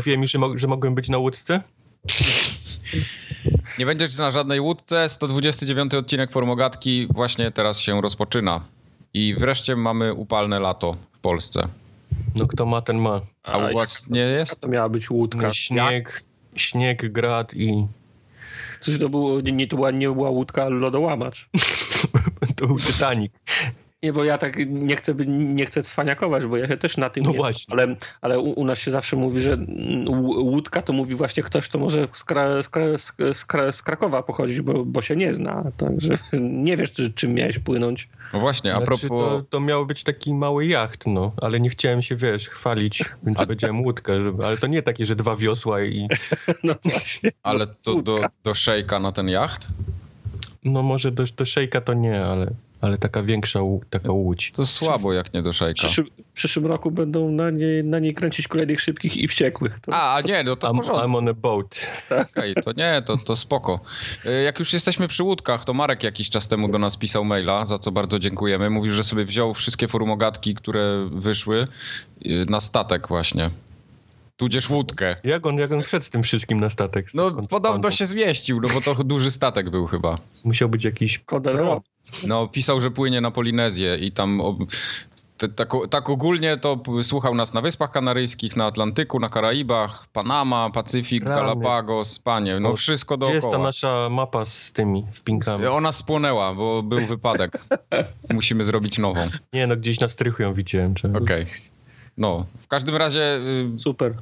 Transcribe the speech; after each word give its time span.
Mówiłem 0.00 0.20
mi, 0.20 0.26
że, 0.26 0.38
mo- 0.38 0.58
że 0.58 0.66
mogłem 0.66 0.94
być 0.94 1.08
na 1.08 1.18
łódce? 1.18 1.62
Nie 3.78 3.86
będziesz 3.86 4.18
na 4.18 4.30
żadnej 4.30 4.60
łódce. 4.60 5.08
129 5.08 5.94
odcinek 5.94 6.30
Formogatki 6.32 7.06
właśnie 7.10 7.50
teraz 7.50 7.78
się 7.80 8.00
rozpoczyna. 8.00 8.60
I 9.14 9.34
wreszcie 9.38 9.76
mamy 9.76 10.14
upalne 10.14 10.60
lato 10.60 10.96
w 11.12 11.18
Polsce. 11.18 11.68
No 12.36 12.46
kto 12.46 12.66
ma, 12.66 12.82
ten 12.82 12.98
ma. 12.98 13.20
A 13.44 13.58
u 13.58 13.74
was 13.74 14.08
nie 14.10 14.20
jest? 14.20 14.60
To 14.60 14.68
miała 14.68 14.88
być 14.88 15.10
łódka. 15.10 15.42
No, 15.46 15.52
śnieg, 15.52 16.24
śnieg, 16.56 17.12
grad 17.12 17.54
i 17.54 17.86
Coś 18.80 18.98
to 18.98 19.08
było, 19.08 19.40
nie, 19.40 19.52
nie, 19.52 19.66
to 19.66 19.76
była, 19.76 19.90
nie 19.90 20.10
była 20.10 20.30
łódka, 20.30 20.62
ale 20.62 20.76
lodołamacz. 20.76 21.48
to 22.56 22.66
był 22.66 22.80
Titanic. 22.80 23.32
Nie, 24.02 24.12
bo 24.12 24.24
ja 24.24 24.38
tak 24.38 24.56
nie 24.68 24.96
chcę, 24.96 25.14
by- 25.14 25.26
nie 25.26 25.66
chcę 25.66 25.82
cwaniakować, 25.82 26.46
bo 26.46 26.56
ja 26.56 26.68
się 26.68 26.76
też 26.76 26.96
na 26.96 27.10
tym 27.10 27.24
No 27.24 27.30
nie 27.30 27.36
znam, 27.36 27.52
właśnie. 27.52 27.74
ale, 27.74 27.96
ale 28.20 28.38
u, 28.38 28.60
u 28.60 28.64
nas 28.64 28.78
się 28.78 28.90
zawsze 28.90 29.16
mówi, 29.16 29.40
że 29.40 29.58
łódka 30.36 30.82
to 30.82 30.92
mówi 30.92 31.14
właśnie 31.14 31.42
ktoś, 31.42 31.68
kto 31.68 31.78
może 31.78 32.08
z, 32.12 32.24
Kra, 32.24 32.62
z, 32.62 32.68
Kra, 32.68 32.98
z, 32.98 33.16
z, 33.32 33.44
Kra, 33.44 33.72
z 33.72 33.82
Krakowa 33.82 34.22
pochodzić, 34.22 34.60
bo, 34.60 34.84
bo 34.84 35.02
się 35.02 35.16
nie 35.16 35.34
zna. 35.34 35.64
Także 35.76 36.14
nie 36.40 36.76
wiesz, 36.76 36.92
czy, 36.92 37.12
czym 37.12 37.34
miałeś 37.34 37.58
płynąć. 37.58 38.08
No 38.32 38.40
właśnie, 38.40 38.72
a 38.72 38.76
Znaczy, 38.76 38.86
propos... 38.86 39.08
to, 39.08 39.42
to 39.50 39.60
miał 39.60 39.86
być 39.86 40.04
taki 40.04 40.34
mały 40.34 40.66
jacht, 40.66 41.06
no, 41.06 41.32
ale 41.42 41.60
nie 41.60 41.70
chciałem 41.70 42.02
się, 42.02 42.16
wiesz, 42.16 42.48
chwalić, 42.48 43.04
więc 43.22 43.38
powiedziałem 43.46 43.80
łódkę, 43.82 44.22
żeby, 44.22 44.46
ale 44.46 44.56
to 44.56 44.66
nie 44.66 44.82
takie, 44.82 45.06
że 45.06 45.16
dwa 45.16 45.36
wiosła 45.36 45.82
i 45.82 46.08
No 46.64 46.74
właśnie. 46.84 47.30
Ale 47.42 47.66
co 47.66 48.02
do, 48.02 48.18
do 48.44 48.54
szejka 48.54 48.98
na 48.98 49.12
ten 49.12 49.28
jacht? 49.28 49.68
no 50.64 50.82
może 50.82 51.10
do, 51.12 51.24
do 51.36 51.44
szejka 51.44 51.80
to 51.80 51.94
nie, 51.94 52.24
ale, 52.24 52.50
ale 52.80 52.98
taka 52.98 53.22
większa 53.22 53.60
taka 53.90 54.12
łódź. 54.12 54.52
To 54.52 54.66
słabo 54.66 55.12
jak 55.12 55.34
nie 55.34 55.42
do 55.42 55.52
W 55.52 55.56
szejka. 55.56 55.74
przyszłym, 55.74 56.06
w 56.24 56.32
przyszłym 56.32 56.66
roku 56.66 56.90
będą 56.90 57.28
na 57.30 57.50
niej, 57.50 57.84
na 57.84 57.98
niej 57.98 58.14
kręcić 58.14 58.48
kolejnych 58.48 58.80
szybkich 58.80 59.16
i 59.16 59.28
wściekłych. 59.28 59.80
To, 59.80 59.94
A, 59.94 60.20
nie, 60.20 60.42
no 60.42 60.56
to 60.56 60.68
I'm, 60.68 60.76
porządku. 60.76 61.06
I'm 61.06 61.16
on 61.16 61.28
a 61.28 61.34
boat. 61.34 61.80
Okej, 62.30 62.54
to 62.64 62.72
nie, 62.72 63.02
to, 63.06 63.16
to 63.16 63.36
spoko. 63.36 63.80
Y, 64.26 64.42
Jak 64.42 64.58
już 64.58 64.72
jesteśmy 64.72 65.08
przy 65.08 65.22
łódkach, 65.22 65.64
to 65.64 65.74
Marek 65.74 66.02
jakiś 66.02 66.30
czas 66.30 66.48
temu 66.48 66.68
do 66.68 66.78
nas 66.78 66.96
pisał 66.96 67.24
maila, 67.24 67.66
za 67.66 67.78
co 67.78 67.92
bardzo 67.92 68.18
dziękujemy. 68.18 68.70
Mówił, 68.70 68.92
że 68.92 69.04
sobie 69.04 69.24
wziął 69.24 69.54
wszystkie 69.54 69.88
forumogatki, 69.88 70.54
które 70.54 71.08
wyszły 71.12 71.66
y, 72.26 72.46
na 72.48 72.60
statek 72.60 73.08
właśnie. 73.08 73.50
Tudzież 74.40 74.70
łódkę. 74.70 75.16
Jak 75.24 75.46
on, 75.46 75.58
jak 75.58 75.72
on 75.72 75.82
wszedł 75.82 76.04
z 76.04 76.10
tym 76.10 76.22
wszystkim 76.22 76.60
na 76.60 76.70
statek? 76.70 77.06
No 77.14 77.30
podobno 77.48 77.90
się 77.90 78.06
zmieścił, 78.06 78.60
no 78.60 78.68
bo 78.74 78.80
to 78.80 79.04
duży 79.04 79.30
statek 79.30 79.70
był 79.70 79.86
chyba. 79.86 80.18
Musiał 80.44 80.68
być 80.68 80.84
jakiś... 80.84 81.18
Kodero. 81.18 81.82
No 82.26 82.48
pisał, 82.48 82.80
że 82.80 82.90
płynie 82.90 83.20
na 83.20 83.30
Polinezję 83.30 83.96
i 83.96 84.12
tam... 84.12 84.40
ob- 84.40 84.58
Tak, 85.56 85.72
tak 85.90 86.10
ogólnie 86.10 86.56
to 86.56 86.82
słuchał 87.02 87.34
nas 87.34 87.54
na 87.54 87.60
Wyspach 87.60 87.90
Kanaryjskich, 87.90 88.56
na 88.56 88.66
Atlantyku, 88.66 89.20
na 89.20 89.28
Karaibach, 89.28 90.06
Panama, 90.12 90.70
Pacyfik, 90.70 91.24
Rany. 91.24 91.40
Galapagos, 91.40 92.18
Panie, 92.18 92.60
no 92.60 92.76
wszystko 92.76 93.18
Gdzie 93.18 93.26
jest 93.30 93.40
ta 93.46 93.50
dookoła. 93.50 93.66
nasza 93.68 94.08
mapa 94.10 94.46
z 94.46 94.72
tymi 94.72 95.06
wpinkami? 95.12 95.66
Ona 95.66 95.92
spłonęła, 95.92 96.54
bo 96.54 96.82
był 96.82 97.00
wypadek. 97.06 97.64
Musimy 98.30 98.64
zrobić 98.64 98.98
nową. 98.98 99.20
Nie, 99.52 99.66
no 99.66 99.76
gdzieś 99.76 100.00
na 100.00 100.08
strychu 100.08 100.42
ją 100.42 100.54
widziałem. 100.54 100.94
Okej. 101.22 101.46
No, 102.20 102.46
w 102.60 102.68
każdym 102.68 102.96
razie 102.96 103.40
Super. 103.76 104.14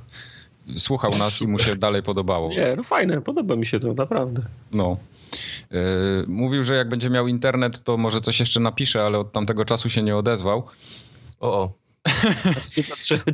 y, 0.71 0.79
słuchał 0.79 1.11
nas 1.19 1.43
i 1.43 1.47
mu 1.49 1.59
się 1.59 1.77
dalej 1.77 2.03
podobało. 2.03 2.51
Nie, 2.51 2.75
no 2.77 2.83
fajne, 2.83 3.21
podoba 3.21 3.57
mi 3.57 3.67
się 3.67 3.81
to, 3.81 3.95
naprawdę. 3.95 4.43
No. 4.73 4.97
Y, 5.73 5.77
mówił, 6.29 6.65
że 6.65 6.75
jak 6.75 6.89
będzie 6.89 7.11
miał 7.11 7.29
internet, 7.29 7.85
to 7.85 7.97
może 7.97 8.21
coś 8.21 8.41
jeszcze 8.41 8.61
napisze, 8.61 9.03
ale 9.03 9.19
od 9.19 9.33
tamtego 9.33 9.65
czasu 9.65 9.91
się 9.91 10.03
nie 10.03 10.17
odezwał. 10.17 10.67
O, 11.41 11.63
o. 11.63 11.73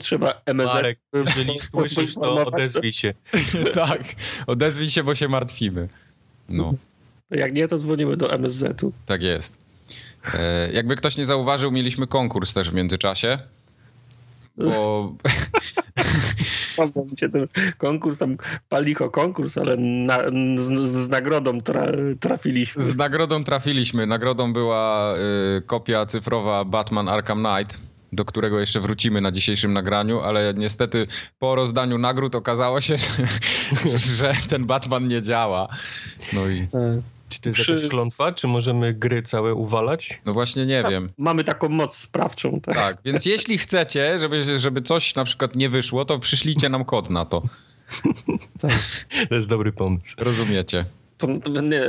Trzeba 0.01 0.43
MSZ. 0.47 0.75
Marek, 0.75 0.99
jeżeli 1.15 1.59
słyszysz, 1.71 2.15
to 2.15 2.47
odezwij 2.47 2.93
się. 2.93 3.15
tak, 3.75 4.03
odezwij 4.47 4.91
się, 4.91 5.05
bo 5.05 5.15
się 5.15 5.29
martwimy. 5.29 5.89
No, 6.49 6.75
Jak 7.31 7.53
nie, 7.53 7.69
to 7.69 7.79
dzwonimy 7.79 8.17
do 8.17 8.33
MSZ-u. 8.33 8.93
tak 9.07 9.23
jest. 9.23 9.59
E, 10.35 10.73
jakby 10.73 10.97
ktoś 10.97 11.17
nie 11.17 11.25
zauważył, 11.25 11.71
mieliśmy 11.71 12.07
konkurs 12.07 12.55
też 12.55 12.71
w 12.71 12.75
międzyczasie. 12.75 13.39
Bo 14.57 15.13
Podoba 16.77 17.17
się 17.17 17.29
ten 17.29 17.47
konkurs, 17.79 18.19
tam 18.19 18.37
palicho 18.69 19.11
konkurs, 19.11 19.59
ale 19.59 19.77
na, 19.77 20.19
z, 20.57 20.91
z 20.91 21.09
nagrodą 21.09 21.61
tra, 21.61 21.87
trafiliśmy. 22.21 22.85
z 22.85 22.97
nagrodą 22.97 23.45
trafiliśmy. 23.45 24.07
Nagrodą 24.07 24.53
była 24.53 25.15
y, 25.59 25.63
kopia 25.63 26.07
cyfrowa 26.07 26.65
Batman 26.65 27.09
Arkham 27.09 27.45
Knight, 27.45 27.81
do 28.13 28.25
którego 28.25 28.61
jeszcze 28.61 28.81
wrócimy 28.81 29.21
na 29.21 29.33
dzisiejszym 29.33 29.73
nagraniu, 29.73 30.21
ale 30.21 30.55
niestety 30.57 31.07
po 31.39 31.55
rozdaniu 31.55 31.99
nagród 31.99 32.35
okazało 32.35 32.81
się, 32.81 32.97
że, 32.99 33.29
że 34.17 34.33
ten 34.49 34.67
Batman 34.67 35.09
nie 35.09 35.23
działa. 35.23 35.69
No 36.33 36.49
i 36.49 36.69
E, 36.75 37.03
Czy 37.35 37.41
to 37.41 37.49
jest 37.49 37.61
Przy- 37.61 37.75
jakaś 37.75 37.91
klątwa? 37.91 38.33
Czy 38.33 38.49
możemy 38.49 38.95
gry 38.95 39.23
całe 39.23 39.55
uwalać? 39.55 40.21
no 40.27 40.33
właśnie 40.33 40.67
nie 40.67 40.85
wiem. 40.91 41.11
Mamy 41.19 41.45
taką 41.45 41.69
moc 41.69 41.97
sprawczą. 41.97 42.61
Tak? 42.61 42.75
Tak, 42.75 42.97
więc 43.05 43.27
jeśli 43.35 43.59
chcecie, 43.59 44.19
żeby, 44.19 44.59
żeby 44.59 44.83
coś 44.83 45.15
na 45.15 45.25
przykład 45.25 45.57
nie 45.57 45.69
wyszło, 45.69 46.05
to 46.05 46.19
przyślijcie 46.19 46.69
nam 46.69 46.85
kod 46.85 47.11
na 47.11 47.25
to. 47.25 47.43
To 49.29 49.35
jest 49.35 49.49
dobry 49.49 49.73
pomysł. 49.73 50.15
Rozumiecie? 50.19 50.85
To, 51.19 51.27
to 51.53 51.61
nie, 51.61 51.83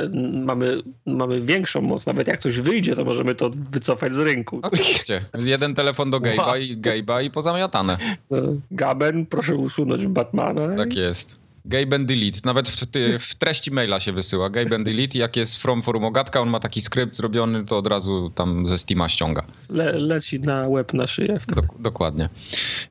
mamy, 0.46 0.82
mamy 1.06 1.42
większą 1.42 1.82
moc. 1.82 2.06
Nawet 2.06 2.28
jak 2.28 2.40
coś 2.40 2.60
wyjdzie, 2.60 2.96
to 2.96 3.06
możemy 3.06 3.36
to 3.36 3.50
wycofać 3.50 4.14
z 4.14 4.20
rynku. 4.20 4.60
Oczywiście. 4.64 5.26
Jeden 5.40 5.76
telefon 5.76 6.12
do 6.12 6.20
Gabe'a 6.20 6.60
i, 6.62 6.78
Gabe'a 6.78 7.24
i 7.24 7.32
pozamiatane. 7.32 7.98
E, 8.32 8.42
Gaben, 8.72 9.26
proszę 9.26 9.56
usunąć 9.56 10.08
Batmana. 10.08 10.76
Tak 10.78 10.96
jest. 10.96 11.45
Gabe 11.66 11.96
and 11.96 12.08
delete. 12.08 12.40
Nawet 12.46 12.70
w, 12.70 12.86
w 13.20 13.36
treści 13.36 13.72
maila 13.72 14.00
się 14.00 14.14
wysyła. 14.14 14.50
Gabe 14.50 14.76
and 14.76 14.86
delete. 14.86 15.18
Jak 15.18 15.36
jest 15.36 15.58
from 15.58 15.82
forumogatka, 15.84 16.42
on 16.42 16.50
ma 16.50 16.60
taki 16.60 16.82
skrypt 16.82 17.16
zrobiony, 17.16 17.66
to 17.66 17.78
od 17.78 17.88
razu 17.88 18.32
tam 18.36 18.68
ze 18.68 18.78
Steama 18.78 19.10
ściąga. 19.10 19.46
Le, 19.70 19.92
leci 19.92 20.40
na 20.40 20.68
łeb, 20.68 20.94
na 20.94 21.08
szyję. 21.08 21.38
Dok 21.48 21.66
dokładnie. 21.80 22.30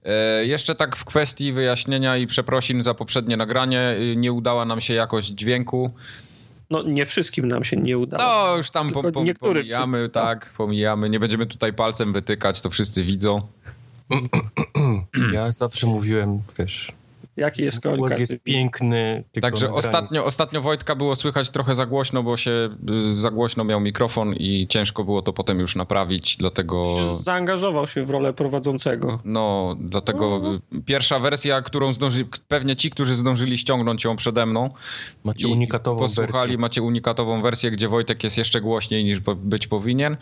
E, 0.05 0.47
jeszcze 0.47 0.75
tak 0.75 0.97
w 0.97 1.05
kwestii 1.05 1.53
wyjaśnienia 1.53 2.17
i 2.17 2.27
przeprosin 2.27 2.83
za 2.85 2.95
poprzednie 2.95 3.37
nagranie. 3.37 3.97
y, 4.01 4.17
Nie 4.17 4.33
udała 4.33 4.65
nam 4.65 4.81
się 4.81 4.95
jakość 4.95 5.29
dźwięku. 5.29 5.91
No 6.71 6.83
nie 6.83 7.07
wszystkim 7.07 7.49
nam 7.49 7.65
się 7.65 7.77
nie 7.77 7.99
udało. 7.99 8.23
No, 8.23 8.57
już 8.57 8.71
tam 8.71 8.91
po, 8.91 9.03
po, 9.03 9.23
pomijamy, 9.41 10.09
tak, 10.09 10.53
pomijamy. 10.57 11.11
Nie 11.11 11.21
będziemy 11.21 11.47
tutaj 11.47 11.73
palcem 11.73 12.13
wytykać, 12.13 12.61
to 12.63 12.71
wszyscy 12.71 13.05
widzą. 13.05 13.43
Ja 15.33 15.53
zawsze 15.53 15.87
mówiłem, 15.87 16.41
wiesz, 16.59 16.93
Jaki 17.37 17.63
jest 17.63 17.81
koń? 17.81 17.97
głos 17.97 18.11
każdy 18.11 18.23
jest 18.23 18.43
piękny. 18.43 19.25
Także 19.43 19.73
ostatnio, 19.73 20.25
ostatnio 20.25 20.63
Wojtka 20.63 20.95
było 20.95 21.17
słychać 21.17 21.51
trochę 21.51 21.75
za 21.75 21.87
głośno, 21.87 22.23
bo 22.23 22.37
się 22.37 22.77
y, 23.13 23.17
za 23.17 23.31
głośno 23.31 23.65
miał 23.65 23.81
mikrofon 23.81 24.35
i 24.35 24.67
ciężko 24.69 25.05
było 25.05 25.23
to 25.23 25.33
potem 25.33 25.61
już 25.61 25.77
naprawić, 25.77 26.37
dlatego... 26.37 26.85
Się 26.85 27.17
Zaangażował 27.17 27.87
się 27.87 28.05
w 28.05 28.11
rolę 28.11 28.33
prowadzącego. 28.33 29.19
No, 29.25 29.77
dlatego 29.81 30.41
y, 30.75 30.83
pierwsza 30.83 31.19
wersja, 31.19 31.63
którą 31.63 31.95
zdążyli, 31.95 32.29
pewnie 32.49 32.77
ci, 32.77 32.91
którzy 32.91 33.15
zdążyli 33.15 33.59
ściągnąć 33.59 34.05
ją 34.05 34.17
przede 34.17 34.47
mną 34.47 34.71
Macie 35.25 35.49
unikatową 35.49 35.99
posłuchali, 35.99 36.33
wersję. 36.33 36.59
macie 36.59 36.83
unikatową 36.83 37.43
wersję, 37.43 37.71
gdzie 37.71 37.89
Wojtek 37.89 38.25
jest 38.25 38.39
jeszcze 38.39 38.61
głośniej 38.61 39.05
niż 39.05 39.21
być 39.37 39.67
powinien. 39.67 40.17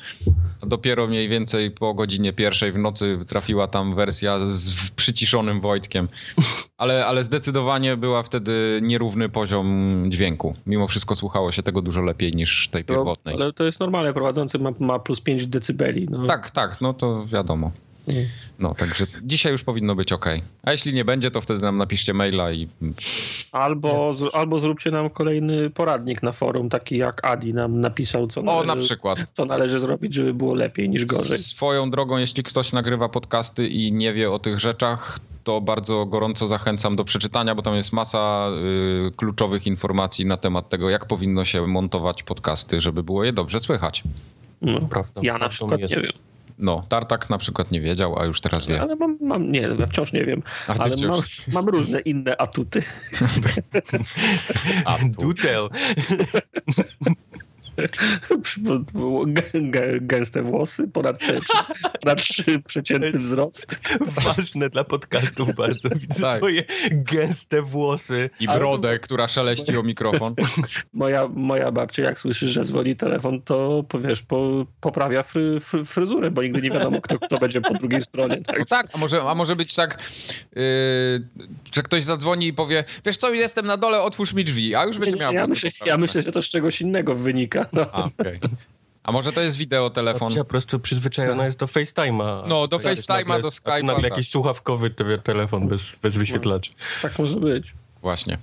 Dopiero 0.63 1.07
mniej 1.07 1.29
więcej 1.29 1.71
po 1.71 1.95
godzinie 1.95 2.33
pierwszej 2.33 2.73
w 2.73 2.79
nocy 2.79 3.19
trafiła 3.29 3.67
tam 3.67 3.95
wersja 3.95 4.39
z 4.45 4.91
przyciszonym 4.91 5.61
Wojtkiem. 5.61 6.09
Ale, 6.83 7.07
ale 7.07 7.25
zdecydowanie 7.25 7.97
była 7.97 8.23
wtedy 8.23 8.81
nierówny 8.83 9.29
poziom 9.29 10.05
dźwięku. 10.09 10.55
Mimo 10.67 10.89
wszystko 10.89 11.15
słuchało 11.15 11.53
się 11.53 11.63
tego 11.63 11.83
dużo 11.83 12.03
lepiej 12.03 12.33
niż 12.33 12.69
tej 12.69 12.83
No, 12.83 12.95
pierwotnej. 12.95 13.35
ale 13.35 13.53
to 13.53 13.65
jest 13.65 13.81
normalne, 13.81 14.13
prowadzący 14.13 14.59
ma, 14.59 14.71
ma 14.81 14.99
plus 14.99 15.21
5 15.21 15.47
decybeli. 15.47 16.09
No. 16.11 16.27
Tak, 16.27 16.51
tak, 16.51 16.81
no 16.81 16.95
to 16.95 17.27
wiadomo. 17.27 17.71
No, 18.59 18.75
także 18.75 19.05
dzisiaj 19.23 19.53
już 19.53 19.65
powinno 19.65 19.95
być 19.95 20.13
ok. 20.13 20.27
A 20.63 20.73
jeśli 20.73 20.95
nie 20.95 21.05
będzie, 21.05 21.31
to 21.31 21.41
wtedy 21.41 21.65
nam 21.65 21.79
napiszcie 21.79 22.15
maila 22.15 22.53
i 22.53 22.69
Albo, 23.53 24.15
z, 24.15 24.35
albo 24.35 24.59
zróbcie 24.61 24.91
nam 24.91 25.11
kolejny 25.11 25.71
poradnik 25.71 26.23
na 26.23 26.33
forum, 26.33 26.69
taki 26.69 26.97
jak 26.97 27.25
Adi 27.25 27.55
nam 27.55 27.81
napisał, 27.81 28.27
co, 28.27 28.41
O, 28.41 28.45
nale- 28.45 28.67
na 28.67 28.77
przykład. 28.77 29.19
co 29.33 29.45
należy 29.45 29.81
zrobić, 29.81 30.15
żeby 30.15 30.35
było 30.35 30.55
lepiej 30.55 30.89
niż 30.89 31.05
gorzej. 31.07 31.39
Swoją 31.39 31.91
drogą, 31.91 32.19
jeśli 32.19 32.43
ktoś 32.43 32.73
nagrywa 32.73 33.09
podcasty 33.09 33.69
i 33.69 33.93
nie 33.93 34.13
wie 34.15 34.31
o 34.31 34.39
tych 34.39 34.61
rzeczach, 34.61 35.19
to 35.45 35.61
bardzo 35.61 36.07
gorąco 36.07 36.47
zachęcam 36.47 36.97
do 36.97 37.05
przeczytania, 37.05 37.55
bo 37.55 37.63
tam 37.63 37.75
jest 37.77 37.93
masa 37.93 38.49
y, 39.09 39.11
kluczowych 39.17 39.67
informacji 39.67 40.27
na 40.27 40.37
temat 40.37 40.69
tego, 40.69 40.91
jak 40.91 41.07
powinno 41.07 41.45
się 41.45 41.67
montować 41.67 42.23
podcasty, 42.23 42.81
żeby 42.81 43.03
było 43.03 43.25
je 43.25 43.33
dobrze 43.33 43.61
słychać. 43.61 44.03
No. 44.63 44.81
Prawda, 44.81 45.21
Ja 45.25 45.39
na 45.39 45.49
przykład 45.49 45.81
jest. 45.81 45.97
nie 45.97 46.03
wiem. 46.03 46.13
No, 46.63 46.87
Tartak 46.89 47.31
na 47.31 47.39
przykład 47.39 47.71
nie 47.71 47.81
wiedział, 47.81 48.19
a 48.19 48.25
już 48.25 48.41
teraz 48.41 48.67
wie. 48.67 48.81
Ale 48.83 48.97
mam, 48.97 49.19
mam 49.21 49.53
nie, 49.53 49.61
ja 49.61 49.87
wciąż 49.87 50.13
nie 50.13 50.25
wiem. 50.25 50.43
A 50.69 50.75
ale 50.79 50.93
wciąż- 50.95 51.09
mam, 51.09 51.65
mam 51.65 51.69
różne 51.69 52.01
inne 52.01 52.37
atuty. 52.41 52.83
A, 54.85 54.99
tu. 54.99 55.29
Do 55.29 55.43
tell. 55.43 55.69
Gęste 60.01 60.43
włosy, 60.43 60.89
ponad, 60.89 61.19
prze, 61.19 61.39
ponad 62.01 62.23
przeciętny 62.65 63.21
wzrost. 63.21 63.81
Ważne 64.01 64.71
dla 64.71 64.85
podcastów 64.85 65.57
bardzo. 65.57 65.89
Widzę 66.01 66.21
Tak. 66.21 66.39
twoje 66.39 66.65
gęste 66.91 67.63
włosy. 67.63 68.31
I 68.41 68.49
Ale 68.49 68.59
brodę, 68.59 68.99
która 68.99 69.29
szeleści 69.29 69.77
o 69.77 69.83
mikrofon. 69.83 70.35
Moja, 70.93 71.29
moja 71.29 71.73
babcia, 71.73 72.03
jak 72.03 72.21
słyszy, 72.21 72.49
że 72.49 72.65
dzwoni 72.65 72.97
telefon, 72.97 73.43
to 73.43 73.85
powiesz, 73.89 74.23
po, 74.23 74.67
poprawia 74.81 75.23
fry, 75.23 75.61
fry, 75.61 75.85
fryzurę, 75.85 76.31
bo 76.31 76.43
nigdy 76.43 76.63
nie 76.63 76.71
wiadomo, 76.71 77.01
kto, 77.01 77.19
kto 77.19 77.39
będzie 77.39 77.61
po 77.61 77.75
drugiej 77.75 78.03
stronie. 78.03 78.43
Tak? 78.43 78.59
No 78.59 78.65
tak, 78.65 78.87
a 78.93 78.99
może, 78.99 79.23
a 79.23 79.35
może 79.35 79.57
być 79.57 79.75
tak, 79.75 79.99
yy, 80.57 80.63
że 81.75 81.83
ktoś 81.83 82.05
zadzwoni 82.05 82.47
i 82.47 82.53
powie, 82.53 82.85
wiesz 83.05 83.17
co, 83.17 83.35
jestem 83.35 83.67
na 83.67 83.77
dole, 83.77 84.01
otwórz 84.01 84.33
mi 84.33 84.45
drzwi, 84.45 84.75
a 84.75 84.85
już 84.85 84.99
będzie 84.99 85.17
miał 85.17 85.33
ja, 85.33 85.47
myślę, 85.47 85.71
ja 85.87 85.99
myślę, 85.99 86.23
że 86.23 86.33
to 86.33 86.43
z 86.43 86.49
czegoś 86.49 86.81
innego 86.81 87.15
wynika. 87.15 87.62
No. 87.73 87.87
A, 87.93 88.05
okej. 88.05 88.41
A 89.03 89.13
może 89.13 89.33
to 89.33 89.41
jest 89.41 89.57
wideo, 89.57 89.91
telefon? 89.91 90.29
Babcia 90.29 90.45
po 90.45 90.51
prostu 90.51 90.81
przyzwyczajona 90.81 91.47
jest 91.47 91.59
do 91.59 91.67
FaceTime'a. 91.67 92.43
No, 92.49 92.69
do 92.69 92.79
tu 92.79 92.85
FaceTime'a, 92.85 93.43
do 93.43 93.49
Skype'a, 93.49 93.85
nagle 93.85 94.03
tak. 94.03 94.11
jakiś 94.11 94.29
słuchawkowy 94.31 94.91
te- 94.91 95.19
telefon 95.19 95.69
bez, 95.69 95.97
bez 96.03 96.17
wyświetlacza. 96.17 96.73
Tak 97.03 97.19
może 97.19 97.37
być. 97.41 97.75
Właśnie. 98.03 98.39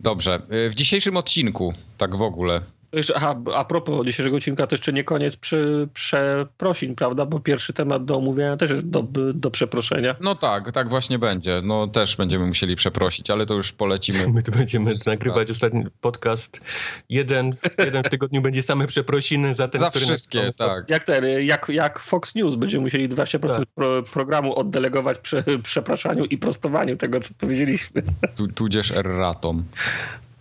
Dobrze. 0.00 0.42
Yy, 0.50 0.70
W 0.70 0.74
dzisiejszym 0.74 1.16
odcinku, 1.16 1.74
tak 1.98 2.16
w 2.16 2.22
ogóle, 2.22 2.60
jeszcze, 2.92 3.16
aha, 3.16 3.34
a 3.54 3.64
propos 3.64 4.06
dzisiejszego 4.06 4.36
odcinka, 4.36 4.66
to 4.66 4.74
jeszcze 4.74 4.92
nie 4.92 5.04
koniec 5.04 5.36
przy, 5.36 5.88
przeprosin, 5.94 6.94
prawda? 6.94 7.26
Bo 7.26 7.40
pierwszy 7.40 7.72
temat 7.72 8.04
do 8.04 8.16
omówienia 8.16 8.56
też 8.56 8.70
jest 8.70 8.90
do, 8.90 9.02
do 9.34 9.50
przeproszenia. 9.50 10.16
no 10.20 10.34
tak, 10.34 10.72
tak 10.72 10.88
właśnie 10.88 11.18
będzie. 11.18 11.60
No 11.64 11.86
też 11.86 12.16
będziemy 12.16 12.46
musieli 12.46 12.76
przeprosić, 12.76 13.30
ale 13.30 13.46
to 13.46 13.54
już 13.54 13.72
polecimy. 13.72 14.28
My 14.34 14.42
tu 14.42 14.52
będziemy 14.52 14.94
nagrywać 15.06 15.50
ostatni 15.50 15.84
podcast. 16.00 16.60
Jeden, 17.08 17.54
jeden 17.78 18.02
w 18.02 18.08
tygodniu 18.08 18.42
będzie 18.42 18.62
same 18.62 18.86
przeprosiny 18.86 19.54
za 19.54 19.68
ten, 19.68 19.80
Za 19.80 19.90
który 19.90 20.04
wszystkie, 20.04 20.42
nas- 20.42 20.56
tak. 20.56 20.90
Jak 20.90 21.04
ten, 21.04 21.24
jak, 21.40 21.68
jak 21.68 21.98
Fox 21.98 22.34
News 22.34 22.54
będziemy 22.54 22.82
musieli 22.82 23.08
20% 23.08 23.48
Tak. 23.48 23.66
pro, 23.74 24.02
programu 24.02 24.54
oddelegować 24.58 25.18
prze, 25.18 25.44
przepraszaniu 25.62 26.24
i 26.24 26.38
prostowaniu 26.38 26.96
tego, 26.96 27.20
co 27.20 27.34
powiedzieliśmy. 27.38 28.02
Tu, 28.34 28.48
tudzież 28.48 28.90
erratom. 28.90 29.64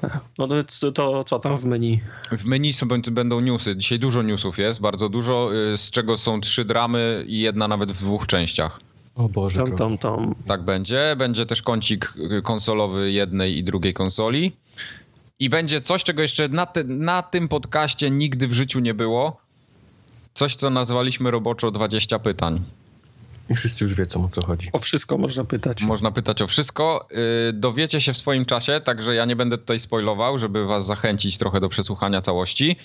No 0.38 0.48
to, 0.48 0.92
to 0.92 1.24
co 1.24 1.40
tam 1.40 1.57
w 1.57 1.66
menu? 1.66 2.02
W 2.31 2.46
menu 2.46 2.74
są, 2.74 2.88
będą 3.12 3.40
newsy. 3.40 3.75
Dzisiaj 3.75 4.00
dużo 4.00 4.22
newsów 4.22 4.57
jest, 4.57 4.81
bardzo 4.81 5.10
dużo, 5.10 5.52
yy, 5.54 5.78
z 5.78 5.92
czego 5.92 6.18
są 6.18 6.42
trzy 6.42 6.66
dramy 6.66 7.25
i 7.28 7.40
jedna 7.40 7.68
nawet 7.68 7.92
w 7.92 8.00
dwóch 8.00 8.28
częściach. 8.28 8.80
O 9.16 9.30
Boże. 9.30 9.56
Tom, 9.56 9.75
tom, 9.75 9.98
tom. 9.98 10.36
Tak 10.48 10.63
będzie. 10.63 11.16
Będzie 11.18 11.46
też 11.46 11.62
kącik 11.62 12.13
y, 12.38 12.42
konsolowy 12.42 13.12
jednej 13.12 13.57
i 13.57 13.63
drugiej 13.63 13.94
konsoli. 13.94 14.52
I 15.40 15.50
będzie 15.50 15.81
coś, 15.81 16.04
czego 16.04 16.22
jeszcze 16.22 16.48
na, 16.48 16.66
ty, 16.66 16.84
na 16.84 17.24
tym 17.24 17.48
podcaście 17.48 18.12
nigdy 18.12 18.48
w 18.48 18.54
życiu 18.54 18.80
nie 18.80 18.94
było. 18.94 19.38
Coś, 20.34 20.56
co 20.56 20.69
nazwaliśmy 20.69 21.31
roboczo 21.31 21.72
20 21.72 22.19
pytań. 22.19 22.63
I 23.50 23.56
wszyscy 23.56 23.83
już 23.83 23.94
wiedzą 23.94 24.25
o 24.25 24.30
co 24.30 24.45
chodzi. 24.45 24.69
O 24.74 24.80
wszystko 24.80 25.18
można 25.18 25.44
pytać. 25.44 25.83
Można 25.83 26.12
pytać 26.12 26.42
o 26.42 26.47
wszystko. 26.47 27.07
Yy, 27.12 27.53
dowiecie 27.53 28.01
się 28.01 28.13
w 28.13 28.18
swoim 28.18 28.45
czasie, 28.45 28.81
także 28.86 29.15
ja 29.15 29.25
nie 29.25 29.36
będę 29.36 29.57
tutaj 29.57 29.80
spoilował, 29.80 30.38
żeby 30.38 30.65
was 30.65 30.86
zachęcić 30.86 31.38
trochę 31.38 31.59
do 31.59 31.69
przesłuchania 31.69 32.21
całości. 32.21 32.77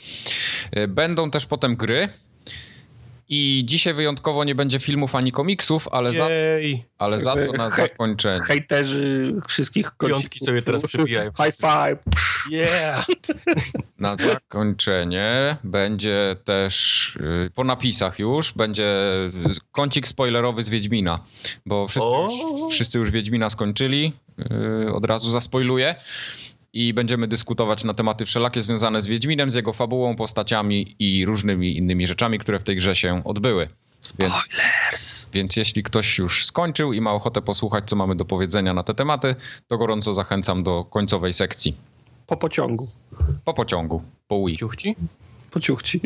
Yy, 0.73 0.89
będą 0.89 1.31
też 1.31 1.47
potem 1.47 1.77
gry. 1.77 2.09
I 3.32 3.62
dzisiaj 3.67 3.94
wyjątkowo 3.94 4.44
nie 4.44 4.55
będzie 4.55 4.81
filmów 4.81 5.15
ani 5.15 5.32
komiksów, 5.32 5.88
ale 5.88 6.12
za, 6.12 6.29
ale 6.99 7.21
za 7.21 7.35
to 7.35 7.53
na 7.53 7.71
Hej. 7.71 7.88
zakończenie. 7.88 8.41
Hejterzy 8.41 9.35
wszystkich 9.49 9.91
Piątki 9.99 10.38
sobie 10.38 10.62
teraz 10.62 10.87
przybijają. 10.87 11.31
High 11.31 11.56
five. 11.56 11.99
Yeah! 12.50 13.06
Na 13.99 14.17
zakończenie 14.17 15.56
będzie 15.65 16.37
też 16.44 17.06
y, 17.17 17.50
po 17.55 17.65
napisach 17.65 18.19
już 18.19 18.53
będzie 18.53 18.94
kącik 19.73 20.09
spoilerowy 20.09 20.62
z 20.62 20.69
Wiedźmina, 20.69 21.25
bo 21.67 21.88
wszyscy 21.88 22.17
już, 22.17 22.33
wszyscy 22.75 22.99
już 22.99 23.11
Wiedźmina 23.11 23.50
skończyli, 23.50 24.12
y, 24.87 24.93
od 24.93 25.05
razu 25.05 25.31
zaspoiluję. 25.31 25.94
I 26.73 26.95
będziemy 26.95 27.29
dyskutować 27.29 27.85
na 27.85 27.95
tematy 27.95 28.27
wszelakie 28.27 28.63
związane 28.63 29.03
z 29.03 29.07
Wiedźminem, 29.07 29.51
z 29.51 29.55
jego 29.55 29.73
fabułą, 29.73 30.17
postaciami 30.17 30.97
i 30.99 31.25
różnymi 31.25 31.77
innymi 31.77 32.07
rzeczami, 32.07 32.39
które 32.39 32.59
w 32.59 32.65
tej 32.65 32.77
grze 32.77 32.95
się 32.95 33.25
odbyły. 33.25 33.69
Więc, 34.19 34.33
Spoilers. 34.33 35.31
więc 35.33 35.57
jeśli 35.57 35.83
ktoś 35.83 36.19
już 36.19 36.47
skończył 36.47 36.93
i 36.93 37.01
ma 37.01 37.13
ochotę 37.13 37.43
posłuchać, 37.43 37.85
co 37.87 37.97
mamy 37.97 38.17
do 38.17 38.25
powiedzenia 38.25 38.75
na 38.75 38.83
te 38.83 38.95
tematy, 38.95 39.37
to 39.69 39.79
gorąco 39.79 40.15
zachęcam 40.15 40.63
do 40.63 40.85
końcowej 40.85 41.33
sekcji. 41.33 41.77
Po 42.27 42.37
pociągu. 42.37 42.89
Po 43.45 43.55
pociągu, 43.55 44.03
po 44.29 44.47
Wii. 44.47 44.57
Ciuchci? 44.57 44.97
Po 45.50 45.61
ciuchci. 45.61 46.00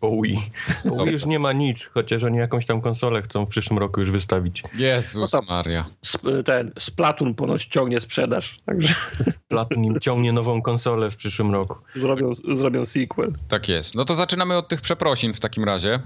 Po 0.00 0.22
Wii. 0.22 0.50
Po 0.82 0.88
Dobrze. 0.88 1.04
Wii 1.04 1.12
już 1.12 1.26
nie 1.26 1.38
ma 1.38 1.52
nic, 1.52 1.90
chociaż 1.94 2.22
oni 2.22 2.38
jakąś 2.38 2.66
tam 2.66 2.80
konsolę 2.80 3.22
chcą 3.22 3.46
w 3.46 3.48
przyszłym 3.48 3.78
roku 3.78 4.00
już 4.00 4.10
wystawić. 4.10 4.62
Jezus 4.76 5.32
No 5.32 5.42
Maria. 5.48 5.84
Sp- 6.12 6.42
ten 6.44 6.72
Splatoon 6.78 7.34
ponoć 7.34 7.66
ciągnie 7.66 8.00
sprzedaż, 8.00 8.58
także 8.66 8.94
Platin 9.48 9.84
im 9.84 10.00
ciągnie 10.00 10.32
nową 10.32 10.62
konsolę 10.62 11.10
w 11.10 11.16
przyszłym 11.16 11.52
roku. 11.52 11.74
zrobią, 11.94 12.30
zrobią 12.54 12.84
sequel. 12.84 13.32
Tak 13.48 13.68
jest. 13.68 13.94
No 13.94 14.04
to 14.04 14.14
zaczynamy 14.14 14.56
od 14.56 14.68
tych 14.68 14.80
przeprosin 14.80 15.34
w 15.34 15.40
takim 15.40 15.64
razie, 15.64 16.00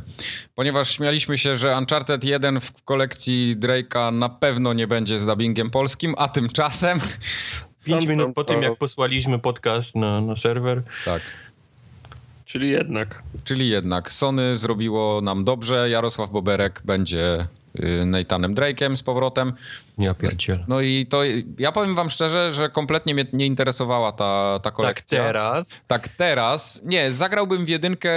ponieważ 0.54 0.90
śmialiśmy 0.90 1.38
się, 1.38 1.56
że 1.56 1.78
Uncharted 1.78 2.24
1 2.24 2.60
w 2.60 2.82
kolekcji 2.84 3.56
Drake'a 3.60 4.12
na 4.12 4.28
pewno 4.28 4.72
nie 4.72 4.86
będzie 4.86 5.20
z 5.20 5.26
dubbingiem 5.26 5.70
polskim, 5.70 6.14
a 6.18 6.28
tymczasem... 6.28 7.00
Pięć 7.84 8.00
Tam, 8.00 8.10
minut 8.10 8.26
tam, 8.26 8.34
po 8.34 8.44
tym, 8.44 8.62
jak 8.62 8.76
posłaliśmy 8.76 9.38
podcast 9.38 9.94
na, 9.94 10.20
na 10.20 10.36
serwer, 10.36 10.82
Tak. 11.04 11.22
Czyli 12.48 12.70
jednak. 12.70 13.22
Czyli 13.44 13.68
jednak 13.68 14.12
Sony 14.12 14.56
zrobiło 14.56 15.20
nam 15.20 15.44
dobrze, 15.44 15.90
Jarosław 15.90 16.30
Boberek 16.30 16.82
będzie 16.84 17.46
y, 17.80 18.04
Nathanem 18.06 18.54
Drake'em 18.54 18.96
z 18.96 19.02
powrotem. 19.02 19.52
Ja 19.98 20.14
pierdzielę. 20.14 20.64
No 20.68 20.80
i 20.80 21.06
to, 21.06 21.20
ja 21.58 21.72
powiem 21.72 21.94
wam 21.94 22.10
szczerze, 22.10 22.54
że 22.54 22.68
kompletnie 22.68 23.14
mnie 23.14 23.26
nie 23.32 23.46
interesowała 23.46 24.12
ta, 24.12 24.24
ta 24.54 24.60
Tak 24.60 24.74
kolekcja. 24.74 25.24
teraz. 25.24 25.84
Tak 25.86 26.08
teraz, 26.08 26.82
nie, 26.84 27.12
zagrałbym 27.12 27.64
w 27.64 27.68
jedynkę 27.68 28.10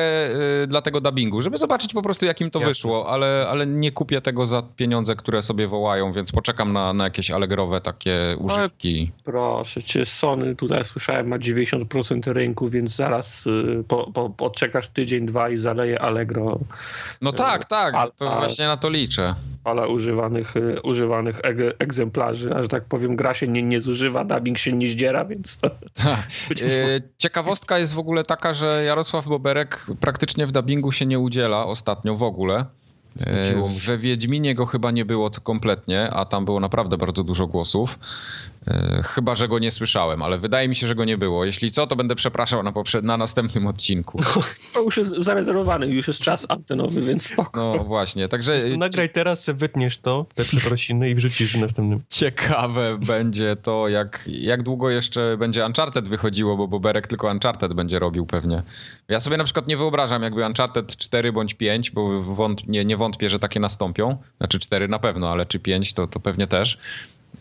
y, 0.64 0.68
dla 0.68 0.82
tego 0.82 1.02
dubbingu, 1.02 1.42
żeby 1.42 1.58
zobaczyć 1.58 1.94
po 1.94 2.02
prostu 2.02 2.26
jakim 2.26 2.52
to 2.52 2.60
Jasne. 2.60 2.70
wyszło, 2.70 3.10
ale, 3.10 3.48
ale 3.50 3.68
nie 3.68 3.92
kupię 3.92 4.22
tego 4.22 4.46
za 4.46 4.62
pieniądze, 4.76 5.16
które 5.16 5.44
sobie 5.44 5.68
wołają, 5.68 6.14
więc 6.14 6.32
poczekam 6.32 6.74
na, 6.74 6.94
na 6.94 7.04
jakieś 7.04 7.32
allegrowe 7.32 7.82
takie 7.82 8.36
używki. 8.40 9.12
Proszę 9.24 9.84
cię, 9.84 10.06
Sony 10.06 10.56
tutaj 10.56 10.86
słyszałem 10.86 11.28
ma 11.28 11.38
90% 11.38 12.34
rynku, 12.34 12.68
więc 12.70 12.96
zaraz 12.96 13.48
y, 13.48 13.84
po, 13.88 14.12
po, 14.12 14.46
odczekasz 14.46 14.88
tydzień, 14.88 15.26
dwa 15.26 15.50
i 15.50 15.58
zaleje 15.58 16.02
Allegro 16.02 16.60
No 17.22 17.32
tak, 17.34 17.66
tak, 17.66 17.96
a- 17.96 18.08
to 18.18 18.34
a- 18.34 18.40
właśnie 18.40 18.66
na 18.68 18.78
to 18.78 18.90
liczę. 18.90 19.36
Fala 19.64 19.88
używanych, 19.88 20.56
y, 20.58 20.82
używanych 20.84 21.40
eg- 21.42 21.74
egzemplarzy, 21.80 22.54
a 22.56 22.62
że 22.62 22.68
tak 22.68 22.86
powiem 22.86 23.16
gra 23.16 23.34
się 23.34 23.48
nie, 23.48 23.64
nie 23.64 23.80
zużywa, 23.82 24.24
dubbing 24.26 24.58
się 24.58 24.74
nie 24.74 24.88
zdziera, 24.88 25.26
więc 25.26 25.58
to 25.58 25.68
E, 25.72 26.82
prostu- 26.84 27.08
Ciekawostka 27.18 27.80
jest 27.80 27.94
w 27.94 28.00
ogóle 28.00 28.24
taka, 28.24 28.54
że 28.54 28.84
Jarosław 28.86 29.28
Boberek 29.28 29.88
praktycznie 30.00 30.48
w 30.48 30.52
dubbingu 30.52 30.92
się 30.92 31.06
nie 31.06 31.20
udziela 31.20 31.66
ostatnio 31.66 32.16
w 32.16 32.24
ogóle. 32.24 32.66
E, 33.26 33.56
mu 33.56 33.70
się. 33.70 33.92
We 33.92 33.98
Wiedźminie 33.98 34.56
go 34.56 34.66
chyba 34.66 34.92
nie 34.92 35.06
było 35.06 35.30
co 35.30 35.42
kompletnie, 35.42 36.10
a 36.10 36.26
tam 36.26 36.46
było 36.46 36.60
naprawdę 36.60 36.98
bardzo 36.98 37.24
dużo 37.24 37.48
głosów. 37.48 38.00
E, 38.68 39.02
Chyba, 39.06 39.36
że 39.36 39.48
go 39.48 39.60
nie 39.60 39.72
słyszałem, 39.72 40.22
ale 40.22 40.38
wydaje 40.38 40.68
mi 40.70 40.76
się, 40.76 40.88
że 40.88 40.96
go 40.96 41.06
nie 41.06 41.18
było. 41.18 41.46
Jeśli 41.46 41.72
co, 41.72 41.88
to 41.88 41.96
będę 41.96 42.16
przepraszał 42.16 42.64
na, 42.64 42.72
poprze- 42.72 43.04
na 43.04 43.18
następnym 43.18 43.68
odcinku. 43.68 44.20
to 44.74 44.82
już 44.84 44.98
jest 44.98 45.16
zarezerwowany, 45.18 45.88
już 45.88 46.08
jest 46.08 46.20
czas 46.22 46.46
antenowy, 46.50 47.02
więc 47.02 47.26
spoko. 47.26 47.74
No 47.78 47.84
właśnie, 47.84 48.28
także 48.28 48.62
To 48.72 48.78
nagraj 48.78 49.10
teraz, 49.10 49.50
wytniesz 49.54 49.98
to, 49.98 50.26
te 50.36 50.44
przeprosiny 50.46 51.10
i 51.10 51.16
wrzucisz 51.16 51.54
w 51.58 51.60
następnym. 51.60 52.02
ciekawe 52.10 52.98
będzie 53.08 53.56
to, 53.56 53.88
jak, 53.88 54.24
jak 54.28 54.64
długo 54.64 54.90
jeszcze 54.90 55.38
będzie 55.38 55.66
Uncharted 55.66 56.08
wychodziło, 56.08 56.58
bo 56.58 56.68
Boberek 56.68 57.08
tylko 57.08 57.28
Uncharted 57.32 57.74
będzie 57.74 58.00
robił 58.00 58.26
pewnie. 58.26 58.64
Ja 59.08 59.20
sobie 59.20 59.38
na 59.38 59.44
przykład 59.44 59.68
nie 59.68 59.78
wyobrażam 59.78 60.24
jakby 60.24 60.46
Uncharted 60.46 60.98
4 60.98 61.32
bądź 61.34 61.54
5, 61.54 61.92
bo 61.92 62.22
wąt, 62.24 62.68
nie, 62.68 62.86
nie 62.86 62.98
wątpię, 63.02 63.30
że 63.30 63.40
takie 63.40 63.60
nastąpią. 63.60 64.18
Znaczy 64.38 64.60
4 64.60 64.88
na 64.88 65.00
pewno, 65.00 65.32
ale 65.32 65.46
czy 65.46 65.60
5 65.60 65.94
to, 65.94 66.08
to 66.08 66.20
pewnie 66.20 66.48
też. 66.48 66.78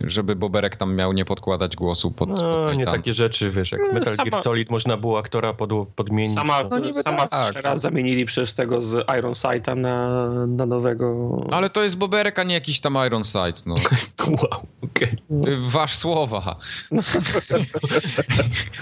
Żeby 0.01 0.37
Boberek 0.37 0.77
tam 0.77 0.95
miał 0.97 1.13
nie 1.13 1.25
podkładać 1.25 1.77
głosu 1.77 2.11
pod, 2.11 2.29
pod 2.29 2.41
No, 2.43 2.73
nie 2.75 2.85
takie 2.85 3.13
rzeczy, 3.13 3.51
wiesz, 3.51 3.73
jak 3.73 3.81
No, 3.87 3.93
Metal 3.99 4.15
sama- 4.15 4.31
Gear 4.31 4.43
Solid 4.43 4.71
można 4.71 4.97
było 4.97 5.19
aktora 5.19 5.53
pod, 5.53 5.71
podmienić. 5.89 6.35
Sama, 6.35 6.61
No 6.71 6.79
niby 6.79 6.95
sama 7.03 7.29
tak. 7.29 7.51
wczoraj 7.51 7.79
zamienili 7.79 8.25
przez 8.25 8.55
tego 8.55 8.83
z 8.83 9.07
Iron 9.19 9.35
Sighta 9.35 9.75
na, 9.75 10.29
na 10.47 10.67
nowego. 10.67 11.37
Ale 11.51 11.71
to 11.71 11.83
jest 11.83 11.97
Boberek, 11.97 12.39
a 12.39 12.43
nie 12.43 12.55
jakiś 12.55 12.81
tam 12.81 12.99
Iron 13.07 13.25
Sight. 13.25 13.67
No. 13.67 13.75
Wow, 14.29 14.67
okej. 14.85 15.17
Ty, 15.45 15.59
Wasz 15.69 15.95
słowa. 15.95 16.57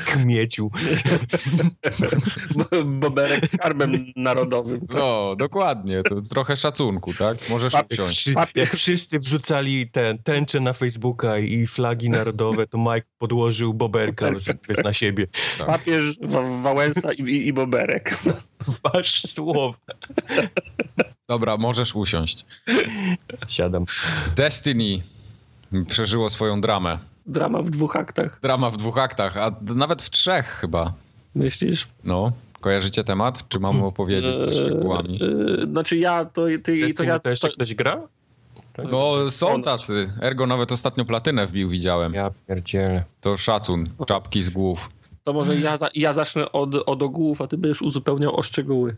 Kmieciu. 0.06 0.70
Boberek 2.84 3.46
z 3.46 3.54
skarbem 3.54 3.92
narodowym. 4.16 4.80
tak. 4.80 4.96
No, 4.96 5.36
dokładnie. 5.38 6.02
To 6.02 6.20
trochę 6.22 6.56
szacunku, 6.56 7.14
tak? 7.14 7.36
Możesz 7.50 7.72
Papier- 7.72 7.92
usiąść. 7.92 8.18
Wszy, 8.18 8.34
jak 8.54 8.70
wszyscy 8.76 9.18
wrzucali 9.18 9.90
te 9.90 10.18
tęcze 10.24 10.60
na 10.60 10.72
Facebooku, 10.72 10.97
Facebooka 10.98 11.38
i 11.38 11.66
flagi 11.66 12.10
narodowe, 12.10 12.66
to 12.66 12.78
Mike 12.78 13.06
podłożył 13.18 13.74
boberka 13.74 14.30
na 14.84 14.92
siebie. 14.92 15.26
Papież, 15.66 16.18
Wa- 16.22 16.62
Wałęsa 16.62 17.12
i, 17.12 17.22
i, 17.22 17.46
i 17.46 17.52
Boberek. 17.52 18.14
Wasz 18.84 19.22
słowa. 19.22 19.78
Dobra, 21.28 21.56
możesz 21.56 21.94
usiąść. 21.94 22.46
Siadam. 23.48 23.84
Destiny 24.36 25.02
przeżyło 25.88 26.30
swoją 26.30 26.60
dramę. 26.60 26.98
Drama 27.26 27.62
w 27.62 27.70
dwóch 27.70 27.96
aktach. 27.96 28.38
Drama 28.42 28.70
w 28.70 28.76
dwóch 28.76 28.98
aktach, 28.98 29.36
a 29.36 29.56
nawet 29.74 30.02
w 30.02 30.10
trzech 30.10 30.46
chyba. 30.46 30.92
Myślisz? 31.34 31.88
No, 32.04 32.32
kojarzycie 32.60 33.04
temat? 33.04 33.48
Czy 33.48 33.58
mam 33.58 33.82
opowiedzieć 33.82 34.44
ze 34.44 34.52
szczegółami? 34.52 35.18
Eee, 35.22 35.64
Znaczy 35.70 35.96
ja, 35.96 36.24
to, 36.24 36.42
ty, 36.62 36.94
to 36.94 37.02
ja... 37.02 37.18
to 37.18 37.30
jeszcze 37.30 37.48
To, 37.48 37.54
ktoś 37.54 37.74
gra? 37.74 38.08
No, 38.90 39.30
są 39.30 39.62
tacy. 39.62 40.12
Ergo 40.22 40.46
nawet 40.46 40.72
ostatnio 40.72 41.04
platynę 41.04 41.46
wbił, 41.46 41.68
widziałem. 41.68 42.14
Ja 42.14 42.30
pierdzielę. 42.48 43.04
To 43.20 43.36
szacun, 43.36 43.88
czapki 44.06 44.42
z 44.42 44.50
głów. 44.50 44.90
to 45.24 45.32
może 45.32 45.56
ja, 45.56 45.76
za, 45.76 45.88
ja 45.94 46.12
zacznę 46.12 46.52
od, 46.52 46.74
od 46.74 47.02
ogółów, 47.02 47.42
a 47.42 47.46
ty 47.46 47.58
będziesz 47.58 47.82
uzupełniał 47.82 48.36
o 48.36 48.42
szczegóły. 48.42 48.96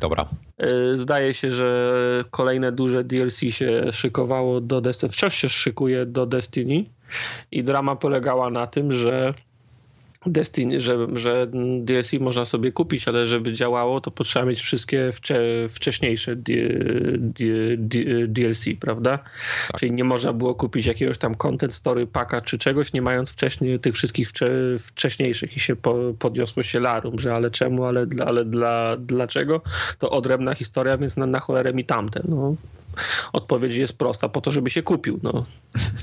Dobra. 0.00 0.28
Eee, 0.58 0.68
Zdaje 0.98 1.34
się, 1.34 1.50
że 1.50 2.24
kolejne 2.30 2.72
duże 2.72 3.04
DLC 3.04 3.40
się 3.40 3.92
szykowało 3.92 4.60
do 4.60 4.80
Destiny. 4.80 5.12
Wciąż 5.12 5.34
się 5.34 5.48
szykuje 5.48 6.06
do 6.06 6.26
Destiny 6.26 6.84
i 7.50 7.64
drama 7.64 7.96
polegała 7.96 8.50
na 8.50 8.66
tym, 8.66 8.92
że 8.92 9.34
Destiny, 10.26 10.80
że, 10.80 11.06
że 11.12 11.46
DLC 11.80 12.12
można 12.20 12.44
sobie 12.44 12.72
kupić, 12.72 13.08
ale 13.08 13.26
żeby 13.26 13.52
działało, 13.52 14.00
to 14.00 14.10
potrzeba 14.10 14.46
mieć 14.46 14.60
wszystkie 14.60 15.10
wcze, 15.12 15.40
wcześniejsze 15.68 16.36
D, 16.36 16.52
D, 17.18 17.44
D, 17.78 17.98
DLC, 18.28 18.64
prawda? 18.80 19.18
Czyli 19.78 19.92
nie 19.92 20.04
można 20.04 20.32
było 20.32 20.54
kupić 20.54 20.86
jakiegoś 20.86 21.18
tam 21.18 21.34
content 21.34 21.74
story 21.74 22.06
packa 22.06 22.40
czy 22.40 22.58
czegoś, 22.58 22.92
nie 22.92 23.02
mając 23.02 23.30
wcześniej 23.30 23.80
tych 23.80 23.94
wszystkich 23.94 24.28
wcze, 24.28 24.50
wcześniejszych 24.78 25.56
i 25.56 25.60
się 25.60 25.76
po, 25.76 25.94
podniosło 26.18 26.62
się 26.62 26.80
larum, 26.80 27.18
że 27.18 27.32
ale 27.32 27.50
czemu, 27.50 27.84
ale, 27.84 28.06
dla, 28.06 28.24
ale 28.24 28.44
dla, 28.44 28.96
dlaczego? 28.96 29.60
To 29.98 30.10
odrębna 30.10 30.54
historia, 30.54 30.98
więc 30.98 31.16
na, 31.16 31.26
na 31.26 31.40
cholerę 31.40 31.74
mi 31.74 31.84
tamte. 31.84 32.20
No. 32.28 32.54
Odpowiedź 33.32 33.76
jest 33.76 33.98
prosta, 33.98 34.28
po 34.28 34.40
to, 34.40 34.50
żeby 34.52 34.70
się 34.70 34.82
kupił. 34.82 35.20
No. 35.22 35.46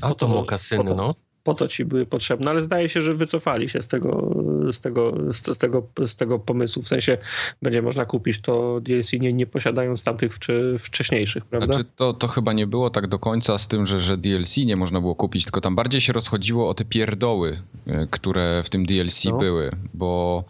A 0.01 0.13
to 0.15 0.27
mokasyny, 0.27 0.83
po 0.83 0.89
to- 0.89 0.95
no. 0.95 1.15
Po 1.43 1.53
to 1.53 1.67
ci 1.67 1.85
były 1.85 2.05
potrzebne, 2.05 2.51
ale 2.51 2.61
zdaje 2.61 2.89
się, 2.89 3.01
że 3.01 3.13
wycofali 3.13 3.69
się 3.69 3.81
z 3.81 3.87
tego, 3.87 4.35
z 4.71 4.79
tego, 4.79 5.33
z, 5.33 5.57
tego, 5.57 5.87
z 6.07 6.15
tego 6.15 6.39
pomysłu. 6.39 6.81
W 6.81 6.87
sensie 6.87 7.17
będzie 7.61 7.81
można 7.81 8.05
kupić 8.05 8.41
to 8.41 8.79
DLC 8.81 9.11
nie, 9.13 9.33
nie 9.33 9.45
posiadając 9.45 10.03
tamtych 10.03 10.33
wcze, 10.33 10.53
wcześniejszych, 10.79 11.45
prawda? 11.45 11.73
Znaczy, 11.73 11.89
to, 11.95 12.13
to 12.13 12.27
chyba 12.27 12.53
nie 12.53 12.67
było 12.67 12.89
tak 12.89 13.07
do 13.07 13.19
końca 13.19 13.57
z 13.57 13.67
tym, 13.67 13.87
że, 13.87 14.01
że 14.01 14.17
DLC 14.17 14.57
nie 14.57 14.75
można 14.75 15.01
było 15.01 15.15
kupić, 15.15 15.43
tylko 15.43 15.61
tam 15.61 15.75
bardziej 15.75 16.01
się 16.01 16.13
rozchodziło 16.13 16.69
o 16.69 16.73
te 16.73 16.85
pierdoły, 16.85 17.59
e, 17.87 18.07
które 18.11 18.63
w 18.65 18.69
tym 18.69 18.85
DLC 18.85 19.25
No. 19.25 19.37
były, 19.37 19.71
bo 19.93 20.43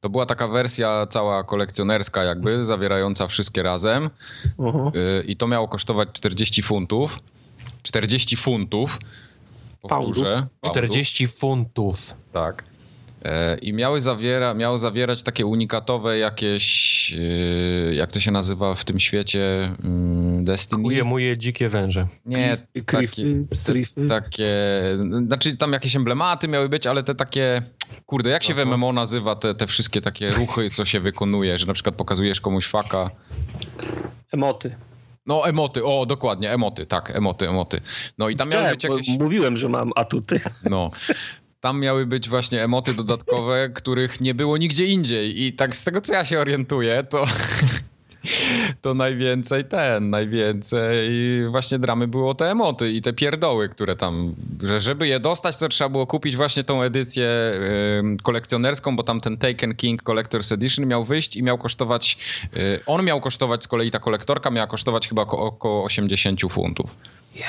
to 0.00 0.08
była 0.10 0.26
taka 0.26 0.48
wersja 0.48 1.06
cała 1.06 1.44
kolekcjonerska 1.44 2.24
jakby, 2.24 2.66
zawierająca 2.66 3.26
wszystkie 3.26 3.62
razem 3.62 4.10
Aha. 4.58 4.92
e, 4.94 5.22
i 5.24 5.36
to 5.36 5.48
miało 5.48 5.68
kosztować 5.68 6.08
40 6.12 6.62
funtów. 6.62 7.18
40 7.82 8.36
funtów. 8.36 8.98
Powtórzę. 9.82 10.34
Poundów. 10.34 10.70
40 10.70 11.26
funtów. 11.26 12.14
Tak. 12.32 12.64
E, 13.24 13.58
I 13.58 13.72
miały 13.72 14.00
zawiera, 14.00 14.54
miało 14.54 14.78
zawierać 14.78 15.22
takie 15.22 15.46
unikatowe 15.46 16.18
jakieś, 16.18 17.14
e, 17.18 17.94
jak 17.94 18.12
to 18.12 18.20
się 18.20 18.30
nazywa 18.30 18.74
w 18.74 18.84
tym 18.84 19.00
świecie 19.00 19.72
mm, 19.84 20.44
Destiny? 20.44 20.82
Kuje 20.82 21.04
muje 21.04 21.38
dzikie 21.38 21.68
węże. 21.68 22.06
Nie, 22.26 22.56
takie, 22.86 23.24
takie, 24.08 24.48
znaczy 25.26 25.56
tam 25.56 25.72
jakieś 25.72 25.96
emblematy 25.96 26.48
miały 26.48 26.68
być, 26.68 26.86
ale 26.86 27.02
te 27.02 27.14
takie, 27.14 27.62
kurde, 28.06 28.30
jak 28.30 28.44
się 28.44 28.54
w. 28.54 28.66
MMO 28.66 28.92
nazywa 28.92 29.36
te, 29.36 29.54
te 29.54 29.66
wszystkie 29.66 30.00
takie 30.00 30.30
ruchy, 30.30 30.70
co 30.70 30.84
się 30.84 31.00
wykonuje, 31.00 31.58
że 31.58 31.66
na 31.66 31.74
przykład 31.74 31.94
pokazujesz 31.94 32.40
komuś 32.40 32.66
faka. 32.66 33.10
Emoty. 34.32 34.74
No, 35.26 35.48
emoty, 35.48 35.84
o, 35.84 36.06
dokładnie, 36.06 36.50
emoty, 36.50 36.86
tak, 36.86 37.16
emoty, 37.16 37.48
emoty. 37.48 37.80
No 38.18 38.28
i 38.28 38.36
tam 38.36 38.48
miały 38.48 38.70
być 38.70 38.84
jakieś... 38.84 39.08
Mówiłem, 39.08 39.56
że 39.56 39.68
mam 39.68 39.90
atuty. 39.96 40.40
No. 40.70 40.90
Tam 41.60 41.80
miały 41.80 42.06
być 42.06 42.28
właśnie 42.28 42.64
emoty 42.64 42.94
dodatkowe, 42.94 43.70
których 43.74 44.20
nie 44.20 44.34
było 44.34 44.56
nigdzie 44.56 44.86
indziej. 44.86 45.42
I 45.42 45.52
tak 45.52 45.76
z 45.76 45.84
tego, 45.84 46.00
co 46.00 46.12
ja 46.12 46.24
się 46.24 46.38
orientuję, 46.38 47.04
to, 47.04 47.24
to 48.82 48.94
najwięcej 48.94 49.64
ten, 49.64 50.10
najwięcej 50.10 51.10
właśnie 51.50 51.78
dramy 51.78 52.08
było 52.08 52.34
te 52.34 52.50
emoty 52.50 52.90
i 52.90 53.02
te 53.02 53.12
pierdoły, 53.12 53.68
które 53.68 53.96
tam, 53.96 54.34
że 54.62 54.80
żeby 54.80 55.08
je 55.08 55.20
dostać, 55.20 55.56
to 55.56 55.68
trzeba 55.68 55.88
było 55.90 56.06
kupić 56.06 56.36
właśnie 56.36 56.64
tą 56.64 56.82
edycję 56.82 57.52
ym, 57.98 58.16
kolekcjonerską, 58.16 58.96
bo 58.96 59.02
tam 59.02 59.20
ten 59.20 59.36
Taken 59.36 59.74
King 59.74 60.02
Collector's 60.02 60.54
Edition 60.54 60.86
miał 60.86 61.04
wyjść 61.04 61.36
i 61.36 61.42
miał 61.42 61.58
kosztować, 61.58 62.18
y, 62.56 62.80
on 62.86 63.04
miał 63.04 63.20
kosztować 63.20 63.64
z 63.64 63.68
kolei 63.68 63.90
ta 63.90 63.98
kolektorka 63.98 64.50
miała 64.50 64.66
kosztować 64.66 65.08
chyba 65.08 65.22
oko- 65.22 65.38
około 65.38 65.84
80 65.84 66.40
funtów. 66.50 66.96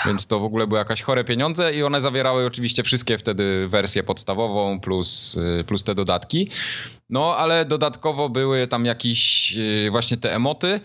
Więc 0.06 0.28
to 0.28 0.40
w 0.40 0.44
ogóle 0.44 0.68
były 0.68 0.80
jakieś 0.80 1.02
chore 1.02 1.24
pieniądze 1.24 1.74
i 1.74 1.84
one 1.84 2.02
zawierały 2.02 2.46
oczywiście 2.46 2.84
wszystkie 2.84 3.18
wtedy 3.18 3.68
wersję 3.68 4.04
podstawową 4.04 4.80
plus, 4.80 5.38
y, 5.60 5.64
plus 5.64 5.84
te 5.84 5.96
dodatki. 5.96 6.50
No, 7.10 7.36
ale 7.38 7.66
dodatkowo 7.66 8.30
były 8.30 8.68
tam 8.68 8.86
jakieś 8.86 9.54
y, 9.58 9.88
właśnie 9.92 10.18
te 10.18 10.36
emoty 10.36 10.80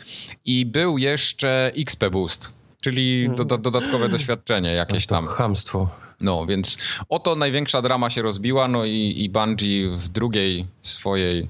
i 0.45 0.67
był 0.67 0.99
jeszcze 0.99 1.73
XP 1.77 2.05
Boost, 2.11 2.51
czyli 2.81 3.31
doda- 3.31 3.59
dodatkowe 3.59 4.09
doświadczenie 4.09 4.73
jakieś 4.73 5.07
To 5.07 5.15
tam. 5.15 5.27
chamstwo. 5.27 5.89
No, 6.21 6.47
więc 6.47 6.79
oto 7.09 7.35
największa 7.35 7.83
drama 7.83 8.11
się 8.11 8.23
rozbiła, 8.23 8.69
no 8.69 8.85
i, 8.85 9.15
i 9.17 9.29
Bungie 9.31 9.89
w 9.97 10.09
drugiej 10.09 10.67
swojej, 10.83 11.47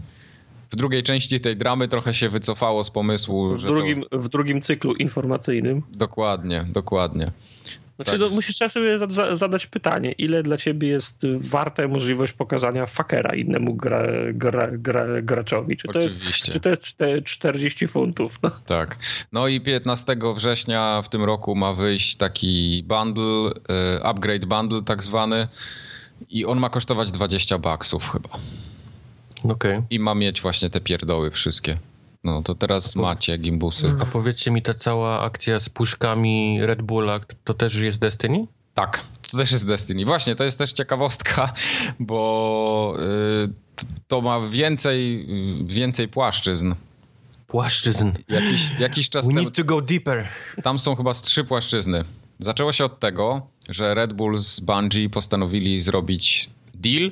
w 0.70 0.76
drugiej 0.76 1.02
części 1.02 1.40
tej 1.40 1.56
dramy 1.56 1.88
trochę 1.88 2.14
się 2.14 2.28
wycofało 2.28 2.84
z 2.84 2.90
pomysłu, 2.90 3.54
W 3.54 3.58
że 3.58 3.66
drugim, 3.66 4.04
w 4.12 4.28
drugim 4.28 4.60
cyklu 4.60 4.94
informacyjnym. 4.94 5.82
to... 5.82 5.88
Dokładnie, 5.98 6.64
dokładnie. 6.72 7.32
Znaczy, 7.96 8.10
Tak. 8.10 8.20
no, 8.20 8.30
musisz 8.30 8.54
trzeba 8.54 8.68
sobie 8.68 8.98
za- 8.98 9.06
za, 9.10 9.36
zadać 9.36 9.66
pytanie, 9.66 10.12
ile 10.12 10.42
dla 10.42 10.56
ciebie 10.56 10.88
jest 10.88 11.26
warte 11.50 11.88
możliwość 11.88 12.32
pokazania 12.32 12.86
fakera 12.86 13.34
innemu 13.34 13.74
gra, 13.74 14.02
gra, 14.32 14.68
gra, 14.72 15.06
graczowi? 15.22 15.76
Czy 15.76 15.88
to, 15.88 16.00
jest, 16.00 16.16
Oczywiście. 16.16 16.52
czy 16.52 16.60
to 16.60 16.68
jest 16.70 16.82
czte- 16.84 17.22
40 17.24 17.86
funtów? 17.86 18.38
No. 18.42 18.50
Tak. 18.66 18.96
No 19.32 19.48
i 19.48 19.60
15 19.60 20.16
września 20.36 21.02
w 21.04 21.08
tym 21.08 21.24
roku 21.24 21.54
ma 21.54 21.72
wyjść 21.74 22.16
taki 22.16 22.84
bundle, 22.86 23.50
y, 23.96 24.04
upgrade 24.04 24.44
bundle 24.44 24.82
tak 24.82 25.02
zwany 25.02 25.48
i 26.30 26.46
on 26.46 26.58
ma 26.58 26.70
kosztować 26.70 27.10
20 27.10 27.58
baksów 27.58 28.10
chyba. 28.10 28.28
Okej. 29.44 29.82
I 29.90 29.98
ma 29.98 30.14
mieć 30.14 30.42
właśnie 30.42 30.70
te 30.70 30.80
pierdoły 30.80 31.30
wszystkie. 31.30 31.78
No 32.24 32.42
to 32.42 32.54
teraz 32.54 32.96
macie 32.96 33.38
gimbusy. 33.38 33.92
A 34.02 34.06
powiedzcie 34.06 34.50
mi, 34.50 34.62
ta 34.62 34.74
cała 34.74 35.20
akcja 35.20 35.60
z 35.60 35.68
puszkami 35.68 36.58
Red 36.62 36.82
Bulla, 36.82 37.20
to 37.44 37.54
też 37.54 37.74
jest 37.74 37.98
Destiny? 37.98 38.46
Tak, 38.74 39.04
to 39.30 39.36
też 39.36 39.52
jest 39.52 39.66
Destiny. 39.66 40.04
Właśnie, 40.04 40.36
to 40.36 40.44
jest 40.44 40.58
też 40.58 40.72
ciekawostka, 40.72 41.52
bo 42.00 42.96
y, 43.44 43.52
to 44.08 44.20
ma 44.20 44.40
więcej, 44.48 45.26
więcej 45.66 46.08
płaszczyzn. 46.08 46.74
Płaszczyzn. 47.46 48.12
Jakiś, 48.28 48.80
jakiś 48.80 49.10
czas 49.10 49.26
We 49.26 49.34
temu... 49.34 49.44
need 49.44 49.56
to 49.56 49.64
go 49.64 49.80
deeper. 49.80 50.28
Tam 50.62 50.78
są 50.78 50.94
chyba 50.94 51.14
z 51.14 51.22
trzy 51.22 51.44
płaszczyzny. 51.44 52.04
Zaczęło 52.38 52.72
się 52.72 52.84
od 52.84 53.00
tego, 53.00 53.46
że 53.68 53.94
Red 53.94 54.12
Bull 54.12 54.38
z 54.38 54.60
Bungie 54.60 55.10
postanowili 55.10 55.80
zrobić 55.80 56.50
deal. 56.74 57.10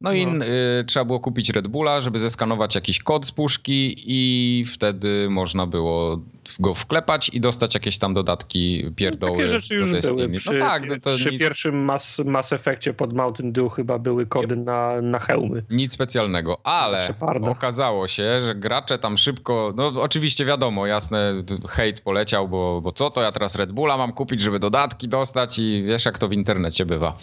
No 0.00 0.12
i 0.12 0.26
No. 0.26 0.44
y, 0.44 0.84
trzeba 0.86 1.04
było 1.04 1.20
kupić 1.20 1.50
Red 1.50 1.68
Bulla, 1.68 2.00
żeby 2.00 2.18
zeskanować 2.18 2.74
jakiś 2.74 3.02
kod 3.02 3.26
z 3.26 3.32
puszki 3.32 3.94
i 4.06 4.64
wtedy 4.66 5.28
można 5.30 5.66
było 5.66 6.20
go 6.58 6.74
wklepać 6.74 7.28
i 7.28 7.40
dostać 7.40 7.74
jakieś 7.74 7.98
tam 7.98 8.14
dodatki 8.14 8.90
pierdoły 8.96 9.36
Takie 9.36 9.48
rzeczy 9.48 9.74
już 9.74 9.92
były. 9.92 10.28
No 10.28 10.38
Przy, 10.38 10.58
tak, 10.58 10.88
no 10.88 10.94
to 11.00 11.10
przy 11.10 11.30
nic, 11.30 11.40
pierwszym 11.40 11.84
Mass, 11.84 12.18
Mass 12.24 12.52
Effectie 12.52 12.94
pod 12.94 13.12
Mountain 13.12 13.52
Dew 13.52 13.72
chyba 13.72 13.98
były 13.98 14.26
kody 14.26 14.56
na, 14.56 15.00
na 15.02 15.18
hełmy. 15.18 15.64
nic 15.70 15.92
specjalnego, 15.92 16.66
ale 16.66 17.08
okazało 17.42 18.08
się, 18.08 18.42
że 18.42 18.54
gracze 18.54 18.98
tam 18.98 19.18
szybko, 19.18 19.72
no 19.76 19.86
oczywiście 19.86 20.44
wiadomo, 20.44 20.86
jasne, 20.86 21.34
hejt 21.68 22.00
poleciał, 22.00 22.48
bo, 22.48 22.80
bo 22.80 22.92
co 22.92 23.10
to 23.10 23.22
ja 23.22 23.32
teraz 23.32 23.56
Red 23.56 23.72
Bulla 23.72 23.96
mam 23.96 24.12
kupić, 24.12 24.40
żeby 24.40 24.58
dodatki 24.58 25.08
dostać 25.08 25.58
i 25.58 25.84
wiesz 25.86 26.04
jak 26.04 26.18
to 26.18 26.28
w 26.28 26.32
internecie 26.32 26.86
bywa. 26.86 27.16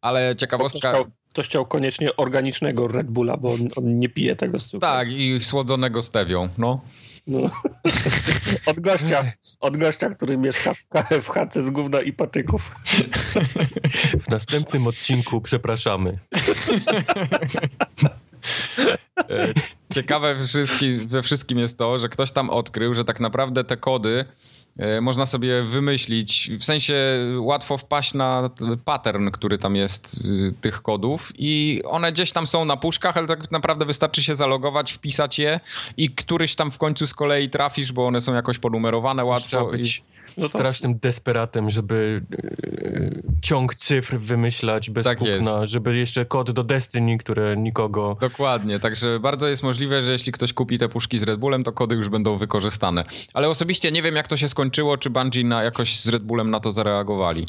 Ale 0.00 0.36
ciekawostka... 0.36 1.04
ktoś 1.36 1.48
chciał 1.48 1.66
koniecznie 1.66 2.16
organicznego 2.16 2.88
Red 2.88 3.06
Bulla, 3.06 3.36
bo 3.36 3.48
on, 3.48 3.68
on 3.76 3.98
nie 3.98 4.08
pije 4.08 4.36
tego 4.36 4.58
cukru. 4.58 4.80
Tak, 4.80 5.08
i 5.10 5.38
słodzonego 5.42 6.02
stewią, 6.02 6.48
no. 6.58 6.80
No. 7.26 7.50
Od 8.70 8.80
gościa, 8.80 9.32
od 9.60 9.76
gościa, 9.76 10.10
który 10.10 10.38
mieszka 10.38 10.74
w, 11.20 11.28
chacie 11.28 11.62
z 11.62 11.70
gówna 11.70 12.00
i 12.00 12.12
patyków. 12.12 12.70
W 14.24 14.28
następnym 14.30 14.86
odcinku 14.86 15.40
przepraszamy. 15.40 16.18
E, 19.30 19.54
Ciekawe 19.94 20.34
we 20.34 20.46
wszystkim, 20.46 20.98
we 21.08 21.22
wszystkim 21.22 21.58
jest 21.58 21.78
to, 21.78 21.98
że 21.98 22.08
ktoś 22.08 22.30
tam 22.30 22.50
odkrył, 22.50 22.94
że 22.94 23.04
tak 23.04 23.20
naprawdę 23.20 23.64
te 23.64 23.76
kody 23.76 24.24
można 25.00 25.26
sobie 25.26 25.62
wymyślić, 25.62 26.50
w 26.60 26.64
sensie 26.64 26.94
łatwo 27.38 27.78
wpaść 27.78 28.14
na 28.14 28.50
pattern, 28.84 29.30
który 29.30 29.58
tam 29.58 29.76
jest 29.76 30.28
tych 30.60 30.82
kodów 30.82 31.32
i 31.38 31.82
one 31.84 32.12
gdzieś 32.12 32.32
tam 32.32 32.46
są 32.46 32.64
na 32.64 32.76
puszkach, 32.76 33.16
ale 33.16 33.26
tak 33.26 33.50
naprawdę 33.50 33.84
wystarczy 33.84 34.22
się 34.22 34.34
zalogować, 34.34 34.92
wpisać 34.92 35.38
je 35.38 35.60
i 35.96 36.10
któryś 36.10 36.54
tam 36.54 36.70
w 36.70 36.78
końcu 36.78 37.06
z 37.06 37.14
kolei 37.14 37.50
trafisz, 37.50 37.92
bo 37.92 38.06
one 38.06 38.20
są 38.20 38.34
jakoś 38.34 38.58
ponumerowane 38.58 39.24
łatwo. 39.24 39.48
Trzeba 39.48 39.70
być 39.70 39.96
i... 39.96 40.40
no 40.40 40.48
strasznym 40.48 40.98
desperatem, 40.98 41.70
żeby 41.70 42.22
yy, 42.30 43.22
ciąg 43.42 43.74
cyfr 43.74 44.18
wymyślać 44.18 44.90
bez 44.90 45.04
tak 45.04 45.18
kupna, 45.18 45.34
jest. 45.34 45.72
żeby 45.72 45.96
jeszcze 45.96 46.24
kod 46.24 46.50
do 46.50 46.64
Destiny, 46.64 47.18
które 47.18 47.56
nikogo... 47.56 48.16
Dokładnie, 48.20 48.80
także 48.80 49.20
bardzo 49.20 49.48
jest 49.48 49.62
możliwe, 49.62 50.02
że 50.02 50.12
jeśli 50.12 50.32
ktoś 50.32 50.52
kupi 50.52 50.78
te 50.78 50.88
puszki 50.88 51.18
z 51.18 51.22
Red 51.22 51.40
Bullem, 51.40 51.64
to 51.64 51.72
kody 51.72 51.94
już 51.94 52.08
będą 52.08 52.38
wykorzystane. 52.38 53.04
Ale 53.34 53.48
osobiście 53.48 53.92
nie 53.92 54.02
wiem, 54.02 54.16
jak 54.16 54.28
to 54.28 54.36
się 54.36 54.48
skończyło, 54.66 54.98
czy 54.98 55.10
Bungie 55.10 55.44
na, 55.44 55.62
jakoś 55.62 56.00
z 56.00 56.08
Red 56.08 56.22
Bullem 56.22 56.50
na 56.50 56.60
to 56.60 56.72
zareagowali. 56.72 57.46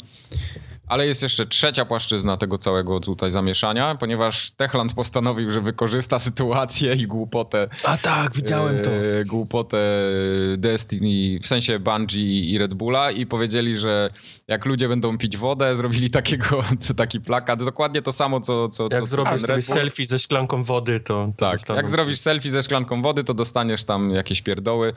Ale 0.88 1.06
jest 1.06 1.22
jeszcze 1.22 1.46
trzecia 1.46 1.84
płaszczyzna 1.84 2.36
tego 2.36 2.58
całego 2.58 3.00
tutaj 3.00 3.30
zamieszania, 3.30 3.94
ponieważ 3.94 4.50
Techland 4.50 4.94
postanowił, 4.94 5.50
że 5.50 5.60
wykorzysta 5.60 6.18
sytuację 6.18 6.94
i 6.94 7.06
głupotę. 7.06 7.68
A 7.84 7.96
tak, 7.96 8.34
widziałem 8.34 8.82
to. 8.82 8.90
E, 8.90 9.24
głupotę 9.24 9.78
Destiny, 10.58 11.38
w 11.42 11.46
sensie 11.46 11.78
Bungie 11.78 12.40
i 12.40 12.58
Red 12.58 12.74
Bulla 12.74 13.10
i 13.10 13.26
powiedzieli, 13.26 13.78
że 13.78 14.10
jak 14.48 14.66
ludzie 14.66 14.88
będą 14.88 15.18
pić 15.18 15.36
wodę, 15.36 15.76
zrobili 15.76 16.10
takiego, 16.10 16.60
taki 16.96 17.20
plakat, 17.20 17.64
dokładnie 17.64 18.02
to 18.02 18.12
samo, 18.12 18.40
co... 18.40 18.68
co 18.68 18.88
jak 18.92 19.00
co 19.00 19.06
zrobisz 19.06 19.42
sobie 19.42 19.62
selfie 19.62 20.06
ze 20.06 20.18
szklanką 20.18 20.64
wody, 20.64 21.00
to... 21.00 21.32
Tak, 21.36 21.62
to 21.62 21.74
jak 21.74 21.88
zrobisz 21.88 22.18
selfie 22.18 22.50
ze 22.50 22.62
szklanką 22.62 23.02
wody, 23.02 23.24
to 23.24 23.34
dostaniesz 23.34 23.84
tam 23.84 24.10
jakieś 24.10 24.42
pierdoły 24.42 24.92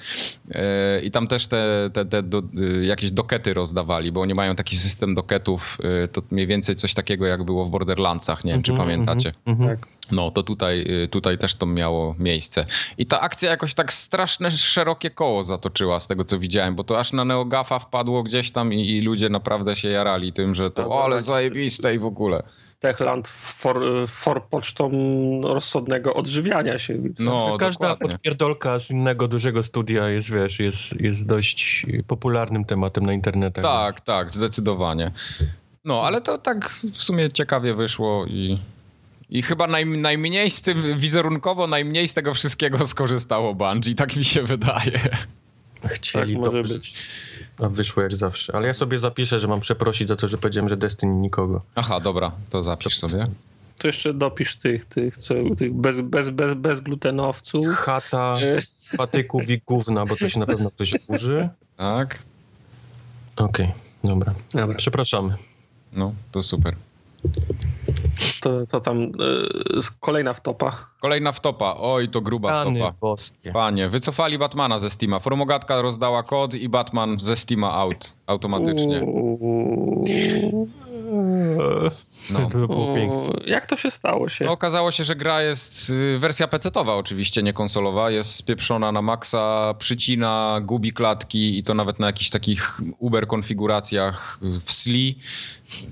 e, 0.51 1.01
i 1.01 1.11
tam 1.11 1.27
też 1.27 1.47
te, 1.47 1.89
te, 1.93 2.05
te 2.11 2.23
do, 2.23 2.39
e, 2.39 2.85
jakieś 2.85 3.11
dokety 3.11 3.53
rozdawali, 3.53 4.11
bo 4.11 4.21
oni 4.21 4.33
mają 4.33 4.55
taki 4.55 4.77
system 4.77 5.15
doketów 5.15 5.77
Y, 6.03 6.07
to 6.07 6.21
mniej 6.31 6.47
więcej 6.47 6.75
coś 6.75 6.93
takiego 6.93 7.25
jak 7.25 7.43
było 7.43 7.65
w 7.65 7.69
Borderlandsach, 7.69 8.45
nie 8.45 8.53
wiem 8.53 8.63
czy 8.63 8.71
mm 8.71 8.81
-hmm, 8.81 8.85
pamiętacie. 8.85 9.31
Mm 9.45 9.59
-hmm. 9.59 9.67
tak. 9.67 9.87
No 10.11 10.31
to 10.31 10.43
tutaj, 10.43 11.03
y, 11.03 11.07
tutaj 11.07 11.37
też 11.37 11.55
to 11.55 11.65
miało 11.65 12.15
miejsce. 12.19 12.65
I 12.97 13.05
ta 13.05 13.21
akcja 13.21 13.49
jakoś 13.49 13.73
tak 13.73 13.93
straszne, 13.93 14.51
szerokie 14.51 15.09
koło 15.09 15.43
zatoczyła 15.43 15.99
z 15.99 16.07
tego 16.07 16.25
co 16.25 16.39
widziałem, 16.39 16.75
bo 16.75 16.83
to 16.83 16.99
aż 16.99 17.13
na 17.13 17.25
Neogafa 17.25 17.79
wpadło 17.79 18.23
gdzieś 18.23 18.51
tam 18.51 18.73
i, 18.73 18.89
i 18.89 19.01
ludzie 19.01 19.29
naprawdę 19.29 19.75
się 19.75 19.89
jarali 19.89 20.33
tym, 20.33 20.55
że 20.55 20.71
to 20.71 20.89
o, 20.89 21.03
ale 21.03 21.21
zajebiste 21.21 21.95
i 21.95 21.99
w 21.99 22.05
ogóle. 22.05 22.43
Techland 22.81 23.27
for, 23.27 23.81
for 24.07 24.43
pocztą 24.43 24.91
rozsądnego 25.43 26.13
odżywiania 26.13 26.77
się. 26.77 26.97
No, 27.19 27.57
Każda 27.59 27.87
dokładnie. 27.89 28.09
podpierdolka 28.09 28.79
z 28.79 28.91
innego 28.91 29.27
dużego 29.27 29.63
studia 29.63 30.09
jest, 30.09 30.31
wiesz, 30.31 30.59
jest, 30.59 30.77
jest 30.99 31.27
dość 31.27 31.85
popularnym 32.07 32.65
tematem 32.65 33.05
na 33.05 33.13
internetach. 33.13 33.63
Tak, 33.63 34.01
tak, 34.01 34.31
zdecydowanie. 34.31 35.11
No, 35.85 36.01
ale 36.01 36.21
to 36.21 36.37
tak 36.37 36.79
w 36.93 37.03
sumie 37.03 37.31
ciekawie 37.31 37.73
wyszło 37.73 38.25
i, 38.25 38.59
i 39.29 39.41
chyba 39.41 39.67
naj, 39.67 39.85
najmniej 39.85 40.51
z 40.51 40.61
tym, 40.61 40.97
wizerunkowo 40.97 41.67
najmniej 41.67 42.07
z 42.07 42.13
tego 42.13 42.33
wszystkiego 42.33 42.87
skorzystało 42.87 43.55
Bungie, 43.55 43.95
tak 43.95 44.15
mi 44.15 44.25
się 44.25 44.43
wydaje. 44.43 44.99
Chcieli 45.85 46.33
tak, 46.33 46.41
może 46.43 46.63
być. 46.63 46.93
A 47.61 47.69
wyszło 47.69 48.03
jak 48.03 48.11
zawsze. 48.11 48.55
Ale 48.55 48.67
ja 48.67 48.73
sobie 48.73 48.99
zapiszę, 48.99 49.39
że 49.39 49.47
mam 49.47 49.59
przeprosić 49.59 50.07
za 50.07 50.15
to, 50.15 50.27
że 50.27 50.37
powiedziałem, 50.37 50.69
że 50.69 50.77
Destiny 50.77 51.13
nikogo. 51.13 51.61
Aha, 51.75 51.99
dobra, 51.99 52.31
to 52.49 52.63
zapisz 52.63 52.97
sobie. 52.97 53.27
To 53.77 53.87
jeszcze 53.87 54.13
dopisz 54.13 54.55
tych, 54.55 54.85
tych, 54.85 55.17
co, 55.17 55.33
tych 55.57 55.73
bez, 55.73 56.01
bez, 56.01 56.29
bez, 56.29 56.53
bezglutenowców. 56.53 57.67
Chata, 57.67 58.35
patyków 58.97 59.49
i 59.49 59.61
gówna, 59.65 60.05
bo 60.05 60.15
to 60.15 60.29
się 60.29 60.39
na 60.39 60.45
pewno 60.45 60.71
ktoś 60.71 60.93
uży. 61.07 61.49
Tak. 61.77 62.19
Okej, 63.35 63.65
okay, 63.65 63.79
dobra. 64.03 64.33
dobra. 64.53 64.75
Przepraszamy. 64.77 65.35
No, 65.93 66.13
to 66.31 66.43
super. 66.43 66.75
To, 68.41 68.65
to 68.65 68.81
tam 68.81 68.99
yy, 68.99 69.11
kolejna 69.99 70.33
wtopa. 70.33 70.71
Kolejna 71.01 71.31
wtopa. 71.31 71.75
Oj, 71.79 72.07
to 72.07 72.21
gruba 72.21 72.49
Pany 72.49 72.79
wtopa. 72.79 72.93
Boskie. 73.01 73.51
Panie, 73.51 73.89
wycofali 73.89 74.37
Batmana 74.37 74.79
ze 74.79 74.89
Steama. 74.89 75.19
Formogatka 75.19 75.81
rozdała 75.81 76.23
kod 76.23 76.53
i 76.53 76.69
Batman 76.69 77.19
ze 77.19 77.35
Steama 77.35 77.75
out 77.75 78.13
automatycznie. 78.27 79.01
No. 82.31 82.49
To 82.49 82.57
było 82.67 82.95
piękne. 82.95 83.43
Jak 83.45 83.65
to 83.65 83.77
się 83.77 83.91
stało 83.91 84.29
się? 84.29 84.45
No, 84.45 84.51
okazało 84.51 84.91
się, 84.91 85.03
że 85.03 85.15
gra 85.15 85.41
jest 85.41 85.89
y, 85.89 86.19
wersja 86.19 86.47
PC-towa 86.47 86.97
oczywiście, 86.97 87.43
nie 87.43 87.53
konsolowa. 87.53 88.11
Jest 88.11 88.35
spieprzona 88.35 88.91
na 88.91 89.01
maksa, 89.01 89.73
przycina, 89.79 90.59
gubi 90.63 90.93
klatki 90.93 91.59
i 91.59 91.63
to 91.63 91.73
nawet 91.73 91.99
na 91.99 92.07
jakichś 92.07 92.29
takich 92.29 92.81
Uber 92.99 93.27
konfiguracjach 93.27 94.39
w 94.41 94.71
SLI. 94.71 95.19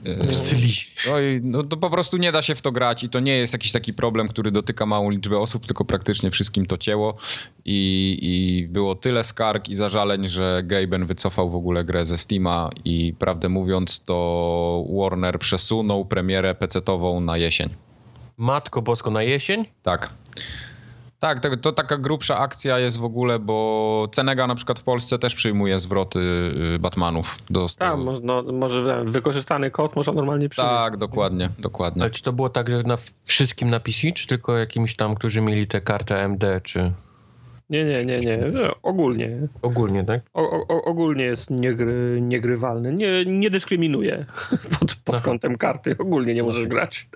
W 0.05 0.31
SLI. 0.31 0.73
No, 1.07 1.19
i, 1.19 1.41
no 1.43 1.63
to 1.63 1.77
po 1.77 1.89
prostu 1.89 2.17
nie 2.17 2.31
da 2.31 2.41
się 2.41 2.55
w 2.55 2.61
to 2.61 2.71
grać 2.71 3.03
i 3.03 3.09
to 3.09 3.19
nie 3.19 3.37
jest 3.37 3.53
jakiś 3.53 3.71
taki 3.71 3.93
problem, 3.93 4.27
który 4.27 4.51
dotyka 4.51 4.85
małą 4.85 5.09
liczbę 5.09 5.39
osób, 5.39 5.65
tylko 5.65 5.85
praktycznie 5.85 6.31
wszystkim 6.31 6.65
to 6.65 6.77
cięło 6.77 7.17
i, 7.65 8.17
i 8.21 8.67
było 8.67 8.95
tyle 8.95 9.23
skarg 9.23 9.69
i 9.69 9.75
zażaleń, 9.75 10.27
że 10.27 10.63
Gaben 10.65 11.05
wycofał 11.05 11.49
w 11.49 11.55
ogóle 11.55 11.83
grę 11.83 12.05
ze 12.05 12.17
Steama 12.17 12.69
i 12.85 13.13
prawdę 13.19 13.49
mówiąc 13.49 14.03
to 14.03 14.15
Warner 14.89 15.39
przesunął 15.39 16.05
premierę 16.05 16.55
PC-ową 16.55 17.19
na 17.19 17.37
jesień. 17.37 17.69
Matko 18.37 18.81
Bosko, 18.81 19.11
na 19.11 19.23
jesień? 19.23 19.65
Tak. 19.83 20.09
Tak, 21.19 21.39
to, 21.39 21.57
to, 21.57 21.71
taka 21.71 21.97
grubsza 21.97 22.37
akcja 22.37 22.79
jest 22.79 22.97
w 22.97 23.03
ogóle, 23.03 23.39
bo 23.39 24.07
Cenega 24.11 24.47
na 24.47 24.55
przykład 24.55 24.79
w 24.79 24.83
Polsce 24.83 25.19
też 25.19 25.35
przyjmuje 25.35 25.79
zwroty 25.79 26.19
y, 26.75 26.79
Batmanów. 26.79 27.37
Do 27.49 27.65
tak, 27.77 27.93
no, 28.23 28.43
może 28.43 29.03
wykorzystany 29.03 29.71
kod 29.71 29.95
można 29.95 30.13
normalnie 30.13 30.49
przyjąć. 30.49 30.71
Tak, 30.71 30.97
dokładnie, 30.97 31.49
dokładnie. 31.59 32.01
Ale 32.01 32.11
czy 32.11 32.23
to 32.23 32.33
było 32.33 32.49
tak, 32.49 32.69
że 32.69 32.83
na 32.83 32.97
wszystkim 33.23 33.69
na 33.69 33.79
PC, 33.79 34.11
czy 34.11 34.27
tylko 34.27 34.57
jakimiś 34.57 34.95
tam, 34.95 35.15
którzy 35.15 35.41
mieli 35.41 35.67
tę 35.67 35.81
kartę 35.81 36.23
AMD, 36.23 36.43
czy... 36.63 36.91
Nie, 37.69 37.85
nie, 37.85 38.05
nie, 38.05 38.19
nie. 38.19 38.39
Ogólnie. 38.83 39.47
Ogólnie, 39.61 40.03
tak? 40.03 40.21
O, 40.33 40.67
o, 40.67 40.83
ogólnie 40.83 41.23
jest 41.23 41.49
niegry, 41.49 42.19
niegrywalny. 42.21 42.93
Nie, 42.93 43.25
nie 43.25 43.49
dyskryminuje 43.49 44.25
pod, 44.79 44.95
pod 44.95 45.21
kątem 45.21 45.55
karty. 45.55 45.95
Ogólnie 45.97 46.33
nie 46.33 46.43
możesz 46.43 46.67
grać. 46.67 47.09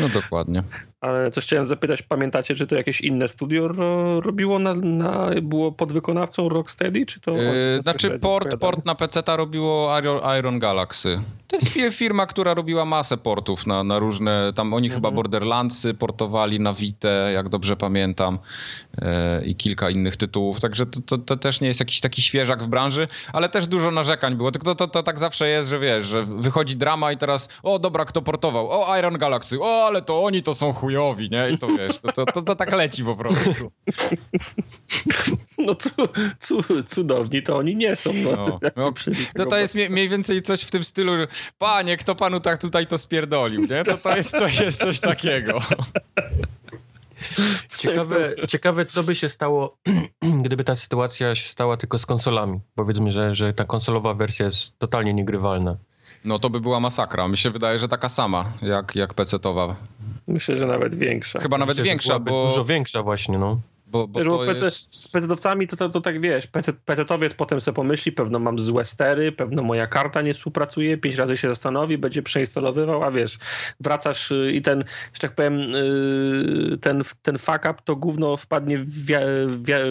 No 0.00 0.08
dokładnie. 0.08 0.62
Ale 1.00 1.30
coś 1.30 1.44
chciałem 1.44 1.66
zapytać, 1.66 2.02
pamiętacie, 2.02 2.54
czy 2.54 2.66
to 2.66 2.74
jakieś 2.74 3.00
inne 3.00 3.28
studio 3.28 3.68
ro, 3.68 4.20
robiło, 4.20 4.58
na, 4.58 4.74
na, 4.74 5.30
było 5.42 5.72
podwykonawcą 5.72 6.48
Rocksteady, 6.48 7.06
czy 7.06 7.20
to... 7.20 7.32
Yy, 7.32 7.82
znaczy 7.82 8.18
port, 8.18 8.56
port 8.56 8.86
na 8.86 8.94
PC 8.94 9.22
robiło 9.26 9.98
Iron 10.38 10.58
Galaxy. 10.58 11.20
To 11.46 11.56
jest 11.56 11.96
firma, 11.96 12.26
która 12.26 12.54
robiła 12.54 12.84
masę 12.84 13.16
portów 13.16 13.66
na, 13.66 13.84
na 13.84 13.98
różne, 13.98 14.52
tam 14.56 14.74
oni 14.74 14.86
mhm. 14.86 14.98
chyba 14.98 15.10
Borderlandsy 15.10 15.94
portowali 15.94 16.60
na 16.60 16.74
Vita, 16.74 17.08
jak 17.08 17.48
dobrze 17.48 17.76
pamiętam, 17.76 18.38
yy, 19.00 19.08
i 19.44 19.56
kilka 19.56 19.90
innych 19.90 20.16
tytułów, 20.16 20.60
także 20.60 20.86
to, 20.86 21.00
to, 21.00 21.18
to, 21.18 21.36
też 21.36 21.60
nie 21.60 21.68
jest 21.68 21.80
jakiś 21.80 22.00
taki 22.00 22.22
świeżak 22.22 22.62
w 22.62 22.68
branży, 22.68 23.08
ale 23.32 23.48
też 23.48 23.66
dużo 23.66 23.90
narzekań 23.90 24.36
było, 24.36 24.52
tylko 24.52 24.66
to, 24.66 24.74
to, 24.74 24.88
to 24.88 25.02
tak 25.02 25.18
zawsze 25.18 25.48
jest, 25.48 25.70
że 25.70 25.78
wiesz, 25.78 26.06
że 26.06 26.26
wychodzi 26.26 26.76
drama 26.76 27.12
i 27.12 27.16
teraz, 27.16 27.48
o 27.62 27.78
dobra, 27.78 28.04
kto 28.04 28.22
portował? 28.22 28.70
O, 28.70 28.98
Iron 28.98 29.18
Galaxy, 29.18 29.60
o, 29.60 29.86
ale 29.86 30.02
to 30.02 30.24
oni 30.24 30.42
to 30.42 30.54
są 30.54 30.72
chujowi, 30.86 31.30
nie? 31.30 31.50
I 31.50 31.58
to 31.58 31.68
wiesz, 31.68 31.98
to, 31.98 32.12
to, 32.12 32.26
to, 32.26 32.42
to 32.42 32.56
tak 32.56 32.72
leci 32.72 33.04
po 33.04 33.16
prostu. 33.16 33.70
No 35.58 35.74
cu, 35.74 36.08
cu, 36.40 36.82
cudowni 36.82 37.42
to 37.42 37.56
oni 37.56 37.76
nie 37.76 37.96
są. 37.96 38.12
No, 38.12 38.30
no, 38.36 38.58
no, 38.76 38.92
no 39.36 39.46
to 39.46 39.56
jest 39.56 39.74
mniej 39.74 40.08
więcej 40.08 40.42
coś 40.42 40.62
w 40.62 40.70
tym 40.70 40.84
stylu, 40.84 41.16
że 41.16 41.26
panie, 41.58 41.96
kto 41.96 42.14
panu 42.14 42.40
tak 42.40 42.60
tutaj 42.60 42.86
to 42.86 42.98
spierdolił, 42.98 43.60
nie? 43.60 43.84
To, 43.84 43.96
to, 43.96 44.16
jest, 44.16 44.32
to 44.32 44.48
jest 44.48 44.80
coś 44.80 45.00
takiego. 45.00 45.60
Ciekawe, 47.78 48.34
ciekawe, 48.48 48.86
co 48.86 49.02
by 49.02 49.14
się 49.14 49.28
stało, 49.28 49.78
gdyby 50.44 50.64
ta 50.64 50.76
sytuacja 50.76 51.34
się 51.34 51.48
stała 51.48 51.76
tylko 51.76 51.98
z 51.98 52.06
konsolami. 52.06 52.60
Powiedzmy, 52.74 53.12
że, 53.12 53.34
że 53.34 53.52
ta 53.52 53.64
konsolowa 53.64 54.14
wersja 54.14 54.46
jest 54.46 54.78
totalnie 54.78 55.14
niegrywalna. 55.14 55.76
No 56.24 56.38
to 56.38 56.50
by 56.50 56.60
była 56.60 56.80
masakra. 56.80 57.28
Mi 57.28 57.36
się 57.36 57.50
wydaje, 57.50 57.78
że 57.78 57.88
taka 57.88 58.08
sama 58.08 58.52
jak, 58.62 58.96
jak 58.96 59.14
PC-towa. 59.14 59.74
Myślę, 60.26 60.56
że 60.56 60.66
nawet 60.66 60.94
większa. 60.94 61.38
Chyba 61.38 61.58
nawet 61.58 61.76
Myślę, 61.76 61.90
większa, 61.90 62.18
bo... 62.18 62.48
Dużo 62.48 62.64
większa 62.64 63.02
właśnie, 63.02 63.38
no. 63.38 63.60
Bo, 63.96 64.24
bo, 64.24 64.24
bo 64.24 64.46
PC, 64.46 64.64
jest... 64.64 64.96
z 64.96 65.08
PC-owcami 65.08 65.68
to, 65.68 65.76
to, 65.76 65.88
to, 65.88 66.00
tak 66.00 66.20
wiesz, 66.20 66.48
PC-owiec 66.86 67.34
potem 67.34 67.60
sobie 67.60 67.74
pomyśli, 67.74 68.12
pewno 68.12 68.38
mam 68.38 68.58
złe 68.58 68.84
stery, 68.84 69.32
pewno 69.32 69.62
moja 69.62 69.86
karta 69.86 70.22
nie 70.22 70.34
współpracuje, 70.34 70.96
pięć 70.96 71.16
razy 71.16 71.36
się 71.36 71.48
zastanowi, 71.48 71.98
będzie 71.98 72.22
przeinstalowywał, 72.22 73.02
a 73.02 73.10
wiesz, 73.10 73.38
wracasz 73.80 74.30
y, 74.30 74.52
i 74.52 74.62
ten, 74.62 74.84
że 75.12 75.20
tak 75.20 75.34
powiem, 75.34 75.60
y, 75.60 76.78
ten, 76.80 77.02
ten 77.22 77.38
fuck 77.38 77.58
up 77.58 77.74
to 77.84 77.96
gówno 77.96 78.36
wpadnie 78.36 78.78
w, 78.78 79.04
wia, 79.04 79.20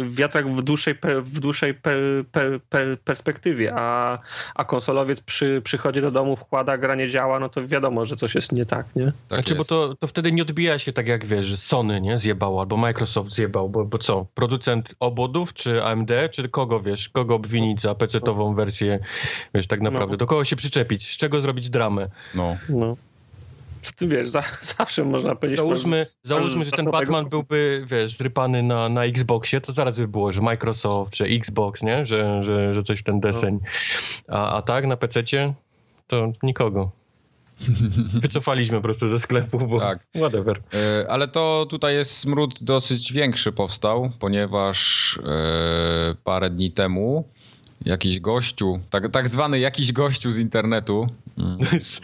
w 0.02 0.15
wiatrak 0.15 0.50
w 0.50 0.63
dłuższej, 0.63 0.96
w 1.22 1.39
dłuższej 1.39 1.74
per, 1.74 1.98
per, 2.32 2.62
per, 2.70 3.00
perspektywie, 3.00 3.74
a, 3.76 4.20
a 4.56 4.65
konsolowiec 4.65 5.22
przy, 5.22 5.62
przychodzi 5.63 6.02
do 6.02 6.12
domu, 6.12 6.36
wkłada, 6.36 6.78
gra 6.78 6.96
nie 6.96 7.10
działa, 7.10 7.39
no 7.39 7.50
to 7.50 7.68
wiadomo, 7.68 8.06
że 8.06 8.15
coś 8.15 8.36
jest 8.36 8.52
nie 8.52 8.65
tak, 8.65 8.96
nie? 8.96 9.06
Tak 9.06 9.38
znaczy, 9.38 9.54
jest. 9.54 9.58
bo 9.58 9.65
to, 9.65 9.96
to 9.96 10.08
wtedy 10.08 10.32
nie 10.32 10.41
odbija 10.41 10.80
się 10.80 10.94
tak 10.94 11.08
jak 11.08 11.26
wiesz, 11.26 11.46
że 11.46 11.58
Sony 11.58 12.02
nie 12.02 12.20
zjebał, 12.20 12.60
albo 12.60 12.78
Microsoft 12.78 13.32
zjebał, 13.32 13.70
bo 13.70 13.86
bo 13.96 14.00
co, 14.00 14.26
producent 14.34 14.96
obodów, 15.00 15.54
czy 15.54 15.84
AMD, 15.84 16.12
czy 16.32 16.50
kogo, 16.50 16.80
wiesz, 16.80 17.10
kogo 17.10 17.36
obwinić 17.36 17.82
za 17.82 17.94
PC-tową 17.94 18.56
wersję, 18.56 19.00
wiesz, 19.54 19.68
tak 19.68 19.82
naprawdę, 19.82 20.12
No. 20.12 20.18
do 20.18 20.26
kogo 20.26 20.46
się 20.46 20.56
przyczepić, 20.56 21.14
z 21.14 21.18
czego 21.18 21.42
zrobić 21.42 21.70
dramę. 21.70 22.10
No. 22.34 22.58
No. 22.70 22.98
Co 23.82 23.92
Ty 23.96 24.08
wiesz, 24.08 24.30
za, 24.30 24.44
zawsze 24.78 25.04
można 25.04 25.36
powiedzieć... 25.36 25.58
Załóżmy, 25.58 26.06
załóżmy 26.24 26.66
że 26.66 26.72
ten 26.72 26.86
Batman 26.86 27.30
byłby, 27.30 27.86
wiesz, 27.88 28.18
zrypany 28.18 28.64
na, 28.64 28.90
na 28.90 29.06
Xboxie, 29.06 29.62
to 29.62 29.74
zaraz 29.74 30.00
by 30.00 30.08
było, 30.08 30.32
że 30.32 30.42
Microsoft, 30.42 31.16
że 31.16 31.26
Xbox, 31.26 31.82
nie? 31.82 32.06
Że, 32.06 32.44
że, 32.44 32.76
że 32.76 32.84
coś 32.84 33.00
w 33.00 33.04
ten 33.04 33.20
deseń. 33.20 33.60
A, 34.28 34.58
a 34.58 34.62
tak, 34.62 34.88
na 34.88 34.98
PC-cie 34.98 35.54
to 36.08 36.32
nikogo. 36.44 36.92
Wycofaliśmy 38.22 38.78
po 38.78 38.84
prostu 38.84 39.08
ze 39.10 39.20
sklepu, 39.20 39.68
bo 39.68 39.80
Tak. 39.80 40.08
whatever. 40.15 40.62
E, 40.74 41.06
Ale 41.12 41.28
to 41.28 41.68
tutaj 41.70 41.96
jest 41.96 42.18
smród 42.18 42.63
dosyć 42.63 43.13
większy 43.13 43.52
powstał, 43.52 44.12
ponieważ 44.20 45.20
e, 45.24 46.15
parę 46.24 46.50
dni 46.50 46.72
temu 46.72 47.30
jakiś 47.82 48.20
gościu, 48.20 48.80
tak, 48.90 49.12
tak 49.12 49.30
zwany 49.30 49.60
jakiś 49.60 49.92
gościu 49.92 50.32
z 50.32 50.38
internetu 50.38 51.08
mm, 51.38 51.58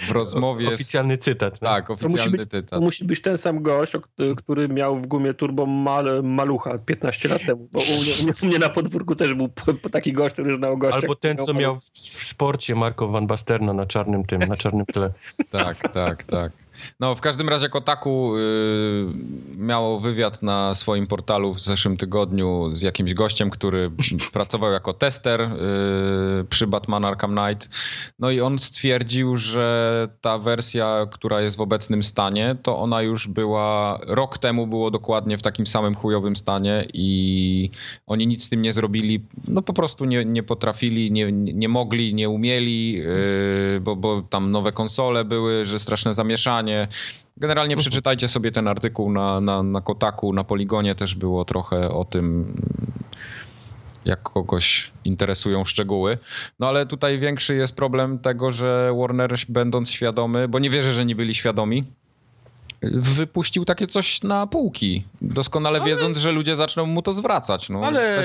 w 0.07 0.11
rozmowie 0.11 0.69
z... 0.69 0.73
Oficjalny 0.73 1.17
cytat. 1.17 1.61
no. 1.61 1.69
Tak, 1.69 1.87
To 1.87 1.93
musi, 1.93 2.05
oficjalny 2.05 2.37
być, 2.37 2.47
tytat. 2.47 2.69
to 2.69 2.81
musi 2.81 3.05
być 3.05 3.21
ten 3.21 3.37
sam 3.37 3.61
gość, 3.63 3.95
o 3.95 4.01
który 4.35 4.69
miał 4.69 4.95
w 4.95 5.07
gumie 5.07 5.33
turbo 5.33 5.65
mal, 5.65 6.23
malucha 6.23 6.77
15 6.77 7.29
lat 7.29 7.45
temu. 7.45 7.67
Bo 7.71 7.79
u 7.79 7.83
mnie, 7.83 8.33
u 8.43 8.45
mnie 8.45 8.59
na 8.59 8.69
podwórku 8.69 9.15
też 9.15 9.33
był 9.33 9.49
taki 9.91 10.13
gość, 10.13 10.33
który 10.33 10.55
znał 10.55 10.77
gościa. 10.77 10.99
Albo 11.01 11.15
ten, 11.15 11.37
który 11.37 11.45
co 11.45 11.53
miał 11.53 11.79
w, 11.79 11.83
w 11.93 12.23
sporcie 12.23 12.75
Marco 12.75 13.07
Van 13.07 13.27
Basterna 13.27 13.73
na 13.73 13.85
czarnym 13.85 14.23
tym, 14.23 14.39
na 14.39 14.57
czarnym 14.57 14.85
tle. 14.85 15.13
Tak, 15.49 15.93
tak, 15.93 16.23
tak. 16.23 16.51
No, 16.99 17.15
w 17.15 17.21
każdym 17.21 17.49
razie 17.49 17.69
Kotaku 17.69 18.37
y, 18.37 18.41
miało 19.57 19.99
wywiad 19.99 20.43
na 20.43 20.75
swoim 20.75 21.07
portalu 21.07 21.53
w 21.53 21.59
zeszłym 21.61 21.97
tygodniu 21.97 22.69
z 22.73 22.81
jakimś 22.81 23.13
gościem, 23.13 23.49
który 23.49 23.91
pracował 24.33 24.71
jako 24.71 24.93
tester 24.93 25.41
y, 25.41 25.49
przy 26.49 26.67
Batman 26.67 27.05
Arkham 27.05 27.35
Knight. 27.35 27.69
No 28.19 28.31
i 28.31 28.41
on 28.41 28.59
stwierdził, 28.59 29.37
że 29.37 30.07
ta 30.21 30.37
wersja, 30.37 31.07
która 31.11 31.41
jest 31.41 31.57
w 31.57 31.61
obecnym 31.61 32.03
stanie, 32.03 32.55
to 32.63 32.77
ona 32.79 33.01
już 33.01 33.27
była 33.27 33.99
rok 34.07 34.37
temu 34.37 34.67
było 34.67 34.91
dokładnie 34.91 35.37
w 35.37 35.41
takim 35.41 35.67
samym 35.67 35.95
chujowym 35.95 36.35
stanie 36.35 36.87
i 36.93 37.69
oni 38.07 38.27
nic 38.27 38.43
z 38.43 38.49
tym 38.49 38.61
nie 38.61 38.73
zrobili. 38.73 39.25
No 39.47 39.61
po 39.61 39.73
prostu 39.73 40.05
nie, 40.05 40.25
nie 40.25 40.43
potrafili, 40.43 41.11
nie, 41.11 41.31
nie 41.31 41.69
mogli, 41.69 42.13
nie 42.13 42.29
umieli, 42.29 42.93
yy, 42.93 43.79
bo, 43.81 43.95
bo 43.95 44.21
tam 44.21 44.51
nowe 44.51 44.71
konsole 44.71 45.25
były, 45.25 45.65
że 45.65 45.79
straszne 45.79 46.13
zamieszanie. 46.13 46.70
Generalnie 47.37 47.77
przeczytajcie 47.77 48.29
sobie 48.29 48.51
ten 48.51 48.67
artykuł 48.67 49.11
na, 49.11 49.41
na, 49.41 49.63
na 49.63 49.81
Kotaku, 49.81 50.33
na 50.33 50.43
Poligonie 50.43 50.95
też 50.95 51.15
było 51.15 51.45
trochę 51.45 51.89
o 51.89 52.05
tym, 52.05 52.55
jak 54.05 54.23
kogoś 54.23 54.91
interesują 55.05 55.65
szczegóły. 55.65 56.17
No 56.59 56.67
ale 56.67 56.85
tutaj 56.85 57.19
większy 57.19 57.55
jest 57.55 57.75
problem 57.75 58.19
tego, 58.19 58.51
że 58.51 58.93
Warner 58.99 59.35
będąc 59.49 59.89
świadomy, 59.89 60.47
bo 60.47 60.59
nie 60.59 60.69
wierzę, 60.69 60.91
że 60.91 61.05
nie 61.05 61.15
byli 61.15 61.35
świadomi, 61.35 61.83
wypuścił 62.83 63.65
takie 63.65 63.87
coś 63.87 64.23
na 64.23 64.47
półki, 64.47 65.03
doskonale 65.21 65.81
wiedząc, 65.81 66.17
że 66.17 66.31
ludzie 66.31 66.55
zaczną 66.55 66.85
mu 66.85 67.01
to 67.01 67.13
zwracać. 67.13 67.69
No, 67.69 67.81
Ale. 67.85 68.23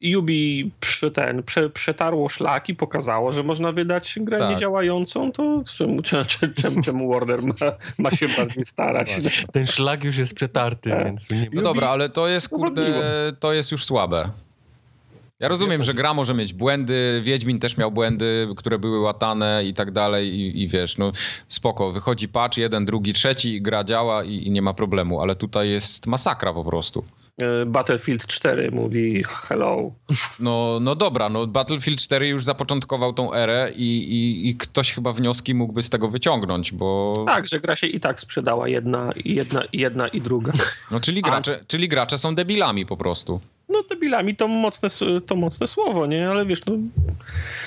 Yubi 0.00 0.70
przy 0.80 1.10
ten, 1.10 1.42
prze, 1.42 1.70
przetarło 1.70 2.28
szlaki, 2.28 2.74
pokazało, 2.74 3.32
że 3.32 3.42
można 3.42 3.72
wydać 3.72 4.14
grę 4.20 4.38
Tak. 4.38 4.50
niedziałającą, 4.50 5.32
to 5.32 5.62
czemu, 5.76 6.02
czemu, 6.08 6.24
czemu, 6.56 6.82
czemu 6.82 7.12
Warner 7.12 7.42
ma, 7.42 7.54
ma 7.98 8.10
się 8.10 8.28
bardziej 8.36 8.64
starać? 8.64 9.20
Ten 9.52 9.66
szlak 9.66 10.04
już 10.04 10.16
jest 10.16 10.34
przetarty, 10.34 10.90
Tak. 10.90 11.04
więc 11.04 11.30
nie 11.30 11.48
No 11.52 11.60
ma... 11.60 11.62
dobra, 11.62 11.88
ale 11.88 12.08
to 12.08 12.28
jest, 12.28 12.48
kurde, 12.48 13.02
to 13.40 13.52
jest 13.52 13.72
już 13.72 13.84
słabe. 13.84 14.28
Ja 15.40 15.48
rozumiem, 15.48 15.82
że 15.82 15.94
gra 15.94 16.14
może 16.14 16.34
mieć 16.34 16.52
błędy, 16.52 17.20
Wiedźmin 17.24 17.60
też 17.60 17.76
miał 17.76 17.90
błędy, 17.92 18.48
które 18.56 18.78
były 18.78 19.00
łatane 19.00 19.64
i 19.64 19.74
tak 19.74 19.90
dalej 19.90 20.34
i, 20.34 20.62
i 20.62 20.68
wiesz, 20.68 20.98
no 20.98 21.12
spoko, 21.48 21.92
wychodzi 21.92 22.28
patch, 22.28 22.58
jeden, 22.58 22.84
drugi, 22.84 23.12
trzeci, 23.12 23.62
gra 23.62 23.84
działa 23.84 24.24
i, 24.24 24.46
i 24.46 24.50
nie 24.50 24.62
ma 24.62 24.74
problemu, 24.74 25.20
ale 25.20 25.36
tutaj 25.36 25.70
jest 25.70 26.06
masakra 26.06 26.52
po 26.52 26.64
prostu. 26.64 27.04
E, 27.42 27.66
Battlefield 27.66 28.26
4 28.26 28.70
mówi 28.70 29.24
hello. 29.28 29.92
No, 30.40 30.78
no 30.80 30.94
dobra, 30.94 31.28
no 31.28 31.46
Battlefield 31.46 32.00
4 32.00 32.28
już 32.28 32.44
zapoczątkował 32.44 33.12
tą 33.12 33.34
erę 33.34 33.72
i, 33.76 33.98
i, 33.98 34.48
i 34.48 34.56
ktoś 34.56 34.92
chyba 34.92 35.12
wnioski 35.12 35.54
mógłby 35.54 35.82
z 35.82 35.90
tego 35.90 36.08
wyciągnąć, 36.08 36.72
bo... 36.72 37.22
Tak, 37.26 37.46
że 37.46 37.60
gra 37.60 37.76
się 37.76 37.86
i 37.86 38.00
tak 38.00 38.20
sprzedała 38.20 38.68
jedna, 38.68 39.12
i 39.24 39.34
jedna, 39.34 39.62
jedna 39.72 40.08
i 40.08 40.20
druga. 40.20 40.52
No, 40.90 41.00
czyli, 41.00 41.22
gracze, 41.22 41.64
czyli 41.66 41.88
gracze 41.88 42.18
są 42.18 42.34
debilami 42.34 42.86
po 42.86 42.96
prostu. 42.96 43.40
No 43.68 43.82
debilami 43.90 44.36
to 44.36 44.48
mocne, 44.48 44.88
to 45.26 45.36
mocne 45.36 45.66
słowo, 45.66 46.06
nie? 46.06 46.30
Ale 46.30 46.46
wiesz, 46.46 46.66
no 46.66 46.74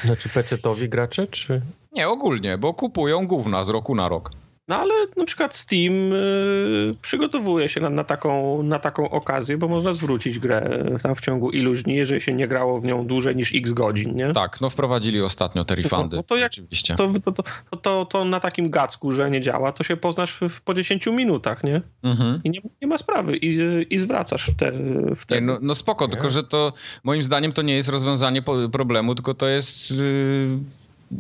Znaczy 0.03 0.30
PC-towi 0.30 0.89
gracze, 0.89 1.27
czy... 1.27 1.62
Nie, 1.91 2.10
ogólnie, 2.10 2.58
bo 2.58 2.73
kupują 2.73 3.27
gówna 3.27 3.65
z 3.65 3.69
roku 3.69 3.95
na 3.95 4.10
rok. 4.10 4.32
No 4.67 4.75
ale 4.75 4.93
na 5.17 5.25
przykład 5.25 5.56
Steam 5.56 6.13
y, 6.13 6.91
przygotowuje 7.01 7.69
się 7.69 7.82
na, 7.82 7.89
na, 7.89 8.03
taką, 8.03 8.63
na 8.63 8.80
taką 8.80 9.10
okazję, 9.10 9.58
bo 9.58 9.67
można 9.67 9.93
zwrócić 9.93 10.39
grę 10.39 10.86
tam 11.03 11.15
w 11.15 11.21
ciągu 11.21 11.49
iluś 11.49 11.84
dni, 11.84 11.95
jeżeli 11.95 12.21
się 12.21 12.34
nie 12.34 12.47
grało 12.47 12.80
w 12.80 12.86
nią 12.86 13.08
dłużej 13.08 13.36
niż 13.36 13.56
x 13.56 13.71
godzin, 13.71 14.15
nie? 14.15 14.34
Tak, 14.34 14.62
no 14.62 14.69
wprowadzili 14.69 15.21
ostatnio 15.21 15.65
te 15.65 15.75
refundy. 15.75 16.15
No 16.15 16.23
to 16.23 16.38
jak- 16.38 16.51
Oczywiście. 16.51 16.95
To, 16.95 17.12
to, 17.32 17.43
to, 17.77 18.06
to, 18.06 18.25
na 18.25 18.39
takim 18.39 18.69
gacku, 18.69 19.12
że 19.12 19.32
nie 19.32 19.41
działa, 19.41 19.71
to 19.71 19.84
się 19.84 19.97
poznasz 19.97 20.39
po 20.65 20.73
10 20.73 21.08
minutach, 21.08 21.63
nie? 21.63 21.82
Mhm. 22.03 22.41
I 22.43 22.49
nie, 22.82 22.88
ma 22.88 22.97
sprawy 22.97 23.38
i, 23.38 23.58
i 23.89 23.97
zwracasz 23.97 24.45
w 24.45 24.56
te, 24.56 24.71
w 25.15 25.25
te 25.25 25.41
no, 25.41 25.58
no 25.62 25.75
spoko, 25.75 26.08
tylko 26.08 26.30
że 26.30 26.43
to 26.43 26.73
moim 27.03 27.23
zdaniem 27.23 27.53
to 27.53 27.62
nie 27.62 27.75
jest 27.75 27.89
rozwiązanie 27.89 28.41
problemu, 28.71 29.15
tylko 29.15 29.34
to 29.34 29.47
jest 29.47 29.91
yy, 29.91 30.60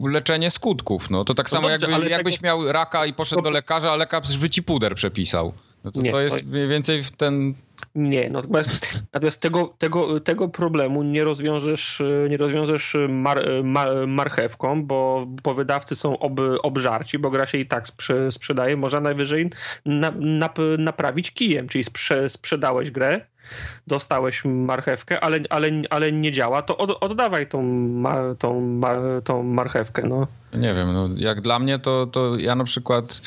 leczenie 0.01 0.51
skutków. 0.51 1.09
No 1.09 1.25
to 1.25 1.33
tak 1.33 1.49
samo 1.49 1.69
dobrze, 1.69 1.91
jakby, 1.91 2.09
jakbyś 2.09 2.35
tego- 2.35 2.45
miał 2.45 2.71
raka 2.71 3.05
i 3.05 3.13
poszedł 3.13 3.41
do 3.41 3.49
lekarza, 3.49 3.91
a 3.91 3.95
lekarz 3.95 4.37
by 4.37 4.49
ci 4.49 4.63
puder 4.63 4.95
przepisał. 4.95 5.53
No 5.83 5.91
to, 5.91 6.01
Nie, 6.01 6.11
to 6.11 6.19
jest 6.19 6.45
mniej 6.45 6.67
więcej 6.67 7.03
w 7.03 7.11
ten... 7.11 7.53
Nie, 7.95 8.29
no 8.29 8.39
natomiast, 8.39 9.03
natomiast 9.13 9.41
tego, 9.41 9.73
tego, 9.77 10.19
tego 10.19 10.47
problemu 10.47 11.03
nie 11.03 11.23
rozwiążesz, 11.23 12.03
nie 12.29 12.37
rozwiążesz 12.37 12.97
mar, 13.09 13.45
ma, 13.63 13.85
marchewką, 14.07 14.83
bo, 14.85 15.25
bo 15.43 15.53
wydawcy 15.53 15.95
są 15.95 16.19
ob, 16.19 16.39
obżarci, 16.63 17.19
bo 17.19 17.29
gra 17.29 17.45
się 17.45 17.57
i 17.57 17.65
tak 17.65 17.87
sprze, 17.87 18.31
sprzedaje. 18.31 18.77
Można 18.77 18.99
najwyżej 18.99 19.49
na, 19.85 20.11
nap, 20.19 20.59
naprawić 20.77 21.31
kijem, 21.31 21.67
czyli 21.67 21.83
sprze, 21.83 22.29
sprzedałeś 22.29 22.91
grę, 22.91 23.21
dostałeś 23.87 24.45
marchewkę, 24.45 25.19
ale, 25.19 25.39
ale, 25.49 25.67
ale 25.89 26.11
nie 26.11 26.31
działa, 26.31 26.61
to 26.61 26.77
od, 26.77 27.03
oddawaj 27.03 27.47
tą, 27.47 27.63
tą, 28.39 28.81
tą 29.23 29.43
marchewkę. 29.43 30.03
No. 30.07 30.27
Nie 30.53 30.73
wiem, 30.73 30.93
no 30.93 31.09
jak 31.15 31.41
dla 31.41 31.59
mnie 31.59 31.79
to, 31.79 32.05
to 32.05 32.37
ja 32.37 32.55
na 32.55 32.63
przykład... 32.63 33.21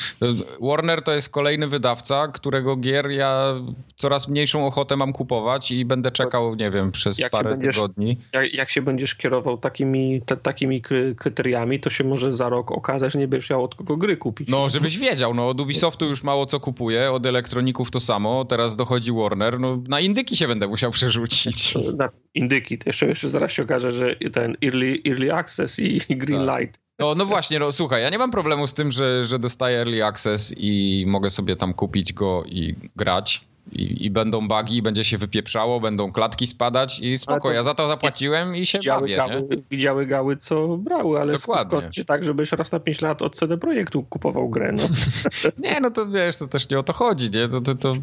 Warner 0.61 1.01
to 1.03 1.11
jest 1.13 1.29
kolejny 1.29 1.67
wydawca, 1.67 2.27
którego 2.27 2.75
gier 2.75 3.09
ja 3.11 3.53
coraz 3.95 4.27
mniejszą 4.27 4.67
ochotę 4.67 4.95
mam 4.95 5.13
kupować 5.13 5.71
i 5.71 5.85
będę 5.85 6.11
czekał, 6.11 6.55
nie 6.55 6.71
wiem, 6.71 6.91
przez 6.91 7.19
Jak 7.19 7.31
parę 7.31 7.49
będziesz- 7.49 7.75
tygodni. 7.75 8.17
Jak, 8.33 8.53
jak 8.53 8.69
się 8.69 8.81
będziesz 8.81 9.15
kierował 9.15 9.57
takimi, 9.57 10.21
te, 10.25 10.37
takimi 10.37 10.81
kry- 10.81 11.15
kryteriami, 11.15 11.79
to 11.79 11.89
się 11.89 12.03
może 12.03 12.31
za 12.31 12.49
rok 12.49 12.71
okazać, 12.71 13.13
że 13.13 13.19
nie 13.19 13.27
będziesz 13.27 13.49
miał 13.49 13.63
od 13.63 13.75
kogo 13.75 13.97
gry 13.97 14.17
kupić. 14.17 14.49
No, 14.49 14.69
żebyś 14.69 14.97
wiedział, 14.97 15.33
no 15.33 15.47
od 15.49 15.61
Ubisoftu 15.61 16.05
już 16.05 16.23
mało 16.23 16.45
co 16.45 16.59
kupuję, 16.59 17.11
od 17.11 17.25
elektroników 17.25 17.91
to 17.91 17.99
samo, 17.99 18.45
teraz 18.45 18.75
dochodzi 18.75 19.11
Warner, 19.11 19.59
no 19.59 19.83
na 19.87 19.99
indyki 19.99 20.37
się 20.37 20.47
będę 20.47 20.67
musiał 20.67 20.91
przerzucić. 20.91 21.75
na 21.97 22.09
indyki. 22.33 22.77
To 22.77 22.83
jeszcze, 22.89 23.07
jeszcze 23.07 23.29
zaraz 23.29 23.51
się 23.51 23.63
okaże, 23.63 23.91
że 23.91 24.15
ten 24.15 24.55
early, 24.65 24.97
early 25.07 25.33
access 25.33 25.79
i 25.79 25.99
green 26.09 26.45
Tak. 26.45 26.59
light. 26.61 26.81
No, 27.01 27.15
no 27.15 27.25
właśnie, 27.25 27.59
no 27.59 27.71
słuchaj, 27.71 28.01
ja 28.01 28.09
nie 28.09 28.17
mam 28.17 28.31
problemu 28.31 28.67
z 28.67 28.73
tym, 28.73 28.91
że, 28.91 29.25
że 29.25 29.39
dostaję 29.39 29.77
early 29.77 30.05
access 30.05 30.53
i 30.57 31.03
mogę 31.07 31.29
sobie 31.29 31.55
tam 31.55 31.73
kupić 31.73 32.13
go 32.13 32.43
i 32.45 32.75
grać. 32.95 33.45
I, 33.71 34.05
I 34.05 34.09
będą 34.09 34.47
bugi, 34.47 34.75
i 34.75 34.81
będzie 34.81 35.03
się 35.03 35.17
wypieprzało, 35.17 35.79
będą 35.79 36.11
klatki 36.11 36.47
spadać 36.47 36.99
i 36.99 37.17
spoko, 37.17 37.51
ja 37.51 37.63
za 37.63 37.73
to 37.73 37.87
zapłaciłem 37.87 38.55
i 38.55 38.65
się 38.65 38.77
Widziały 38.77 39.01
bawię, 39.01 39.15
gały, 39.15 39.41
nie? 39.41 39.57
widziały 39.71 40.05
gały, 40.05 40.37
co 40.37 40.77
brały, 40.77 41.21
ale 41.21 41.33
się 41.95 42.05
tak, 42.05 42.23
żebyś 42.23 42.51
raz 42.51 42.71
na 42.71 42.79
5 42.79 43.01
lat 43.01 43.21
od 43.21 43.35
CD 43.35 43.57
Projektu 43.57 44.03
kupował 44.03 44.49
grę. 44.49 44.71
No. 44.71 44.83
Nie, 45.69 45.79
no 45.79 45.91
to 45.91 46.05
wiesz, 46.05 46.37
to 46.37 46.47
też 46.47 46.69
nie 46.69 46.79
o 46.79 46.83
to 46.83 46.93
chodzi, 46.93 47.29
nie? 47.29 47.49
To, 47.49 47.61
to, 47.61 47.75
to... 47.75 47.95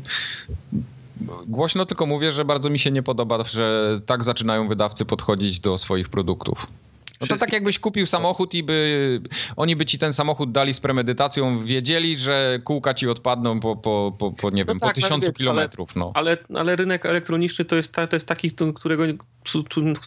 Głośno 1.46 1.86
tylko 1.86 2.06
mówię, 2.06 2.32
że 2.32 2.44
bardzo 2.44 2.70
mi 2.70 2.78
się 2.78 2.90
nie 2.90 3.02
podoba, 3.02 3.44
że 3.44 4.00
tak 4.06 4.24
zaczynają 4.24 4.68
wydawcy 4.68 5.04
podchodzić 5.04 5.60
do 5.60 5.78
swoich 5.78 6.08
produktów. 6.08 6.66
No 7.20 7.26
to 7.26 7.36
tak 7.36 7.52
jakbyś 7.52 7.78
kupił 7.78 8.06
samochód 8.06 8.54
i 8.54 8.62
by 8.62 9.20
oni 9.56 9.76
by 9.76 9.86
ci 9.86 9.98
ten 9.98 10.12
samochód 10.12 10.52
dali 10.52 10.74
z 10.74 10.80
premedytacją, 10.80 11.64
wiedzieli, 11.64 12.16
że 12.16 12.58
kółka 12.64 12.94
ci 12.94 13.08
odpadną 13.08 13.60
po, 13.60 13.76
po, 13.76 14.12
po, 14.18 14.30
po 14.30 14.50
nie 14.50 14.64
wiem, 14.64 14.78
tak, 14.78 14.80
po 14.80 14.86
ale 14.86 14.94
tysiącu 14.94 15.32
kilometrów, 15.32 15.96
no. 15.96 16.12
Ale, 16.14 16.36
ale 16.54 16.76
rynek 16.76 17.06
elektroniczny 17.06 17.64
to 17.64 17.76
jest, 17.76 17.94
ta, 17.94 18.06
to 18.06 18.16
jest 18.16 18.28
taki, 18.28 18.52
którego 18.74 19.04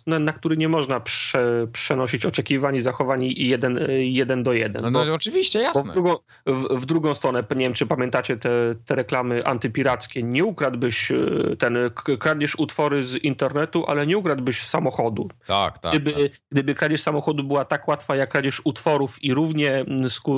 na, 0.08 0.20
na 0.20 0.34
który 0.34 0.58
nie 0.58 0.70
można 0.70 1.00
prze, 1.00 1.68
przenosić 1.74 2.26
oczekiwań 2.26 2.76
i 2.76 2.82
zachowań 2.82 3.34
jeden, 3.38 3.80
jeden 4.00 4.44
do 4.44 4.54
jeden. 4.54 4.84
No, 4.84 5.06
no 5.06 5.14
oczywiście, 5.14 5.60
jasne. 5.60 5.84
w, 5.84 5.94
drugą, 5.94 6.16
w, 6.46 6.82
w, 6.82 6.86
drugą 6.86 7.14
stronę, 7.14 7.44
nie 7.56 7.66
wiem, 7.66 7.74
czy 7.74 7.86
pamiętacie 7.86 8.38
te, 8.38 8.50
te 8.86 8.96
reklamy 8.96 9.46
antypirackie, 9.46 10.24
nie 10.24 10.46
ukradłbyś 10.46 11.12
ten, 11.60 11.78
kradniesz 12.20 12.56
utwory 12.56 13.04
z 13.04 13.18
internetu, 13.18 13.86
ale 13.88 14.08
nie 14.08 14.18
ukradłbyś 14.18 14.64
samochodu. 14.64 15.30
Tak, 15.46 15.80
tak. 15.80 15.92
Gdyby, 15.92 16.12
tak. 16.12 16.42
gdyby 16.52 16.74
kradzież 16.74 17.01
samochodu 17.02 17.44
była 17.44 17.66
tak 17.66 17.88
łatwa, 17.88 18.16
jak 18.16 18.30
kradzież 18.30 18.62
utworów 18.64 19.24
i 19.24 19.34
równie 19.34 19.86
sku, 20.10 20.36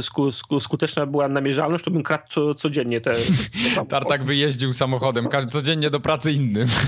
sku, 0.00 0.32
sku, 0.32 0.60
skuteczna 0.60 1.06
była 1.06 1.28
namierzalność, 1.28 1.84
to 1.84 1.90
bym 1.90 2.02
kradł 2.02 2.24
co, 2.28 2.54
codziennie 2.54 3.00
te, 3.00 3.14
te 3.14 3.20
samochody. 3.70 3.90
Tartak 3.90 4.24
by 4.24 4.36
jeździł 4.36 4.72
samochodem, 4.72 5.28
każdy 5.28 5.52
codziennie 5.52 5.90
do 5.90 6.00
pracy 6.00 6.32
innym. 6.32 6.68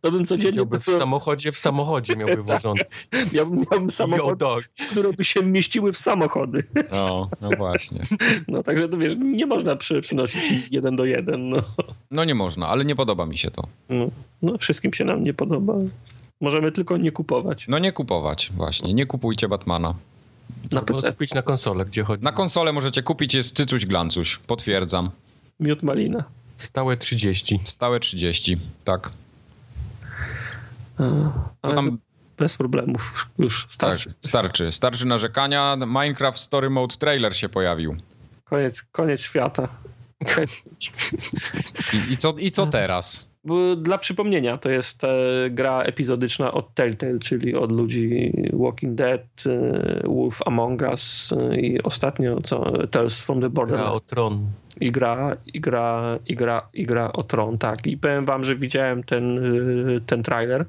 To 0.00 0.10
bym 0.10 0.26
codziennie... 0.26 0.56
Miałby 0.56 0.80
w 0.80 0.84
samochodzie 0.84 1.52
w 1.52 1.58
samochodzie 1.58 2.16
miałby 2.16 2.42
włożony. 2.52 2.80
Miałbym, 3.32 3.64
miałbym 3.70 3.90
samochody, 3.90 4.44
które 4.90 5.12
by 5.12 5.24
się 5.24 5.42
mieściły 5.42 5.92
w 5.92 5.98
samochody. 5.98 6.62
No, 6.92 7.30
no 7.40 7.50
właśnie. 7.58 8.00
No 8.48 8.62
także 8.62 8.88
to 8.88 8.98
wiesz, 8.98 9.16
nie 9.18 9.46
można 9.46 9.76
przy, 9.76 10.00
przynosić 10.00 10.42
jeden 10.70 10.96
do 10.96 11.04
jeden. 11.04 11.48
No. 11.48 11.62
no 12.10 12.24
nie 12.24 12.34
można, 12.34 12.68
ale 12.68 12.84
nie 12.84 12.96
podoba 12.96 13.26
mi 13.26 13.38
się 13.38 13.50
to. 13.50 13.62
No, 13.88 14.10
no 14.42 14.58
wszystkim 14.58 14.92
się 14.92 15.04
nam 15.04 15.24
nie 15.24 15.34
podoba. 15.34 15.74
Możemy 16.40 16.72
tylko 16.72 16.96
nie 16.96 17.12
kupować. 17.12 17.68
No 17.68 17.78
nie 17.78 17.92
kupować, 17.92 18.50
właśnie. 18.56 18.94
Nie 18.94 19.06
kupujcie 19.06 19.48
Batmana. 19.48 19.94
Na 20.72 20.82
PC. 20.82 21.12
kupić 21.12 21.34
na 21.34 21.42
konsolę, 21.42 21.84
gdzie 21.84 22.04
chodzi. 22.04 22.24
Na 22.24 22.32
konsolę 22.32 22.72
możecie 22.72 23.02
kupić, 23.02 23.34
jest 23.34 23.56
cycuś 23.56 23.86
glancuś. 23.86 24.36
Potwierdzam. 24.36 25.10
Miód 25.60 25.82
malina. 25.82 26.24
Stałe 26.56 26.96
30. 26.96 27.60
Stałe 27.64 28.00
30, 28.00 28.58
tak. 28.84 29.10
A, 30.98 31.02
Co 31.66 31.72
tam? 31.74 31.98
Bez 32.38 32.56
problemów, 32.56 33.28
już 33.38 33.66
starczy. 33.70 34.08
Tak, 34.08 34.16
starczy. 34.20 34.72
Starczy 34.72 35.06
narzekania. 35.06 35.76
Minecraft 35.76 36.38
Story 36.38 36.70
Mode 36.70 36.96
trailer 36.96 37.36
się 37.36 37.48
pojawił. 37.48 37.96
Koniec, 38.44 38.82
koniec 38.92 39.20
świata. 39.20 39.68
I, 41.94 42.12
i, 42.12 42.16
co, 42.16 42.34
I 42.38 42.50
co 42.50 42.66
teraz? 42.80 43.29
Dla 43.76 43.98
przypomnienia, 43.98 44.58
to 44.58 44.70
jest 44.70 45.04
e, 45.04 45.08
gra 45.50 45.82
epizodyczna 45.82 46.52
od 46.52 46.74
Telltale, 46.74 47.18
czyli 47.18 47.54
od 47.54 47.72
ludzi 47.72 48.32
Walking 48.52 48.94
Dead, 48.94 49.22
e, 49.46 50.08
Wolf 50.08 50.42
Among 50.46 50.82
Us 50.82 51.34
e, 51.40 51.60
i 51.60 51.82
ostatnio 51.82 52.40
co 52.40 52.86
Tales 52.86 53.20
from 53.20 53.40
the 53.40 53.50
Borderlands. 53.50 53.90
Gra 53.90 53.96
o 53.96 54.00
Tron 54.00 54.46
i 54.80 54.92
gra, 54.92 55.36
i 55.46 55.60
gra, 55.60 56.18
i 56.26 56.36
gra, 56.36 56.68
i 56.74 56.86
gra 56.86 57.12
o 57.12 57.22
Tron, 57.22 57.58
tak. 57.58 57.86
I 57.86 57.96
powiem 57.96 58.24
wam, 58.24 58.44
że 58.44 58.56
widziałem 58.56 59.02
ten, 59.02 59.38
y, 59.96 60.00
ten 60.06 60.22
trailer. 60.22 60.66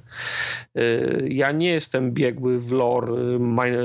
Y, 0.77 1.27
ja 1.29 1.51
nie 1.51 1.69
jestem 1.69 2.11
biegły 2.11 2.59
w 2.59 2.71
lore 2.71 3.13
y, 3.13 3.39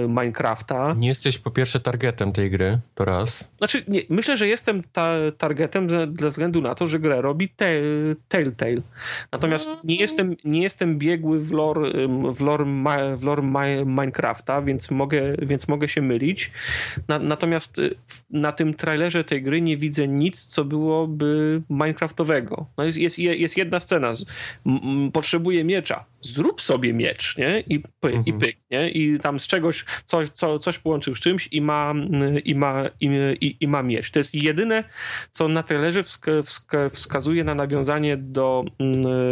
Minecrafta. 0.09 0.95
Nie 0.99 1.09
jesteś 1.09 1.39
po 1.39 1.51
pierwsze 1.51 1.81
targetem 1.81 2.33
tej 2.33 2.51
gry, 2.51 2.79
to 2.95 3.05
raz. 3.05 3.31
Znaczy, 3.59 3.85
nie, 3.89 4.01
myślę, 4.09 4.37
że 4.37 4.49
jestem 4.49 4.83
ta, 4.93 5.13
targetem 5.39 5.91
ze, 5.91 6.07
ze 6.21 6.31
względu 6.31 6.61
na 6.61 6.75
to, 6.75 6.87
że 6.87 6.99
grę 6.99 7.23
robi 7.23 7.49
te, 7.49 7.71
Telltale. 8.29 8.83
Natomiast 9.33 9.71
nie 9.85 9.97
jestem, 9.97 10.37
nie 10.45 10.63
jestem 10.63 10.99
biegły 10.99 11.41
w 11.41 11.53
lore, 11.53 11.91
w 12.35 12.41
lore, 12.41 12.65
w 13.17 13.25
lore 13.25 13.43
Minecrafta, 13.87 14.63
więc 14.63 14.91
mogę, 14.91 15.35
więc 15.43 15.69
mogę 15.69 15.89
się 15.89 16.03
mylić. 16.03 16.53
Na, 17.09 17.19
natomiast 17.19 17.81
na 18.31 18.53
tym 18.53 18.75
trailerze 18.75 19.25
tej 19.25 19.43
gry 19.43 19.61
nie 19.61 19.77
widzę 19.77 20.06
nic, 20.09 20.47
co 20.47 20.65
byłoby 20.65 21.63
Minecraftowego. 21.71 22.67
No 22.79 22.85
jest, 22.85 22.99
jest, 22.99 23.19
jest 23.19 23.57
jedna 23.57 23.81
scena. 23.81 24.15
Z, 24.15 24.27
m, 24.67 25.11
potrzebuje 25.13 25.65
miecza. 25.65 26.05
Zrób 26.21 26.61
sobie 26.61 26.93
miecz, 26.93 27.37
nie? 27.39 27.61
I, 27.61 27.81
py, 27.81 28.09
mhm. 28.09 28.25
i 28.27 28.33
pyk, 28.33 28.57
nie? 28.71 28.91
I 28.91 29.19
tam 29.19 29.41
z 29.41 29.47
czegoś 29.47 29.85
coś, 30.05 30.29
co, 30.29 30.59
coś 30.59 30.79
połączył 30.79 31.15
z 31.15 31.21
czymś 31.21 31.49
i 31.53 31.61
ma, 31.61 31.95
i, 32.45 32.55
ma, 32.55 32.85
i, 33.01 33.11
i, 33.41 33.57
i 33.61 33.69
ma 33.69 33.83
miecz. 33.83 34.11
To 34.11 34.19
jest 34.19 34.35
jedyne, 34.35 34.85
co 35.31 35.49
na 35.49 35.63
trailerze 35.63 36.03
wsk 36.03 36.27
wsk 36.45 36.73
wskazuje 36.91 37.45
na 37.45 37.55
nawiązanie 37.55 38.17
do, 38.17 38.65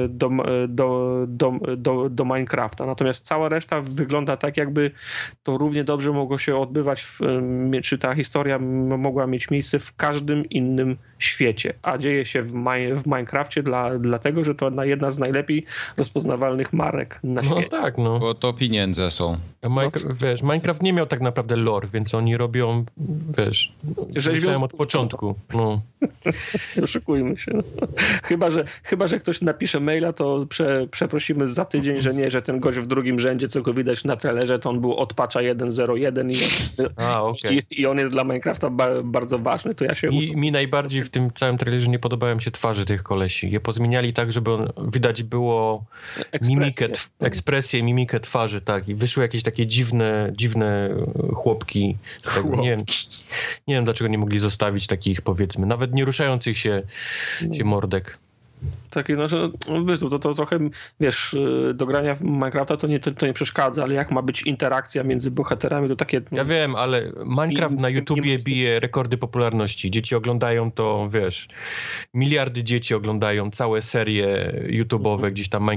do, 0.09 0.31
do, 0.69 1.25
do, 1.29 1.53
do, 1.77 2.09
do 2.09 2.25
Minecrafta. 2.25 2.87
Natomiast 2.87 3.25
cała 3.25 3.49
reszta 3.49 3.81
wygląda 3.81 4.37
tak, 4.37 4.57
jakby 4.57 4.91
to 5.43 5.59
równie 5.59 5.85
dobrze 5.85 6.13
mogło 6.13 6.39
się 6.39 6.57
odbywać, 6.57 7.03
w, 7.03 7.21
czy 7.83 7.99
ta 7.99 8.15
historia 8.15 8.59
mogła 8.99 9.27
mieć 9.27 9.51
miejsce 9.51 9.79
w 9.79 9.97
każdym 9.97 10.45
innym 10.45 10.64
świecie, 11.19 11.75
a 11.83 11.99
dzieje 11.99 12.25
się 12.25 12.43
w, 12.43 12.53
w 12.95 13.07
Minecrafcie 13.07 13.63
dla, 13.63 13.99
dlatego, 13.99 14.45
że 14.45 14.55
to 14.55 14.71
jedna 14.85 15.11
z 15.11 15.19
najlepiej 15.19 15.65
rozpoznawalnych 15.97 16.73
marek 16.73 17.21
na 17.23 17.43
no 17.43 17.49
świecie. 17.49 17.69
No 17.73 17.83
tak, 17.83 17.99
no. 17.99 18.19
Bo 18.19 18.35
to 18.35 18.53
pieniądze 18.53 19.11
są. 19.11 19.39
Minecraft, 19.69 20.09
no. 20.09 20.15
wiesz, 20.15 20.43
Minecraft 20.43 20.83
nie 20.83 20.93
miał 20.93 21.07
tak 21.07 21.21
naprawdę 21.21 21.57
lore, 21.57 21.89
więc 21.93 22.15
oni 22.15 22.37
robią, 22.37 22.85
wiesz, 23.39 23.73
rzeźbią 24.17 24.63
od 24.63 24.77
początku. 24.77 25.35
No. 25.55 25.83
Oszukujmy 26.83 27.39
się. 27.39 27.53
Chyba 28.25 28.51
że, 28.51 28.65
chyba, 28.83 29.07
że 29.07 29.21
ktoś 29.21 29.41
napisze 29.41 29.81
maila, 29.81 30.13
to 30.13 30.47
prze, 30.49 30.87
przeprosimy 30.91 31.49
za 31.49 31.65
tydzień, 31.65 32.01
że 32.01 32.15
nie, 32.15 32.31
że 32.31 32.43
ten 32.43 32.61
gość 32.61 32.79
w 32.79 32.87
drugim 32.87 33.19
rzędzie, 33.19 33.49
co 33.49 33.63
go 33.63 33.75
widać 33.75 34.05
na 34.05 34.17
trailerze, 34.17 34.59
to 34.59 34.71
on 34.71 34.81
był 34.81 34.95
od 34.95 35.15
patcha 35.15 35.41
1.01 35.41 36.33
i, 36.33 36.39
a, 36.97 37.23
okay. 37.23 37.55
i, 37.55 37.81
i, 37.81 37.87
on 37.87 37.99
jest 37.99 38.13
dla 38.13 38.25
Minecrafta 38.25 38.71
ba, 38.71 39.03
bardzo 39.03 39.39
ważny, 39.39 39.75
to 39.75 39.85
ja 39.85 39.95
się... 39.95 40.09
Mi, 40.09 40.33
mi 40.37 40.53
najbardziej 40.53 41.05
w 41.05 41.11
tym 41.11 41.31
całym 41.33 41.59
trailerze 41.59 41.89
nie 41.89 41.99
podobają 41.99 42.41
się 42.41 42.51
twarze 42.51 42.87
tych 42.87 43.03
kolesi. 43.03 43.51
Je 43.51 43.61
pozmieniali 43.61 44.13
tak, 44.13 44.33
żeby 44.33 44.53
on, 44.53 44.69
widać 44.93 45.23
było 45.23 45.85
mimikę, 46.49 46.89
ekspresję, 47.21 47.83
mimikę 47.83 48.21
twarzy, 48.21 48.61
tak. 48.61 48.89
I 48.89 48.95
wyszły 48.95 49.23
jakieś 49.23 49.43
takie 49.43 49.54
dziwne, 49.63 50.33
dziwne 50.37 50.91
e, 51.31 51.35
chłopki. 51.35 51.97
Chłop. 52.25 52.61
Nie, 52.61 52.77
nie 53.69 53.75
wiem, 53.75 53.85
dlaczego 53.85 54.09
nie 54.09 54.19
mogli 54.19 54.39
zostawić 54.39 54.87
takich, 54.87 55.23
powiedzmy, 55.23 55.67
nawet 55.67 55.95
nie 55.95 56.05
ruszających 56.05 56.59
się, 56.59 56.83
się 57.53 57.65
mordek. 57.65 58.19
Takie, 58.91 59.17
znaczy, 59.17 59.51
no, 59.69 59.97
to, 59.97 60.09
to, 60.09 60.19
to 60.19 60.35
trochę, 60.35 60.59
wiesz, 61.01 61.35
y, 61.35 61.75
do 61.75 61.87
grania 61.87 62.15
w 62.15 62.21
Minecrafta 62.23 62.77
to 62.77 62.87
nie, 62.87 63.01
to, 63.01 63.13
to, 63.13 63.27
nie 63.27 63.33
przeszkadza, 63.33 63.83
ale 63.83 63.95
jak 63.95 64.11
ma 64.11 64.23
być 64.23 64.43
interakcja 64.43 65.05
między 65.05 65.31
bohaterami, 65.31 65.89
to 65.89 65.97
takie... 65.97 66.21
Ja 66.33 66.45
wiem, 66.45 66.77
ale 66.77 67.13
Minecraft 67.25 67.77
na 67.77 67.89
YouTubie 67.89 68.39
bije 68.47 68.81
rekordy 68.81 69.19
popularności. 69.19 69.91
Dzieci 69.91 70.15
oglądają 70.15 70.73
to, 70.73 71.09
wiesz, 71.11 71.49
miliardy 72.15 72.65
dzieci 72.65 72.95
oglądają 72.95 73.51
całe 73.51 73.83
serie 73.83 74.53
YouTube'owe, 74.67 75.31
gdzieś 75.31 75.49
tam 75.49 75.71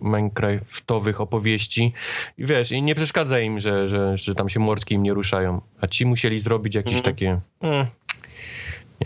Minecraftowych 0.00 1.20
opowieści. 1.20 1.92
I 2.38 2.46
wiesz, 2.46 2.72
i 2.72 2.82
nie 2.82 2.94
przeszkadza 2.94 3.40
im, 3.40 3.60
że, 3.60 3.88
że, 3.88 4.18
że 4.18 4.34
tam 4.34 4.48
się 4.48 4.60
mordki 4.60 4.94
im 4.94 5.02
nie 5.02 5.14
ruszają. 5.14 5.60
A 5.80 5.86
ci 5.86 6.06
musieli 6.06 6.40
zrobić 6.40 6.74
jakieś 6.74 6.94
mhm. 6.94 7.14
takie... 7.14 7.40
Mm, 7.60 7.86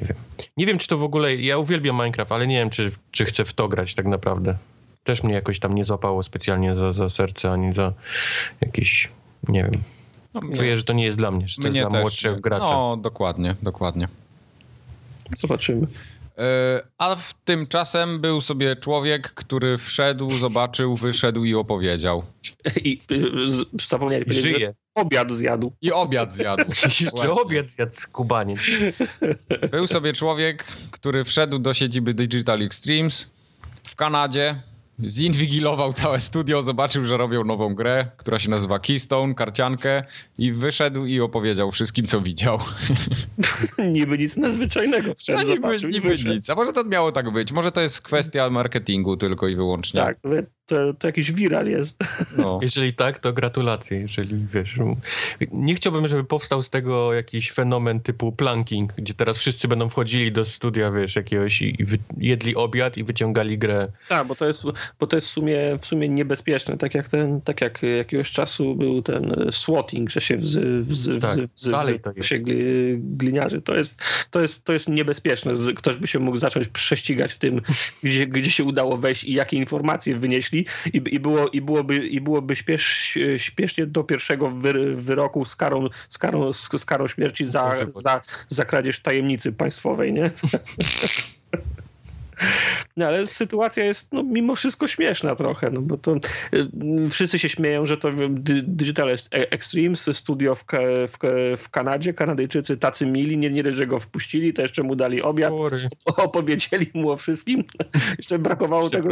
nie 0.01 0.09
wiem. 0.09 0.17
Nie 0.57 0.67
wiem, 0.67 0.79
czy 0.79 0.89
to 0.89 0.99
w 0.99 1.03
ogóle. 1.03 1.37
Ja 1.37 1.59
uwielbiam 1.59 1.97
Minecraft, 1.97 2.33
ale 2.33 2.47
nie 2.47 2.59
wiem, 2.59 2.71
czy, 2.71 2.93
czy 3.11 3.25
chcę 3.25 3.45
w 3.45 3.53
to 3.53 3.69
grać 3.69 3.95
tak 3.95 4.07
naprawdę. 4.07 4.57
Też 5.05 5.23
mnie 5.23 5.35
jakoś 5.35 5.59
tam 5.59 5.75
nie 5.75 5.85
złapało 5.85 6.23
specjalnie 6.23 6.77
za, 6.77 6.93
za 6.93 7.09
serce, 7.09 7.53
ani 7.53 7.75
za 7.75 7.93
jakieś. 8.61 9.09
Nie 9.49 9.65
wiem. 9.65 9.83
No, 10.35 10.41
Czuję, 10.57 10.77
że 10.77 10.85
to 10.85 10.93
nie 10.93 11.05
jest 11.05 11.19
dla 11.19 11.31
mnie, 11.31 11.49
że 11.49 11.63
to 11.63 11.69
mnie 11.69 11.79
jest 11.81 11.91
dla 11.91 12.01
młodszych 12.01 12.41
graczy. 12.41 12.65
No, 12.71 12.97
dokładnie, 12.97 13.57
dokładnie. 13.63 14.09
Zobaczymy. 15.37 15.87
E, 16.39 16.83
a 16.99 17.17
w 17.17 17.35
tymczasem 17.45 18.21
był 18.21 18.41
sobie 18.41 18.77
człowiek, 18.77 19.35
który 19.35 19.79
wszedł, 19.79 20.31
zobaczył, 20.31 20.97
wyszedł 20.97 21.45
i 21.45 21.55
opowiedział. 21.55 22.23
I 22.85 23.01
zapomniałeś 23.89 24.25
powiedzieć, 24.25 24.45
Żyje. 24.45 24.75
Obiad 24.99 25.33
zjadł. 25.33 25.73
I 25.83 25.93
obiad 25.93 26.33
zjadł. 26.33 26.65
Jeszcze 27.01 27.31
obiad 27.31 27.71
zjadł 27.71 27.93
skubaniec. 27.95 28.61
Był 29.71 29.87
sobie 29.87 30.13
człowiek, 30.13 30.65
który 30.91 31.25
wszedł 31.25 31.59
do 31.59 31.75
siedziby 31.75 32.15
Digital 32.15 32.63
Extremes 32.63 33.31
w 33.87 33.97
Kanadzie, 33.97 34.63
zinwigilował 35.07 35.93
całe 35.93 36.21
studio, 36.21 36.63
zobaczył, 36.63 37.07
że 37.07 37.17
robią 37.17 37.45
nową 37.45 37.75
grę, 37.75 38.11
która 38.17 38.39
się 38.39 38.51
nazywa 38.51 38.79
Keystone, 38.79 39.35
karciankę 39.35 40.05
i 40.39 40.53
wyszedł 40.53 41.07
i 41.07 41.21
opowiedział 41.21 41.71
wszystkim, 41.71 42.07
co 42.07 42.21
widział. 42.21 42.59
niby 43.93 44.19
nic 44.19 44.37
nadzwyczajnego 44.37 45.15
wszedł, 45.15 45.39
no, 45.39 45.73
niby, 45.73 45.89
niby 45.89 46.15
nic. 46.35 46.51
A 46.51 46.55
może 46.55 46.73
to 46.73 46.85
miało 46.85 47.13
tak 47.13 47.31
być? 47.31 47.53
Może 47.53 47.73
to 47.73 47.81
jest 47.81 48.03
kwestia 48.03 48.51
marketingu 48.51 49.17
tylko 49.17 49.49
i 49.49 49.57
wyłącznie. 49.57 50.01
Tak, 50.01 50.19
to, 50.69 50.95
to 50.95 51.07
jakiś 51.07 51.33
viral 51.33 51.67
jest. 51.67 51.99
No. 52.37 52.59
Jeżeli 52.63 52.95
tak, 52.95 53.19
to 53.19 53.33
gratulacje. 53.33 54.01
Jeżeli 54.01 54.47
wiesz, 54.55 54.79
nie 55.53 55.75
chciałbym, 55.75 56.09
żeby 56.09 56.25
powstał 56.25 56.63
z 56.63 56.71
tego 56.71 57.15
jakiś 57.15 57.53
fenomen 57.53 58.01
typu 58.01 58.33
planking, 58.33 58.93
gdzie 58.93 59.15
teraz 59.15 59.39
wszyscy 59.39 59.69
będą 59.69 59.91
wchodzili 59.91 60.33
do 60.33 60.45
studia, 60.45 60.91
wiesz, 60.91 61.17
jakiegoś 61.17 61.63
i, 61.63 61.77
jedli 62.19 62.57
obiad 62.57 62.97
i 62.97 63.05
wyciągali 63.05 63.59
grę. 63.59 63.89
Tak, 64.09 64.27
bo 64.27 64.35
to 64.35 64.47
jest, 64.47 64.65
bo 65.01 65.07
to 65.07 65.17
jest 65.17 65.27
w, 65.27 65.31
sumie, 65.31 65.59
w 65.81 65.87
sumie 65.87 66.09
niebezpieczne. 66.09 66.79
Tak 66.79 66.95
jak, 66.95 67.09
ten, 67.09 67.41
tak 67.41 67.61
jak 67.61 67.83
jakiegoś 67.83 68.31
czasu 68.31 68.75
był 68.75 69.03
ten 69.03 69.35
swatting, 69.51 70.11
że 70.11 70.21
się 70.21 70.37
wzy, 70.37 70.81
wzy, 70.81 71.21
tak, 71.21 71.31
wzy, 71.31 71.49
wzy, 71.55 71.73
wzy 72.17 72.29
się 72.29 72.39
gliniarzy. 72.99 73.63
To 73.63 73.75
jest, 73.75 74.01
to, 74.31 74.41
jest, 74.41 74.65
to 74.65 74.73
jest 74.73 74.89
niebezpieczne. 74.89 75.53
Ktoś 75.77 75.97
by 75.97 76.07
się 76.07 76.19
mógł 76.19 76.37
zacząć 76.37 76.69
prześcigać 76.69 77.37
tym, 77.37 77.61
gdzie, 78.05 78.27
gdzie 78.27 78.51
się 78.51 78.65
udało 78.65 78.97
wejść 78.97 79.25
i 79.25 79.33
jakie 79.33 79.57
informacje 79.57 80.17
wynieśli 80.17 80.58
i, 80.93 81.03
i, 81.07 81.21
było, 81.21 81.49
i 81.49 81.61
byłoby, 81.61 81.97
i 81.97 82.21
byłoby 82.21 82.57
śpiesz, 82.57 83.19
śpiesznie 83.37 83.87
do 83.87 84.05
pierwszego 84.05 84.49
wy, 84.49 84.97
wyroku 84.97 85.45
z 85.45 85.57
karą, 85.57 85.89
z 86.09 86.19
karą, 86.19 86.53
z 86.53 86.85
karą 86.85 87.07
śmierci 87.07 87.45
za, 87.45 87.77
za, 87.89 88.21
za 88.49 88.65
kradzież 88.65 89.01
tajemnicy 89.01 89.53
państwowej, 89.53 90.13
nie? 90.13 90.31
No, 92.97 93.07
ale 93.07 93.27
sytuacja 93.27 93.85
jest 93.85 94.13
no, 94.13 94.23
mimo 94.23 94.55
wszystko 94.55 94.89
śmieszna 94.89 95.35
trochę, 95.35 95.71
no 95.71 95.81
bo 95.81 95.97
to 95.97 96.17
y, 96.55 97.11
wszyscy 97.11 97.39
się 97.39 97.49
śmieją, 97.49 97.87
że 97.87 97.97
to 97.97 98.11
Digital 98.63 99.09
Extremes, 99.31 100.17
studio 100.17 100.55
w, 100.55 100.65
w, 101.09 101.19
w 101.59 101.69
Kanadzie, 101.69 102.15
Kanadyjczycy 102.15 102.77
tacy 102.77 103.07
mili, 103.07 103.39
nie, 103.39 103.51
nie 103.51 103.73
że 103.73 103.87
go 103.87 103.99
wpuścili, 103.99 104.53
to 104.53 104.63
jeszcze 104.63 104.83
mu 104.83 104.97
dali 104.97 105.23
obiad, 105.23 105.53
Sorry. 105.53 105.89
opowiedzieli 106.17 106.91
mu 106.95 107.11
o 107.11 107.17
wszystkim, 107.17 107.65
jeszcze 108.19 108.39
brakowało 108.39 108.91
tego, 108.91 109.09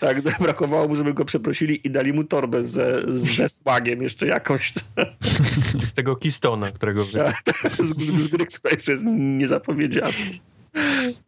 tak, 0.00 0.22
brakowało 0.40 0.88
mu, 0.88 0.96
żeby 0.96 1.14
go 1.14 1.24
przeprosili 1.24 1.86
i 1.86 1.90
dali 1.90 2.12
mu 2.12 2.24
torbę 2.24 2.64
ze, 2.64 3.02
ze 3.06 3.48
swagiem 3.48 4.02
jeszcze 4.02 4.26
jakąś. 4.26 4.72
Z, 4.72 5.88
z 5.88 5.94
tego 5.94 6.16
Kistona, 6.16 6.70
którego... 6.70 7.04
Tak, 7.04 7.42
z, 7.78 7.96
z, 7.96 8.22
z 8.22 8.28
gry, 8.28 8.46
która 8.46 8.74
jeszcze 8.74 8.92
jest 8.92 9.04
niezapowiedziana. 9.06 10.10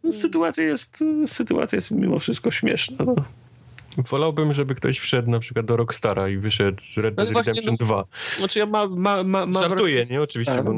No, 0.05 0.13
sytuacja 0.13 0.65
jest, 0.65 1.05
sytuacja 1.27 1.77
jest 1.77 1.91
mimo 1.91 2.19
wszystko 2.19 2.51
śmieszna. 2.51 2.97
No. 3.05 3.15
Wolałbym, 3.99 4.53
żeby 4.53 4.75
ktoś 4.75 4.99
wszedł 4.99 5.31
na 5.31 5.39
przykład 5.39 5.67
do 5.67 5.77
Rockstara 5.77 6.29
i 6.29 6.37
wyszedł 6.37 6.83
z 6.83 6.99
Red 6.99 7.15
Dead 7.15 7.29
Redemption 7.29 7.77
no, 7.81 7.87
2. 7.87 8.05
Znaczy 8.39 8.59
ja 8.59 8.67
ma, 8.67 8.87
ma, 8.87 9.25
ma, 9.25 9.47
ma 9.47 9.61
Żartuję, 9.61 10.07
nie? 10.11 10.23
Oczywiście. 10.23 10.55
Tak. 10.55 10.65
Bo... 10.65 10.73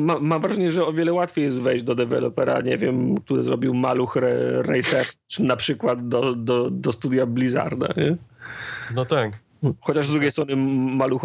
Ma, 0.00 0.18
mam 0.20 0.42
wrażenie, 0.42 0.70
że 0.70 0.86
o 0.86 0.92
wiele 0.92 1.12
łatwiej 1.12 1.44
jest 1.44 1.60
wejść 1.60 1.84
do 1.84 1.94
dewelopera, 1.94 2.60
nie 2.60 2.76
wiem, 2.76 3.18
który 3.18 3.42
zrobił 3.42 3.74
Maluch 3.74 4.16
Racer, 4.60 5.06
czy 5.26 5.42
na 5.42 5.56
przykład 5.56 6.08
do, 6.08 6.34
do, 6.34 6.70
do 6.70 6.92
studia 6.92 7.26
Blizzarda, 7.26 7.88
nie? 7.96 8.16
No 8.94 9.04
tak. 9.04 9.43
Chociaż 9.80 10.06
z 10.06 10.10
drugiej 10.10 10.32
strony 10.32 10.56
maluch 10.96 11.24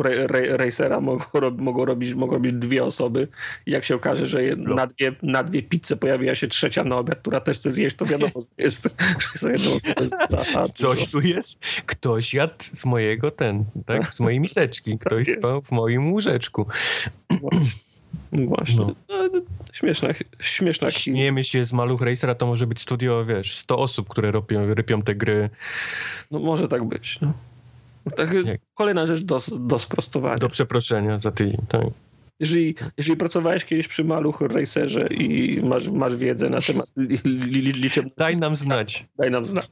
racera 0.50 1.02
mogą, 1.02 1.26
mogą, 1.58 1.86
robić, 1.86 2.14
mogą 2.14 2.34
robić 2.34 2.54
dwie 2.54 2.84
osoby. 2.84 3.28
I 3.66 3.72
jak 3.72 3.84
się 3.84 3.96
okaże, 3.96 4.28
że 4.28 4.40
no. 4.58 4.76
na 4.76 4.88
dwie, 4.88 5.12
na 5.24 5.44
dwie 5.44 5.64
pizze 5.64 5.98
pojawiła 5.98 6.36
się 6.36 6.48
trzecia 6.48 6.84
na 6.84 6.98
obiad, 6.98 7.20
która 7.20 7.40
też 7.40 7.58
chce 7.58 7.72
zjeść, 7.72 7.96
to 7.96 8.06
wiadomo, 8.06 8.34
że 8.36 8.64
jest, 8.64 8.96
że 9.36 9.52
jedną 9.52 9.76
osobę 9.76 10.08
za 10.28 10.68
Coś 10.76 11.12
tu 11.12 11.22
jest. 11.22 11.60
Ktoś 11.86 12.34
jadł 12.34 12.54
z 12.60 12.86
mojego 12.86 13.32
ten, 13.32 13.66
tak? 13.86 14.08
Z 14.08 14.20
mojej 14.20 14.40
miseczki. 14.40 14.90
Tak 15.00 15.08
Ktoś 15.08 15.28
tak 15.28 15.38
spał 15.38 15.62
w 15.62 15.72
moim 15.72 16.12
łóżeczku. 16.12 16.66
Właśnie. 18.32 18.86
No. 19.10 19.30
no 19.34 19.42
śmieszna, 19.74 20.10
śmieszna 20.40 20.92
Śmiejemy 20.92 21.44
się 21.44 21.66
z 21.66 21.74
Maluch 21.74 22.02
Racera, 22.02 22.36
to 22.36 22.46
może 22.46 22.68
być 22.68 22.82
studio, 22.82 23.26
wiesz, 23.26 23.56
100 23.56 23.80
osób, 23.80 24.10
które 24.10 24.32
robią, 24.32 24.74
rypią 24.74 25.02
te 25.02 25.16
gry. 25.16 25.50
No 26.32 26.40
może 26.40 26.68
tak 26.68 26.84
być, 26.84 27.20
no. 27.22 27.34
Tak, 28.16 28.30
kolejna 28.74 29.06
rzecz 29.06 29.20
do, 29.22 29.40
do 29.60 29.80
sprostowania. 29.80 30.38
Do 30.38 30.50
przeproszenia 30.50 31.20
za 31.20 31.32
tydzień, 31.32 31.62
tak. 31.70 31.86
Jeżeli, 32.40 32.76
jeżeli 32.98 33.18
pracowałeś 33.18 33.66
kiedyś 33.66 33.88
przy 33.88 34.04
Maluch 34.04 34.42
Racerze 34.42 35.08
i 35.08 35.60
masz, 35.64 35.92
masz 35.92 36.16
wiedzę 36.16 36.50
na 36.50 36.62
temat 36.62 36.92
li, 36.98 37.20
li, 37.26 37.72
liczebności... 37.72 38.18
Daj 38.18 38.38
nam 38.38 38.56
znać. 38.56 39.06
Daj 39.18 39.32
nam 39.32 39.46
znać. 39.46 39.70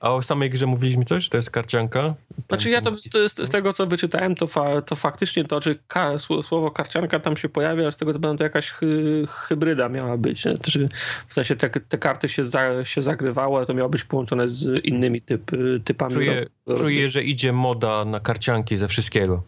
A 0.00 0.10
o 0.14 0.22
samej 0.22 0.50
grze 0.50 0.66
mówiliśmy 0.66 1.04
coś? 1.04 1.28
To 1.28 1.36
jest 1.36 1.50
karcianka? 1.50 2.14
Znaczy 2.48 2.70
ja 2.70 2.80
to, 2.80 2.90
to 2.90 3.28
z, 3.28 3.36
z, 3.48 3.50
tego, 3.50 3.72
co 3.72 3.86
wyczytałem, 3.86 4.34
to, 4.34 4.46
fa, 4.46 4.82
to 4.82 4.96
faktycznie 4.96 5.44
to, 5.44 5.60
czy 5.60 5.78
ka, 5.88 6.18
słowo 6.18 6.70
karcianka 6.70 7.20
tam 7.20 7.36
się 7.36 7.48
pojawia, 7.48 7.82
ale 7.82 7.92
z 7.92 7.96
tego, 7.96 8.12
co 8.12 8.18
będą 8.18 8.36
to 8.36 8.44
jakaś 8.44 8.70
hy, 8.70 9.24
hybryda 9.28 9.88
miała 9.88 10.16
być. 10.16 10.42
Znaczy, 10.42 10.88
w 11.26 11.32
sensie 11.32 11.56
te, 11.56 11.70
te 11.70 11.98
karty 11.98 12.28
się, 12.28 12.44
za, 12.44 12.84
się 12.84 13.02
zagrywały, 13.02 13.56
ale 13.56 13.66
to 13.66 13.74
miało 13.74 13.88
być 13.88 14.04
połączone 14.04 14.48
z 14.48 14.84
innymi 14.84 15.22
typ, 15.22 15.50
typami. 15.84 16.14
Czuję, 16.14 16.46
do, 16.66 16.74
do 16.74 16.80
czuję 16.80 17.10
że 17.10 17.22
idzie 17.22 17.52
moda 17.52 18.04
na 18.04 18.20
karcianki 18.20 18.76
ze 18.78 18.88
wszystkiego. 18.88 19.42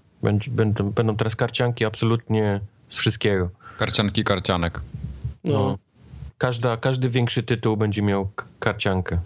Będą, 0.49 0.91
będą 0.91 1.17
teraz 1.17 1.37
karcianki 1.37 1.85
absolutnie 1.85 2.61
z 2.91 2.99
wszystkiego. 2.99 3.51
Karcianki 3.79 4.25
karcianek. 4.25 4.81
No. 5.45 5.53
no. 5.53 5.79
Każda, 6.39 6.77
każdy 6.77 7.11
większy 7.11 7.43
tytuł 7.43 7.77
będzie 7.77 8.03
miał 8.03 8.31
karciankę. 8.59 9.19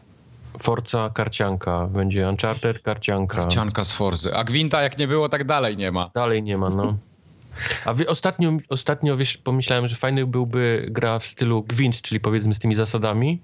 Forza 0.59 1.11
karcianka, 1.15 1.87
będzie 1.87 2.29
Uncharted 2.29 2.83
karcianka. 2.83 3.37
Karcianka 3.37 3.85
z 3.85 3.93
Forzy. 3.93 4.35
A 4.35 4.45
Gwinta 4.45 4.83
jak 4.83 4.99
nie 4.99 5.09
było, 5.09 5.29
tak 5.29 5.45
dalej 5.45 5.77
nie 5.77 5.93
ma. 5.93 6.11
Dalej 6.15 6.43
nie 6.43 6.59
ma, 6.59 6.71
no. 6.71 6.95
A 7.85 7.95
wy, 7.95 8.09
ostatnio, 8.09 8.57
ostatnio 8.69 9.17
wiesz, 9.17 9.37
pomyślałem, 9.37 9.89
że 9.89 9.97
fajny 9.97 10.27
byłby 10.27 10.87
gra 10.91 11.19
w 11.19 11.25
stylu 11.25 11.63
Gwint, 11.63 12.03
czyli 12.03 12.21
powiedzmy 12.21 12.55
z 12.55 12.59
tymi 12.59 12.75
zasadami, 12.75 13.43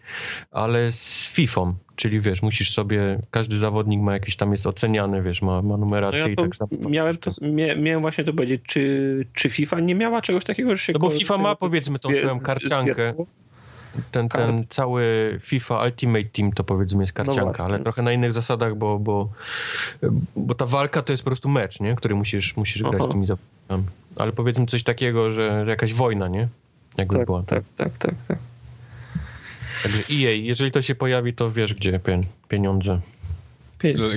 ale 0.50 0.92
z 0.92 1.26
FIFA, 1.26 1.74
czyli 1.96 2.20
wiesz, 2.20 2.42
musisz 2.42 2.72
sobie, 2.72 3.22
każdy 3.30 3.58
zawodnik 3.58 4.00
ma 4.00 4.12
jakiś 4.12 4.36
tam 4.36 4.52
jest 4.52 4.66
oceniany, 4.66 5.22
wiesz, 5.22 5.42
ma, 5.42 5.62
ma 5.62 5.76
numerację 5.76 6.20
no 6.20 6.26
ja 6.26 6.32
i 6.32 6.36
tak 6.36 6.56
samo. 6.56 6.70
Miałem, 6.90 7.16
to, 7.16 7.30
miałem 7.76 8.00
właśnie 8.00 8.24
to 8.24 8.32
powiedzieć, 8.32 8.60
czy, 8.66 9.26
czy 9.32 9.50
FIFA 9.50 9.80
nie 9.80 9.94
miała 9.94 10.22
czegoś 10.22 10.44
takiego, 10.44 10.76
że 10.76 10.82
się... 10.82 10.92
No 10.92 10.98
bo 10.98 11.10
FIFA 11.10 11.38
ma 11.38 11.54
powiedzmy 11.54 11.98
tą 11.98 12.08
swoją 12.08 12.40
karciankę 12.46 13.14
ten, 14.10 14.28
ten 14.28 14.64
cały 14.68 15.38
FIFA 15.42 15.84
Ultimate 15.84 16.24
Team 16.24 16.52
to 16.52 16.64
powiedzmy 16.64 17.02
jest 17.02 17.12
karcianka, 17.12 17.62
no 17.62 17.64
ale 17.64 17.78
trochę 17.78 18.02
na 18.02 18.12
innych 18.12 18.32
zasadach, 18.32 18.74
bo, 18.76 18.98
bo, 18.98 19.28
bo 20.36 20.54
ta 20.54 20.66
walka 20.66 21.02
to 21.02 21.12
jest 21.12 21.22
po 21.22 21.30
prostu 21.30 21.48
mecz, 21.48 21.80
nie? 21.80 21.94
który 21.94 22.14
musisz, 22.14 22.56
musisz 22.56 22.82
grać 22.82 23.02
tymi 23.10 23.26
zawodnikami. 23.26 23.84
Ale 24.16 24.32
powiedzmy 24.32 24.66
coś 24.66 24.82
takiego, 24.82 25.32
że, 25.32 25.64
że 25.64 25.70
jakaś 25.70 25.94
wojna, 25.94 26.28
nie? 26.28 26.48
Jakby 26.96 27.16
tak, 27.16 27.26
była. 27.26 27.42
Tak, 27.42 27.64
tak, 27.76 27.98
tak, 27.98 28.14
tak. 28.28 28.38
Także 29.82 29.98
EA, 29.98 30.30
jeżeli 30.30 30.70
to 30.70 30.82
się 30.82 30.94
pojawi, 30.94 31.34
to 31.34 31.50
wiesz 31.50 31.74
gdzie 31.74 32.00
pieniądze. 32.48 33.00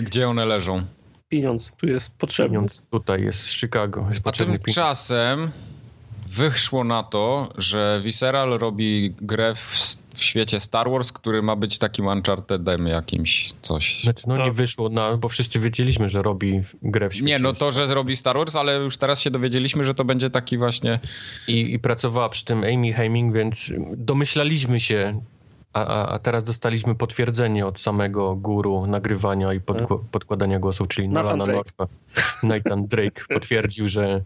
Gdzie 0.03 0.29
one 0.29 0.45
leżą? 0.45 0.86
Pieniądz 1.29 1.71
tu 1.71 1.88
jest 1.88 2.17
potrzebny. 2.17 2.49
Pieniądz 2.49 2.84
tutaj 2.84 3.23
jest 3.23 3.39
z 3.39 3.49
Chicago. 3.49 4.07
Jest 4.10 4.27
A 4.27 4.31
tymczasem 4.31 5.51
wyszło 6.32 6.84
na 6.84 7.04
to, 7.04 7.50
że 7.58 8.02
Visceral 8.04 8.50
robi 8.50 9.13
grę 9.22 9.56
w, 9.56 9.98
w, 10.15 10.24
świecie 10.24 10.60
Star 10.60 10.91
Wars, 10.91 11.12
który 11.12 11.41
ma 11.41 11.56
być 11.56 11.78
takim 11.78 12.08
Unchartedem 12.08 12.88
jakimś, 12.88 13.54
coś. 13.62 14.04
Znaczy, 14.04 14.24
no 14.28 14.38
nie 14.38 14.52
wyszło, 14.52 14.89
na, 14.89 15.17
bo 15.17 15.30
wszyscy 15.30 15.60
wiedzieliśmy, 15.60 16.10
że 16.10 16.22
robi 16.22 16.62
grę 16.82 17.10
w 17.10 17.13
świecie. 17.13 17.28
Nie, 17.28 17.39
no 17.39 17.54
to, 17.54 17.72
że 17.72 17.88
zrobi 17.88 18.17
Star 18.17 18.38
Wars, 18.38 18.56
ale 18.56 18.76
już 18.76 18.98
teraz 18.98 19.22
się 19.22 19.32
dowiedzieliśmy, 19.32 19.86
że 19.86 19.94
to 19.94 20.06
będzie 20.06 20.30
taki 20.30 20.58
właśnie... 20.58 21.00
I, 21.48 21.74
i 21.74 21.80
pracowała 21.80 22.30
przy 22.30 22.46
tym 22.46 22.63
Amy 22.63 22.94
Heming, 22.94 23.36
więc 23.36 23.72
domyślaliśmy 23.98 24.80
się, 24.80 25.22
a, 25.73 26.07
a, 26.07 26.19
teraz 26.19 26.43
dostaliśmy 26.43 26.95
potwierdzenie 26.95 27.65
od 27.65 27.79
samego 27.79 28.36
guru 28.36 28.88
nagrywania 28.88 29.53
i 29.53 29.60
pod, 29.60 29.77
tak. 29.77 29.88
podkładania 30.12 30.60
głosów, 30.60 30.88
czyli 30.88 31.10
Nathan 31.10 31.38
Nolana 31.38 31.53
Northa. 31.53 31.88
Nathan 32.43 32.88
Drake 32.88 33.23
potwierdził, 33.34 33.88
że, 33.88 34.21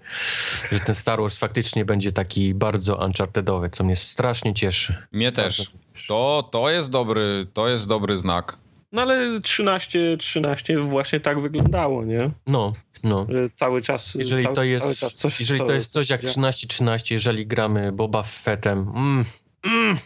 że 0.71 0.79
ten 0.79 0.95
Star 0.95 1.19
Wars 1.21 1.37
faktycznie 1.37 1.85
będzie 1.85 2.11
taki 2.11 2.53
bardzo 2.53 2.95
unchartedowy, 3.05 3.69
co 3.69 3.83
mnie 3.83 3.95
strasznie 3.95 4.53
cieszy. 4.53 4.95
Mnie 5.11 5.31
też. 5.31 5.71
To, 6.07 6.49
to, 6.51 6.69
jest 6.69 6.89
dobry, 6.89 7.47
to 7.53 7.67
jest 7.67 7.87
dobry 7.87 8.17
znak. 8.17 8.57
No 8.91 9.01
ale 9.01 9.41
13, 9.41 10.17
13 10.17 10.77
właśnie 10.77 11.19
tak 11.19 11.39
wyglądało, 11.39 12.05
nie? 12.05 12.31
No, 12.47 12.73
no. 13.03 13.25
Że 13.29 13.49
cały 13.53 13.81
czas, 13.81 14.15
jeżeli 14.15 14.43
cały, 14.43 14.55
to 14.55 14.63
jest, 14.63 15.19
coś, 15.19 15.39
jeżeli 15.39 15.59
to 15.59 15.71
jest 15.71 15.91
coś 15.91 16.09
jak 16.09 16.21
13-13, 16.21 17.13
jeżeli 17.13 17.47
gramy 17.47 17.91
Boba 17.91 18.23
Fettem, 18.23 18.79
mm, 18.95 19.25
Mm. 19.65 19.97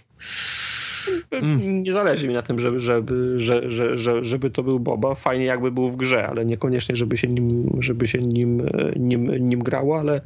Nie 1.84 1.94
zależy 1.94 2.28
mi 2.28 2.34
na 2.34 2.42
tym, 2.42 2.60
żeby, 2.60 2.80
żeby, 2.80 3.42
żeby, 3.42 3.98
żeby, 3.98 4.26
żeby 4.26 4.50
to 4.50 4.64
był 4.64 4.80
Boba. 4.80 5.16
Fajnie 5.16 5.46
jakby 5.46 5.72
był 5.72 5.90
w 5.90 5.96
grze, 5.96 6.28
ale 6.28 6.46
niekoniecznie, 6.46 6.96
żeby 6.96 7.18
się 7.18 7.28
nim, 7.28 7.78
żeby 7.80 8.08
się 8.08 8.18
nim, 8.22 8.70
nim, 8.96 9.50
nim 9.50 9.60
grało, 9.60 10.00
ale, 10.00 10.22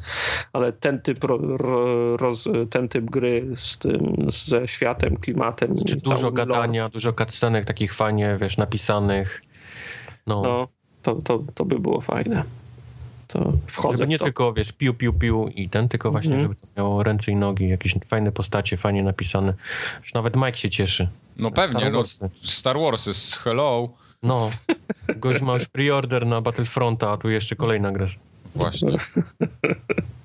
ale 0.53 0.73
ten, 0.73 1.01
typ 1.01 1.23
ro, 1.23 1.37
roz, 2.17 2.49
ten 2.69 2.89
typ 2.89 3.05
gry 3.05 3.45
z 3.55 3.77
tym, 3.77 4.15
ze 4.27 4.67
światem, 4.67 5.17
klimatem. 5.17 5.75
Czy 5.85 5.95
dużo 5.95 6.31
gadania, 6.31 6.89
dużo 6.89 7.13
cutscenek 7.13 7.65
takich 7.65 7.93
fajnie, 7.93 8.37
wiesz, 8.41 8.57
napisanych. 8.57 9.41
No, 10.27 10.41
no 10.41 10.67
to, 11.01 11.15
to, 11.15 11.43
to 11.53 11.65
by 11.65 11.79
było 11.79 12.01
fajne 12.01 12.43
to 13.33 13.53
wchodzę 13.67 13.97
żeby 13.97 14.09
nie 14.09 14.19
tylko, 14.19 14.53
wiesz, 14.53 14.71
piu, 14.71 14.93
piu, 14.93 15.13
piu 15.13 15.47
i 15.55 15.69
ten, 15.69 15.89
tylko 15.89 16.11
właśnie, 16.11 16.35
mm 16.35 16.39
-hmm. 16.39 16.49
żeby 16.49 16.55
to 16.55 16.67
miało 16.77 17.03
ręce 17.03 17.31
i 17.31 17.35
nogi, 17.35 17.69
jakieś 17.69 17.95
fajne 18.07 18.31
postacie, 18.31 18.77
fajnie 18.77 19.03
napisane. 19.03 19.53
Już 20.01 20.13
nawet 20.13 20.35
Mike 20.35 20.57
się 20.57 20.69
cieszy. 20.69 21.07
No 21.37 21.51
pewnie, 21.51 21.81
Star 21.81 21.93
no 21.93 22.29
Star 22.41 22.79
Wars 22.79 23.05
jest 23.05 23.35
hello. 23.35 23.89
No, 24.23 24.49
gość 25.15 25.41
ma 25.41 25.53
już 25.53 25.65
preorder 25.65 26.25
na 26.25 26.41
Battlefronta, 26.41 27.11
a 27.11 27.17
tu 27.17 27.29
jeszcze 27.29 27.55
kolejna 27.55 27.91
gra. 27.91 28.07
Właśnie. 28.55 28.97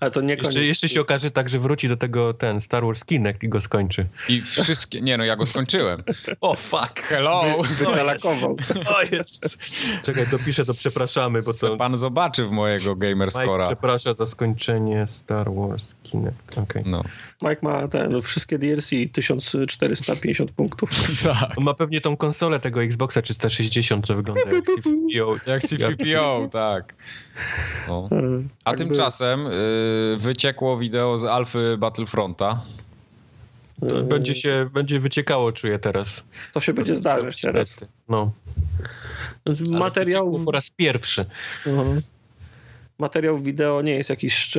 Ale 0.00 0.10
to 0.10 0.20
nie 0.20 0.34
jeszcze, 0.34 0.64
jeszcze 0.64 0.88
się 0.88 1.00
okaże 1.00 1.30
tak, 1.30 1.48
że 1.48 1.58
wróci 1.58 1.88
do 1.88 1.96
tego 1.96 2.34
ten 2.34 2.60
Star 2.60 2.84
Wars 2.84 3.04
Kinect 3.04 3.42
i 3.42 3.48
go 3.48 3.60
skończy. 3.60 4.06
I 4.28 4.42
wszystkie... 4.42 5.00
Nie 5.00 5.16
no, 5.16 5.24
ja 5.24 5.36
go 5.36 5.46
skończyłem. 5.46 6.02
O, 6.40 6.50
oh, 6.50 6.56
fuck. 6.56 7.00
Hello. 7.00 7.62
Wy, 7.62 7.86
wyzalakował. 7.86 8.56
O, 8.86 9.02
jest. 9.02 9.58
Czekaj, 10.04 10.24
dopiszę 10.30 10.64
to 10.64 10.74
przepraszamy, 10.74 11.42
bo 11.42 11.54
to... 11.54 11.76
Pan 11.76 11.96
zobaczy 11.96 12.46
w 12.46 12.50
mojego 12.50 12.96
gamer 12.96 13.30
scora. 13.30 13.66
przepraszam 13.66 14.14
za 14.14 14.26
skończenie 14.26 15.06
Star 15.06 15.54
Wars 15.54 15.94
Kinect. 16.02 16.58
Okay. 16.58 16.82
No. 16.86 17.04
Mike 17.42 17.58
ma 17.62 17.88
ten, 17.88 18.22
wszystkie 18.22 18.58
DLC 18.58 18.90
1450 19.12 20.52
punktów. 20.52 20.90
Tak. 21.22 21.58
On 21.58 21.64
ma 21.64 21.74
pewnie 21.74 22.00
tą 22.00 22.16
konsolę 22.16 22.60
tego 22.60 22.82
Xboxa 22.82 23.22
360, 23.22 24.06
co 24.06 24.14
wygląda 24.14 24.42
jak. 24.50 24.64
Jak 25.46 25.62
CPO, 25.62 26.48
tak. 26.52 26.94
No. 27.88 28.08
A 28.64 28.70
Tak 28.70 28.78
tymczasem 28.78 29.46
y, 29.46 30.16
wyciekło 30.18 30.78
wideo 30.78 31.18
z 31.18 31.24
Alfy 31.24 31.76
Battlefronta. 31.78 32.62
To 33.88 34.02
będzie 34.02 34.34
się, 34.34 34.70
będzie 34.72 35.00
wyciekało, 35.00 35.52
czuję 35.52 35.78
teraz. 35.78 36.22
To 36.52 36.60
się 36.60 36.72
będzie 36.72 36.96
zdarzać 36.96 37.40
teraz. 37.40 37.86
No. 38.08 38.32
Materiał, 39.68 40.40
po 40.44 40.50
raz 40.50 40.70
pierwszy. 40.70 41.26
Mhm. 41.66 42.02
Materiał 43.00 43.38
wideo 43.38 43.82
nie 43.82 43.92
jest 43.94 44.10
jakiś 44.10 44.34
szcz 44.34 44.58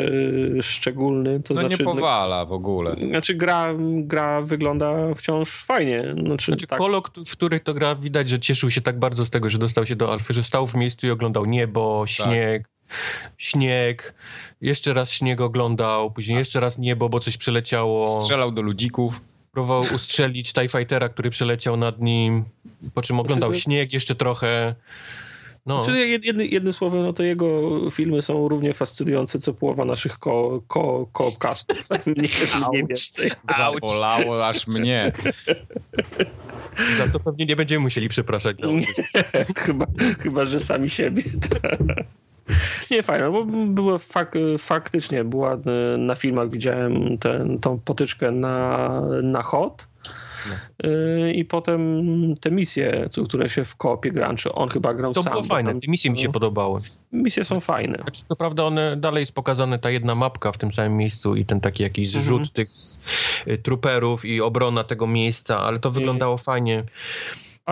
szczególny. 0.62 1.40
To 1.40 1.54
No 1.54 1.60
znaczy, 1.62 1.78
nie 1.80 1.86
powala 1.86 2.46
w 2.46 2.52
ogóle. 2.54 2.96
Znaczy 2.96 3.36
gra, 3.36 3.74
gra 4.04 4.42
wygląda 4.42 5.14
wciąż 5.16 5.52
fajnie. 5.52 6.16
Znaczy, 6.26 6.46
Znaczy 6.46 6.68
tak, 6.68 6.80
Kolo, 6.80 7.02
k- 7.02 7.12
w 7.28 7.32
których 7.32 7.64
to 7.64 7.74
gra, 7.74 7.96
widać, 7.96 8.30
że 8.30 8.40
cieszył 8.40 8.72
się 8.72 8.82
tak 8.82 9.00
bardzo 9.00 9.26
z 9.26 9.30
tego, 9.30 9.50
że 9.50 9.58
dostał 9.58 9.86
się 9.86 9.96
do 9.96 10.12
Alfy, 10.14 10.34
że 10.34 10.44
stał 10.44 10.68
w 10.68 10.76
miejscu 10.76 11.08
i 11.08 11.10
oglądał 11.10 11.46
niebo, 11.46 12.04
śnieg, 12.08 12.70
śnieg, 13.38 14.14
jeszcze 14.62 14.94
raz 14.94 15.12
śnieg 15.12 15.42
oglądał, 15.42 16.12
później 16.12 16.38
jeszcze 16.38 16.60
raz 16.60 16.78
niebo, 16.78 17.10
bo 17.10 17.20
coś 17.20 17.38
przeleciało. 17.38 18.20
Strzelał 18.22 18.52
do 18.52 18.62
ludzików. 18.62 19.22
Próbował 19.52 19.96
ustrzelić 19.96 20.54
TIE 20.54 20.68
Fightera, 20.68 21.10
który 21.10 21.30
przeleciał 21.30 21.78
nad 21.78 22.02
nim, 22.02 22.46
po 22.94 23.02
czym 23.02 23.20
oglądał 23.20 23.50
Znaczy, 23.50 23.62
śnieg 23.64 23.94
jeszcze 23.94 24.16
trochę. 24.16 24.76
No, 25.66 25.84
Znaczy, 25.84 26.08
jed, 26.08 26.26
jedny, 26.26 26.48
jednym 26.48 26.74
słowem, 26.74 27.02
no 27.02 27.14
to 27.14 27.24
jego 27.24 27.62
filmy 27.92 28.22
są 28.22 28.48
równie 28.48 28.74
fascynujące, 28.74 29.40
co 29.40 29.54
połowa 29.54 29.86
naszych 29.86 30.20
ko, 30.20 30.62
ko, 30.68 31.08
nie 32.72 32.84
więcej. 32.88 33.32
Zabolało 33.58 34.48
aż 34.48 34.68
mnie. 34.68 35.12
za 36.98 37.08
to 37.08 37.20
pewnie 37.20 37.46
nie 37.46 37.56
będziemy 37.56 37.80
musieli 37.80 38.10
przepraszać. 38.10 38.58
Za 38.60 38.68
chyba, 39.66 39.86
chyba, 40.20 40.46
że 40.46 40.60
sami 40.60 40.90
siebie. 40.90 41.24
Nie, 42.92 43.04
fajne, 43.04 43.32
bo 43.32 43.46
było 43.68 44.00
fak, 44.00 44.36
faktycznie, 44.58 45.24
była 45.24 45.54
e, 45.54 45.98
na 45.98 46.16
filmach 46.16 46.50
widziałem 46.50 47.18
ten, 47.18 47.60
tą 47.60 47.80
potyczkę 47.80 48.32
na, 48.32 49.02
na 49.24 49.44
hot 49.44 49.88
i 51.34 51.46
potem 51.46 51.82
te 52.42 52.52
misje, 52.52 53.10
które 53.28 53.50
się 53.50 53.64
w 53.66 53.76
koopie 53.76 54.12
gra, 54.12 54.34
czy 54.36 54.52
on 54.54 54.70
chyba 54.70 54.94
grał 54.94 55.14
To 55.14 55.24
sam. 55.24 55.32
było 55.34 55.44
bo 55.44 55.50
fajne, 55.50 55.72
tam- 55.72 55.82
te 55.82 55.92
misje 55.92 56.12
mi 56.12 56.18
się 56.18 56.28
no, 56.28 56.34
podobały. 56.34 56.82
Misje 57.12 57.46
są 57.46 57.60
fajne. 57.60 57.98
Znaczy, 58.02 58.22
to 58.28 58.36
prawda, 58.36 58.64
one 58.64 58.98
dalej 58.98 59.22
jest 59.22 59.32
pokazane 59.32 59.80
ta 59.80 59.90
jedna 59.92 60.16
mapka 60.16 60.52
w 60.52 60.58
tym 60.58 60.72
samym 60.72 60.98
miejscu 60.98 61.36
i 61.36 61.46
ten 61.46 61.62
taki 61.62 61.84
jakiś 61.84 62.08
Mhm. 62.16 62.26
zrzut 62.26 62.54
tych 62.54 62.70
y, 63.48 63.58
truperów 63.58 64.26
i 64.26 64.42
obrona 64.42 64.84
tego 64.84 65.08
miejsca, 65.08 65.60
ale 65.60 65.80
to 65.80 65.92
wyglądało 65.92 66.38
fajnie. 66.38 66.84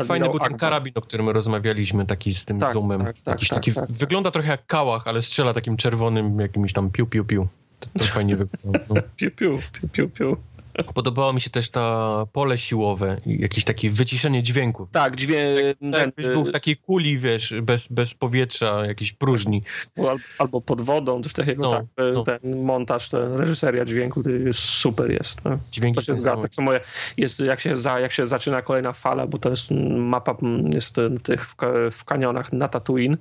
Fajny 0.05 0.29
był 0.29 0.39
ten 0.39 0.57
karabin, 0.57 0.93
o 0.95 1.01
którym 1.01 1.29
rozmawialiśmy, 1.29 2.05
taki 2.05 2.33
z 2.33 2.45
tym 2.45 2.59
Tak, 2.59 2.73
zoomem. 2.73 3.03
tak, 3.05 3.17
tak, 3.17 3.27
Jakiś 3.35 3.49
tak, 3.49 3.57
taki, 3.57 3.73
tak. 3.73 3.91
Wygląda 3.91 4.31
trochę 4.31 4.49
jak 4.51 4.65
kałach, 4.65 5.07
ale 5.07 5.21
strzela 5.21 5.53
takim 5.53 5.77
czerwonym 5.77 6.39
jakimś 6.39 6.73
tam 6.73 6.91
piu, 6.91 7.07
piu, 7.07 7.25
piu. 7.25 7.47
To, 7.79 7.89
to 7.99 8.05
fajnie 8.05 8.35
wygląda. 8.45 8.79
No. 8.89 8.95
Piu, 9.15 9.31
piu, 9.31 9.59
piu, 9.81 9.87
piu, 9.89 10.09
piu. 10.09 10.37
Podobało 10.83 11.33
mi 11.33 11.41
się 11.41 11.49
też 11.49 11.69
ta 11.69 12.25
pole 12.33 12.57
siłowe 12.57 13.21
jakieś 13.25 13.63
takie 13.63 13.89
wyciszenie 13.89 14.43
dźwięku. 14.43 14.87
Tak, 14.91 15.15
dźwięk, 15.15 15.77
Tak, 15.91 16.01
jakbyś 16.01 16.25
był 16.25 16.43
w 16.43 16.51
takiej 16.51 16.77
kuli, 16.77 17.17
wiesz, 17.19 17.53
bez, 17.61 17.87
bez 17.87 18.13
powietrza, 18.13 18.85
jakiejś 18.85 19.13
próżni. 19.13 19.61
al- 19.97 20.17
albo 20.37 20.61
pod 20.61 20.81
wodą, 20.81 21.23
coś 21.23 21.33
takiego, 21.33 21.63
No, 21.63 21.71
tak, 21.71 21.85
e, 22.07 22.11
no. 22.11 22.23
ten 22.23 22.63
montaż, 22.63 23.09
ten 23.09 23.33
reżyseria 23.33 23.85
dźwięku, 23.85 24.23
to 24.23 24.29
jest 24.29 24.59
super 24.59 25.11
jest. 25.11 25.45
No. 25.45 25.59
Dźwięki 25.71 25.95
To 25.95 26.01
się 26.01 26.13
zgadza. 26.13 26.41
Tak 26.41 26.53
samo 26.53 26.71
jest, 27.17 27.39
jak 27.39 27.59
się, 27.59 27.75
za, 27.75 27.99
jak 27.99 28.11
się 28.11 28.25
zaczyna 28.25 28.61
kolejna 28.61 28.93
fala, 28.93 29.27
bo 29.27 29.37
to 29.37 29.49
jest 29.49 29.71
mapa 29.97 30.37
jest 30.73 30.97
w 30.97 31.21
tych 31.21 31.45
w, 31.47 31.55
w 31.91 32.05
kanionach 32.05 32.53
na 32.53 32.67
Tatooine 32.67 33.17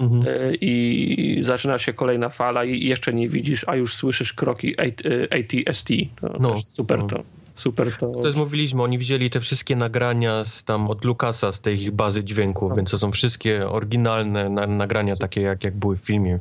Mhm. 0.00 0.22
e, 0.28 0.54
i 0.54 1.38
zaczyna 1.44 1.78
się 1.78 1.92
kolejna 1.92 2.28
fala 2.28 2.64
i 2.64 2.84
jeszcze 2.88 3.12
nie 3.12 3.28
widzisz, 3.28 3.64
a 3.68 3.76
już 3.76 3.94
słyszysz 3.94 4.32
kroki 4.32 4.80
AT, 4.80 5.02
e, 5.06 5.38
ATST. 5.68 5.88
To 6.20 6.36
No, 6.40 6.54
też 6.54 6.64
super 7.00 7.18
no. 7.18 7.24
to. 7.24 7.38
Super 7.54 7.96
to. 7.96 8.12
To 8.12 8.26
jest 8.26 8.38
mówiliśmy, 8.38 8.82
oni 8.82 8.98
wzięli 8.98 9.30
te 9.30 9.40
wszystkie 9.40 9.76
nagrania 9.76 10.44
z 10.44 10.64
tam 10.64 10.90
od 10.90 11.04
Lucasa, 11.04 11.52
z 11.52 11.60
tej 11.60 11.82
ich 11.82 11.90
bazy 11.90 12.24
dźwięku, 12.24 12.68
No. 12.68 12.76
więc 12.76 12.90
to 12.90 12.98
są 12.98 13.12
wszystkie 13.12 13.68
oryginalne 13.68 14.48
na, 14.48 14.66
nagrania 14.66 15.16
takie, 15.16 15.40
jak, 15.40 15.64
jak 15.64 15.76
były 15.76 15.96
w 15.96 16.00
filmie. 16.00 16.38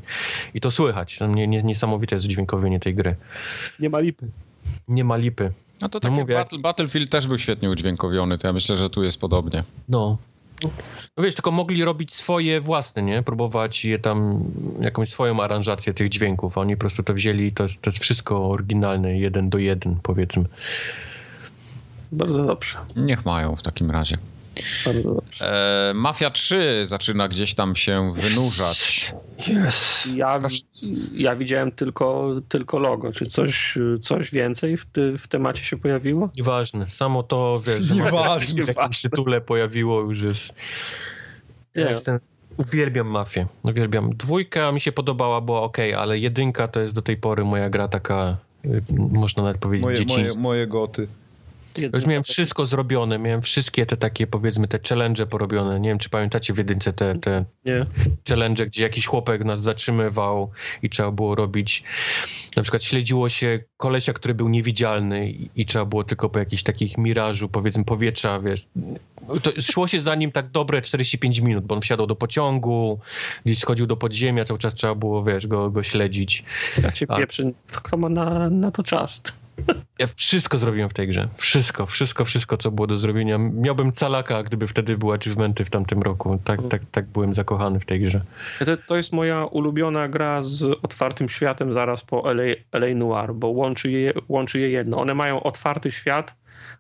I 0.54 0.62
to 0.62 0.72
słychać. 0.72 1.18
To 1.18 1.28
Nie, 1.28 1.48
nie, 1.48 1.64
niesamowite 1.64 2.16
jest 2.16 2.26
udźwiękowienie 2.26 2.80
tej 2.80 2.96
gry. 2.96 3.16
Nie 3.80 3.90
ma 3.90 4.00
lipy. 4.00 4.32
Nie 4.88 5.04
ma 5.04 5.18
lipy. 5.18 5.52
No 5.82 5.90
to 5.90 6.00
tak 6.00 6.12
No 6.12 6.18
jak 6.18 6.26
mówię, 6.28 6.36
Battle, 6.36 6.60
Battlefield 6.60 7.10
też 7.10 7.28
był 7.28 7.38
świetnie 7.38 7.70
udźwiękowiony, 7.70 8.38
to 8.38 8.48
ja 8.48 8.54
myślę, 8.54 8.78
że 8.78 8.90
tu 8.90 9.04
jest 9.04 9.20
podobnie. 9.20 9.64
No. 9.90 10.18
No 11.18 11.24
wiesz, 11.24 11.36
tylko 11.36 11.52
mogli 11.52 11.84
robić 11.84 12.14
swoje 12.14 12.62
własne, 12.62 13.02
nie? 13.02 13.24
Próbować 13.24 13.86
je 13.86 14.00
tam, 14.00 14.44
jakąś 14.80 15.10
swoją 15.10 15.44
aranżację 15.44 15.94
tych 15.94 16.10
dźwięków. 16.10 16.58
a 16.58 16.62
Oni 16.62 16.76
po 16.76 16.80
prostu 16.80 17.04
to 17.04 17.14
wzięli, 17.14 17.52
to, 17.52 17.68
to 17.82 17.90
jest 17.90 18.04
wszystko 18.04 18.50
oryginalne, 18.50 19.20
jeden 19.20 19.50
do 19.50 19.58
jeden, 19.58 20.00
powiedzmy. 20.04 20.46
Bardzo 22.12 22.46
dobrze. 22.46 22.78
Niech 22.96 23.26
mają 23.26 23.56
w 23.56 23.62
takim 23.62 23.92
razie. 23.92 24.18
Bardzo 24.86 25.14
dobrze. 25.14 25.52
E, 25.90 25.94
Mafia 25.94 26.30
3 26.30 26.86
zaczyna 26.86 27.28
gdzieś 27.28 27.54
tam 27.56 27.76
się 27.76 28.14
wynurzać. 28.14 29.14
Yes. 29.68 30.08
Ja, 30.16 30.38
ja 31.14 31.36
widziałem 31.36 31.72
tylko, 31.72 32.36
tylko 32.50 32.80
logo. 32.80 33.12
Czy 33.12 33.26
coś, 33.26 33.78
coś 34.02 34.32
więcej 34.32 34.78
w, 34.78 34.86
ty, 34.86 35.18
w 35.18 35.28
temacie 35.28 35.64
się 35.64 35.78
pojawiło? 35.78 36.30
Nieważne. 36.38 36.90
Samo 36.90 37.24
to, 37.24 37.60
wiesz, 37.68 37.84
że 37.86 37.96
Nieważne. 37.96 38.64
w 38.64 38.68
jakimś 38.68 39.02
tytule 39.02 39.42
pojawiło 39.42 40.02
już 40.02 40.22
jest... 40.22 40.54
Ja 41.76 41.84
Nie. 41.86 41.90
jestem... 41.92 42.20
Uwielbiam 42.58 43.08
mafię. 43.08 43.48
Uwielbiam. 43.64 44.10
Dwójka 44.16 44.72
mi 44.72 44.82
się 44.82 44.92
podobała, 44.92 45.42
była 45.42 45.62
ok, 45.62 45.78
ale 45.98 46.20
jedynka 46.20 46.68
to 46.68 46.80
jest 46.80 46.94
do 46.94 47.02
tej 47.02 47.18
pory 47.18 47.44
moja 47.44 47.70
gra 47.70 47.88
taka, 47.88 48.38
y, 48.66 48.82
można 48.98 49.44
nawet 49.44 49.58
powiedzieć, 49.62 49.84
Moje, 49.84 49.98
dziecińska. 49.98 50.24
moje, 50.24 50.38
moje 50.38 50.68
goty. 50.68 51.08
Już 51.78 52.06
miałem 52.06 52.24
wszystko 52.24 52.66
zrobione, 52.66 53.20
miałem 53.20 53.42
wszystkie 53.42 53.86
te 53.86 53.98
takie, 53.98 54.28
powiedzmy, 54.28 54.68
te 54.68 54.80
challenge 54.90 55.26
porobione. 55.26 55.80
Nie 55.80 55.90
wiem, 55.90 55.98
czy 55.98 56.10
pamiętacie 56.10 56.54
w 56.54 56.58
jedynce 56.58 56.94
te, 56.94 57.16
te 57.16 57.46
Nie. 57.66 57.86
challenge, 58.30 58.66
gdzie 58.66 58.84
jakiś 58.84 59.06
chłopek 59.06 59.46
nas 59.46 59.62
zatrzymywał 59.62 60.52
i 60.84 60.90
trzeba 60.90 61.12
było 61.12 61.36
robić, 61.36 61.84
na 62.56 62.64
przykład 62.64 62.84
śledziło 62.84 63.30
się 63.30 63.60
kolesia, 63.78 64.14
który 64.14 64.34
był 64.34 64.50
niewidzialny 64.50 65.30
i, 65.30 65.50
i 65.56 65.66
trzeba 65.66 65.86
było 65.86 66.04
tylko 66.04 66.30
po 66.30 66.40
jakichś 66.40 66.64
takich 66.64 66.98
mirażu, 66.98 67.50
powiedzmy, 67.50 67.86
powietrza, 67.86 68.40
wiesz. 68.40 68.68
To 69.44 69.52
szło 69.62 69.88
się 69.88 70.02
za 70.02 70.16
nim 70.16 70.32
tak 70.32 70.52
dobre 70.52 70.82
45 70.82 71.40
minut, 71.40 71.66
bo 71.66 71.76
on 71.76 71.82
wsiadał 71.82 72.08
do 72.08 72.16
pociągu, 72.16 73.00
gdzieś 73.46 73.60
schodził 73.60 73.88
do 73.88 73.98
podziemia, 73.98 74.46
cały 74.46 74.60
czas 74.60 74.74
trzeba 74.74 74.96
było, 74.96 75.24
wiesz, 75.24 75.48
go, 75.48 75.72
go 75.72 75.84
śledzić. 75.84 76.44
Ja 76.84 76.92
cię 76.92 77.06
A. 77.10 77.18
pieprzę. 77.18 77.52
Kto 77.72 77.98
ma 77.98 78.10
na, 78.10 78.50
na 78.50 78.72
to 78.72 78.84
czas? 78.84 79.22
Ja 80.00 80.08
wszystko 80.16 80.58
zrobiłem 80.58 80.90
w 80.90 80.94
tej 80.94 81.08
grze. 81.08 81.28
Wszystko, 81.38 81.86
wszystko, 81.86 82.26
wszystko, 82.26 82.58
co 82.58 82.72
było 82.72 82.88
do 82.88 82.98
zrobienia. 82.98 83.38
Miałbym 83.38 83.92
calaka, 83.92 84.44
gdyby 84.44 84.68
wtedy 84.68 84.98
były 84.98 85.16
achievementy 85.16 85.66
w 85.66 85.70
tamtym 85.70 86.02
roku. 86.02 86.40
Tak, 86.44 86.60
tak, 86.70 86.82
tak 86.92 87.06
byłem 87.06 87.34
zakochany 87.34 87.80
w 87.80 87.86
tej 87.86 88.00
grze. 88.00 88.22
To, 88.66 88.78
to 88.78 88.98
jest 88.98 89.14
moja 89.14 89.46
ulubiona 89.46 90.08
gra 90.08 90.44
z 90.44 90.64
otwartym 90.64 91.30
światem 91.30 91.74
zaraz 91.74 92.04
po 92.04 92.34
LA, 92.34 92.44
LA 92.72 92.96
Noir, 92.96 93.34
bo 93.34 93.48
łączy 93.48 93.92
je, 93.92 94.14
łączy 94.28 94.60
je 94.60 94.70
jedno. 94.70 94.98
One 94.98 95.14
mają 95.14 95.44
otwarty 95.44 95.92
świat, 95.92 96.36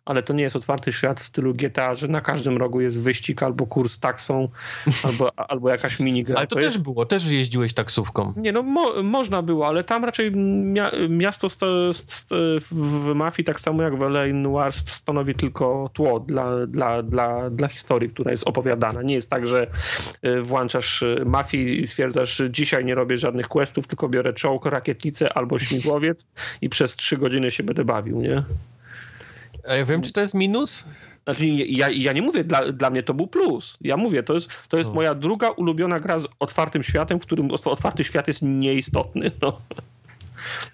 ale 0.05 0.23
to 0.23 0.33
nie 0.33 0.43
jest 0.43 0.55
otwarty 0.55 0.93
świat 0.93 1.19
w 1.19 1.23
stylu 1.23 1.53
GTA, 1.53 1.95
że 1.95 2.07
na 2.07 2.21
każdym 2.21 2.57
rogu 2.57 2.81
jest 2.81 3.01
wyścig 3.01 3.43
albo 3.43 3.65
kurs 3.65 3.99
taksą, 3.99 4.49
albo, 5.03 5.39
albo 5.39 5.69
jakaś 5.69 5.99
minigra. 5.99 6.37
Ale 6.37 6.47
to, 6.47 6.55
to 6.55 6.61
też 6.61 6.73
jest, 6.73 6.83
było, 6.83 7.05
też 7.05 7.25
jeździłeś 7.25 7.73
taksówką. 7.73 8.33
Nie, 8.37 8.51
no 8.51 8.63
mo, 8.63 9.03
można 9.03 9.41
było, 9.41 9.67
ale 9.67 9.83
tam 9.83 10.05
raczej 10.05 10.31
mia, 10.31 10.91
miasto 11.09 11.49
sto, 11.49 11.93
st, 11.93 12.29
w, 12.61 13.11
Mafii, 13.15 13.45
tak 13.45 13.59
samo 13.59 13.83
jak 13.83 13.97
w 13.97 14.01
LA 14.01 14.27
Noir, 14.33 14.73
st- 14.73 14.89
stanowi 14.89 15.35
tylko 15.35 15.89
tło 15.93 16.19
dla, 16.19 16.67
dla, 16.67 17.03
dla, 17.03 17.49
dla 17.49 17.67
historii, 17.67 18.09
która 18.09 18.31
jest 18.31 18.47
opowiadana. 18.47 19.01
Nie 19.01 19.15
jest 19.15 19.29
tak, 19.29 19.47
że 19.47 19.67
y, 20.25 20.41
włączasz 20.41 21.01
y, 21.01 21.23
Mafii 21.25 21.81
i 21.81 21.87
stwierdzasz, 21.87 22.37
że 22.37 22.51
dzisiaj 22.51 22.85
nie 22.85 22.95
robię 22.95 23.17
żadnych 23.17 23.47
questów, 23.47 23.87
tylko 23.87 24.09
biorę 24.09 24.33
czołg, 24.33 24.65
rakietnicę 24.65 25.33
albo 25.33 25.59
śmigłowiec 25.59 26.25
i 26.61 26.69
przez 26.69 26.95
trzy 26.95 27.17
godziny 27.17 27.51
się 27.51 27.63
będę 27.63 27.85
bawił, 27.85 28.21
nie? 28.21 28.43
A 29.69 29.75
ja 29.75 29.85
wiem, 29.85 30.01
czy 30.01 30.11
to 30.13 30.21
jest 30.21 30.33
minus? 30.33 30.83
Znaczy, 31.23 31.45
ja, 31.47 31.89
ja 31.89 32.13
nie 32.13 32.21
mówię, 32.21 32.43
dla, 32.43 32.71
dla 32.71 32.89
mnie 32.89 33.03
to 33.03 33.13
był 33.13 33.27
plus. 33.27 33.77
Ja 33.81 33.97
mówię, 33.97 34.23
to 34.23 34.33
jest, 34.33 34.49
to 34.69 34.77
jest 34.77 34.89
No. 34.89 34.95
moja 34.95 35.15
druga 35.15 35.49
ulubiona 35.49 35.99
gra 35.99 36.19
z 36.19 36.27
otwartym 36.39 36.83
światem, 36.83 37.19
w 37.19 37.21
którym 37.25 37.51
otwarty 37.51 38.03
świat 38.03 38.27
jest 38.27 38.41
nieistotny. 38.41 39.31
No. 39.41 39.61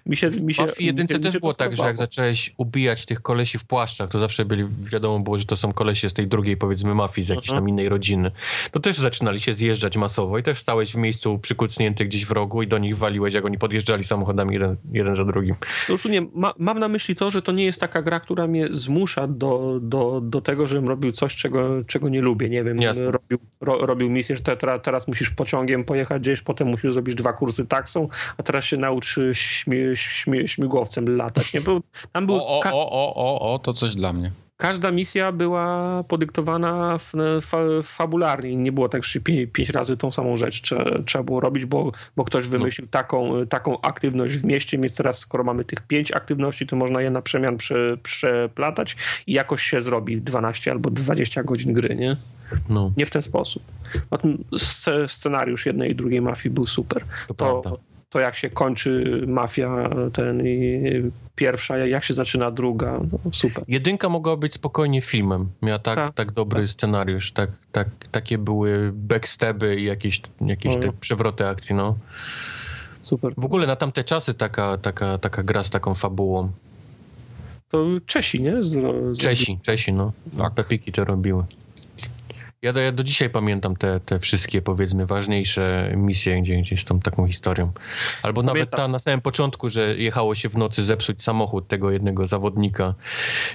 Mi 0.06 0.16
się, 0.16 0.30
mi 0.30 0.54
się, 0.54 0.62
Mafii 0.62 0.86
jedynce 0.86 1.18
też 1.18 1.38
było 1.38 1.54
tak, 1.54 1.76
że 1.76 1.82
jak 1.82 1.96
zacząłeś 1.96 2.54
ubijać 2.56 3.06
tych 3.06 3.22
kolesi 3.22 3.58
w 3.58 3.64
płaszczach, 3.64 4.10
to 4.10 4.18
zawsze 4.18 4.44
byli, 4.44 4.64
wiadomo 4.84 5.20
było, 5.20 5.38
że 5.38 5.44
to 5.44 5.56
są 5.56 5.72
kolesi 5.72 6.10
z 6.10 6.12
tej 6.12 6.28
drugiej, 6.28 6.56
powiedzmy, 6.56 6.94
mafii, 6.94 7.24
z 7.24 7.28
jakiejś 7.28 7.48
Mhm. 7.48 7.62
tam 7.62 7.68
innej 7.68 7.88
rodziny. 7.88 8.30
To 8.70 8.80
też 8.80 8.96
zaczynali 8.96 9.40
się 9.40 9.52
zjeżdżać 9.52 9.96
masowo 9.96 10.38
i 10.38 10.42
też 10.42 10.58
stałeś 10.58 10.92
w 10.92 10.96
miejscu 10.96 11.38
przykucnięty 11.38 12.04
gdzieś 12.04 12.26
w 12.26 12.30
rogu 12.30 12.62
i 12.62 12.66
do 12.66 12.78
nich 12.78 12.98
waliłeś, 12.98 13.34
jak 13.34 13.44
oni 13.44 13.58
podjeżdżali 13.58 14.04
samochodami 14.04 14.54
jeden, 14.54 14.76
jeden 14.92 15.16
za 15.16 15.24
drugim. 15.24 15.54
Po 15.54 15.86
prostu 15.86 16.08
nie, 16.08 16.20
ma, 16.34 16.54
mam 16.58 16.78
na 16.78 16.88
myśli 16.88 17.16
to, 17.16 17.30
że 17.30 17.42
to 17.42 17.52
nie 17.52 17.64
jest 17.64 17.80
taka 17.80 18.02
gra, 18.02 18.20
która 18.20 18.46
mnie 18.46 18.66
zmusza 18.70 19.26
do, 19.26 19.78
do, 19.82 20.20
do 20.20 20.40
tego, 20.40 20.68
żebym 20.68 20.88
robił 20.88 21.12
coś, 21.12 21.36
czego, 21.36 21.84
czego 21.86 22.08
nie 22.08 22.20
lubię. 22.20 22.48
Nie 22.48 22.64
wiem, 22.64 22.80
Jasne. 22.80 23.10
robił, 23.10 23.38
ro, 23.60 23.78
robił 23.86 24.10
misję, 24.10 24.36
że 24.36 24.42
te, 24.42 24.56
teraz, 24.56 24.82
teraz 24.82 25.08
musisz 25.08 25.30
pociągiem 25.30 25.84
pojechać 25.84 26.22
gdzieś, 26.22 26.40
potem 26.40 26.68
musisz 26.68 26.92
zrobić 26.92 27.14
dwa 27.14 27.32
kursy 27.32 27.66
taksą, 27.66 28.08
a 28.38 28.42
teraz 28.42 28.64
się 28.64 28.76
naucz 28.76 29.16
śmie, 29.54 29.96
śmie, 29.96 30.48
śmigłowcem 30.48 31.16
latać. 31.16 31.54
Nie? 31.54 31.60
Był, 31.60 31.82
tam 32.12 32.26
był 32.26 32.34
O, 32.36 32.60
o, 32.60 32.90
o, 32.90 33.14
o, 33.14 33.54
o, 33.54 33.58
to 33.58 33.72
coś 33.72 33.94
dla 33.94 34.12
mnie. 34.12 34.30
każda 34.56 34.90
misja 34.90 35.32
była 35.32 36.04
podyktowana 36.08 36.98
fa, 37.42 37.58
fabularnie. 37.82 38.56
Nie 38.56 38.72
było 38.72 38.88
tak, 38.88 39.04
że 39.04 39.20
pięć, 39.20 39.50
pięć 39.52 39.70
razy 39.70 39.96
tą 39.96 40.12
samą 40.12 40.36
rzecz 40.36 40.60
trzeba, 40.62 40.84
trzeba 41.06 41.24
było 41.24 41.40
robić, 41.40 41.64
bo, 41.64 41.92
bo 42.16 42.24
ktoś 42.24 42.48
wymyślił 42.48 42.86
taką, 42.88 43.46
taką 43.46 43.80
aktywność 43.80 44.34
w 44.36 44.44
mieście, 44.44 44.78
więc 44.78 44.94
teraz 44.94 45.18
skoro 45.18 45.44
mamy 45.44 45.64
tych 45.64 45.80
pięć 45.80 46.12
aktywności, 46.12 46.66
to 46.66 46.76
można 46.76 47.02
je 47.02 47.10
na 47.10 47.22
przemian 47.22 47.56
prze, 47.56 47.96
przeplatać 48.02 48.96
i 49.26 49.32
jakoś 49.32 49.62
się 49.62 49.82
zrobi 49.82 50.20
12 50.22 50.70
albo 50.70 50.90
20 50.90 51.42
godzin 51.42 51.72
gry, 51.72 51.96
nie? 51.96 52.16
No, 52.68 52.88
Nie 52.96 53.06
w 53.06 53.10
ten 53.10 53.22
sposób. 53.22 53.62
Sce- 54.52 55.08
scenariusz 55.08 55.66
jednej 55.66 55.90
i 55.90 55.94
drugiej 55.94 56.20
mafii 56.20 56.54
był 56.54 56.66
super. 56.66 57.04
to 57.28 57.34
To, 57.34 57.62
prawda. 57.62 57.82
To 58.14 58.20
jak 58.20 58.36
się 58.36 58.50
kończy 58.50 59.22
mafia 59.26 59.90
ten 60.12 60.46
i 60.46 60.82
pierwsza, 61.34 61.78
jak 61.78 62.04
się 62.04 62.14
zaczyna 62.14 62.50
druga, 62.50 63.00
no 63.12 63.18
super. 63.32 63.64
Jedynka 63.68 64.08
mogła 64.08 64.36
być 64.36 64.54
spokojnie 64.54 65.02
filmem. 65.02 65.48
Miała 65.62 65.78
tak, 65.78 65.94
Tak, 65.94 66.14
tak, 66.14 66.32
dobry 66.32 66.60
tak. 66.62 66.70
scenariusz, 66.70 67.32
tak, 67.32 67.50
tak, 67.72 67.88
takie 68.10 68.38
były 68.38 68.90
backstabby 68.94 69.76
i 69.80 69.84
jakieś, 69.84 70.20
jakieś 70.40 70.74
No. 70.74 70.80
te 70.82 70.92
przewroty 70.92 71.46
akcji, 71.46 71.74
no. 71.74 71.96
Super. 73.02 73.32
W 73.36 73.44
ogóle 73.44 73.66
na 73.66 73.76
tamte 73.76 74.04
czasy 74.04 74.34
taka, 74.34 74.78
taka, 74.78 75.18
taka 75.18 75.42
gra 75.42 75.64
z 75.64 75.70
taką 75.70 75.94
fabułą. 75.94 76.50
To 77.68 77.84
Czesi, 78.06 78.42
nie? 78.42 78.62
Zro, 78.62 78.92
Czesi, 79.20 79.58
Czesi, 79.62 79.92
no. 79.92 80.12
Tak. 80.38 80.54
Pepiki 80.54 80.92
to 80.92 81.04
robiły. 81.04 81.44
Ja 82.64 82.72
do, 82.72 82.80
ja 82.80 82.92
do 82.92 83.04
dzisiaj 83.04 83.30
pamiętam 83.30 83.76
te, 83.76 84.00
te 84.00 84.18
wszystkie, 84.18 84.62
powiedzmy, 84.62 85.06
ważniejsze 85.06 85.92
misje, 85.96 86.42
gdzie, 86.42 86.56
gdzie 86.56 86.76
z 86.76 86.84
tą 86.84 87.00
taką 87.00 87.26
historią. 87.26 87.72
Albo 88.22 88.42
nawet 88.42 88.60
Pamiętam. 88.60 88.78
ta 88.78 88.88
na 88.88 88.98
samym 88.98 89.20
początku, 89.20 89.70
że 89.70 89.96
jechało 89.96 90.34
się 90.34 90.48
w 90.48 90.56
nocy 90.56 90.84
zepsuć 90.84 91.22
samochód 91.22 91.68
tego 91.68 91.90
jednego 91.90 92.26
zawodnika, 92.26 92.94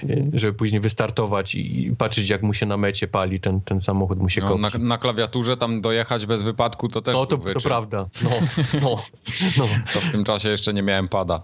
e, 0.02 0.16
żeby 0.32 0.52
później 0.52 0.80
wystartować 0.80 1.54
i, 1.54 1.86
i 1.86 1.96
patrzeć, 1.96 2.28
jak 2.28 2.42
mu 2.42 2.54
się 2.54 2.66
na 2.66 2.76
mecie 2.76 3.08
pali, 3.08 3.40
ten, 3.40 3.60
ten 3.60 3.80
samochód 3.80 4.18
mu 4.18 4.28
się 4.28 4.40
No, 4.40 4.58
na, 4.58 4.70
na 4.78 4.98
klawiaturze 4.98 5.56
tam 5.56 5.80
dojechać 5.80 6.26
bez 6.26 6.42
wypadku 6.42 6.88
to 6.88 7.02
też 7.02 7.14
No 7.14 7.26
to, 7.26 7.38
to 7.38 7.60
prawda. 7.60 8.06
No, 8.24 8.30
no, 8.82 8.96
no. 9.58 9.68
To 9.94 10.00
w 10.00 10.10
tym 10.12 10.24
czasie 10.24 10.48
jeszcze 10.48 10.74
nie 10.74 10.82
miałem 10.82 11.08
pada. 11.08 11.42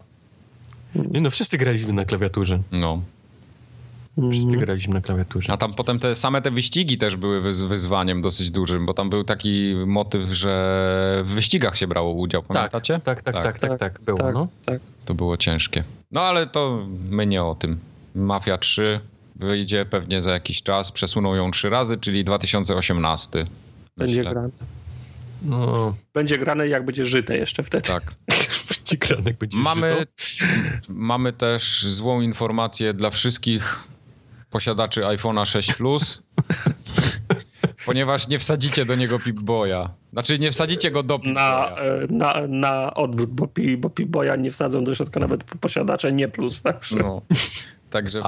Nie, 0.94 1.20
no 1.20 1.30
wszyscy 1.30 1.58
graliśmy 1.58 1.92
na 1.92 2.04
klawiaturze. 2.04 2.58
No. 2.72 3.02
Wszyscy 4.16 4.42
Mhm. 4.44 4.60
graliśmy 4.60 4.94
na 4.94 5.00
klawiaturze. 5.00 5.52
A 5.52 5.56
tam 5.56 5.74
potem 5.74 5.98
te 5.98 6.14
same 6.16 6.42
te 6.42 6.50
wyścigi 6.50 6.98
też 6.98 7.16
były 7.16 7.40
wyz, 7.40 7.62
wyzwaniem 7.62 8.22
dosyć 8.22 8.50
dużym, 8.50 8.86
bo 8.86 8.94
tam 8.94 9.10
był 9.10 9.24
taki 9.24 9.74
motyw, 9.86 10.28
że 10.32 11.22
w 11.24 11.28
wyścigach 11.28 11.76
się 11.76 11.86
brało 11.86 12.12
udział, 12.12 12.42
pamiętacie? 12.42 13.00
Tak, 13.04 13.22
tak, 13.22 13.34
tak, 13.42 13.58
tak, 13.58 13.78
tak, 13.78 14.00
było, 14.00 14.18
tak, 14.18 14.34
no. 14.34 14.48
tak. 14.64 14.80
To 15.04 15.14
było 15.14 15.36
ciężkie. 15.36 15.84
No 16.12 16.20
ale 16.22 16.46
to 16.46 16.86
my 17.10 17.26
nie 17.26 17.42
o 17.44 17.54
tym. 17.54 17.78
Mafia 18.14 18.58
3 18.58 19.00
wyjdzie 19.36 19.84
pewnie 19.86 20.22
za 20.22 20.30
jakiś 20.32 20.62
czas, 20.62 20.92
przesuną 20.92 21.34
ją 21.34 21.50
trzy 21.50 21.70
razy, 21.70 21.96
czyli 21.98 22.24
2018. 22.24 23.46
Będzie 23.96 24.16
myślę. 24.16 24.30
grane. 24.32 24.48
No, 25.42 25.94
Będzie 26.14 26.38
grane 26.38 26.68
jak 26.68 26.84
będzie 26.84 27.06
żyte 27.06 27.36
jeszcze 27.38 27.62
wtedy. 27.62 27.88
Tak. 27.88 28.02
ci 28.84 28.98
kranek 28.98 29.36
będzie 29.38 29.58
Mamy, 29.58 30.06
żyto. 30.16 30.46
mamy 30.88 31.32
też 31.32 31.82
złą 31.86 32.20
informację 32.20 32.94
dla 32.94 33.10
wszystkich 33.10 33.84
posiadaczy 34.50 35.00
iPhone'a 35.00 35.46
6 35.46 35.72
Plus. 35.74 36.22
Ponieważ 37.86 38.28
nie 38.28 38.38
wsadzicie 38.38 38.84
do 38.84 38.94
niego 38.94 39.18
Pip-Boya. 39.18 39.88
Znaczy 40.12 40.38
nie 40.38 40.52
wsadzicie 40.52 40.90
go 40.90 41.02
do 41.02 41.18
Na, 41.18 41.22
Pip-Boya. 41.22 41.78
e, 41.78 42.06
na, 42.10 42.34
na 42.48 42.94
odwrót, 42.94 43.30
bo, 43.30 43.46
pi, 43.46 43.76
bo 43.76 43.90
Piboja 43.90 44.36
nie 44.36 44.50
wsadzą 44.50 44.84
do 44.84 44.94
środka 44.94 45.20
nawet 45.20 45.44
posiadacze 45.60 46.12
nie 46.12 46.28
plus. 46.28 46.62
Także. 46.62 46.96
No. 46.96 47.22
Także 47.90 48.22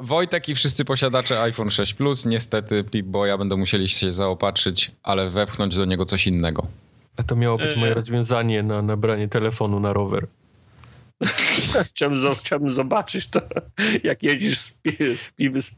Wojtek 0.00 0.48
i 0.48 0.54
wszyscy 0.54 0.84
posiadacze 0.84 1.40
iPhone 1.42 1.70
6 1.70 1.94
Plus 1.94 2.26
niestety 2.26 2.84
Pip-Boya 2.84 3.38
będą 3.38 3.56
musieli 3.56 3.88
się 3.88 4.12
zaopatrzyć, 4.12 4.90
ale 5.02 5.30
wepchnąć 5.30 5.76
do 5.76 5.84
niego 5.84 6.04
coś 6.06 6.26
innego. 6.26 6.66
A 7.16 7.22
to 7.22 7.36
miało 7.36 7.58
być 7.58 7.76
E. 7.76 7.80
moje 7.80 7.94
rozwiązanie 7.94 8.62
na 8.62 8.82
nabranie 8.82 9.28
telefonu 9.28 9.80
na 9.80 9.92
rower. 9.92 10.26
Chciałbym, 11.94 12.18
chciałbym 12.34 12.70
zobaczyć 12.70 13.28
to, 13.28 13.40
jak 14.04 14.22
jeździsz 14.22 14.58
z, 14.58 14.70
pi, 14.72 15.16
z, 15.16 15.30
pi, 15.30 15.62
z 15.62 15.74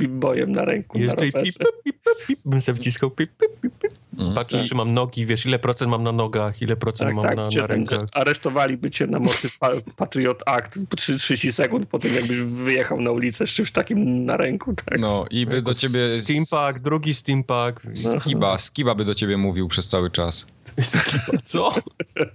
na 0.46 0.64
ręku. 0.64 0.98
Jeszcze 0.98 1.16
na 1.16 1.26
i 1.26 1.32
pip, 1.32 1.58
pip, 1.58 1.72
pip, 1.84 2.26
pip, 2.26 2.40
bym 2.44 2.62
sobie 2.62 2.80
wciskał 2.80 3.10
pip, 3.10 3.30
pip, 3.36 3.60
pip, 3.60 3.78
pip. 3.78 3.92
Mm. 4.18 4.34
Patrzę, 4.34 4.58
Tak. 4.58 4.68
czy 4.68 4.74
mam 4.74 4.94
nogi, 4.94 5.26
wiesz, 5.26 5.46
ile 5.46 5.58
procent 5.58 5.90
mam 5.90 6.02
na 6.02 6.12
nogach, 6.12 6.62
ile 6.62 6.76
procent 6.76 7.08
Tak, 7.08 7.14
mam 7.16 7.24
tak, 7.24 7.36
na, 7.36 7.42
na 7.42 7.50
ten, 7.50 7.66
rękach. 7.66 8.00
aresztowaliby 8.14 8.90
cię 8.90 9.06
na 9.06 9.18
mocy 9.18 9.48
pa, 9.60 9.70
Patriot 9.96 10.42
Act 10.46 10.78
po 10.88 10.96
30 10.96 11.52
sekund 11.52 11.86
po 11.86 11.98
tym, 11.98 12.14
jakbyś 12.14 12.38
wyjechał 12.38 13.00
na 13.00 13.10
ulicę 13.10 13.46
z 13.46 13.50
czymś 13.50 13.72
takim 13.72 14.24
na 14.24 14.36
ręku. 14.36 14.74
Tak. 14.74 14.98
No 14.98 15.24
i 15.30 15.46
by 15.46 15.62
do 15.62 15.74
ciebie 15.74 16.00
Steampack, 16.22 16.78
drugi 16.78 17.14
steampack. 17.14 17.82
Skiba, 17.94 18.58
Skiba 18.58 18.94
by 18.94 19.04
do 19.04 19.14
ciebie 19.14 19.36
mówił 19.36 19.68
przez 19.68 19.88
cały 19.88 20.10
czas. 20.10 20.46
Co? 21.44 21.70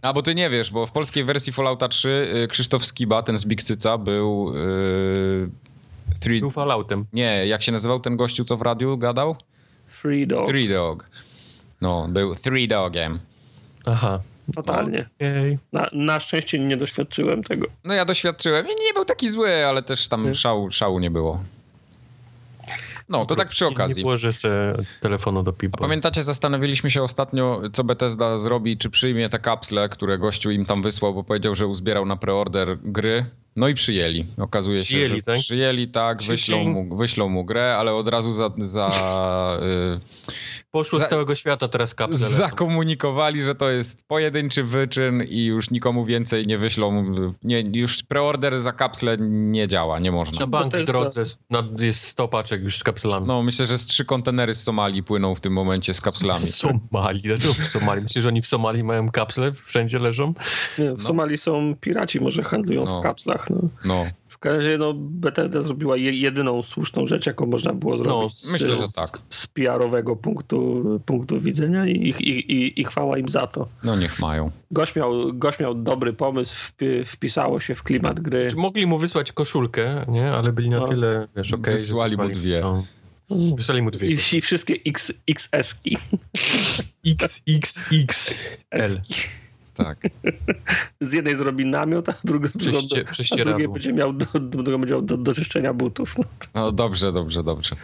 A 0.01 0.13
bo 0.13 0.21
ty 0.21 0.35
nie 0.35 0.49
wiesz, 0.49 0.71
bo 0.71 0.85
w 0.85 0.91
polskiej 0.91 1.23
wersji 1.23 1.53
Fallouta 1.53 1.87
3 1.87 2.09
y, 2.43 2.47
Krzysztof 2.47 2.85
Skiba, 2.85 3.23
ten 3.23 3.39
z 3.39 3.45
Bigcyca, 3.45 3.97
był. 3.97 4.53
Yy, 4.55 5.49
three, 6.19 6.39
Był 6.39 6.51
Falloutem. 6.51 7.05
nie, 7.13 7.47
jak 7.47 7.61
się 7.63 7.71
nazywał 7.71 7.99
ten 7.99 8.17
gościu, 8.17 8.45
co 8.45 8.57
w 8.57 8.61
radiu 8.61 8.97
gadał? 8.97 9.35
Free 9.87 10.27
dog. 10.27 10.47
Three 10.47 10.69
Dog. 10.69 11.09
No, 11.81 12.07
był 12.09 12.35
Three 12.35 12.67
Dogiem. 12.67 13.19
Aha. 13.85 14.19
Fatalnie. 14.55 15.09
Okej. 15.15 15.57
Na, 15.73 15.89
na 15.93 16.19
szczęście 16.19 16.59
nie 16.59 16.77
doświadczyłem 16.77 17.43
tego. 17.43 17.67
No 17.83 17.93
ja 17.93 18.05
doświadczyłem. 18.05 18.65
Nie, 18.65 18.75
nie 18.75 18.93
był 18.93 19.05
taki 19.05 19.29
zły, 19.29 19.65
ale 19.65 19.81
też 19.83 20.07
tam 20.07 20.35
szału, 20.35 20.71
szału 20.71 20.99
nie 20.99 21.11
było. 21.11 21.43
No, 23.11 23.25
to 23.25 23.35
tak 23.35 23.47
przy 23.49 23.63
Nie 23.65 23.71
okazji. 23.71 24.03
włożę 24.03 24.33
se 24.33 24.73
telefonu 25.01 25.43
do 25.43 25.51
A 25.51 25.53
pipa. 25.53 25.77
pamiętacie, 25.77 26.23
zastanawialiśmy 26.23 26.89
się 26.89 27.03
ostatnio, 27.03 27.61
co 27.73 27.83
Bethesda 27.83 28.37
zrobi, 28.37 28.77
czy 28.77 28.89
przyjmie 28.89 29.29
te 29.29 29.39
kapsle, 29.39 29.89
które 29.89 30.17
gościu 30.17 30.51
im 30.51 30.65
tam 30.65 30.81
wysłał, 30.81 31.13
bo 31.13 31.23
powiedział, 31.23 31.55
że 31.55 31.67
uzbierał 31.67 32.05
na 32.05 32.15
preorder 32.17 32.77
gry. 32.83 33.25
No 33.55 33.67
i 33.67 33.73
przyjęli. 33.73 34.25
Okazuje 34.37 34.77
się, 34.77 34.83
Przyjęli, 34.83 35.15
że 35.15 35.21
tak? 35.21 35.35
przyjęli, 35.39 35.87
tak, 35.87 36.23
wyślą 36.23 36.63
mu, 36.63 36.97
wyślą 36.97 37.29
mu 37.29 37.45
grę, 37.45 37.77
ale 37.77 37.93
od 37.93 38.07
razu 38.07 38.31
za, 38.31 38.49
za, 38.57 38.89
Poszło 40.71 40.99
za- 40.99 41.05
z 41.05 41.09
całego 41.09 41.35
świata 41.35 41.67
teraz 41.67 41.91
y, 41.91 41.95
kapsle. 41.95 42.25
lecą. 42.27 42.37
zakomunikowali, 42.37 43.43
że 43.43 43.55
to 43.55 43.69
jest 43.69 44.07
pojedynczy 44.07 44.63
wyczyn 44.63 45.23
i 45.23 45.45
już 45.45 45.69
nikomu 45.71 46.05
więcej 46.05 46.47
nie 46.47 46.57
wyślą. 46.57 47.05
Nie, 47.43 47.63
już 47.73 48.03
preorder 48.03 48.61
za 48.61 48.71
kapsle 48.71 49.17
nie 49.29 49.67
działa, 49.67 49.99
nie 49.99 50.11
można. 50.11 50.39
Na 50.39 50.47
bank 50.47 50.75
w 50.75 50.85
drodze 50.85 51.23
na- 51.49 51.63
jest 51.79 52.03
100 52.03 52.27
paczek 52.27 52.63
już 52.63 52.77
z 52.77 52.83
kapslami. 52.83 53.27
No, 53.27 53.43
myślę, 53.43 53.65
że 53.65 53.77
z 53.77 53.85
trzy 53.85 54.05
kontenery 54.05 54.53
z 54.55 54.63
Somalii 54.63 55.03
płyną 55.03 55.35
w 55.35 55.39
tym 55.41 55.53
momencie 55.53 55.93
z 55.93 56.01
kapslami. 56.01 56.39
W 56.45 56.55
Somalii. 56.55 57.21
Dlaczego 57.21 57.53
w 57.53 57.57
Somalii? 57.67 58.03
Myślisz, 58.03 58.21
że 58.23 58.27
oni 58.27 58.41
w 58.41 58.47
Somalii 58.47 58.83
mają 58.83 59.09
kapsle? 59.11 59.51
Wszędzie 59.65 59.99
leżą? 59.99 60.33
Nie, 60.77 60.89
w 60.91 60.97
No. 60.97 61.03
Somalii 61.07 61.37
są 61.37 61.75
piraci, 61.81 62.19
może 62.19 62.43
handlują 62.43 62.85
No. 62.85 62.99
w 62.99 63.03
kapslach. 63.03 63.40
No. 63.49 63.61
No, 63.85 64.05
W 64.27 64.37
każdym 64.37 64.57
razie 64.61 64.77
no, 64.77 64.93
Bethesda 64.95 65.61
zrobiła 65.61 65.97
je, 65.97 66.11
jedyną 66.13 66.63
słuszną 66.63 67.07
rzecz, 67.07 67.25
jaką 67.25 67.45
można 67.45 67.73
było 67.73 67.97
zrobić 67.97 68.33
z, 68.35 68.51
myślę, 68.51 68.75
że 68.75 68.85
z, 68.87 68.93
tak. 68.93 69.19
z 69.29 69.47
PR-owego 69.47 70.15
punktu, 70.15 70.83
punktu 71.05 71.39
widzenia 71.39 71.85
i, 71.87 71.91
i, 71.91 72.51
i, 72.51 72.81
i 72.81 72.83
chwała 72.85 73.17
im 73.17 73.29
za 73.29 73.47
to. 73.47 73.67
no 73.83 73.95
niech 73.95 74.19
mają. 74.19 74.51
Gość 74.71 74.95
miał, 74.95 75.33
gość 75.33 75.59
miał 75.59 75.75
dobry 75.75 76.13
pomysł, 76.13 76.55
wpi, 76.67 76.85
wpisało 77.05 77.59
się 77.59 77.75
w 77.75 77.83
klimat 77.83 78.19
gry. 78.19 78.47
Czy 78.49 78.55
mogli 78.55 78.87
mu 78.87 78.97
wysłać 78.97 79.31
koszulkę, 79.31 80.05
nie? 80.07 80.31
Ale 80.31 80.51
byli 80.53 80.69
na 80.69 80.79
No. 80.79 80.87
tyle, 80.87 81.27
wiesz, 81.35 81.47
że 81.47 81.57
Wysłali 81.57 82.17
mu 82.17 82.27
dwie. 82.27 82.61
no. 82.61 82.83
Wysłali 83.55 83.81
mu 83.81 83.91
dwie. 83.91 84.07
I, 84.07 84.13
i 84.37 84.41
wszystkie 84.41 84.75
X, 84.85 85.13
XS-ki. 85.29 85.97
XXXL. 87.07 88.35
Tak. 89.83 89.97
Z 90.99 91.13
jednej 91.13 91.35
zrobi 91.35 91.65
namiot, 91.65 92.09
a 92.09 92.13
drugą 92.23 92.49
Przeście, 92.57 93.03
do, 93.03 93.09
a 93.09 93.37
z 93.37 93.43
drugiej 93.43 93.67
będzie 93.67 93.93
miał 93.93 94.13
do, 94.13 94.25
do, 94.39 94.63
do, 94.63 94.77
będzie 94.77 94.93
miał 94.93 95.01
do, 95.01 95.17
do 95.17 95.33
czyszczenia 95.33 95.73
butów. 95.73 96.17
No. 96.17 96.23
No 96.53 96.71
dobrze, 96.71 97.11
dobrze, 97.11 97.43
dobrze. 97.43 97.75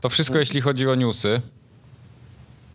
To 0.00 0.08
wszystko 0.08 0.38
jeśli 0.38 0.60
chodzi 0.60 0.88
o 0.88 0.94
newsy. 0.94 1.42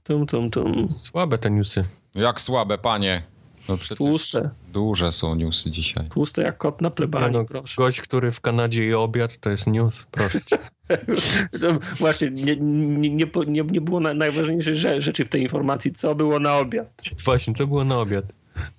Tum, 0.03 0.25
tum, 0.25 0.51
tum. 0.51 0.91
Słabe 0.91 1.37
te 1.37 1.51
newsy. 1.51 1.85
Jak 2.15 2.41
słabe, 2.41 2.77
panie. 2.77 3.23
No 3.69 3.77
Tłuste. 3.97 4.49
duże 4.73 5.11
są 5.11 5.35
newsy 5.35 5.71
dzisiaj. 5.71 6.09
Tłuste 6.09 6.41
jak 6.41 6.57
kot 6.57 6.81
na 6.81 6.89
plebanii, 6.89 7.37
no, 7.37 7.45
proszę. 7.45 7.75
gość, 7.77 8.01
który 8.01 8.31
w 8.31 8.41
Kanadzie 8.41 8.85
je 8.85 8.99
obiad, 8.99 9.37
to 9.39 9.49
jest 9.49 9.67
news, 9.67 10.05
proszę 10.11 10.39
Właśnie, 11.99 12.31
nie, 12.31 12.55
nie, 12.55 13.09
nie, 13.09 13.63
nie, 13.63 13.81
było 13.81 13.99
na, 13.99 14.13
najważniejszej 14.13 14.73
rze- 14.73 15.01
rzeczy 15.01 15.25
w 15.25 15.29
tej 15.29 15.41
informacji, 15.41 15.91
co 15.91 16.15
było 16.15 16.39
na 16.39 16.57
obiad. 16.57 16.87
Właśnie, 17.25 17.53
co 17.53 17.67
było 17.67 17.83
na 17.83 17.99
obiad? 17.99 18.25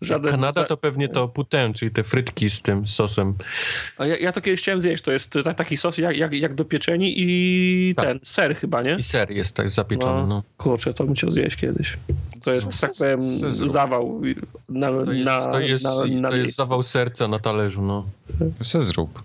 Żaden, 0.01 0.31
Kanada 0.31 0.64
to 0.64 0.77
pewnie 0.77 1.09
to 1.09 1.29
putin, 1.29 1.72
czyli 1.75 1.91
te 1.91 2.05
frytki 2.05 2.51
z 2.51 2.62
tym 2.62 2.87
sosem. 2.87 3.35
A 3.99 4.07
ja, 4.07 4.16
ja 4.16 4.33
to 4.33 4.41
kiedyś 4.41 4.61
chciałem 4.61 4.81
zjeść, 4.81 5.03
to 5.03 5.12
jest 5.12 5.33
ta, 5.45 5.55
taki 5.55 5.77
sos 5.77 5.99
jak, 5.99 6.16
jak, 6.16 6.33
jak 6.33 6.55
do 6.55 6.64
pieczeni 6.64 7.14
i 7.16 7.95
Tak. 7.97 8.07
ten, 8.07 8.20
ser 8.22 8.57
chyba, 8.57 8.83
nie? 8.83 8.97
I 8.99 9.03
ser 9.03 9.31
jest 9.31 9.55
tak 9.55 9.70
zapieczony, 9.70 10.20
No. 10.20 10.27
no. 10.27 10.43
Kurczę, 10.57 10.95
to 10.95 11.05
bym 11.05 11.14
chciał 11.14 11.31
zjeść 11.31 11.57
kiedyś. 11.57 11.97
To 12.43 12.53
jest, 12.53 12.66
No, 12.66 12.72
tak 12.81 12.93
powiem, 12.99 13.20
zawał 13.51 14.20
na, 14.68 14.91
To 15.05 15.12
jest, 15.12 15.25
na, 15.25 15.47
to 15.47 15.61
jest, 15.61 15.85
na, 15.85 16.05
na 16.20 16.29
to 16.29 16.37
jest 16.37 16.57
zawał 16.57 16.83
serca 16.83 17.29
na 17.29 17.39
talerzu, 17.39 17.83
no. 17.83 18.07
Se 18.61 18.83
zrób. 18.83 19.22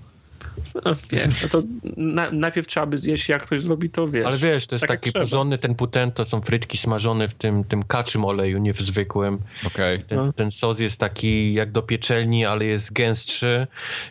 No, 0.85 0.91
wiesz, 1.11 1.43
no 1.43 1.49
to 1.49 1.61
na, 1.97 2.31
najpierw 2.31 2.67
trzeba 2.67 2.85
by 2.85 2.97
zjeść, 2.97 3.29
jak 3.29 3.43
ktoś 3.43 3.61
zrobi 3.61 3.89
to, 3.89 4.07
wiesz. 4.07 4.25
Ale 4.25 4.37
wiesz, 4.37 4.67
to 4.67 4.75
jest 4.75 4.87
tak 4.87 4.99
taki 4.99 5.11
porządny, 5.11 5.57
ten 5.57 5.75
putent 5.75 6.15
to 6.15 6.25
są 6.25 6.41
frytki 6.41 6.77
smażone 6.77 7.27
w 7.27 7.33
tym, 7.33 7.63
tym 7.63 7.83
kaczym 7.83 8.25
oleju, 8.25 8.57
nie 8.57 8.73
w 8.73 8.81
zwykłym. 8.81 9.39
Okej. 9.67 10.03
Ten, 10.03 10.17
No. 10.17 10.33
ten 10.33 10.51
sos 10.51 10.79
jest 10.79 10.97
taki 10.99 11.53
jak 11.53 11.71
do 11.71 11.81
pieczelni, 11.81 12.45
ale 12.45 12.65
jest 12.65 12.93
gęstszy. 12.93 13.67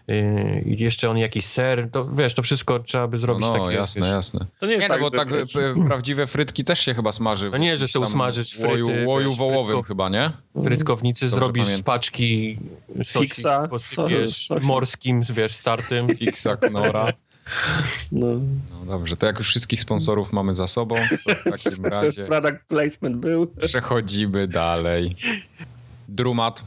Yy, 0.08 0.62
jeszcze 0.66 1.10
on 1.10 1.18
jakiś 1.18 1.46
ser, 1.46 1.88
to 1.92 2.08
wiesz, 2.14 2.34
to 2.34 2.42
wszystko 2.42 2.78
trzeba 2.78 3.08
by 3.08 3.18
zrobić 3.18 3.46
No, 3.46 3.58
takie, 3.64 3.74
jasne, 3.76 4.06
wiesz, 4.06 4.14
jasne. 4.14 4.46
To 4.58 4.66
nie 4.66 4.72
jest 4.72 4.82
Nie, 4.82 4.88
tak, 4.88 5.00
no 5.00 5.10
bo 5.10 5.16
że 5.16 5.24
tak 5.24 5.28
p- 5.74 5.86
prawdziwe 5.86 6.26
frytki 6.26 6.64
też 6.64 6.80
się 6.80 6.94
chyba 6.94 7.12
smaży. 7.12 7.50
No 7.50 7.56
nie, 7.58 7.76
że 7.76 7.88
tam 7.88 8.02
usmażysz 8.02 8.50
fryty, 8.52 8.68
Łoju, 8.68 9.08
łoju 9.08 9.28
wiesz, 9.30 9.38
wołowym 9.38 9.82
chyba, 9.82 10.08
nie? 10.08 10.30
frytkownicy 10.64 11.24
Dobrze 11.24 11.36
zrobisz 11.36 11.66
z 11.68 11.82
paczki 11.82 12.58
sosik, 13.04 13.34
Fixa, 13.34 13.68
posypiesz 13.70 14.48
morskim, 14.62 15.22
wiesz, 15.30 15.54
startym. 15.54 16.06
Fixa, 16.28 16.56
Knora. 16.56 17.12
no. 18.12 18.26
No 18.70 18.86
dobrze, 18.86 19.16
to 19.16 19.26
jak 19.26 19.38
już 19.38 19.48
wszystkich 19.48 19.80
sponsorów 19.80 20.32
mamy 20.32 20.54
za 20.54 20.66
sobą, 20.66 20.94
to 21.26 21.34
w 21.34 21.44
takim 21.64 21.84
razie 21.96 22.22
Product 22.22 22.64
placement 22.68 23.16
był. 23.16 23.46
przechodzimy 23.46 24.46
dalej. 24.48 25.14
Drumat. 26.08 26.64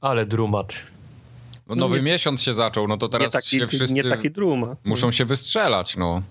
Ale 0.00 0.26
drumat. 0.26 0.72
No, 1.68 1.74
nowy 1.74 1.96
nie- 1.96 2.02
miesiąc 2.02 2.42
się 2.42 2.54
zaczął, 2.54 2.88
no 2.88 2.96
to 2.96 3.06
Nie 3.06 3.10
teraz 3.12 3.32
taki, 3.32 3.58
się 3.58 3.66
wszyscy 3.66 3.94
nie 3.94 4.04
taki 4.04 4.30
druma. 4.30 4.76
muszą 4.84 5.12
się 5.12 5.24
wystrzelać, 5.24 5.96
no. 5.96 6.22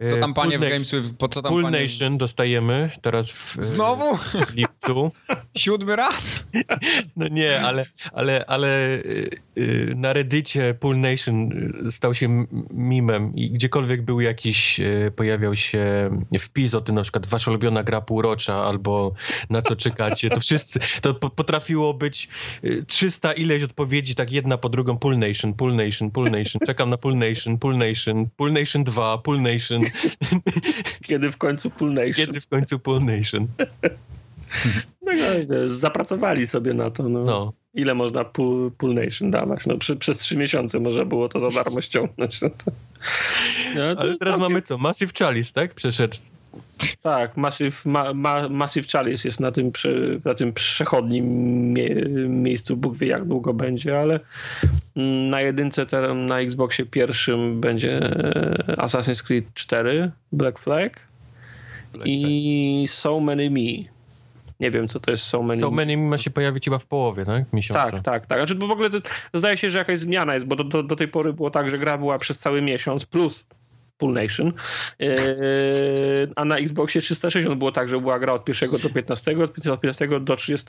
Co 0.00 0.16
E, 0.16 0.20
tam 0.20 0.34
panie 0.34 0.58
w 0.58 0.60
Pool 0.60 0.70
Games, 0.70 0.94
po 1.18 1.28
co 1.28 1.42
tam 1.42 1.52
Pool 1.52 1.62
panie... 1.62 1.82
Nation 1.82 2.18
dostajemy 2.18 2.90
teraz 3.02 3.30
w, 3.30 3.58
e, 3.58 3.62
Znowu? 3.62 4.16
w 4.16 4.54
lipcu. 4.54 5.12
Siódmy 5.56 5.96
raz? 5.96 6.48
No 7.16 7.28
nie, 7.28 7.60
ale, 7.60 7.84
ale, 8.12 8.44
ale 8.46 8.98
y, 9.56 9.92
na 9.96 10.12
reddicie 10.12 10.74
Pool 10.80 11.00
Nation 11.00 11.50
stał 11.90 12.14
się 12.14 12.46
mimem 12.70 13.36
i 13.36 13.50
gdziekolwiek 13.50 14.02
był 14.02 14.20
jakiś, 14.20 14.80
pojawiał 15.16 15.56
się 15.56 16.10
wpis 16.40 16.74
o 16.74 16.80
tym, 16.80 16.94
na 16.94 17.02
przykład 17.02 17.26
wasza 17.26 17.50
ulubiona 17.50 17.82
gra 17.82 18.00
półrocza 18.00 18.64
albo 18.64 19.14
na 19.50 19.62
co 19.62 19.76
czekacie, 19.76 20.30
to 20.30 20.40
wszyscy, 20.40 20.80
to 21.00 21.14
po, 21.14 21.30
potrafiło 21.30 21.94
być 21.94 22.28
y, 22.64 22.84
300 22.86 23.32
ileś 23.32 23.62
odpowiedzi, 23.62 24.14
tak 24.14 24.32
jedna 24.32 24.58
po 24.58 24.68
drugą, 24.68 24.98
Pool 24.98 25.18
Nation, 25.18 25.54
Pool 25.54 25.76
Nation, 25.76 26.10
Pool 26.10 26.30
Nation, 26.30 26.60
czekam 26.66 26.90
na 26.90 26.96
Pool 26.96 27.16
Nation, 27.16 27.58
Pool 27.58 27.76
Nation, 27.78 28.26
Pool 28.36 28.52
Nation 28.52 28.84
2, 28.84 29.18
Pool 29.18 29.42
Nation, 29.42 29.83
Kiedy 31.06 31.32
w 31.32 31.36
końcu 31.36 31.70
Pool 31.70 31.92
Nation. 31.92 32.26
kiedy 32.26 32.40
w 32.40 32.46
końcu 32.46 32.78
Pool 32.78 33.04
Nation? 33.04 33.46
No, 35.02 35.12
no, 35.48 35.68
zapracowali 35.68 36.46
sobie 36.46 36.74
na 36.74 36.90
to. 36.90 37.08
No. 37.08 37.24
No. 37.24 37.52
Ile 37.74 37.94
można 37.94 38.24
pool, 38.24 38.70
pool 38.78 38.94
Nation 38.94 39.30
dawać? 39.30 39.66
No, 39.66 39.78
przy, 39.78 39.96
przez 39.96 40.18
trzy 40.18 40.36
miesiące 40.36 40.80
może 40.80 41.06
było 41.06 41.28
to 41.28 41.38
za 41.38 41.50
darmo 41.50 41.80
ściągnąć. 41.80 42.42
No 42.42 42.48
to, 42.50 42.70
no, 43.74 43.94
to 43.96 44.00
Ale 44.02 44.18
teraz 44.18 44.34
całkiem- 44.34 44.40
mamy 44.40 44.62
co? 44.62 44.78
Massive 44.78 45.12
Chalice, 45.18 45.52
tak? 45.52 45.74
Przeszedł. 45.74 46.16
Tak, 47.02 47.36
Massive, 47.36 47.76
ma, 47.84 48.14
ma, 48.14 48.48
Massive 48.48 48.88
Chalice 48.92 49.28
jest 49.28 49.40
na 49.40 49.50
tym, 49.50 49.72
na 50.24 50.34
tym 50.34 50.52
przechodnim 50.52 51.24
mie, 51.72 51.88
miejscu. 52.28 52.76
Bóg 52.76 52.96
wie, 52.96 53.06
jak 53.06 53.24
długo 53.24 53.54
będzie, 53.54 54.00
ale 54.00 54.20
na 55.30 55.40
jedynce 55.40 55.86
teraz 55.86 56.16
na 56.16 56.40
Xboxie 56.40 56.86
pierwszym 56.86 57.60
będzie 57.60 57.96
e, 57.96 58.76
Assassin's 58.78 59.26
Creed 59.26 59.44
4, 59.54 60.10
Black 60.32 60.58
Flag 60.58 61.08
i 62.04 62.84
So 62.88 63.20
Many 63.20 63.50
Me. 63.50 63.94
Nie 64.60 64.70
wiem, 64.70 64.88
co 64.88 65.00
to 65.00 65.10
jest 65.10 65.24
So 65.24 65.42
Many 65.42 65.60
So 65.60 65.70
Me. 65.70 65.76
Many 65.76 65.96
ma 65.96 66.18
się 66.18 66.30
pojawić 66.30 66.64
chyba 66.64 66.78
w 66.78 66.86
połowie, 66.86 67.24
tak? 67.24 67.52
Miesiąca. 67.52 67.90
Tak, 67.90 68.00
tak, 68.00 68.26
tak. 68.26 68.38
Znaczy, 68.38 68.54
bo 68.54 68.66
w 68.66 68.70
ogóle 68.70 68.88
zdaje 69.34 69.56
się, 69.56 69.70
że 69.70 69.78
jakaś 69.78 69.98
zmiana 69.98 70.34
jest, 70.34 70.46
bo 70.46 70.56
do, 70.56 70.64
do, 70.64 70.82
do 70.82 70.96
tej 70.96 71.08
pory 71.08 71.32
było 71.32 71.50
tak, 71.50 71.70
że 71.70 71.78
gra 71.78 71.98
była 71.98 72.18
przez 72.18 72.38
cały 72.38 72.62
miesiąc 72.62 73.06
plus 73.06 73.44
Pool 73.98 74.12
Nation, 74.12 74.52
yy, 74.98 75.08
a 76.36 76.44
na 76.44 76.56
Xboxie 76.56 77.00
360 77.00 77.58
było 77.58 77.72
tak, 77.72 77.88
że 77.88 78.00
była 78.00 78.18
gra 78.18 78.32
od 78.32 78.48
1 78.48 78.70
do 78.70 78.90
15, 78.90 79.38
od 79.38 79.80
15 79.80 80.20
do 80.20 80.36
30. 80.36 80.66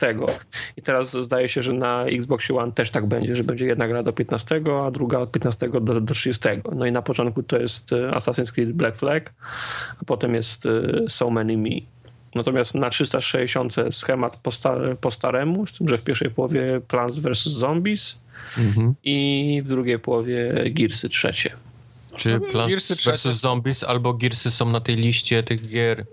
I 0.76 0.82
teraz 0.82 1.12
zdaje 1.12 1.48
się, 1.48 1.62
że 1.62 1.72
na 1.72 2.04
Xboxie 2.04 2.56
One 2.56 2.72
też 2.72 2.90
tak 2.90 3.06
będzie, 3.06 3.36
że 3.36 3.44
będzie 3.44 3.66
jedna 3.66 3.88
gra 3.88 4.02
do 4.02 4.12
15, 4.12 4.60
a 4.82 4.90
druga 4.90 5.18
od 5.18 5.32
15 5.32 5.68
do, 5.68 6.00
do 6.00 6.14
30. 6.14 6.48
No 6.74 6.86
i 6.86 6.92
na 6.92 7.02
początku 7.02 7.42
to 7.42 7.58
jest 7.58 7.92
e, 7.92 7.96
Assassin's 8.10 8.52
Creed 8.52 8.72
Black 8.72 8.96
Flag, 8.96 9.32
a 10.00 10.04
potem 10.04 10.34
jest 10.34 10.66
e, 10.66 10.70
So 11.08 11.30
Many 11.30 11.56
Me. 11.56 11.70
Natomiast 12.34 12.74
na 12.74 12.90
360 12.90 13.74
schemat 13.90 14.36
po, 14.36 14.50
po 15.00 15.10
staremu, 15.10 15.66
z 15.66 15.78
tym, 15.78 15.88
że 15.88 15.98
w 15.98 16.02
pierwszej 16.02 16.30
połowie 16.30 16.80
Plants 16.88 17.18
vs. 17.18 17.44
Zombies 17.44 18.26
Mhm. 18.58 18.94
i 19.04 19.60
w 19.64 19.68
drugiej 19.68 19.98
połowie 19.98 20.64
Gearsy 20.70 21.08
trzecie. 21.08 21.50
Czy 22.16 22.40
Plants 22.40 22.68
Gearsy 22.68 22.94
vs. 23.12 23.36
Zombies 23.40 23.84
albo 23.84 24.14
Gearsy 24.14 24.50
są 24.50 24.70
na 24.70 24.80
tej 24.80 24.96
liście 24.96 25.42
tych 25.42 25.68
gier 25.68 26.04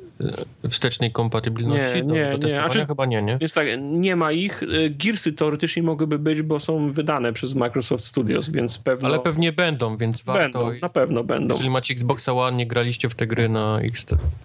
e, 0.64 0.70
wstecznej 0.70 1.12
kompatybilności? 1.12 1.96
Nie, 1.96 2.04
do- 2.04 2.14
nie, 2.14 2.26
do 2.26 2.32
nie. 2.32 2.38
testowania? 2.40 2.70
Znaczy- 2.70 2.86
Chyba 2.88 3.06
nie, 3.06 3.22
nie? 3.22 3.38
Więc 3.38 3.54
tak, 3.54 3.68
nie 3.82 4.16
ma 4.16 4.32
ich. 4.32 4.64
Y, 4.64 4.90
Gearsy 4.90 5.34
teoretycznie 5.34 5.84
mogłyby 5.84 6.20
być, 6.20 6.42
bo 6.42 6.60
są 6.60 6.92
wydane 6.92 7.34
przez 7.34 7.56
Microsoft 7.56 8.04
Studios, 8.04 8.50
więc 8.50 8.78
pewno 8.78 9.08
Ale 9.10 9.20
pewnie 9.20 9.52
będą, 9.52 9.98
więc 9.98 10.22
warto... 10.22 10.60
będą, 10.66 10.80
na 10.82 10.90
pewno 10.90 11.24
będą. 11.24 11.54
Jeżeli 11.54 11.70
macie 11.70 11.94
Xboxa 11.94 12.34
One, 12.34 12.58
nie 12.58 12.68
graliście 12.68 13.10
w 13.10 13.16
te 13.16 13.28
gry 13.28 13.50
na 13.50 13.80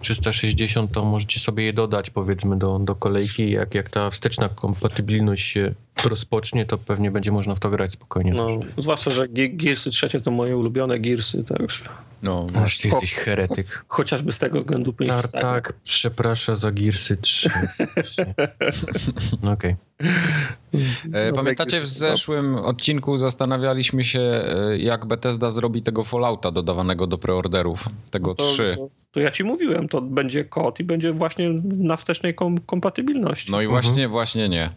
X360, 0.01 0.87
to 0.93 1.05
możecie 1.05 1.39
sobie 1.39 1.63
je 1.63 1.73
dodać, 1.73 2.09
powiedzmy, 2.09 2.57
do, 2.57 2.79
do 2.79 2.95
kolejki. 2.95 3.51
Jak, 3.51 3.75
jak 3.75 3.89
ta 3.89 4.09
wsteczna 4.09 4.49
kompatybilność 4.49 5.47
się 5.47 5.71
rozpocznie, 6.05 6.65
to 6.65 6.77
pewnie 6.77 7.11
będzie 7.11 7.31
można 7.31 7.55
w 7.55 7.59
to 7.59 7.69
grać 7.69 7.91
spokojnie. 7.93 8.33
No, 8.33 8.59
zwłaszcza, 8.77 9.11
że 9.11 9.27
Ge- 9.27 9.55
Gearsy 9.55 9.91
trzecie 9.91 10.21
to 10.21 10.31
moje 10.31 10.57
ulubione 10.57 10.99
Gearsy, 10.99 11.43
tak 11.43 11.59
już. 11.59 11.83
No, 12.23 12.47
Aż 12.63 12.77
ty 12.77 12.87
jesteś 12.87 13.13
heretyk. 13.13 13.85
Chociażby 13.87 14.31
z 14.31 14.39
tego 14.39 14.59
względu 14.59 14.93
Tak, 14.93 15.31
tak, 15.31 15.73
przepraszam 15.83 16.55
za 16.55 16.71
Gearsy 16.71 17.17
3. 17.17 17.49
No 19.43 19.51
Okej. 19.51 19.75
E, 21.13 21.29
No, 21.31 21.35
Pamiętacie, 21.35 21.81
w 21.81 21.85
zeszłym 21.85 22.55
odcinku 22.55 23.17
zastanawialiśmy 23.17 24.03
się, 24.03 24.19
e, 24.19 24.77
jak 24.77 25.05
Bethesda 25.05 25.51
zrobi 25.51 25.81
tego 25.81 26.03
Fallouta 26.03 26.51
dodawanego 26.51 27.07
do 27.07 27.17
preorderów, 27.17 27.89
tego 28.11 28.35
to, 28.35 28.43
3. 28.43 28.73
To, 28.77 28.89
to 29.11 29.19
ja 29.19 29.29
ci 29.31 29.43
mówiłem, 29.43 29.87
to 29.87 30.01
będzie 30.01 30.43
kod 30.43 30.79
i 30.79 30.83
będzie 30.83 31.13
właśnie 31.13 31.49
na 31.63 31.97
wstecznej 31.97 32.35
kom- 32.35 32.57
kompatybilności. 32.57 33.51
No 33.51 33.61
i 33.61 33.67
właśnie, 33.67 34.07
właśnie 34.07 34.49
nie. 34.49 34.71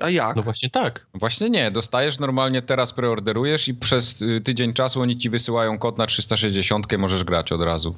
A 0.00 0.10
jak? 0.10 0.36
No 0.36 0.42
właśnie 0.42 0.70
tak. 0.70 1.06
Właśnie 1.14 1.50
nie, 1.50 1.70
dostajesz 1.70 2.18
normalnie 2.18 2.62
teraz 2.62 2.92
preorderujesz 2.92 3.68
i 3.68 3.74
przez 3.74 4.22
y, 4.22 4.40
tydzień 4.44 4.72
czasu 4.72 5.00
oni 5.00 5.18
ci 5.18 5.30
wysyłają 5.30 5.78
kod 5.78 5.98
na 5.98 6.06
360, 6.06 6.98
możesz 6.98 7.24
grać 7.24 7.52
od 7.52 7.60
razu. 7.60 7.94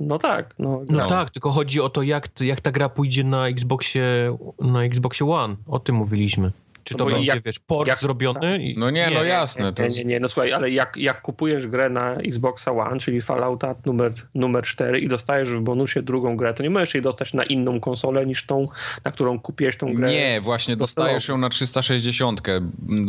No 0.00 0.18
tak. 0.18 0.54
No, 0.58 0.82
No, 0.90 0.98
No. 0.98 1.06
tak, 1.06 1.30
tylko 1.30 1.50
chodzi 1.50 1.80
o 1.80 1.88
to, 1.88 2.02
jak, 2.02 2.28
jak 2.40 2.60
ta 2.60 2.70
gra 2.70 2.88
pójdzie 2.88 3.24
na 3.24 3.48
Xboxie, 3.48 4.36
na 4.60 4.84
Xboxie 4.84 5.26
One. 5.30 5.56
O 5.66 5.78
tym 5.78 5.94
mówiliśmy. 5.94 6.52
Czy 6.84 6.94
No 6.94 6.98
to 6.98 7.04
bo 7.04 7.10
będzie, 7.10 7.26
jak- 7.26 7.42
wiesz, 7.44 7.58
port 7.58 7.88
jak- 7.88 7.98
zrobiony? 7.98 8.58
I... 8.62 8.78
No 8.78 8.90
nie, 8.90 9.10
no 9.14 9.24
jasne. 9.24 9.72
To 9.72 9.82
Nie, 9.82 9.88
nie, 9.88 10.04
nie, 10.04 10.20
no 10.20 10.28
słuchaj, 10.28 10.52
ale 10.52 10.70
jak, 10.70 10.96
jak 10.96 11.22
kupujesz 11.22 11.66
grę 11.66 11.90
na 11.90 12.14
Xboxa 12.14 12.72
One, 12.72 12.98
czyli 12.98 13.20
Fallouta 13.20 13.74
numer, 13.86 14.12
numer 14.34 14.64
4 14.64 14.98
i 15.00 15.08
dostajesz 15.08 15.50
w 15.50 15.60
bonusie 15.60 16.02
drugą 16.02 16.36
grę, 16.36 16.54
to 16.54 16.62
nie 16.62 16.70
możesz 16.70 16.94
jej 16.94 17.02
dostać 17.02 17.34
na 17.34 17.44
inną 17.44 17.80
konsolę 17.80 18.26
niż 18.26 18.46
tą, 18.46 18.68
na 19.04 19.12
którą 19.12 19.40
kupiłeś 19.40 19.76
tą 19.76 19.94
grę. 19.94 20.10
Nie, 20.10 20.40
właśnie 20.40 20.76
dostajesz 20.76 21.28
ją 21.28 21.38
na 21.38 21.48
360. 21.48 22.42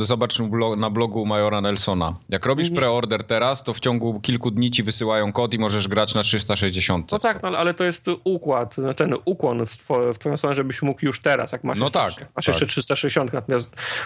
Zobacz 0.03 0.39
na 0.77 0.89
blogu 0.89 1.25
Majora 1.25 1.61
Nelsona. 1.61 2.15
Jak 2.29 2.45
robisz 2.45 2.69
Nie. 2.69 2.75
preorder 2.75 3.23
teraz, 3.23 3.63
to 3.63 3.73
w 3.73 3.79
ciągu 3.79 4.19
kilku 4.19 4.51
dni 4.51 4.71
ci 4.71 4.83
wysyłają 4.83 5.31
kod 5.31 5.53
i 5.53 5.59
możesz 5.59 5.87
grać 5.87 6.13
na 6.15 6.23
360. 6.23 7.11
No 7.11 7.19
tak, 7.19 7.43
no, 7.43 7.49
ale 7.49 7.73
to 7.73 7.83
jest 7.83 8.05
układ, 8.23 8.75
ten 8.95 9.15
ukłon 9.25 9.65
w 9.65 9.77
twoją 10.17 10.37
stronę, 10.37 10.55
żebyś 10.55 10.81
mógł 10.81 11.05
już 11.05 11.21
teraz, 11.21 11.51
jak 11.51 11.63
masz, 11.63 11.79
No 11.79 11.85
jeszcze, 11.85 11.99
tak, 11.99 12.09
masz 12.35 12.45
tak. 12.45 12.47
jeszcze 12.47 12.65
360, 12.65 13.33
natomiast 13.33 13.62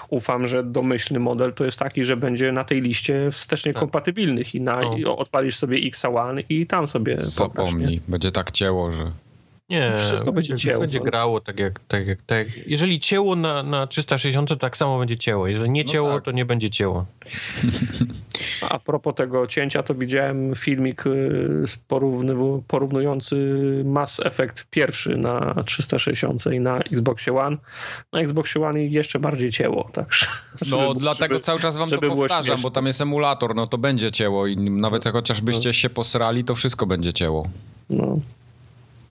ufam, 0.10 0.48
że 0.48 0.64
domyślny 0.64 1.20
model 1.20 1.54
to 1.54 1.66
jest 1.66 1.80
taki, 1.80 2.04
że 2.04 2.18
będzie 2.18 2.52
na 2.52 2.64
tej 2.64 2.82
liście 2.82 3.32
wstecznie 3.32 3.74
Tak. 3.74 3.80
kompatybilnych 3.80 4.56
i, 4.56 4.62
na, 4.62 4.96
i 4.96 5.06
odpalisz 5.06 5.56
sobie 5.56 5.78
X 5.78 6.06
One 6.06 6.42
i 6.42 6.68
tam 6.68 6.88
sobie? 6.88 7.18
Zapomnij, 7.18 8.02
będzie 8.08 8.32
tak 8.32 8.52
cięło, 8.52 8.92
że... 8.92 9.12
Nie, 9.70 9.92
Wszystko 9.98 10.32
będzie 10.32 10.56
cięło. 10.56 10.80
Będzie 10.82 11.00
grało 11.00 11.42
tak 11.42 11.60
jak, 11.60 11.80
tak 11.88 12.08
jak, 12.08 12.22
tak. 12.26 12.58
jak- 12.58 12.68
Jeżeli 12.68 13.00
cięło 13.00 13.36
na, 13.36 13.64
na 13.64 13.88
360, 13.88 14.50
to 14.50 14.56
tak 14.56 14.78
samo 14.78 15.00
będzie 15.00 15.18
cięło. 15.18 15.48
Jeżeli 15.48 15.70
nie 15.70 15.84
No 15.84 15.92
cięło, 15.92 16.14
tak. 16.16 16.24
to 16.24 16.32
nie 16.32 16.46
będzie 16.46 16.70
cięło. 16.70 17.06
A 18.70 18.80
propos 18.80 19.16
tego 19.16 19.48
cięcia, 19.48 19.84
to 19.84 19.96
widziałem 19.96 20.56
filmik 20.56 21.06
y, 21.06 21.64
porównujący 22.68 23.36
Mass 23.86 24.20
Effect 24.26 24.66
pierwszy 24.70 25.18
na 25.18 25.64
360 25.66 26.46
i 26.54 26.60
na 26.60 26.78
Xboxie 26.80 27.34
One. 27.38 27.58
Na 28.14 28.20
Xboxie 28.20 28.62
One 28.66 28.84
jeszcze 28.84 29.20
bardziej 29.20 29.52
cięło, 29.52 29.90
tak. 29.94 30.08
No, 30.70 30.94
dlatego 30.94 31.40
cały 31.40 31.60
czas 31.60 31.78
wam 31.78 31.90
to 31.90 31.96
żeby 31.96 32.08
powtarzam, 32.08 32.62
bo 32.62 32.72
tam 32.72 32.86
jest 32.88 33.02
emulator, 33.02 33.56
no 33.56 33.68
to 33.68 33.78
będzie 33.78 34.12
cięło 34.12 34.48
i 34.48 34.58
nawet 34.58 35.06
jak 35.06 35.14
chociażbyście 35.14 35.74
się 35.74 35.90
posrali, 35.90 36.44
to 36.44 36.56
wszystko 36.56 36.86
będzie 36.86 37.14
cięło. 37.14 37.48
No. 37.90 38.20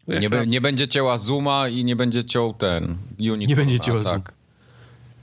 Nie, 0.08 0.30
be, 0.30 0.46
nie 0.46 0.60
będzie 0.60 0.88
cięła 0.88 1.18
Zuma 1.18 1.68
i 1.68 1.84
nie 1.84 1.96
będzie 1.96 2.24
ciął 2.24 2.54
ten 2.54 2.96
Unicorn. 3.18 3.40
Nie 3.48 3.56
będzie 3.56 3.80
cięła 3.80 4.04
tak. 4.04 4.32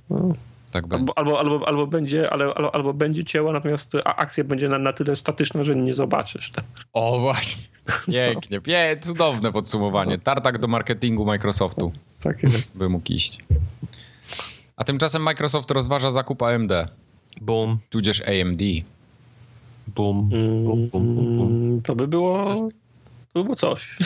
no. 0.10 0.34
Tak. 0.72 0.84
Albo, 0.94 1.18
albo, 1.18 1.40
albo, 1.40 1.68
albo 1.68 1.88
będzie, 1.88 2.30
ale, 2.34 2.46
albo, 2.46 2.76
albo 2.76 2.94
będzie 2.94 3.24
cięło, 3.24 3.54
natomiast 3.54 3.96
a- 3.96 4.16
akcja 4.16 4.44
będzie 4.44 4.70
na, 4.70 4.80
na 4.80 4.94
tyle 4.94 5.16
statyczna, 5.16 5.64
że 5.64 5.76
nie 5.76 5.94
zobaczysz. 5.94 6.52
Tak. 6.52 6.66
O 6.94 7.20
właśnie. 7.20 7.64
Pięknie, 8.06 8.62
pie, 8.66 8.98
cudowne 9.02 9.52
podsumowanie. 9.52 10.18
Tartak 10.18 10.58
do 10.58 10.68
marketingu 10.68 11.26
Microsoftu 11.26 11.92
Tak 12.20 12.44
jest. 12.44 12.78
by 12.78 12.90
mógł 12.90 13.14
iść. 13.14 13.38
A 14.76 14.84
tymczasem 14.84 15.22
Microsoft 15.24 15.72
rozważa 15.72 16.12
zakup 16.12 16.42
AMD, 16.44 16.72
Bum, 17.42 17.78
tudzież 17.90 18.22
AMD. 18.22 18.62
bum, 19.88 20.30
bum, 20.30 20.64
bum, 20.64 20.88
bum, 20.88 21.38
bum. 21.38 21.48
Mm, 21.48 21.82
To 21.82 21.96
by 21.96 22.08
było. 22.08 22.46
To 23.34 23.40
by 23.40 23.44
było 23.44 23.56
coś. 23.56 23.98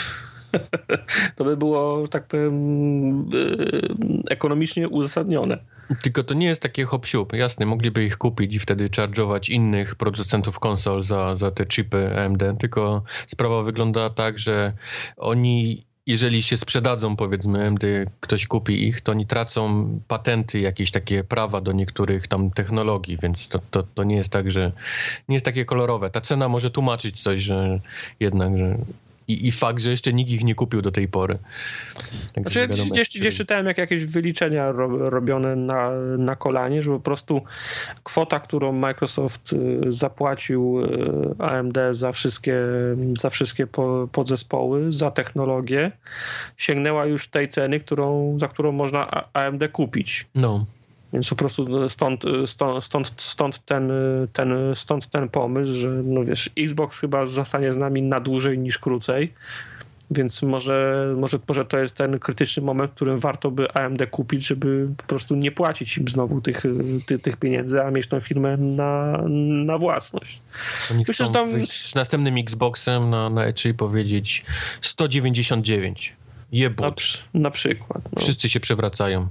To 1.36 1.44
by 1.44 1.58
było, 1.58 2.08
tak 2.08 2.28
powiem, 2.28 3.20
y, 3.22 4.24
ekonomicznie 4.30 4.90
uzasadnione. 4.90 5.58
Tylko 6.02 6.24
to 6.24 6.34
nie 6.34 6.48
jest 6.48 6.62
takie 6.62 6.84
hop 6.84 7.06
siup. 7.06 7.34
Jasne, 7.34 7.66
mogliby 7.66 8.06
ich 8.06 8.18
kupić 8.18 8.56
i 8.56 8.60
wtedy 8.60 8.90
charge'ować 8.90 9.52
innych 9.52 9.96
producentów 9.96 10.60
konsol 10.60 11.04
za, 11.04 11.38
za 11.38 11.52
te 11.52 11.66
chipy 11.66 12.20
AMD, 12.20 12.44
tylko 12.60 13.04
sprawa 13.28 13.64
wygląda 13.64 14.10
tak, 14.10 14.40
że 14.40 14.74
oni, 15.18 15.86
jeżeli 16.06 16.44
się 16.44 16.58
sprzedadzą, 16.58 17.16
powiedzmy, 17.16 17.68
AMD, 17.68 17.84
ktoś 18.20 18.48
kupi 18.48 18.88
ich, 18.88 19.02
to 19.02 19.12
oni 19.12 19.28
tracą 19.28 19.90
patenty, 20.08 20.60
jakieś 20.60 20.92
takie 20.92 21.24
prawa 21.24 21.62
do 21.62 21.72
niektórych 21.72 22.28
tam 22.28 22.52
technologii, 22.52 23.18
więc 23.22 23.48
to, 23.48 23.60
to, 23.72 23.84
to 23.84 24.04
nie 24.04 24.16
jest 24.16 24.30
tak, 24.30 24.52
że 24.52 24.72
nie 25.30 25.36
jest 25.36 25.46
takie 25.46 25.66
kolorowe. 25.66 26.10
Ta 26.10 26.22
cena 26.22 26.48
może 26.48 26.72
tłumaczyć 26.72 27.22
coś, 27.22 27.42
że 27.42 27.80
jednak, 28.20 28.58
że 28.58 28.78
i, 29.28 29.48
i 29.48 29.52
fakt, 29.52 29.82
że 29.84 29.90
jeszcze 29.90 30.14
nikt 30.14 30.32
ich 30.32 30.44
nie 30.44 30.56
kupił 30.56 30.82
do 30.82 30.92
tej 30.92 31.08
pory. 31.08 31.40
Także 32.34 32.50
Znaczy, 32.50 32.68
wiadomo, 32.68 32.92
gdzieś, 32.92 33.10
gdzieś 33.10 33.38
czytałem 33.38 33.66
jak 33.66 33.78
jakieś 33.78 34.06
wyliczenia 34.06 34.72
ro, 34.72 35.10
robione 35.10 35.56
na, 35.56 35.92
na 36.18 36.36
kolanie, 36.36 36.82
że 36.82 36.92
po 36.92 37.00
prostu 37.00 37.42
kwota, 38.04 38.40
którą 38.40 38.72
Microsoft 38.72 39.54
y, 39.54 39.82
zapłacił 39.90 40.82
y, 40.82 41.44
AMD 41.44 41.78
za 41.92 42.12
wszystkie, 42.12 42.58
za 43.20 43.30
wszystkie 43.30 43.68
po, 43.68 44.08
podzespoły, 44.12 44.92
za 44.92 45.12
technologię, 45.12 45.92
sięgnęła 46.58 47.06
już 47.06 47.28
tej 47.28 47.48
ceny, 47.48 47.80
którą, 47.80 48.40
za 48.40 48.48
którą 48.48 48.72
można 48.72 49.30
AMD 49.34 49.68
kupić. 49.72 50.26
No. 50.36 50.66
Więc 51.14 51.30
po 51.30 51.36
prostu 51.36 51.90
stąd, 51.90 52.24
stąd, 52.46 52.84
stąd, 52.84 53.14
stąd, 53.18 53.66
ten, 53.66 53.92
ten, 54.34 54.50
stąd 54.76 55.08
ten 55.08 55.30
pomysł, 55.30 55.74
że 55.74 55.90
no 55.90 56.24
wiesz, 56.24 56.50
Xbox 56.58 57.00
chyba 57.00 57.26
zostanie 57.26 57.74
z 57.74 57.78
nami 57.78 58.02
na 58.02 58.20
dłużej 58.20 58.60
niż 58.60 58.78
krócej. 58.78 59.34
Więc 60.12 60.42
może, 60.42 61.08
może, 61.18 61.40
może 61.48 61.66
to 61.66 61.78
jest 61.80 61.96
ten 61.96 62.20
krytyczny 62.20 62.64
moment, 62.64 62.92
w 62.92 62.94
którym 62.94 63.20
warto 63.20 63.52
by 63.52 63.72
AMD 63.74 64.06
kupić, 64.12 64.48
żeby 64.48 64.88
po 64.98 65.04
prostu 65.04 65.36
nie 65.36 65.52
płacić 65.52 65.98
im 65.98 66.08
znowu 66.08 66.42
tych, 66.42 66.64
tych, 67.06 67.22
tych 67.22 67.38
pieniędzy, 67.38 67.84
a 67.84 67.92
mieć 67.92 68.08
tą 68.08 68.20
firmę 68.20 68.58
na, 68.58 69.22
na 69.66 69.78
własność. 69.78 70.42
Oni 70.92 71.04
Myślę, 71.08 71.26
że 71.26 71.32
tam- 71.32 71.66
z 71.68 71.96
następnym 71.96 72.38
Xboxem 72.38 73.10
na, 73.10 73.30
na 73.30 73.52
E3 73.52 73.70
i 73.70 73.74
powiedzieć 73.74 74.46
199. 74.82 76.14
Na, 76.52 76.58
Jebut. 76.60 76.96
przy- 76.96 77.18
na 77.34 77.52
przykład. 77.52 78.02
No. 78.16 78.22
Wszyscy 78.22 78.50
się 78.50 78.60
przewracają. 78.60 79.28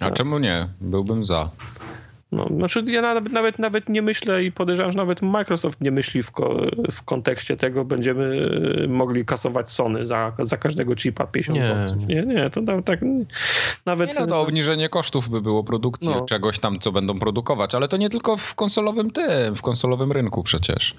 A 0.00 0.10
czemu 0.10 0.38
nie? 0.38 0.68
Byłbym 0.80 1.26
za. 1.26 1.50
No, 2.32 2.48
znaczy 2.58 2.84
ja 2.86 3.02
nawet, 3.02 3.32
nawet, 3.32 3.58
nawet 3.58 3.88
nie 3.88 4.02
myślę 4.02 4.44
i 4.44 4.52
podejrzewam, 4.52 4.92
że 4.92 4.98
nawet 4.98 5.22
Microsoft 5.22 5.80
nie 5.80 5.90
myśli 5.90 6.22
w, 6.22 6.30
ko, 6.30 6.56
w 6.92 7.02
kontekście 7.02 7.56
tego, 7.56 7.84
będziemy 7.84 8.48
mogli 8.88 9.24
kasować 9.24 9.70
Sony 9.70 10.06
za, 10.06 10.32
za 10.38 10.56
każdego 10.56 10.94
chipa 10.96 11.26
50 11.26 12.08
Nie. 12.08 12.14
Nie, 12.14 12.34
nie, 12.34 12.50
to 12.50 12.60
nawet 12.60 12.84
tak 12.84 13.00
nawet... 13.86 14.14
Nie 14.14 14.20
no, 14.20 14.26
to 14.26 14.40
obniżenie 14.40 14.88
kosztów 14.88 15.28
by 15.28 15.40
było 15.40 15.64
produkcji 15.64 16.10
No. 16.10 16.24
czegoś 16.24 16.58
tam, 16.58 16.78
co 16.78 16.92
będą 16.92 17.18
produkować, 17.18 17.74
ale 17.74 17.88
to 17.88 17.96
nie 17.96 18.10
tylko 18.10 18.36
w 18.36 18.54
konsolowym 18.54 19.10
tym, 19.10 19.56
w 19.56 19.62
konsolowym 19.62 20.12
rynku 20.12 20.42
przecież. 20.42 20.94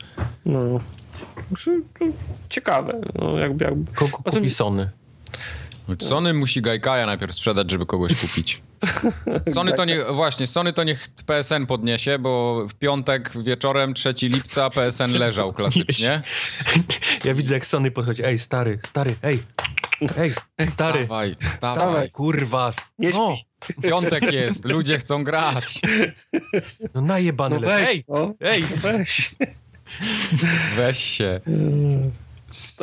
No, 0.45 0.79
Znaczy, 1.47 1.81
ciekawe. 2.49 3.01
No, 3.15 3.39
jakby, 3.39 3.65
jakby. 3.65 3.91
Kupi 3.95 4.31
tym- 4.31 4.49
Sony? 4.49 4.89
Sony 5.99 6.33
musi 6.33 6.61
Gajkaja 6.61 7.05
najpierw 7.05 7.36
sprzedać, 7.36 7.71
żeby 7.71 7.86
kogoś 7.86 8.15
kupić. 8.21 8.61
Sony 9.53 9.73
to 9.73 9.86
niech, 9.86 10.05
właśnie, 10.13 10.47
Sony 10.47 10.73
to 10.73 10.83
niech 10.83 11.07
PSN 11.25 11.65
podniesie, 11.65 12.19
bo 12.19 12.65
w 12.69 12.73
piątek 12.73 13.31
wieczorem 13.43 13.93
3 13.93 14.13
lipca 14.21 14.69
PSN 14.69 15.17
leżał 15.17 15.53
klasycznie. 15.53 16.21
Ja 17.23 17.33
widzę 17.33 17.53
jak 17.53 17.65
Sony 17.65 17.91
podchodzi. 17.91 18.25
Ej, 18.25 18.39
stary, 18.39 18.79
stary, 18.88 19.15
ej. 19.23 19.43
Ej, 20.17 20.29
stary. 20.69 20.99
Wstawaj, 20.99 21.36
wstawaj. 21.41 21.75
Wstawaj, 21.77 22.11
kurwa. 22.11 22.73
Nie 22.99 23.09
No, 23.09 23.36
Piątek 23.83 24.31
jest, 24.31 24.65
ludzie 24.65 24.97
chcą 24.97 25.23
grać. 25.23 25.81
no 26.93 27.01
najebany 27.01 27.55
No 27.55 27.61
weź, 27.61 27.88
Ej, 27.89 28.03
no, 28.07 28.33
ej. 28.39 28.63
weź. 28.75 29.36
Weź 30.75 30.99
się. 30.99 31.41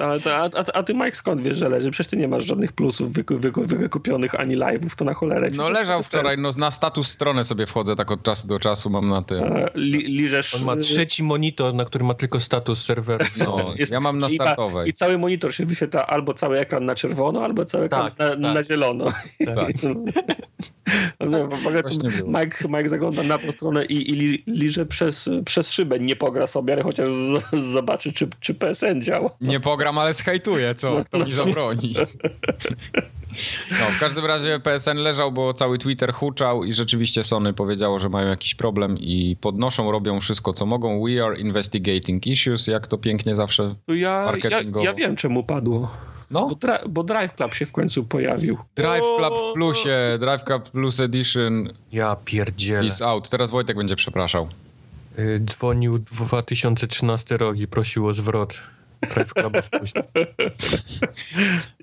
A, 0.02 0.30
a, 0.30 0.44
a, 0.44 0.64
a 0.74 0.82
ty, 0.82 0.94
Mike, 0.94 1.12
skąd 1.14 1.40
wiesz, 1.40 1.58
że 1.58 1.68
leży? 1.68 1.90
Przecież 1.90 2.10
ty 2.10 2.16
nie 2.16 2.28
masz 2.28 2.44
żadnych 2.44 2.72
plusów 2.72 3.12
wyku, 3.12 3.38
wyku, 3.38 3.62
wykupionych 3.64 4.40
ani 4.40 4.56
live'ów, 4.56 4.94
to 4.96 5.04
na 5.04 5.14
cholerę. 5.14 5.48
No 5.56 5.70
leżał 5.70 6.02
wczoraj, 6.02 6.38
no 6.38 6.50
na 6.58 6.70
status 6.70 7.08
stronę 7.08 7.44
sobie 7.44 7.66
wchodzę 7.66 7.96
tak 7.96 8.10
od 8.10 8.22
czasu 8.22 8.46
do 8.48 8.58
czasu, 8.58 8.90
mam 8.90 9.08
na 9.08 9.22
tym. 9.22 9.44
Li, 9.74 9.98
liżesz... 9.98 10.54
On 10.54 10.64
ma 10.64 10.76
trzeci 10.76 11.22
monitor, 11.22 11.74
na 11.74 11.84
którym 11.84 12.06
ma 12.06 12.14
tylko 12.14 12.40
status 12.40 12.84
serweru. 12.84 13.24
No, 13.38 13.56
jest- 13.78 13.92
ja 13.92 14.00
mam 14.00 14.18
na 14.18 14.28
i 14.28 14.36
ta- 14.36 14.44
startowej. 14.44 14.88
I 14.88 14.92
cały 14.92 15.18
monitor 15.18 15.54
się 15.54 15.66
wyświetla 15.66 16.06
albo 16.06 16.34
cały 16.34 16.58
ekran 16.58 16.84
na 16.84 16.94
czerwono, 16.94 17.44
albo 17.44 17.64
cały 17.64 17.84
ekran 17.84 18.02
Tak, 18.10 18.18
na, 18.18 18.28
tak. 18.28 18.38
na 18.54 18.64
zielono. 18.64 19.04
Tak. 19.54 19.68
No, 21.20 21.48
to 21.48 21.56
Właśnie 21.82 22.10
było. 22.10 22.30
Mike, 22.40 22.68
Mike 22.68 22.88
zagląda 22.88 23.22
na 23.22 23.38
tą 23.38 23.52
stronę 23.52 23.84
i, 23.84 24.10
i 24.10 24.14
li- 24.14 24.42
liże 24.46 24.86
przez, 24.86 25.30
przez 25.44 25.70
szybę. 25.70 25.98
Nie 26.00 26.16
pogra 26.16 26.46
sobie, 26.46 26.72
ale 26.72 26.82
chociaż 26.82 27.08
z, 27.12 27.56
zobaczy, 27.72 28.12
czy, 28.12 28.28
czy 28.40 28.54
PSN 28.54 29.02
działa. 29.02 29.30
Nie 29.40 29.60
pogram, 29.62 29.98
ale 29.98 30.12
zhejtuję, 30.14 30.74
co? 30.74 31.04
Kto 31.04 31.18
mi 31.18 31.32
zabroni? 31.32 31.94
No, 33.70 33.76
w 33.96 34.00
każdym 34.00 34.24
razie 34.26 34.60
PSN 34.60 34.96
leżał, 34.96 35.32
bo 35.32 35.54
cały 35.54 35.78
Twitter 35.78 36.12
huczał 36.12 36.64
i 36.64 36.74
rzeczywiście 36.74 37.24
Sony 37.24 37.52
powiedziało, 37.52 37.98
że 37.98 38.08
mają 38.08 38.28
jakiś 38.28 38.54
problem 38.54 38.98
i 38.98 39.36
podnoszą, 39.40 39.92
robią 39.92 40.20
wszystko, 40.20 40.52
co 40.52 40.66
mogą. 40.66 41.04
We 41.04 41.24
are 41.24 41.38
investigating 41.38 42.26
issues, 42.26 42.66
jak 42.66 42.86
to 42.86 42.98
pięknie 42.98 43.34
zawsze. 43.36 43.74
Ja, 43.88 43.94
ja, 43.96 44.24
Marketingowo. 44.24 44.84
ja 44.86 44.94
wiem, 44.94 45.16
czemu 45.16 45.44
padło. 45.44 45.90
No, 46.30 46.46
Bo, 46.46 46.56
bo 46.88 47.04
Drive 47.04 47.34
Club 47.34 47.54
się 47.54 47.66
w 47.66 47.72
końcu 47.72 48.04
pojawił. 48.04 48.58
Drive 48.74 49.04
Club 49.18 49.34
w 49.50 49.54
plusie, 49.54 49.96
Drive 50.20 50.44
Club 50.44 50.70
Plus 50.70 51.00
Edition 51.00 51.68
Ja 51.92 52.16
pierdzielę. 52.24 52.86
is 52.86 53.02
out. 53.02 53.28
Teraz 53.30 53.50
Wojtek 53.50 53.76
będzie 53.76 53.96
przepraszał. 53.96 54.48
Y, 55.18 55.40
Dzwonił 55.44 55.98
2013 55.98 57.36
rok 57.36 57.58
i 57.58 57.66
prosił 57.66 58.06
o 58.06 58.14
zwrot. 58.14 58.54
Drive 59.10 59.34
Cluba. 59.34 59.60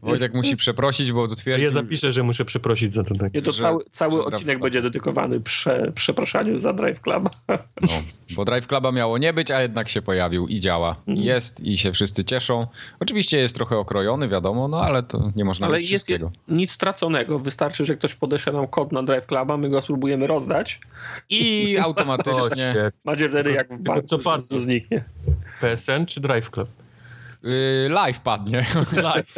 Wojtek 0.02 0.34
musi 0.34 0.58
przeprosić, 0.58 1.12
bo 1.12 1.28
Ja 1.28 1.36
twierdził... 1.36 1.72
zapiszę, 1.72 2.14
że 2.14 2.24
muszę 2.24 2.46
przeprosić 2.46 2.94
za 2.94 3.04
to. 3.04 3.16
Tak. 3.16 3.34
Nie, 3.34 3.42
to 3.42 3.52
Że- 3.52 3.62
cały, 3.62 3.84
cały 3.90 4.26
odcinek 4.26 4.54
Club. 4.56 4.64
będzie 4.64 4.82
dedykowany 4.82 5.40
prze, 5.42 5.92
przepraszaniu 5.96 6.58
za 6.58 6.74
Drive 6.74 7.00
Club. 7.02 7.30
No, 7.82 7.88
bo 8.36 8.46
Drive 8.46 8.68
Cluba 8.68 8.92
miało 8.92 9.18
nie 9.18 9.34
być, 9.34 9.52
a 9.52 9.62
jednak 9.62 9.90
się 9.90 10.02
pojawił 10.02 10.48
i 10.48 10.60
działa. 10.60 10.96
Mhm. 11.08 11.18
Jest 11.28 11.62
i 11.62 11.78
się 11.78 11.92
wszyscy 11.94 12.24
cieszą. 12.24 12.68
Oczywiście 13.00 13.38
jest 13.38 13.56
trochę 13.56 13.78
okrojony, 13.78 14.30
wiadomo, 14.30 14.68
no 14.68 14.82
ale 14.82 15.04
to 15.04 15.32
nie 15.36 15.46
można 15.46 15.68
Ale 15.68 15.78
mieć 15.78 15.92
jest 15.92 16.10
nic 16.48 16.72
straconego. 16.72 17.40
Wystarczy, 17.40 17.86
że 17.86 17.96
ktoś 17.98 18.16
podeśle 18.16 18.54
nam 18.54 18.68
kod 18.68 18.92
na 18.92 19.04
Drive 19.04 19.26
Cluba, 19.26 19.58
my 19.58 19.70
go 19.70 19.82
spróbujemy 19.82 20.28
rozdać. 20.28 20.80
I 21.30 21.76
automatycznie. 21.82 22.74
Macie 23.06 23.30
wtedy 23.30 23.52
jak 23.52 23.74
w 23.74 23.78
banku 23.78 24.08
co 24.08 24.18
to 24.18 24.24
farty. 24.24 24.60
zniknie. 24.60 25.04
PSN 25.62 26.06
czy 26.06 26.20
Drive 26.20 26.50
Club? 26.52 26.70
Y, 27.46 27.90
live 27.90 28.20
padnie. 28.20 28.66
Live. 29.04 29.34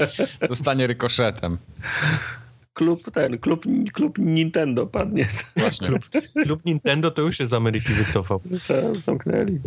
Dostanie 0.49 0.87
rykoszetem. 0.87 1.57
Klub 2.73 3.11
ten, 3.11 3.37
klub, 3.37 3.65
klub 3.93 4.17
Nintendo 4.17 4.87
padnie. 4.87 5.27
Właśnie. 5.55 5.89
Klub 6.43 6.65
Nintendo 6.65 7.11
to 7.11 7.21
już 7.21 7.37
się 7.37 7.47
z 7.47 7.53
Ameryki 7.53 7.93
wycofał. 7.93 8.41
Zamknęli. 8.93 9.59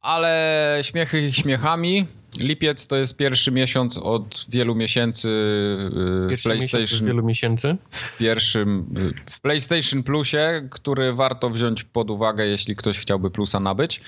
Ale 0.00 0.78
śmiechy 0.82 1.32
śmiechami. 1.32 2.06
Lipiec 2.38 2.86
to 2.86 2.96
jest 2.96 3.16
pierwszy 3.16 3.50
miesiąc 3.52 3.98
od 3.98 4.46
wielu 4.48 4.74
miesięcy 4.74 5.28
y, 5.28 6.30
Pierwszy 6.30 6.48
miesiąc 6.48 6.70
PlayStation. 6.70 6.98
z 6.98 7.02
wielu 7.08 7.22
miesięcy. 7.22 7.76
w 7.90 8.18
pierwszym 8.18 8.86
w 9.30 9.40
PlayStation 9.40 10.02
Plusie, 10.02 10.68
który 10.70 11.12
warto 11.12 11.50
wziąć 11.50 11.84
pod 11.84 12.10
uwagę, 12.10 12.46
jeśli 12.46 12.76
ktoś 12.76 12.98
chciałby 12.98 13.30
Plusa 13.30 13.60
nabyć, 13.60 14.00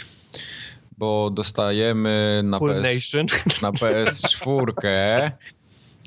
bo 0.99 1.31
dostajemy 1.31 2.41
na, 2.45 2.59
PS, 2.59 3.13
na 3.63 3.73
PS4 3.73 5.31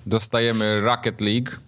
dostajemy 0.06 0.82
Rocket 0.82 1.22
League, 1.22 1.60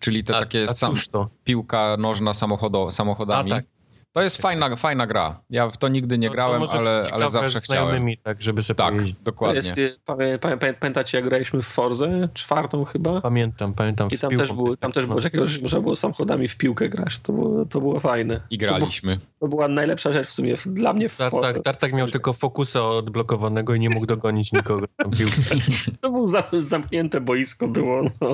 czyli 0.00 0.24
te 0.24 0.36
A- 0.36 0.40
takie 0.40 0.64
a 0.64 0.72
sam, 0.72 0.94
to? 1.12 1.28
piłka 1.44 1.96
nożna 1.98 2.34
samochodo, 2.34 2.90
samochodami. 2.90 3.52
A, 3.52 3.56
tak. 3.56 3.64
To 4.12 4.22
jest 4.22 4.36
fajna, 4.36 4.76
fajna 4.76 5.06
gra. 5.06 5.40
Ja 5.50 5.70
w 5.70 5.76
to 5.76 5.88
nigdy 5.88 6.18
nie 6.18 6.26
No, 6.26 6.32
grałem, 6.32 6.62
ale, 6.72 7.08
ale 7.12 7.30
zawsze 7.30 7.60
chciałem. 7.60 8.06
tak, 8.22 8.42
żeby 8.42 8.62
sobie 8.62 8.74
Tak, 8.74 8.94
powiedzieć. 8.94 9.16
To 9.18 9.24
dokładnie. 9.24 9.56
jest, 9.56 9.78
y, 9.78 9.94
pamię, 10.04 10.38
pamię, 10.38 10.56
pamię, 10.56 10.74
pamiętacie 10.74 11.18
jak 11.18 11.24
graliśmy 11.28 11.62
w 11.62 11.66
Forzę, 11.66 12.28
czwartą 12.34 12.84
chyba? 12.84 13.20
Pamiętam, 13.20 13.74
pamiętam. 13.74 14.10
I 14.10 14.18
tam 14.18 14.36
też 14.36 14.52
było, 14.52 14.76
tam 14.76 14.92
też 14.92 15.04
no. 15.04 15.08
było 15.08 15.20
takiego, 15.22 15.46
że 15.46 15.60
można 15.60 15.80
było 15.80 15.96
samochodami 15.96 16.48
w 16.48 16.56
piłkę 16.56 16.88
grać. 16.88 17.18
To 17.18 17.32
było, 17.32 17.64
to 17.64 17.80
było 17.80 18.00
fajne. 18.00 18.40
I 18.50 18.58
To, 18.58 18.66
było, 18.66 18.78
graliśmy. 18.78 19.18
to 19.40 19.48
była 19.48 19.68
najlepsza 19.68 20.12
rzecz 20.12 20.26
w 20.28 20.32
sumie 20.32 20.56
w- 20.56 20.66
dla 20.68 20.92
mnie 20.92 21.08
w 21.08 21.16
Tak, 21.16 21.30
Forze. 21.30 21.52
tak, 21.54 21.62
Tartak 21.62 21.92
miał 21.92 22.08
tylko 22.08 22.32
fokusa 22.32 22.82
odblokowanego 22.90 23.74
i 23.74 23.80
nie 23.80 23.90
mógł 23.90 24.06
dogonić 24.06 24.52
nikogo 24.52 24.86
tą 24.96 25.10
piłkę. 25.10 25.34
To 26.00 26.10
było 26.10 26.26
za, 26.26 26.44
zamknięte 26.52 27.20
boisko 27.20 27.68
było. 27.68 28.02
No. 28.20 28.32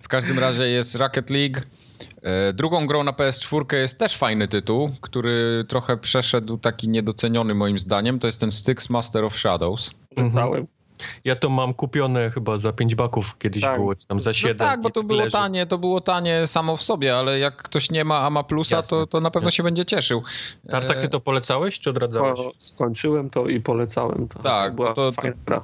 W 0.00 0.08
każdym 0.08 0.38
razie 0.38 0.68
jest 0.68 0.94
Rocket 0.94 1.30
League. 1.30 1.60
E, 2.22 2.52
Drugą 2.52 2.86
grą 2.86 3.04
na 3.04 3.12
PS4 3.12 3.74
jest 3.76 3.98
też 3.98 4.16
fajny 4.16 4.48
tytuł, 4.48 4.90
który 5.00 5.64
trochę 5.68 5.96
przeszedł 5.96 6.58
taki 6.58 6.88
niedoceniony 6.88 7.54
moim 7.54 7.78
zdaniem. 7.78 8.18
To 8.18 8.26
jest 8.26 8.40
ten 8.40 8.50
Styx 8.52 8.90
Master 8.90 9.24
of 9.24 9.36
Shadows. 9.38 9.90
Polecałem. 10.14 10.66
Ja 11.24 11.36
to 11.36 11.48
mam 11.48 11.74
kupione 11.74 12.30
chyba 12.30 12.56
za 12.58 12.72
5 12.72 12.94
baków 12.94 13.38
kiedyś 13.38 13.62
Tak. 13.62 13.76
było, 13.76 13.94
czy 13.94 14.06
tam 14.06 14.22
za 14.22 14.34
7. 14.34 14.56
No 14.58 14.64
tak, 14.64 14.80
bo 14.82 14.90
to 14.90 15.02
było 15.02 15.30
tanie, 15.30 15.66
to 15.66 15.78
było 15.78 16.00
tanie 16.00 16.46
samo 16.46 16.76
w 16.76 16.82
sobie, 16.82 17.16
ale 17.16 17.38
jak 17.38 17.56
ktoś 17.62 17.90
nie 17.90 18.04
ma, 18.04 18.18
a 18.20 18.30
ma 18.30 18.42
plusa, 18.42 18.76
Jasne, 18.76 18.88
to, 18.98 19.06
to 19.06 19.20
na 19.20 19.30
pewno 19.30 19.46
jasne. 19.48 19.56
się 19.56 19.62
będzie 19.62 19.84
cieszył. 19.84 20.22
Tartak, 20.70 21.00
ty 21.00 21.08
to 21.08 21.20
polecałeś, 21.20 21.80
czy 21.80 21.90
odradzałeś? 21.90 22.30
Sko- 22.40 22.50
skończyłem 22.58 23.30
to 23.30 23.46
i 23.48 23.60
polecałem 23.60 24.28
to. 24.28 24.42
Tak, 24.42 24.70
to 24.70 24.76
była 24.76 24.94
to- 24.94 25.12
fajna 25.12 25.36
gra. 25.46 25.62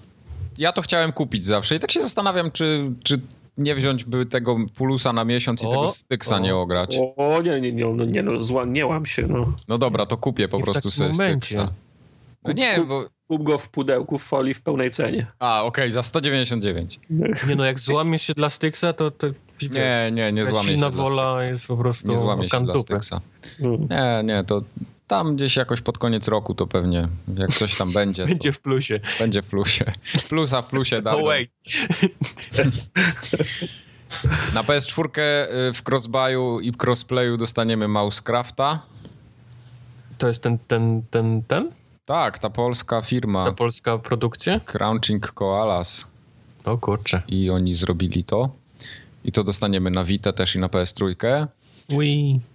Ja 0.59 0.72
to 0.72 0.83
chciałem 0.83 1.12
kupić 1.12 1.47
zawsze 1.47 1.74
i 1.76 1.80
tak 1.80 1.91
się 1.93 2.03
zastanawiam, 2.03 2.51
czy, 2.51 2.91
czy 3.05 3.20
nie 3.59 3.74
wziąć 3.74 4.05
by 4.05 4.26
tego 4.26 4.57
pulusa 4.76 5.12
na 5.12 5.24
miesiąc 5.24 5.62
i 5.62 5.66
O, 5.66 5.70
tego 5.70 5.90
Styxa 5.90 6.32
o. 6.36 6.38
nie 6.38 6.57
ograć. 6.57 6.98
O 7.16 7.42
nie, 7.42 7.61
nie, 7.61 7.72
nie, 7.72 7.86
no, 7.86 8.05
nie 8.05 8.22
no, 8.22 8.42
zła, 8.42 8.64
nie 8.64 8.86
łam 8.86 9.07
się, 9.07 9.26
no. 9.26 9.53
No 9.68 9.78
dobra, 9.78 10.07
to 10.07 10.16
kupię 10.16 10.48
po 10.48 10.57
Nie 10.57 10.62
w 10.62 10.64
prostu 10.64 10.90
sobie 10.90 11.11
momencie. 11.11 11.46
Styxa. 11.46 11.72
No 12.44 12.50
Kup- 12.50 12.57
nie, 12.57 12.74
kup- 12.76 12.88
bo... 12.88 13.05
Kup 13.28 13.42
go 13.42 13.59
w 13.59 13.68
pudełku, 13.68 14.18
w 14.18 14.22
folii, 14.22 14.55
w 14.55 14.62
pełnej 14.62 14.90
cenie. 14.90 15.26
A, 15.38 15.64
okej, 15.64 15.92
za 15.92 16.03
199. 16.03 17.00
Nie 17.48 17.57
no, 17.57 17.64
jak 17.64 17.80
złamiesz 17.80 18.22
się 18.22 18.34
dla 18.34 18.50
Styxa, 18.50 18.92
to... 18.96 19.11
to 19.11 19.26
Nie, 19.72 20.11
nie, 20.12 20.32
nie 20.32 20.44
ta 20.44 20.50
złamię 20.50 20.64
się 20.64 20.70
silna 20.72 20.90
dla 20.90 21.03
wola 21.03 21.44
jest 21.44 21.66
po 21.66 21.76
prostu 21.76 22.09
Nie 22.09 22.18
złamię 22.18 22.48
się 22.48 22.64
dla. 22.64 22.80
Styxa. 22.80 23.20
Mm. 23.61 23.88
Nie, 23.90 24.34
nie, 24.34 24.44
to 24.44 24.62
tam 25.13 25.37
gdzieś 25.37 25.57
jakoś 25.57 25.81
pod 25.81 25.99
koniec 25.99 26.29
roku 26.29 26.55
to 26.55 26.67
pewnie, 26.67 27.09
jak 27.39 27.51
coś 27.51 27.77
tam 27.77 27.93
będzie, 27.93 28.27
Będzie 28.33 28.53
w 28.53 28.61
plusie. 28.61 29.01
będzie 29.19 29.43
w 29.43 29.47
plusie. 29.47 29.93
Plusa 30.29 30.63
w 30.63 30.67
plusie 30.69 30.97
No 30.97 31.03
dadzą. 31.03 31.25
wait. 31.25 31.51
Na 34.55 34.63
PS4 34.65 35.05
y, 35.69 35.73
w 35.73 35.83
crossbuyu 35.89 36.61
i 36.61 36.73
crossplayu 36.83 37.37
dostaniemy 37.37 37.89
Mousecrafta. 37.89 38.83
To 40.19 40.29
jest 40.29 40.43
ten, 40.43 40.59
ten, 40.69 41.03
ten, 41.11 41.43
ten? 41.43 41.71
Tak, 42.05 42.39
ta 42.39 42.51
polska 42.51 43.03
firma 43.03 43.45
Ta 43.45 43.53
polska 43.53 43.99
produkcja? 43.99 44.61
Crunching 44.61 45.33
Koalas 45.33 46.07
O 46.65 46.79
kurczę. 46.79 47.23
i 47.29 47.51
oni 47.51 47.75
zrobili 47.75 48.25
to. 48.25 48.51
I 49.25 49.33
to 49.33 49.45
dostaniemy 49.45 49.91
na 49.91 50.05
Vita 50.05 50.33
też 50.33 50.55
i 50.57 50.59
na 50.59 50.67
PS3. 50.69 51.15
Wii. 51.89 52.41
E, 52.49 52.51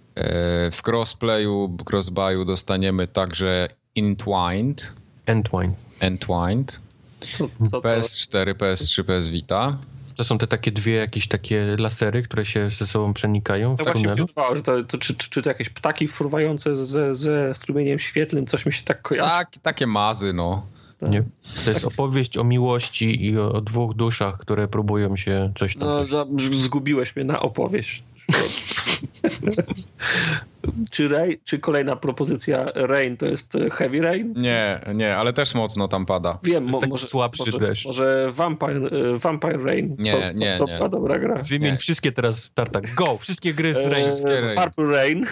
W 0.72 0.80
crossplayu, 0.86 1.76
crossbuyu 1.90 2.44
dostaniemy 2.44 3.08
także 3.08 3.68
Entwined. 3.96 4.92
Entwine. 5.26 5.72
Entwined. 6.00 6.80
Co, 7.20 7.48
co 7.70 7.80
to? 7.80 7.88
PS4, 7.88 8.54
PS3, 8.54 9.04
PS 9.04 9.28
Vita. 9.28 9.78
To 10.16 10.24
są 10.24 10.38
te 10.38 10.46
takie 10.46 10.72
dwie 10.72 10.94
jakieś 10.94 11.28
takie 11.28 11.76
lasery, 11.78 12.22
które 12.22 12.46
się 12.46 12.70
ze 12.70 12.86
sobą 12.86 13.14
przenikają 13.14 13.76
w 13.76 13.78
Ja 13.78 13.84
właśnie 13.84 14.08
wydawało, 14.08 14.54
że 14.56 14.62
to, 14.62 14.84
to, 14.84 14.98
czy, 14.98 15.14
czy, 15.16 15.30
czy 15.30 15.42
to 15.42 15.50
jakieś 15.50 15.68
ptaki 15.68 16.08
fruwające 16.08 16.76
ze, 16.76 17.14
ze 17.14 17.54
strumieniem 17.54 17.98
świetlnym, 17.98 18.46
coś 18.46 18.66
mi 18.66 18.72
się 18.72 18.82
tak 18.84 19.02
kojarzy. 19.02 19.30
Tak, 19.30 19.48
takie 19.62 19.86
mazy, 19.86 20.32
no. 20.32 20.66
Nie? 21.02 21.22
To 21.64 21.70
jest 21.70 21.84
opowieść 21.84 22.36
o 22.36 22.44
miłości 22.44 23.24
i 23.26 23.38
o, 23.38 23.52
o 23.52 23.60
dwóch 23.60 23.94
duszach, 23.94 24.38
które 24.38 24.68
próbują 24.68 25.16
się 25.16 25.52
coś 25.58 25.76
tam... 25.76 25.88
Za, 25.88 25.98
coś- 25.98 26.08
za, 26.08 26.26
zgubiłeś 26.52 27.16
mnie 27.16 27.24
na 27.24 27.40
opowieść. 27.40 28.02
czy, 30.90 31.08
Ray, 31.08 31.40
czy 31.44 31.58
kolejna 31.58 31.96
propozycja 31.96 32.66
Rain 32.74 33.16
to 33.16 33.26
jest 33.26 33.54
e, 33.54 33.70
Heavy 33.70 34.00
Rain? 34.00 34.34
Nie, 34.36 34.80
nie, 34.94 35.16
ale 35.16 35.32
też 35.32 35.54
mocno 35.54 35.88
tam 35.88 36.06
pada. 36.06 36.38
Wiem, 36.42 36.64
mo, 36.64 36.80
może, 36.88 37.06
słabszy 37.06 37.42
może, 37.46 37.58
deszcz. 37.58 37.86
może 37.86 38.28
Vampire, 38.32 38.86
e, 38.86 39.18
Vampire 39.18 39.64
Rain. 39.64 39.96
Nie, 39.98 40.12
to, 40.12 40.18
to, 40.18 40.32
nie, 40.32 40.56
to 40.58 40.64
nie. 40.64 40.76
była 40.76 40.88
dobra 40.88 41.18
gra. 41.18 41.34
Wymień 41.42 41.72
Nie. 41.72 41.78
wszystkie 41.78 42.12
teraz, 42.12 42.50
Tartak. 42.54 42.94
Go! 42.94 43.18
Wszystkie 43.18 43.54
gry 43.54 43.74
z 43.74 43.76
E, 43.76 43.88
Rain. 43.90 44.06
Wszystkie 44.06 44.40
Rain. 44.40 44.56
Purple 44.56 44.86
Rain. 44.86 45.26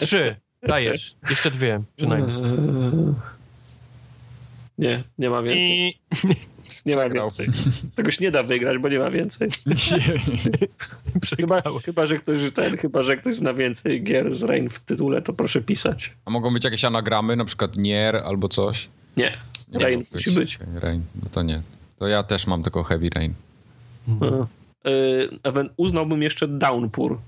Trzy. 0.00 0.36
Dajesz. 0.62 1.14
Jeszcze 1.30 1.50
dwie 1.50 1.82
przynajmniej. 1.96 2.36
Eee, 2.36 3.14
Nie, 4.78 5.04
nie 5.18 5.30
ma 5.30 5.42
więcej. 5.42 5.88
I... 5.88 6.00
Nie 6.86 6.96
ma 6.96 7.02
Przegrał. 7.02 7.24
więcej. 7.24 7.48
Tego 7.96 8.10
się 8.10 8.24
nie 8.24 8.30
da 8.30 8.42
wygrać, 8.42 8.78
bo 8.78 8.88
nie 8.88 8.98
ma 8.98 9.10
więcej. 9.10 9.48
Chyba, 11.40 11.62
chyba, 11.84 12.06
że 12.06 12.16
ktoś 12.16 12.38
ten, 12.54 12.76
chyba, 12.76 13.02
że 13.02 13.16
ktoś 13.16 13.34
zna 13.34 13.54
więcej 13.54 14.02
gier 14.04 14.34
z 14.34 14.42
Rain 14.42 14.68
w 14.68 14.80
tytule, 14.80 15.22
to 15.22 15.32
proszę 15.32 15.60
pisać. 15.62 16.12
A 16.24 16.30
mogą 16.30 16.52
być 16.54 16.64
jakieś 16.64 16.84
anagramy, 16.84 17.36
na 17.36 17.44
przykład 17.44 17.76
Nier 17.76 18.16
albo 18.16 18.48
coś? 18.48 18.88
Nie. 19.16 19.32
Nie 19.68 19.78
Rain 19.78 20.04
musi 20.12 20.30
być. 20.30 20.58
Rain, 20.74 21.02
no 21.22 21.28
to 21.30 21.42
nie. 21.42 21.62
To 21.98 22.06
ja 22.06 22.22
też 22.22 22.46
mam 22.46 22.62
tylko 22.62 22.82
Heavy 22.82 23.08
Rain. 23.14 23.34
Yy, 24.08 25.28
ewen- 25.42 25.68
uznałbym 25.76 26.22
jeszcze 26.22 26.48
Downpour. 26.48 27.18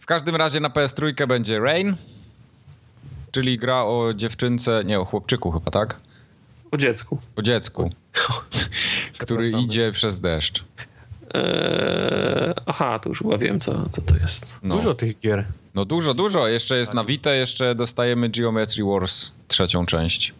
W 0.00 0.06
każdym 0.06 0.36
razie 0.36 0.60
na 0.60 0.68
PS3 0.68 1.26
będzie 1.26 1.58
Rain, 1.60 1.96
czyli 3.32 3.58
gra 3.58 3.82
o 3.82 4.14
dziewczynce, 4.14 4.82
nie, 4.84 5.00
o 5.00 5.04
chłopczyku 5.04 5.50
chyba, 5.50 5.70
tak? 5.70 6.00
O 6.70 6.76
dziecku. 6.76 7.18
O 7.36 7.42
dziecku, 7.42 7.90
który 9.18 9.50
idzie 9.50 9.92
przez 9.92 10.20
deszcz. 10.20 10.64
Eee, 11.34 12.54
aha, 12.66 12.98
to 12.98 13.08
już 13.08 13.18
chyba 13.18 13.38
wiem, 13.38 13.60
co, 13.60 13.88
co 13.90 14.02
to 14.02 14.16
jest. 14.16 14.46
No. 14.62 14.76
Dużo 14.76 14.94
tych 14.94 15.20
gier. 15.20 15.44
No 15.74 15.84
dużo, 15.84 16.14
dużo. 16.14 16.48
Jeszcze 16.48 16.76
jest 16.78 16.94
na 16.94 17.04
Vita, 17.04 17.34
jeszcze 17.34 17.74
dostajemy 17.74 18.28
Geometry 18.28 18.84
Wars 18.84 19.32
trzecią 19.48 19.86
część. 19.86 20.34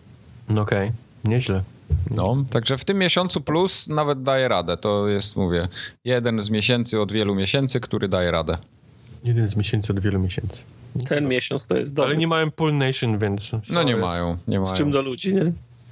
No 0.49 0.61
okej. 0.61 0.93
Nieźle. 1.25 1.63
No, 2.11 2.45
także 2.51 2.79
w 2.79 2.85
tym 2.85 2.99
miesiącu 2.99 3.41
plus 3.41 3.89
nawet 3.89 4.23
daje 4.23 4.49
radę. 4.49 4.77
To 4.77 5.09
jest, 5.09 5.37
mówię, 5.37 5.69
jeden 6.05 6.43
z 6.43 6.51
miesięcy 6.51 7.01
od 7.01 7.13
wielu 7.13 7.35
miesięcy, 7.35 7.81
który 7.81 8.09
daje 8.09 8.31
radę. 8.31 8.59
Jeden 9.25 9.49
z 9.49 9.57
miesięcy 9.57 9.93
od 9.93 10.01
wielu 10.01 10.19
miesięcy. 10.19 10.63
Ten 11.09 11.29
miesiąc 11.29 11.67
to 11.67 11.77
jest 11.77 11.95
dobry. 11.95 12.11
Ale 12.11 12.17
nie 12.17 12.27
mają 12.27 12.51
Pool 12.51 12.75
Nation, 12.75 13.19
więc... 13.19 13.51
No 13.71 13.83
nie 13.83 13.97
mają, 13.97 14.39
nie 14.49 14.65
Z 14.65 14.73
czym 14.73 14.87
mają. 14.89 14.93
do 14.93 15.03
ludzi, 15.03 15.35
nie? 15.35 15.45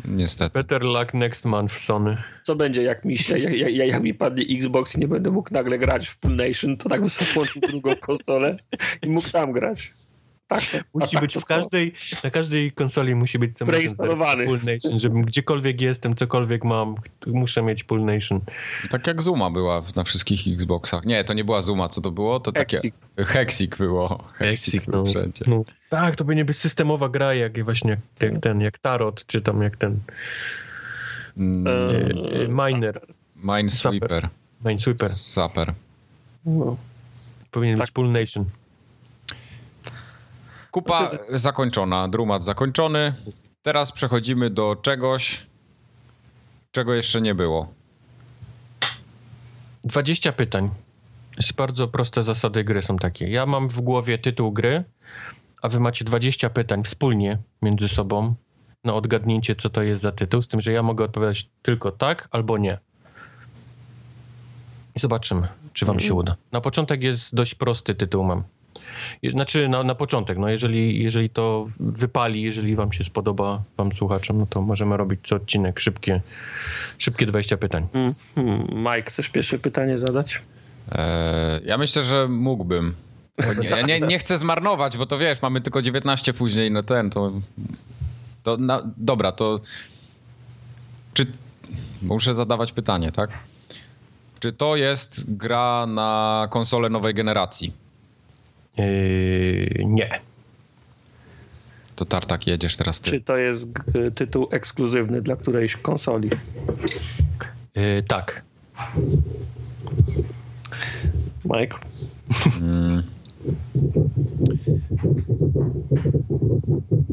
Niestety. 0.05 0.53
Better 0.53 0.83
luck 0.83 1.15
next 1.15 1.45
month, 1.45 1.79
Sony. 1.79 2.17
Co 2.43 2.57
będzie, 2.57 2.83
jak 2.83 3.05
mi, 3.05 3.19
się, 3.19 3.39
jak, 3.39 3.53
jak, 3.53 3.89
jak 3.89 4.03
mi 4.03 4.15
padnie 4.15 4.45
Xbox 4.57 4.97
i 4.97 5.01
nie 5.01 5.09
będę 5.09 5.31
mógł 5.31 5.55
nagle 5.55 5.79
grać 5.79 6.09
w 6.09 6.19
Pool 6.19 6.37
Nation, 6.37 6.77
to 6.77 6.89
tak 6.89 7.01
bym 7.01 7.11
sobie 7.11 7.33
włączył 7.33 7.63
drugą 7.63 7.97
konsolę 7.97 8.57
i 9.03 9.09
mógł 9.09 9.31
tam 9.31 9.53
grać. 9.53 9.93
Tak, 10.49 10.61
Musi 10.95 11.13
tak 11.17 11.23
być 11.23 11.35
w 11.35 11.41
co? 11.41 11.47
każdej, 11.47 11.95
na 12.25 12.31
każdej 12.31 12.73
konsoli 12.73 13.15
musi 13.15 13.39
być 13.39 13.57
co 13.57 13.65
miesiąc 13.65 13.77
Preinstalowany. 13.77 14.47
Pool 14.47 14.59
Nation, 14.59 14.99
żebym 14.99 15.23
gdziekolwiek 15.23 15.81
jestem, 15.81 16.17
cokolwiek 16.17 16.65
mam, 16.65 16.95
muszę 17.27 17.63
mieć 17.63 17.85
Pool 17.85 18.05
Nation. 18.05 18.41
Tak 18.91 19.07
jak 19.07 19.23
Zuma 19.23 19.51
była 19.51 19.83
na 19.97 20.05
wszystkich 20.05 20.55
Xboxach. 20.55 21.05
Nie, 21.05 21.25
to 21.25 21.33
nie 21.35 21.45
była 21.45 21.63
Zuma, 21.63 21.89
co 21.89 22.01
to 22.01 22.11
było? 22.11 22.41
To 22.41 22.53
takie... 22.53 22.77
Hexik. 22.77 22.95
Hexik 23.19 23.77
było. 23.77 24.25
Hexik 24.33 24.87
był 24.87 25.05
no. 25.05 25.11
wszędzie. 25.11 25.45
No. 25.49 25.65
Tak, 25.89 26.17
to 26.17 26.25
powinien 26.25 26.47
być 26.47 26.57
systemowa 26.57 27.09
gra, 27.09 27.35
jak 27.35 27.65
właśnie 27.65 27.91
jak, 27.91 28.33
jak 28.33 28.43
ten, 28.43 28.61
jak 28.61 28.79
Tarot, 28.79 29.27
czy 29.27 29.43
tam 29.43 29.63
jak 29.63 29.77
ten 29.77 30.01
Mm, 31.39 31.67
E, 31.67 31.71
e, 31.71 32.45
e, 32.45 32.49
Miner, 32.49 33.01
Minesweeper. 33.37 34.29
Minesweeper. 34.65 35.09
Saper. 35.09 35.75
No. 36.45 36.77
Powinien 37.51 37.77
Tak. 37.77 37.87
być 37.87 37.93
Pool 37.93 38.13
Nation. 38.13 38.45
Kupa 40.71 41.11
zakończona, 41.29 42.09
drumat 42.09 42.45
zakończony. 42.45 43.15
Teraz 43.63 43.93
przechodzimy 43.93 44.51
do 44.51 44.77
czegoś, 44.77 45.47
czego 46.71 46.95
jeszcze 46.95 47.21
nie 47.21 47.35
było. 47.35 47.69
20 49.85 50.33
pytań. 50.33 50.71
Jest 51.37 51.53
bardzo 51.53 51.89
proste 51.89 52.23
zasady 52.23 52.65
gry 52.65 52.83
są 52.83 52.97
takie. 52.97 53.29
Ja 53.29 53.47
mam 53.47 53.69
w 53.69 53.81
głowie 53.81 54.19
tytuł 54.19 54.53
gry 54.53 54.85
a 55.63 55.69
wy 55.69 55.81
macie 55.81 56.05
20 56.05 56.51
pytań 56.51 56.85
wspólnie 56.85 57.39
między 57.63 57.89
sobą 57.89 58.35
na 58.85 58.95
odgadnięcie, 58.95 59.57
co 59.57 59.71
to 59.71 59.83
jest 59.83 60.03
za 60.03 60.13
tytuł, 60.13 60.43
z 60.43 60.49
tym, 60.49 60.61
że 60.61 60.73
ja 60.73 60.83
mogę 60.83 61.05
odpowiadać 61.05 61.51
tylko 61.63 61.93
tak 61.93 62.29
albo 62.31 62.59
nie. 62.59 62.79
I 64.97 65.01
zobaczymy, 65.01 65.49
czy 65.73 65.87
wam 65.87 66.01
się 66.01 66.15
uda. 66.15 66.37
Na 66.53 66.61
początek 66.61 67.03
jest 67.03 67.35
dość 67.35 67.55
prosty 67.55 67.95
tytuł 67.95 68.25
mam. 68.25 68.45
Znaczy 69.33 69.69
na, 69.69 69.83
na 69.83 69.95
początek, 69.95 70.39
no 70.39 70.49
jeżeli, 70.49 71.03
jeżeli 71.03 71.31
to 71.31 71.67
wypali, 71.81 72.43
jeżeli 72.43 72.77
wam 72.77 72.93
się 72.93 73.05
spodoba, 73.05 73.63
wam 73.77 73.93
słuchaczom, 73.93 74.39
no 74.39 74.47
to 74.47 74.63
możemy 74.63 74.97
robić 74.97 75.21
co 75.29 75.37
odcinek 75.37 75.81
szybkie, 75.81 76.21
szybkie 76.99 77.27
20 77.27 77.57
pytań. 77.57 77.87
Mm, 77.93 78.15
mm. 78.37 78.67
Mike, 78.71 79.03
chcesz 79.03 79.29
pierwsze 79.29 79.59
pytanie 79.59 79.99
zadać? 79.99 80.43
Eee, 80.93 81.61
ja 81.65 81.79
myślę, 81.79 82.03
że 82.03 82.29
mógłbym. 82.29 82.95
Nie, 83.61 83.69
ja 83.69 83.83
nie, 83.83 84.01
nie 84.01 84.19
chcę 84.19 84.39
zmarnować, 84.39 84.97
bo 84.97 85.07
to 85.07 85.19
wiesz, 85.19 85.43
mamy 85.43 85.61
tylko 85.61 85.83
19 85.83 86.35
później, 86.35 86.71
no 86.71 86.83
ten, 86.83 87.11
to... 87.11 87.33
to 88.45 88.57
na, 88.57 88.83
dobra, 88.97 89.33
to... 89.33 89.61
Czy... 91.15 91.27
Muszę 92.03 92.35
zadawać 92.35 92.73
pytanie, 92.73 93.13
tak? 93.13 93.31
Czy 94.41 94.53
to 94.53 94.77
jest 94.77 95.37
gra 95.37 95.87
na 95.87 96.49
konsolę 96.51 96.89
nowej 96.89 97.15
generacji? 97.15 97.73
Yy, 98.79 99.85
nie. 99.85 100.21
To 101.97 102.05
Tartak, 102.05 102.47
jedziesz 102.47 102.77
teraz 102.77 103.01
ty. 103.01 103.11
Czy 103.11 103.21
to 103.21 103.37
jest 103.37 103.69
tytuł 104.15 104.49
ekskluzywny 104.51 105.23
dla 105.23 105.37
którejś 105.37 105.77
konsoli? 105.77 106.31
Yy, 107.75 108.03
tak. 108.09 108.43
Mike? 111.45 111.79
Mm. 112.61 113.03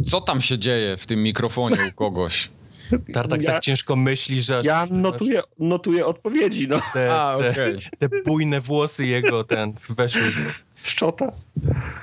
Co 0.05 0.21
tam 0.21 0.41
się 0.41 0.59
dzieje 0.59 0.97
w 0.97 1.05
tym 1.05 1.23
mikrofonie 1.23 1.77
u 1.91 1.95
kogoś? 1.95 2.49
Tartak 3.13 3.41
Ja- 3.41 3.51
tak 3.51 3.63
ciężko 3.63 3.95
myśli, 3.95 4.41
że... 4.41 4.61
Ja 4.65 4.81
aż 4.81 4.89
notuję, 4.89 5.41
notuję 5.59 6.05
odpowiedzi, 6.05 6.67
no. 6.67 6.79
Te, 6.93 7.13
A, 7.13 7.37
te, 7.39 7.75
te 7.99 8.21
bujne 8.25 8.61
włosy 8.61 9.05
jego 9.05 9.43
ten 9.43 9.73
weszły. 9.89 10.33
Szczota. 10.85 11.31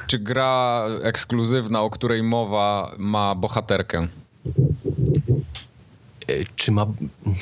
Czy 0.07 0.19
gra 0.19 0.85
ekskluzywna, 1.03 1.81
o 1.83 1.91
której 1.91 2.23
mowa, 2.23 2.95
ma 2.99 3.35
bohaterkę? 3.35 4.07
Yy, 6.29 6.47
Czy 6.57 6.73
ma... 6.73 6.87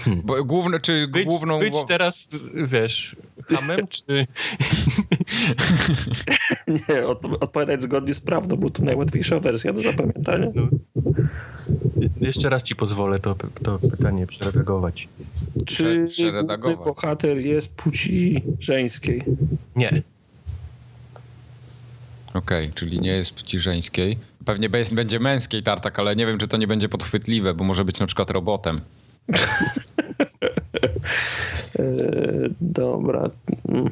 Hmm. 0.04 0.22
Bo 0.24 0.44
główne, 0.44 0.80
czy 0.80 1.08
Być, 1.08 1.24
główną... 1.26 1.58
być 1.58 1.72
wo- 1.74 1.84
teraz, 1.84 2.36
wiesz, 2.54 3.16
hamem, 3.48 3.80
czy... 3.88 4.04
Nie, 6.88 7.06
od, 7.06 7.24
odpowiadać 7.24 7.82
zgodnie 7.82 8.14
z 8.14 8.20
prawdą, 8.20 8.56
bo 8.56 8.70
to 8.70 8.82
najłatwiejsza 8.82 9.40
wersja 9.40 9.72
do 9.72 9.80
zapamiętania. 9.82 10.46
No. 10.54 10.68
Jeszcze 12.20 12.48
raz 12.50 12.62
ci 12.62 12.76
pozwolę 12.76 13.18
to, 13.18 13.36
to 13.64 13.78
pytanie 13.78 14.26
przeredagować. 14.26 15.08
Czy 15.58 15.64
Prze- 15.64 15.84
główny 15.94 16.08
przeredagować. 16.08 16.76
bohater 16.88 17.38
jest 17.38 17.74
płci 17.74 18.42
żeńskiej? 18.60 19.22
Nie. 19.76 20.02
Okej, 22.34 22.70
czyli 22.74 23.00
nie 23.00 23.12
jest 23.12 23.34
płci 23.34 23.58
żeńskiej. 23.58 24.18
Pewnie 24.44 24.68
będzie 24.92 25.20
męskiej 25.20 25.62
tartak, 25.62 25.98
ale 25.98 26.16
nie 26.16 26.26
wiem, 26.26 26.38
czy 26.38 26.48
to 26.48 26.56
nie 26.56 26.66
będzie 26.66 26.88
podchwytliwe, 26.88 27.54
bo 27.54 27.64
może 27.64 27.84
być 27.84 28.00
na 28.00 28.06
przykład 28.06 28.30
robotem. 28.30 28.80
E, 31.78 31.82
dobra. 32.60 33.30
Mm. 33.68 33.90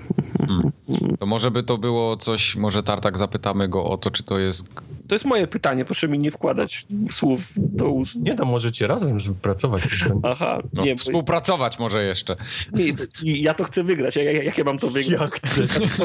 To 1.18 1.26
może 1.26 1.50
by 1.50 1.62
to 1.62 1.78
było 1.78 2.16
coś, 2.16 2.56
może 2.56 2.82
tartak 2.82 3.18
zapytamy 3.18 3.68
go 3.68 3.84
o 3.84 3.98
to, 3.98 4.10
czy 4.10 4.22
to 4.22 4.38
jest... 4.38 4.68
To 5.08 5.14
jest 5.14 5.24
moje 5.24 5.46
pytanie, 5.46 5.84
proszę 5.84 6.08
mi 6.08 6.18
nie 6.18 6.30
wkładać 6.30 6.84
słów 7.10 7.52
do 7.56 7.90
ust. 7.90 8.22
Nie 8.22 8.34
no, 8.34 8.44
możecie 8.44 8.86
razem 8.86 9.18
pracować. 9.42 9.82
Aha, 10.22 10.58
No, 10.72 10.84
nie, 10.84 10.92
bo, 10.92 10.98
współpracować 10.98 11.78
może 11.78 12.04
jeszcze. 12.04 12.36
nie, 12.72 12.92
ja 13.22 13.54
to 13.54 13.64
chcę 13.64 13.84
wygrać. 13.84 14.16
Ja, 14.16 14.22
ja, 14.22 14.42
jak 14.42 14.58
ja 14.58 14.64
mam 14.64 14.78
to 14.78 14.90
wygrać? 14.90 15.20
Jak 15.20 15.34
chcesz 15.34 15.98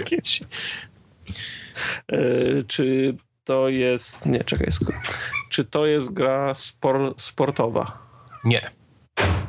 Czy 2.66 3.16
to 3.44 3.68
jest... 3.68 4.26
Nie, 4.26 4.44
czekaj. 4.44 4.66
sk- 4.68 4.92
Czy 5.50 5.64
to 5.64 5.86
jest 5.86 6.12
gra 6.12 6.54
spor, 6.54 7.14
sportowa? 7.18 7.98
Nie. 8.44 8.70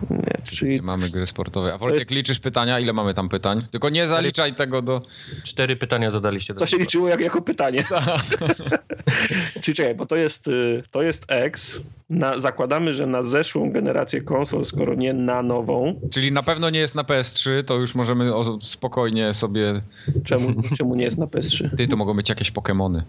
Nie, 0.09 0.41
czyli 0.51 0.71
Nie 0.75 0.81
mamy 0.81 1.09
gry 1.09 1.27
sportowej. 1.27 1.71
A 1.71 1.77
Wojciek, 1.77 1.99
jest- 1.99 2.11
liczysz 2.11 2.39
pytania? 2.39 2.79
Ile 2.79 2.93
mamy 2.93 3.13
tam 3.13 3.29
pytań? 3.29 3.67
Tylko 3.71 3.89
nie 3.89 4.07
zaliczaj 4.07 4.55
tego 4.55 4.81
do... 4.81 5.01
Cztery 5.43 5.75
pytania 5.75 6.11
zadaliście. 6.11 6.53
to 6.53 6.65
się 6.65 6.77
liczyło 6.77 7.09
jak, 7.09 7.21
jako 7.21 7.41
pytanie. 7.41 7.83
Czyli 9.61 9.75
czekaj, 9.75 9.95
bo 9.95 10.05
to 10.05 10.15
jest, 10.15 10.47
y, 10.47 10.83
to 10.91 11.01
jest 11.03 11.25
X. 11.27 11.81
Na, 12.09 12.39
zakładamy, 12.39 12.93
że 12.93 13.07
na 13.07 13.23
zeszłą 13.23 13.71
generację 13.71 14.21
konsol, 14.21 14.65
skoro 14.65 14.95
nie 14.95 15.13
na 15.13 15.41
nową. 15.43 15.99
Czyli 16.11 16.31
na 16.31 16.43
pewno 16.43 16.69
nie 16.69 16.79
jest 16.79 16.95
na 16.95 17.03
PS3, 17.03 17.63
to 17.63 17.75
już 17.75 17.95
możemy 17.95 18.35
o, 18.35 18.59
spokojnie 18.61 19.33
sobie... 19.33 19.81
Czemu, 20.23 20.47
czemu 20.77 20.95
nie 20.95 21.03
jest 21.03 21.17
na 21.17 21.25
PS3? 21.25 21.75
Ty, 21.77 21.87
to 21.87 21.95
mogą 21.95 22.13
być 22.13 22.29
jakieś 22.29 22.51
Pokemony. 22.51 23.03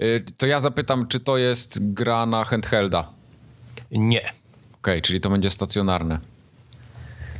Y, 0.00 0.24
To 0.36 0.46
ja 0.46 0.60
zapytam, 0.60 1.08
czy 1.08 1.20
to 1.20 1.36
jest 1.38 1.92
gra 1.92 2.26
na 2.26 2.44
handhelda? 2.44 3.08
Nie. 3.90 4.32
Okej, 4.78 5.02
czyli 5.02 5.20
to 5.20 5.30
będzie 5.30 5.50
stacjonarne. 5.50 6.18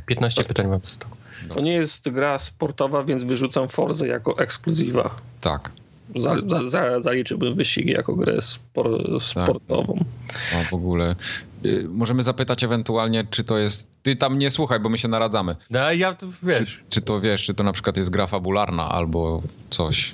15 0.05 0.43
pytań 0.43 0.67
wam 0.67 0.79
zostało. 0.83 1.17
To 1.53 1.61
nie 1.61 1.73
jest 1.73 2.09
gra 2.09 2.39
sportowa, 2.39 3.03
więc 3.03 3.23
wyrzucam 3.23 3.67
Forzę 3.69 4.07
jako 4.07 4.37
ekskluzywa. 4.37 5.15
Tak. 5.41 5.71
Za, 6.15 6.35
za, 6.47 6.65
za, 6.65 7.01
zaliczyłbym 7.01 7.55
wyścigi 7.55 7.91
jako 7.91 8.15
grę 8.15 8.41
spor, 8.41 9.21
sportową. 9.21 10.05
O, 10.55 10.63
w 10.69 10.73
ogóle. 10.73 11.15
Y, 11.65 11.85
Możemy 11.89 12.23
zapytać 12.23 12.63
ewentualnie, 12.63 13.27
czy 13.29 13.43
to 13.43 13.57
jest... 13.57 13.87
Ty 14.03 14.15
tam 14.15 14.37
nie 14.37 14.51
słuchaj, 14.51 14.79
bo 14.79 14.89
my 14.89 14.97
się 14.97 15.07
naradzamy. 15.07 15.55
No 15.69 15.79
a 15.79 15.93
ja 15.93 16.13
to 16.13 16.27
wiesz. 16.43 16.79
Czy 16.89 17.01
to 17.01 17.21
wiesz, 17.21 17.43
czy 17.43 17.53
to 17.53 17.63
na 17.63 17.73
przykład 17.73 17.97
jest 17.97 18.09
gra 18.09 18.27
fabularna 18.27 18.89
albo 18.89 19.41
coś, 19.69 20.13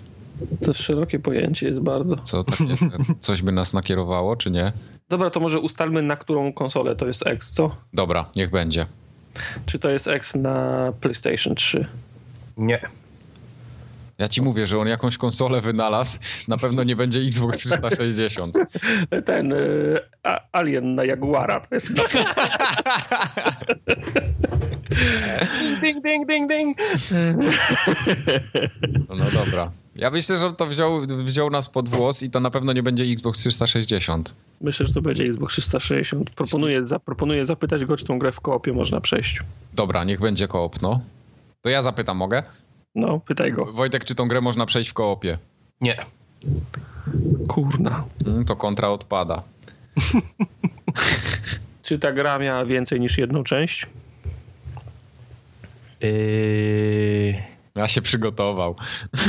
To 0.61 0.67
jest 0.71 0.81
szerokie 0.81 1.19
pojęcie, 1.19 1.67
jest 1.67 1.79
bardzo. 1.79 2.15
co 2.15 2.43
takie, 2.43 2.65
coś 3.19 3.41
by 3.41 3.51
nas 3.51 3.73
nakierowało, 3.73 4.35
czy 4.35 4.51
nie? 4.51 4.71
Dobra, 5.09 5.29
to 5.29 5.39
może 5.39 5.59
ustalmy, 5.59 6.01
na 6.01 6.15
którą 6.15 6.53
konsolę 6.53 6.95
to 6.95 7.07
jest 7.07 7.27
X, 7.27 7.51
co? 7.51 7.75
Dobra, 7.93 8.25
niech 8.35 8.49
będzie. 8.49 8.85
Czy 9.65 9.79
to 9.79 9.89
jest 9.89 10.07
X 10.07 10.35
na 10.35 10.93
PlayStation 11.01 11.55
3? 11.55 11.85
Nie. 12.57 12.79
Ja 14.23 14.29
ci 14.29 14.41
mówię, 14.41 14.67
że 14.67 14.79
on 14.79 14.87
jakąś 14.87 15.17
konsolę 15.17 15.61
wynalazł, 15.61 16.19
na 16.47 16.57
pewno 16.57 16.83
nie 16.83 16.95
będzie 16.95 17.19
Xbox 17.19 17.57
360. 17.57 18.57
Ten 19.25 19.53
y, 19.53 19.99
a, 20.23 20.39
Alien 20.51 20.95
na 20.95 21.05
Jaguara 21.05 21.59
to 21.59 21.75
jest 21.75 21.89
na, 21.89 22.03
Ding, 25.81 26.03
ding, 26.03 26.27
ding, 26.27 26.49
ding. 26.49 26.77
No, 29.09 29.15
no 29.15 29.25
dobra. 29.31 29.71
Ja 29.95 30.11
myślę, 30.11 30.37
że 30.37 30.53
to 30.53 30.67
wziął, 30.67 31.01
wziął 31.25 31.49
nas 31.49 31.69
pod 31.69 31.89
włos 31.89 32.23
i 32.23 32.29
to 32.29 32.39
na 32.39 32.49
pewno 32.49 32.73
nie 32.73 32.83
będzie 32.83 33.03
Xbox 33.03 33.39
360. 33.39 34.35
Myślę, 34.61 34.85
że 34.85 34.93
to 34.93 35.01
będzie 35.01 35.23
Xbox 35.23 35.53
360. 35.53 36.29
Proponuję, 36.29 36.87
zaproponuję 36.87 37.45
zapytać 37.45 37.85
go, 37.85 37.97
czy 37.97 38.05
tą 38.05 38.19
grę 38.19 38.31
w 38.31 38.39
koopie 38.39 38.73
można 38.73 39.01
przejść. 39.01 39.39
Dobra, 39.73 40.03
niech 40.03 40.19
będzie 40.19 40.47
koop, 40.47 40.81
no. 40.81 41.01
To 41.61 41.69
ja 41.69 41.81
zapytam, 41.81 42.17
mogę? 42.17 42.43
No, 42.95 43.19
pytaj 43.19 43.53
go. 43.53 43.73
Wojtek, 43.73 44.05
czy 44.05 44.15
tą 44.15 44.27
grę 44.27 44.41
można 44.41 44.65
przejść 44.65 44.89
w 44.89 44.93
koopie? 44.93 45.37
Nie. 45.81 46.05
Kurna. 47.47 48.03
Mm, 48.27 48.45
To 48.45 48.55
kontra 48.55 48.89
odpada. 48.89 49.43
Czy 51.83 51.99
ta 51.99 52.11
gra 52.11 52.39
miała 52.39 52.65
więcej 52.65 52.99
niż 52.99 53.17
jedną 53.17 53.43
część? 53.43 53.85
Yy... 56.01 57.43
Ja 57.75 57.87
się 57.87 58.01
przygotował. 58.01 58.75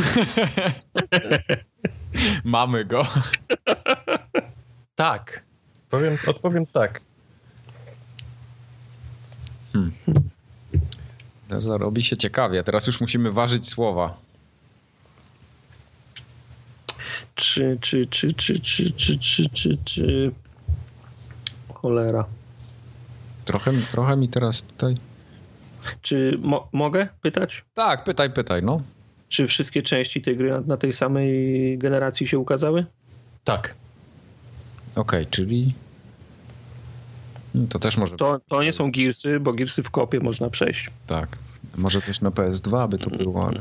Mamy 2.44 2.84
go. 2.84 3.06
Tak. 4.94 5.42
Powiem, 5.90 6.18
odpowiem 6.26 6.66
tak. 6.66 7.00
Teraz 9.72 10.24
robi 11.66 12.02
się 12.02 12.16
ciekawie. 12.16 12.64
Teraz 12.64 12.86
już 12.86 13.00
musimy 13.00 13.32
ważyć 13.32 13.68
słowa. 13.68 14.18
Czy, 17.34 17.78
czy, 17.80 18.06
czy, 18.06 18.32
czy, 18.32 18.60
czy, 18.60 18.92
czy, 18.92 19.18
czy, 19.18 19.48
czy, 19.48 19.78
czy... 19.84 20.32
Cholera. 21.74 22.24
Trochę, 23.44 23.72
trochę 23.92 24.16
mi 24.16 24.28
teraz 24.28 24.62
tutaj... 24.62 24.94
Czy 26.02 26.38
mo- 26.42 26.68
mogę 26.72 27.08
pytać? 27.22 27.64
Tak, 27.74 28.04
pytaj, 28.04 28.30
pytaj, 28.30 28.62
no. 28.62 28.82
Czy 29.28 29.46
wszystkie 29.46 29.82
części 29.82 30.22
tej 30.22 30.36
gry 30.36 30.50
na, 30.50 30.60
na 30.60 30.76
tej 30.76 30.92
samej 30.92 31.78
generacji 31.78 32.26
się 32.26 32.38
ukazały? 32.38 32.86
Tak. 33.44 33.74
Okej, 34.94 35.26
czyli... 35.26 35.74
Mm, 37.54 37.68
To 37.68 37.78
też 37.78 37.96
może... 37.96 38.16
To, 38.16 38.40
to 38.48 38.62
nie 38.62 38.72
są 38.72 38.90
Gearsy, 38.90 39.40
bo 39.40 39.52
Gearsy 39.52 39.82
w 39.82 39.90
kopie 39.90 40.20
można 40.20 40.50
przejść. 40.50 40.90
Tak. 41.06 41.38
Może 41.78 42.00
coś 42.00 42.20
na 42.20 42.30
PS2 42.30 42.88
by 42.88 42.98
to 42.98 43.10
było, 43.10 43.48
ale... 43.48 43.60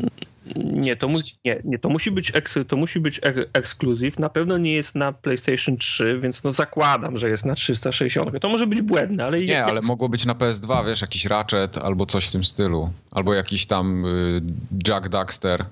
Nie, 0.55 0.95
to, 0.95 1.07
mu, 1.07 1.17
nie, 1.45 1.61
nie, 1.63 1.79
to 1.79 1.89
musi 1.89 2.11
być, 2.11 2.35
eks, 2.35 2.57
to 2.67 2.77
musi 2.77 2.99
być 2.99 3.19
ek, 3.23 3.49
ekskluzyw. 3.53 4.19
Na 4.19 4.29
pewno 4.29 4.57
nie 4.57 4.73
jest 4.73 4.95
na 4.95 5.11
PlayStation 5.11 5.77
3, 5.77 6.19
więc 6.21 6.43
no 6.43 6.51
zakładam, 6.51 7.17
że 7.17 7.29
jest 7.29 7.45
na 7.45 7.55
360. 7.55 8.39
To 8.39 8.49
może 8.49 8.67
być 8.67 8.81
błędne, 8.81 9.25
ale... 9.25 9.41
Nie, 9.41 9.65
ale 9.65 9.81
mogło 9.81 10.09
być 10.09 10.25
na 10.25 10.33
PS2, 10.35 10.85
wiesz, 10.85 11.01
jakiś 11.01 11.25
Ratchet 11.25 11.77
albo 11.77 12.05
coś 12.05 12.25
w 12.25 12.31
tym 12.31 12.45
stylu. 12.45 12.89
Albo 13.11 13.33
jakiś 13.33 13.65
tam 13.65 14.05
y, 14.05 14.41
Jack 14.87 15.09
Daxter. 15.09 15.65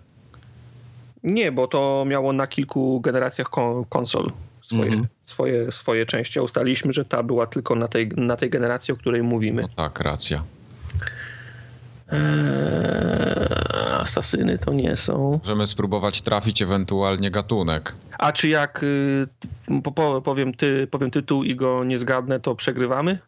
Nie, 1.24 1.52
bo 1.52 1.68
to 1.68 2.06
miało 2.08 2.34
na 2.34 2.48
kilku 2.48 3.02
generacjach 3.02 3.50
kon 3.50 3.86
konsol 3.90 4.32
swoje, 4.62 4.84
Mhm. 4.92 5.08
swoje, 5.26 5.72
swoje 5.72 6.06
części. 6.06 6.40
a 6.40 6.42
Ustaliliśmy, 6.42 6.94
że 6.94 7.06
ta 7.06 7.24
była 7.24 7.48
tylko 7.48 7.76
na 7.76 7.88
tej, 7.88 8.08
na 8.08 8.38
tej 8.38 8.50
generacji, 8.50 8.94
o 8.94 8.98
której 8.98 9.24
mówimy. 9.24 9.62
No 9.62 9.68
tak, 9.76 10.00
racja. 10.00 10.44
Eee, 12.12 14.02
asasyny 14.02 14.58
to 14.58 14.74
nie 14.74 14.96
są. 14.96 15.40
Możemy 15.44 15.68
spróbować 15.68 16.22
trafić 16.22 16.62
ewentualnie 16.62 17.32
gatunek. 17.32 17.96
A 18.20 18.32
czy 18.32 18.48
jak 18.48 18.84
y, 18.84 19.26
po, 19.84 19.92
po, 19.92 20.22
powiem, 20.22 20.54
ty, 20.54 20.88
powiem 20.88 21.12
tytuł 21.12 21.44
i 21.44 21.56
go 21.56 21.84
nie 21.84 21.98
zgadnę, 21.98 22.40
to 22.40 22.56
przegrywamy? 22.56 23.20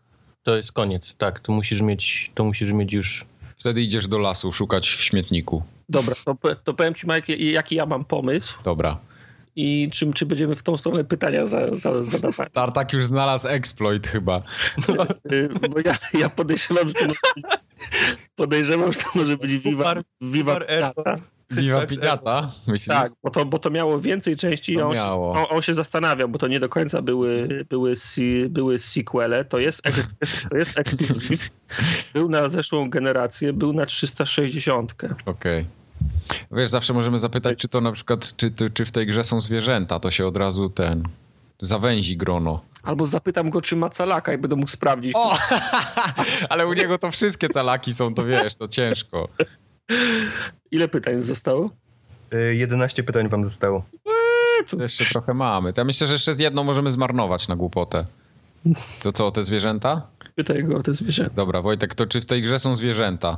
To 0.43 0.55
jest 0.55 0.71
koniec, 0.71 1.15
tak. 1.17 1.39
To 1.39 1.51
musisz 1.51 1.81
mieć, 1.81 2.31
to 2.35 2.43
musisz 2.43 2.71
mieć 2.71 2.93
już... 2.93 3.25
Wtedy 3.57 3.81
idziesz 3.81 4.07
do 4.07 4.17
lasu 4.17 4.51
szukać 4.51 4.89
w 4.89 5.01
śmietniku. 5.01 5.63
Dobra, 5.89 6.15
to, 6.25 6.35
to 6.63 6.73
powiem 6.73 6.93
ci, 6.93 7.07
Mike, 7.07 7.33
jaki 7.35 7.75
ja 7.75 7.85
mam 7.85 8.05
pomysł 8.05 8.57
Dobra. 8.63 8.97
I 9.55 9.89
czy, 9.91 10.13
czy 10.13 10.25
będziemy 10.25 10.55
w 10.55 10.63
tą 10.63 10.77
stronę 10.77 11.03
pytania 11.03 11.45
za, 11.45 11.75
za, 11.75 12.03
zadawać. 12.03 12.49
Tartak 12.53 12.93
już 12.93 13.05
znalazł 13.05 13.47
exploit 13.47 14.07
chyba. 14.07 14.41
Y, 15.31 15.49
Bo 15.69 15.79
ja, 15.85 15.97
ja 16.19 16.29
podejrzewam, 16.29 16.87
że 16.87 16.93
to 16.93 17.05
może 17.07 17.19
być, 17.35 17.45
podejrzewam, 18.35 18.93
że 18.93 18.99
to 18.99 19.05
może 19.15 19.37
być 19.37 19.57
Viva, 19.57 19.95
Viva. 20.21 20.59
Pinata. 20.59 21.15
Viva 21.51 21.87
Pinata? 21.87 22.51
Myślisz? 22.67 22.97
Tak, 22.97 23.11
bo 23.23 23.29
to, 23.29 23.45
bo 23.45 23.59
to 23.59 23.69
miało 23.69 23.99
więcej 23.99 24.35
części 24.35 24.73
i 24.73 24.81
on 24.81 24.95
się, 24.95 25.01
miało. 25.01 25.31
on, 25.31 25.45
on 25.49 25.61
się 25.61 25.73
zastanawiał, 25.73 26.29
bo 26.29 26.39
to 26.39 26.47
nie 26.47 26.59
do 26.59 26.69
końca 26.69 27.01
były, 27.01 27.47
były, 27.69 27.95
si, 27.95 28.45
były 28.49 28.79
sequele. 28.79 29.45
To 29.45 29.59
jest, 29.59 29.81
to 30.49 30.57
jest 30.57 30.77
ekskluzyw. 30.79 31.49
Był 32.13 32.29
na 32.29 32.49
zeszłą 32.49 32.89
generację, 32.89 33.53
był 33.53 33.73
na 33.73 33.85
360. 33.85 34.95
Okej. 35.25 35.65
Wiesz, 36.51 36.69
zawsze 36.69 36.93
możemy 36.93 37.19
zapytać, 37.19 37.59
czy 37.59 37.67
to 37.67 37.81
na 37.81 37.91
przykład, 37.91 38.35
czy, 38.35 38.51
czy, 38.73 38.85
w 38.85 38.91
tej 38.91 39.07
grze 39.07 39.23
są 39.23 39.41
zwierzęta, 39.41 39.99
to 39.99 40.11
się 40.11 40.27
od 40.27 40.37
razu 40.37 40.69
ten 40.69 41.03
zawęzi 41.61 42.17
grono. 42.17 42.61
Albo 42.83 43.05
zapytam 43.05 43.49
go, 43.49 43.61
czy 43.61 43.75
ma 43.75 43.89
calaka 43.89 44.33
i 44.33 44.37
będę 44.37 44.55
mógł 44.55 44.71
sprawdzić. 44.71 45.13
O! 45.15 45.37
Ale 46.49 46.67
u 46.67 46.73
niego 46.73 46.97
to 46.97 47.11
wszystkie 47.11 47.49
calaki 47.49 47.93
są, 47.93 48.13
to 48.13 48.25
wiesz, 48.25 48.55
to 48.55 48.67
ciężko. 48.67 49.29
Ile 50.71 50.87
pytań 50.87 51.19
zostało? 51.19 51.69
Y, 52.33 52.55
11 52.55 53.03
pytań 53.03 53.29
wam 53.29 53.43
zostało. 53.45 53.85
To 54.69 54.83
jeszcze 54.83 55.05
trochę 55.05 55.33
mamy. 55.33 55.73
To 55.73 55.81
ja 55.81 55.85
myślę, 55.85 56.07
że 56.07 56.13
jeszcze 56.13 56.33
z 56.33 56.39
jedną 56.39 56.63
możemy 56.63 56.91
zmarnować 56.91 57.47
na 57.47 57.55
głupotę. 57.55 58.05
To 59.03 59.11
co, 59.11 59.31
te 59.31 59.43
zwierzęta? 59.43 60.07
Pytaj 60.35 60.63
go 60.63 60.75
o 60.75 60.83
te 60.83 60.93
zwierzęta. 60.93 61.33
Dobra, 61.35 61.61
Wojtek, 61.61 61.95
to 61.95 62.07
czy 62.07 62.21
w 62.21 62.25
tej 62.25 62.41
grze 62.41 62.59
są 62.59 62.75
zwierzęta? 62.75 63.37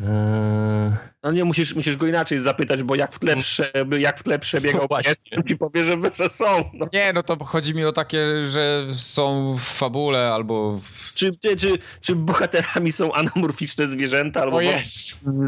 Eee, 0.00 0.92
No 1.22 1.32
nie, 1.32 1.44
musisz, 1.44 1.74
musisz 1.74 1.96
go 1.96 2.06
inaczej 2.06 2.38
zapytać, 2.38 2.82
bo 2.82 2.94
jak 2.94 3.12
w 3.12 3.18
tle, 3.18 3.36
prze, 3.36 3.64
jak 3.98 4.18
w 4.18 4.22
tle 4.22 4.38
przebiegał 4.38 4.80
No 4.80 4.88
właśnie. 4.88 5.10
pies, 5.10 5.44
ci 5.48 5.56
powie, 5.56 5.84
że, 5.84 6.28
są. 6.28 6.70
No. 6.72 6.86
Nie, 6.92 7.12
no 7.12 7.22
to 7.22 7.44
chodzi 7.44 7.74
mi 7.74 7.84
o 7.84 7.92
takie, 7.92 8.48
że 8.48 8.86
są 8.92 9.56
w 9.58 9.62
fabule 9.62 10.32
albo... 10.32 10.80
W... 10.84 11.14
Czy, 11.14 11.32
czy, 11.42 11.56
czy, 11.56 11.78
czy 12.00 12.16
bohaterami 12.16 12.92
są 12.92 13.12
anamorficzne 13.12 13.88
zwierzęta, 13.88 14.42
albo 14.42 14.60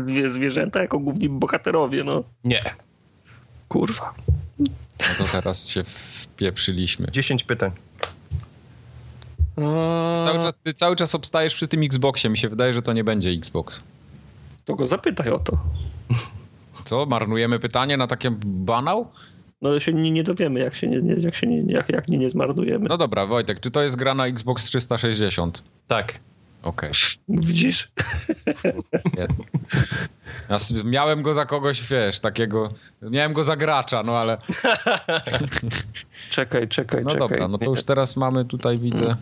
zwie, 0.04 0.30
zwierzęta 0.30 0.80
jako 0.80 0.98
główni 0.98 1.28
bohaterowie, 1.28 2.04
no. 2.04 2.24
nie. 2.44 2.62
Kurwa. 3.68 4.14
No 4.58 4.66
to 5.18 5.24
teraz 5.32 5.68
się 5.68 5.84
wpieprzyliśmy. 5.84 7.06
10 7.10 7.44
pytań. 7.44 7.70
Cały 10.24 10.38
czas, 10.38 10.54
ty 10.62 10.74
cały 10.74 10.96
czas 10.96 11.14
obstajesz 11.14 11.54
przy 11.54 11.68
tym 11.68 11.82
Xboxie. 11.82 12.30
Mi 12.30 12.38
się 12.38 12.48
wydaje, 12.48 12.74
że 12.74 12.82
to 12.82 12.92
nie 12.92 13.04
będzie 13.04 13.30
Xbox. 13.30 13.82
To 14.68 14.74
go 14.74 14.86
zapytaj 14.86 15.30
o 15.30 15.38
to. 15.38 15.58
Co? 16.84 17.06
Marnujemy 17.06 17.58
pytanie 17.58 17.96
na 17.96 18.06
takie 18.06 18.30
banał? 18.44 19.10
No 19.62 19.80
się 19.80 19.92
nie, 19.92 20.10
nie 20.10 20.24
dowiemy, 20.24 20.60
jak 20.60 20.74
się 20.74 20.86
nie, 20.88 20.96
nie, 20.96 21.14
jak, 21.14 21.34
się 21.34 21.46
nie, 21.46 21.72
jak, 21.72 21.88
jak 21.88 22.08
nie, 22.08 22.18
nie 22.18 22.30
zmarnujemy. 22.30 22.88
No 22.88 22.96
dobra, 22.96 23.26
Wojtek, 23.26 23.60
czy 23.60 23.70
to 23.70 23.82
jest 23.82 23.96
gra 23.96 24.14
na 24.14 24.26
Xbox 24.26 24.64
360? 24.64 25.62
Tak. 25.86 26.20
Okej. 26.62 26.90
Widzisz? 27.28 27.90
Nie. 29.16 29.26
Ja 30.48 30.56
miałem 30.84 31.22
go 31.22 31.34
za 31.34 31.46
kogoś, 31.46 31.88
wiesz, 31.88 32.20
takiego... 32.20 32.68
Miałem 33.02 33.32
go 33.32 33.44
za 33.44 33.56
gracza, 33.56 34.02
no 34.02 34.16
ale... 34.18 34.38
Czekaj, 36.30 36.68
czekaj, 36.68 37.04
No 37.04 37.10
czekaj. 37.10 37.28
dobra, 37.28 37.48
no 37.48 37.58
to 37.58 37.70
już 37.70 37.84
teraz 37.84 38.16
mamy 38.16 38.44
tutaj, 38.44 38.78
widzę... 38.78 39.16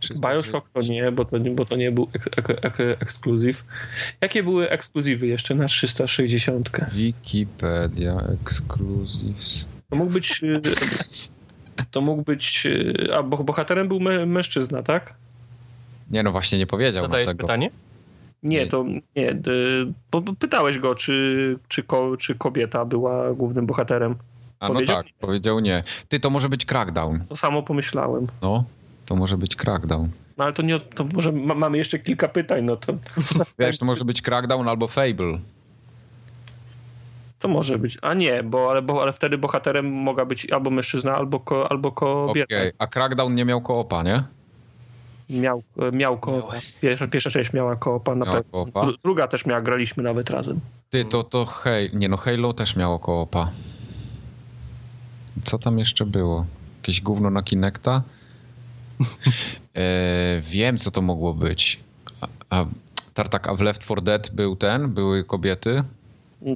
360. 0.00 0.34
Bioshock 0.46 0.70
to 0.72 0.82
nie, 0.82 1.12
bo 1.12 1.24
to 1.24 1.38
nie, 1.38 1.50
bo 1.50 1.64
to 1.64 1.76
nie 1.76 1.92
był 1.92 2.08
ek, 2.14 2.28
ek, 2.36 2.50
ek, 2.64 2.80
ekskluzyw. 2.80 3.64
Jakie 4.20 4.42
były 4.42 4.70
ekskluzywy 4.70 5.26
jeszcze 5.26 5.54
na 5.54 5.66
360? 5.66 6.70
Wikipedia 6.92 8.22
Exclusives. 8.42 9.66
To 9.90 9.96
mógł 9.96 10.10
być. 10.12 10.42
y, 10.42 10.60
To 11.90 12.00
mógł 12.00 12.22
być. 12.22 12.66
y, 12.66 13.14
A 13.16 13.22
bo 13.22 13.44
bohaterem 13.44 13.88
był 13.88 14.00
mę, 14.00 14.26
mężczyzna, 14.26 14.82
tak? 14.82 15.14
Nie 16.10 16.22
no, 16.22 16.32
właśnie 16.32 16.58
nie 16.58 16.66
powiedział 16.66 17.02
Co 17.02 17.08
na 17.08 17.12
to 17.12 17.18
jest 17.18 17.28
tego. 17.30 17.44
pytanie? 17.46 17.70
Nie, 18.42 18.66
to 18.66 18.84
nie. 19.16 19.30
y, 19.30 20.36
pytałeś 20.38 20.78
go, 20.78 20.94
czy, 20.94 21.56
czy, 21.68 21.82
ko, 21.82 22.16
czy 22.16 22.34
kobieta 22.34 22.84
była 22.84 23.34
głównym 23.34 23.66
bohaterem. 23.66 24.14
A 24.60 24.68
no 24.68 24.74
Powiedział 24.74 24.96
tak, 24.96 25.06
powiedział 25.20 25.60
nie. 25.60 25.82
Ty, 26.08 26.20
to 26.20 26.30
może 26.30 26.48
być 26.48 26.64
Crackdown. 26.64 27.24
To 27.28 27.36
samo 27.36 27.62
pomyślałem. 27.62 28.26
No, 28.42 28.64
to 29.10 29.16
może 29.16 29.38
być 29.38 29.56
Crackdown. 29.56 30.08
No 30.38 30.44
ale 30.44 30.52
to 30.52 30.62
nie. 30.62 30.80
To 30.80 31.04
może 31.14 31.32
ma, 31.32 31.54
mamy 31.54 31.78
jeszcze 31.78 31.98
kilka 31.98 32.28
pytań, 32.28 32.64
no 32.64 32.76
to. 32.76 32.92
Wiesz, 33.58 33.78
to 33.78 33.86
może 33.86 34.04
być 34.04 34.22
Crackdown 34.22 34.68
albo 34.68 34.88
Fable. 34.88 35.38
To 37.38 37.48
może 37.48 37.78
być. 37.78 37.98
A 38.02 38.14
nie, 38.14 38.42
bo 38.42 38.70
ale, 38.70 38.82
bo, 38.82 39.02
ale 39.02 39.12
wtedy 39.12 39.38
bohaterem 39.38 39.92
mogła 39.92 40.24
być 40.26 40.50
albo 40.50 40.70
mężczyzna, 40.70 41.14
albo, 41.16 41.40
ko, 41.40 41.70
albo 41.70 41.88
Okej, 41.88 42.26
kobieta. 42.26 42.54
a 42.78 42.86
Crackdown 42.86 43.34
nie 43.34 43.44
miał 43.44 43.60
koopa, 43.60 44.02
nie? 44.02 44.24
Miał, 45.30 45.62
miał 45.92 46.18
koopa. 46.18 46.54
Pierwsza, 46.80 47.06
pierwsza 47.08 47.30
część 47.30 47.52
miała 47.52 47.76
koopa 47.76 48.14
na 48.14 48.26
pewno. 48.26 48.42
koopa. 48.52 48.80
Dru- 48.80 48.94
Druga 49.04 49.28
też 49.28 49.46
miała, 49.46 49.60
graliśmy 49.60 50.02
nawet 50.02 50.30
razem. 50.30 50.60
Ty, 50.90 51.04
to, 51.04 51.24
to 51.24 51.44
hej, 51.46 51.90
nie 51.94 52.08
no, 52.08 52.16
Halo 52.16 52.52
też 52.52 52.76
miało 52.76 52.98
koopa. 52.98 53.50
Co 55.44 55.58
tam 55.58 55.78
jeszcze 55.78 56.06
było? 56.06 56.46
Jakieś 56.82 57.00
gówno 57.00 57.30
na 57.30 57.42
Kinecta? 57.42 58.02
e, 59.74 60.40
wiem, 60.40 60.78
co 60.78 60.90
to 60.90 61.02
mogło 61.02 61.34
być. 61.34 61.80
A, 62.20 62.26
a, 62.50 62.66
tartak, 63.14 63.48
a 63.48 63.54
w 63.54 63.60
Left 63.60 63.82
4 63.82 64.02
Dead 64.02 64.30
był 64.30 64.56
ten? 64.56 64.88
Były 64.88 65.24
kobiety? 65.24 65.84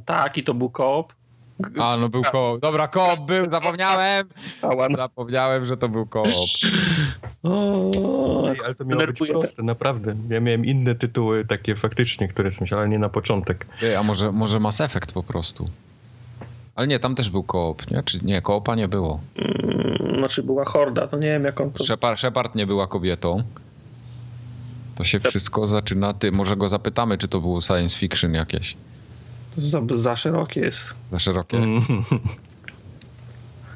Tak, 0.05 0.38
i 0.38 0.42
to 0.42 0.55
był 0.55 0.70
koop. 0.70 1.12
A, 1.80 1.97
no 1.97 2.09
był 2.09 2.22
koop. 2.22 2.61
Dobra, 2.61 2.88
koop 2.88 3.20
był, 3.20 3.51
zapomniałem! 3.51 4.28
Stała 4.47 4.88
na... 4.88 4.97
Zapomniałem, 4.97 5.64
że 5.64 5.76
to 5.76 5.88
był 5.88 6.07
koop. 6.07 6.26
Ej, 8.47 8.61
ale 8.64 8.74
to 8.74 8.84
miało 8.84 9.07
być 9.07 9.18
proste, 9.18 9.62
naprawdę. 9.62 10.14
Ja 10.28 10.40
miałem 10.40 10.64
inne 10.64 10.95
tytuły 10.95 11.45
takie 11.45 11.76
faktycznie, 11.76 12.28
które 12.28 12.53
są, 12.53 12.64
ale 12.76 12.88
nie 12.88 12.99
na 12.99 13.09
początek. 13.09 13.66
Ty, 13.80 13.99
a 13.99 14.03
może, 14.03 14.32
może 14.32 14.61
Mass 14.61 14.80
Effect 14.80 15.12
po 15.12 15.22
prostu? 15.22 15.64
Ale 16.75 16.87
nie, 16.87 16.99
tam 16.99 17.14
też 17.14 17.31
był 17.31 17.43
koop, 17.43 17.91
nie? 17.91 18.03
Czy 18.03 18.18
nie, 18.25 18.43
koopa 18.43 18.75
nie 18.75 18.89
było. 18.89 19.20
Mm, 19.37 20.18
Znaczy 20.18 20.43
była 20.43 20.64
horda, 20.64 21.07
to 21.07 21.16
nie 21.16 21.27
wiem 21.27 21.45
jak 21.45 21.61
on 21.61 21.70
to... 21.70 21.85
Shepard, 21.85 22.20
Shepard 22.20 22.55
nie 22.55 22.66
była 22.66 22.87
kobietą. 22.87 23.43
To 24.95 25.05
się 25.05 25.20
wszystko 25.20 25.66
zaczyna. 25.66 26.14
Ty, 26.14 26.33
może 26.33 26.57
go 26.57 26.68
zapytamy, 26.68 27.18
czy 27.18 27.29
to 27.29 27.41
było 27.41 27.61
science 27.61 27.99
fiction 27.99 28.34
jakieś. 28.34 28.76
to 29.55 29.61
za, 29.61 29.80
za 29.95 30.17
szerokie 30.17 30.61
jest. 30.61 30.95
Za 31.11 31.18
szerokie. 31.18 31.57
Mm. 31.57 31.83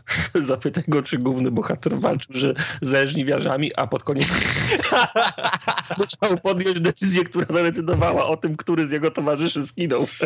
Zapytaj 0.41 0.85
go, 0.89 1.03
czy 1.03 1.19
główny 1.19 1.51
bohater 1.51 1.99
walczył 1.99 2.37
że 2.37 2.55
ze 2.81 3.09
żniwiarzami, 3.09 3.75
a 3.77 3.87
pod 3.87 4.03
koniec 4.03 4.29
musiał 5.99 6.39
podjąć 6.39 6.81
decyzję, 6.81 7.25
która 7.25 7.47
zadecydowała 7.51 8.27
o 8.27 8.37
tym, 8.37 8.57
który 8.57 8.89
z 8.89 8.91
jego 8.91 9.11
towarzyszy 9.11 9.67
skinął. 9.67 10.07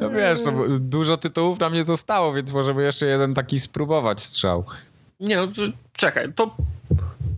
No 0.00 0.10
wiesz, 0.10 0.38
no, 0.46 0.78
dużo 0.78 1.16
tytułów 1.16 1.60
nam 1.60 1.74
nie 1.74 1.84
zostało, 1.84 2.34
więc 2.34 2.52
możemy 2.52 2.82
jeszcze 2.82 3.06
jeden 3.06 3.34
taki 3.34 3.58
spróbować 3.58 4.22
strzał. 4.22 4.64
Nie 5.20 5.36
no, 5.36 5.48
czekaj, 5.92 6.32
to 6.32 6.56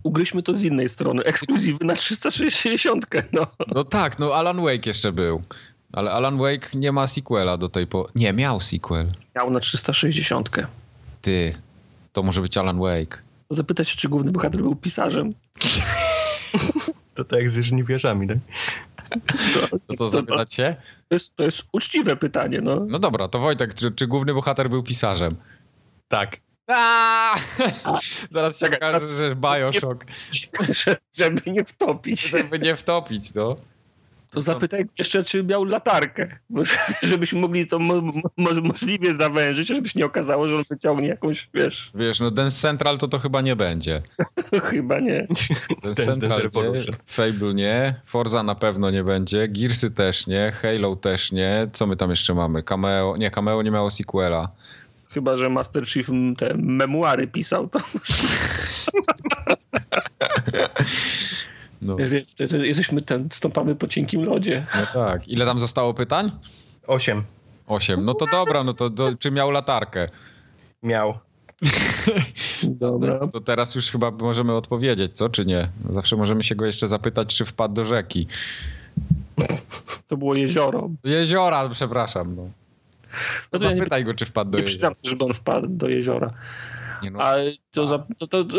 ugryźmy 0.03 0.43
to 0.43 0.53
z 0.53 0.63
innej 0.63 0.89
strony. 0.89 1.23
Ekskluzywy 1.23 1.85
na 1.85 1.95
360, 1.95 3.05
no. 3.33 3.47
No 3.67 3.83
tak, 3.83 4.19
no 4.19 4.33
Alan 4.33 4.61
Wake 4.61 4.85
jeszcze 4.85 5.11
był. 5.11 5.43
Ale 5.93 6.11
Alan 6.11 6.37
Wake 6.37 6.69
nie 6.75 6.91
ma 6.91 7.07
sequela 7.07 7.57
do 7.57 7.69
tej 7.69 7.87
pory. 7.87 8.11
Nie, 8.15 8.33
miał 8.33 8.61
sequel. 8.61 9.11
Miał 9.35 9.51
na 9.51 9.59
360. 9.59 10.49
Ty, 11.21 11.55
to 12.13 12.23
może 12.23 12.41
być 12.41 12.57
Alan 12.57 12.79
Wake. 12.79 13.21
Zapytać 13.49 13.89
się, 13.89 13.97
czy 13.97 14.09
główny 14.09 14.31
bohater 14.31 14.61
był 14.61 14.75
pisarzem. 14.75 15.33
To 17.13 17.23
tak 17.25 17.39
jak 17.39 17.49
ze 17.49 17.63
żniwiarzami, 17.63 18.27
tak? 18.27 18.37
To 19.87 19.93
co, 19.97 20.09
zapytać 20.09 20.53
się? 20.53 20.75
To 21.09 21.15
jest, 21.15 21.35
to 21.35 21.43
jest 21.43 21.67
uczciwe 21.73 22.15
pytanie, 22.15 22.61
no. 22.61 22.85
No 22.89 22.99
dobra, 22.99 23.27
to 23.27 23.39
Wojtek, 23.39 23.73
czy, 23.73 23.91
czy 23.91 24.07
główny 24.07 24.33
bohater 24.33 24.69
był 24.69 24.83
pisarzem? 24.83 25.35
Tak. 26.07 26.37
Zaraz 28.31 28.59
się 28.59 28.65
okaże, 28.67 29.15
że 29.15 29.35
Bioshock, 29.35 30.03
Że- 30.31 30.95
Żeby 31.17 31.51
nie 31.51 31.63
wtopić. 31.65 32.29
żeby 32.29 32.59
nie 32.59 32.75
wtopić, 32.75 33.33
no. 33.33 33.55
To 34.35 34.41
zapytaj 34.41 34.85
jeszcze, 34.99 35.23
czy 35.23 35.43
miał 35.43 35.63
latarkę, 35.63 36.39
żebyśmy 37.03 37.39
mogli 37.39 37.67
to 37.67 37.79
mo, 37.79 38.01
mo, 38.01 38.49
możliwie 38.63 39.15
zawężyć, 39.15 39.67
żeby 39.67 39.89
się 39.89 39.99
nie 39.99 40.05
okazało, 40.05 40.47
że 40.47 40.57
on 40.57 40.63
wyciągnie 40.69 41.07
jakąś, 41.07 41.49
wiesz, 41.53 41.91
Wiesz, 41.95 42.19
no 42.19 42.31
Dance 42.31 42.61
Central 42.61 42.97
to 42.97 43.07
to 43.07 43.19
chyba 43.19 43.41
nie 43.41 43.55
będzie. 43.55 44.01
chyba 44.71 44.99
nie. 44.99 45.27
Dance 45.83 46.05
Central 46.05 46.49
nie. 46.73 46.79
Fable 47.05 47.53
nie, 47.53 47.95
Forza 48.05 48.43
na 48.43 48.55
pewno 48.55 48.91
nie 48.91 49.03
będzie, 49.03 49.47
Gearsy 49.47 49.91
też 49.91 50.27
nie, 50.27 50.51
Halo 50.51 50.95
też 50.95 51.31
nie. 51.31 51.69
Co 51.73 51.87
my 51.87 51.95
tam 51.95 52.09
jeszcze 52.09 52.33
mamy? 52.33 52.63
Cameo, 52.63 53.17
nie, 53.17 53.31
Cameo 53.31 53.61
nie 53.61 53.71
miało 53.71 53.91
sequela. 53.91 54.49
Chyba, 55.09 55.37
że 55.37 55.49
Master 55.49 55.87
Chief 55.87 56.09
te 56.37 56.53
memuary 56.57 57.27
pisał, 57.27 57.67
to 57.67 57.79
No, 61.81 61.95
jesteśmy 62.63 63.01
ten, 63.01 63.27
stąpamy 63.31 63.75
po 63.75 63.87
cienkim 63.87 64.23
lodzie. 64.23 64.65
no 64.75 64.81
tak. 64.93 65.27
Ile 65.27 65.45
tam 65.45 65.59
zostało 65.59 65.93
pytań? 65.93 66.31
Osiem. 66.87 67.23
Osiem. 67.67 68.05
No 68.05 68.13
to 68.13 68.25
dobra, 68.31 68.63
no 68.63 68.73
to 68.73 68.89
do, 68.89 69.15
czy 69.19 69.31
miał 69.31 69.51
latarkę? 69.51 70.09
Miał. 70.83 71.17
Dobra. 72.63 73.27
To 73.27 73.41
teraz 73.41 73.75
już 73.75 73.91
chyba 73.91 74.11
możemy 74.11 74.53
odpowiedzieć, 74.53 75.11
co, 75.13 75.29
czy 75.29 75.45
nie? 75.45 75.69
Zawsze 75.89 76.15
możemy 76.15 76.43
się 76.43 76.55
go 76.55 76.65
jeszcze 76.65 76.87
zapytać, 76.87 77.35
czy 77.35 77.45
wpadł 77.45 77.73
do 77.73 77.85
rzeki. 77.85 78.27
To 80.07 80.17
było 80.17 80.35
jezioro. 80.35 80.89
Jeziora, 81.03 81.69
przepraszam, 81.69 82.35
no. 82.35 82.49
No 83.53 83.59
to 83.59 83.65
ja 83.65 83.71
nie, 83.71 83.77
Zapytaj 83.77 84.03
go, 84.05 84.13
czy 84.13 84.25
wpadł 84.25 84.51
do 84.51 84.57
nie 84.57 84.63
jeziora. 84.63 84.71
przyznam 84.71 84.95
sobie, 84.95 85.09
żeby 85.09 85.25
on 85.25 85.33
wpadł 85.33 85.67
do 85.67 85.87
jeziora. 85.89 86.31
Nie, 87.03 87.11
no, 87.11 87.19
A 87.19 87.35
to, 87.71 87.87
za, 87.87 87.99
to, 88.17 88.27
to, 88.27 88.43
to, 88.43 88.57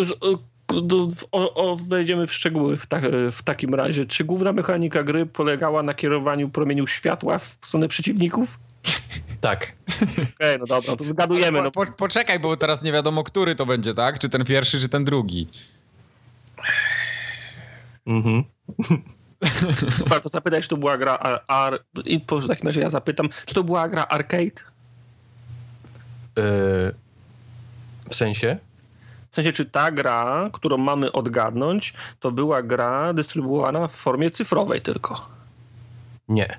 to 0.67 1.09
o, 1.33 1.55
o, 1.55 1.77
wejdziemy 1.77 2.27
w 2.27 2.33
szczegóły 2.33 2.77
w, 2.77 2.87
ta, 2.87 3.01
w 3.33 3.43
takim 3.43 3.75
razie. 3.75 4.07
Czy 4.07 4.25
główna 4.25 4.53
mechanika 4.53 5.03
gry 5.03 5.27
polegała 5.27 5.83
na 5.83 5.95
kierowaniu 5.95 6.49
promieniu 6.49 6.87
światła 6.87 7.39
w 7.39 7.45
stronę 7.45 7.89
przeciwników? 7.89 8.59
Tak. 9.41 9.73
Okej, 10.35 10.59
no 10.59 10.67
dobra, 10.67 10.97
to 10.97 11.05
zgadujemy. 11.05 11.63
No, 11.63 11.71
po, 11.71 11.87
po, 11.87 11.93
poczekaj, 11.93 12.39
bo 12.39 12.57
teraz 12.57 12.83
nie 12.83 12.93
wiadomo, 12.93 13.25
który 13.25 13.57
to 13.57 13.67
będzie, 13.67 13.95
tak? 13.95 14.19
Czy 14.19 14.29
ten 14.29 14.45
pierwszy, 14.45 14.81
czy 14.81 14.89
ten 14.89 15.05
drugi. 15.05 15.49
Mhm. 18.07 18.45
dobra, 19.99 20.21
to 20.21 20.29
zapytaj, 20.29 20.63
czy 20.63 20.69
to 20.69 20.77
była 20.77 20.99
gra 20.99 21.19
ar, 21.19 21.45
ar, 21.47 21.79
i 22.05 22.21
po 22.21 22.41
w 22.41 22.49
takim 22.49 22.67
razie 22.67 22.81
ja 22.81 22.89
zapytam, 22.89 23.29
czy 23.47 23.55
to 23.55 23.65
była 23.65 23.89
gra 23.89 24.07
arcade? 24.07 24.63
E, 26.39 26.43
w 28.11 28.15
sensie? 28.15 28.59
W 29.37 29.39
sensie, 29.39 29.53
czy 29.53 29.65
ta 29.65 29.91
gra, 29.91 30.51
którą 30.53 30.79
mamy 30.79 31.13
odgadnąć, 31.13 31.95
to 32.21 32.33
była 32.33 32.63
gra 32.63 33.13
dystrybuowana 33.13 33.89
w 33.89 33.95
formie 33.95 34.31
cyfrowej 34.31 34.81
tylko? 34.81 35.29
Nie. 36.29 36.59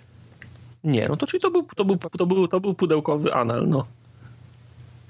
Nie, 0.84 1.06
no 1.10 1.18
to 1.18 1.28
czyli 1.28 1.42
to 1.42 1.52
był, 1.52 1.68
to 1.76 1.86
był, 1.86 1.98
to 1.98 2.26
był, 2.26 2.48
to 2.48 2.60
był 2.60 2.74
pudełkowy 2.74 3.34
anal, 3.34 3.68
no. 3.70 3.86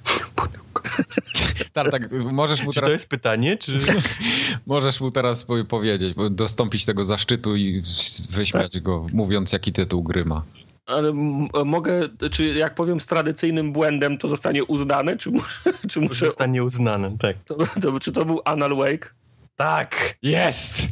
Tartak, 1.74 2.12
możesz 2.32 2.64
mu 2.64 2.72
Czy 2.72 2.76
to 2.76 2.82
teraz, 2.82 2.94
jest 2.94 3.10
pytanie, 3.10 3.58
czy... 3.58 3.78
możesz 4.66 5.02
mu 5.02 5.12
teraz 5.12 5.44
po- 5.44 5.66
powiedzieć, 5.66 6.14
bo 6.14 6.30
dostąpić 6.30 6.86
tego 6.86 7.04
zaszczytu 7.04 7.56
i 7.56 7.84
wyśmiać 8.30 8.80
go, 8.80 9.06
mówiąc, 9.14 9.52
jaki 9.52 9.74
tytuł 9.74 10.04
gry 10.04 10.26
ma. 10.26 10.44
Ale 10.88 11.10
m- 11.10 11.48
mogę, 11.66 12.02
czy 12.32 12.46
jak 12.46 12.76
powiem 12.76 13.00
z 13.00 13.06
tradycyjnym 13.06 13.72
błędem, 13.74 14.18
to 14.18 14.28
zostanie 14.28 14.64
uznane, 14.64 15.18
czy, 15.18 15.32
mu, 15.32 15.40
czy 15.92 16.02
muszę, 16.02 16.26
Zostanie 16.26 16.64
uznane, 16.64 17.18
tak. 17.20 17.36
to, 17.46 17.56
to, 17.82 18.00
czy 18.00 18.12
to 18.12 18.26
był 18.26 18.42
Anal 18.46 18.76
Wake? 18.76 19.14
Tak! 19.56 20.16
Jest! 20.22 20.88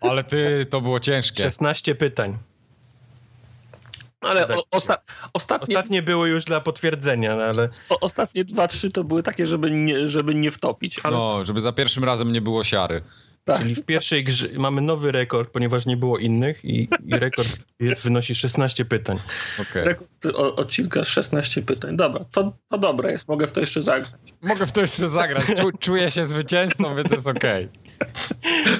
Ale 0.00 0.24
ty, 0.24 0.66
to 0.70 0.80
było 0.80 1.00
ciężkie. 1.00 1.42
16 1.42 1.94
pytań. 1.94 2.38
Ale 4.20 4.48
o, 4.48 4.62
osta, 4.70 4.98
ostatnie, 5.32 5.76
Ostatnie 5.78 6.02
były 6.02 6.28
już 6.28 6.44
dla 6.44 6.60
potwierdzenia, 6.60 7.36
no 7.36 7.42
ale 7.42 7.68
o, 7.90 8.00
ostatnie 8.00 8.44
dwa, 8.44 8.68
trzy 8.68 8.90
to 8.90 9.04
były 9.04 9.22
takie, 9.22 9.46
żeby 9.46 9.70
nie, 9.70 10.08
żeby 10.08 10.34
nie 10.34 10.50
wtopić. 10.50 11.00
Ale 11.02 11.16
No, 11.16 11.44
żeby 11.44 11.60
za 11.60 11.72
pierwszym 11.72 12.04
razem 12.04 12.32
nie 12.32 12.40
było 12.40 12.64
siary. 12.64 13.02
Tak, 13.44 13.58
czyli 13.62 13.74
w 13.74 13.84
pierwszej 13.84 14.24
grze 14.24 14.48
mamy 14.54 14.80
nowy 14.80 15.12
rekord, 15.12 15.50
ponieważ 15.50 15.86
nie 15.86 15.96
było 15.96 16.18
innych 16.18 16.64
i, 16.64 16.88
i 17.06 17.18
rekord 17.18 17.58
jest, 17.80 18.02
wynosi 18.02 18.34
16 18.34 18.84
pytań. 18.84 19.18
Okej. 19.60 19.84
rekord 19.84 20.26
o- 20.34 20.56
odcinka 20.56 21.04
16 21.04 21.62
pytań. 21.62 21.96
Dobra, 21.96 22.24
to, 22.30 22.56
to 22.68 22.78
dobre 22.78 23.12
jest, 23.12 23.28
mogę 23.28 23.46
w 23.46 23.52
to 23.52 23.60
jeszcze 23.60 23.82
zagrać. 23.82 24.20
Mogę 24.42 24.66
w 24.66 24.72
to 24.72 24.80
jeszcze 24.80 25.08
zagrać. 25.08 25.46
Czu, 25.46 25.70
czuję 25.80 26.10
się 26.10 26.24
zwycięzcą, 26.24 26.94
więc 26.94 27.12
jest 27.12 27.28
okej. 27.28 27.68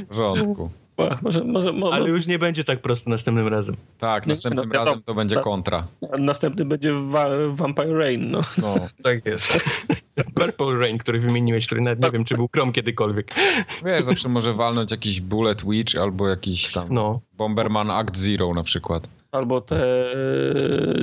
W 0.01 0.05
porządku. 0.07 0.70
O, 1.01 1.17
Może, 1.23 1.45
może, 1.45 1.73
może 1.73 1.97
Ale 1.97 2.09
już 2.09 2.27
nie 2.27 2.39
będzie 2.39 2.65
tak 2.65 2.81
prosto 2.81 3.11
następnym 3.11 3.49
razem. 3.49 3.77
Tak, 3.99 4.27
Nie, 4.27 4.31
następnym 4.31 4.69
no, 4.69 4.85
razem 4.85 5.03
to 5.03 5.15
będzie 5.15 5.37
kontra. 5.37 5.87
następny 6.19 6.65
będzie 6.65 6.93
wa 6.93 7.27
Vampire 7.49 7.99
Rain. 7.99 8.31
No. 8.31 8.41
No. 8.63 8.75
Tak 9.05 9.27
jest. 9.27 9.59
Purple 10.35 10.79
Rain, 10.79 10.99
który 10.99 11.21
wymieniłeś, 11.21 11.67
który 11.67 11.81
nawet 11.81 12.05
nie 12.05 12.11
wiem, 12.11 12.25
czy 12.25 12.35
był 12.35 12.49
Chrome 12.55 12.73
kiedykolwiek. 12.73 13.35
Wiesz, 13.87 14.05
zawsze 14.05 14.29
może 14.29 14.55
walnąć 14.55 14.91
jakiś 14.91 15.21
Bullet 15.21 15.65
Witch 15.71 15.97
albo 15.97 16.29
jakiś 16.29 16.73
tam 16.73 16.89
No, 16.91 17.21
Bomberman 17.33 17.91
Act 17.91 18.17
Zero 18.17 18.55
na 18.55 18.63
przykład. 18.63 19.09
Albo 19.33 19.61
te 19.61 19.77
e, 20.13 20.17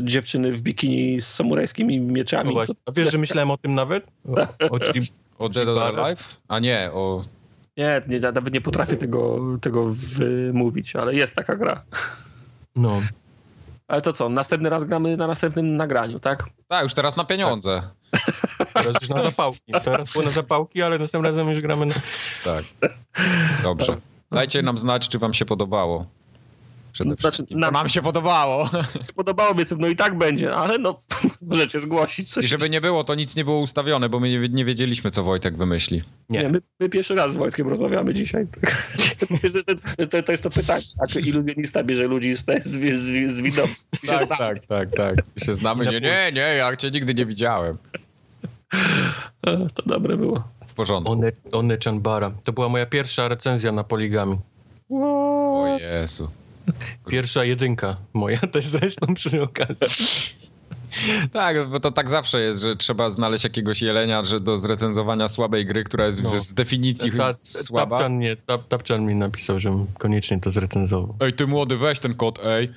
dziewczyny 0.03 0.52
w 0.52 0.61
bikini 0.61 1.22
z 1.22 1.28
samurajskimi 1.28 1.99
mieczami. 1.99 2.45
no 2.49 2.53
właśnie. 2.53 2.76
A 2.86 2.91
wiesz, 2.91 3.11
że 3.11 3.18
myślałem 3.18 3.52
o 3.52 3.57
tym 3.57 3.76
nawet? 3.76 4.07
O, 4.28 4.41
o 4.69 4.78
Chib- 4.78 5.11
O 5.40 5.49
Dead 5.49 5.68
or? 5.68 5.99
Alive? 5.99 6.38
A 6.48 6.60
nie, 6.60 6.90
o... 6.94 7.24
Nie, 7.77 8.01
nie, 8.07 8.19
nawet 8.19 8.53
nie 8.53 8.61
potrafię 8.61 8.97
tego, 8.97 9.39
tego 9.61 9.85
wymówić, 9.89 10.95
ale 10.95 11.15
jest 11.15 11.35
taka 11.35 11.55
gra. 11.55 11.83
No, 12.75 13.01
Ale 13.87 14.01
to 14.01 14.13
co, 14.13 14.29
następny 14.29 14.69
raz 14.69 14.83
gramy 14.83 15.17
na 15.17 15.27
następnym 15.27 15.75
nagraniu, 15.75 16.19
tak? 16.19 16.45
Tak, 16.67 16.83
już 16.83 16.93
teraz 16.93 17.17
na 17.17 17.25
pieniądze. 17.25 17.81
teraz 18.73 19.01
już 19.01 19.09
na 19.09 19.23
zapałki. 19.23 19.71
Teraz 19.83 20.13
było 20.13 20.25
na 20.25 20.31
zapałki, 20.31 20.81
ale 20.81 20.99
następnym 20.99 21.31
razem 21.33 21.49
już 21.49 21.61
gramy 21.61 21.85
na... 21.85 21.95
Tak. 22.43 22.63
Dobrze. 23.63 23.97
Dajcie 24.31 24.61
nam 24.61 24.77
znać, 24.77 25.09
czy 25.09 25.19
wam 25.19 25.33
się 25.33 25.45
podobało. 25.45 26.05
Przede 26.98 27.15
Znaczy, 27.15 27.32
wszystkim. 27.32 27.60
nam 27.60 27.76
się- 27.90 27.90
się 27.94 28.02
podobało. 28.02 28.69
Spodobało 29.03 29.53
mi 29.53 29.65
się, 29.65 29.76
no 29.80 29.88
i 29.88 29.95
tak 29.95 30.18
będzie, 30.18 30.56
ale 30.56 30.78
no 30.78 30.99
możecie 31.49 31.80
zgłosić 31.80 32.30
coś. 32.30 32.45
I 32.45 32.48
żeby 32.48 32.69
nie 32.69 32.82
było, 32.82 33.03
to 33.03 33.15
nic 33.15 33.36
nie 33.36 33.45
było 33.45 33.60
ustawione, 33.60 34.10
bo 34.10 34.19
my 34.19 34.30
nie, 34.30 34.40
nie 34.40 34.65
wiedzieliśmy, 34.65 35.11
co 35.11 35.24
Wojtek 35.24 35.57
wymyśli. 35.57 36.03
Nie. 36.30 36.40
Nie, 36.44 36.49
my, 36.49 36.61
my 36.80 36.90
pierwszy 36.90 37.15
raz 37.15 37.34
z 37.34 37.38
Wojtkiem 37.38 37.68
rozmawiamy 37.68 38.14
dzisiaj. 38.14 38.48
To, 40.11 40.24
to 40.24 40.32
jest 40.32 40.44
to 40.44 40.49
pytanie, 40.49 40.84
tak? 40.99 41.15
Iluzjonista 41.26 41.84
bierze 41.84 42.07
ludzi 42.07 42.34
z, 42.34 42.45
z, 42.64 42.99
z, 42.99 43.32
z 43.32 43.41
widok. 43.41 43.69
Tak, 44.07 44.38
tak, 44.38 44.65
tak, 44.65 44.90
tak. 44.95 45.15
My 45.15 45.45
się 45.45 45.53
znamy. 45.53 45.86
Nie, 45.86 45.99
nie, 45.99 46.32
nie, 46.34 46.40
ja 46.41 46.76
cię 46.78 46.91
nigdy 46.91 47.14
nie 47.14 47.26
widziałem. 47.26 47.78
To 49.74 49.84
dobre 49.86 50.18
było. 50.18 50.44
W 50.68 50.74
porządku. 50.74 51.11
One, 51.11 51.32
One 51.52 51.78
Chanbara. 51.84 52.32
To 52.44 52.53
była 52.53 52.69
moja 52.69 52.86
pierwsza 52.86 53.28
recenzja 53.28 53.72
na 53.72 53.84
Poligami. 53.84 54.38
O 54.90 55.78
Jezu. 55.80 56.30
Pierwsza 57.07 57.44
jedynka 57.44 57.95
moja 58.14 58.39
też 58.53 58.65
zresztą 58.65 59.14
przy 59.15 59.41
okazji. 59.41 59.88
Tak, 61.34 61.69
bo 61.69 61.80
to 61.80 61.91
tak 61.91 62.10
zawsze 62.10 62.41
jest, 62.41 62.61
że 62.61 62.76
trzeba 62.76 63.10
znaleźć 63.10 63.44
jakiegoś 63.44 63.81
jelenia 63.81 64.26
że 64.26 64.39
do 64.39 64.57
zrecenzowania 64.57 65.27
słabej 65.30 65.65
gry, 65.65 65.84
która 65.84 66.06
jest 66.06 66.23
No. 66.23 66.39
z 66.39 66.53
definicji 66.53 67.11
Ta, 67.11 67.34
słaba. 67.34 67.98
Tapczan, 67.98 68.19
nie, 68.19 68.35
tap, 68.35 68.68
Tapczan 68.68 69.06
mi 69.06 69.15
napisał, 69.15 69.60
żebym 69.60 69.88
koniecznie 69.98 70.39
to 70.39 70.52
zrecenzował. 70.52 71.15
Ej, 71.19 71.34
ty 71.34 71.48
młody, 71.48 71.77
weź 71.77 71.99
ten 71.99 72.15
kod, 72.15 72.39
ej. 72.45 72.72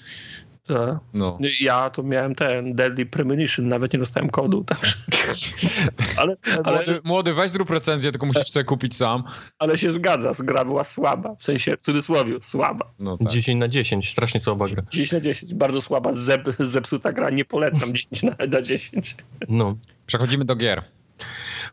Tak. 0.73 0.99
No. 1.15 1.37
Ja 1.61 1.91
to 1.91 2.03
miałem 2.03 2.35
ten 2.35 2.75
Deadly 2.75 3.07
Premonition, 3.07 3.69
nawet 3.69 3.93
nie 3.93 3.99
dostałem 3.99 4.31
kodu, 4.31 4.65
także... 4.65 4.97
ale, 6.21 6.37
ale, 6.65 6.77
Młody, 6.77 7.01
młody, 7.05 7.35
weź 7.35 7.51
zrób 7.51 7.71
recenzję, 7.71 8.11
tylko 8.13 8.27
musisz 8.27 8.49
sobie 8.49 8.65
kupić 8.65 8.97
sam. 8.97 9.25
ale 9.59 9.79
się 9.79 9.91
zgadza, 9.91 10.33
gra 10.45 10.65
była 10.65 10.85
słaba, 10.85 11.35
w 11.39 11.45
sensie 11.45 11.77
w 11.77 11.81
cudzysłowie 11.81 12.37
słaba. 12.41 12.91
No 12.99 13.19
tak. 13.19 13.29
10 13.29 13.61
na 13.61 13.69
10, 13.69 14.13
strasznie 14.13 14.41
słaba 14.41 14.69
gra. 14.69 14.83
10 14.91 15.13
na 15.13 15.21
10, 15.21 15.55
bardzo 15.55 15.81
słaba, 15.81 16.13
zep, 16.13 16.49
zepsuta 16.59 17.13
gra, 17.13 17.31
nie 17.31 17.45
polecam 17.45 17.95
10 17.95 18.23
na, 18.23 18.35
na 18.49 18.63
10. 18.63 19.17
No. 19.49 19.77
Przechodzimy 20.07 20.45
do 20.45 20.57
gier. 20.57 20.83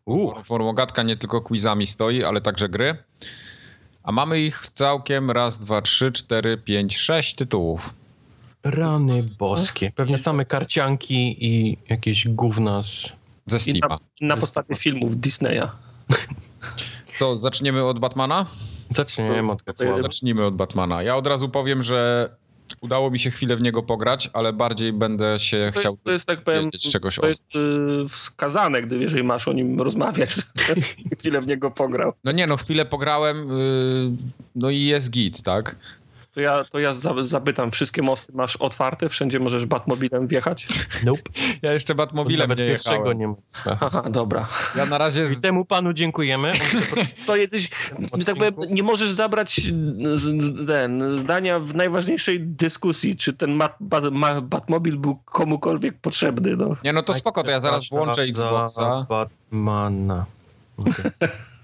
U, 0.05 0.31
Formogatka 0.43 1.03
nie 1.03 1.17
tylko 1.17 1.41
quizami 1.41 1.87
stoi, 1.87 2.23
ale 2.23 2.41
także 2.41 2.69
gry. 2.69 2.95
A 4.03 4.11
mamy 4.11 4.39
ich 4.39 4.67
całkiem 4.73 5.31
raz, 5.31 5.59
dwa, 5.59 5.81
trzy, 5.81 6.11
cztery, 6.11 6.57
pięć, 6.57 6.97
sześć 6.97 7.35
tytułów. 7.35 7.93
Rany 8.71 9.23
boskie. 9.23 9.91
Pewnie 9.91 10.17
same 10.17 10.45
karcianki 10.45 11.45
i 11.45 11.77
jakieś 11.89 12.27
gówna 12.27 12.83
z... 12.83 13.11
Ze 13.45 13.71
I 13.71 13.73
na, 13.73 13.77
Steama. 13.77 13.99
na 14.21 14.37
podstawie 14.37 14.75
filmów 14.75 15.17
Disneya. 15.17 15.67
Co, 17.17 17.35
zaczniemy 17.35 17.83
od 17.83 17.99
Batmana? 17.99 18.45
Zaczniemy 18.89 19.51
od 19.51 19.63
Hetmana. 19.63 19.97
Zacznijmy 19.97 20.45
od 20.45 20.55
Batmana. 20.55 21.03
Ja 21.03 21.15
od 21.15 21.27
razu 21.27 21.49
powiem, 21.49 21.83
że 21.83 22.29
udało 22.81 23.11
mi 23.11 23.19
się 23.19 23.31
chwilę 23.31 23.57
w 23.57 23.61
niego 23.61 23.83
pograć, 23.83 24.29
ale 24.33 24.53
bardziej 24.53 24.93
będę 24.93 25.39
się 25.39 25.71
To 25.73 25.79
chciał 25.79 25.91
jest, 25.91 26.03
to 26.03 26.11
jest 26.11 26.27
tak 26.27 26.41
powiem, 26.41 26.71
czegoś 26.91 27.15
to 27.15 27.27
jest 27.27 27.55
y, 27.55 28.07
wskazane, 28.07 28.81
gdy 28.81 28.97
jeżeli 28.97 29.23
masz 29.23 29.47
o 29.47 29.53
nim 29.53 29.81
rozmawiać, 29.81 30.35
chwilę 31.19 31.41
w 31.41 31.47
niego 31.47 31.71
pograł. 31.71 32.13
No 32.23 32.31
nie, 32.31 32.47
no 32.47 32.57
chwilę 32.57 32.85
pograłem, 32.85 33.49
yy, 33.49 34.11
no 34.55 34.69
i 34.69 34.83
jest 34.83 35.09
git, 35.09 35.43
tak? 35.43 35.75
To 36.37 36.41
ja, 36.41 36.63
to 36.63 36.79
ja 36.79 36.93
za- 36.93 37.23
zapytam, 37.23 37.71
wszystkie 37.71 38.01
mosty 38.01 38.33
masz 38.35 38.55
otwarte? 38.55 39.09
Wszędzie 39.09 39.39
możesz 39.39 39.65
Batmobilem 39.65 40.27
wjechać? 40.27 40.67
Nope. 41.05 41.21
Ja 41.61 41.73
jeszcze 41.73 41.95
Batmobilem 41.95 42.49
Nawet 42.49 42.59
nie 42.59 42.65
pierwszego 42.65 43.13
nie 43.13 43.27
ma. 43.27 43.35
Aha, 43.81 44.03
dobra. 44.09 44.47
Ja 44.75 44.85
na 44.85 44.97
razie... 44.97 45.23
I 45.23 45.27
Z... 45.27 45.41
temu 45.41 45.65
panu 45.65 45.93
dziękujemy. 45.93 46.51
To 47.27 47.35
jesteś, 47.35 47.69
że 48.17 48.25
tak 48.25 48.35
powiem, 48.35 48.53
nie 48.69 48.83
możesz 48.83 49.11
zabrać 49.11 49.61
z, 50.13 50.19
z, 50.19 50.67
ten, 50.67 51.19
zdania 51.19 51.59
w 51.59 51.75
najważniejszej 51.75 52.39
dyskusji, 52.39 53.15
czy 53.15 53.33
ten 53.33 53.51
mat, 53.51 53.75
bat, 53.79 54.03
ma, 54.11 54.41
Batmobil 54.41 54.97
był 54.97 55.15
komukolwiek 55.15 55.97
potrzebny. 56.01 56.55
No. 56.55 56.67
Nie, 56.83 56.93
no 56.93 57.03
to 57.03 57.13
spoko, 57.13 57.43
to 57.43 57.51
ja 57.51 57.59
zaraz 57.59 57.89
włączę 57.89 58.21
Xboxa. 58.21 59.05
Batmana. 59.09 60.25
Okay. 60.77 61.11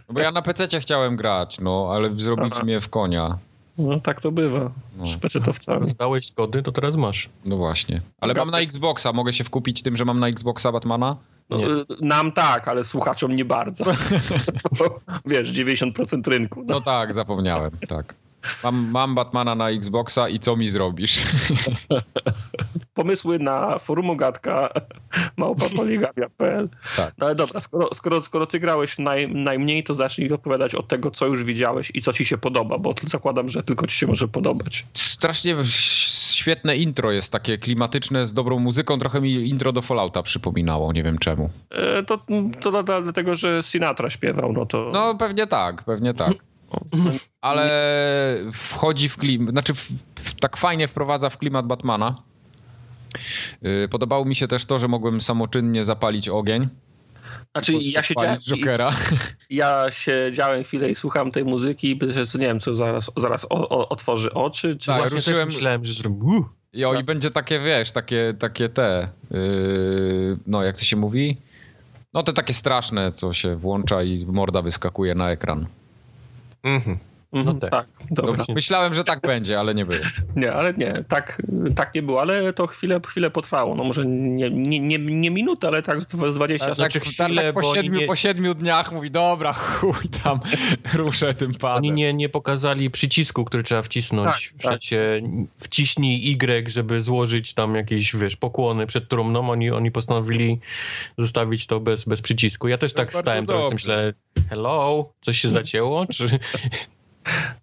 No 0.09 0.13
bo 0.13 0.19
ja 0.19 0.31
na 0.31 0.41
PC 0.41 0.79
chciałem 0.79 1.15
grać, 1.15 1.59
no, 1.59 1.89
ale 1.93 2.19
zrobili 2.19 2.49
Aha. 2.51 2.63
mnie 2.63 2.81
w 2.81 2.89
konia. 2.89 3.37
No 3.77 3.99
tak 3.99 4.21
to 4.21 4.31
bywa 4.31 4.71
No. 4.97 5.05
z 5.05 5.17
pecetowcami. 5.17 5.91
Dałeś 5.99 6.31
kody, 6.31 6.61
to 6.63 6.71
teraz 6.71 6.95
masz. 6.95 7.29
No 7.45 7.57
właśnie. 7.57 8.01
Ale 8.21 8.33
mam 8.33 8.51
na 8.51 8.59
Xboxa, 8.59 9.13
mogę 9.13 9.33
się 9.33 9.43
wkupić 9.43 9.83
tym, 9.83 9.97
że 9.97 10.05
mam 10.05 10.19
na 10.19 10.27
Xboxa 10.27 10.71
Batmana? 10.71 11.17
No, 11.49 11.57
Nie. 11.57 11.65
nam 12.01 12.31
tak, 12.31 12.67
ale 12.67 12.83
słuchaczom 12.83 13.35
nie 13.35 13.45
bardzo. 13.45 13.83
Bo, 14.79 14.99
wiesz, 15.25 15.51
90% 15.51 16.27
rynku. 16.27 16.63
No. 16.65 16.73
No 16.73 16.81
tak, 16.81 17.13
zapomniałem, 17.13 17.71
tak. 17.89 18.15
Mam, 18.63 18.91
mam 18.91 19.15
Batmana 19.15 19.55
na 19.55 19.69
Xboxa 19.69 20.29
i 20.29 20.39
co 20.39 20.55
mi 20.55 20.69
zrobisz? 20.69 21.23
Pomysły 22.93 23.39
na 23.39 23.77
forum 23.79 24.09
ogatka 24.09 24.69
małpapoligamia.pl 25.37 26.69
Tak. 26.97 27.13
No 27.17 27.25
ale 27.25 27.35
dobra, 27.35 27.59
skoro, 27.59 27.89
skoro, 27.93 28.21
skoro 28.21 28.45
ty 28.45 28.59
grałeś 28.59 28.97
naj, 28.97 29.27
najmniej, 29.33 29.83
to 29.83 29.93
zacznij 29.93 30.31
opowiadać 30.33 30.75
od 30.75 30.87
tego, 30.87 31.11
co 31.11 31.25
już 31.25 31.43
widziałeś 31.43 31.91
i 31.93 32.01
co 32.01 32.13
ci 32.13 32.25
się 32.25 32.37
podoba, 32.37 32.77
bo 32.77 32.93
zakładam, 33.07 33.49
że 33.49 33.63
tylko 33.63 33.87
ci 33.87 33.97
się 33.97 34.07
może 34.07 34.27
podobać. 34.27 34.85
Strasznie 34.93 35.55
świetne 36.29 36.75
intro 36.77 37.11
jest, 37.11 37.31
takie 37.31 37.57
klimatyczne, 37.57 38.27
z 38.27 38.33
dobrą 38.33 38.59
muzyką. 38.59 38.99
Trochę 38.99 39.21
mi 39.21 39.33
intro 39.49 39.71
do 39.71 39.81
Fallouta 39.81 40.23
przypominało, 40.23 40.93
nie 40.93 41.03
wiem 41.03 41.17
czemu. 41.17 41.49
E, 41.71 42.03
To, 42.03 42.19
to 42.61 42.71
dla- 42.71 42.83
dla- 42.83 43.01
dlatego, 43.01 43.35
że 43.35 43.63
Sinatra 43.63 44.09
śpiewał, 44.09 44.53
no 44.53 44.65
to... 44.65 44.89
No 44.93 45.15
pewnie 45.15 45.47
tak, 45.47 45.83
pewnie 45.83 46.13
tak. 46.13 46.33
Ale 47.41 48.37
wchodzi 48.53 49.09
w 49.09 49.17
klimat, 49.17 49.49
znaczy 49.49 49.73
w, 49.73 49.91
w, 50.15 50.39
tak 50.39 50.57
fajnie 50.57 50.87
wprowadza 50.87 51.29
w 51.29 51.37
klimat 51.37 51.65
Batmana. 51.65 52.15
Yy, 53.61 53.87
Podobało 53.87 54.25
mi 54.25 54.35
się 54.35 54.47
też 54.47 54.65
to, 54.65 54.79
że 54.79 54.87
mogłem 54.87 55.21
samoczynnie 55.21 55.83
zapalić 55.83 56.29
ogień. 56.29 56.69
Znaczy 57.51 57.73
ja 57.73 58.03
siedziałem, 58.03 58.39
Jokera. 58.39 58.91
ja 59.49 59.85
siedziałem 59.89 60.63
chwilę 60.63 60.89
i 60.89 60.95
słuchałem 60.95 61.31
tej 61.31 61.45
muzyki 61.45 61.91
i 61.91 61.99
nie 62.39 62.47
wiem, 62.47 62.59
co 62.59 62.73
zaraz, 62.73 63.11
zaraz 63.17 63.45
o, 63.45 63.69
o, 63.69 63.89
otworzy 63.89 64.33
oczy, 64.33 64.77
czy 64.77 64.87
Tak, 64.87 64.97
Właśnie 64.97 65.17
ruszyłem- 65.17 65.45
też 65.45 65.55
myślałem, 65.55 65.85
że 65.85 65.93
zrobił. 65.93 66.25
Uh, 66.25 66.45
I, 66.73 66.85
o, 66.85 66.91
Tak. 66.91 67.01
I 67.01 67.03
będzie 67.03 67.31
takie, 67.31 67.59
wiesz, 67.59 67.91
takie, 67.91 68.33
takie 68.39 68.69
te, 68.69 69.09
yy, 69.31 70.37
no 70.47 70.63
jak 70.63 70.77
to 70.77 70.83
się 70.83 70.95
mówi? 70.95 71.37
No 72.13 72.23
te 72.23 72.33
takie 72.33 72.53
straszne, 72.53 73.11
co 73.11 73.33
się 73.33 73.55
włącza 73.55 74.03
i 74.03 74.25
morda 74.25 74.61
wyskakuje 74.61 75.15
na 75.15 75.31
ekran. 75.31 75.65
Mhm. 76.63 77.12
Mhm, 77.33 77.55
no 77.55 77.69
tak. 77.69 77.71
tak. 77.71 77.87
dobra. 78.11 78.37
Dobra. 78.37 78.55
Myślałem, 78.55 78.93
że 78.93 79.03
tak 79.03 79.21
będzie, 79.21 79.59
ale 79.59 79.75
nie 79.75 79.83
było. 79.85 79.97
Nie, 80.35 80.53
ale 80.53 80.73
nie, 80.73 81.03
tak, 81.07 81.41
tak 81.75 81.95
nie 81.95 82.03
było, 82.03 82.21
ale 82.21 82.53
to 82.53 82.67
chwilę, 82.67 82.99
chwilę 83.07 83.31
potrwało. 83.31 83.75
No 83.75 83.83
może 83.83 84.05
nie, 84.05 84.49
nie, 84.49 84.79
nie, 84.79 84.97
nie 84.97 85.31
minutę, 85.31 85.67
ale 85.67 85.81
tak 85.81 86.01
z 86.01 86.07
dwa- 86.07 86.31
z 86.31 86.35
20 86.35 86.65
Ale 86.65 86.75
znaczy 86.75 86.99
tak, 86.99 87.09
chwilę, 87.09 87.41
tak 87.43 87.53
po, 87.53 87.61
bo 87.61 87.69
oni 87.69 87.81
siedmiu, 87.81 87.99
nie- 87.99 88.07
po 88.07 88.15
siedmiu 88.15 88.53
dniach 88.53 88.91
mówi, 88.91 89.11
dobra, 89.11 89.53
chuj 89.63 90.09
tam, 90.23 90.39
ruszę 90.93 91.33
tym 91.33 91.53
padem. 91.53 91.77
Oni 91.77 91.91
nie, 91.91 92.13
nie 92.13 92.29
pokazali 92.29 92.89
przycisku, 92.89 93.45
który 93.45 93.63
trzeba 93.63 93.81
wcisnąć. 93.81 94.53
Tak, 94.53 94.61
w 94.61 94.63
sensie 94.63 95.21
wciśnij 95.59 96.33
Y, 96.33 96.69
żeby 96.69 97.01
złożyć 97.01 97.53
tam 97.53 97.75
jakieś, 97.75 98.15
wiesz, 98.15 98.35
pokłony 98.35 98.87
przed 98.87 99.09
trumną. 99.09 99.49
Oni, 99.49 99.71
oni 99.71 99.91
postanowili 99.91 100.59
zostawić 101.17 101.67
to 101.67 101.79
bez, 101.79 102.05
bez 102.05 102.21
przycisku. 102.21 102.67
Ja 102.67 102.77
też 102.77 102.93
To 102.93 102.97
tak 102.97 103.15
stałem, 103.15 103.45
trochę 103.45 103.63
dobrze. 103.63 103.73
myślę, 103.75 104.13
hello, 104.49 105.09
coś 105.21 105.39
się 105.39 105.49
zacięło? 105.49 106.05
Czy... 106.05 106.39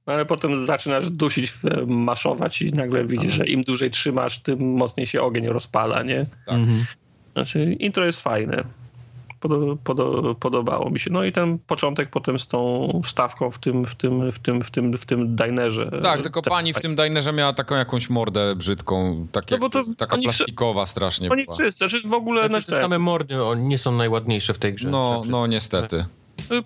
No 0.07 0.13
ale 0.13 0.27
potem 0.27 0.57
zaczynasz 0.57 1.11
dusić, 1.11 1.53
e, 1.65 1.87
maszować 1.87 2.63
i 2.63 2.73
nagle 2.73 3.05
widzisz, 3.05 3.33
że 3.33 3.47
im 3.47 3.63
dłużej 3.63 3.91
trzymasz, 3.91 4.39
tym 4.39 4.73
mocniej 4.73 5.07
się 5.07 5.23
ogień 5.23 5.47
rozpala, 5.47 6.03
nie? 6.03 6.27
Tak. 6.47 6.55
Mhm. 6.55 6.85
Znaczy, 7.33 7.73
intro 7.73 8.05
jest 8.07 8.21
fajne. 8.21 8.65
Podo, 9.41 9.77
podo, 9.85 10.35
podobało 10.41 10.91
mi 10.91 11.01
się. 11.01 11.11
No 11.11 11.25
i 11.25 11.33
ten 11.33 11.59
początek 11.59 12.11
potem 12.11 12.39
z 12.39 12.49
tą 12.49 12.91
wstawką 13.05 13.51
w 13.51 13.59
tym, 13.59 13.85
w 13.85 13.95
tym, 13.95 14.33
w 14.33 14.39
tym, 14.39 14.63
w 14.63 14.71
tym, 14.71 14.93
w 14.93 15.07
tym 15.07 15.37
dinerze. 15.37 15.91
Tak, 16.03 16.23
tylko 16.23 16.43
pani 16.43 16.75
w 16.75 16.81
tym 16.81 16.97
dinerze 16.97 17.33
miała 17.33 17.53
taką 17.53 17.77
jakąś 17.77 18.11
mordę 18.11 18.55
brzydką, 18.57 19.27
takie, 19.33 19.55
No 19.55 19.61
bo 19.61 19.71
to 19.71 19.85
taka 19.97 20.15
oni 20.17 20.29
wszy- 20.29 20.39
plastikowa 20.39 20.87
strasznie 20.87 21.31
Oni 21.31 21.45
była. 21.45 21.57
wszyscy, 21.57 21.89
znaczy 21.89 22.09
w 22.09 22.13
ogóle... 22.13 22.49
Znaczy, 22.49 22.67
te 22.67 22.81
same 22.81 22.99
mordy 22.99 23.43
oni 23.45 23.63
nie 23.65 23.79
są 23.79 23.93
najładniejsze 23.93 24.55
w 24.55 24.59
tej 24.59 24.75
grze. 24.75 24.91
No, 24.91 25.23
no 25.29 25.47
niestety. 25.47 26.07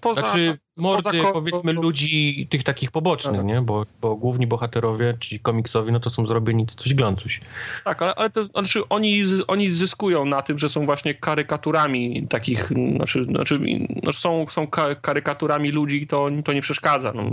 poza, 0.01 0.21
Znaczy 0.21 0.59
mordy 0.77 1.21
ko- 1.21 1.33
powiedzmy 1.33 1.73
ludzi 1.73 2.47
tych 2.51 2.63
takich 2.63 2.91
pobocznych, 2.91 3.37
Tak. 3.37 3.45
nie? 3.45 3.63
Bo, 3.63 3.87
bo 4.01 4.17
główni 4.17 4.47
bohaterowie, 4.47 5.17
ci 5.21 5.41
komiksowi, 5.41 5.93
no 5.93 6.01
to 6.01 6.11
są 6.11 6.27
zrobieni 6.27 6.67
coś 6.67 6.95
glancuś. 6.95 7.41
Tak, 7.85 8.03
ale, 8.03 8.15
ale 8.15 8.31
to 8.31 8.45
znaczy 8.45 8.89
oni, 8.89 9.23
oni 9.47 9.71
zyskują 9.71 10.25
na 10.25 10.43
tym, 10.43 10.59
że 10.59 10.69
są 10.69 10.87
właśnie 10.87 11.15
karykaturami 11.15 12.27
takich, 12.29 12.69
znaczy, 12.97 13.25
znaczy 13.25 13.61
znaczy 14.01 14.21
są, 14.21 14.47
są 14.51 14.67
ka- 14.67 14.95
karykaturami 14.95 15.71
ludzi 15.71 16.03
i 16.03 16.07
to, 16.07 16.29
to 16.45 16.53
nie 16.53 16.61
przeszkadza. 16.63 17.13
No, 17.13 17.31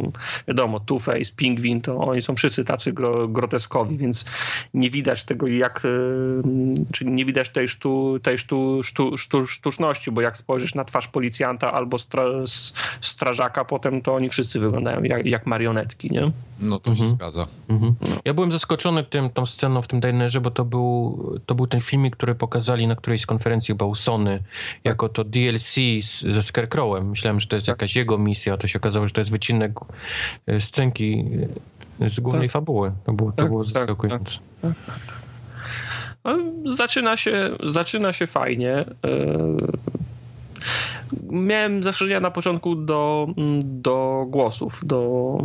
wiadomo, 0.47 0.80
Two-Face, 0.80 1.35
Pingwin, 1.35 1.81
to 1.81 1.97
oni 1.97 2.22
są 2.22 2.35
wszyscy 2.35 2.63
tacy 2.63 2.93
gro, 2.93 3.27
groteskowi, 3.27 3.97
więc 3.97 4.26
nie 4.73 4.89
widać 4.89 5.23
tego 5.23 5.47
jak, 5.47 5.81
e, 5.85 5.89
czy 6.91 7.05
nie 7.05 7.26
widać 7.26 7.49
tej, 7.49 7.68
sztu, 7.68 8.19
tej 8.23 8.38
sztu, 8.38 8.84
sztu, 8.84 9.18
sztu, 9.18 9.47
sztuczności, 9.47 10.11
bo 10.11 10.22
jak 10.22 10.38
spojrzysz 10.38 10.76
na 10.76 10.84
twarz 10.84 11.07
policjanta 11.07 11.73
albo 11.73 11.97
stra, 11.97 12.23
s- 12.43 12.73
strażaka, 13.33 13.65
potem 13.65 14.01
to 14.01 14.15
oni 14.15 14.29
wszyscy 14.29 14.59
wyglądają 14.59 15.03
jak, 15.03 15.25
jak 15.25 15.45
marionetki, 15.45 16.09
nie? 16.11 16.31
No 16.59 16.79
to 16.79 16.85
się 16.95 17.03
Mhm. 17.03 17.09
zgadza. 17.09 17.47
Mhm. 17.69 17.95
Ja 18.25 18.33
byłem 18.33 18.51
zaskoczony 18.51 19.03
tym, 19.03 19.29
tą 19.29 19.45
sceną 19.45 19.81
w 19.81 19.87
tym 19.87 19.99
dinerze, 19.99 20.41
bo 20.41 20.51
to 20.51 20.65
był, 20.65 21.39
to 21.45 21.55
był 21.55 21.67
ten 21.67 21.81
filmik, 21.81 22.15
który 22.15 22.35
pokazali 22.35 22.87
na 22.87 22.95
którejś 22.95 23.21
z 23.21 23.25
konferencji 23.25 23.67
chyba 23.67 23.85
u 23.85 23.95
Sony, 23.95 24.39
jako 24.83 25.09
to 25.09 25.23
DLC 25.23 25.73
z, 26.01 26.21
ze 26.21 26.43
Scarecrowem. 26.43 27.09
Myślałem, 27.09 27.39
że 27.39 27.47
to 27.47 27.55
jest 27.55 27.67
jakaś 27.67 27.95
jego 27.95 28.17
misja, 28.17 28.53
a 28.53 28.57
to 28.57 28.67
się 28.67 28.79
okazało, 28.79 29.07
że 29.07 29.13
to 29.13 29.21
jest 29.21 29.31
wycinek 29.31 29.71
e, 30.47 30.61
scenki 30.61 31.25
e, 32.01 32.09
z 32.09 32.19
głównej 32.19 32.47
Tak. 32.47 32.51
fabuły. 32.51 32.91
To 33.05 33.13
było, 33.13 33.31
to 33.31 33.37
Tak, 33.37 33.49
było 33.49 33.63
tak, 33.63 33.73
zaskakujące. 33.73 34.37
No, 36.23 36.37
Zaczyna 36.65 37.17
się, 37.17 37.49
zaczyna 37.63 38.13
się 38.13 38.27
fajnie. 38.27 38.85
Yy, 39.03 39.67
Miałem 41.31 41.83
zastrzeżenia 41.83 42.19
na 42.19 42.31
początku 42.31 42.75
do, 42.75 43.27
do 43.63 44.25
głosów, 44.27 44.79
do... 44.83 45.38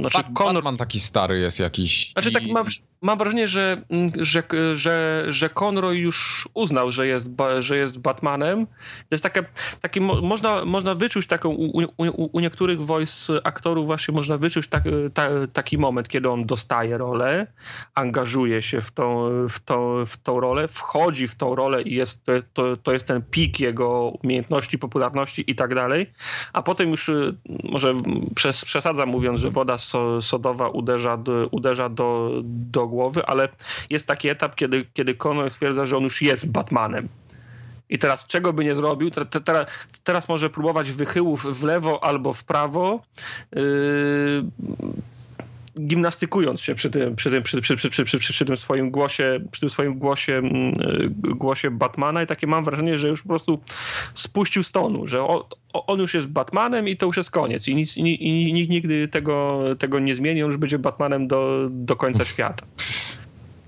Znaczy, 0.00 0.18
Bat- 0.18 0.32
Conor, 0.34 0.54
Batman 0.54 0.76
taki 0.76 1.00
stary 1.00 1.40
jest 1.40 1.60
jakiś. 1.60 2.12
znaczy 2.12 2.32
tak 2.32 2.42
mam, 2.52 2.66
mam 3.02 3.18
wrażenie, 3.18 3.48
że, 3.48 3.82
że, 4.20 4.42
że, 4.74 5.24
że 5.28 5.50
Conroy 5.60 5.96
już 5.96 6.48
uznał, 6.54 6.92
że 6.92 7.06
jest, 7.06 7.30
że 7.60 7.76
jest 7.76 7.98
Batmanem. 7.98 8.66
To 8.66 9.12
jest 9.12 9.24
takie, 9.24 9.44
takie 9.80 10.00
mo, 10.00 10.20
można, 10.20 10.64
można 10.64 10.94
wyczuć 10.94 11.26
taką, 11.26 11.48
u, 11.48 11.82
u, 11.96 12.28
u 12.32 12.40
niektórych 12.40 12.80
voice 12.80 13.40
aktorów 13.44 13.86
właśnie 13.86 14.14
można 14.14 14.38
wyczuć 14.38 14.68
tak, 14.68 14.82
ta, 15.14 15.28
taki 15.52 15.78
moment, 15.78 16.08
kiedy 16.08 16.30
on 16.30 16.46
dostaje 16.46 16.98
rolę, 16.98 17.46
angażuje 17.94 18.62
się 18.62 18.80
w 18.80 18.90
tą, 18.90 19.28
w, 19.48 19.60
tą, 19.60 20.06
w 20.06 20.16
tą 20.16 20.40
rolę, 20.40 20.68
wchodzi 20.68 21.28
w 21.28 21.34
tą 21.34 21.54
rolę 21.54 21.82
i 21.82 21.94
jest, 21.94 22.24
to, 22.24 22.32
to, 22.52 22.76
to 22.76 22.92
jest 22.92 23.06
ten 23.06 23.22
pik 23.22 23.60
jego 23.60 24.12
umiejętności, 24.22 24.78
popularności 24.78 25.07
i 25.46 25.54
tak 25.54 25.74
dalej, 25.74 26.12
a 26.52 26.62
potem 26.62 26.90
już 26.90 27.08
y, 27.08 27.34
może 27.64 27.94
przez, 28.34 28.64
przesadzam 28.64 29.08
mówiąc, 29.08 29.40
że 29.40 29.50
woda 29.50 29.78
so, 29.78 30.22
sodowa 30.22 30.68
uderza, 30.68 31.16
do, 31.16 31.48
uderza 31.50 31.88
do, 31.88 32.30
do 32.44 32.86
głowy, 32.86 33.26
ale 33.26 33.48
jest 33.90 34.06
taki 34.06 34.28
etap, 34.28 34.54
kiedy, 34.54 34.86
kiedy 34.94 35.14
Conor 35.14 35.50
stwierdza, 35.50 35.86
że 35.86 35.96
on 35.96 36.02
już 36.02 36.22
jest 36.22 36.52
Batmanem. 36.52 37.08
I 37.90 37.98
teraz 37.98 38.26
czego 38.26 38.52
by 38.52 38.64
nie 38.64 38.74
zrobił, 38.74 39.10
te, 39.10 39.26
te, 39.26 39.40
teraz, 39.40 39.66
teraz 40.04 40.28
może 40.28 40.50
próbować 40.50 40.92
wychyłów 40.92 41.60
w 41.60 41.64
lewo 41.64 42.04
albo 42.04 42.32
w 42.32 42.44
prawo, 42.44 43.02
yy, 43.52 43.62
gimnastykując 45.80 46.60
się 46.60 46.74
przy 46.74 46.90
tym, 46.90 47.16
przy 47.16 47.30
tym, 47.30 47.42
przy, 47.42 47.60
przy, 47.60 47.76
przy, 47.76 48.04
przy, 48.04 48.18
przy, 48.18 48.44
tym 48.44 48.56
swoim 48.56 48.90
głosie, 48.90 49.40
przy 49.50 49.60
tym 49.60 49.70
swoim 49.70 49.98
głosie, 49.98 50.32
mm, 50.32 50.72
głosie 51.18 51.70
Batmana 51.70 52.22
i 52.22 52.26
takie 52.26 52.46
mam 52.46 52.64
wrażenie, 52.64 52.98
że 52.98 53.08
już 53.08 53.22
po 53.22 53.28
prostu 53.28 53.60
spuścił 54.14 54.62
stonu, 54.62 55.06
że 55.06 55.26
on, 55.26 55.42
on 55.72 55.98
już 55.98 56.14
jest 56.14 56.26
Batmanem 56.26 56.88
i 56.88 56.96
to 56.96 57.06
już 57.06 57.16
jest 57.16 57.30
koniec 57.30 57.68
i, 57.68 57.74
nic, 57.74 57.96
i, 57.96 58.28
i 58.48 58.52
nikt 58.52 58.70
nigdy 58.70 59.08
tego, 59.08 59.64
tego 59.78 59.98
nie 59.98 60.14
zmieni, 60.14 60.42
on 60.42 60.48
już 60.48 60.58
będzie 60.58 60.78
Batmanem 60.78 61.28
do, 61.28 61.68
do 61.70 61.96
końca 61.96 62.24
świata. 62.24 62.66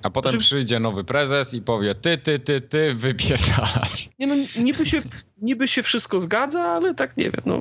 A 0.02 0.10
potem 0.10 0.32
znaczy... 0.32 0.46
przyjdzie 0.46 0.80
nowy 0.80 1.04
prezes 1.04 1.54
i 1.54 1.62
powie 1.62 1.94
ty, 1.94 2.18
ty, 2.18 2.38
ty, 2.38 2.60
ty, 2.60 2.94
wypierdalać. 2.94 4.10
Nie 4.18 4.26
no, 4.26 4.34
niby 4.58 4.86
się, 4.86 5.02
niby 5.42 5.68
się 5.68 5.82
wszystko 5.82 6.20
zgadza, 6.20 6.62
ale 6.62 6.94
tak 6.94 7.16
nie 7.16 7.24
wiem, 7.24 7.42
no... 7.46 7.60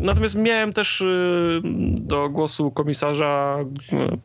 Natomiast 0.00 0.34
miałem 0.34 0.72
też 0.72 1.00
y, 1.00 1.60
do 1.94 2.28
głosu 2.28 2.70
komisarza. 2.70 3.58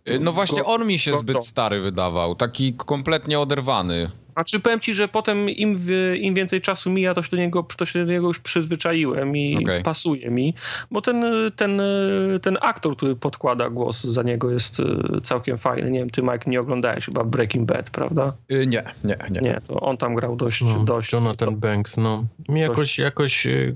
Y, 0.07 0.19
no 0.19 0.31
właśnie, 0.31 0.63
on 0.63 0.87
mi 0.87 0.99
się 0.99 1.17
zbyt 1.17 1.45
stary 1.45 1.81
wydawał, 1.81 2.35
taki 2.35 2.73
kompletnie 2.73 3.39
oderwany. 3.39 4.11
A 4.35 4.43
czy 4.43 4.59
powiem 4.59 4.79
ci, 4.79 4.93
że 4.93 5.07
potem 5.07 5.49
im, 5.49 5.79
im 6.19 6.33
więcej 6.33 6.61
czasu 6.61 6.89
mija, 6.89 7.13
to 7.13 7.23
się 7.23 7.29
do 7.31 7.37
niego, 7.37 7.67
to 7.77 7.85
się 7.85 8.05
do 8.05 8.11
niego 8.11 8.27
już 8.27 8.39
przyzwyczaiłem 8.39 9.37
i 9.37 9.63
okay. 9.63 9.81
pasuje 9.83 10.31
mi, 10.31 10.53
bo 10.91 11.01
ten, 11.01 11.25
ten, 11.55 11.81
ten 12.41 12.57
aktor, 12.61 12.95
który 12.97 13.15
podkłada 13.15 13.69
głos 13.69 14.03
za 14.03 14.23
niego 14.23 14.51
jest 14.51 14.79
y, 14.79 14.85
całkiem 15.23 15.57
fajny. 15.57 15.91
Nie 15.91 15.99
wiem, 15.99 16.09
ty 16.09 16.21
Mike 16.21 16.49
nie 16.49 16.59
oglądałeś 16.59 17.05
chyba 17.05 17.23
Breaking 17.23 17.65
Bad, 17.67 17.89
prawda? 17.89 18.33
Yy, 18.49 18.67
nie, 18.67 18.83
nie, 19.03 19.17
nie. 19.29 19.41
Nie, 19.41 19.61
to 19.67 19.79
on 19.79 19.97
tam 19.97 20.15
grał 20.15 20.35
dość... 20.35 20.61
No, 20.61 20.83
dość 20.83 21.13
Jonathan 21.13 21.49
to, 21.49 21.55
Banks, 21.55 21.97
no. 21.97 22.25
Mi 22.49 22.59
jakoś, 22.59 22.77
dość... 22.77 22.97
jakoś 22.99 23.45
y, 23.45 23.75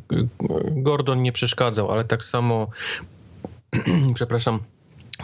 Gordon 0.72 1.22
nie 1.22 1.32
przeszkadzał, 1.32 1.92
ale 1.92 2.04
tak 2.04 2.24
samo 2.24 2.68
przepraszam, 4.16 4.60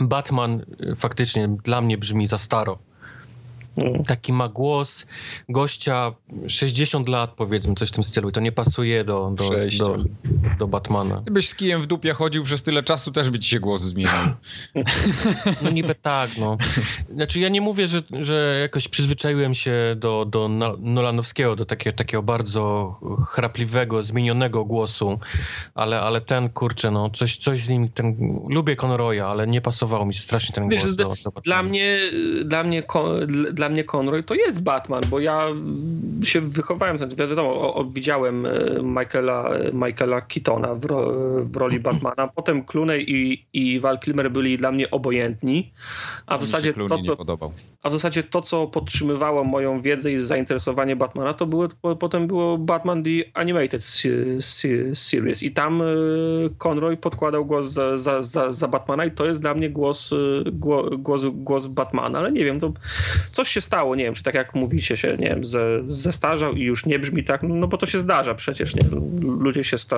Batman 0.01 0.61
y, 0.91 0.95
faktycznie 0.95 1.47
dla 1.63 1.81
mnie 1.81 1.97
brzmi 1.97 2.27
za 2.27 2.37
staro. 2.37 2.79
Taki 4.07 4.33
ma 4.33 4.47
głos 4.47 5.05
gościa 5.49 6.13
60 6.47 7.09
lat, 7.09 7.33
powiedzmy, 7.33 7.75
coś 7.75 7.89
w 7.89 7.91
tym 7.91 8.03
stylu. 8.03 8.29
I 8.29 8.31
to 8.31 8.39
nie 8.39 8.51
pasuje 8.51 9.03
do, 9.03 9.33
do, 9.35 9.49
do, 9.79 9.97
do, 10.59 10.67
Batmana. 10.67 11.21
Gdybyś 11.21 11.49
z 11.49 11.55
kijem 11.55 11.81
w 11.81 11.87
dupie 11.87 12.13
chodził 12.13 12.43
przez 12.43 12.63
tyle 12.63 12.83
czasu, 12.83 13.11
też 13.11 13.29
by 13.29 13.39
ci 13.39 13.49
się 13.49 13.59
głos 13.59 13.81
zmienił. 13.81 14.11
No 15.61 15.69
niby 15.69 15.95
tak, 15.95 16.29
no. 16.37 16.57
Znaczy 17.13 17.39
ja 17.39 17.49
nie 17.49 17.61
mówię, 17.61 17.87
że, 17.87 18.03
że 18.21 18.59
jakoś 18.61 18.87
przyzwyczaiłem 18.87 19.55
się 19.55 19.95
do, 19.97 20.25
do 20.25 20.49
Nolanowskiego, 20.79 21.55
do 21.55 21.65
takiego, 21.65 21.97
takiego 21.97 22.23
bardzo 22.23 22.95
chrapliwego, 23.27 24.03
zmienionego 24.03 24.65
głosu, 24.65 25.19
ale, 25.75 26.01
ale 26.01 26.21
ten, 26.21 26.49
kurczę, 26.49 26.91
no, 26.91 27.09
coś, 27.09 27.37
coś 27.37 27.61
z 27.61 27.69
nim, 27.69 27.89
ten, 27.89 28.39
lubię 28.49 28.75
Conroya, 28.75 29.19
ale 29.19 29.47
nie 29.47 29.61
pasował 29.61 30.05
mi 30.05 30.13
się 30.13 30.21
strasznie 30.21 30.55
ten 30.55 30.69
Wiesz, 30.69 30.83
głos. 30.83 30.95
Do, 30.95 31.31
do 31.31 31.41
dla 31.41 31.63
mnie, 31.63 31.99
dla 32.45 32.63
mnie, 32.63 32.83
dla 33.53 33.68
mnie 33.69 33.83
Conroy 33.83 34.23
to 34.23 34.35
jest 34.35 34.63
Batman, 34.63 35.03
bo 35.09 35.19
ja 35.19 35.47
się 36.23 36.41
wychowałem, 36.41 36.97
znaczy 36.97 37.15
wiadomo, 37.15 37.75
o, 37.75 37.85
widziałem 37.85 38.45
e, 38.45 38.51
Michaela, 38.83 39.49
Michaela 39.73 40.21
Keatona 40.21 40.75
w, 40.75 40.85
ro, 40.85 41.13
w 41.43 41.55
roli 41.55 41.79
Batmana, 41.89 42.27
potem 42.27 42.63
Clooney 42.65 43.05
i, 43.07 43.45
i 43.53 43.79
Val 43.79 43.99
Kilmer 43.99 44.31
byli 44.31 44.57
dla 44.57 44.71
mnie 44.71 44.91
obojętni, 44.91 45.71
a 46.25 46.37
w 46.37 46.45
zasadzie 46.45 46.73
to, 46.73 46.97
co... 46.97 47.17
A 47.83 47.89
w 47.89 47.91
zasadzie 47.91 48.23
to, 48.23 48.41
co 48.41 48.67
podtrzymywało 48.67 49.43
moją 49.43 49.81
wiedzę 49.81 50.11
i 50.11 50.17
zainteresowanie 50.17 50.95
Batmana, 50.95 51.33
to 51.33 51.45
było, 51.45 51.67
potem 51.99 52.27
było 52.27 52.57
Batman 52.57 53.03
The 53.03 53.09
Animated 53.33 53.83
Series. 54.93 55.43
I 55.43 55.51
tam 55.51 55.81
e, 55.81 55.85
Conroy 56.57 56.97
podkładał 56.97 57.45
głos 57.45 57.67
za, 57.67 57.97
za, 57.97 58.21
za, 58.21 58.51
za 58.51 58.67
Batmana 58.67 59.05
i 59.05 59.11
to 59.11 59.25
jest 59.25 59.41
dla 59.41 59.53
mnie 59.53 59.69
głos, 59.69 60.13
e, 60.13 60.15
głos, 60.97 61.25
głos 61.25 61.67
Batmana, 61.67 62.19
ale 62.19 62.31
nie 62.31 62.45
wiem, 62.45 62.59
to 62.59 62.73
coś 63.31 63.49
się 63.49 63.58
stało, 63.61 63.95
nie 63.95 64.03
wiem, 64.03 64.13
czy 64.13 64.23
tak 64.23 64.35
jak 64.35 64.55
mówicie 64.55 64.97
się, 64.97 65.17
nie 65.19 65.29
wiem, 65.29 65.45
ze, 65.45 65.79
zestarzał 65.85 66.53
i 66.53 66.61
już 66.61 66.85
nie 66.85 66.99
brzmi 66.99 67.23
tak, 67.23 67.43
no 67.43 67.67
bo 67.67 67.77
to 67.77 67.85
się 67.85 67.99
zdarza 67.99 68.35
przecież, 68.35 68.75
nie 68.75 68.81
ludzie 69.21 69.63
się 69.63 69.77
sta, 69.77 69.97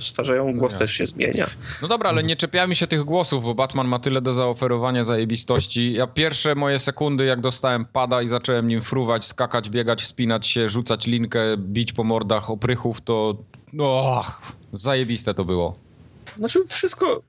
starzeją, 0.00 0.52
głos 0.58 0.72
no 0.72 0.78
też 0.78 0.92
się 0.92 1.06
zmienia. 1.06 1.46
No 1.82 1.88
dobra, 1.88 2.10
ale 2.10 2.22
nie 2.22 2.36
czepiajmy 2.36 2.74
się 2.74 2.86
tych 2.86 3.04
głosów, 3.04 3.44
bo 3.44 3.54
Batman 3.54 3.88
ma 3.88 3.98
tyle 3.98 4.20
do 4.20 4.34
zaoferowania 4.34 5.04
zajebistości. 5.04 5.92
Ja 5.92 6.06
pierwsze 6.06 6.54
moje 6.54 6.78
sekundy, 6.78 7.24
jak 7.24 7.40
dostałem 7.40 7.84
pada 7.84 8.22
i 8.22 8.28
zacząłem 8.28 8.68
nim 8.68 8.82
fruwać, 8.82 9.24
skakać, 9.24 9.70
biegać, 9.70 10.02
wspinać 10.02 10.46
się, 10.46 10.68
rzucać 10.68 11.06
linkę, 11.06 11.56
bić 11.56 11.92
po 11.92 12.04
mordach 12.04 12.50
oprychów, 12.50 13.00
to 13.00 13.36
no, 13.72 14.22
zajebiste 14.72 15.34
to 15.34 15.44
było. 15.44 15.76
Znaczy 16.38 16.64
wszystko, 16.64 17.22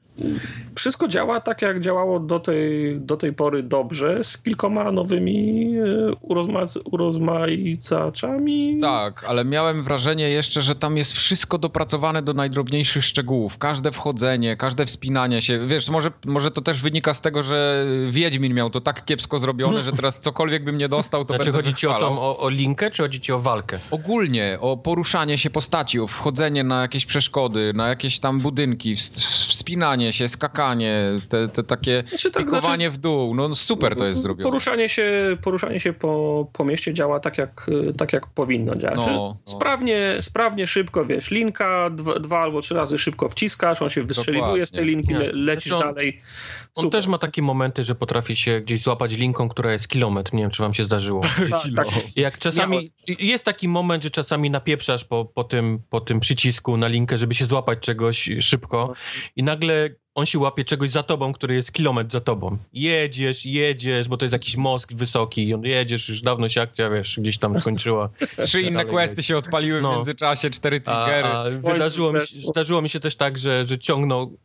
wszystko 0.75 1.07
działa 1.07 1.41
tak, 1.41 1.61
jak 1.61 1.79
działało 1.79 2.19
do 2.19 2.39
tej, 2.39 2.99
do 2.99 3.17
tej 3.17 3.33
pory 3.33 3.63
dobrze, 3.63 4.23
z 4.23 4.37
kilkoma 4.37 4.91
nowymi 4.91 5.71
e, 5.77 6.13
urozma, 6.21 6.63
urozmaicaczami. 6.91 8.77
Tak, 8.81 9.23
ale 9.23 9.45
miałem 9.45 9.83
wrażenie 9.83 10.29
jeszcze, 10.29 10.61
że 10.61 10.75
tam 10.75 10.97
jest 10.97 11.13
wszystko 11.13 11.57
dopracowane 11.57 12.21
do 12.21 12.33
najdrobniejszych 12.33 13.05
szczegółów. 13.05 13.57
Każde 13.57 13.91
wchodzenie, 13.91 14.57
każde 14.57 14.85
wspinanie 14.85 15.41
się. 15.41 15.67
Wiesz, 15.67 15.89
może, 15.89 16.11
może 16.25 16.51
to 16.51 16.61
też 16.61 16.81
wynika 16.81 17.13
z 17.13 17.21
tego, 17.21 17.43
że 17.43 17.85
Wiedźmin 18.09 18.53
miał 18.53 18.69
to 18.69 18.81
tak 18.81 19.05
kiepsko 19.05 19.39
zrobione, 19.39 19.83
że 19.83 19.91
teraz 19.91 20.19
cokolwiek 20.19 20.63
bym 20.63 20.77
nie 20.77 20.89
dostał, 20.89 21.25
to 21.25 21.35
znaczy, 21.35 21.51
będę 21.51 21.69
chodzi 21.69 21.79
ci 21.79 21.87
o, 21.87 21.99
tą, 21.99 22.21
o, 22.21 22.39
o 22.39 22.49
linkę, 22.49 22.91
czy 22.91 23.03
chodzi 23.03 23.19
ci 23.19 23.31
o 23.31 23.39
walkę? 23.39 23.79
Ogólnie, 23.91 24.57
o 24.61 24.77
poruszanie 24.77 25.37
się 25.37 25.49
postaci, 25.49 25.99
o 25.99 26.07
wchodzenie 26.07 26.63
na 26.63 26.81
jakieś 26.81 27.05
przeszkody, 27.05 27.73
na 27.75 27.87
jakieś 27.87 28.19
tam 28.19 28.39
budynki, 28.39 28.95
wspinanie 28.95 30.06
się, 30.13 30.27
skakanie, 30.27 31.05
te, 31.29 31.47
te 31.47 31.63
takie 31.63 32.03
znaczy, 32.09 32.31
tak, 32.31 32.45
pikowanie 32.45 32.85
znaczy, 32.85 32.97
w 32.97 33.01
dół. 33.01 33.35
No 33.35 33.55
super 33.55 33.95
to 33.95 34.05
jest 34.05 34.21
zrobione. 34.21 34.49
Poruszanie 34.49 34.89
się, 34.89 35.37
poruszanie 35.43 35.79
się 35.79 35.93
po, 35.93 36.47
po 36.53 36.65
mieście 36.65 36.93
działa 36.93 37.19
tak 37.19 37.37
jak, 37.37 37.69
tak, 37.97 38.13
jak 38.13 38.27
powinno 38.27 38.75
działać. 38.75 38.97
No, 38.97 39.05
no. 39.05 39.37
Sprawnie, 39.45 40.17
sprawnie, 40.21 40.67
szybko, 40.67 41.05
wiesz, 41.05 41.31
linka, 41.31 41.89
dwa, 41.89 42.19
dwa, 42.19 42.39
albo 42.39 42.61
trzy 42.61 42.73
razy 42.73 42.97
szybko 42.97 43.29
wciskasz, 43.29 43.81
on 43.81 43.89
się 43.89 44.03
wystrzeliwuje 44.03 44.67
z 44.67 44.71
tej 44.71 44.85
linki, 44.85 45.13
le, 45.13 45.31
lecisz 45.33 45.71
znaczy 45.71 45.87
on, 45.87 45.95
dalej. 45.95 46.21
Super. 46.67 46.85
On 46.85 46.89
też 46.89 47.07
ma 47.07 47.17
takie 47.17 47.41
momenty, 47.41 47.83
że 47.83 47.95
potrafi 47.95 48.35
się 48.35 48.61
gdzieś 48.61 48.81
złapać 48.81 49.13
linką, 49.13 49.49
która 49.49 49.73
jest 49.73 49.87
kilometr. 49.87 50.33
Nie 50.33 50.41
wiem, 50.41 50.51
czy 50.51 50.63
wam 50.63 50.73
się 50.73 50.83
zdarzyło. 50.83 51.21
tak, 51.49 51.61
tak. 51.75 51.87
Jak 52.15 52.37
czasami, 52.37 52.91
jest 53.07 53.45
taki 53.45 53.67
moment, 53.67 54.03
że 54.03 54.11
czasami 54.11 54.49
napieprzasz 54.49 55.05
po, 55.05 55.25
po, 55.25 55.43
tym, 55.43 55.79
po 55.89 56.01
tym 56.01 56.19
przycisku 56.19 56.77
na 56.77 56.87
linkę, 56.87 57.17
żeby 57.17 57.35
się 57.35 57.45
złapać 57.45 57.79
czegoś 57.79 58.29
szybko 58.41 58.93
i 59.35 59.43
nagle 59.43 59.89
on 60.15 60.25
się 60.25 60.39
łapie 60.39 60.65
czegoś 60.65 60.89
za 60.89 61.03
tobą, 61.03 61.33
który 61.33 61.55
jest 61.55 61.71
kilometr 61.71 62.11
za 62.11 62.21
tobą. 62.21 62.57
Jedziesz, 62.73 63.45
jedziesz, 63.45 64.07
bo 64.07 64.17
to 64.17 64.25
jest 64.25 64.33
jakiś 64.33 64.57
most 64.57 64.95
wysoki, 64.95 65.53
on 65.53 65.63
jedziesz, 65.63 66.09
już 66.09 66.21
dawno 66.21 66.49
się 66.49 66.61
akcja, 66.61 66.89
wiesz, 66.89 67.19
gdzieś 67.19 67.37
tam 67.37 67.59
skończyła. 67.59 68.09
Trzy 68.45 68.61
inne 68.61 68.85
questy 68.85 69.23
się 69.23 69.37
odpaliły 69.37 69.81
no. 69.81 69.93
w 69.93 69.95
międzyczasie, 69.95 70.49
cztery 70.49 70.81
triggery. 70.81 71.27
A, 71.27 71.43
a 71.43 71.49
wydarzyło, 71.49 72.13
mi, 72.13 72.19
zdarzyło 72.43 72.81
mi 72.81 72.89
się 72.89 72.99
też 72.99 73.15
tak, 73.15 73.37
że, 73.37 73.67
że 73.67 73.79
ciągnął 73.79 74.37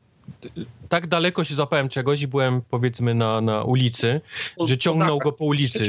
tak 0.89 1.07
daleko 1.07 1.45
się 1.45 1.55
złapałem 1.55 1.89
czegoś 1.89 2.23
i 2.23 2.29
byłem 2.29 2.61
powiedzmy 2.71 3.15
na, 3.15 3.41
na 3.41 3.65
ulicy, 3.65 4.21
że 4.67 4.79
ciągnął 4.79 5.19
go 5.19 5.33
po 5.33 5.45
ulicy. 5.45 5.87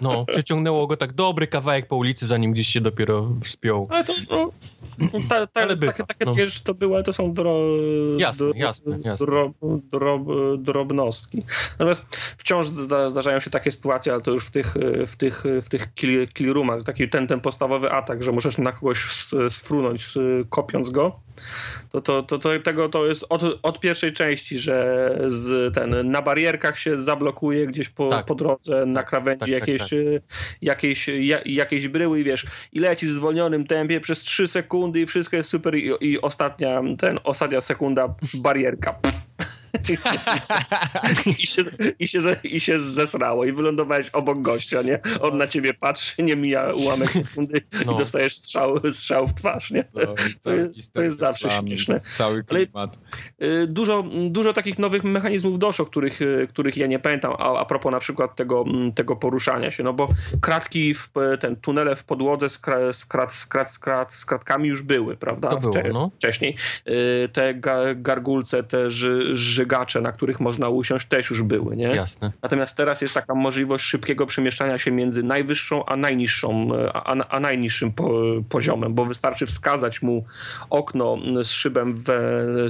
No, 0.00 0.24
przyciągnęło 0.26 0.86
go 0.86 0.96
tak 0.96 1.12
dobry 1.12 1.46
kawałek 1.46 1.88
po 1.88 1.96
ulicy, 1.96 2.26
zanim 2.26 2.52
gdzieś 2.52 2.68
się 2.68 2.80
dopiero 2.80 3.28
wspiął. 3.42 3.88
Ale 3.90 4.04
to, 4.04 4.12
no, 4.30 4.50
ta, 5.28 5.46
ta, 5.46 5.60
ale 5.60 5.76
bywa, 5.76 5.92
takie, 5.92 6.06
takie 6.06 6.24
no. 6.24 6.34
wiesz, 6.34 6.60
to 6.60 6.74
były, 6.74 7.02
to 7.02 7.12
są 7.12 7.34
dro, 7.34 7.60
jasne, 8.18 8.46
dro, 8.46 8.54
jasne, 8.56 8.98
jasne. 9.04 9.26
Drob, 9.26 9.52
drob, 9.92 10.22
drobnostki. 10.58 11.42
Natomiast 11.70 12.16
wciąż 12.16 12.68
zda, 12.68 13.10
zdarzają 13.10 13.40
się 13.40 13.50
takie 13.50 13.70
sytuacje, 13.70 14.12
ale 14.12 14.22
to 14.22 14.30
już 14.30 14.46
w 14.46 14.50
tych, 14.50 14.74
w 15.06 15.16
tych, 15.16 15.44
w 15.62 15.68
tych 15.68 15.94
kill, 15.94 16.28
kill 16.28 16.52
roomach, 16.52 16.84
taki 16.84 17.08
ten, 17.08 17.26
ten 17.26 17.40
podstawowy 17.40 17.92
atak, 17.92 18.22
że 18.22 18.32
możesz 18.32 18.58
na 18.58 18.72
kogoś 18.72 19.04
sfrunąć 19.48 20.14
kopiąc 20.50 20.90
go, 20.90 21.20
to, 21.90 22.00
to, 22.00 22.22
to, 22.22 22.38
to 22.38 22.60
tego 22.64 22.88
to 22.88 23.06
jest 23.06 23.24
od, 23.28 23.42
od 23.62 23.80
pierwszej 23.80 24.12
części, 24.12 24.58
że 24.58 25.18
z, 25.26 25.74
ten, 25.74 26.10
na 26.10 26.22
barierkach 26.22 26.78
się 26.78 26.98
zablokuje 26.98 27.66
gdzieś 27.66 27.88
po, 27.88 28.08
tak. 28.08 28.26
po 28.26 28.34
drodze, 28.34 28.86
na 28.86 29.00
tak, 29.00 29.08
krawędzi 29.08 29.52
tak, 29.52 29.60
tak 29.60 29.68
jakieś, 29.68 29.90
tak. 29.90 30.22
jakieś, 30.62 31.08
ja, 31.08 31.38
jakieś 31.44 31.88
bryły 31.88 32.20
i 32.20 32.24
wiesz, 32.24 32.46
i 32.72 32.78
leci 32.78 33.06
w 33.06 33.10
zwolnionym 33.10 33.66
tempie 33.66 34.00
przez 34.00 34.20
3 34.20 34.48
sekundy 34.48 35.00
i 35.00 35.06
wszystko 35.06 35.36
jest 35.36 35.48
super 35.48 35.74
i, 35.74 35.90
i 36.00 36.20
ostatnia, 36.20 36.82
ten, 36.98 37.18
ostatnia 37.24 37.60
sekunda 37.60 38.14
barierka. 38.34 38.98
I, 41.38 41.46
się, 41.46 41.62
i, 41.98 42.08
się, 42.08 42.18
I 42.44 42.60
się 42.60 42.78
zesrało 42.78 43.44
i 43.44 43.52
wylądowałeś 43.52 44.10
obok 44.10 44.42
gościa, 44.42 44.82
nie? 44.82 45.00
On 45.20 45.36
na 45.36 45.46
ciebie 45.46 45.74
patrzy, 45.74 46.22
nie 46.22 46.36
mija 46.36 46.72
ułamek 46.72 47.12
sekundy 47.12 47.60
no. 47.86 47.92
i 47.92 47.96
dostajesz 47.98 48.36
strzał, 48.36 48.90
strzał 48.90 49.26
w 49.26 49.34
twarz, 49.34 49.70
nie? 49.70 49.84
No, 49.94 50.14
to, 50.42 50.54
jest, 50.54 50.92
to 50.92 51.02
jest 51.02 51.18
zawsze 51.18 51.48
plan, 51.48 51.66
śmieszne. 51.66 52.00
Cały 52.00 52.44
klimat. 52.44 52.98
Ale, 53.40 53.66
dużo, 53.66 54.04
dużo 54.30 54.52
takich 54.52 54.78
nowych 54.78 55.04
mechanizmów 55.04 55.58
doszło, 55.58 55.86
których, 55.86 56.22
y, 56.22 56.48
których 56.50 56.76
ja 56.76 56.86
nie 56.86 56.98
pamiętam, 56.98 57.32
a, 57.38 57.58
a 57.58 57.64
propos 57.64 57.92
na 57.92 58.00
przykład 58.00 58.36
tego, 58.36 58.64
tego 58.94 59.16
poruszania 59.16 59.70
się, 59.70 59.82
no 59.82 59.92
bo 59.92 60.08
kratki, 60.40 60.94
w, 60.94 61.10
ten 61.40 61.56
tunele 61.56 61.96
w 61.96 62.04
podłodze 62.04 62.48
z, 62.48 62.58
krat, 62.58 62.96
z, 62.96 63.06
krat, 63.06 63.34
z, 63.34 63.46
krat, 63.46 63.70
z, 63.70 63.78
krat, 63.78 64.12
z 64.14 64.24
kratkami 64.24 64.68
już 64.68 64.82
były, 64.82 65.16
prawda? 65.16 65.48
To 65.48 65.56
było, 65.56 65.74
no. 65.92 66.10
Wcześniej. 66.14 66.56
Y, 66.88 67.28
te 67.32 67.54
gargulce, 67.94 68.62
te 68.62 68.90
ży, 68.90 69.36
ży 69.36 69.61
żegacze, 69.62 70.00
na 70.00 70.12
których 70.12 70.40
można 70.40 70.68
usiąść, 70.68 71.06
też 71.06 71.30
już 71.30 71.42
były, 71.42 71.76
nie? 71.76 71.84
Jasne. 71.84 72.32
Natomiast 72.42 72.76
teraz 72.76 73.02
jest 73.02 73.14
taka 73.14 73.34
możliwość 73.34 73.84
szybkiego 73.84 74.26
przemieszczania 74.26 74.78
się 74.78 74.90
między 74.90 75.22
najwyższą 75.22 75.84
a 75.84 75.96
najniższą, 75.96 76.68
a, 76.94 77.14
a 77.28 77.40
najniższym 77.40 77.92
po, 77.92 78.12
poziomem, 78.48 78.94
bo 78.94 79.04
wystarczy 79.04 79.46
wskazać 79.46 80.02
mu 80.02 80.24
okno 80.70 81.18
z 81.42 81.50
szybem, 81.50 81.94
we, 81.94 82.20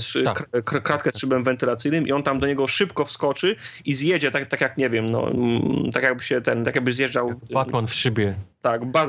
z, 0.01 0.25
Tak. 0.25 0.49
kr- 0.53 0.83
kratkę 0.83 1.11
z 1.13 1.19
szybem 1.19 1.43
wentylacyjnym 1.45 2.07
i 2.07 2.13
on 2.13 2.23
tam 2.23 2.41
do 2.41 2.47
niego 2.47 2.67
szybko 2.67 3.05
wskoczy 3.05 3.57
i 3.85 3.95
zjedzie, 3.95 4.31
tak, 4.31 4.49
tak 4.49 4.61
jak 4.61 4.79
nie 4.79 4.91
wiem, 4.91 5.11
no, 5.11 5.31
mm, 5.31 5.91
tak 5.93 6.03
jakby 6.03 6.25
się 6.25 6.41
ten, 6.41 6.65
tak 6.65 6.75
jakby 6.75 6.93
zjeżdżał 6.93 7.33
Batman 7.53 7.87
w 7.87 7.95
szybie. 7.95 8.35
tak, 8.63 8.85
ba, 8.85 9.07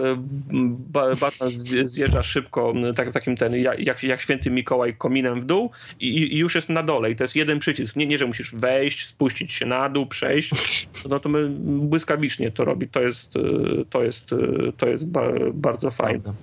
ba, 0.93 1.15
Batman 1.15 1.49
zjeżdża 1.85 2.23
szybko, 2.23 2.71
m, 2.75 2.93
tak, 2.95 3.11
takim 3.11 3.37
ten, 3.37 3.55
jak, 3.55 4.03
jak, 4.03 4.21
święty 4.21 4.51
Mikołaj 4.51 4.93
kominem 4.97 5.41
w 5.41 5.45
dół 5.45 5.71
i, 5.99 6.35
i 6.35 6.37
już 6.37 6.55
jest 6.55 6.69
na 6.69 6.83
dole 6.83 7.11
i 7.11 7.15
to 7.15 7.23
jest 7.23 7.35
jeden 7.35 7.59
przycisk. 7.73 7.95
Nie, 7.95 8.05
nie, 8.05 8.17
że 8.17 8.25
musisz 8.25 8.55
wejść, 8.55 9.07
spuścić 9.07 9.51
się 9.51 9.65
na 9.65 9.89
dół, 9.89 10.05
przejść, 10.05 10.87
no 11.09 11.19
to 11.19 11.29
my 11.29 11.49
błyskawicznie 11.59 12.51
to 12.51 12.65
robi. 12.65 12.87
To 12.87 13.01
jest, 13.01 13.35
y, 13.35 13.85
to 13.89 14.03
jest, 14.03 14.31
y, 14.31 14.73
to 14.77 14.87
jest 14.87 15.11
ba, 15.11 15.21
bardzo 15.53 15.91
fajne. 15.91 16.33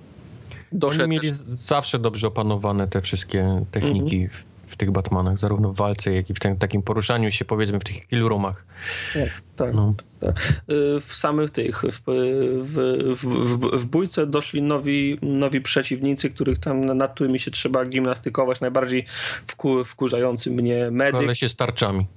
Doszedł 0.71 1.03
Oni 1.03 1.11
mieli 1.11 1.29
zawsze 1.51 1.99
dobrze 1.99 2.27
opanowane 2.27 2.87
te 2.87 3.01
wszystkie 3.01 3.65
techniki 3.71 4.15
Mhm. 4.15 4.29
w, 4.29 4.50
w 4.71 4.77
tych 4.77 4.91
Batmanach, 4.91 5.39
zarówno 5.39 5.73
w 5.73 5.75
walce, 5.75 6.13
jak 6.13 6.29
i 6.29 6.33
w 6.33 6.39
tym, 6.39 6.57
takim 6.57 6.81
poruszaniu 6.81 7.31
się, 7.31 7.45
powiedzmy, 7.45 7.79
w 7.79 7.83
tych 7.83 8.07
kill 8.07 8.23
roomach. 8.27 8.65
tak, 9.55 9.73
No. 9.73 9.93
Y, 10.23 11.01
w 11.01 11.13
samych 11.13 11.49
tych, 11.51 11.81
w, 11.81 12.01
w, 12.61 12.77
w, 13.15 13.57
w, 13.77 13.85
bójce 13.85 14.27
doszli 14.27 14.61
nowi, 14.61 15.17
nowi 15.21 15.61
przeciwnicy, 15.61 16.29
których 16.29 16.59
tam, 16.59 16.81
nad 16.81 17.13
którymi 17.13 17.39
się 17.39 17.51
trzeba 17.51 17.85
gimnastykować. 17.85 18.61
Najbardziej 18.61 19.05
wku, 19.47 19.83
wkurzający 19.83 20.51
mnie 20.51 20.91
medyk, 20.91 21.15
Ale 21.15 21.35
się 21.35 21.49
z 21.49 21.55
tarczami. 21.55 22.07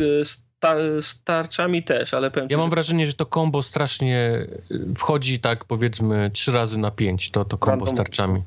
y, 0.00 0.24
sta, 0.24 0.74
z 1.00 1.22
tarczami 1.24 1.82
też, 1.82 2.14
ale 2.14 2.30
powiem 2.30 2.48
Ja 2.50 2.56
mam 2.56 2.66
że 2.66 2.70
wrażenie, 2.70 3.06
że 3.06 3.12
to 3.12 3.26
combo 3.26 3.62
strasznie 3.62 4.46
y, 4.70 4.94
wchodzi 4.98 5.40
tak 5.40 5.64
powiedzmy 5.64 6.30
trzy 6.34 6.52
razy 6.52 6.78
na 6.78 6.90
pięć, 6.90 7.30
to, 7.30 7.44
to 7.44 7.58
combo 7.58 7.86
z 7.86 7.94
tarczami. 7.94 8.42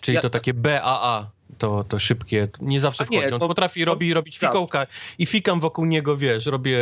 Czyli 0.00 0.14
Ja- 0.14 0.20
to 0.22 0.30
takie 0.30 0.54
BAA, 0.54 1.30
to, 1.58 1.84
to 1.84 1.98
szybkie, 1.98 2.48
nie 2.60 2.80
zawsze 2.80 3.04
A 3.04 3.06
nie, 3.10 3.18
wchodzi. 3.20 3.34
On 3.34 3.40
to- 3.40 3.48
potrafi 3.48 3.80
to- 3.80 3.86
robi, 3.86 4.14
robić 4.14 4.38
fikołka 4.38 4.86
i 5.18 5.26
fikam 5.26 5.60
wokół 5.60 5.84
niego, 5.84 6.16
wiesz, 6.16 6.46
robię 6.46 6.78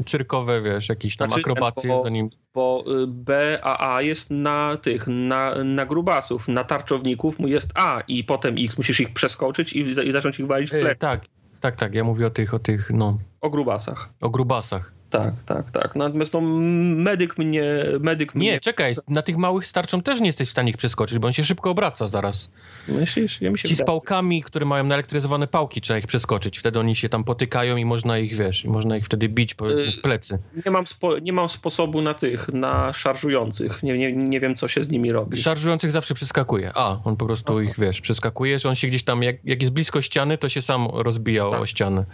y, 0.00 0.04
cyrkowe, 0.06 0.62
wiesz, 0.62 0.88
jakieś 0.88 1.16
tam 1.16 1.28
Znaczy, 1.28 1.40
akrobacje 1.40 1.88
bo- 1.88 2.08
nim. 2.08 2.30
bo 2.54 2.84
y, 3.02 3.06
BAA 3.06 4.02
jest 4.02 4.30
na 4.30 4.76
tych, 4.82 5.06
na, 5.06 5.54
na 5.64 5.86
grubasów, 5.86 6.48
na 6.48 6.64
tarczowników 6.64 7.38
mu 7.38 7.48
jest 7.48 7.70
A 7.74 8.02
i 8.08 8.24
potem 8.24 8.54
X, 8.58 8.76
musisz 8.78 9.00
ich 9.00 9.12
przeskoczyć 9.12 9.72
i, 9.72 9.78
i 9.80 10.10
zacząć 10.12 10.40
ich 10.40 10.46
walić 10.46 10.70
w 10.70 10.74
Y, 10.74 10.80
plec. 10.80 10.98
tak, 10.98 11.24
tak, 11.60 11.76
tak, 11.76 11.94
ja 11.94 12.04
mówię 12.04 12.26
o 12.26 12.30
tych, 12.30 12.54
o 12.54 12.58
tych, 12.58 12.90
no, 12.90 13.18
O 13.40 13.50
grubasach. 13.50 14.08
o 14.20 14.30
grubasach. 14.30 14.91
Tak, 15.12 15.34
tak, 15.46 15.70
tak. 15.70 15.96
Natomiast 15.96 16.32
no, 16.34 16.40
medyk 16.40 17.38
mnie, 17.38 17.64
medyk 18.00 18.34
mnie... 18.34 18.50
Nie, 18.50 18.60
czekaj, 18.60 18.94
na 19.08 19.22
tych 19.22 19.36
małych 19.36 19.66
starczą 19.66 20.02
też 20.02 20.20
nie 20.20 20.26
jesteś 20.26 20.48
w 20.48 20.50
stanie 20.52 20.70
ich 20.70 20.76
przeskoczyć, 20.76 21.18
bo 21.18 21.26
on 21.26 21.32
się 21.32 21.44
szybko 21.44 21.70
obraca 21.70 22.06
zaraz. 22.06 22.50
Myślisz? 22.88 23.40
Ja 23.40 23.50
mi 23.50 23.58
się 23.58 23.68
Ci 23.68 23.74
z 23.74 23.78
wydaje. 23.78 23.86
pałkami, 23.86 24.42
które 24.42 24.66
mają 24.66 24.84
naelektryzowane 24.84 25.46
pałki, 25.46 25.80
trzeba 25.80 25.98
ich 25.98 26.06
przeskoczyć. 26.06 26.58
Wtedy 26.58 26.78
oni 26.78 26.96
się 26.96 27.08
tam 27.08 27.24
potykają 27.24 27.76
i 27.76 27.84
można 27.84 28.18
ich, 28.18 28.36
wiesz, 28.36 28.64
i 28.64 28.68
można 28.68 28.96
ich 28.96 29.04
wtedy 29.04 29.28
bić 29.28 29.54
powiedzmy 29.54 29.92
w 29.92 30.00
plecy. 30.00 30.38
Nie 30.66 30.72
mam, 30.72 30.86
spo, 30.86 31.18
nie 31.18 31.32
mam 31.32 31.48
sposobu 31.48 32.02
na 32.02 32.14
tych, 32.14 32.48
na 32.48 32.92
szarżujących. 32.92 33.82
Nie, 33.82 33.98
nie, 33.98 34.12
nie 34.12 34.40
wiem, 34.40 34.54
co 34.54 34.68
się 34.68 34.82
z 34.82 34.88
nimi 34.88 35.12
robi. 35.12 35.36
Szarżujących 35.36 35.92
zawsze 35.92 36.14
przeskakuje. 36.14 36.70
A, 36.74 36.98
on 37.04 37.16
po 37.16 37.26
prostu 37.26 37.60
ich, 37.60 37.78
wiesz, 37.78 38.00
przeskakuje, 38.00 38.58
że 38.58 38.68
on 38.68 38.74
się 38.74 38.86
gdzieś 38.86 39.04
tam, 39.04 39.22
jak, 39.22 39.36
jak 39.44 39.60
jest 39.60 39.72
blisko 39.72 40.02
ściany, 40.02 40.38
to 40.38 40.48
się 40.48 40.62
sam 40.62 40.88
rozbija 40.92 41.50
Tak. 41.50 41.60
o 41.60 41.66
ścianę. 41.66 42.04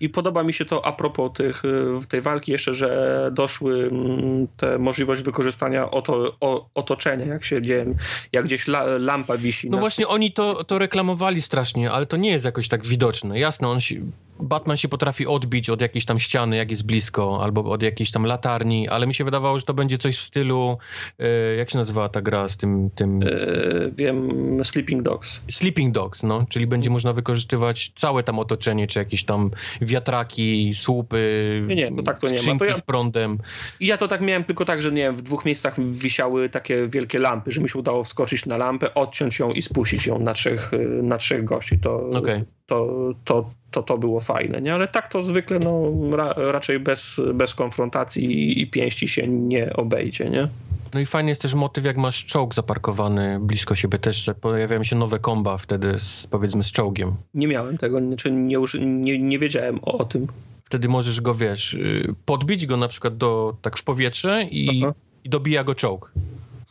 I 0.00 0.08
podoba 0.08 0.42
mi 0.42 0.52
się 0.52 0.64
to 0.64 0.86
a 0.86 0.92
propos 0.92 1.32
tych, 1.34 1.64
y, 1.64 2.06
tej 2.08 2.20
walki 2.20 2.43
jeszcze, 2.48 2.74
że 2.74 3.30
doszły 3.32 3.88
mm, 3.92 4.46
te 4.56 4.78
możliwość 4.78 5.22
wykorzystania 5.22 5.90
oto, 5.90 6.36
o, 6.40 6.68
otoczenia, 6.74 7.26
jak 7.26 7.44
się 7.44 7.62
dzieje, 7.62 7.86
jak 8.32 8.44
gdzieś 8.44 8.68
la, 8.68 8.84
lampa 8.84 9.36
wisi. 9.36 9.70
No 9.70 9.76
na- 9.76 9.80
właśnie, 9.80 10.08
oni 10.08 10.32
to, 10.32 10.64
to 10.64 10.78
reklamowali 10.78 11.42
strasznie, 11.42 11.92
ale 11.92 12.06
to 12.06 12.16
nie 12.16 12.30
jest 12.30 12.44
jakoś 12.44 12.68
tak 12.68 12.86
widoczne. 12.86 13.38
Jasne, 13.38 13.68
on 13.68 13.80
się, 13.80 14.00
Batman 14.40 14.76
się 14.76 14.88
potrafi 14.88 15.26
odbić 15.26 15.70
od 15.70 15.80
jakiejś 15.80 16.04
tam 16.04 16.18
ściany, 16.20 16.56
jak 16.56 16.70
jest 16.70 16.86
blisko, 16.86 17.40
albo 17.42 17.64
od 17.64 17.82
jakiejś 17.82 18.10
tam 18.10 18.26
latarni, 18.26 18.88
ale 18.88 19.06
mi 19.06 19.14
się 19.14 19.24
wydawało, 19.24 19.58
że 19.58 19.64
to 19.64 19.74
będzie 19.74 19.98
coś 19.98 20.16
w 20.16 20.20
stylu, 20.20 20.78
e, 21.18 21.54
jak 21.56 21.70
się 21.70 21.78
nazywała 21.78 22.08
ta 22.08 22.22
gra 22.22 22.48
z 22.48 22.56
tym, 22.56 22.90
tym 22.90 23.22
Y, 23.22 23.92
wiem, 23.96 24.28
Sleeping 24.64 25.02
Dogs. 25.02 25.40
Sleeping 25.50 25.94
Dogs, 25.94 26.22
no, 26.22 26.46
czyli 26.48 26.66
będzie 26.66 26.90
można 26.90 27.12
wykorzystywać 27.12 27.92
całe 27.96 28.22
tam 28.22 28.38
otoczenie, 28.38 28.86
czy 28.86 28.98
jakieś 28.98 29.24
tam 29.24 29.50
wiatraki, 29.80 30.72
słupy, 30.74 31.62
Nie, 31.68 31.74
nie, 31.74 31.92
to 31.92 32.02
tak 32.02 32.18
to 32.18 32.28
nie 32.28 32.52
ma. 32.52 32.58
To 32.58 32.64
ja- 32.64 32.76
z 32.76 32.82
prądem. 32.82 33.38
I 33.80 33.86
ja 33.86 33.96
to 33.96 34.08
tak 34.08 34.20
miałem 34.20 34.44
tylko 34.44 34.64
tak, 34.64 34.82
że 34.82 34.92
nie 34.92 35.02
wiem, 35.02 35.16
w 35.16 35.22
dwóch 35.22 35.44
miejscach 35.44 35.80
wisiały 35.80 36.48
takie 36.48 36.88
wielkie 36.88 37.18
lampy, 37.18 37.52
że 37.52 37.60
mi 37.60 37.68
się 37.68 37.78
udało 37.78 38.04
wskoczyć 38.04 38.46
na 38.46 38.56
lampę, 38.56 38.94
odciąć 38.94 39.38
ją 39.38 39.50
i 39.50 39.62
spuścić 39.62 40.06
ją 40.06 40.18
na 40.18 40.32
trzech, 40.32 40.70
na 41.02 41.18
trzech 41.18 41.44
gości. 41.44 41.78
To, 41.78 42.10
Okej. 42.10 42.44
to, 42.66 42.88
to, 43.24 43.50
to, 43.74 43.82
to 43.82 43.98
było 43.98 44.20
fajne, 44.20 44.60
nie? 44.60 44.74
Ale 44.74 44.88
tak 44.88 45.08
to 45.08 45.22
zwykle 45.22 45.58
no, 45.58 45.92
ra, 46.16 46.34
raczej 46.36 46.80
bez, 46.80 47.20
bez 47.34 47.54
konfrontacji 47.54 48.62
i 48.62 48.66
pięści 48.66 49.08
się 49.08 49.28
nie 49.28 49.72
obejdzie, 49.72 50.30
nie? 50.30 50.48
No 50.94 51.00
i 51.00 51.06
fajny 51.06 51.30
jest 51.30 51.42
też 51.42 51.54
motyw, 51.54 51.84
jak 51.84 51.96
masz 51.96 52.24
czołg 52.24 52.54
zaparkowany 52.54 53.38
blisko 53.40 53.74
siebie, 53.74 53.98
też 53.98 54.24
że 54.24 54.34
pojawiają 54.34 54.84
się 54.84 54.96
nowe 54.96 55.18
komba 55.18 55.58
wtedy, 55.58 55.94
z, 55.98 56.26
powiedzmy, 56.26 56.64
z 56.64 56.72
czołgiem. 56.72 57.14
Nie 57.34 57.48
miałem 57.48 57.78
tego, 57.78 57.98
czy 58.16 58.30
nie, 58.30 58.58
nie, 58.80 59.18
nie 59.18 59.38
wiedziałem 59.38 59.78
o, 59.82 59.98
o 59.98 60.04
tym. 60.04 60.26
Wtedy 60.64 60.88
możesz 60.88 61.20
go, 61.20 61.34
wiesz, 61.34 61.74
y, 61.74 62.14
podbić 62.24 62.66
go 62.66 62.76
na 62.76 62.88
przykład 62.88 63.16
do, 63.16 63.56
tak 63.62 63.78
w 63.78 63.84
powietrze 63.84 64.42
i, 64.50 64.84
i 65.24 65.30
dobija 65.30 65.64
go 65.64 65.74
czołg. 65.74 66.12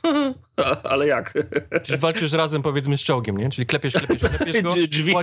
Ale 0.84 1.08
jak? 1.08 1.34
Czyli 1.84 2.00
walczysz 2.00 2.32
razem, 2.32 2.62
powiedzmy, 2.62 2.98
z 2.98 3.04
czołgiem, 3.04 3.38
nie? 3.38 3.50
Czyli 3.50 3.66
klepiesz, 3.66 3.94
klepiesz, 3.94 4.22
klepiesz 4.38 4.62
go. 4.62 4.70
Drzwi. 4.90 5.14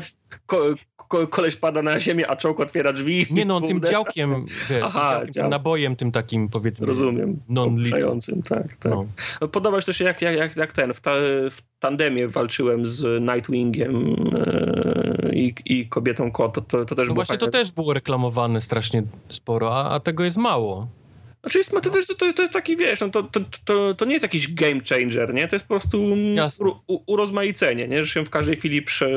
Ko, 0.47 0.65
ko, 0.97 1.27
koleś 1.27 1.57
pada 1.57 1.83
na 1.83 2.01
ziemię, 2.01 2.31
a 2.31 2.37
czołg 2.37 2.61
otwiera 2.61 2.93
drzwi. 2.93 3.27
Nie 3.31 3.45
no, 3.45 3.61
tym 3.61 3.77
Uderza. 3.77 3.93
działkiem, 3.93 4.47
wiesz, 4.71 4.83
Aha, 4.87 5.11
działkiem, 5.13 5.33
dział. 5.33 5.45
tym 5.45 5.51
nabojem, 5.51 5.97
tym 5.97 6.13
takim, 6.13 6.49
powiedzmy, 6.49 6.87
Rozumiem. 6.87 7.41
Opuszczającym, 7.57 8.43
tak, 8.43 8.77
tak. 8.77 8.93
No. 8.93 9.07
No. 9.41 9.49
Podoba 9.49 9.81
się 9.81 9.87
też 9.87 10.01
jak, 10.01 10.23
jak, 10.23 10.37
jak, 10.37 10.57
jak 10.57 10.73
ten, 10.73 10.95
w, 10.95 11.01
ta, 11.01 11.11
w 11.51 11.59
tandemie 11.79 12.29
walczyłem 12.29 12.87
z 12.87 13.23
Nightwingiem 13.23 14.17
e, 14.37 15.31
i, 15.35 15.55
i 15.67 15.89
kobietą 15.89 16.33
kot, 16.33 16.55
to, 16.55 16.61
to, 16.61 16.85
to 16.85 16.95
też 16.95 16.97
No 16.99 17.05
było 17.05 17.15
właśnie 17.15 17.39
to 17.39 17.47
fajne. 17.47 17.59
też 17.59 17.71
było 17.73 17.95
reklamowane 17.95 18.61
strasznie 18.61 19.03
sporo, 19.29 19.77
a, 19.77 19.91
a 19.95 20.01
tego 20.01 20.25
jest 20.25 20.37
mało. 20.37 20.87
Znaczy 21.41 21.59
jest, 21.59 21.73
no 21.73 21.81
to, 21.81 21.91
wiesz, 21.91 22.07
to, 22.07 22.15
to, 22.15 22.43
jest 22.43 22.53
taki, 22.53 22.77
wiesz, 22.77 23.01
no 23.01 23.09
to, 23.09 23.23
to, 23.23 23.41
to, 23.65 23.95
to 23.95 24.05
nie 24.05 24.13
jest 24.13 24.23
jakiś 24.23 24.55
game 24.55 24.81
changer, 24.89 25.35
nie? 25.35 25.49
To 25.49 25.57
jest 25.57 25.67
po 25.67 25.75
prostu 25.75 25.99
mm, 25.99 26.49
u, 26.87 26.95
u, 26.95 27.03
urozmaicenie, 27.07 27.89
nie? 27.89 28.05
Że 28.05 28.07
się 28.07 28.25
w 28.25 28.31
każdej 28.31 28.57
chwili 28.57 28.83
prze, 28.83 29.11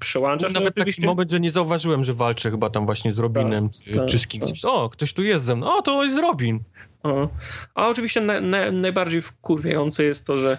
przełączasz. 0.00 0.52
Nawet 0.52 0.76
no, 0.76 0.84
taki 0.84 1.06
moment, 1.06 1.30
że 1.30 1.40
nie 1.40 1.50
zauważyłem, 1.50 2.04
że 2.04 2.14
walczę 2.14 2.50
chyba 2.50 2.70
tam 2.70 2.86
właśnie 2.86 3.12
z 3.12 3.18
Robinem 3.18 3.70
czy, 3.70 3.94
tak, 3.94 4.06
czy 4.06 4.18
z 4.18 4.26
kimś. 4.26 4.60
tak. 4.62 4.70
O, 4.70 4.88
ktoś 4.88 5.12
tu 5.12 5.22
jest 5.22 5.44
ze 5.44 5.56
mną. 5.56 5.76
O, 5.76 5.82
to 5.82 6.04
jest 6.04 6.18
Robin. 6.18 6.60
O. 7.02 7.28
A 7.74 7.88
oczywiście 7.88 8.20
na, 8.20 8.40
na, 8.40 8.70
najbardziej 8.70 9.20
wkurwiające 9.22 10.04
jest 10.04 10.26
to, 10.26 10.38
że 10.38 10.58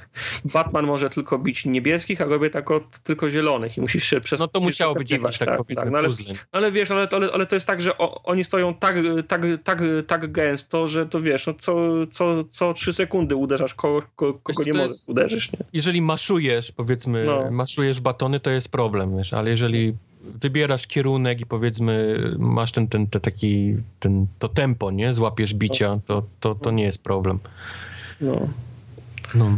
Batman 0.54 0.86
może 0.86 1.10
tylko 1.10 1.40
bić 1.40 1.66
niebieskich, 1.66 2.22
a 2.22 2.26
kobieta 2.26 2.62
tylko 3.04 3.30
zielonych 3.30 3.78
i 3.78 3.82
musisz 3.82 4.04
się 4.04 4.22
przez 4.22 4.40
No 4.40 4.48
to 4.48 4.60
musiało 4.60 4.96
być 4.96 5.12
jakiś 5.12 5.38
tak, 5.38 5.58
powiedzmy 5.58 5.92
no 5.92 5.98
ale, 5.98 6.08
puzzle. 6.08 6.34
ale 6.52 6.72
wiesz, 6.72 6.92
ale, 6.92 7.08
ale, 7.12 7.30
ale 7.34 7.46
to 7.46 7.56
jest 7.56 7.68
tak, 7.68 7.82
że 7.82 7.98
o, 7.98 8.24
oni 8.24 8.44
stoją 8.44 8.74
tak, 8.74 8.96
tak, 9.28 9.42
tak, 9.64 9.82
tak 10.08 10.32
gęsto, 10.32 10.88
że 10.88 11.06
to 11.06 11.22
wiesz, 11.22 11.48
no 11.48 11.54
co, 11.54 11.76
co, 12.12 12.44
co 12.44 12.74
trzy 12.74 12.94
sekundy 12.94 13.36
uderzasz 13.36 13.74
kogo, 13.74 14.02
ko, 14.16 14.34
kogo 14.34 14.64
nie 14.64 14.74
możesz 14.74 14.98
uderzyć, 15.08 15.52
nie? 15.52 15.60
Jeżeli 15.74 16.02
maszujesz, 16.02 16.72
powiedzmy, 16.72 17.24
No. 17.26 17.52
maszujesz 17.52 18.02
batony, 18.02 18.40
to 18.40 18.50
jest 18.50 18.70
problem, 18.70 19.18
wiesz, 19.18 19.34
ale 19.34 19.50
jeżeli 19.50 19.94
wybierasz 20.24 20.88
kierunek 20.88 21.42
i 21.42 21.46
powiedzmy 21.46 22.18
masz 22.38 22.72
ten, 22.72 22.88
ten, 22.88 23.08
ten 23.08 23.22
taki, 23.22 23.76
ten, 24.00 24.28
to 24.40 24.50
tempo, 24.50 24.92
nie? 24.92 25.14
Złapiesz 25.14 25.54
bicia, 25.54 26.00
to, 26.06 26.24
to, 26.40 26.56
to 26.56 26.72
nie 26.72 26.84
jest 26.84 27.04
problem. 27.04 27.40
No. 28.22 28.48
No. 29.36 29.58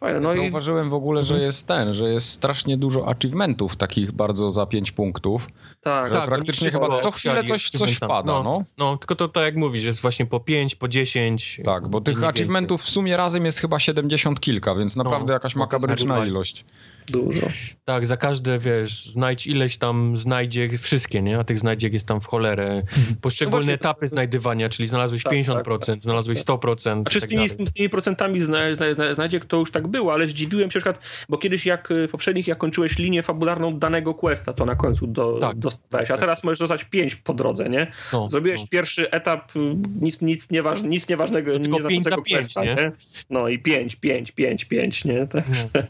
Fajne, 0.00 0.20
no 0.20 0.34
i 0.34 0.36
Zauważyłem 0.36 0.90
w 0.90 0.94
ogóle, 0.94 1.22
że 1.22 1.40
jest 1.40 1.66
ten, 1.66 1.94
że 1.94 2.10
jest 2.10 2.28
strasznie 2.28 2.76
dużo 2.76 3.08
achievementów 3.08 3.76
takich 3.76 4.12
bardzo 4.12 4.50
za 4.50 4.66
5 4.66 4.92
punktów. 4.92 5.48
tak, 5.80 6.12
Tak, 6.12 6.26
praktycznie 6.26 6.70
chyba 6.70 6.98
co 6.98 7.10
chwilę 7.10 7.42
coś, 7.42 7.70
coś 7.70 7.96
wpada, 7.96 8.42
no. 8.42 8.64
No, 8.78 8.96
tylko 8.96 9.14
to 9.14 9.28
tak 9.28 9.44
jak 9.44 9.56
mówisz, 9.56 9.84
jest 9.84 10.00
właśnie 10.00 10.26
po 10.26 10.40
5, 10.40 10.74
po 10.74 10.88
10. 10.88 11.60
Tak, 11.64 11.88
bo 11.88 11.98
i 11.98 12.02
tych 12.02 12.24
achievementów 12.24 12.82
w 12.82 12.90
sumie 12.90 13.16
razem 13.16 13.44
jest 13.44 13.58
chyba 13.58 13.78
70 13.78 14.40
kilka, 14.40 14.74
więc 14.74 14.96
naprawdę 14.96 15.26
No, 15.26 15.32
jakaś 15.32 15.54
no 15.54 15.58
to 15.58 15.64
makabryczna 15.64 16.26
ilość. 16.26 16.64
Dużo. 17.10 17.46
Tak, 17.84 18.06
za 18.06 18.16
każde, 18.16 18.58
wiesz, 18.58 19.06
znajdź 19.06 19.46
ileś 19.46 19.76
tam 19.76 20.16
znajdzie, 20.16 20.78
wszystkie, 20.78 21.22
nie? 21.22 21.38
A 21.38 21.44
tych 21.44 21.58
znajdziek 21.58 21.92
jest 21.92 22.06
tam 22.06 22.20
w 22.20 22.26
cholerę. 22.26 22.82
Poszczególne 23.20 23.58
No 23.58 23.62
właśnie, 23.62 23.74
etapy 23.74 24.08
znajdywania, 24.08 24.68
czyli 24.68 24.88
znalazłeś 24.88 25.22
Tak, 25.22 25.32
50%, 25.32 25.78
tak, 25.78 25.86
tak, 25.86 26.00
znalazłeś 26.02 26.38
100%. 26.38 27.00
Znaczy 27.00 27.18
i 27.18 27.20
z 27.20 27.22
tak 27.24 27.30
tymi, 27.30 27.48
z, 27.48 27.56
tym- 27.56 27.66
z 27.66 27.72
tymi 27.72 27.88
procentami 27.88 28.40
zna, 28.40 28.74
zna, 28.74 28.94
zna, 28.94 29.14
znajdzie, 29.14 29.40
to 29.40 29.56
już 29.56 29.70
tak 29.70 29.88
było, 29.88 30.12
ale 30.12 30.28
zdziwiłem 30.28 30.70
się 30.70 30.78
na 30.78 30.82
przykład, 30.82 31.24
bo 31.28 31.38
kiedyś 31.38 31.66
jak 31.66 31.90
y, 31.90 32.08
poprzednich, 32.08 32.46
jak 32.46 32.58
kończyłeś 32.58 32.98
linię 32.98 33.22
fabularną 33.22 33.78
danego 33.78 34.14
questa, 34.14 34.52
to 34.52 34.64
na 34.64 34.74
końcu 34.76 35.06
do, 35.06 35.38
Tak. 35.38 35.58
dostałeś, 35.58 36.10
a 36.10 36.16
teraz 36.16 36.44
możesz 36.44 36.58
dostać 36.58 36.84
pięć 36.84 37.16
po 37.16 37.34
drodze, 37.34 37.68
nie? 37.68 37.92
No, 38.12 38.28
Zrobiłeś 38.28 38.60
no. 38.60 38.66
pierwszy 38.70 39.10
etap, 39.10 39.56
y, 39.56 39.58
nic, 40.00 40.20
nic, 40.20 40.50
nieważ, 40.50 40.82
nic 40.82 41.08
nieważnego, 41.08 41.52
No 41.52 41.58
tylko 41.60 41.78
nie 41.78 41.88
pięć 41.88 42.04
za 42.04 42.10
znaczącego 42.10 42.22
pięć, 42.22 42.38
questa, 42.38 42.64
nie? 42.64 42.74
nie? 42.74 42.92
No 43.30 43.48
i 43.48 43.58
pięć, 43.58 43.96
pięć, 43.96 44.32
pięć, 44.32 44.64
pięć, 44.64 45.04
nie? 45.04 45.26
Tak. 45.26 45.44
No. 45.74 45.80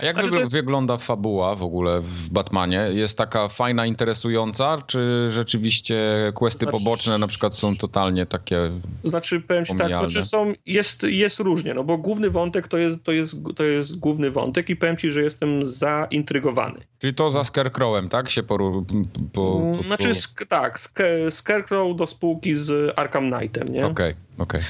A 0.00 0.04
jak 0.04 0.16
Znaczy, 0.16 0.30
to 0.30 0.40
jest- 0.40 0.52
wygląda 0.66 0.96
fabuła 0.96 1.54
w 1.54 1.62
ogóle 1.62 2.00
w 2.00 2.28
Batmanie? 2.28 2.88
Jest 2.92 3.18
taka 3.18 3.48
fajna, 3.48 3.86
interesująca, 3.86 4.82
czy 4.86 5.28
rzeczywiście 5.30 5.96
questy 6.34 6.64
Znaczy- 6.64 6.78
poboczne 6.78 7.18
na 7.18 7.26
przykład 7.26 7.54
są 7.54 7.76
totalnie 7.76 8.26
takie... 8.26 8.70
Znaczy, 9.02 9.40
powiem 9.40 9.64
ci 9.64 9.76
tak, 9.76 9.88
znaczy 9.88 10.22
są, 10.22 10.52
jest, 10.66 11.02
jest 11.02 11.40
różnie, 11.40 11.74
no 11.74 11.84
bo 11.84 11.98
główny 11.98 12.30
wątek 12.30 12.68
to 12.68 12.78
jest, 12.78 13.04
to, 13.04 13.12
jest, 13.12 13.36
to 13.56 13.64
jest 13.64 13.98
główny 13.98 14.30
wątek 14.30 14.70
i 14.70 14.76
powiem 14.76 14.96
ci, 14.96 15.10
że 15.10 15.22
jestem 15.22 15.64
zaintrygowany. 15.66 16.80
Czyli 16.98 17.14
to 17.14 17.30
za 17.30 17.44
Scarecrowem, 17.44 18.08
tak? 18.08 18.30
Się 18.30 18.42
poru... 18.42 18.86
po, 19.32 19.72
po. 19.78 19.82
Znaczy, 19.86 20.08
sk- 20.08 20.46
tak, 20.46 20.78
Sk- 20.78 21.30
Scarecrow 21.30 21.96
do 21.96 22.06
spółki 22.06 22.54
z 22.54 22.92
Arkham 22.98 23.30
Knightem, 23.32 23.64
nie? 23.68 23.86
Okej, 23.86 24.14
okej. 24.38 24.60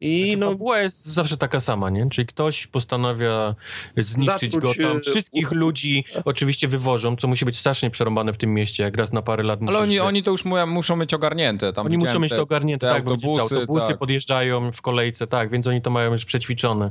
I 0.00 0.22
Znaczy, 0.24 0.36
no, 0.40 0.50
Fabuła 0.50 0.78
jest 0.78 1.06
zawsze 1.06 1.36
taka 1.36 1.60
sama, 1.60 1.90
nie? 1.90 2.08
Czyli 2.10 2.26
ktoś 2.26 2.66
postanawia 2.66 3.54
zniszczyć 3.96 4.52
Zatruć, 4.52 4.76
go 4.78 4.88
tam. 4.88 4.96
e, 4.96 5.00
Wszystkich 5.00 5.52
u- 5.52 5.54
ludzi 5.54 6.04
oczywiście 6.24 6.68
wywożą, 6.68 7.16
co 7.16 7.28
musi 7.28 7.44
być 7.44 7.58
strasznie 7.58 7.90
przerąbane 7.90 8.32
w 8.32 8.38
tym 8.38 8.54
mieście, 8.54 8.82
jak 8.82 8.96
raz 8.96 9.12
na 9.12 9.22
parę 9.22 9.42
lat 9.42 9.60
Ale 9.66 9.78
oni, 9.78 10.00
oni 10.00 10.22
to 10.22 10.30
już 10.30 10.44
mu- 10.44 10.66
muszą 10.66 10.96
mieć 10.96 11.14
ogarnięte. 11.14 11.72
Tam 11.72 11.86
Oni 11.86 11.98
muszą 11.98 12.18
mieć 12.20 12.30
te- 12.30 12.36
to 12.36 12.42
ogarnięte, 12.42 12.86
te 12.86 12.92
tak, 12.94 13.06
autobusy, 13.08 13.54
autobusy 13.54 13.88
tak. 13.88 13.98
podjeżdżają 13.98 14.72
w 14.72 14.82
kolejce, 14.82 15.26
tak, 15.26 15.50
więc 15.50 15.66
oni 15.66 15.82
to 15.82 15.90
mają 15.90 16.12
już 16.12 16.24
przećwiczone. 16.24 16.90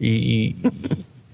I, 0.00 0.08
i 0.08 0.56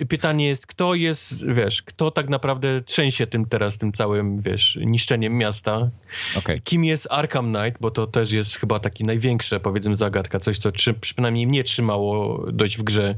pytanie 0.09 0.47
jest, 0.49 0.67
kto 0.67 0.95
jest, 0.95 1.47
wiesz, 1.47 1.83
kto 1.83 2.11
tak 2.11 2.29
naprawdę 2.29 2.83
trzęsie 2.83 3.27
tym 3.27 3.47
teraz, 3.47 3.79
tym 3.79 3.93
całym, 3.93 4.41
wiesz, 4.43 4.79
niszczeniem 4.85 5.39
miasta. 5.39 5.91
Okej. 6.37 6.61
Kim 6.63 6.85
jest 6.85 7.09
Arkham 7.11 7.55
Knight, 7.55 7.81
bo 7.81 7.91
to 7.91 8.07
też 8.07 8.33
jest 8.33 8.57
chyba 8.57 8.79
taki 8.79 9.05
największe, 9.05 9.61
powiedzmy, 9.61 9.97
zagadka, 9.97 10.41
coś, 10.41 10.59
co 10.59 10.73
trzy, 10.73 10.95
przynajmniej 10.95 11.47
mnie 11.47 11.65
trzymało 11.65 12.45
dość 12.53 12.79
w 12.79 12.83
grze, 12.83 13.15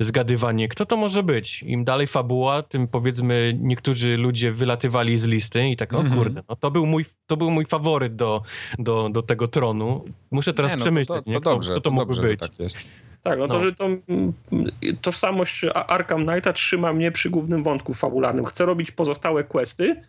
zgadywanie, 0.00 0.68
kto 0.68 0.86
to 0.86 0.96
może 0.96 1.22
być. 1.22 1.62
Im 1.62 1.84
dalej 1.84 2.06
fabuła, 2.06 2.62
tym 2.62 2.88
powiedzmy 2.88 3.58
niektórzy 3.60 4.16
ludzie 4.16 4.52
wylatywali 4.52 5.18
z 5.18 5.24
listy 5.24 5.68
i 5.68 5.76
tak, 5.76 5.92
o 5.92 6.00
Mhm. 6.00 6.16
kurde, 6.18 6.42
no 6.48 6.56
to 6.56 6.70
był 6.70 6.86
mój, 6.86 7.04
to 7.26 7.36
był 7.36 7.50
mój 7.50 7.66
faworyt 7.66 8.16
do, 8.16 8.42
do, 8.78 9.08
do 9.08 9.22
tego 9.22 9.48
tronu. 9.48 10.04
Muszę 10.30 10.54
teraz 10.54 10.72
Nie, 10.72 10.76
no, 10.76 10.82
przemyśleć, 10.84 11.18
to, 11.18 11.24
to, 11.24 11.30
nie? 11.30 11.34
to 11.34 11.40
Kto, 11.40 11.50
dobrze, 11.50 11.72
kto 11.72 11.80
to 11.80 11.90
mógł 11.90 12.14
dobrze, 12.14 12.22
być. 12.22 12.40
Tak 12.40 12.58
jest. 12.58 12.78
Tak, 13.22 13.38
no 13.38 13.48
to, 13.48 13.54
no. 13.54 13.60
że 13.60 13.72
to 13.72 13.84
mm, 13.84 14.32
tożsamość 15.00 15.64
Arkham 15.74 16.26
Knighta 16.26 16.52
trzyma 16.52 16.92
mnie 16.92 17.12
przy 17.12 17.30
głównym 17.30 17.62
wątku 17.62 17.94
fabularnym. 17.94 18.44
Chcę 18.44 18.66
robić 18.66 18.90
pozostałe 18.90 19.44
questy, 19.44 20.02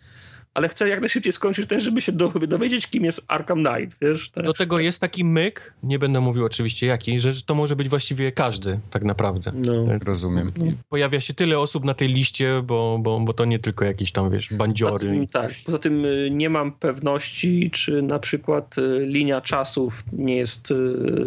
ale 0.53 0.69
chcę 0.69 0.90
jak 0.90 0.99
najszybciej 0.99 1.34
skończyć 1.34 1.68
ten, 1.69 1.80
żeby 1.80 2.02
się 2.02 2.11
do, 2.11 2.30
dowiedzieć, 2.30 2.88
kim 2.88 3.06
jest 3.06 3.26
Arkham 3.28 3.64
Knight, 3.65 3.98
wiesz? 4.02 4.30
Tak. 4.30 4.44
Do 4.45 4.53
tego 4.53 4.80
jest 4.80 5.02
taki 5.02 5.23
myk, 5.23 5.73
nie 5.84 5.99
będę 5.99 6.19
mówił 6.22 6.45
oczywiście 6.45 6.88
jaki, 6.88 7.19
że 7.19 7.32
to 7.45 7.56
może 7.56 7.76
być 7.76 7.90
właściwie 7.90 8.32
każdy, 8.32 8.80
tak 8.90 9.03
naprawdę. 9.03 9.52
No. 9.56 9.86
Rozumiem. 10.06 10.52
Pojawia 10.90 11.19
się 11.22 11.34
tyle 11.34 11.60
osób 11.60 11.86
na 11.86 11.94
tej 11.94 12.07
liście, 12.07 12.61
bo, 12.64 12.99
bo, 13.02 13.19
bo 13.19 13.34
to 13.34 13.45
nie 13.45 13.60
tylko 13.60 13.86
jakieś 13.86 14.11
tam, 14.11 14.32
wiesz, 14.32 14.48
Poza 14.48 14.57
bandziory. 14.57 15.06
tym, 15.07 15.28
tak, 15.28 15.52
poza 15.65 15.80
tym 15.80 16.06
y, 16.06 16.30
nie 16.32 16.49
mam 16.49 16.72
pewności, 16.72 17.72
czy 17.72 18.02
na 18.02 18.19
przykład 18.19 18.78
y, 18.78 19.06
linia 19.06 19.41
czasów 19.41 20.03
nie 20.14 20.36
jest, 20.36 20.72
y, 20.72 20.76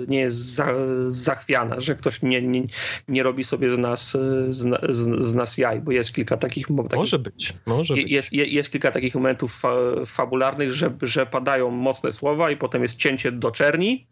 nie 0.08 0.18
jest 0.18 0.36
za, 0.36 0.66
zachwiana, 1.10 1.80
że 1.80 1.94
ktoś 1.94 2.22
nie, 2.22 2.42
nie, 2.42 2.62
nie 3.08 3.22
robi 3.22 3.44
sobie 3.44 3.70
z 3.74 3.78
nas, 3.78 4.10
z, 4.50 4.80
z, 4.96 5.22
z 5.24 5.34
nas 5.34 5.58
jaj, 5.58 5.80
bo 5.80 5.92
jest 5.92 6.14
kilka 6.14 6.36
takich, 6.36 6.66
takich 6.66 6.96
Może 6.96 7.18
być, 7.18 7.54
może 7.66 7.94
być. 7.94 8.10
jest, 8.10 8.32
je- 8.32 8.44
jest 8.46 8.72
kilka 8.72 8.90
takich 8.90 9.13
momentów 9.14 9.54
fa, 9.54 9.74
fabularnych, 10.06 10.72
że, 10.72 10.90
że 11.02 11.26
padają 11.26 11.70
mocne 11.70 12.12
słowa 12.12 12.50
i 12.50 12.56
potem 12.56 12.82
jest 12.82 12.96
cięcie 12.96 13.32
do 13.32 13.50
czerni 13.50 14.06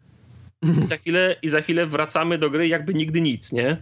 i 0.81 0.85
za 0.85 0.97
chwilę, 0.97 1.35
i 1.41 1.49
za 1.49 1.61
chwilę 1.61 1.85
wracamy 1.85 2.37
do 2.37 2.49
gry 2.49 2.67
jakby 2.67 2.93
nigdy 2.93 3.21
nic, 3.21 3.51
nie? 3.51 3.77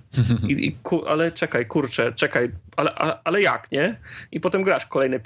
I, 0.47 0.67
i 0.67 0.71
ku, 0.83 1.05
ale 1.07 1.31
czekaj, 1.31 1.65
kurczę, 1.65 2.13
czekaj, 2.13 2.51
ale, 2.75 2.95
a, 2.95 3.21
ale 3.23 3.41
jak, 3.41 3.71
nie? 3.71 3.99
I 4.31 4.39
potem 4.39 4.63
grasz 4.63 4.85
kolejne 4.85 5.19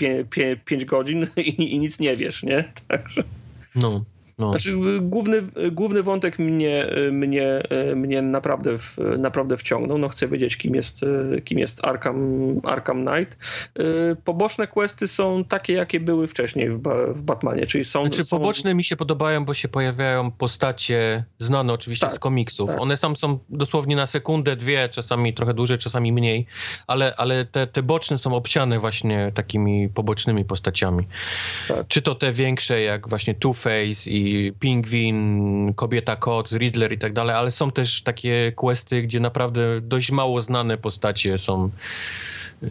5 0.65 0.85
godzin 0.85 1.27
i, 1.37 1.73
i 1.73 1.79
nic 1.79 1.99
nie 1.99 2.15
wiesz, 2.15 2.43
nie? 2.43 2.63
Także, 2.87 3.23
No, 3.75 4.03
no. 4.37 4.49
znaczy, 4.49 4.71
y, 4.71 5.01
główny, 5.01 5.37
y, 5.37 5.71
główny 5.71 6.03
wątek 6.03 6.39
mnie, 6.39 6.97
y, 6.97 7.11
mnie, 7.11 7.61
mnie 7.95 8.21
naprawdę, 8.21 8.77
w, 8.77 8.97
naprawdę 9.17 9.57
wciągnął. 9.57 9.97
No 9.97 10.09
chcę 10.09 10.27
wiedzieć, 10.27 10.57
kim 10.57 10.75
jest, 10.75 11.01
kim 11.45 11.59
jest 11.59 11.85
Arkham, 11.85 12.19
Arkham 12.63 13.05
Knight. 13.05 13.37
Poboczne 14.23 14.67
questy 14.67 15.07
są 15.07 15.43
takie, 15.43 15.73
jakie 15.73 15.99
były 15.99 16.27
wcześniej 16.27 16.69
w, 16.69 16.79
w 17.13 17.23
Batmanie, 17.23 17.65
czyli 17.65 17.85
są... 17.85 18.01
Znaczy 18.01 18.23
są 18.23 18.37
poboczne 18.37 18.75
mi 18.75 18.83
się 18.83 18.95
podobają, 18.95 19.45
bo 19.45 19.53
się 19.53 19.67
pojawiają 19.67 20.31
postacie 20.31 21.25
znane 21.39 21.73
oczywiście 21.73 22.05
Tak, 22.07 22.15
z 22.15 22.19
komiksów. 22.19 22.69
tak. 22.69 22.81
One 22.81 22.97
sam 22.97 23.15
są 23.15 23.39
dosłownie 23.49 23.95
na 23.95 24.07
sekundę, 24.07 24.55
dwie, 24.55 24.89
czasami 24.89 25.33
trochę 25.33 25.53
dłużej, 25.53 25.77
czasami 25.77 26.11
mniej, 26.11 26.45
ale, 26.87 27.13
ale 27.17 27.45
te, 27.45 27.67
te 27.67 27.83
boczne 27.83 28.17
są 28.17 28.35
obsiane 28.35 28.79
właśnie 28.79 29.31
takimi 29.35 29.89
pobocznymi 29.89 30.45
postaciami. 30.45 31.07
Tak. 31.67 31.87
Czy 31.87 32.01
to 32.01 32.15
te 32.15 32.31
większe, 32.31 32.81
jak 32.81 33.09
właśnie 33.09 33.33
Two-Face 33.33 34.11
i 34.11 34.24
Pingwin, 34.59 35.73
Kobieta 35.73 36.15
Kot, 36.15 36.51
Riddler 36.51 36.91
i 36.93 36.97
tak 36.97 37.13
dalej, 37.13 37.35
ale 37.35 37.51
są 37.51 37.71
też 37.71 38.01
takie 38.01 38.51
questy, 38.55 39.01
gdzie 39.01 39.19
naprawdę 39.19 39.81
dość 39.81 40.11
mało 40.11 40.41
znane 40.41 40.77
postacie 40.77 41.37
są 41.37 41.69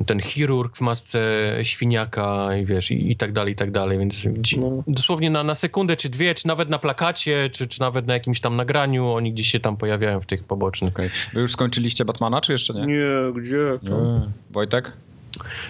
ten 0.06 0.20
chirurg 0.20 0.76
w 0.76 0.80
masce 0.80 1.52
świniaka 1.62 2.56
i 2.56 2.64
wiesz, 2.64 2.90
i, 2.90 3.10
i 3.10 3.16
tak 3.16 3.32
dalej, 3.32 3.52
i 3.52 3.56
tak 3.56 3.70
dalej, 3.70 3.98
więc 3.98 4.14
No. 4.56 4.82
dosłownie 4.86 5.30
na, 5.30 5.44
na 5.44 5.54
sekundę 5.54 5.96
czy 5.96 6.08
dwie, 6.08 6.34
czy 6.34 6.46
nawet 6.46 6.68
na 6.68 6.78
plakacie, 6.78 7.50
czy, 7.50 7.68
czy 7.68 7.80
nawet 7.80 8.06
na 8.06 8.14
jakimś 8.14 8.40
tam 8.40 8.56
nagraniu, 8.56 9.08
oni 9.08 9.32
gdzieś 9.32 9.50
się 9.50 9.60
tam 9.60 9.76
pojawiają 9.76 10.20
w 10.20 10.26
tych 10.26 10.44
pobocznych. 10.44 10.92
Okej. 10.94 11.10
Wy 11.34 11.40
już 11.40 11.52
skończyliście 11.52 12.04
Batmana, 12.04 12.40
czy 12.40 12.52
jeszcze 12.52 12.74
nie? 12.74 12.86
Nie, 12.86 13.40
gdzie? 13.40 13.78
Nie. 13.82 13.90
Wojtek? 14.50 14.92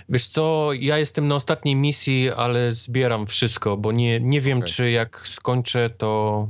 Wiesz 0.08 0.26
co, 0.26 0.68
ja 0.72 0.98
jestem 0.98 1.28
na 1.28 1.34
ostatniej 1.34 1.76
misji, 1.76 2.30
ale 2.30 2.72
zbieram 2.72 3.26
wszystko, 3.26 3.76
bo 3.76 3.92
nie, 3.92 4.20
nie 4.20 4.40
wiem, 4.40 4.58
Okej. 4.58 4.72
czy 4.72 4.90
jak 4.90 5.22
skończę, 5.28 5.90
to 5.90 6.48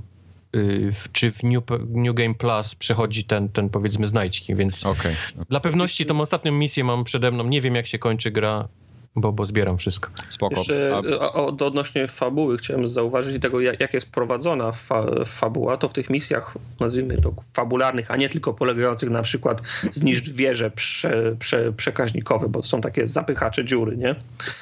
y, 0.57 0.93
czy 1.12 1.32
w 1.32 1.43
New, 1.43 1.62
New 1.89 2.15
Game 2.15 2.35
Plus 2.35 2.74
przechodzi 2.74 3.24
ten, 3.24 3.49
ten 3.49 3.69
powiedzmy 3.69 4.09
znajdźki, 4.09 4.55
więc 4.55 4.86
Okej. 4.86 5.16
dla 5.49 5.61
pewności 5.61 6.07
tą 6.07 6.20
ostatnią 6.20 6.53
misję 6.53 6.85
mam 6.85 7.05
przede 7.05 7.31
mną, 7.31 7.45
nie 7.45 7.61
wiem 7.61 7.74
jak 7.74 7.86
się 7.86 7.99
kończy 7.99 8.31
gra, 8.31 8.69
bo, 9.16 9.32
bo 9.32 9.47
zbieram 9.47 9.78
wszystko. 9.78 10.11
Spoko. 10.28 10.57
Jeszcze 10.57 10.93
A, 10.95 10.99
o, 10.99 11.32
o, 11.32 11.47
odnośnie 11.66 12.09
fabuły 12.09 12.59
chciałem 12.59 12.89
zauważyć 12.89 13.36
i 13.36 13.41
tego, 13.41 13.61
jak, 13.61 13.81
jak 13.81 13.95
jest 13.95 14.12
prowadzona 14.12 14.73
fa, 14.73 15.07
fabuła, 15.27 15.77
to 15.77 15.89
w 15.89 15.93
tych 15.93 16.11
misjach, 16.11 16.55
nazwijmy 16.81 17.20
to 17.20 17.35
fabularnych, 17.53 18.11
a 18.11 18.16
nie 18.16 18.28
tylko 18.28 18.55
polegających 18.55 19.11
na 19.11 19.23
przykład 19.23 19.62
zniszcz 19.91 20.31
wieże 20.31 20.70
prze, 20.70 21.36
prze, 21.39 21.73
przekaźnikowe, 21.73 22.49
bo 22.49 22.61
to 22.61 22.69
są 22.69 22.81
takie 22.81 23.07
zapychacze 23.07 23.65
dziury, 23.65 23.97
nie? 23.97 24.15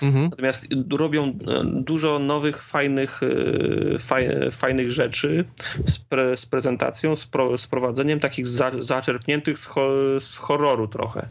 Mhm. 0.02 0.28
Natomiast 0.30 0.66
robią 0.90 1.24
e, 1.24 1.32
dużo 1.64 2.18
nowych, 2.18 2.62
fajnych, 2.62 3.20
e, 3.22 3.98
faj, 3.98 4.28
fajnych 4.50 4.90
rzeczy 4.90 5.44
z, 5.86 5.98
pre, 5.98 6.36
z 6.36 6.46
prezentacją, 6.46 7.16
z, 7.16 7.26
pro, 7.26 7.58
z 7.58 7.66
prowadzeniem 7.66 8.20
takich 8.20 8.46
za, 8.46 8.70
zaczerpniętych 8.80 9.58
z, 9.58 9.66
ho, 9.66 9.90
z 10.20 10.36
horroru 10.36 10.88
trochę. 10.88 11.26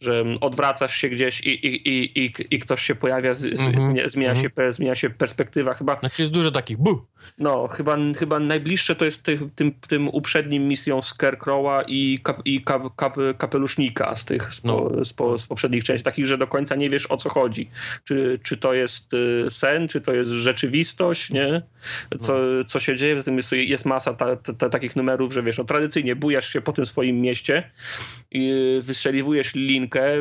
Że 0.00 0.24
odwracasz 0.40 0.96
się 0.96 1.08
gdzieś 1.08 1.40
i, 1.40 1.66
i, 1.66 1.88
i, 1.88 2.24
i, 2.24 2.32
i 2.50 2.58
ktoś 2.58 2.82
się 2.82 2.94
pojawia, 2.94 3.34
z, 3.34 3.44
Mhm. 3.44 3.80
zmienia, 3.80 4.08
zmienia, 4.08 4.30
Mhm. 4.30 4.42
się, 4.42 4.50
pe- 4.50 4.72
zmienia 4.72 4.94
się 4.94 5.10
perspektywa. 5.10 5.74
Chyba, 5.74 5.98
Znaczy 6.00 6.22
jest 6.22 6.34
dużo 6.34 6.50
takich 6.50 6.78
bu! 6.78 7.04
no, 7.38 7.68
chyba, 7.68 7.96
chyba 8.18 8.38
najbliższe 8.38 8.96
to 8.96 9.04
jest 9.04 9.22
tych, 9.22 9.40
tym, 9.56 9.72
tym 9.88 10.08
uprzednim 10.08 10.68
misją 10.68 11.02
Scarecrowa 11.02 11.82
i, 11.86 12.18
kap, 12.22 12.40
i 12.44 12.62
kap, 12.64 12.82
kap, 12.96 13.16
kapelusznika 13.38 14.16
z 14.16 14.24
tych 14.24 14.54
z, 14.54 14.60
po, 14.60 14.68
No. 14.96 15.04
z, 15.04 15.12
po, 15.12 15.38
z 15.38 15.46
poprzednich 15.46 15.84
części, 15.84 16.04
takich, 16.04 16.26
że 16.26 16.38
do 16.38 16.46
końca 16.46 16.74
nie 16.76 16.90
wiesz 16.90 17.06
o 17.10 17.16
co 17.16 17.28
chodzi. 17.28 17.70
Czy, 18.04 18.40
czy 18.42 18.56
to 18.56 18.74
jest 18.74 19.14
y, 19.14 19.46
sen, 19.50 19.88
czy 19.88 20.00
to 20.00 20.12
jest 20.14 20.30
rzeczywistość, 20.30 21.30
nie? 21.30 21.62
Co, 22.20 22.38
co 22.66 22.80
się 22.80 22.96
dzieje, 22.96 23.16
zatem 23.16 23.36
jest, 23.36 23.52
jest 23.52 23.84
masa 23.86 24.14
ta, 24.14 24.36
ta, 24.36 24.52
ta, 24.52 24.68
takich 24.68 24.96
numerów, 24.96 25.32
że 25.32 25.42
wiesz, 25.42 25.58
no, 25.58 25.64
tradycyjnie 25.64 26.16
bujasz 26.16 26.48
się 26.52 26.60
po 26.60 26.72
tym 26.72 26.86
swoim 26.86 27.20
mieście, 27.20 27.70
i 28.30 28.52
wystrzeliwujesz 28.82 29.54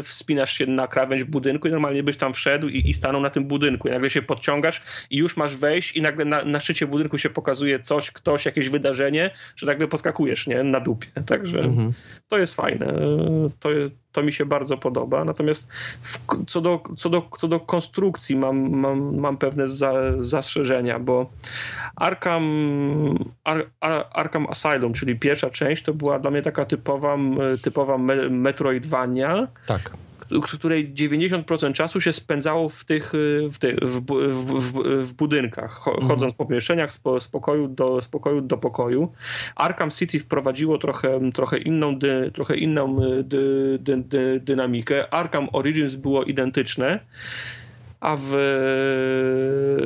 wspinasz 0.04 0.54
się 0.54 0.66
na 0.66 0.88
krawędź 0.88 1.24
budynku 1.24 1.68
i 1.68 1.72
normalnie 1.72 2.04
byś 2.04 2.18
tam 2.18 2.34
wszedł 2.34 2.68
i, 2.68 2.90
i 2.90 2.94
stanął 2.94 3.22
na 3.22 3.30
tym 3.30 3.46
budynku. 3.46 3.88
I 3.88 3.92
nagle 3.92 4.10
się 4.10 4.22
podciągasz 4.22 4.82
i 5.10 5.18
już 5.18 5.38
masz 5.38 5.56
wejść 5.56 5.96
i 5.96 6.02
nagle 6.02 6.26
na, 6.26 6.44
na 6.46 6.60
szczycie 6.60 6.88
budynku 6.88 7.18
się 7.18 7.30
pokazuje 7.30 7.80
coś, 7.80 8.12
ktoś, 8.12 8.46
jakieś 8.46 8.70
wydarzenie, 8.70 9.32
że 9.56 9.66
nagle 9.66 9.88
poskakujesz, 9.88 10.48
nie? 10.48 10.64
Na 10.64 10.80
dupie. 10.80 11.08
Także 11.26 11.60
Mhm. 11.60 11.94
to 12.28 12.38
jest 12.38 12.56
fajne. 12.56 12.94
To, 13.60 13.70
to 14.12 14.24
mi 14.24 14.34
się 14.34 14.46
bardzo 14.46 14.78
podoba. 14.78 15.24
Natomiast 15.26 15.70
w, 16.02 16.20
co, 16.48 16.62
do, 16.62 16.84
co, 16.98 17.10
do, 17.10 17.30
co 17.38 17.48
do 17.48 17.60
konstrukcji 17.60 18.36
mam, 18.36 18.70
mam, 18.70 19.18
mam 19.18 19.38
pewne 19.38 19.68
za, 19.68 19.94
zastrzeżenia, 20.18 21.00
bo 21.00 21.30
Arkham, 21.96 22.44
Ar, 23.44 23.70
Ar, 23.80 24.06
Arkham 24.12 24.48
Asylum, 24.50 24.94
czyli 24.94 25.20
pierwsza 25.20 25.50
część, 25.50 25.84
to 25.84 25.94
była 25.94 26.20
dla 26.20 26.32
mnie 26.32 26.42
taka 26.42 26.66
typowa, 26.66 27.18
typowa 27.62 27.98
me, 27.98 28.30
Metroidvania. 28.30 29.48
Tak 29.66 29.92
której 30.42 30.94
90% 30.94 31.74
czasu 31.74 32.02
się 32.02 32.14
spędzało 32.14 32.70
w 32.70 32.86
tych, 32.86 33.14
w, 33.52 33.58
tych, 33.60 33.76
w, 33.82 34.02
w, 34.02 35.08
w 35.08 35.14
budynkach, 35.14 35.88
mhm. 35.88 36.08
chodząc 36.08 36.34
po 36.34 36.46
pomieszczeniach 36.46 36.94
z, 36.94 37.02
z 37.20 37.28
pokoju 37.28 37.68
do, 37.68 38.02
z 38.02 38.08
pokoju 38.08 38.42
do 38.42 38.58
pokoju. 38.58 39.12
Arkham 39.56 39.92
City 39.92 40.20
wprowadziło 40.20 40.78
trochę, 40.78 41.32
trochę 41.32 41.58
inną, 41.58 42.00
dy, 42.00 42.32
trochę 42.32 42.58
inną 42.58 42.96
dy, 43.24 43.80
dy, 43.80 43.98
dy, 43.98 44.40
dynamikę. 44.40 45.14
Arkham 45.14 45.48
Origins 45.54 45.96
było 45.96 46.24
identyczne 46.24 47.00
a 48.00 48.18
w 48.20 48.34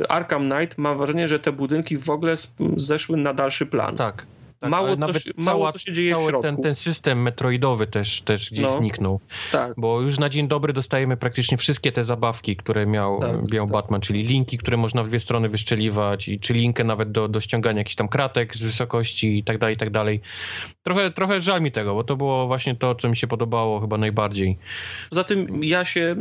Arkham 0.10 0.50
Knight 0.50 0.78
mam 0.78 0.98
wrażenie, 0.98 1.28
że 1.28 1.40
te 1.40 1.52
budynki 1.52 1.98
w 1.98 2.10
ogóle 2.10 2.36
zeszły 2.76 3.18
na 3.18 3.34
dalszy 3.34 3.66
plan. 3.66 3.96
Tak. 3.96 4.26
Tak, 4.64 4.72
mało, 4.72 4.98
coś, 4.98 5.24
cała, 5.24 5.34
mało 5.38 5.72
co 5.72 5.80
się 5.80 5.94
dzieje 5.94 6.16
w 6.16 6.20
środku. 6.20 6.42
Ten, 6.42 6.58
ten 6.58 6.76
system 6.76 7.22
metroidowy 7.22 7.88
też, 7.88 8.22
też 8.22 8.52
gdzieś 8.52 8.66
no, 8.66 8.78
zniknął. 8.78 9.20
Tak. 9.52 9.74
Bo 9.78 10.02
już 10.02 10.20
na 10.20 10.30
dzień 10.30 10.48
dobry 10.48 10.74
dostajemy 10.74 11.18
praktycznie 11.18 11.58
wszystkie 11.58 11.92
te 11.92 12.06
zabawki, 12.06 12.56
które 12.56 12.86
miał, 12.86 13.20
tak, 13.20 13.52
miał 13.52 13.66
tak. 13.66 13.74
Batman, 13.74 14.02
czyli 14.02 14.24
linki, 14.24 14.58
które 14.58 14.78
można 14.78 15.04
w 15.04 15.08
dwie 15.08 15.20
strony 15.20 15.50
wyszczeliwać, 15.50 16.28
i, 16.28 16.40
czy 16.40 16.54
linkę 16.54 16.84
nawet 16.84 17.12
do, 17.12 17.28
do 17.28 17.42
ściągania 17.42 17.78
jakichś 17.78 17.96
tam 17.96 18.08
kratek 18.08 18.56
z 18.56 18.62
wysokości 18.62 19.38
i 19.38 19.44
tak 19.44 19.58
dalej, 19.58 19.76
i 19.76 19.78
tak 19.78 19.90
dalej. 19.90 20.22
Trochę, 20.84 21.12
trochę 21.12 21.42
żal 21.42 21.62
mi 21.62 21.72
tego, 21.72 21.94
bo 21.94 22.04
to 22.04 22.16
było 22.16 22.48
właśnie 22.48 22.76
to, 22.76 22.96
co 22.96 23.10
mi 23.10 23.18
się 23.18 23.28
podobało 23.28 23.80
chyba 23.80 23.98
najbardziej. 23.98 24.58
Poza 25.10 25.24
tym 25.24 25.64
ja 25.64 25.86
się, 25.86 26.16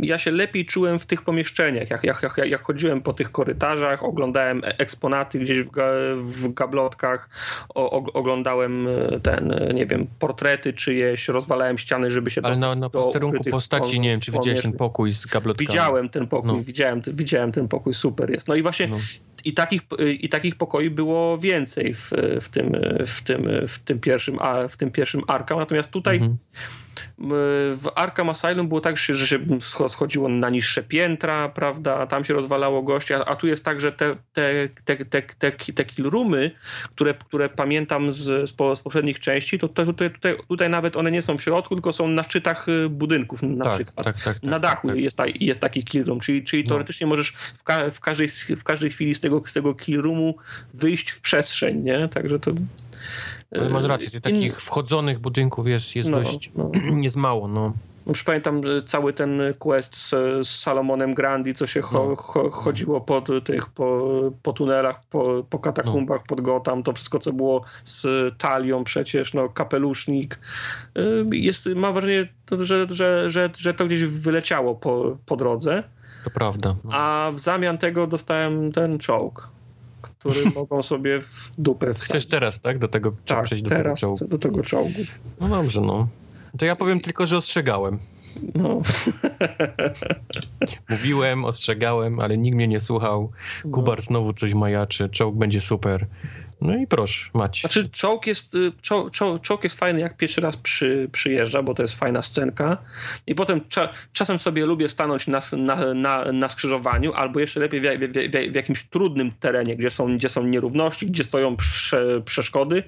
ja 0.00 0.18
się 0.18 0.30
lepiej 0.30 0.66
czułem 0.66 0.98
w 0.98 1.06
tych 1.06 1.22
pomieszczeniach. 1.22 1.90
Jak, 1.90 2.04
jak, 2.04 2.22
jak, 2.22 2.40
jak 2.46 2.62
chodziłem 2.62 3.00
po 3.00 3.12
tych 3.12 3.32
korytarzach, 3.32 4.04
oglądałem 4.04 4.62
eksponaty 4.64 5.38
gdzieś 5.38 5.62
w, 5.62 5.70
ga, 5.70 5.86
w 6.22 6.54
gablotkach, 6.54 7.28
o, 7.76 7.90
oglądałem 8.12 8.88
e, 8.88 9.20
ten, 9.20 9.52
e, 9.52 9.74
nie 9.74 9.86
wiem, 9.86 10.06
portrety 10.18 10.72
czyjeś, 10.72 11.28
rozwalałem 11.28 11.78
ściany, 11.78 12.10
żeby 12.10 12.30
się 12.30 12.40
Ale 12.44 12.56
na, 12.56 12.74
na 12.74 12.90
posterunku 12.90 13.44
postaci, 13.50 14.00
nie 14.00 14.08
wiem, 14.08 14.20
czy 14.20 14.32
widziałeś 14.32 14.62
ten 14.62 14.72
pokój 14.72 15.12
z 15.12 15.26
gablotkami. 15.26 15.68
Widziałem 15.68 16.08
ten 16.08 16.26
pokój, 16.26 16.52
no. 16.52 16.60
widziałem, 16.60 17.02
widziałem 17.06 17.52
ten 17.52 17.68
pokój, 17.68 17.94
super 17.94 18.30
jest. 18.30 18.48
No 18.48 18.54
i 18.54 18.62
właśnie 18.62 18.88
no. 18.88 18.96
i, 19.44 19.54
takich, 19.54 19.82
i 20.20 20.28
takich 20.28 20.56
pokoi 20.56 20.90
było 20.90 21.38
więcej 21.38 21.94
w, 21.94 22.10
w, 22.40 22.48
tym, 22.48 22.76
w, 23.06 23.22
tym, 23.22 23.48
w, 23.68 23.78
tym, 23.78 24.00
pierwszym, 24.00 24.38
w 24.68 24.76
tym 24.76 24.90
pierwszym 24.90 25.22
Arkham, 25.26 25.58
natomiast 25.58 25.90
tutaj 25.90 26.16
mhm 26.16 26.36
w 27.18 27.86
Arkham 27.94 28.28
Asylum 28.28 28.68
było 28.68 28.80
tak, 28.80 28.96
że 28.96 29.26
się 29.26 29.38
schodziło 29.88 30.28
na 30.28 30.50
niższe 30.50 30.82
piętra, 30.82 31.48
prawda, 31.48 32.06
tam 32.06 32.24
się 32.24 32.34
rozwalało 32.34 32.82
gości, 32.82 33.14
a, 33.14 33.24
a 33.24 33.36
tu 33.36 33.46
jest 33.46 33.64
tak, 33.64 33.80
że 33.80 33.92
te, 33.92 34.16
te, 34.32 34.68
te, 34.84 34.96
te, 34.96 35.22
te, 35.22 35.52
te 35.52 35.84
killroomy, 35.84 36.50
które, 36.94 37.14
które 37.14 37.48
pamiętam 37.48 38.12
z, 38.12 38.50
z, 38.50 38.82
poprzednich 38.82 39.20
części, 39.20 39.58
to 39.58 39.68
tutaj, 39.68 40.10
tutaj, 40.12 40.36
tutaj 40.48 40.70
nawet 40.70 40.96
one 40.96 41.10
nie 41.10 41.22
są 41.22 41.38
w 41.38 41.42
środku, 41.42 41.74
tylko 41.74 41.92
są 41.92 42.08
na 42.08 42.22
szczytach 42.22 42.68
y, 42.68 42.88
budynków 42.88 43.42
na 43.42 43.64
tak, 43.64 43.74
przykład. 43.74 44.06
Tak, 44.06 44.22
tak, 44.22 44.42
na 44.42 44.58
dachu 44.58 44.88
tak, 44.88 44.96
tak. 44.96 45.04
Jest, 45.04 45.16
ta, 45.16 45.24
jest 45.40 45.60
taki 45.60 45.84
killroom, 45.84 46.20
czyli, 46.20 46.44
czyli 46.44 46.62
no. 46.62 46.68
teoretycznie 46.68 47.06
możesz 47.06 47.30
w, 47.30 47.62
ka, 47.62 47.90
w, 47.90 48.00
każdej, 48.00 48.28
w 48.56 48.64
każdej 48.64 48.90
chwili 48.90 49.14
z 49.14 49.20
tego, 49.20 49.42
z 49.46 49.52
tego 49.52 49.74
killroomu 49.74 50.36
wyjść 50.74 51.10
w 51.10 51.20
przestrzeń, 51.20 51.82
nie? 51.82 52.08
Także 52.08 52.38
to... 52.38 52.52
Ale 53.54 53.70
masz 53.70 53.84
rację, 53.84 54.10
tych 54.10 54.20
takich 54.20 54.62
wchodzonych 54.62 55.18
budynków 55.18 55.68
jest, 55.68 55.96
jest 55.96 56.08
no, 56.08 56.18
dość, 56.18 56.50
no. 56.54 56.70
jest 57.02 57.16
mało, 57.16 57.48
no. 57.48 57.72
Już 58.06 58.24
pamiętam 58.24 58.60
cały 58.86 59.12
ten 59.12 59.40
quest 59.58 59.96
z, 59.96 60.10
z 60.48 60.60
Salomonem 60.60 61.14
Grandi, 61.14 61.54
co 61.54 61.66
się 61.66 61.80
cho, 61.80 62.08
no. 62.08 62.16
cho, 62.16 62.50
chodziło 62.50 63.00
po 63.00 63.20
tych, 63.20 63.66
po, 63.66 64.10
po 64.42 64.52
tunelach, 64.52 65.04
po, 65.04 65.44
po 65.50 65.58
katakumbach 65.58 66.20
no. 66.20 66.26
pod 66.28 66.40
Gotham, 66.40 66.82
to 66.82 66.92
wszystko, 66.92 67.18
co 67.18 67.32
było 67.32 67.64
z 67.84 68.06
talią 68.38 68.84
przecież, 68.84 69.34
no, 69.34 69.48
kapelusznik. 69.48 70.40
Jest, 71.32 71.68
mam 71.76 71.94
wrażenie, 71.94 72.28
że, 72.58 72.86
że, 72.90 73.30
że, 73.30 73.50
że 73.58 73.74
to 73.74 73.86
gdzieś 73.86 74.04
wyleciało 74.04 74.74
po, 74.74 75.16
po 75.26 75.36
drodze. 75.36 75.82
To 76.24 76.30
prawda. 76.30 76.76
No. 76.84 76.90
A 76.92 77.30
w 77.34 77.40
zamian 77.40 77.78
tego 77.78 78.06
dostałem 78.06 78.72
ten 78.72 78.98
czołg 78.98 79.55
który 80.30 80.50
mogą 80.60 80.82
sobie 80.82 81.20
w 81.22 81.52
dupę 81.58 81.94
wsadzić. 81.94 82.08
Chcesz 82.08 82.26
teraz, 82.26 82.60
tak? 82.60 82.78
Do 82.78 82.88
tego 82.88 83.12
tak, 83.24 83.44
przejść 83.44 83.64
do 83.64 83.70
teraz 83.70 84.00
tego 84.00 84.16
czołgu. 84.16 84.28
do 84.28 84.38
tego 84.38 84.62
czołgu. 84.62 85.00
No 85.40 85.48
dobrze, 85.48 85.80
no. 85.80 86.08
To 86.58 86.64
ja 86.64 86.76
powiem 86.76 87.00
tylko, 87.00 87.26
że 87.26 87.36
ostrzegałem. 87.36 87.98
No. 88.54 88.80
Mówiłem, 90.90 91.44
ostrzegałem, 91.44 92.20
ale 92.20 92.38
nikt 92.38 92.56
mnie 92.56 92.68
nie 92.68 92.80
słuchał. 92.80 93.30
No. 93.64 93.70
Kubar 93.70 94.02
znowu 94.02 94.32
coś 94.32 94.54
majaczy, 94.54 95.08
czołg 95.08 95.36
będzie 95.36 95.60
super. 95.60 96.06
No 96.60 96.76
i 96.76 96.86
proszę, 96.86 97.30
macie. 97.34 97.60
Znaczy, 97.60 97.88
czołg 97.88 98.26
jest, 98.26 98.54
y, 98.54 98.72
czołg, 98.82 99.12
czołg 99.42 99.64
jest 99.64 99.78
fajny, 99.78 100.00
jak 100.00 100.16
pierwszy 100.16 100.40
raz 100.40 100.56
przy, 100.56 101.08
przyjeżdża, 101.12 101.62
bo 101.62 101.74
to 101.74 101.82
jest 101.82 101.94
fajna 101.94 102.22
scenka. 102.22 102.76
I 103.26 103.34
potem 103.34 103.60
cza, 103.68 103.88
czasem 104.12 104.38
sobie 104.38 104.66
lubię 104.66 104.88
stanąć 104.88 105.26
na, 105.26 105.40
na, 105.56 105.94
na, 105.94 106.32
na 106.32 106.48
skrzyżowaniu, 106.48 107.12
albo 107.12 107.40
jeszcze 107.40 107.60
lepiej 107.60 107.80
w, 107.80 107.84
w, 107.84 108.12
w, 108.12 108.52
w, 108.52 108.54
jakimś 108.54 108.84
trudnym 108.84 109.32
terenie, 109.40 109.76
gdzie 109.76 109.90
są, 109.90 110.16
gdzie 110.16 110.28
są 110.28 110.44
nierówności, 110.44 111.06
gdzie 111.06 111.24
stoją 111.24 111.56
prze, 111.56 112.22
przeszkody. 112.24 112.82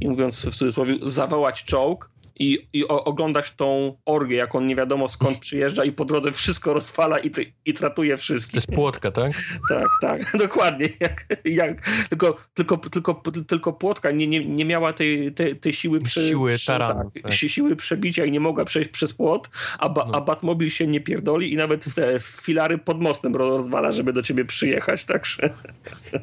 I 0.00 0.08
mówiąc 0.08 0.46
w 0.46 0.56
cudzysłowie, 0.56 0.98
zawołać 1.02 1.64
czołg 1.64 2.10
i, 2.38 2.68
i 2.72 2.88
o, 2.88 3.04
oglądać 3.04 3.52
tą 3.56 3.96
orgię, 4.04 4.36
jak 4.36 4.54
on 4.54 4.66
nie 4.66 4.76
wiadomo 4.76 5.08
skąd 5.08 5.38
przyjeżdża 5.38 5.84
i 5.84 5.92
po 5.92 6.04
drodze 6.04 6.32
wszystko 6.32 6.74
rozfala 6.74 7.18
i, 7.18 7.30
i 7.64 7.74
tratuje 7.74 8.16
wszystkich. 8.16 8.52
To 8.52 8.58
jest 8.58 8.72
płotka, 8.72 9.10
tak? 9.10 9.32
tak, 9.68 9.88
tak, 10.00 10.22
dokładnie. 10.38 10.88
Jak, 11.00 11.26
jak, 11.44 11.88
tylko, 12.08 12.36
tylko, 12.54 12.76
tylko, 12.76 13.22
tylko 13.48 13.72
płotka 13.72 14.10
nie, 14.10 14.26
nie, 14.26 14.44
nie 14.44 14.64
miała 14.64 14.92
tej, 14.92 15.32
tej, 15.32 15.56
tej 15.56 15.72
siły, 15.72 16.00
prze, 16.00 16.28
siły, 16.28 16.56
taranu, 16.66 17.10
tak, 17.10 17.22
tak. 17.22 17.32
siły 17.32 17.76
przebicia 17.76 18.24
i 18.24 18.32
nie 18.32 18.40
mogła 18.40 18.64
przejść 18.64 18.90
przez 18.90 19.12
płot, 19.12 19.50
a, 19.78 19.88
ba, 19.88 20.04
no. 20.04 20.14
a 20.14 20.20
Batmobil 20.20 20.70
się 20.70 20.86
nie 20.86 21.00
pierdoli 21.00 21.52
i 21.52 21.56
nawet 21.56 21.94
te 21.94 22.20
filary 22.20 22.78
pod 22.78 23.00
mostem 23.00 23.36
rozwala, 23.36 23.92
żeby 23.92 24.12
do 24.12 24.22
ciebie 24.22 24.44
przyjechać, 24.44 25.04
także... 25.04 25.50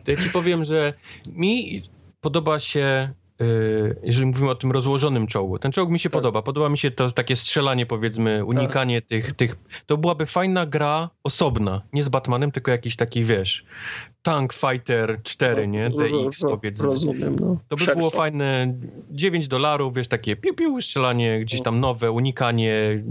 To 0.04 0.12
ja 0.12 0.18
ci 0.18 0.30
powiem, 0.30 0.66
że 0.66 0.94
mi 1.36 1.84
podoba 2.22 2.60
się 2.60 3.14
jeżeli 4.04 4.26
mówimy 4.26 4.50
o 4.50 4.56
tym 4.56 4.72
rozłożonym 4.72 5.28
czołgu. 5.28 5.60
Ten 5.60 5.72
czołg 5.72 5.90
mi 5.90 6.00
się 6.00 6.10
tak. 6.10 6.14
podoba. 6.14 6.42
Podoba 6.42 6.70
mi 6.70 6.78
się 6.78 6.92
to 6.92 7.12
takie 7.12 7.36
strzelanie, 7.36 7.86
powiedzmy, 7.86 8.46
unikanie 8.46 9.02
tak. 9.02 9.10
tych, 9.10 9.34
tych. 9.34 9.56
To 9.86 9.98
byłaby 9.98 10.26
fajna 10.26 10.66
gra 10.66 11.10
osobna. 11.24 11.82
Nie 11.94 12.04
z 12.04 12.10
Batmanem, 12.10 12.52
tylko 12.52 12.72
jakiś 12.72 12.96
taki, 12.96 13.24
wiesz, 13.24 13.66
Tank 14.22 14.54
Fighter 14.54 15.20
4, 15.24 15.68
no, 15.68 15.74
nie? 15.74 15.90
DX, 15.90 16.42
powiedzmy. 16.42 16.86
Rozumiem, 16.86 17.36
no. 17.40 17.58
To 17.68 17.76
by 17.76 17.96
było 17.96 18.10
fajne. 18.10 18.74
9 19.12 19.48
dolarów, 19.48 19.96
wiesz, 19.96 20.08
takie 20.08 20.36
piu, 20.36 20.54
piu, 20.54 20.82
strzelanie, 20.82 21.40
gdzieś 21.40 21.62
tam 21.62 21.80
nowe, 21.80 22.12
unikanie, 22.12 23.04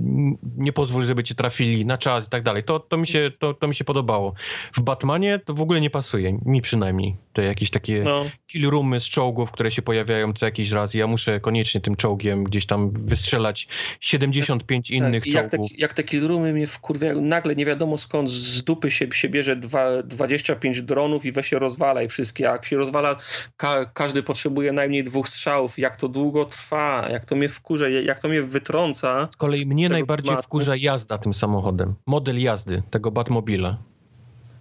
nie 0.56 0.72
pozwól, 0.72 1.04
żeby 1.04 1.24
cię 1.24 1.34
trafili 1.34 1.86
na 1.86 1.98
czas 1.98 2.26
i 2.26 2.30
tak 2.30 2.42
dalej. 2.42 2.64
To, 2.64 2.80
to, 2.80 2.96
mi 2.96 3.06
się, 3.06 3.30
to, 3.38 3.54
to 3.54 3.68
mi 3.68 3.74
się 3.74 3.84
podobało. 3.84 4.34
W 4.72 4.80
Batmanie 4.80 5.38
to 5.38 5.54
w 5.54 5.60
ogóle 5.60 5.80
nie 5.80 5.90
pasuje, 5.90 6.38
mi 6.44 6.62
przynajmniej. 6.62 7.16
Te 7.32 7.44
jakieś 7.44 7.70
takie 7.70 8.02
no. 8.04 8.24
kill 8.46 8.70
roomy 8.70 9.00
z 9.00 9.04
czołgów, 9.04 9.50
które 9.50 9.70
się 9.70 9.82
pojawiają 9.82 10.32
co 10.32 10.46
jakiś 10.46 10.70
raz 10.70 10.94
ja 10.94 11.06
muszę 11.06 11.40
koniecznie 11.40 11.80
tym 11.80 11.96
czołgiem 11.96 12.44
gdzieś 12.44 12.66
tam 12.66 12.92
wystrzelać 12.92 13.68
75 14.00 14.88
tak, 14.88 14.96
innych 14.96 15.24
tak. 15.24 15.32
czołgów. 15.32 15.70
Jak 15.70 15.70
te, 15.70 15.80
jak 15.80 15.94
te 15.94 16.04
kill 16.04 16.28
roomy 16.28 16.52
mnie 16.52 16.66
wkurwiają, 16.66 17.20
nagle 17.20 17.56
nie 17.56 17.66
wiadomo 17.66 17.98
skąd 17.98 18.30
z 18.30 18.64
dupy 18.64 18.90
się, 18.90 19.06
się 19.12 19.28
bierze 19.28 19.56
dwa, 19.56 20.02
25 20.02 20.82
dronów 20.82 20.99
dronów 21.00 21.24
i 21.24 21.32
weź 21.32 21.46
się 21.46 21.58
rozwalaj 21.58 22.08
wszystkie. 22.08 22.44
Jak 22.44 22.64
się 22.64 22.76
rozwala, 22.76 23.16
ka 23.56 23.84
każdy 23.84 24.22
potrzebuje 24.22 24.72
najmniej 24.72 25.04
dwóch 25.04 25.28
strzałów. 25.28 25.78
Jak 25.78 25.96
to 25.96 26.08
długo 26.08 26.44
trwa, 26.44 27.08
jak 27.10 27.24
to 27.24 27.36
mnie 27.36 27.48
wkurza, 27.48 27.88
jak 27.88 28.20
to 28.20 28.28
mnie 28.28 28.42
wytrąca. 28.42 29.28
Z 29.32 29.36
kolei 29.36 29.66
mnie 29.66 29.88
najbardziej 29.88 30.36
wkurza 30.36 30.76
jazda 30.76 31.18
tym 31.18 31.34
samochodem. 31.34 31.94
Model 32.06 32.40
jazdy 32.40 32.82
tego 32.90 33.10
Batmobila. 33.10 33.76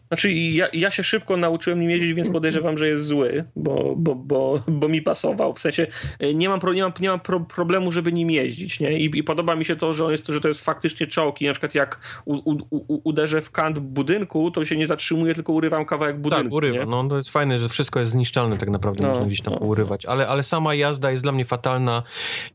Znaczy, 0.10 0.32
ja, 0.34 0.68
ja 0.74 0.92
się 0.92 1.04
szybko 1.04 1.38
nauczyłem 1.38 1.80
nim 1.80 1.90
jeździć, 1.90 2.14
więc 2.14 2.30
podejrzewam, 2.30 2.78
że 2.78 2.88
jest 2.88 3.06
zły, 3.06 3.46
bo, 3.56 3.94
bo, 3.98 4.16
bo, 4.16 4.64
bo 4.68 4.88
mi 4.88 5.02
pasował. 5.02 5.54
W 5.54 5.60
sensie 5.60 5.88
e, 6.20 6.34
nie 6.34 6.50
mam, 6.50 6.60
pro, 6.60 6.74
nie 6.74 6.84
mam, 6.84 6.92
nie 7.00 7.10
mam 7.10 7.20
pro, 7.20 7.40
problemu, 7.40 7.92
żeby 7.92 8.12
nim 8.12 8.32
jeździć, 8.32 8.80
nie? 8.80 9.00
I, 9.00 9.18
I, 9.18 9.24
podoba 9.24 9.56
mi 9.56 9.66
się 9.66 9.76
to, 9.76 9.94
że 9.94 10.06
on 10.06 10.12
jest, 10.12 10.28
że 10.28 10.42
to 10.42 10.48
jest 10.48 10.66
faktycznie 10.66 11.08
czołg 11.08 11.42
i 11.42 11.46
na 11.46 11.54
przykład 11.54 11.76
jak 11.76 12.22
u, 12.26 12.36
u, 12.36 12.58
u, 12.70 13.02
uderzę 13.04 13.42
w 13.42 13.52
kant 13.52 13.80
budynku, 13.80 14.52
to 14.52 14.66
się 14.66 14.78
nie 14.78 14.88
zatrzymuje, 14.88 15.34
tylko 15.34 15.54
urywam 15.54 15.86
kawałek 15.86 16.22
budynku. 16.22 16.44
Tak, 16.44 16.54
urywa. 16.54 16.80
Nie? 16.80 16.86
No 16.86 17.10
to 17.10 17.18
jest 17.18 17.30
fajne, 17.30 17.60
że 17.60 17.70
wszystko 17.70 18.00
jest 18.00 18.12
zniszczalne 18.12 18.58
tak 18.58 18.70
naprawdę, 18.70 19.04
no, 19.04 19.10
można 19.10 19.26
gdzieś 19.26 19.42
tam 19.42 19.54
no. 19.54 19.60
urywać. 19.60 20.06
Ale, 20.06 20.28
ale 20.28 20.44
sama 20.44 20.76
jazda 20.76 21.12
jest 21.12 21.24
dla 21.24 21.32
mnie 21.32 21.46
fatalna. 21.46 22.04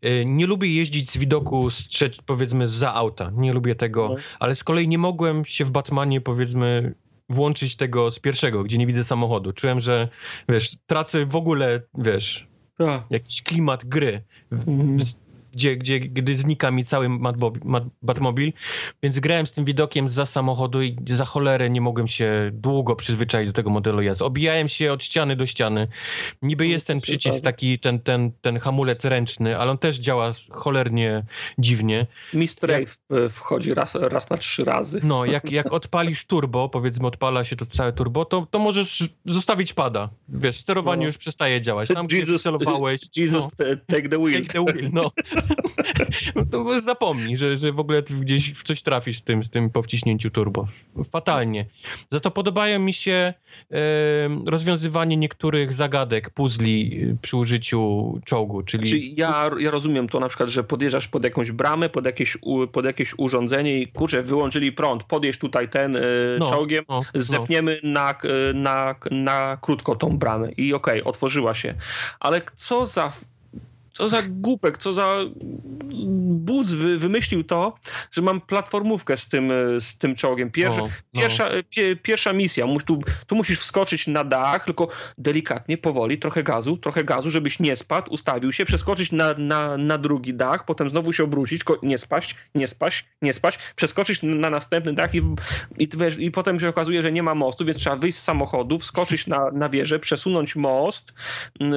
E, 0.02 0.24
nie 0.24 0.46
lubię 0.46 0.74
jeździć 0.74 1.10
z 1.10 1.18
widoku, 1.18 1.70
z, 1.70 1.88
powiedzmy, 2.26 2.68
za 2.68 2.94
auta. 2.94 3.30
Nie 3.34 3.52
lubię 3.52 3.74
tego, 3.74 4.08
no. 4.08 4.16
ale 4.40 4.54
z 4.54 4.64
kolei 4.64 4.88
nie 4.88 4.98
mogłem 4.98 5.44
się 5.44 5.64
w 5.64 5.70
Batmanie, 5.70 6.20
powiedzmy, 6.20 6.94
włączyć 7.28 7.76
tego 7.76 8.10
z 8.10 8.18
pierwszego, 8.18 8.64
gdzie 8.64 8.78
nie 8.78 8.86
widzę 8.86 9.04
samochodu. 9.04 9.52
Czułem, 9.52 9.80
że 9.80 10.08
wiesz, 10.48 10.76
tracę 10.86 11.26
w 11.26 11.36
ogóle, 11.36 11.80
wiesz, 11.98 12.48
tak. 12.78 13.02
jakiś 13.10 13.42
klimat 13.42 13.84
gry. 13.84 14.22
Mm. 14.66 14.98
Gdzie, 15.54 15.76
gdzie, 15.76 16.00
gdy 16.00 16.36
znika 16.36 16.70
mi 16.70 16.84
cały 16.84 17.08
Batmobil, 18.02 18.52
więc 19.02 19.20
grałem 19.20 19.46
z 19.46 19.52
tym 19.52 19.64
widokiem 19.64 20.08
za 20.08 20.26
samochodu 20.26 20.82
i 20.82 20.96
za 21.10 21.24
cholerę 21.24 21.70
nie 21.70 21.80
mogłem 21.80 22.08
się 22.08 22.50
długo 22.52 22.96
przyzwyczaić 22.96 23.48
do 23.48 23.52
tego 23.52 23.70
modelu 23.70 24.02
jazdy. 24.02 24.24
Obijałem 24.24 24.68
się 24.68 24.92
od 24.92 25.04
ściany 25.04 25.36
do 25.36 25.46
ściany. 25.46 25.88
Niby 26.42 26.66
jest 26.66 26.86
ten 26.86 27.00
przycisk 27.00 27.44
taki, 27.44 27.78
ten, 27.78 28.00
ten, 28.00 28.32
ten 28.40 28.58
hamulec 28.58 29.04
ręczny, 29.04 29.58
ale 29.58 29.70
on 29.70 29.78
też 29.78 29.96
działa 29.96 30.30
cholernie 30.50 31.24
dziwnie. 31.58 32.06
Mist 32.34 32.64
Rave 32.64 33.02
wchodzi 33.30 33.74
raz, 33.74 33.94
raz 33.94 34.30
na 34.30 34.36
trzy 34.36 34.64
razy. 34.64 35.00
No, 35.02 35.24
jak, 35.24 35.50
jak 35.60 35.72
odpalisz 35.72 36.24
turbo, 36.24 36.68
powiedzmy 36.68 37.06
odpala 37.06 37.44
się 37.44 37.56
to 37.56 37.66
całe 37.66 37.92
turbo, 37.92 38.24
to, 38.24 38.46
to 38.50 38.58
możesz 38.58 39.08
zostawić 39.24 39.72
pada. 39.72 40.10
Wiesz, 40.28 40.56
sterowanie 40.56 41.00
no. 41.00 41.06
już 41.06 41.18
przestaje 41.18 41.60
działać. 41.60 41.88
Tam, 41.88 42.06
Jesus, 42.12 42.42
celowałeś... 42.42 43.00
Jesus, 43.16 43.48
no, 43.58 43.66
take 43.86 44.08
the 44.08 44.18
wheel. 44.18 44.46
Take 44.46 44.52
the 44.52 44.64
wheel, 44.64 44.90
no. 44.92 45.10
to 46.50 46.80
zapomnij, 46.80 47.36
że, 47.36 47.58
że 47.58 47.72
w 47.72 47.78
ogóle 47.78 48.02
gdzieś 48.02 48.52
w 48.52 48.62
coś 48.62 48.82
trafisz 48.82 49.18
z 49.18 49.22
tym, 49.22 49.44
z 49.44 49.50
tym 49.50 49.70
po 49.70 49.82
wciśnięciu 49.82 50.30
turbo. 50.30 50.66
Fatalnie. 51.10 51.66
Za 52.10 52.20
to 52.20 52.30
podobają 52.30 52.78
mi 52.78 52.94
się 52.94 53.34
e, 53.70 53.76
rozwiązywanie 54.46 55.16
niektórych 55.16 55.72
zagadek, 55.72 56.30
puzli 56.30 57.00
e, 57.12 57.16
przy 57.22 57.36
użyciu 57.36 58.14
czołgu, 58.24 58.62
czyli... 58.62 58.86
Czyli 58.86 59.14
ja, 59.16 59.50
ja 59.58 59.70
rozumiem 59.70 60.08
to 60.08 60.20
na 60.20 60.28
przykład, 60.28 60.48
że 60.48 60.64
podjeżdżasz 60.64 61.08
pod 61.08 61.24
jakąś 61.24 61.52
bramę, 61.52 61.88
pod 61.88 62.04
jakieś, 62.04 62.38
pod 62.72 62.84
jakieś 62.84 63.14
urządzenie 63.18 63.80
i 63.80 63.86
kurczę, 63.86 64.22
wyłączyli 64.22 64.72
prąd, 64.72 65.04
podjeźdź 65.04 65.38
tutaj 65.38 65.68
ten 65.68 65.96
e, 65.96 66.00
no, 66.38 66.50
czołgiem, 66.50 66.84
no, 66.88 67.02
no. 67.14 67.22
zepniemy 67.22 67.78
no. 67.82 67.90
Na, 67.90 68.14
na, 68.54 68.94
na 69.10 69.58
krótko 69.60 69.96
tą 69.96 70.18
bramę 70.18 70.52
i 70.52 70.74
okej, 70.74 71.00
okay, 71.00 71.10
otworzyła 71.10 71.54
się. 71.54 71.74
Ale 72.20 72.40
co 72.54 72.86
za 72.86 73.12
co 73.94 74.08
za 74.08 74.22
głupek, 74.22 74.78
co 74.78 74.92
za 74.92 75.18
budz 76.44 76.70
wy, 76.70 76.98
wymyślił 76.98 77.44
to, 77.44 77.74
że 78.10 78.22
mam 78.22 78.40
platformówkę 78.40 79.16
z 79.16 79.28
tym, 79.28 79.52
z 79.80 79.98
tym 79.98 80.14
czołgiem. 80.14 80.50
Pierwsza, 80.50 80.80
no, 80.80 80.88
no. 81.14 81.20
Pierwsza, 81.20 81.50
pie, 81.70 81.96
pierwsza 81.96 82.32
misja, 82.32 82.66
tu, 82.86 83.02
tu 83.26 83.36
musisz 83.36 83.60
wskoczyć 83.60 84.06
na 84.06 84.24
dach, 84.24 84.64
tylko 84.64 84.88
delikatnie, 85.18 85.78
powoli, 85.78 86.18
trochę 86.18 86.42
gazu, 86.42 86.76
trochę 86.76 87.04
gazu, 87.04 87.30
żebyś 87.30 87.60
nie 87.60 87.76
spadł, 87.76 88.12
ustawił 88.12 88.52
się, 88.52 88.64
przeskoczyć 88.64 89.12
na, 89.12 89.34
na, 89.38 89.76
na 89.76 89.98
drugi 89.98 90.34
dach, 90.34 90.64
potem 90.64 90.88
znowu 90.88 91.12
się 91.12 91.24
obrócić, 91.24 91.62
nie 91.82 91.98
spaść, 91.98 92.36
nie 92.54 92.66
spaść, 92.66 93.04
nie 93.22 93.32
spaść, 93.32 93.58
przeskoczyć 93.76 94.22
na 94.22 94.50
następny 94.50 94.94
dach 94.94 95.14
i, 95.14 95.22
i, 95.78 95.88
i 96.18 96.30
potem 96.30 96.60
się 96.60 96.68
okazuje, 96.68 97.02
że 97.02 97.12
nie 97.12 97.22
ma 97.22 97.34
mostu, 97.34 97.64
więc 97.64 97.78
trzeba 97.78 97.96
wyjść 97.96 98.18
z 98.18 98.22
samochodu, 98.22 98.78
wskoczyć 98.78 99.26
na, 99.26 99.50
na 99.52 99.68
wieżę, 99.68 99.98
przesunąć 99.98 100.56
most, 100.56 101.14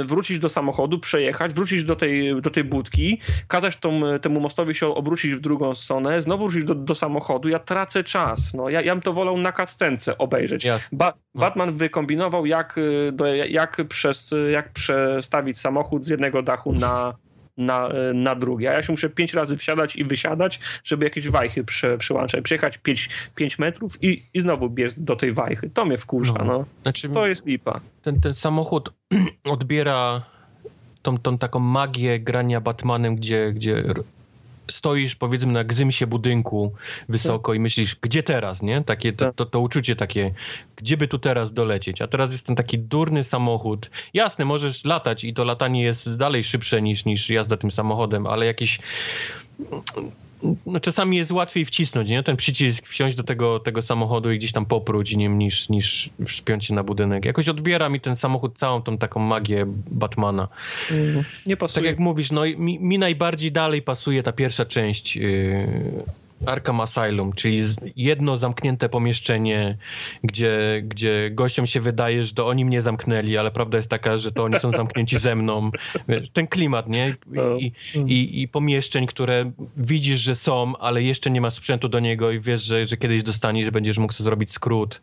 wrócić 0.06 0.40
do 0.40 0.50
samochodu, 0.50 1.00
przejechać, 1.00 1.54
wrócić 1.54 1.84
do 1.84 1.96
tej 1.96 2.07
tej, 2.08 2.42
do 2.42 2.50
tej 2.50 2.64
budki, 2.64 3.20
kazać 3.48 3.78
tą, 3.78 4.02
temu 4.22 4.40
mostowi 4.40 4.76
się 4.76 4.88
obrócić 4.88 5.36
w 5.36 5.40
drugą 5.40 5.76
stronę, 5.76 6.22
znowu 6.22 6.44
wrócić 6.48 6.66
do, 6.66 6.76
do 6.76 6.96
samochodu, 6.96 7.50
ja 7.50 7.60
tracę 7.60 8.04
czas. 8.04 8.54
No, 8.54 8.70
ja, 8.70 8.82
ja 8.82 8.96
bym 8.96 9.02
to 9.02 9.14
wolał 9.14 9.38
na 9.38 9.52
kascence 9.52 10.18
obejrzeć. 10.18 10.68
Ba 10.92 11.14
no. 11.36 11.42
Batman 11.42 11.72
wykombinował, 11.72 12.46
jak, 12.46 12.80
do, 13.12 13.36
jak, 13.36 13.82
przez, 13.90 14.34
jak 14.52 14.74
przestawić 14.74 15.60
samochód 15.60 16.04
z 16.04 16.08
jednego 16.08 16.42
dachu 16.42 16.74
na, 16.74 17.14
na, 17.58 17.90
na 18.14 18.36
drugie. 18.36 18.70
A 18.70 18.74
ja 18.74 18.84
się 18.84 18.94
muszę 18.94 19.10
pięć 19.10 19.34
razy 19.34 19.58
wsiadać 19.58 19.96
i 19.96 20.04
wysiadać, 20.04 20.60
żeby 20.84 21.06
jakieś 21.06 21.30
wajchy 21.30 21.64
prze, 21.64 21.98
przełączać. 21.98 22.42
Przejechać 22.42 22.78
pięć, 22.78 23.10
pięć 23.36 23.60
metrów 23.60 24.04
i, 24.04 24.24
i 24.34 24.40
znowu 24.40 24.70
biec 24.70 24.94
do 24.98 25.16
tej 25.16 25.32
wajchy. 25.32 25.70
To 25.70 25.86
mnie 25.86 25.98
wkurza, 25.98 26.34
no. 26.34 26.46
no. 26.46 26.66
Znaczy, 26.82 27.10
to 27.10 27.28
jest 27.28 27.46
lipa. 27.46 27.82
Ten, 28.02 28.22
ten 28.22 28.34
samochód 28.34 28.94
odbiera 29.46 30.22
tą, 31.08 31.18
tą 31.18 31.38
taką 31.38 31.60
magię 31.60 32.20
grania 32.20 32.62
Batmanem, 32.62 33.16
gdzie, 33.16 33.54
gdzie 33.54 33.84
stoisz 34.72 35.16
powiedzmy 35.16 35.54
na 35.54 35.64
gzymsie 35.64 36.08
budynku 36.08 36.74
wysoko 37.10 37.54
i 37.54 37.60
myślisz, 37.60 37.96
gdzie 38.02 38.24
teraz, 38.24 38.62
nie? 38.62 38.84
Takie, 38.84 39.14
to, 39.14 39.34
to, 39.34 39.46
to, 39.46 39.60
uczucie 39.60 39.96
takie, 39.96 40.34
gdzie 40.76 40.98
by 40.98 41.08
tu 41.08 41.20
teraz 41.20 41.54
dolecieć? 41.54 42.02
A 42.02 42.08
teraz 42.08 42.32
jest 42.32 42.46
ten 42.46 42.56
taki 42.56 42.80
durny 42.80 43.24
samochód. 43.24 43.90
Jasne, 44.14 44.46
możesz 44.46 44.86
latać 44.86 45.24
i 45.24 45.34
to 45.34 45.44
latanie 45.44 45.84
jest 45.84 46.16
dalej 46.16 46.44
szybsze 46.44 46.82
niż, 46.82 47.06
niż 47.06 47.30
jazda 47.30 47.58
tym 47.58 47.72
samochodem, 47.72 48.26
ale 48.26 48.46
jakieś 48.46 48.80
no 50.66 50.80
czasami 50.80 51.18
jest 51.18 51.32
łatwiej 51.32 51.66
wcisnąć, 51.66 52.10
nie? 52.10 52.24
Ten 52.24 52.38
przycisk, 52.38 52.88
wsiąść 52.88 53.18
do 53.18 53.24
tego, 53.24 53.60
tego 53.60 53.82
samochodu 53.82 54.32
i 54.32 54.38
gdzieś 54.38 54.52
tam 54.52 54.66
popróć 54.66 55.16
nim, 55.16 55.38
niż, 55.38 55.70
niż 55.70 56.10
wspiąć 56.26 56.66
się 56.66 56.74
na 56.74 56.84
budynek. 56.84 57.26
Jakoś 57.26 57.50
odbiera 57.50 57.90
mi 57.90 58.00
ten 58.00 58.16
samochód 58.16 58.58
całą 58.58 58.82
tą 58.82 58.98
taką 58.98 59.20
magię 59.20 59.66
Batmana. 59.92 60.48
Mm, 60.92 61.24
nie 61.46 61.58
pasuje. 61.58 61.84
Tak 61.84 61.92
jak 61.92 62.00
mówisz, 62.00 62.32
no 62.32 62.42
mi, 62.58 62.80
mi 62.80 63.00
najbardziej 63.00 63.52
dalej 63.52 63.82
pasuje 63.82 64.24
ta 64.24 64.32
pierwsza 64.32 64.66
część 64.66 65.16
yy, 65.16 66.04
Arkham 66.46 66.82
Asylum, 66.82 67.34
czyli 67.34 67.62
jedno 67.96 68.38
zamknięte 68.38 68.90
pomieszczenie, 68.90 69.78
gdzie, 70.24 70.82
gdzie 70.84 71.30
gościom 71.32 71.68
się 71.68 71.82
wydaje, 71.82 72.24
że 72.24 72.34
to 72.34 72.48
oni 72.48 72.66
mnie 72.66 72.82
zamknęli, 72.82 73.38
ale 73.38 73.52
prawda 73.52 73.78
jest 73.78 73.90
taka, 73.90 74.18
że 74.18 74.32
to 74.32 74.44
oni 74.44 74.60
są 74.60 74.72
zamknięci 74.72 75.20
ze 75.20 75.36
mną. 75.36 75.72
Ten 76.34 76.48
klimat, 76.48 76.90
nie? 76.90 77.10
I, 77.10 77.14
no. 77.28 77.58
i, 77.58 77.74
i, 78.06 78.42
i 78.42 78.48
pomieszczeń, 78.48 79.06
które 79.06 79.52
widzisz, 79.78 80.22
że 80.22 80.36
są, 80.36 80.78
ale 80.78 81.04
jeszcze 81.04 81.32
nie 81.32 81.42
masz 81.42 81.54
sprzętu 81.54 81.90
do 81.90 82.00
niego 82.00 82.32
i 82.32 82.40
wiesz, 82.40 82.64
że, 82.64 82.86
że 82.86 82.98
kiedyś 82.98 83.24
dostaniesz, 83.24 83.66
że 83.66 83.72
będziesz 83.72 83.98
mógł 83.98 84.14
sobie 84.14 84.26
zrobić 84.26 84.52
skrót. 84.52 85.02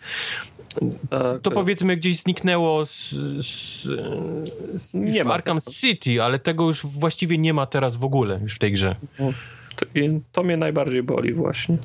Tak, 1.10 1.40
to 1.42 1.50
powiedzmy 1.50 1.96
gdzieś 1.96 2.16
zniknęło 2.16 2.86
z, 2.86 3.10
z, 3.46 3.82
z 4.74 4.94
nie 4.94 5.24
ma 5.24 5.34
Arkham 5.34 5.60
City, 5.60 6.22
ale 6.22 6.38
tego 6.38 6.66
już 6.66 6.86
właściwie 6.86 7.38
nie 7.38 7.54
ma 7.54 7.66
teraz 7.66 7.96
w 7.96 8.04
ogóle 8.04 8.40
już 8.42 8.54
w 8.54 8.58
tej 8.58 8.72
grze. 8.72 8.96
I 9.94 10.20
to 10.32 10.42
mnie 10.42 10.56
najbardziej 10.56 11.02
boli 11.02 11.32
właśnie. 11.32 11.78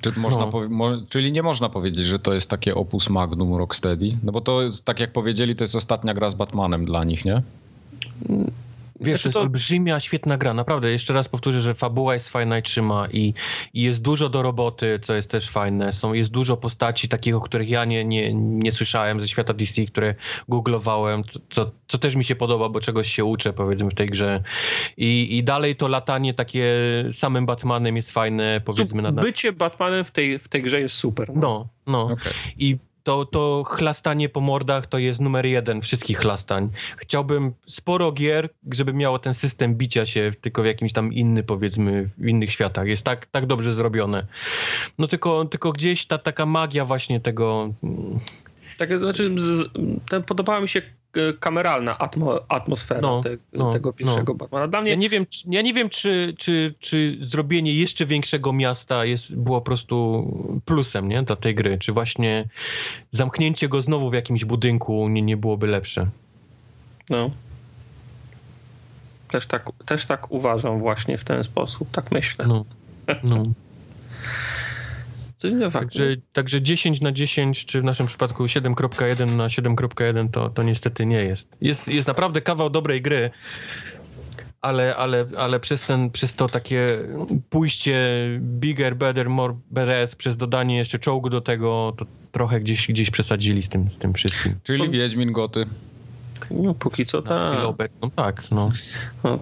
Czy 0.00 0.12
można 0.16 0.46
no. 0.46 0.68
mo 0.68 0.90
czyli 1.08 1.32
nie 1.32 1.42
można 1.42 1.68
powiedzieć, 1.68 2.06
że 2.06 2.18
to 2.18 2.34
jest 2.34 2.50
takie 2.50 2.74
opus 2.74 3.10
magnum 3.10 3.56
Rocksteady? 3.56 4.16
No 4.22 4.32
bo 4.32 4.40
to, 4.40 4.60
tak 4.84 5.00
jak 5.00 5.12
powiedzieli, 5.12 5.56
to 5.56 5.64
jest 5.64 5.76
ostatnia 5.76 6.14
gra 6.14 6.30
z 6.30 6.34
Batmanem 6.34 6.84
dla 6.84 7.04
nich, 7.04 7.24
nie? 7.24 7.42
Wiesz, 9.00 9.22
to 9.22 9.28
jest 9.28 9.38
olbrzymia, 9.38 10.00
świetna 10.00 10.36
gra. 10.36 10.54
Naprawdę, 10.54 10.90
jeszcze 10.90 11.12
raz 11.12 11.28
powtórzę, 11.28 11.60
że 11.60 11.74
fabuła 11.74 12.14
jest 12.14 12.28
fajna 12.28 12.58
i 12.58 12.62
trzyma 12.62 13.08
i, 13.12 13.34
i 13.74 13.82
jest 13.82 14.02
dużo 14.02 14.28
do 14.28 14.42
roboty, 14.42 15.00
co 15.02 15.14
jest 15.14 15.30
też 15.30 15.50
fajne. 15.50 15.92
Są, 15.92 16.12
jest 16.12 16.30
dużo 16.30 16.56
postaci 16.56 17.08
takich, 17.08 17.36
o 17.36 17.40
których 17.40 17.68
ja 17.68 17.84
nie, 17.84 18.04
nie, 18.04 18.34
nie 18.34 18.72
słyszałem 18.72 19.20
ze 19.20 19.28
świata 19.28 19.54
DC, 19.54 19.86
które 19.86 20.14
googlowałem, 20.48 21.22
co, 21.50 21.72
co 21.88 21.98
też 21.98 22.14
mi 22.14 22.24
się 22.24 22.36
podoba, 22.36 22.68
bo 22.68 22.80
czegoś 22.80 23.12
się 23.12 23.24
uczę, 23.24 23.52
powiedzmy, 23.52 23.90
w 23.90 23.94
tej 23.94 24.06
grze. 24.06 24.42
I, 24.96 25.38
i 25.38 25.44
dalej 25.44 25.76
to 25.76 25.88
latanie 25.88 26.34
takie 26.34 26.74
samym 27.12 27.46
Batmanem 27.46 27.96
jest 27.96 28.10
fajne, 28.10 28.60
powiedzmy. 28.64 29.02
Na... 29.02 29.12
Bycie 29.12 29.52
Batmanem 29.52 30.04
w 30.04 30.10
tej, 30.10 30.38
w 30.38 30.48
tej 30.48 30.62
grze 30.62 30.80
jest 30.80 30.94
super. 30.94 31.30
No, 31.34 31.40
no. 31.40 31.68
no. 31.86 32.02
Okay. 32.04 32.32
I 32.58 32.78
to, 33.04 33.24
to 33.24 33.64
chlastanie 33.66 34.28
po 34.28 34.40
mordach 34.40 34.86
to 34.86 34.98
jest 34.98 35.20
numer 35.20 35.46
jeden 35.46 35.80
wszystkich 35.80 36.18
chlastań. 36.18 36.70
Chciałbym 36.96 37.52
sporo 37.66 38.12
gier, 38.12 38.48
żeby 38.72 38.92
miało 38.92 39.18
ten 39.18 39.34
system 39.34 39.74
bicia 39.74 40.06
się 40.06 40.32
tylko 40.40 40.62
w 40.62 40.66
jakimś 40.66 40.92
tam 40.92 41.12
inny, 41.12 41.42
powiedzmy, 41.42 42.10
w 42.18 42.26
innych 42.26 42.50
światach. 42.50 42.86
Jest 42.86 43.02
tak, 43.02 43.26
tak 43.26 43.46
dobrze 43.46 43.74
zrobione. 43.74 44.26
No 44.98 45.06
tylko, 45.06 45.44
tylko 45.44 45.72
gdzieś 45.72 46.06
ta 46.06 46.18
taka 46.18 46.46
magia 46.46 46.84
właśnie 46.84 47.20
tego... 47.20 47.74
Tak, 48.78 48.98
znaczy, 48.98 49.30
z, 49.36 49.70
ten, 50.08 50.22
podobała 50.22 50.60
mi 50.60 50.68
się 50.68 50.82
kameralna 51.40 51.98
atmo, 51.98 52.40
atmosfera 52.48 53.00
no, 53.00 53.20
te, 53.20 53.36
no, 53.52 53.72
tego 53.72 53.92
pierwszego 53.92 54.32
no. 54.32 54.38
Batmana. 54.38 54.68
Dla 54.68 54.80
mnie... 54.80 54.90
Ja 54.90 54.96
nie 54.96 55.08
wiem, 55.08 55.26
czy, 55.26 55.44
ja 55.50 55.62
nie 55.62 55.72
wiem 55.72 55.88
czy, 55.88 56.34
czy, 56.38 56.74
czy 56.78 57.18
zrobienie 57.22 57.74
jeszcze 57.74 58.06
większego 58.06 58.52
miasta 58.52 59.04
jest, 59.04 59.36
było 59.36 59.60
po 59.60 59.64
prostu 59.64 60.24
plusem 60.64 61.08
nie, 61.08 61.22
dla 61.22 61.36
tej 61.36 61.54
gry, 61.54 61.78
czy 61.78 61.92
właśnie 61.92 62.48
zamknięcie 63.10 63.68
go 63.68 63.82
znowu 63.82 64.10
w 64.10 64.14
jakimś 64.14 64.44
budynku 64.44 65.08
nie, 65.08 65.22
nie 65.22 65.36
byłoby 65.36 65.66
lepsze. 65.66 66.10
No. 67.10 67.30
Też 69.28 69.46
tak, 69.46 69.70
też 69.86 70.06
tak 70.06 70.30
uważam 70.30 70.78
właśnie 70.78 71.18
w 71.18 71.24
ten 71.24 71.44
sposób, 71.44 71.90
tak 71.90 72.12
myślę. 72.12 72.46
No, 72.48 72.64
no. 73.24 73.42
Także, 75.80 76.16
także 76.32 76.62
10 76.62 77.00
na 77.00 77.12
10, 77.12 77.66
czy 77.66 77.80
w 77.80 77.84
naszym 77.84 78.06
przypadku 78.06 78.44
7.1 78.44 79.36
na 79.36 79.46
7.1 79.46 80.30
to, 80.30 80.50
to 80.50 80.62
niestety 80.62 81.06
nie 81.06 81.24
jest. 81.24 81.48
jest. 81.60 81.88
Jest 81.88 82.06
naprawdę 82.06 82.40
kawał 82.40 82.70
dobrej 82.70 83.02
gry, 83.02 83.30
ale, 84.64 84.96
ale, 84.96 85.26
ale 85.38 85.60
przez, 85.60 85.82
ten, 85.82 86.10
przez 86.10 86.34
to 86.34 86.48
takie 86.48 86.86
pójście 87.50 87.98
bigger, 88.40 88.96
better, 88.96 89.30
more, 89.30 89.56
better, 89.70 90.08
przez 90.08 90.36
dodanie 90.36 90.76
jeszcze 90.76 90.98
czołgu 90.98 91.30
do 91.30 91.40
tego, 91.40 91.94
to 91.96 92.06
trochę 92.32 92.60
gdzieś, 92.60 92.88
gdzieś 92.88 93.10
przesadzili 93.10 93.62
z 93.62 93.68
tym, 93.68 93.90
z 93.90 93.98
tym 93.98 94.14
wszystkim. 94.14 94.54
Czyli 94.62 94.90
Wiedźmin 94.90 95.32
Goty. 95.32 95.66
No, 96.50 96.74
póki 96.74 97.06
co 97.06 97.22
tak. 97.22 97.58
Na 97.58 97.64
obecną 97.64 98.10
tak, 98.10 98.50
no. 98.50 98.70
no. 99.24 99.38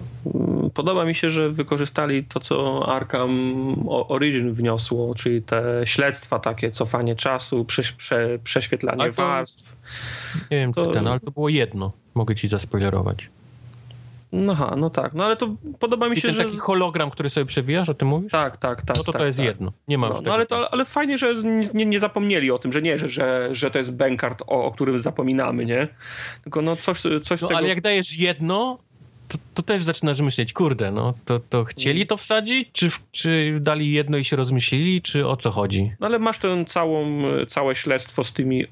Podoba 0.73 1.05
mi 1.05 1.15
się, 1.15 1.29
że 1.29 1.49
wykorzystali 1.49 2.23
to, 2.23 2.39
co 2.39 2.85
Arkham 2.95 3.39
Origin 3.87 4.51
wniosło, 4.51 5.15
czyli 5.15 5.41
te 5.41 5.81
śledztwa 5.85 6.39
takie, 6.39 6.71
cofanie 6.71 7.15
czasu, 7.15 7.65
prze, 7.65 7.83
prześwietlanie 8.43 9.05
to, 9.05 9.21
warstw. 9.21 9.77
Nie 10.51 10.57
wiem, 10.57 10.73
to... 10.73 10.85
czy 10.85 10.93
ten, 10.93 11.07
ale 11.07 11.19
to 11.19 11.31
było 11.31 11.49
jedno. 11.49 11.91
Mogę 12.15 12.35
ci 12.35 12.49
zaspoilerować. 12.49 13.29
No, 14.33 14.53
aha, 14.53 14.75
no 14.77 14.89
tak, 14.89 15.13
no 15.13 15.25
ale 15.25 15.35
to 15.35 15.55
podoba 15.79 16.09
mi 16.09 16.15
się, 16.15 16.21
ten 16.21 16.31
że... 16.31 16.43
taki 16.43 16.57
hologram, 16.57 17.09
który 17.09 17.29
sobie 17.29 17.45
przewijasz, 17.45 17.89
o 17.89 17.93
tym 17.93 18.07
mówisz? 18.07 18.31
Tak, 18.31 18.57
tak, 18.57 18.81
tak. 18.81 18.97
No 18.97 19.03
to 19.03 19.11
tak, 19.11 19.21
to 19.21 19.27
jest 19.27 19.39
tak. 19.39 19.45
jedno. 19.45 19.73
Nie 19.87 19.97
ma 19.97 20.07
No, 20.07 20.13
już 20.13 20.17
no 20.17 20.23
tego 20.23 20.33
ale, 20.33 20.45
to, 20.45 20.73
ale 20.73 20.85
fajnie, 20.85 21.17
że 21.17 21.35
nie, 21.73 21.85
nie 21.85 21.99
zapomnieli 21.99 22.51
o 22.51 22.59
tym, 22.59 22.73
że 22.73 22.81
nie, 22.81 22.99
że, 22.99 23.09
że, 23.09 23.49
że 23.51 23.71
to 23.71 23.77
jest 23.77 23.95
bankart, 23.95 24.41
o, 24.41 24.63
o 24.63 24.71
którym 24.71 24.99
zapominamy, 24.99 25.65
nie? 25.65 25.87
Tylko 26.43 26.61
no 26.61 26.75
coś, 26.75 27.01
coś 27.23 27.41
No 27.41 27.47
tego... 27.47 27.57
ale 27.57 27.67
jak 27.67 27.81
dajesz 27.81 28.17
jedno, 28.17 28.79
to, 29.27 29.37
to 29.53 29.63
też 29.63 29.83
zaczynasz 29.83 30.21
myśleć, 30.21 30.53
kurde, 30.53 30.91
no 30.91 31.13
to, 31.25 31.39
to 31.39 31.63
chcieli 31.63 32.07
to 32.07 32.17
wsadzić, 32.17 32.69
czy, 32.71 32.89
czy 33.11 33.57
dali 33.61 33.93
jedno 33.93 34.17
i 34.17 34.23
się 34.23 34.35
rozmyślili, 34.35 35.01
czy 35.01 35.27
o 35.27 35.37
co 35.37 35.51
chodzi? 35.51 35.91
No 35.99 36.07
ale 36.07 36.19
masz 36.19 36.37
tę 36.39 36.65
całą, 36.67 37.23
całe 37.47 37.75
śledztwo 37.75 38.23
z 38.23 38.33
tymi, 38.33 38.63
e, 38.63 38.67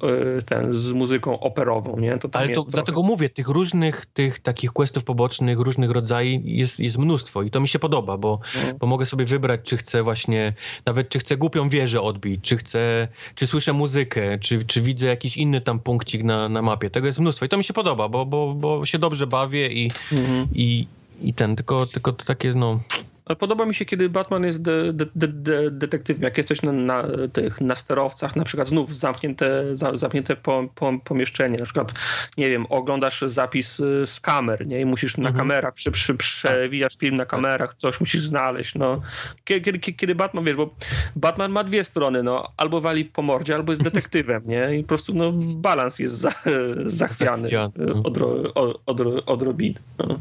ten, 0.46 0.74
z 0.74 0.92
muzyką 0.94 1.40
operową, 1.40 2.00
nie? 2.00 2.18
To 2.18 2.30
tam 2.30 2.42
Ale 2.42 2.50
to 2.52 2.62
trochę. 2.62 2.72
dlatego 2.72 3.04
mówię, 3.04 3.30
tych 3.30 3.48
różnych, 3.48 4.06
tych 4.06 4.40
takich 4.40 4.72
questów 4.72 5.04
pobocznych, 5.04 5.60
różnych 5.60 5.92
rodzajów 5.92 6.42
jest, 6.46 6.80
jest 6.80 6.98
mnóstwo 6.98 7.44
i 7.44 7.52
to 7.52 7.60
mi 7.62 7.68
się 7.68 7.80
podoba, 7.80 8.18
bo, 8.18 8.40
No. 8.56 8.74
bo 8.80 8.88
mogę 8.88 9.06
sobie 9.06 9.26
wybrać, 9.26 9.60
czy 9.64 9.78
chcę 9.78 10.04
właśnie, 10.04 10.54
nawet 10.86 11.10
czy 11.10 11.20
chcę 11.20 11.38
głupią 11.38 11.70
wieżę 11.70 12.02
odbić, 12.02 12.40
czy 12.44 12.58
chcę, 12.58 13.08
czy 13.36 13.48
słyszę 13.48 13.74
muzykę, 13.74 14.40
czy, 14.40 14.66
czy 14.66 14.82
widzę 14.82 15.08
jakiś 15.08 15.38
inny 15.38 15.62
tam 15.62 15.80
punkcik 15.80 16.24
na, 16.24 16.50
na 16.50 16.62
mapie. 16.62 16.90
Tego 16.90 17.08
jest 17.08 17.20
mnóstwo 17.20 17.46
i 17.46 17.50
to 17.50 17.58
mi 17.58 17.64
się 17.64 17.74
podoba, 17.74 18.10
bo, 18.10 18.26
bo, 18.26 18.54
bo 18.54 18.86
się 18.86 19.00
dobrze 19.00 19.28
bawię 19.28 19.68
i, 19.68 19.92
Mhm. 20.12 20.48
I, 20.54 20.88
i 21.22 21.34
ten, 21.34 21.56
tylko, 21.56 21.86
tylko 21.86 22.14
to 22.14 22.26
takie, 22.26 22.54
no, 22.54 22.80
Ale 23.26 23.36
podoba 23.36 23.66
mi 23.66 23.76
się, 23.76 23.86
kiedy 23.86 24.10
Batman 24.10 24.44
jest 24.44 24.62
de, 24.62 24.94
de, 24.94 25.06
de, 25.16 25.28
de, 25.28 25.72
detektywem. 25.72 26.24
Jak 26.24 26.38
jesteś 26.38 26.62
na, 26.62 26.72
na 26.72 27.04
tych 27.34 27.62
na 27.62 27.76
sterowcach, 27.76 28.36
na 28.36 28.44
przykład 28.44 28.68
znów 28.68 28.96
zamknięte, 28.96 29.76
za, 29.76 29.98
zamknięte 29.98 30.36
po, 30.36 30.68
po, 30.76 31.00
pomieszczenie, 31.04 31.58
na 31.58 31.66
przykład, 31.66 31.94
nie 32.38 32.50
wiem, 32.50 32.66
oglądasz 32.70 33.22
zapis 33.26 33.80
y, 33.80 34.08
z 34.08 34.20
kamer, 34.20 34.68
nie? 34.68 34.82
I 34.82 34.86
musisz 34.86 35.18
na 35.18 35.30
Mhm. 35.30 35.36
kamerach, 35.36 35.74
przy, 35.74 35.92
przy, 35.92 36.16
przewijasz 36.16 36.98
film 36.98 37.16
na 37.16 37.26
kamerach, 37.26 37.74
coś 37.74 38.00
musisz 38.00 38.22
znaleźć, 38.22 38.76
no. 38.76 39.02
Kiedy, 39.44 39.62
kiedy, 39.80 39.94
kiedy 39.94 40.16
Batman, 40.16 40.44
wiesz, 40.44 40.56
bo 40.56 40.76
Batman 41.16 41.52
ma 41.52 41.64
dwie 41.64 41.84
strony, 41.84 42.24
no. 42.24 42.48
Albo 42.58 42.82
wali 42.82 43.06
po 43.06 43.22
mordzie, 43.22 43.56
albo 43.56 43.72
jest 43.72 43.84
detektywem, 43.92 44.44
nie? 44.46 44.78
I 44.78 44.82
po 44.82 44.88
prostu, 44.88 45.14
no, 45.14 45.32
balans 45.56 46.00
jest 46.00 46.18
za, 46.18 46.32
zachwiany 46.86 47.50
y, 47.50 47.94
odro, 48.04 48.54
od, 48.56 48.82
od, 48.86 49.02
odrobiny. 49.30 49.80
No. 49.98 50.20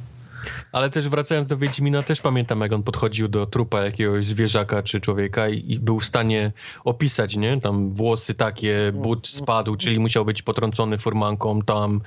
Ale 0.72 0.90
też 0.90 1.08
wracając 1.08 1.48
do 1.48 1.56
Wiedźmina, 1.56 2.02
też 2.02 2.20
pamiętam, 2.20 2.60
jak 2.60 2.72
on 2.72 2.82
podchodził 2.82 3.28
do 3.28 3.46
trupa 3.46 3.80
jakiegoś 3.80 4.26
zwierzaka 4.26 4.82
czy 4.82 5.00
człowieka 5.00 5.48
i, 5.48 5.72
i 5.72 5.78
był 5.78 6.00
w 6.00 6.04
stanie 6.04 6.52
opisać, 6.84 7.36
nie? 7.36 7.60
Tam 7.60 7.94
włosy 7.94 8.34
takie, 8.34 8.92
but 8.94 9.28
spadł, 9.28 9.76
czyli 9.76 9.98
musiał 9.98 10.24
być 10.24 10.42
potrącony 10.42 10.98
furmanką 10.98 11.62
tam. 11.62 12.00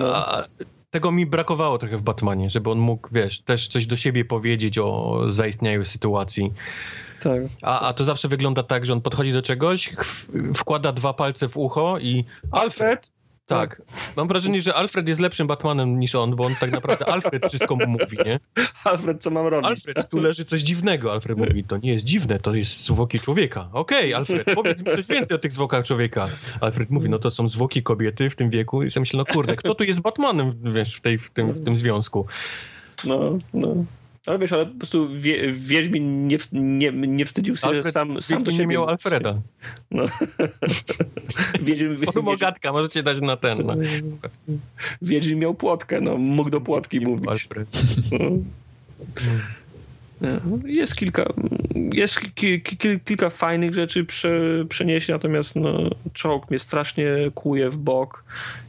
A, 0.00 0.42
tego 0.90 1.12
mi 1.12 1.26
brakowało 1.26 1.78
trochę 1.78 1.96
w 1.96 2.02
Batmanie, 2.02 2.50
żeby 2.50 2.70
on 2.70 2.78
mógł, 2.78 3.08
wiesz, 3.12 3.40
też 3.40 3.68
coś 3.68 3.86
do 3.86 3.96
siebie 3.96 4.24
powiedzieć 4.24 4.78
o 4.78 5.20
zaistniałej 5.28 5.84
sytuacji. 5.84 6.52
Tak. 7.22 7.42
A, 7.62 7.80
a 7.80 7.92
to 7.92 8.04
zawsze 8.04 8.28
wygląda 8.28 8.62
tak, 8.62 8.86
że 8.86 8.92
on 8.92 9.00
podchodzi 9.00 9.32
do 9.32 9.42
czegoś, 9.42 9.94
wkłada 10.54 10.92
dwa 10.92 11.12
palce 11.12 11.48
w 11.48 11.56
ucho 11.56 11.98
i 11.98 12.24
Alfred? 12.50 13.10
Tak. 13.46 13.82
Mam 14.16 14.28
wrażenie, 14.28 14.62
że 14.62 14.74
Alfred 14.74 15.08
jest 15.08 15.20
lepszym 15.20 15.46
Batmanem 15.46 15.98
niż 16.00 16.14
on, 16.14 16.36
bo 16.36 16.44
on 16.44 16.54
tak 16.60 16.70
naprawdę 16.70 17.08
Alfred 17.08 17.46
wszystko 17.46 17.76
mu 17.76 17.86
mówi, 17.86 18.18
nie? 18.24 18.40
Alfred, 18.84 19.22
co 19.22 19.30
mam 19.30 19.46
robić? 19.46 19.70
Alfred, 19.70 20.08
tu 20.08 20.20
leży 20.20 20.44
coś 20.44 20.60
dziwnego. 20.60 21.12
Alfred 21.12 21.38
mówi, 21.38 21.64
to 21.64 21.76
nie 21.76 21.92
jest 21.92 22.04
dziwne, 22.04 22.38
to 22.38 22.54
jest 22.54 22.84
zwłoki 22.84 23.20
człowieka. 23.20 23.68
Okej, 23.72 24.14
Alfred, 24.14 24.54
powiedz 24.54 24.78
mi 24.78 24.84
coś 24.84 25.06
więcej 25.06 25.34
o 25.34 25.38
tych 25.38 25.52
zwłokach 25.52 25.84
człowieka. 25.84 26.28
Alfred 26.60 26.90
mówi, 26.90 27.08
no 27.08 27.18
to 27.18 27.30
są 27.30 27.48
zwłoki 27.48 27.82
kobiety 27.82 28.30
w 28.30 28.36
tym 28.36 28.50
wieku 28.50 28.82
i 28.82 28.90
sobie 28.90 29.02
myślę, 29.02 29.18
no 29.18 29.24
kurde, 29.24 29.56
kto 29.56 29.74
tu 29.74 29.84
jest 29.84 30.00
Batmanem, 30.00 30.74
wiesz, 30.74 30.94
w, 30.94 31.00
tej, 31.00 31.18
w, 31.18 31.30
tym, 31.30 31.52
w 31.52 31.64
tym 31.64 31.76
związku? 31.76 32.26
No, 33.04 33.38
no. 33.54 33.74
Ale 34.26 34.38
wiesz, 34.38 34.52
ale 34.52 34.66
po 34.66 34.78
prostu 34.78 35.08
wie, 35.14 35.52
Wiedźmin 35.52 36.28
nie, 36.28 36.38
nie, 36.52 36.92
nie 36.92 37.26
wstydził 37.26 37.56
się 37.56 37.66
Alfred 37.66 37.94
sam, 37.94 38.22
sam 38.22 38.44
do 38.44 38.50
siebie. 38.50 38.64
nie 38.64 38.72
miał 38.72 38.88
Alfreda. 38.88 39.40
No. 39.90 40.04
Wiedźmin, 41.62 41.98
Formogatka, 41.98 42.72
możecie 42.72 43.02
dać 43.02 43.20
na 43.20 43.36
ten. 43.36 43.66
Na 43.66 43.74
Wiedźmin 45.02 45.38
miał 45.38 45.54
płotkę, 45.54 46.00
no, 46.00 46.16
mógł 46.18 46.50
do 46.50 46.60
płotki 46.60 47.00
mówić. 47.00 47.28
Alfred. 47.28 47.68
No. 48.12 48.18
Jest 50.66 50.96
kilka, 50.96 51.24
jest 51.92 52.20
ki, 52.20 52.60
ki, 52.62 52.76
ki, 52.76 53.00
kilka 53.04 53.30
fajnych 53.30 53.74
rzeczy 53.74 54.04
prze, 54.04 54.64
przenieść, 54.68 55.08
natomiast 55.08 55.56
no, 55.56 55.90
czołg 56.12 56.50
mnie 56.50 56.58
strasznie 56.58 57.06
kuje 57.34 57.70
w 57.70 57.76
bok 57.78 58.24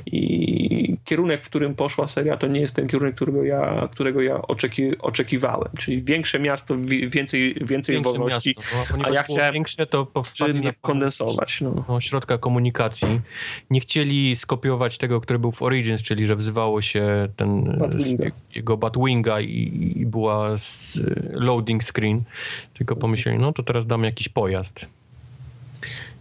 i 0.06 0.98
kierunek, 1.06 1.46
w 1.46 1.50
którym 1.50 1.76
poszła 1.76 2.08
seria, 2.08 2.38
to 2.38 2.48
nie 2.48 2.60
jest 2.60 2.76
ten 2.76 2.88
kierunek, 2.88 3.16
którego 3.16 3.44
ja, 3.44 3.88
którego 3.92 4.22
ja 4.22 4.42
oczeki, 4.42 4.98
oczekiwałem. 5.00 5.70
Czyli 5.78 6.04
większe 6.04 6.40
miasto, 6.40 6.76
wi- 6.78 7.10
więcej, 7.10 7.56
więcej 7.62 7.96
Większe 7.96 8.12
wolności, 8.14 8.56
miasto. 8.58 8.98
No, 8.98 9.06
a 9.06 9.10
ja 9.10 9.24
chciałem- 9.24 9.54
większe, 9.54 9.86
to 9.86 10.06
czy 10.06 10.12
powpadli 10.12 10.60
nie 10.60 10.68
na 10.68 10.74
kondensować. 10.82 11.62
No. 11.62 11.86
no, 11.90 12.02
środka 12.02 12.38
komunikacji. 12.38 13.22
Nie 13.70 13.80
chcieli 13.80 14.36
skopiować 14.36 14.98
tego, 14.98 15.22
który 15.22 15.40
był 15.40 15.52
w 15.52 15.62
Origins, 15.62 16.04
czyli 16.04 16.26
że 16.26 16.36
wzywało 16.36 16.82
się 16.82 17.28
ten 17.36 17.64
Batwinga. 17.80 18.26
jego 18.56 18.78
Batwinga 18.78 19.42
i, 19.42 19.94
i 19.96 20.06
była 20.06 20.54
s- 20.54 21.02
loading 21.44 21.84
screen, 21.84 22.24
tylko 22.74 22.95
pomyśleli, 22.95 23.38
no 23.38 23.53
to 23.53 23.64
teraz 23.64 23.86
damy 23.86 24.06
jakiś 24.06 24.30
pojazd. 24.30 24.86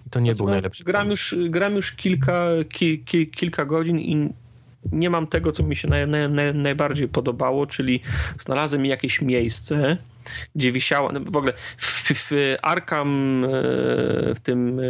I 0.06 0.10
to 0.10 0.20
nie 0.20 0.34
był 0.34 0.46
No, 0.46 0.52
najlepszy 0.52 0.84
Gram 0.84 1.10
już, 1.10 1.34
gram 1.48 1.74
już 1.74 1.92
kilka, 1.92 2.46
ki, 2.68 2.98
ki, 2.98 3.26
kilka 3.26 3.64
godzin 3.64 3.98
i 3.98 4.32
nie 4.92 5.10
mam 5.10 5.26
tego, 5.26 5.52
co 5.52 5.62
mi 5.62 5.76
się 5.76 5.88
naj, 5.88 6.08
naj, 6.08 6.54
najbardziej 6.54 7.08
podobało, 7.08 7.66
czyli 7.66 8.00
znalazłem 8.38 8.86
jakieś 8.86 9.22
miejsce, 9.22 9.96
gdzie 10.54 10.72
wisiała, 10.72 11.12
no 11.12 11.20
w 11.20 11.36
ogóle 11.36 11.52
w, 11.76 12.12
w 12.14 12.56
Arkham 12.62 13.44
e, 13.44 13.48
w 14.34 14.40
tym 14.42 14.80
e, 14.80 14.82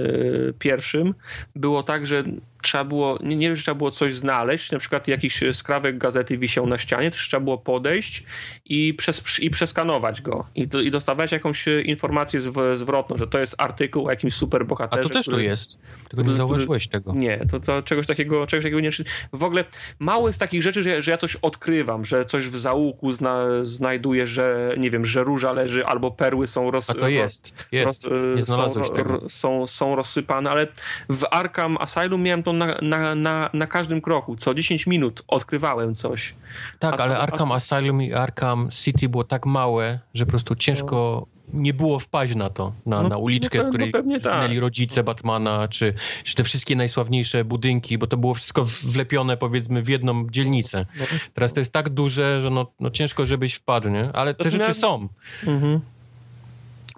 pierwszym 0.58 1.14
było 1.56 1.82
tak, 1.82 2.06
że 2.06 2.24
trzeba 2.62 2.84
było, 2.84 3.18
nie, 3.22 3.36
nie 3.36 3.56
że 3.56 3.62
trzeba 3.62 3.74
było 3.74 3.90
coś 3.90 4.14
znaleźć, 4.14 4.72
na 4.72 4.78
przykład 4.78 5.08
jakiś 5.08 5.40
skrawek 5.52 5.98
gazety 5.98 6.38
wisiał 6.38 6.66
na 6.66 6.78
ścianie, 6.78 7.10
to 7.10 7.16
trzeba 7.16 7.44
było 7.44 7.58
podejść 7.58 8.24
i, 8.64 8.94
przes, 8.94 9.40
i 9.40 9.50
przeskanować 9.50 10.22
go 10.22 10.46
i, 10.54 10.68
do, 10.68 10.80
i 10.80 10.90
dostawać 10.90 11.32
jakąś 11.32 11.66
informację 11.84 12.40
zw, 12.40 12.76
zwrotną, 12.76 13.16
że 13.16 13.26
to 13.26 13.38
jest 13.38 13.54
artykuł 13.58 14.06
o 14.06 14.10
jakimś 14.10 14.34
A 14.34 14.36
superbohaterze. 14.36 15.02
to 15.02 15.08
też 15.08 15.24
tu 15.24 15.30
który- 15.30 15.44
jest. 15.44 15.78
Tylko 16.08 16.30
nie 16.30 16.36
zauważyłeś 16.36 16.88
tego. 16.88 17.12
nie, 17.14 17.46
to, 17.50 17.60
to 17.60 17.82
czegoś 17.82 18.06
takiego, 18.06 18.46
czegoś 18.46 18.64
takiego 18.64 18.80
nie. 18.80 18.90
W 19.32 19.42
ogóle 19.42 19.64
mało 19.98 20.28
jest 20.28 20.40
takich 20.40 20.62
rzeczy, 20.62 20.82
że, 20.82 21.02
że 21.02 21.10
ja 21.10 21.16
coś 21.16 21.36
odkrywam, 21.36 22.04
że 22.04 22.24
coś 22.24 22.48
w 22.48 22.56
zaułku 22.56 23.12
zna, 23.12 23.46
znajduję, 23.62 24.26
że 24.26 24.74
nie 24.78 24.90
wiem, 24.90 25.04
że 25.04 25.21
róża 25.24 25.52
leży 25.52 25.86
albo 25.86 26.10
perły 26.10 26.46
są 26.46 26.70
roz, 26.70 26.90
A 26.90 26.94
to 26.94 27.08
jest. 27.08 27.66
Jest. 27.72 28.04
roz- 28.04 28.36
Nie 28.36 28.42
są, 28.42 28.54
znalazłeś 28.54 28.88
ro- 28.88 28.94
tego. 28.96 29.20
są, 29.28 29.66
są 29.66 29.96
rozsypane, 29.96 30.50
ale 30.50 30.66
w 31.08 31.24
Arkham 31.30 31.76
Asylum 31.80 32.22
miałem 32.22 32.42
to 32.42 32.52
na, 32.52 32.78
na, 32.82 33.14
na, 33.14 33.50
na 33.52 33.66
każdym 33.66 34.00
kroku. 34.00 34.36
Co 34.36 34.54
10 34.54 34.86
minut 34.86 35.22
odkrywałem 35.28 35.94
coś. 35.94 36.34
Tak, 36.78 37.00
A- 37.00 37.02
ale 37.02 37.16
a- 37.18 37.20
Arkham 37.20 37.52
Asylum 37.52 38.02
i 38.02 38.12
Arkham 38.14 38.68
City 38.70 39.08
było 39.08 39.24
tak 39.24 39.46
małe, 39.46 39.98
że 40.14 40.24
po 40.26 40.30
prostu 40.30 40.54
ciężko 40.56 41.26
nie 41.52 41.74
było 41.74 41.98
wpaść 41.98 42.34
na 42.34 42.50
to, 42.50 42.72
na, 42.86 43.02
No, 43.02 43.08
na 43.08 43.16
uliczkę, 43.16 43.58
no 43.58 43.64
w 43.64 43.68
której 43.68 43.92
no 44.04 44.20
tak. 44.20 44.20
zginęli 44.20 44.60
rodzice 44.60 45.02
Batmana, 45.04 45.68
czy, 45.68 45.94
czy 46.24 46.34
te 46.34 46.44
wszystkie 46.44 46.76
najsławniejsze 46.76 47.44
budynki, 47.44 47.98
bo 47.98 48.06
to 48.06 48.16
było 48.16 48.34
wszystko 48.34 48.64
wlepione 48.82 49.36
powiedzmy 49.36 49.82
w 49.82 49.88
jedną 49.88 50.26
dzielnicę. 50.30 50.86
No. 50.98 51.04
Teraz 51.34 51.52
to 51.52 51.60
jest 51.60 51.72
tak 51.72 51.88
duże, 51.88 52.42
że 52.42 52.50
no, 52.50 52.66
no 52.80 52.90
ciężko, 52.90 53.26
żebyś 53.26 53.54
wpadł, 53.54 53.88
nie? 53.88 54.10
Ale 54.12 54.34
te 54.34 54.44
to 54.44 54.50
rzeczy 54.50 54.58
miałem- 54.58 54.74
są. 54.74 55.08
Mhm. 55.46 55.80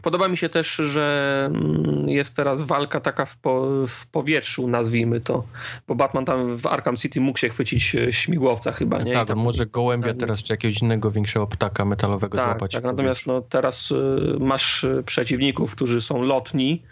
Podoba 0.04 0.28
mi 0.28 0.36
się 0.36 0.48
też, 0.48 0.74
że 0.76 1.50
mm, 1.54 2.08
jest 2.08 2.36
teraz 2.36 2.60
walka 2.60 3.00
taka 3.00 3.24
w, 3.24 3.36
po, 3.36 3.66
w 3.86 4.06
powietrzu, 4.06 4.68
nazwijmy 4.68 5.20
to. 5.20 5.44
Bo 5.88 5.94
Batman 5.94 6.24
tam 6.24 6.56
w 6.56 6.66
Arkham 6.66 6.96
City 6.96 7.20
mógł 7.20 7.38
się 7.38 7.48
chwycić 7.48 7.94
e, 7.94 8.12
śmigłowca 8.12 8.72
chyba, 8.72 9.02
nie? 9.02 9.12
Tak, 9.12 9.28
tam, 9.28 9.38
może 9.38 9.66
gołębia 9.66 10.08
tak. 10.08 10.16
teraz, 10.16 10.42
czy 10.42 10.52
jakiegoś 10.52 10.82
innego 10.82 11.10
większego 11.10 11.46
ptaka 11.46 11.84
metalowego 11.84 12.36
tak, 12.36 12.46
złapać. 12.46 12.72
tak. 12.72 12.84
Natomiast 12.84 13.26
no, 13.26 13.40
teraz 13.40 13.90
y, 13.90 13.96
masz 14.40 14.84
y, 14.84 15.02
przeciwników, 15.06 15.72
którzy 15.72 16.00
są 16.00 16.22
lotni, 16.22 16.82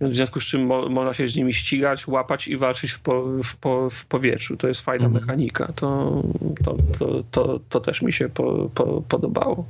w 0.00 0.14
związku 0.14 0.40
z 0.40 0.44
czym 0.44 0.66
mo, 0.66 0.88
można 0.88 1.14
się 1.14 1.28
z 1.28 1.36
nimi 1.36 1.54
ścigać, 1.54 2.06
łapać 2.06 2.48
i 2.48 2.56
walczyć 2.56 2.90
w, 2.90 3.00
po, 3.00 3.22
w, 3.44 3.56
po, 3.56 3.90
w 3.90 4.04
powietrzu. 4.06 4.56
To 4.56 4.68
jest 4.68 4.80
fajna 4.80 5.06
Mhm. 5.06 5.24
mechanika. 5.24 5.72
To, 5.72 6.22
to, 6.64 6.76
to, 6.98 7.22
to, 7.30 7.60
to 7.68 7.80
też 7.80 8.02
mi 8.02 8.12
się 8.12 8.28
po, 8.28 8.70
po, 8.74 9.02
podobało. 9.08 9.64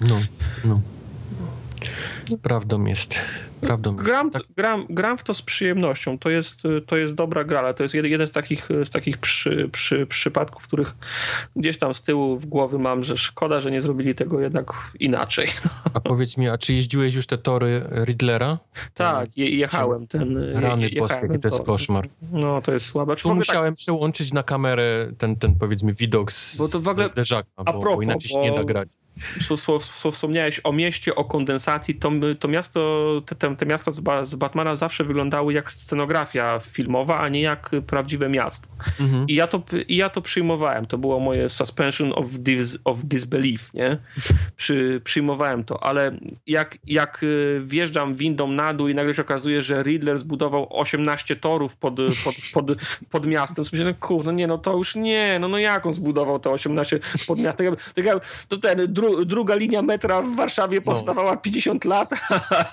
No, 0.00 0.20
no. 0.64 0.80
Prawdą 2.42 2.84
jest. 2.84 3.14
prawdą. 3.60 3.96
Gram, 3.96 4.30
tak, 4.30 4.42
gram, 4.56 4.86
gram 4.90 5.18
w 5.18 5.22
to 5.22 5.34
z 5.34 5.42
przyjemnością. 5.42 6.18
To 6.18 6.30
jest, 6.30 6.62
to 6.86 6.96
jest 6.96 7.14
dobra 7.14 7.44
gra, 7.44 7.58
ale 7.58 7.74
to 7.74 7.82
jest 7.82 7.94
jeden, 7.94 8.26
z 8.28 8.32
takich, 8.32 8.68
z 8.84 8.90
takich 8.90 9.18
przy, 9.18 9.68
przy, 9.72 10.06
przypadków, 10.06 10.62
w 10.62 10.66
których 10.66 10.94
gdzieś 11.56 11.78
tam 11.78 11.94
z 11.94 12.02
tyłu 12.02 12.36
w 12.36 12.46
głowy 12.46 12.78
mam, 12.78 13.04
że 13.04 13.16
szkoda, 13.16 13.60
że 13.60 13.70
nie 13.70 13.82
zrobili 13.82 14.14
tego 14.14 14.40
jednak 14.40 14.72
inaczej. 15.00 15.48
a 15.94 16.00
powiedz 16.00 16.36
mi, 16.36 16.48
a 16.48 16.58
czy 16.58 16.74
jeździłeś 16.74 17.14
już 17.14 17.26
te 17.26 17.38
tory 17.38 17.82
Riddlera? 18.04 18.58
Tak, 18.94 19.38
je, 19.38 19.50
jechałem 19.50 20.06
ten. 20.06 20.38
Rany 20.54 20.90
boskie, 20.98 21.38
to 21.38 21.48
jest 21.48 21.62
koszmar. 21.62 22.08
No, 22.32 22.62
to 22.62 22.72
jest 22.72 22.86
słabe. 22.86 23.16
Tu 23.16 23.28
tak, 23.28 23.36
musiałem 23.36 23.74
przełączyć 23.74 24.32
na 24.32 24.42
kamerę 24.42 25.12
ten, 25.18 25.36
ten 25.36 25.54
powiedzmy 25.54 25.94
widok 25.94 26.32
z, 26.32 26.56
Bo 26.56 26.68
to 26.68 26.80
w 26.80 26.88
ogóle- 26.88 27.08
zderzaka, 27.08 27.48
a 27.56 27.64
bo, 27.64 27.72
bo 27.72 27.80
propos, 27.80 28.04
inaczej 28.04 28.30
się 28.30 28.40
nie 28.40 28.50
bo- 28.50 28.56
da 28.56 28.64
grać. 28.64 28.88
Wsp- 29.40 29.56
wsp- 29.56 29.78
wsp- 29.78 30.12
wspomniałeś 30.12 30.60
o 30.64 30.72
mieście, 30.72 31.14
o 31.14 31.24
kondensacji, 31.24 31.94
to, 31.94 32.10
to 32.40 32.48
miasto, 32.48 33.22
te, 33.38 33.56
te, 33.56 33.66
miasta 33.66 33.90
z, 33.90 34.00
Ba- 34.00 34.24
z 34.24 34.34
Batmana 34.34 34.76
zawsze 34.76 35.04
wyglądały 35.04 35.52
jak 35.52 35.72
scenografia 35.72 36.58
filmowa, 36.60 37.18
a 37.18 37.28
nie 37.28 37.40
jak 37.40 37.70
prawdziwe 37.86 38.28
miasto. 38.28 38.68
Mhm. 39.00 39.28
I 39.28 39.34
ja 39.34 39.46
to, 39.46 39.62
i 39.88 39.96
ja 39.96 40.08
to 40.08 40.20
przyjmowałem. 40.22 40.86
To 40.86 40.98
było 40.98 41.20
moje 41.20 41.48
suspension 41.48 42.12
of, 42.16 42.26
dis, 42.30 42.78
of 42.84 42.98
disbelief, 43.04 43.74
nie? 43.74 43.98
Przy, 44.56 45.00
przyjmowałem 45.04 45.64
to, 45.64 45.82
ale 45.84 46.18
jak, 46.46 46.78
jak 46.86 47.22
y, 47.22 47.60
wjeżdżam 47.64 48.14
windą 48.14 48.48
na 48.48 48.74
dół 48.74 48.88
i 48.88 48.94
nagle 48.94 49.14
się 49.14 49.22
okazuje, 49.22 49.62
że 49.62 49.82
Riddler 49.82 50.18
zbudował 50.18 50.66
18 50.78 51.36
torów 51.36 51.76
pod, 51.76 51.94
pod, 52.24 52.34
pod, 52.54 52.76
pod 53.10 53.26
miastem, 53.26 53.64
to 53.64 53.70
myślę, 53.72 53.84
no 53.90 53.94
kurde, 54.08 54.32
nie, 54.32 54.46
no 54.46 54.58
to 54.58 54.76
już 54.76 54.94
nie, 54.94 55.38
no, 55.40 55.48
no 55.48 55.58
jak 55.58 55.86
on 55.86 55.92
zbudował 55.92 56.38
te 56.38 56.50
18 56.50 57.00
pod 57.26 57.38
miastem? 57.38 57.76
Tak 57.94 58.04
jak- 58.04 58.44
To 58.48 58.56
ten, 58.58 58.92
dru, 59.10 59.24
druga 59.24 59.54
linia 59.54 59.82
metra 59.82 60.22
w 60.22 60.36
Warszawie 60.36 60.80
powstawała 60.80 61.36
50 61.36 61.84
lat, 61.84 62.10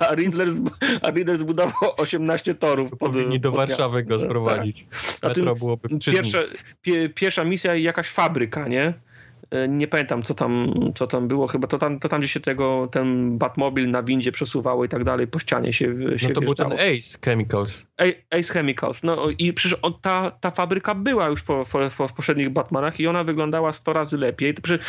a 0.09 0.15
Riddler, 0.15 0.47
zb- 0.47 0.69
a 1.01 1.09
Riddler 1.11 1.37
zbudował 1.37 1.91
18 1.97 2.55
torów 2.55 2.89
pod 2.91 2.99
Powinni 2.99 3.39
do 3.39 3.51
pod 3.51 3.57
Warszawy 3.57 4.03
go 4.03 4.19
sprowadzić. 4.21 4.85
A 5.21 5.27
Metro 5.27 5.55
byłoby 5.55 5.87
dni. 5.89 5.99
pie, 6.81 7.09
pierwsza 7.09 7.43
misja 7.43 7.75
jakaś 7.75 8.07
fabryka, 8.09 8.67
nie? 8.67 8.93
E, 9.51 9.67
Nie 9.67 9.87
pamiętam, 9.87 10.23
co 10.23 10.33
tam, 10.33 10.73
co 10.95 11.07
tam 11.07 11.27
było. 11.27 11.47
Chyba 11.47 11.67
to 11.67 11.77
tam, 11.77 11.99
to 11.99 12.09
tam, 12.09 12.19
gdzie 12.19 12.27
się 12.27 12.39
tego, 12.39 12.87
ten 12.91 13.37
Batmobil 13.37 13.91
na 13.91 14.03
windzie 14.03 14.31
przesuwało 14.31 14.85
i 14.85 14.89
tak 14.89 15.03
dalej, 15.03 15.27
po 15.27 15.39
ścianie 15.39 15.73
się, 15.73 15.89
w- 15.93 16.19
się 16.21 16.27
No 16.27 16.33
to 16.33 16.41
był 16.41 16.53
ten 16.55 16.69
wjeżdżało. 16.69 16.97
Ace 16.97 17.17
Chemicals. 17.25 17.85
A- 17.97 18.37
Ace 18.39 18.53
Chemicals. 18.53 19.03
No 19.03 19.17
i 19.37 19.53
przecież 19.53 19.79
on, 19.81 19.93
ta, 20.01 20.31
ta 20.31 20.51
fabryka 20.51 20.95
była 20.95 21.27
już 21.27 21.43
po, 21.43 21.65
po, 21.71 21.79
po, 21.97 22.07
w 22.07 22.13
poprzednich 22.13 22.49
Batmanach 22.49 22.99
i 22.99 23.07
ona 23.07 23.23
wyglądała 23.23 23.73
100 23.73 23.93
razy 23.93 24.17
lepiej. 24.17 24.53
Przecież, 24.53 24.87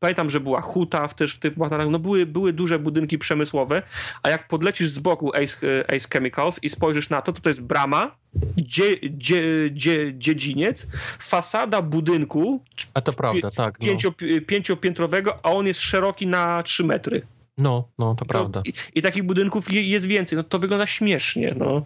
Pamiętam, 0.00 0.30
że 0.30 0.40
była 0.40 0.60
huta 0.60 1.08
w, 1.08 1.14
też 1.14 1.34
w 1.34 1.38
tych 1.38 1.58
Batmanach. 1.58 1.88
No 1.88 1.98
były, 1.98 2.26
były 2.26 2.52
duże 2.52 2.78
budynki 2.78 3.18
przemysłowe, 3.18 3.82
a 4.22 4.30
jak 4.30 4.48
podlecisz 4.48 4.88
z 4.88 4.98
boku 4.98 5.32
Ace, 5.34 5.84
Ace 5.88 6.08
Chemicals 6.12 6.58
i 6.62 6.68
spojrzysz 6.68 7.10
na 7.10 7.22
to, 7.22 7.32
to 7.32 7.40
to 7.40 7.50
jest 7.50 7.62
brama, 7.62 8.16
dzie, 8.56 8.96
dzie, 9.10 9.70
dzie, 9.72 10.14
dziedziniec, 10.14 10.86
fasada 11.18 11.82
budynku 11.82 12.64
A 12.94 13.00
to 13.00 13.12
prawda, 13.12 13.50
tak. 13.50 13.80
No, 13.80 13.86
pięcio, 13.86 14.12
pięciopiętrowego, 14.46 15.38
a 15.42 15.50
on 15.50 15.66
jest 15.66 15.80
szeroki 15.80 16.26
na 16.26 16.62
3 16.62 16.84
metry. 16.84 17.22
no, 17.58 17.88
no 17.98 18.14
to 18.14 18.24
prawda. 18.24 18.62
I, 18.66 18.72
I 18.98 19.02
takich 19.02 19.22
budynków 19.22 19.72
je, 19.72 19.82
jest 19.82 20.06
więcej. 20.06 20.36
No 20.36 20.44
to 20.44 20.58
wygląda 20.58 20.86
śmiesznie, 20.86 21.54
no. 21.58 21.84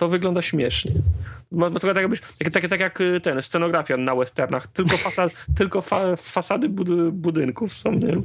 To 0.00 0.08
wygląda 0.08 0.42
śmiesznie. 0.42 0.92
Tak, 1.80 1.96
jakbyś, 1.96 2.20
tak, 2.20 2.52
tak, 2.52 2.68
tak 2.68 2.80
jak 2.80 3.00
y, 3.00 3.20
ten, 3.20 3.42
scenografia 3.42 3.96
na 3.96 4.14
westernach. 4.14 4.66
Tylko, 4.66 4.96
fasad, 4.96 5.32
tylko 5.58 5.82
fa, 5.82 6.16
fasady 6.16 6.68
bud, 6.68 7.10
budynków 7.12 7.74
są, 7.74 7.92
nie? 7.92 8.16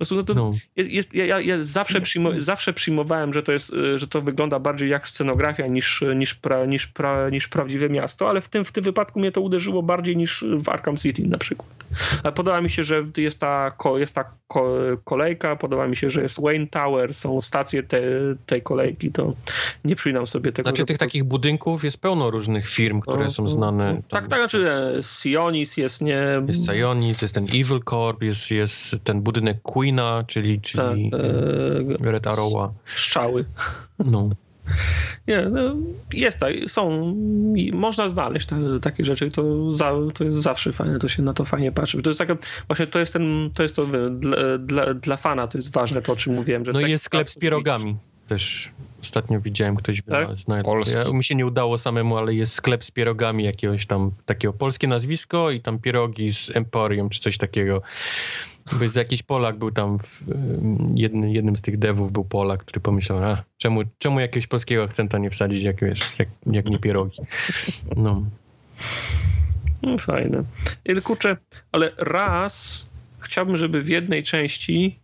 Prostu, 0.00 0.16
no 0.16 0.22
to 0.22 0.34
No. 0.34 0.50
jest, 0.76 1.14
ja, 1.14 1.40
ja, 1.40 1.56
zawsze, 1.62 2.00
przyjmo, 2.00 2.30
zawsze 2.38 2.72
przyjmowałem, 2.72 3.32
że 3.32 3.42
to, 3.42 3.52
jest, 3.52 3.72
y, 3.72 3.98
że 3.98 4.06
to 4.08 4.20
wygląda 4.22 4.58
bardziej 4.58 4.90
jak 4.90 5.08
scenografia 5.08 5.66
niż, 5.66 6.04
niż, 6.16 6.34
pra, 6.34 6.66
niż, 6.66 6.86
pra, 6.86 7.30
niż 7.30 7.48
prawdziwe 7.48 7.88
miasto, 7.90 8.28
ale 8.30 8.40
w 8.40 8.48
tym, 8.48 8.64
w 8.64 8.72
tym 8.72 8.84
wypadku 8.84 9.20
mnie 9.20 9.32
to 9.32 9.40
uderzyło 9.40 9.82
bardziej 9.82 10.16
niż 10.16 10.44
w 10.58 10.68
Arkham 10.68 10.96
City 10.96 11.22
na 11.26 11.38
przykład. 11.38 11.68
Ale 12.22 12.32
podoba 12.32 12.60
mi 12.60 12.70
się, 12.70 12.84
że 12.84 13.04
jest 13.16 13.38
ta, 13.38 13.72
jest 13.98 14.14
ta 14.14 14.24
ko, 14.48 14.74
kolejka, 15.04 15.56
podoba 15.56 15.88
mi 15.88 15.96
się, 15.96 16.10
że 16.10 16.22
jest 16.22 16.40
Wayne 16.42 16.66
Tower, 16.66 17.14
są 17.14 17.40
stacje 17.40 17.82
te, 17.82 18.00
tej 18.46 18.62
kolejki, 18.62 19.12
to 19.12 19.32
nie 19.84 19.96
przyjmam 19.96 20.26
sobie 20.26 20.52
tego. 20.52 20.70
Znaczy 20.70 20.84
tych 20.84 20.98
to- 20.98 21.04
takich 21.06 21.24
budynków 21.24 21.84
jest 21.84 21.98
pełno 21.98 22.30
różnych 22.30 22.68
firm, 22.68 23.00
które 23.00 23.24
No, 23.24 23.30
są 23.30 23.42
no, 23.42 23.48
znane. 23.48 23.94
no. 23.94 24.02
Tak, 24.08 24.28
tak, 24.28 24.38
znaczy 24.38 24.70
e, 24.72 25.02
Sionis 25.02 25.76
jest 25.76 26.02
nie... 26.02 26.22
Jest 26.48 26.66
Sionis, 26.66 27.22
jest 27.22 27.34
ten 27.34 27.44
Evil 27.44 27.80
Corp, 27.90 28.22
jest, 28.22 28.50
jest 28.50 28.96
ten 29.04 29.20
budynek 29.22 29.56
Queena, 29.90 30.24
czyli, 30.26 30.56
tak, 30.56 30.64
czyli 30.64 31.10
e, 32.02 32.10
Red 32.12 32.26
Arrowa. 32.26 32.72
strzały. 32.94 33.44
No. 33.98 34.30
Nie, 35.28 35.42
no, 35.42 35.60
jest 36.14 36.38
tak, 36.38 36.54
są, 36.66 37.14
można 37.72 38.08
znaleźć 38.08 38.46
te, 38.46 38.80
takie 38.80 39.04
rzeczy, 39.04 39.30
to, 39.30 39.72
za, 39.72 39.92
to 40.14 40.24
jest 40.24 40.38
zawsze 40.38 40.72
fajne, 40.72 40.98
to 40.98 41.08
się 41.08 41.22
na 41.22 41.32
to 41.32 41.44
fajnie 41.44 41.72
patrzy. 41.72 42.02
To 42.02 42.10
jest 42.10 42.18
taka, 42.18 42.36
właśnie 42.66 42.86
to 42.86 42.98
jest 42.98 43.12
ten, 43.12 43.50
to 43.54 43.62
jest 43.62 43.76
to, 43.76 43.86
dla, 44.10 44.58
dla, 44.58 44.94
dla 44.94 45.16
fana 45.16 45.46
to 45.46 45.58
jest 45.58 45.72
ważne 45.72 46.02
to, 46.02 46.12
o 46.12 46.16
czym 46.16 46.34
mówiłem. 46.34 46.64
Że 46.64 46.72
No 46.72 46.78
i 46.78 46.82
taki 46.82 46.92
jest 46.92 47.04
sklep 47.04 47.28
z 47.28 47.38
pierogami. 47.38 47.96
Też 48.28 48.70
ostatnio 49.02 49.40
widziałem, 49.40 49.76
ktoś 49.76 50.02
Tak? 50.02 50.28
tak? 50.46 50.64
Polski. 50.64 50.98
Ja, 50.98 51.12
mi 51.12 51.24
się 51.24 51.34
nie 51.34 51.46
udało 51.46 51.78
samemu, 51.78 52.16
ale 52.16 52.34
jest 52.34 52.54
sklep 52.54 52.84
z 52.84 52.90
pierogami 52.90 53.44
jakiegoś 53.44 53.86
tam, 53.86 54.10
takiego 54.26 54.52
polskie 54.52 54.88
nazwisko 54.88 55.50
i 55.50 55.60
tam 55.60 55.78
pierogi 55.78 56.32
z 56.32 56.56
Emporium 56.56 57.08
czy 57.08 57.20
coś 57.20 57.38
takiego. 57.38 57.82
Bo 58.78 58.84
jest 58.84 58.96
jakiś 58.96 59.22
Polak 59.22 59.58
był 59.58 59.70
tam, 59.70 59.98
w, 59.98 60.28
ym, 60.28 60.92
jednym, 60.96 61.30
jednym 61.30 61.56
z 61.56 61.62
tych 61.62 61.78
devów 61.78 62.12
był 62.12 62.24
Polak, 62.24 62.64
który 62.64 62.80
pomyślał, 62.80 63.24
a 63.24 63.44
czemu, 63.58 63.80
czemu 63.98 64.20
jakiegoś 64.20 64.46
polskiego 64.46 64.82
akcenta 64.82 65.18
nie 65.18 65.30
wsadzić, 65.30 65.62
jak 65.62 65.80
wiesz, 65.80 66.18
jak, 66.18 66.28
jak 66.46 66.66
nie 66.66 66.78
pierogi. 66.78 67.18
No. 67.96 68.22
No, 69.82 69.98
fajne. 69.98 70.44
Kurczę, 71.02 71.36
ale 71.72 71.90
raz 71.98 72.88
chciałbym, 73.18 73.56
żeby 73.56 73.82
w 73.82 73.88
jednej 73.88 74.22
części 74.22 75.00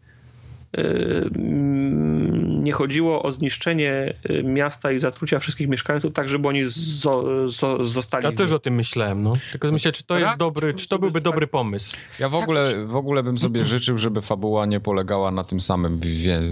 nie 2.62 2.72
chodziło 2.72 3.22
o 3.22 3.32
zniszczenie 3.32 4.14
y, 4.30 4.42
miasta 4.42 4.92
i 4.92 4.98
zatrucia 4.98 5.38
wszystkich 5.38 5.68
mieszkańców, 5.68 6.12
tak 6.12 6.28
żeby 6.28 6.48
oni 6.48 6.64
zo, 6.64 7.48
zo, 7.48 7.84
zostali. 7.84 8.24
Ja 8.24 8.32
też 8.32 8.52
o 8.52 8.58
tym 8.58 8.74
myślałem, 8.74 9.22
no. 9.22 9.32
Tylko 9.50 9.72
myślę, 9.72 9.92
czy 9.92 10.04
to 10.04 10.14
Raz 10.14 10.22
jest 10.22 10.38
dobry, 10.38 10.74
czy 10.74 10.88
to 10.88 10.98
byłby 10.98 11.20
dobry 11.20 11.46
pomysł. 11.46 11.96
Ja 12.20 12.28
w 12.28 12.34
ogóle, 12.34 12.86
w 12.86 12.96
ogóle 12.96 13.22
bym 13.22 13.38
sobie 13.38 13.64
życzył, 13.74 13.98
żeby 13.98 14.22
fabuła 14.22 14.66
nie 14.66 14.80
polegała 14.80 15.30
na 15.30 15.44
tym 15.44 15.60
samym 15.60 16.00
wie, 16.00 16.42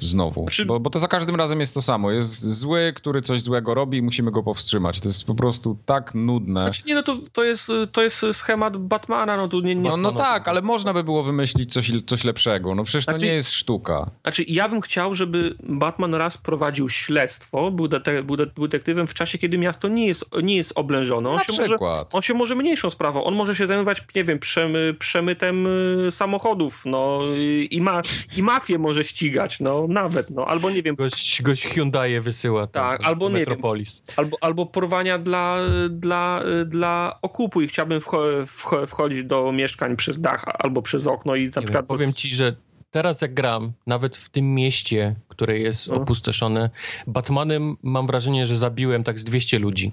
znowu. 0.00 0.42
Znaczy- 0.42 0.66
Bo, 0.66 0.80
bo 0.80 0.90
to 0.90 0.98
za 0.98 1.08
każdym 1.08 1.36
razem 1.36 1.60
jest 1.60 1.74
to 1.74 1.82
samo. 1.82 2.10
Jest 2.10 2.50
zły, 2.50 2.92
który 2.96 3.22
coś 3.22 3.42
złego 3.42 3.74
robi 3.74 3.98
i 3.98 4.02
musimy 4.02 4.30
go 4.30 4.42
powstrzymać. 4.42 5.00
To 5.00 5.08
jest 5.08 5.24
po 5.24 5.34
prostu 5.34 5.76
tak 5.86 6.14
nudne. 6.14 6.64
Znaczy, 6.64 6.82
nie, 6.86 6.94
no 6.94 7.02
to, 7.02 7.18
to, 7.32 7.44
jest, 7.44 7.72
to 7.92 8.02
jest 8.02 8.26
schemat 8.32 8.76
Batmana, 8.76 9.36
no 9.36 9.48
tu 9.48 9.60
nie, 9.60 9.74
nie 9.74 9.88
No, 9.88 9.96
no 9.96 10.12
no, 10.12 10.18
tak, 10.18 10.48
ale 10.48 10.62
można 10.62 10.94
by 10.94 11.04
było 11.04 11.22
wymyślić 11.22 11.72
coś, 11.72 11.92
coś 12.06 12.24
lepszego. 12.24 12.74
No 12.74 12.84
przecież 12.84 13.06
to 13.06 13.12
Znaczy- 13.12 13.26
nie 13.26 13.34
jest 13.34 13.41
sztuka. 13.48 14.10
Znaczy, 14.22 14.44
ja 14.48 14.68
bym 14.68 14.80
chciał, 14.80 15.14
żeby 15.14 15.54
Batman 15.62 16.14
raz 16.14 16.38
prowadził 16.38 16.88
śledztwo, 16.88 17.70
był, 17.70 17.88
dete, 17.88 18.22
był, 18.22 18.36
de, 18.36 18.46
był 18.46 18.68
detektywem 18.68 19.06
w 19.06 19.14
czasie, 19.14 19.38
kiedy 19.38 19.58
miasto 19.58 19.88
nie 19.88 20.06
jest, 20.06 20.24
nie 20.42 20.56
jest 20.56 20.72
oblężone. 20.74 21.28
On 21.30 21.36
Na 21.36 21.44
się 21.44 21.52
może, 21.52 21.64
przykład. 21.64 22.08
on 22.14 22.22
się 22.22 22.34
może 22.34 22.54
mniejszą 22.54 22.90
sprawą. 22.90 23.24
On 23.24 23.34
może 23.34 23.56
się 23.56 23.66
zajmować, 23.66 24.02
nie 24.14 24.24
wiem, 24.24 24.38
przemy, 24.38 24.94
przemytem 24.98 25.66
y, 26.06 26.10
samochodów, 26.10 26.82
no 26.86 27.20
y, 27.36 27.64
i, 27.64 27.80
ma, 27.80 28.02
i 28.38 28.42
mafię 28.42 28.78
może 28.78 29.04
ścigać, 29.04 29.60
no 29.60 29.86
nawet, 29.88 30.30
no 30.30 30.46
albo 30.46 30.70
nie 30.70 30.82
wiem, 30.82 30.94
Gość, 30.96 31.42
gość 31.42 31.66
Hyundai 31.66 32.20
wysyła 32.20 32.66
tam, 32.66 32.84
Tak, 32.90 33.06
albo 33.06 33.26
nie 33.28 33.34
wiem. 33.34 33.40
Metropolis. 33.40 34.02
albo, 34.16 34.36
albo 34.40 34.66
porwania 34.66 35.18
dla, 35.18 35.56
dla, 35.90 36.42
dla 36.66 37.18
okupu 37.22 37.60
i 37.62 37.68
chciałbym 37.68 38.00
wcho, 38.00 38.22
wcho, 38.46 38.86
wchodzić 38.86 39.24
do 39.24 39.52
mieszkań 39.52 39.96
przez 39.96 40.20
dach 40.20 40.44
albo 40.58 40.82
przez 40.82 41.06
okno 41.06 41.34
i 41.36 41.40
na 41.40 41.44
Nie 41.46 41.50
wiem, 41.52 41.64
przykład... 41.64 41.86
powiem 41.86 42.12
ci, 42.12 42.34
że 42.34 42.56
teraz 42.92 43.20
jak 43.20 43.34
gram, 43.34 43.72
nawet 43.86 44.16
w 44.16 44.28
tym 44.28 44.54
mieście, 44.54 45.14
które 45.28 45.58
jest 45.58 45.88
No. 45.88 45.94
opustoszone, 45.94 46.70
Batmanem 47.06 47.76
mam 47.82 48.06
wrażenie, 48.06 48.46
że 48.46 48.56
zabiłem 48.58 49.04
tak 49.04 49.18
z 49.18 49.24
200 49.24 49.58
ludzi. 49.58 49.92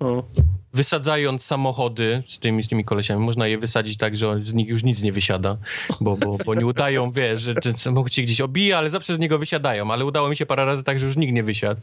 O, 0.00 0.22
Wysadzając 0.74 1.44
samochody 1.44 2.22
z 2.26 2.38
tymi, 2.38 2.62
z 2.62 2.68
tymi 2.68 2.84
kolesiami, 2.84 3.24
można 3.24 3.46
je 3.46 3.58
wysadzić 3.58 3.96
tak, 3.96 4.16
że 4.16 4.40
z 4.44 4.52
nich 4.52 4.68
już 4.68 4.84
nic 4.84 5.02
nie 5.02 5.12
wysiada, 5.12 5.56
bo, 6.00 6.16
bo, 6.16 6.38
bo 6.46 6.54
nie 6.54 6.66
udają, 6.66 7.10
wiesz, 7.20 7.42
że 7.42 7.54
ten 7.54 7.74
samochód 7.74 8.14
się 8.14 8.22
gdzieś 8.22 8.40
obija, 8.40 8.78
ale 8.78 8.90
zawsze 8.90 9.14
z 9.14 9.18
niego 9.18 9.38
wysiadają, 9.38 9.90
ale 9.90 10.04
udało 10.04 10.28
mi 10.28 10.36
się 10.36 10.46
parę 10.46 10.64
razy 10.64 10.82
tak, 10.82 11.00
że 11.00 11.06
już 11.06 11.16
nikt 11.16 11.32
nie 11.32 11.42
wysiadł. 11.42 11.80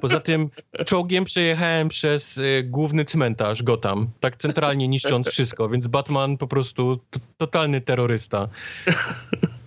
Poza 0.00 0.20
tym 0.20 0.50
czołgiem 0.86 1.24
przejechałem 1.24 1.88
przez 1.88 2.38
y, 2.38 2.62
główny 2.66 3.04
cmentarz 3.04 3.62
Gotham, 3.62 4.10
tak 4.20 4.36
centralnie 4.36 4.88
niszcząc 4.88 5.28
wszystko, 5.28 5.68
więc 5.68 5.88
Batman 5.88 6.36
po 6.36 6.46
prostu 6.46 6.98
totalny 7.38 7.80
terrorysta. 7.80 8.48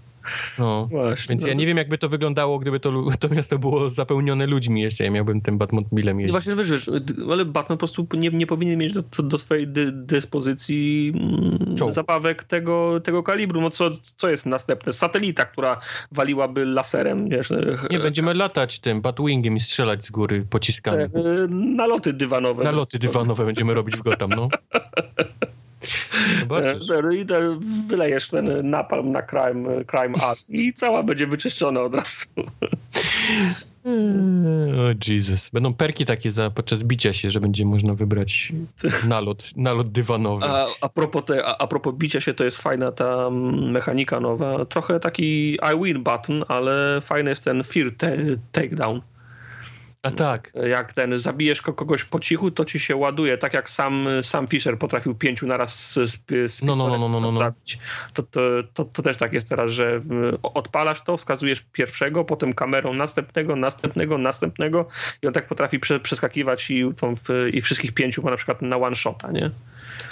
No. 0.60 0.86
Właśnie. 0.92 1.34
Więc 1.34 1.42
no 1.42 1.48
ja 1.48 1.54
to- 1.54 1.60
nie 1.60 1.66
wiem, 1.68 1.78
jakby 1.78 1.98
to 1.98 2.10
wyglądało, 2.10 2.60
gdyby 2.60 2.80
to, 2.80 3.06
to 3.20 3.30
miasto 3.30 3.60
było 3.60 3.90
zapełnione 3.90 4.48
ludźmi 4.48 4.82
jeszcze. 4.82 5.04
Ja 5.04 5.12
miałbym 5.12 5.42
tym 5.42 5.58
Batmobilem 5.58 6.18
No 6.18 6.22
jeździć. 6.22 6.32
właśnie, 6.32 6.56
wiesz, 6.56 6.72
wiesz, 6.72 6.86
d- 7.02 7.14
ale 7.32 7.46
Batman 7.46 7.78
po 7.78 7.80
prostu 7.80 8.08
nie, 8.14 8.30
nie 8.30 8.48
powinien 8.48 8.80
mieć 8.80 8.94
do, 8.94 9.04
do 9.24 9.40
swojej 9.40 9.68
dy, 9.68 9.92
dyspozycji 9.92 11.14
mm, 11.16 11.76
Czołg. 11.78 11.92
zabawek 11.92 12.44
tego, 12.44 13.00
tego 13.00 13.24
kalibru. 13.24 13.62
No 13.62 13.70
co, 13.70 13.90
co 14.16 14.30
jest 14.30 14.46
następne? 14.46 14.94
Satelita, 14.94 15.46
która 15.46 15.78
waliłaby 16.12 16.66
laserem, 16.66 17.30
wiesz. 17.30 17.50
Nie, 17.92 18.00
będziemy 18.00 18.34
latać 18.34 18.80
tym 18.80 19.02
Batwingiem 19.02 19.56
i 19.56 19.60
strzelać 19.60 20.06
z 20.06 20.12
góry 20.12 20.46
pociskami. 20.50 21.04
e, 21.04 21.06
e, 21.06 21.10
naloty 21.50 22.14
dywanowe. 22.14 22.64
Naloty 22.64 23.00
dywanowe 23.00 23.46
będziemy 23.46 23.74
robić 23.74 23.96
w 23.98 24.02
Gotham, 24.02 24.30
no. 24.30 24.50
Zobaczysz. 26.40 26.88
No 27.04 27.12
I 27.12 27.26
te, 27.26 27.60
wylejesz 27.88 28.30
ten 28.30 28.70
napalm 28.70 29.12
na 29.12 29.22
crime, 29.22 29.86
crime 29.86 30.16
art 30.24 30.50
i 30.50 30.74
cała 30.74 31.04
będzie 31.04 31.28
wyczyszczona 31.28 31.82
od 31.82 31.96
razu. 31.96 32.28
O 34.78 35.08
Jesus. 35.08 35.50
Będą 35.54 35.74
perki 35.74 36.06
takie 36.06 36.32
za, 36.32 36.50
podczas 36.50 36.84
bicia 36.84 37.14
się, 37.14 37.30
że 37.30 37.40
będzie 37.40 37.66
można 37.66 37.94
wybrać 37.94 38.54
nalot, 39.08 39.52
nalot 39.56 39.92
dywanowy. 39.92 40.46
A, 40.46 40.66
a, 40.82 40.90
propos 40.90 41.26
te, 41.26 41.46
a, 41.46 41.58
a 41.58 41.68
propos 41.68 41.96
bicia 41.96 42.22
się, 42.22 42.34
to 42.34 42.44
jest 42.44 42.62
fajna 42.62 42.92
ta 42.92 43.30
mechanika 43.72 44.20
nowa. 44.20 44.66
Trochę 44.66 45.00
taki 45.00 45.54
I 45.54 45.84
win 45.84 46.04
button, 46.04 46.44
ale 46.48 47.02
fajny 47.02 47.30
jest 47.30 47.44
ten 47.44 47.64
fear 47.64 47.92
takedown. 48.52 49.02
A 50.04 50.12
tak. 50.12 50.52
Jak 50.70 50.94
ten 50.94 51.20
zabijesz 51.20 51.62
ko- 51.62 51.74
kogoś 51.74 52.04
po 52.04 52.20
cichu, 52.20 52.52
to 52.52 52.66
ci 52.66 52.80
się 52.80 52.96
ładuje, 52.96 53.38
tak 53.38 53.54
jak 53.54 53.70
sam, 53.70 54.08
sam 54.24 54.48
Fisher 54.48 54.78
potrafił 54.78 55.16
pięciu 55.16 55.48
naraz 55.48 55.92
z, 55.94 55.94
z, 56.52 56.62
No, 56.62 56.76
no, 56.76 56.88
no, 56.88 56.94
pistoletu 56.98 57.00
no, 57.10 57.20
no, 57.20 57.32
no. 57.32 57.38
zabić. 57.38 57.80
To, 58.14 58.24
to, 58.24 58.42
to, 58.74 58.86
to 58.86 59.02
też 59.02 59.18
tak 59.18 59.34
jest 59.34 59.50
teraz, 59.50 59.72
że 59.72 60.00
odpalasz 60.44 61.02
to, 61.04 61.18
wskazujesz 61.18 61.66
pierwszego, 61.72 62.26
potem 62.26 62.54
kamerą 62.54 62.94
następnego, 62.94 63.56
następnego, 63.56 64.18
następnego 64.18 64.88
i 65.24 65.28
on 65.28 65.34
tak 65.34 65.48
potrafi 65.48 65.80
prze, 65.80 66.00
przeskakiwać 66.00 66.72
i, 66.72 66.84
tą, 66.98 67.14
i 67.54 67.62
wszystkich 67.62 67.92
pięciu 67.94 68.24
ma 68.24 68.32
na 68.32 68.38
przykład 68.38 68.62
na 68.62 68.78
one 68.78 68.96
shota, 68.96 69.32
nie? 69.32 69.52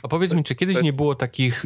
A 0.03 0.07
powiedz 0.07 0.30
To 0.30 0.36
mi, 0.36 0.40
jest- 0.40 0.48
czy 0.48 0.56
kiedyś 0.56 0.74
jest- 0.74 0.86
nie 0.86 0.94
było 0.94 1.16
takich 1.16 1.66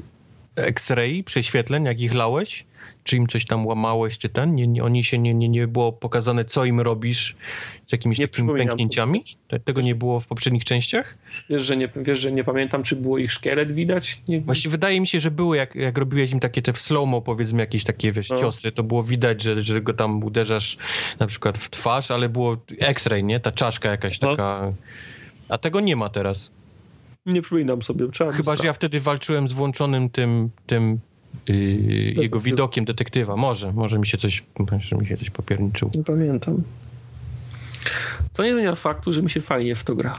X-ray, 0.56 1.24
prześwietleń, 1.24 1.84
jak 1.86 2.00
ich 2.00 2.14
lałeś? 2.14 2.66
Czy 3.04 3.18
im 3.18 3.28
coś 3.28 3.46
tam 3.46 3.66
łamałeś, 3.66 4.18
czy 4.18 4.30
ten? 4.30 4.56
Nie, 4.56 4.68
nie, 4.68 4.84
oni 4.84 5.04
się 5.04 5.20
nie, 5.20 5.34
nie, 5.34 5.50
nie 5.50 5.68
było 5.68 5.92
pokazane, 5.94 6.46
co 6.46 6.66
im 6.66 6.80
robisz 6.82 7.36
z 7.88 7.92
jakimiś 7.92 8.20
Nie 8.20 8.28
takimi 8.28 8.54
pęknięciami? 8.58 9.24
Te, 9.48 9.60
tego 9.60 9.82
nie 9.82 9.96
było 9.96 10.20
w 10.20 10.28
poprzednich 10.28 10.64
częściach? 10.66 11.18
Wiesz, 11.50 11.64
że 11.64 11.78
nie, 11.78 11.90
wiesz, 11.96 12.20
że 12.20 12.32
nie 12.32 12.44
pamiętam, 12.44 12.84
czy 12.84 12.96
było 12.96 13.18
ich 13.18 13.32
szkielet 13.32 13.72
widać? 13.72 14.22
Nie, 14.28 14.42
Właśnie 14.42 14.72
wydaje 14.72 15.02
mi 15.02 15.08
się, 15.08 15.20
że 15.20 15.32
były, 15.32 15.58
jak, 15.58 15.76
jak 15.76 15.98
robiłeś 15.98 16.32
im 16.32 16.40
takie 16.40 16.62
te 16.62 16.74
w 16.74 16.78
slow-mo, 16.78 17.22
powiedzmy, 17.22 17.60
jakieś 17.60 17.84
takie, 17.84 18.12
wiesz, 18.12 18.30
No. 18.30 18.38
ciosy, 18.38 18.72
to 18.72 18.84
było 18.84 19.04
widać, 19.04 19.42
że, 19.42 19.62
że 19.62 19.82
go 19.82 19.94
tam 19.94 20.24
uderzasz 20.24 20.78
na 21.20 21.28
przykład 21.28 21.58
w 21.58 21.70
twarz, 21.70 22.12
ale 22.12 22.30
było 22.30 22.58
X-ray, 22.80 23.24
nie? 23.24 23.40
Ta 23.40 23.52
czaszka 23.52 23.90
jakaś 23.92 24.22
No. 24.22 24.30
taka... 24.30 24.74
A 25.50 25.58
tego 25.58 25.80
nie 25.80 25.96
ma 25.96 26.10
teraz. 26.10 26.52
Nie 27.26 27.42
przypominam 27.42 27.82
sobie. 27.82 28.08
Trzeba 28.08 28.32
Chyba, 28.32 28.56
że 28.56 28.66
ja 28.66 28.74
wtedy 28.74 29.00
walczyłem 29.00 29.50
z 29.50 29.54
włączonym 29.54 30.10
tym, 30.10 30.50
tym 30.68 31.00
yy, 31.48 31.56
jego 32.18 32.40
widokiem 32.40 32.86
detektywa. 32.86 33.36
Może, 33.36 33.74
może 33.74 34.00
mi 34.00 34.08
się 34.08 34.18
coś, 34.18 34.44
może 34.72 34.96
mi 34.96 35.08
się 35.08 35.18
coś 35.18 35.30
popierniczył. 35.30 35.92
Nie 35.96 36.04
pamiętam. 36.04 36.64
Co 38.32 38.44
nie 38.44 38.52
zmienia 38.52 38.76
faktu, 38.76 39.14
że 39.14 39.22
mi 39.22 39.30
się 39.30 39.42
fajnie 39.42 39.76
w 39.76 39.84
to 39.84 39.96
gra. 39.96 40.18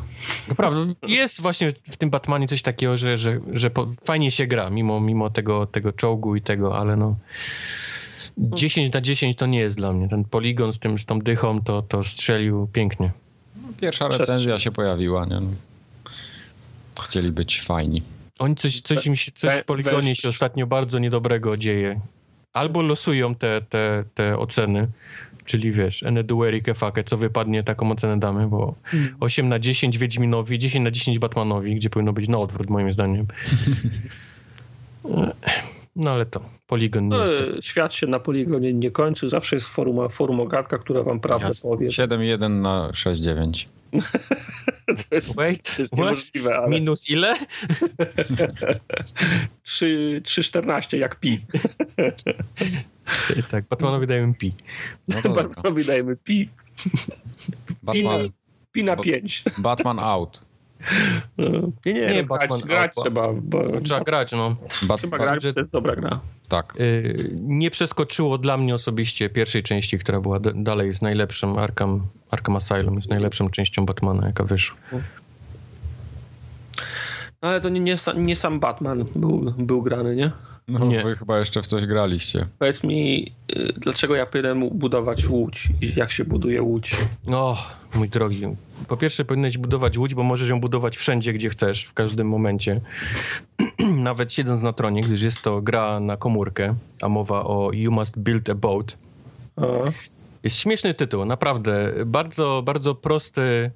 Naprawdę, 0.48 0.94
jest 1.06 1.40
właśnie 1.40 1.72
w 1.90 1.96
tym 1.96 2.10
Batmanie 2.10 2.46
coś 2.46 2.62
takiego, 2.62 2.98
że, 2.98 3.18
że, 3.18 3.40
że 3.52 3.70
po, 3.70 3.92
fajnie 4.04 4.30
się 4.30 4.46
gra, 4.46 4.70
mimo, 4.70 5.00
mimo 5.00 5.30
tego, 5.30 5.66
tego 5.66 5.92
czołgu 5.92 6.36
i 6.36 6.42
tego, 6.42 6.78
ale 6.78 6.96
no 6.96 7.16
10 8.38 8.92
na 8.92 9.00
10 9.00 9.36
to 9.36 9.46
nie 9.46 9.58
jest 9.58 9.76
dla 9.76 9.92
mnie. 9.92 10.08
Ten 10.08 10.24
poligon 10.24 10.72
z, 10.72 10.78
tym, 10.78 10.98
z 10.98 11.04
tą 11.04 11.18
dychą 11.18 11.62
to, 11.62 11.82
to 11.82 12.04
strzelił 12.04 12.68
pięknie. 12.72 13.10
Pierwsza 13.80 14.08
recenzja 14.08 14.58
się 14.58 14.72
pojawiła, 14.72 15.26
nie? 15.26 15.40
No. 16.96 17.02
Chcieli 17.02 17.32
być 17.32 17.62
fajni. 17.62 18.02
Oni 18.38 18.56
coś, 18.56 18.80
coś 18.80 19.06
im 19.06 19.16
się, 19.16 19.32
coś 19.32 19.54
w 19.54 19.64
poligonie 19.64 20.16
się 20.16 20.28
ostatnio 20.28 20.66
bardzo 20.66 20.98
niedobrego 20.98 21.56
dzieje. 21.56 22.00
Albo 22.52 22.82
losują 22.82 23.34
te, 23.34 23.60
te, 23.60 24.04
te 24.14 24.38
oceny, 24.38 24.88
czyli 25.44 25.72
wiesz, 25.72 26.02
Enedueri, 26.02 26.62
Kefake, 26.62 27.04
co 27.04 27.16
wypadnie, 27.16 27.62
taką 27.62 27.90
ocenę 27.90 28.18
damy, 28.18 28.48
bo 28.48 28.74
8 29.20 29.48
na 29.48 29.58
10 29.58 29.98
Wiedźminowi, 29.98 30.58
10 30.58 30.84
na 30.84 30.90
10 30.90 31.18
Batmanowi, 31.18 31.74
gdzie 31.74 31.90
powinno 31.90 32.12
być 32.12 32.28
na 32.28 32.38
odwrót, 32.38 32.70
moim 32.70 32.92
zdaniem. 32.92 33.26
No 35.96 36.10
ale 36.10 36.26
to, 36.26 36.40
poligon 36.66 37.08
nie 37.08 37.16
jest. 37.16 37.32
Ale 37.32 37.62
świat 37.62 37.92
się 37.92 38.06
na 38.06 38.18
poligonie 38.18 38.74
nie 38.74 38.90
kończy. 38.90 39.28
Zawsze 39.28 39.56
jest 39.56 39.66
forum, 39.66 40.08
forum 40.10 40.40
ogatka, 40.40 40.78
która 40.78 41.02
wam 41.02 41.20
prawdę 41.20 41.48
Jasne. 41.48 41.70
powie. 41.70 41.88
7,1 41.88 42.50
na 42.60 42.90
6,9. 42.90 43.66
To 44.86 45.14
jest, 45.14 45.36
Wait, 45.36 45.76
to 45.76 45.82
jest 45.82 45.96
niemożliwe, 45.96 46.56
ale 46.56 46.68
Minus 46.68 47.10
ile? 47.10 47.34
3 49.62 50.20
3,14 50.24 50.96
jak 50.96 51.20
pi. 51.20 51.38
tak, 53.50 53.64
Batmanowi 53.68 54.06
dajemy 54.06 54.34
pi. 54.34 54.54
No 55.08 55.22
to 55.22 55.28
dobra. 55.28 55.42
Bardzo 55.42 55.72
wydajemy 55.72 56.16
pi. 56.16 56.48
Pi 57.92 58.04
na, 58.04 58.10
Batman, 58.10 58.30
pi 58.72 58.84
na 58.84 58.96
Bo- 58.96 59.02
5. 59.02 59.44
Batman 59.58 59.98
out. 59.98 60.40
Nie, 61.86 61.92
nie, 61.92 62.14
Nie, 62.14 62.22
Batman 62.24 62.60
grać 62.60 62.92
trzeba. 63.02 63.32
Bo, 63.32 63.80
Trzeba 63.80 64.00
grać, 64.00 64.32
no. 64.32 64.56
Bat, 64.82 64.98
trzeba 65.00 65.18
Bat, 65.18 65.26
grać, 65.26 65.44
bo 65.46 65.52
to 65.52 65.60
jest 65.60 65.72
dobra 65.72 65.96
gra. 65.96 66.20
tak. 66.48 66.74
Y, 66.80 67.30
nie 67.42 67.70
przeskoczyło 67.70 68.38
dla 68.38 68.56
mnie 68.56 68.74
osobiście 68.74 69.28
pierwszej 69.30 69.62
części, 69.62 69.98
która 69.98 70.20
była 70.20 70.40
d- 70.40 70.52
dalej 70.54 70.88
jest 70.88 71.02
najlepszym 71.02 71.58
Arkham, 71.58 72.06
Arkham 72.30 72.56
Asylum, 72.56 72.94
jest 72.96 73.08
najlepszą 73.08 73.50
częścią 73.50 73.86
Batmana, 73.86 74.26
jaka 74.26 74.44
wyszła. 74.44 74.76
No, 74.92 74.98
Ale 77.40 77.60
to 77.60 77.68
nie, 77.68 77.80
nie, 77.80 77.96
nie 78.16 78.36
sam 78.36 78.60
Batman 78.60 79.04
był, 79.16 79.54
był 79.58 79.82
grany, 79.82 80.16
nie? 80.16 80.30
No, 80.68 80.86
Nie. 80.86 81.02
wy 81.02 81.16
chyba 81.16 81.38
jeszcze 81.38 81.62
w 81.62 81.66
coś 81.66 81.86
graliście. 81.86 82.46
Powiedz 82.58 82.84
mi, 82.84 83.32
y, 83.56 83.72
dlaczego 83.76 84.14
ja 84.16 84.26
powinienem 84.26 84.68
budować 84.68 85.28
łódź 85.28 85.68
i 85.80 85.92
jak 85.96 86.10
się 86.12 86.24
buduje 86.24 86.62
łódź? 86.62 86.96
O, 87.32 87.56
mój 87.94 88.08
drogi. 88.08 88.46
Po 88.88 88.96
pierwsze, 88.96 89.24
powinieneś 89.24 89.58
budować 89.58 89.98
łódź, 89.98 90.14
bo 90.14 90.22
możesz 90.22 90.48
ją 90.48 90.60
budować 90.60 90.96
wszędzie, 90.96 91.32
gdzie 91.32 91.50
chcesz, 91.50 91.84
w 91.84 91.92
każdym 91.92 92.28
momencie. 92.28 92.80
Nawet 93.96 94.32
siedząc 94.32 94.62
na 94.62 94.72
tronie, 94.72 95.00
gdyż 95.00 95.22
jest 95.22 95.42
to 95.42 95.62
gra 95.62 96.00
na 96.00 96.16
komórkę, 96.16 96.74
a 97.02 97.08
mowa 97.08 97.44
o 97.44 97.70
You 97.72 97.92
Must 97.92 98.18
Build 98.18 98.50
a 98.50 98.54
Boat. 98.54 98.96
A, 99.56 99.62
Jest 100.42 100.56
śmieszny 100.58 100.94
tytuł, 100.94 101.24
naprawdę. 101.24 101.92
Bardzo, 102.06 102.62
bardzo 102.64 102.94
prosty, 102.94 103.70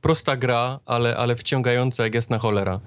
prosta 0.00 0.36
gra, 0.36 0.80
ale, 0.86 1.16
ale 1.16 1.36
wciągająca 1.36 2.04
jak 2.04 2.14
jasna 2.14 2.38
cholera. 2.38 2.80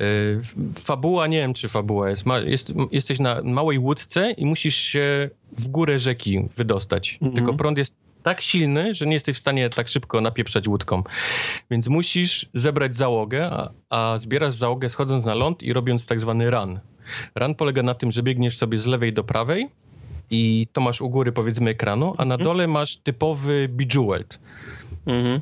Y, 0.00 0.40
Fabuła, 0.78 1.26
nie 1.26 1.38
wiem 1.38 1.54
czy 1.54 1.68
fabuła 1.68 2.10
jest. 2.10 2.26
Ma, 2.26 2.38
jest 2.38 2.72
jesteś 2.92 3.18
na 3.18 3.42
małej 3.42 3.78
łódce 3.78 4.30
i 4.30 4.46
musisz 4.46 4.76
się 4.76 5.30
w 5.52 5.68
górę 5.68 5.98
rzeki 5.98 6.48
wydostać. 6.56 7.18
Mhm. 7.22 7.34
Tylko 7.34 7.54
prąd 7.54 7.78
jest 7.78 7.96
tak 8.22 8.40
silny, 8.40 8.94
że 8.94 9.06
nie 9.06 9.14
jesteś 9.14 9.36
w 9.36 9.40
stanie 9.40 9.70
tak 9.70 9.88
szybko 9.88 10.20
napieprzać 10.20 10.68
łódką. 10.68 11.02
Więc 11.70 11.88
musisz 11.88 12.46
zebrać 12.54 12.96
załogę, 12.96 13.50
a, 13.50 13.70
a 13.90 14.18
zbierasz 14.18 14.54
załogę 14.54 14.88
schodząc 14.88 15.24
na 15.24 15.34
ląd 15.34 15.62
i 15.62 15.72
robiąc 15.72 16.06
tak 16.06 16.20
zwany 16.20 16.50
run. 16.50 16.80
Run 17.34 17.54
polega 17.54 17.82
na 17.82 17.94
tym, 17.94 18.12
że 18.12 18.22
biegniesz 18.22 18.56
sobie 18.56 18.78
z 18.78 18.86
lewej 18.86 19.12
do 19.12 19.24
prawej 19.24 19.68
i 20.30 20.66
to 20.72 20.80
masz 20.80 21.00
u 21.00 21.08
góry 21.08 21.32
powiedzmy 21.32 21.70
ekranu, 21.70 22.14
a 22.18 22.24
na 22.24 22.36
dole 22.36 22.66
masz 22.66 22.96
typowy 22.96 23.68
bejeweled. 23.68 24.38
mhm. 25.06 25.40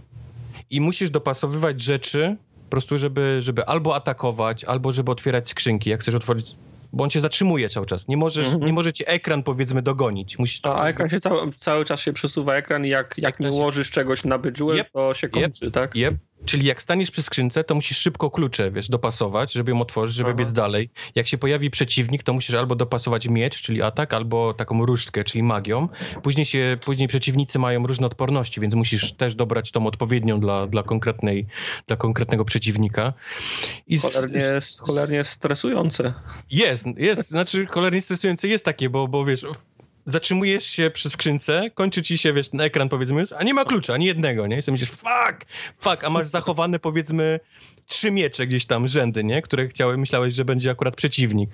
I 0.71 0.81
musisz 0.81 1.11
dopasowywać 1.11 1.81
rzeczy 1.83 2.37
po 2.65 2.71
prostu, 2.71 2.99
żeby, 2.99 3.39
żeby 3.43 3.67
albo 3.67 3.95
atakować, 3.95 4.65
albo 4.65 4.93
żeby 4.93 5.11
otwierać 5.11 5.49
skrzynki, 5.49 5.91
jak 5.91 6.01
chcesz 6.03 6.15
otworzyć, 6.15 6.55
bo 6.93 7.05
on 7.05 7.11
cię 7.11 7.21
zatrzymuje 7.21 7.69
cały 7.69 7.87
czas. 7.87 8.09
Nie, 8.09 8.17
możesz, 8.17 8.47
Mhm. 8.47 8.67
nie 8.67 8.73
może 8.73 8.93
cię 8.93 9.09
ekran 9.09 9.43
powiedzmy 9.43 9.83
dogonić. 9.83 10.39
Musisz 10.39 10.61
A, 10.63 10.85
ekran 10.85 11.09
się 11.09 11.21
cały, 11.21 11.53
cały 11.59 11.85
czas 11.85 12.01
się 12.01 12.13
przesuwa 12.13 12.55
ekran 12.55 12.85
i 12.85 12.89
jak, 12.89 13.15
jak 13.19 13.41
nie 13.41 13.47
się- 13.47 13.53
ułożysz 13.53 13.91
czegoś 13.91 14.25
na 14.25 14.39
Bejewel, 14.39 14.77
Yep. 14.79 14.91
to 14.93 15.15
się 15.15 15.29
kończy, 15.29 15.71
tak? 15.71 15.95
Jep. 15.97 16.15
Czyli 16.45 16.67
jak 16.67 16.83
staniesz 16.83 17.11
przy 17.11 17.23
skrzynce, 17.23 17.65
to 17.65 17.75
musisz 17.75 17.99
szybko 17.99 18.31
klucze, 18.31 18.71
wiesz, 18.71 18.89
dopasować, 18.89 19.53
żeby 19.53 19.71
ją 19.71 19.81
otworzyć, 19.81 20.17
żeby 20.17 20.31
Aha. 20.31 20.39
biec 20.39 20.53
dalej. 20.53 20.91
Jak 21.15 21.27
się 21.29 21.39
pojawi 21.39 21.71
przeciwnik, 21.71 22.23
to 22.23 22.33
musisz 22.33 22.55
albo 22.55 22.75
dopasować 22.77 23.29
miecz, 23.29 23.63
czyli 23.63 23.83
atak, 23.83 24.15
albo 24.15 24.55
taką 24.55 24.87
różdżkę, 24.87 25.25
czyli 25.25 25.43
magią. 25.43 25.89
Później 26.23 26.47
się, 26.47 26.77
później 26.85 27.09
przeciwnicy 27.09 27.59
mają 27.59 27.87
różne 27.87 28.07
odporności, 28.07 28.61
więc 28.61 28.75
musisz 28.75 29.13
też 29.13 29.35
dobrać 29.35 29.71
tą 29.73 29.87
odpowiednią 29.87 30.41
dla, 30.41 30.67
dla, 30.67 30.83
konkretnej, 30.83 31.47
dla 31.87 31.97
konkretnego 31.97 32.45
przeciwnika. 32.45 33.13
I 33.87 33.99
z- 33.99 34.03
Cholernie, 34.03 34.43
cholernie 34.81 35.25
stresujące. 35.25 36.15
jest, 36.51 36.87
jest, 36.97 37.29
znaczy 37.29 37.67
cholernie 37.67 38.03
stresujące 38.03 38.49
jest 38.49 38.65
takie, 38.65 38.91
bo, 38.91 39.09
bo 39.09 39.25
wiesz, 39.25 39.47
zatrzymujesz 40.07 40.67
się 40.67 40.91
przy 40.91 41.11
skrzynce, 41.11 41.71
kończy 41.75 42.03
ci 42.03 42.19
się, 42.19 42.33
wiesz, 42.33 42.49
ten 42.49 42.61
ekran 42.61 42.89
powiedzmy, 42.89 43.25
a 43.39 43.45
nie 43.45 43.55
ma 43.55 43.65
klucza, 43.65 43.95
ani 43.95 44.07
jednego, 44.07 44.47
nie? 44.47 44.59
I 44.59 44.63
sobie 44.63 44.73
myślisz, 44.73 44.91
fuck, 44.91 45.47
fuck, 45.79 46.05
a 46.05 46.11
masz 46.11 46.29
zachowane 46.29 46.79
powiedzmy 46.79 47.41
trzy 47.87 48.11
miecze 48.11 48.47
gdzieś 48.47 48.67
tam, 48.67 48.89
rzędy, 48.89 49.25
nie? 49.25 49.43
Które 49.43 49.69
chciały, 49.69 49.97
myślałeś, 49.97 50.35
że 50.35 50.45
będzie 50.45 50.71
akurat 50.71 50.97
przeciwnik. 50.97 51.51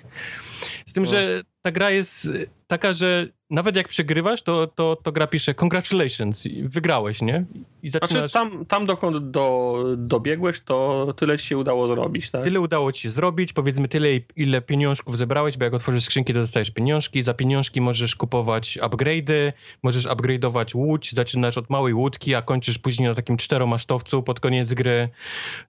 Z 0.85 0.93
tym, 0.93 1.03
No. 1.03 1.09
że 1.11 1.41
ta 1.61 1.71
gra 1.71 1.91
jest 1.91 2.29
taka, 2.67 2.93
że 2.93 3.27
nawet 3.49 3.75
jak 3.75 3.87
przegrywasz, 3.87 4.41
to, 4.41 4.67
to, 4.67 4.97
to 5.03 5.11
gra 5.11 5.27
pisze 5.27 5.53
congratulations, 5.53 6.43
wygrałeś, 6.63 7.21
nie? 7.21 7.45
I 7.83 7.89
Znaczy 7.89 8.07
zaczynasz... 8.07 8.31
tam, 8.31 8.65
tam 8.65 8.85
dokąd 8.85 9.31
do, 9.31 9.83
dobiegłeś, 9.97 10.61
to 10.61 11.07
tyle 11.17 11.37
ci 11.37 11.45
się 11.47 11.57
udało 11.57 11.87
zrobić, 11.87 12.31
tak? 12.31 12.43
Tyle 12.43 12.59
udało 12.61 12.91
ci 12.91 13.01
się 13.01 13.09
zrobić, 13.09 13.53
powiedzmy 13.53 13.87
tyle, 13.87 14.07
ile 14.35 14.61
pieniążków 14.61 15.17
zebrałeś, 15.17 15.57
bo 15.57 15.63
jak 15.63 15.73
otworzysz 15.73 16.03
skrzynki, 16.03 16.33
to 16.33 16.39
dostajesz 16.39 16.71
pieniążki. 16.71 17.23
Za 17.23 17.33
pieniążki 17.33 17.81
możesz 17.81 18.15
kupować 18.15 18.79
upgrade'y, 18.81 19.53
możesz 19.83 20.05
upgrade'ować 20.05 20.75
łódź, 20.75 21.13
zaczynasz 21.13 21.57
od 21.57 21.69
małej 21.69 21.93
łódki, 21.93 22.35
a 22.35 22.41
kończysz 22.41 22.77
później 22.77 23.09
na 23.09 23.15
takim 23.15 23.37
czteromasztowcu 23.37 24.23
pod 24.23 24.39
koniec 24.39 24.73
gry. 24.73 25.09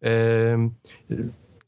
Em, 0.00 0.70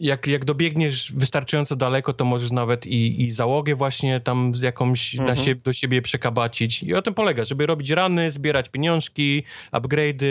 jak, 0.00 0.26
jak 0.26 0.44
dobiegniesz 0.44 1.12
wystarczająco 1.12 1.76
daleko, 1.76 2.12
to 2.12 2.24
możesz 2.24 2.50
nawet 2.50 2.86
i, 2.86 3.22
i 3.22 3.30
załogę 3.30 3.74
właśnie 3.74 4.20
tam 4.20 4.54
z 4.54 4.62
jakąś 4.62 5.14
Mhm. 5.18 5.36
siebie, 5.36 5.60
do 5.64 5.72
siebie 5.72 6.02
przekabacić. 6.02 6.82
I 6.82 6.94
o 6.94 7.02
tym 7.02 7.14
polega, 7.14 7.44
żeby 7.44 7.66
robić 7.66 7.90
rany, 7.90 8.30
zbierać 8.30 8.68
pieniążki, 8.68 9.42
upgrade'y, 9.72 10.24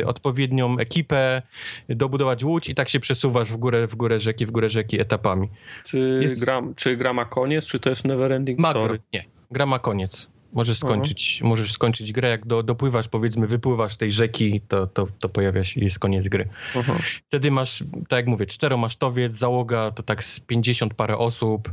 y, 0.00 0.02
odpowiednią 0.06 0.78
ekipę, 0.78 1.42
dobudować 1.88 2.44
łódź 2.44 2.68
i 2.68 2.74
tak 2.74 2.88
się 2.88 3.00
przesuwasz 3.00 3.52
w 3.52 3.56
górę, 3.56 3.86
w 3.86 3.94
górę 3.94 4.20
rzeki, 4.20 4.46
w 4.46 4.50
górę 4.50 4.70
rzeki 4.70 5.00
etapami. 5.00 5.48
Czy, 5.84 6.18
Jest- 6.22 6.40
gra, 6.40 6.62
czy 6.76 6.96
gra 6.96 7.12
ma 7.12 7.24
koniec, 7.24 7.66
czy 7.66 7.78
to 7.78 7.90
jest 7.90 8.04
never 8.04 8.32
ending 8.32 8.60
story? 8.60 9.00
Nie, 9.12 9.24
gra 9.50 9.66
ma 9.66 9.78
koniec. 9.78 10.28
Możesz 10.52 10.78
skończyć, 10.78 11.40
możesz 11.44 11.72
skończyć 11.72 12.12
grę, 12.12 12.28
jak 12.28 12.46
do, 12.46 12.62
dopływasz, 12.62 13.08
powiedzmy, 13.08 13.46
wypływasz 13.46 13.96
tej 13.96 14.12
rzeki, 14.12 14.60
to, 14.68 14.86
to, 14.86 15.06
to 15.18 15.28
pojawia 15.28 15.64
się, 15.64 15.80
jest 15.80 15.98
koniec 15.98 16.28
gry. 16.28 16.48
Aha. 16.78 16.96
Wtedy 17.28 17.50
masz, 17.50 17.84
tak 18.08 18.16
jak 18.16 18.26
mówię, 18.26 18.46
czteromasztowiec, 18.46 19.34
załoga 19.34 19.90
to 19.90 20.02
tak 20.02 20.24
z 20.24 20.40
50 20.40 20.94
parę 20.94 21.18
osób. 21.18 21.70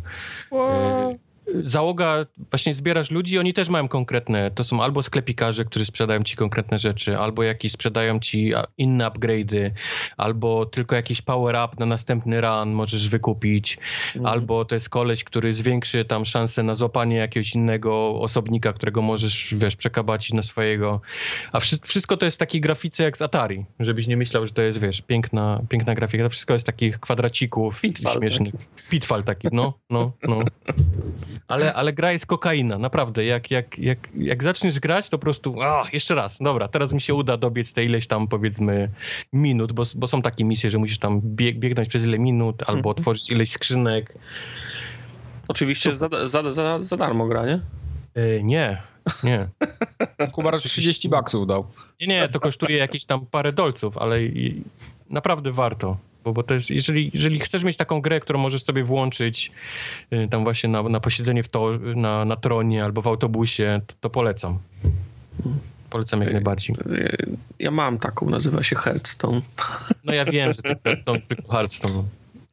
Yy, 0.52 1.20
Załoga, 1.64 2.26
właśnie 2.52 2.74
zbierasz 2.74 3.12
ludzi, 3.12 3.40
oni 3.40 3.54
też 3.54 3.70
mają 3.70 3.88
konkretne, 3.88 4.52
to 4.52 4.64
są 4.64 4.84
albo 4.84 5.04
sklepikarze, 5.04 5.66
którzy 5.66 5.86
sprzedają 5.86 6.24
ci 6.24 6.36
konkretne 6.36 6.80
rzeczy, 6.80 7.18
albo 7.18 7.44
jakieś 7.44 7.72
sprzedają 7.72 8.20
ci 8.20 8.52
inne 8.78 9.06
upgrade'y, 9.08 9.72
albo 10.18 10.66
tylko 10.66 10.96
jakiś 10.96 11.22
power-up 11.22 11.76
na 11.80 11.86
następny 11.86 12.42
run 12.42 12.72
możesz 12.72 13.10
wykupić, 13.10 13.78
Mhm. 14.16 14.26
albo 14.34 14.66
to 14.66 14.76
jest 14.76 14.90
koleś, 14.90 15.24
który 15.24 15.54
zwiększy 15.54 16.06
tam 16.06 16.26
szansę 16.26 16.64
na 16.64 16.76
złapanie 16.76 17.16
jakiegoś 17.16 17.56
innego 17.56 18.20
osobnika, 18.22 18.74
którego 18.74 19.02
możesz, 19.02 19.56
wiesz, 19.58 19.76
przekabacić 19.76 20.34
na 20.34 20.42
swojego. 20.42 21.02
A 21.52 21.60
wszy- 21.60 21.80
wszystko 21.84 22.18
to 22.18 22.26
jest 22.26 22.38
w 22.38 22.40
takiej 22.40 22.62
grafice 22.62 23.04
jak 23.04 23.18
z 23.18 23.22
Atari, 23.22 23.66
żebyś 23.80 24.08
nie 24.08 24.18
myślał, 24.18 24.46
że 24.46 24.52
to 24.54 24.62
jest, 24.62 24.80
wiesz, 24.80 25.02
piękna, 25.02 25.62
piękna 25.70 25.96
grafika. 25.96 26.24
To 26.24 26.30
wszystko 26.30 26.54
jest 26.54 26.66
takich 26.66 27.00
kwadracików 27.00 27.82
Pitfall 27.82 28.18
śmiesznych. 28.18 28.54
Pitfall 28.90 29.24
taki, 29.24 29.48
no, 29.52 29.74
no, 29.90 30.12
no. 30.28 30.40
Ale, 31.48 31.74
ale 31.74 31.94
gra 31.94 32.12
jest 32.12 32.26
kokaina, 32.26 32.78
naprawdę. 32.78 33.26
Jak, 33.26 33.52
jak, 33.52 33.80
jak, 33.80 34.00
jak 34.18 34.44
zaczniesz 34.44 34.80
grać, 34.80 35.10
to 35.10 35.18
po 35.18 35.22
prostu, 35.22 35.62
a, 35.62 35.88
jeszcze 35.94 36.16
raz, 36.16 36.38
dobra, 36.38 36.68
teraz 36.68 36.94
mi 36.94 37.02
się 37.02 37.14
uda 37.14 37.38
dobiec 37.38 37.74
te 37.74 37.84
ileś 37.84 38.08
tam, 38.08 38.28
powiedzmy, 38.28 38.90
minut, 39.34 39.72
bo, 39.72 39.84
bo 39.96 40.08
są 40.08 40.22
takie 40.22 40.44
misje, 40.44 40.72
że 40.72 40.78
musisz 40.78 41.00
tam 41.00 41.22
bieg, 41.24 41.60
biegnąć 41.60 41.90
przez 41.90 42.04
ile 42.04 42.20
minut, 42.20 42.62
albo 42.62 42.90
Mhm. 42.90 42.92
otworzyć 42.92 43.30
ileś 43.30 43.52
skrzynek. 43.52 44.14
Oczywiście 45.48 45.96
za, 45.96 46.10
za, 46.24 46.52
za, 46.52 46.82
za 46.82 46.98
darmo 46.98 47.28
gra, 47.28 47.46
nie? 47.46 47.60
E, 48.16 48.44
nie, 48.44 48.82
nie. 49.24 49.48
Kubar 50.34 50.60
30 50.62 51.10
baksów 51.10 51.48
dał. 51.48 51.68
Nie, 52.02 52.08
nie, 52.08 52.30
to 52.30 52.40
kosztuje 52.40 52.78
jakieś 52.78 53.06
tam 53.06 53.26
parę 53.26 53.54
dolców, 53.54 53.98
ale 53.98 54.20
naprawdę 55.10 55.52
warto. 55.52 55.98
Bo, 56.28 56.34
bo 56.34 56.44
też, 56.44 56.70
jeżeli, 56.70 57.12
jeżeli 57.14 57.40
chcesz 57.40 57.64
mieć 57.64 57.78
taką 57.78 58.02
grę, 58.02 58.20
którą 58.20 58.40
możesz 58.40 58.64
sobie 58.64 58.84
włączyć 58.84 59.52
y, 60.14 60.28
tam 60.28 60.44
właśnie 60.44 60.70
na, 60.70 60.84
na 60.84 61.00
posiedzenie 61.00 61.44
w 61.44 61.50
to, 61.50 61.70
na, 61.96 62.26
na 62.26 62.36
tronie 62.36 62.84
albo 62.84 63.02
w 63.02 63.08
autobusie, 63.08 63.82
to, 63.88 63.94
to 64.02 64.10
polecam. 64.10 64.60
Polecam 65.90 66.22
jak 66.22 66.34
najbardziej. 66.34 66.76
Ja 67.60 67.72
mam 67.72 68.00
taką, 68.00 68.30
nazywa 68.30 68.64
się 68.64 68.76
Hearthstone. 68.76 69.42
No 70.04 70.14
ja 70.14 70.26
wiem, 70.26 70.54
że 70.54 70.62
to 71.06 71.14
tylko 71.28 71.52
Hearthstone. 71.52 72.04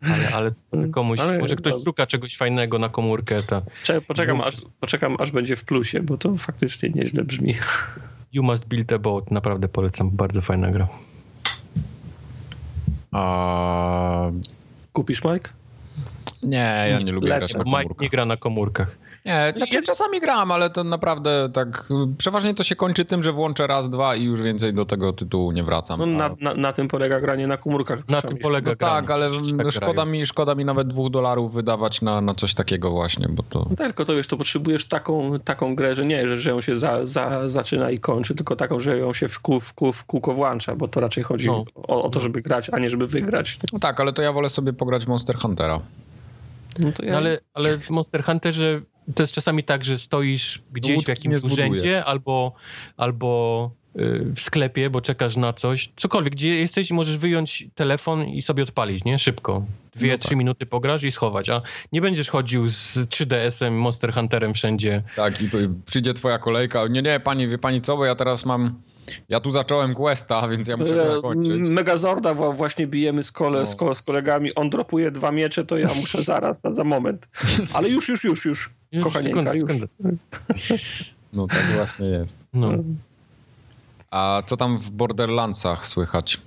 Ale, 0.03 0.31
ale 0.33 0.51
to 0.71 0.89
komuś, 0.91 1.19
Ale- 1.21 1.39
może 1.39 1.57
ktoś 1.57 1.75
szuka 1.85 2.07
czegoś 2.07 2.37
fajnego 2.37 2.79
na 2.79 2.89
komórkę, 2.89 3.43
to 3.43 3.63
Cze- 3.83 4.01
Poczekam 4.01 4.41
aż, 4.41 4.55
poczekam, 4.81 5.17
aż 5.19 5.31
będzie 5.31 5.57
w 5.57 5.65
plusie, 5.65 6.03
bo 6.03 6.17
to 6.19 6.37
faktycznie 6.37 6.91
nieźle 6.95 7.25
brzmi. 7.25 7.55
You 8.33 8.43
Must 8.43 8.65
Build 8.65 8.93
a 8.93 8.99
Boat, 8.99 9.31
naprawdę 9.31 9.69
polecam, 9.69 10.11
bardzo 10.11 10.41
fajna 10.41 10.71
gra. 10.71 10.89
A... 13.15 14.31
Kupisz, 14.93 15.25
Mike? 15.25 15.51
Nie, 16.43 16.87
ja 16.91 16.99
nie 16.99 17.13
lubię 17.13 17.29
Lecę. 17.29 17.39
grać 17.39 17.55
na 17.55 17.59
Mike 17.65 17.71
komórkach. 17.77 18.01
nie 18.01 18.09
gra 18.09 18.25
na 18.25 18.37
komórkach. 18.37 18.97
Nie, 19.25 19.53
znaczy 19.57 19.83
czasami 19.83 20.21
gram, 20.21 20.51
ale 20.51 20.71
to 20.71 20.85
naprawdę 20.85 21.49
tak. 21.53 21.89
Przeważnie 22.19 22.55
to 22.55 22.65
się 22.65 22.77
kończy 22.77 23.05
tym, 23.05 23.23
że 23.23 23.33
włączę 23.33 23.67
raz, 23.67 23.91
dwa 23.91 24.17
i 24.17 24.25
już 24.25 24.43
więcej 24.43 24.75
do 24.75 24.85
tego 24.85 25.13
tytułu 25.13 25.53
nie 25.53 25.65
wracam. 25.65 25.99
No, 25.99 26.07
na, 26.07 26.31
na, 26.41 26.55
na 26.55 26.73
tym 26.73 26.89
polega 26.89 27.21
granie 27.21 27.47
na 27.47 27.57
komórkach. 27.57 28.09
Na 28.09 28.23
tym 28.23 28.37
polega 28.37 28.71
no 28.71 28.77
granie. 28.77 28.95
tak, 28.95 29.11
ale 29.11 29.27
tak 29.31 29.73
szkoda, 29.73 29.93
grają. 29.93 30.11
mi, 30.11 30.27
szkoda 30.27 30.55
mi 30.55 30.65
nawet 30.65 30.89
dwóch 30.89 31.11
dolarów 31.11 31.53
wydawać 31.53 32.03
na, 32.03 32.21
na 32.21 32.35
coś 32.35 32.55
takiego 32.55 32.91
właśnie, 32.91 33.29
bo 33.31 33.43
to... 33.43 33.67
No 33.71 33.77
tak, 33.77 33.87
tylko 33.87 34.05
to 34.05 34.15
wiesz, 34.15 34.27
to 34.27 34.37
potrzebujesz 34.37 34.85
taką, 34.89 35.39
taką 35.41 35.75
grę, 35.75 35.97
że 35.97 36.05
nie, 36.05 36.29
że, 36.29 36.39
że 36.39 36.51
ją 36.51 36.61
się 36.61 36.79
za, 36.79 37.07
za, 37.07 37.49
zaczyna 37.49 37.91
i 37.91 37.99
kończy, 37.99 38.35
tylko 38.35 38.57
taką, 38.57 38.81
że 38.81 38.99
ją 38.99 39.13
się 39.13 39.29
w, 39.29 39.41
kół, 39.41 39.61
w, 39.61 39.75
kół, 39.75 39.93
w 39.93 40.05
kółko 40.05 40.35
włącza, 40.35 40.77
bo 40.77 40.89
to 40.89 41.01
raczej 41.01 41.25
chodzi 41.25 41.47
No. 41.47 41.65
o, 41.75 42.03
o 42.05 42.11
to, 42.11 42.21
żeby 42.21 42.43
grać, 42.43 42.71
a 42.73 42.79
nie 42.79 42.91
żeby 42.91 43.07
wygrać. 43.07 43.59
No 43.73 43.79
tak, 43.79 44.01
ale 44.01 44.13
to 44.13 44.23
ja 44.23 44.33
wolę 44.33 44.49
sobie 44.49 44.73
pograć 44.73 45.07
Monster 45.07 45.37
Huntera. 45.39 45.81
No 46.79 46.93
to 46.93 47.05
ja, 47.05 47.13
No 47.13 47.19
ale, 47.19 47.41
ale 47.55 47.79
w 47.79 47.91
Monster 47.91 48.25
Hunterze 48.25 48.81
to 49.15 49.23
jest 49.23 49.33
czasami 49.35 49.65
tak, 49.65 49.85
że 49.85 49.99
stoisz 49.99 50.63
gdzieś 50.73 50.97
łódź 50.97 51.05
w 51.05 51.09
jakimś 51.09 51.43
urzędzie 51.43 52.05
albo, 52.05 52.53
albo 52.97 53.71
y, 53.97 54.33
w 54.37 54.41
sklepie, 54.41 54.91
bo 54.91 55.01
czekasz 55.01 55.37
na 55.37 55.53
coś. 55.53 55.91
Cokolwiek, 55.97 56.33
gdzie 56.33 56.49
jesteś 56.57 56.91
możesz 56.91 57.17
wyjąć 57.17 57.67
telefon 57.75 58.29
i 58.29 58.43
sobie 58.43 58.63
odpalić, 58.63 59.05
nie? 59.05 59.19
Szybko. 59.19 59.65
Dwie, 59.95 60.13
No 60.13 60.19
trzy 60.19 60.29
tak. 60.29 60.39
minuty 60.39 60.67
pograsz 60.67 61.03
i 61.03 61.13
schować, 61.13 61.49
a 61.49 61.63
nie 61.93 62.01
będziesz 62.01 62.29
chodził 62.29 62.69
z 62.69 62.97
3DS-em, 62.97 63.71
Monster 63.79 64.13
Hunterem 64.15 64.55
wszędzie. 64.55 65.03
Tak, 65.17 65.43
i 65.43 65.49
przyjdzie 65.87 66.15
twoja 66.15 66.39
kolejka. 66.39 66.87
Nie, 66.87 67.03
nie, 67.03 67.21
pani, 67.21 67.49
wie 67.49 67.59
pani 67.59 67.83
co, 67.83 67.97
bo 67.97 68.05
ja 68.05 68.15
teraz 68.15 68.45
mam. 68.45 68.81
Ja 69.29 69.41
tu 69.41 69.51
zacząłem 69.51 69.95
questa, 69.95 70.49
więc 70.49 70.69
ja 70.69 70.77
muszę 70.77 70.95
to 70.95 71.07
E, 71.07 71.11
skończyć. 71.19 71.69
Megazorda 71.69 72.35
właśnie 72.35 72.87
bijemy 72.87 73.23
z, 73.23 73.33
kole, 73.33 73.61
No. 73.61 73.67
z, 73.67 73.77
ko, 73.77 73.95
z 73.95 74.03
kolegami, 74.03 74.55
on 74.55 74.71
dropuje 74.71 75.11
dwa 75.11 75.33
miecze, 75.33 75.65
to 75.65 75.79
ja 75.79 75.89
muszę 75.97 76.23
zaraz, 76.33 76.63
na, 76.63 76.75
za 76.75 76.85
moment. 76.85 77.29
Ale 77.73 77.89
już, 77.89 78.09
już, 78.09 78.25
już, 78.25 78.45
już, 78.45 78.71
Już, 78.93 79.05
kochanieńka, 79.05 79.55
już. 79.55 79.73
No 81.33 81.47
tak 81.47 81.67
właśnie 81.75 82.07
jest. 82.07 82.39
No. 82.53 82.73
A 84.11 84.43
co 84.47 84.57
tam 84.57 84.79
w 84.79 84.91
Borderlandsach 84.91 85.87
słychać? 85.87 86.39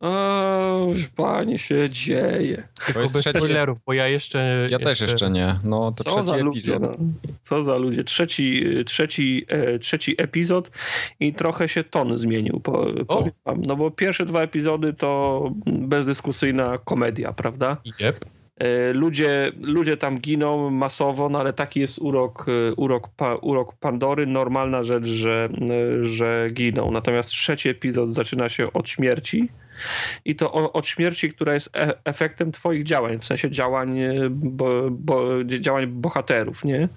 O, 0.00 0.86
panie 1.16 1.58
się 1.58 1.88
dzieje. 1.90 2.68
Tylko 2.86 3.00
jest 3.00 3.14
bez 3.14 3.22
trzecie- 3.24 3.38
spoilerów, 3.38 3.78
bo 3.86 3.92
ja 3.92 4.08
jeszcze... 4.08 4.68
Ja 4.70 4.78
też 4.78 5.00
jeszcze 5.00 5.30
nie. 5.30 5.60
No 5.64 5.92
to 5.92 6.04
Co 6.04 6.10
trzeci 6.10 6.26
za 6.26 6.32
epizod. 6.36 6.44
ludzie, 6.54 6.78
no. 6.80 6.96
Co 7.40 7.62
za 7.64 7.76
ludzie. 7.76 8.04
Trzeci, 8.04 8.64
trzeci, 8.86 9.44
e, 9.48 9.78
trzeci 9.78 10.14
epizod 10.18 10.70
i 11.20 11.32
trochę 11.32 11.68
się 11.68 11.84
ton 11.84 12.16
zmienił, 12.16 12.60
po, 12.60 12.86
powiem 13.08 13.32
wam. 13.44 13.62
No 13.62 13.76
bo 13.76 13.90
pierwsze 13.90 14.24
dwa 14.26 14.42
epizody 14.42 14.92
to 14.94 15.50
bezdyskusyjna 15.66 16.78
komedia, 16.78 17.32
prawda? 17.32 17.76
Yep. 18.00 18.16
E, 18.58 18.92
Ludzie, 18.92 19.52
ludzie 19.60 19.96
tam 19.96 20.18
giną 20.18 20.70
masowo, 20.70 21.28
no 21.28 21.40
ale 21.40 21.52
taki 21.52 21.80
jest 21.80 21.98
urok, 21.98 22.46
e, 22.48 22.74
urok, 22.74 23.08
urok 23.40 23.76
Pandory. 23.76 24.26
Normalna 24.26 24.84
rzecz, 24.84 25.04
że, 25.04 25.48
e, 26.00 26.04
że 26.04 26.48
giną. 26.52 26.90
Natomiast 26.90 27.30
trzeci 27.30 27.68
epizod 27.68 28.08
zaczyna 28.08 28.48
się 28.48 28.72
od 28.72 28.88
śmierci. 28.88 29.48
I 30.24 30.36
to 30.36 30.72
od 30.72 30.86
śmierci, 30.86 31.30
która 31.30 31.54
jest 31.54 31.70
efektem 32.04 32.52
twoich 32.52 32.84
działań, 32.84 33.18
w 33.18 33.24
sensie 33.24 33.50
działań, 33.50 33.98
bo, 34.30 34.90
bo, 34.90 35.44
działań 35.44 35.86
bohaterów, 35.86 36.64
nie? 36.64 36.88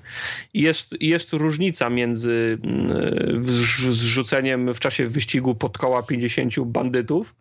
Jest, 0.54 0.96
jest 1.00 1.34
różnica 1.34 1.90
między 1.90 2.58
mm, 2.64 3.44
zrzuceniem 3.94 4.74
w 4.74 4.80
czasie 4.80 5.08
wyścigu 5.08 5.56
pod 5.56 5.78
koła 5.78 6.04
50 6.04 6.60
bandytów, 6.60 7.36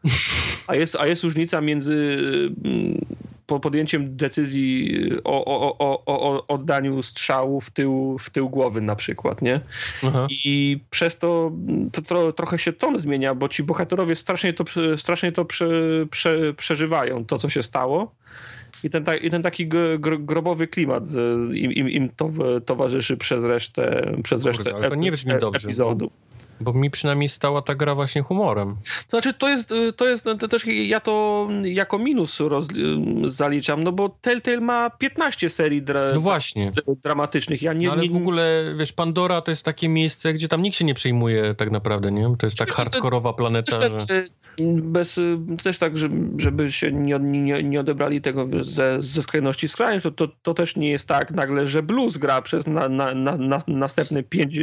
a 0.66 0.74
jest, 0.74 0.96
a 0.96 1.06
jest 1.06 1.24
różnica 1.24 1.60
między 1.60 2.18
mm, 2.64 3.04
po 3.50 3.60
podjęciem 3.60 4.16
decyzji 4.16 5.00
o, 5.24 5.44
o, 5.44 5.78
o, 5.78 6.04
o, 6.06 6.20
o 6.30 6.46
oddaniu 6.46 7.02
strzału 7.02 7.60
w 7.60 7.70
tył, 7.70 8.16
w 8.18 8.30
tył 8.30 8.48
głowy 8.48 8.80
na 8.80 8.96
przykład, 8.96 9.42
nie? 9.42 9.60
Aha. 10.06 10.26
I 10.30 10.80
przez 10.90 11.18
to, 11.18 11.52
to 11.92 12.02
tro, 12.02 12.32
trochę 12.32 12.58
się 12.58 12.72
ton 12.72 12.98
zmienia, 12.98 13.34
bo 13.34 13.48
ci 13.48 13.62
bohaterowie 13.62 14.16
strasznie 14.16 14.52
to, 14.52 14.64
strasznie 14.96 15.32
to 15.32 15.44
prze, 15.44 15.68
prze, 16.10 16.54
przeżywają, 16.54 17.24
to 17.24 17.38
co 17.38 17.48
się 17.48 17.62
stało. 17.62 18.14
I 18.84 18.90
ten, 18.90 19.04
ta, 19.04 19.16
i 19.16 19.30
ten 19.30 19.42
taki 19.42 19.68
grobowy 20.18 20.66
klimat 20.66 21.06
z, 21.06 21.16
im, 21.54 21.72
im, 21.72 21.90
im 21.90 22.08
to, 22.08 22.30
towarzyszy 22.66 23.16
przez 23.16 23.44
resztę, 23.44 24.12
przez 24.22 24.42
Kurde, 24.42 24.58
resztę 24.58 24.74
ale 24.74 24.88
to 24.88 24.94
nie 24.94 25.12
brzmi 25.12 25.32
dobrze, 25.40 25.66
epizodu. 25.68 26.06
Bo 26.06 26.49
mi 26.74 26.90
przynajmniej 26.90 27.28
stała 27.28 27.62
ta 27.62 27.74
gra 27.74 27.94
właśnie 27.94 28.22
humorem. 28.22 28.76
To 29.08 29.10
znaczy, 29.10 29.34
to 29.34 29.48
jest, 29.48 29.74
to 29.96 30.08
jest 30.08 30.24
to 30.24 30.48
też 30.48 30.66
ja 30.66 31.00
to 31.00 31.48
jako 31.62 31.98
minus 31.98 32.40
roz, 32.40 32.66
zaliczam, 33.24 33.84
no 33.84 33.92
bo 33.92 34.08
Telltale 34.08 34.60
ma 34.60 34.90
15 34.90 35.50
serii 35.50 35.82
dra, 35.82 36.00
no 36.14 36.20
właśnie. 36.20 36.70
dramatycznych. 37.02 37.62
Ja 37.62 37.72
nie, 37.72 37.86
no 37.86 37.92
ale 37.92 38.02
nie, 38.02 38.10
w 38.10 38.16
ogóle, 38.16 38.74
wiesz, 38.78 38.92
Pandora 38.92 39.40
to 39.40 39.50
jest 39.50 39.62
takie 39.62 39.88
miejsce, 39.88 40.32
gdzie 40.32 40.48
tam 40.48 40.62
nikt 40.62 40.76
się 40.76 40.84
nie 40.84 40.94
przejmuje 40.94 41.54
tak 41.54 41.70
naprawdę, 41.70 42.12
nie? 42.12 42.36
To 42.38 42.46
jest 42.46 42.56
tak 42.56 42.70
hardkorowa 42.70 43.32
planeta, 43.32 43.78
też 43.78 43.92
że... 43.92 44.06
Tak, 44.06 44.26
bez, 44.66 45.20
też 45.62 45.78
tak, 45.78 45.92
żeby 46.36 46.72
się 46.72 46.92
nie, 46.92 47.18
nie, 47.20 47.62
nie 47.62 47.80
odebrali 47.80 48.20
tego 48.20 48.46
ze, 48.60 49.02
ze 49.02 49.22
skrajności 49.22 49.68
skrajność, 49.68 50.02
to, 50.02 50.10
to, 50.10 50.28
to 50.42 50.54
też 50.54 50.76
nie 50.76 50.90
jest 50.90 51.08
tak 51.08 51.30
nagle, 51.30 51.66
że 51.66 51.82
blues 51.82 52.18
gra 52.18 52.42
przez 52.42 52.66
na, 52.66 52.88
na, 52.88 53.14
na 53.14 53.60
następne 53.66 54.22
5 54.22 54.54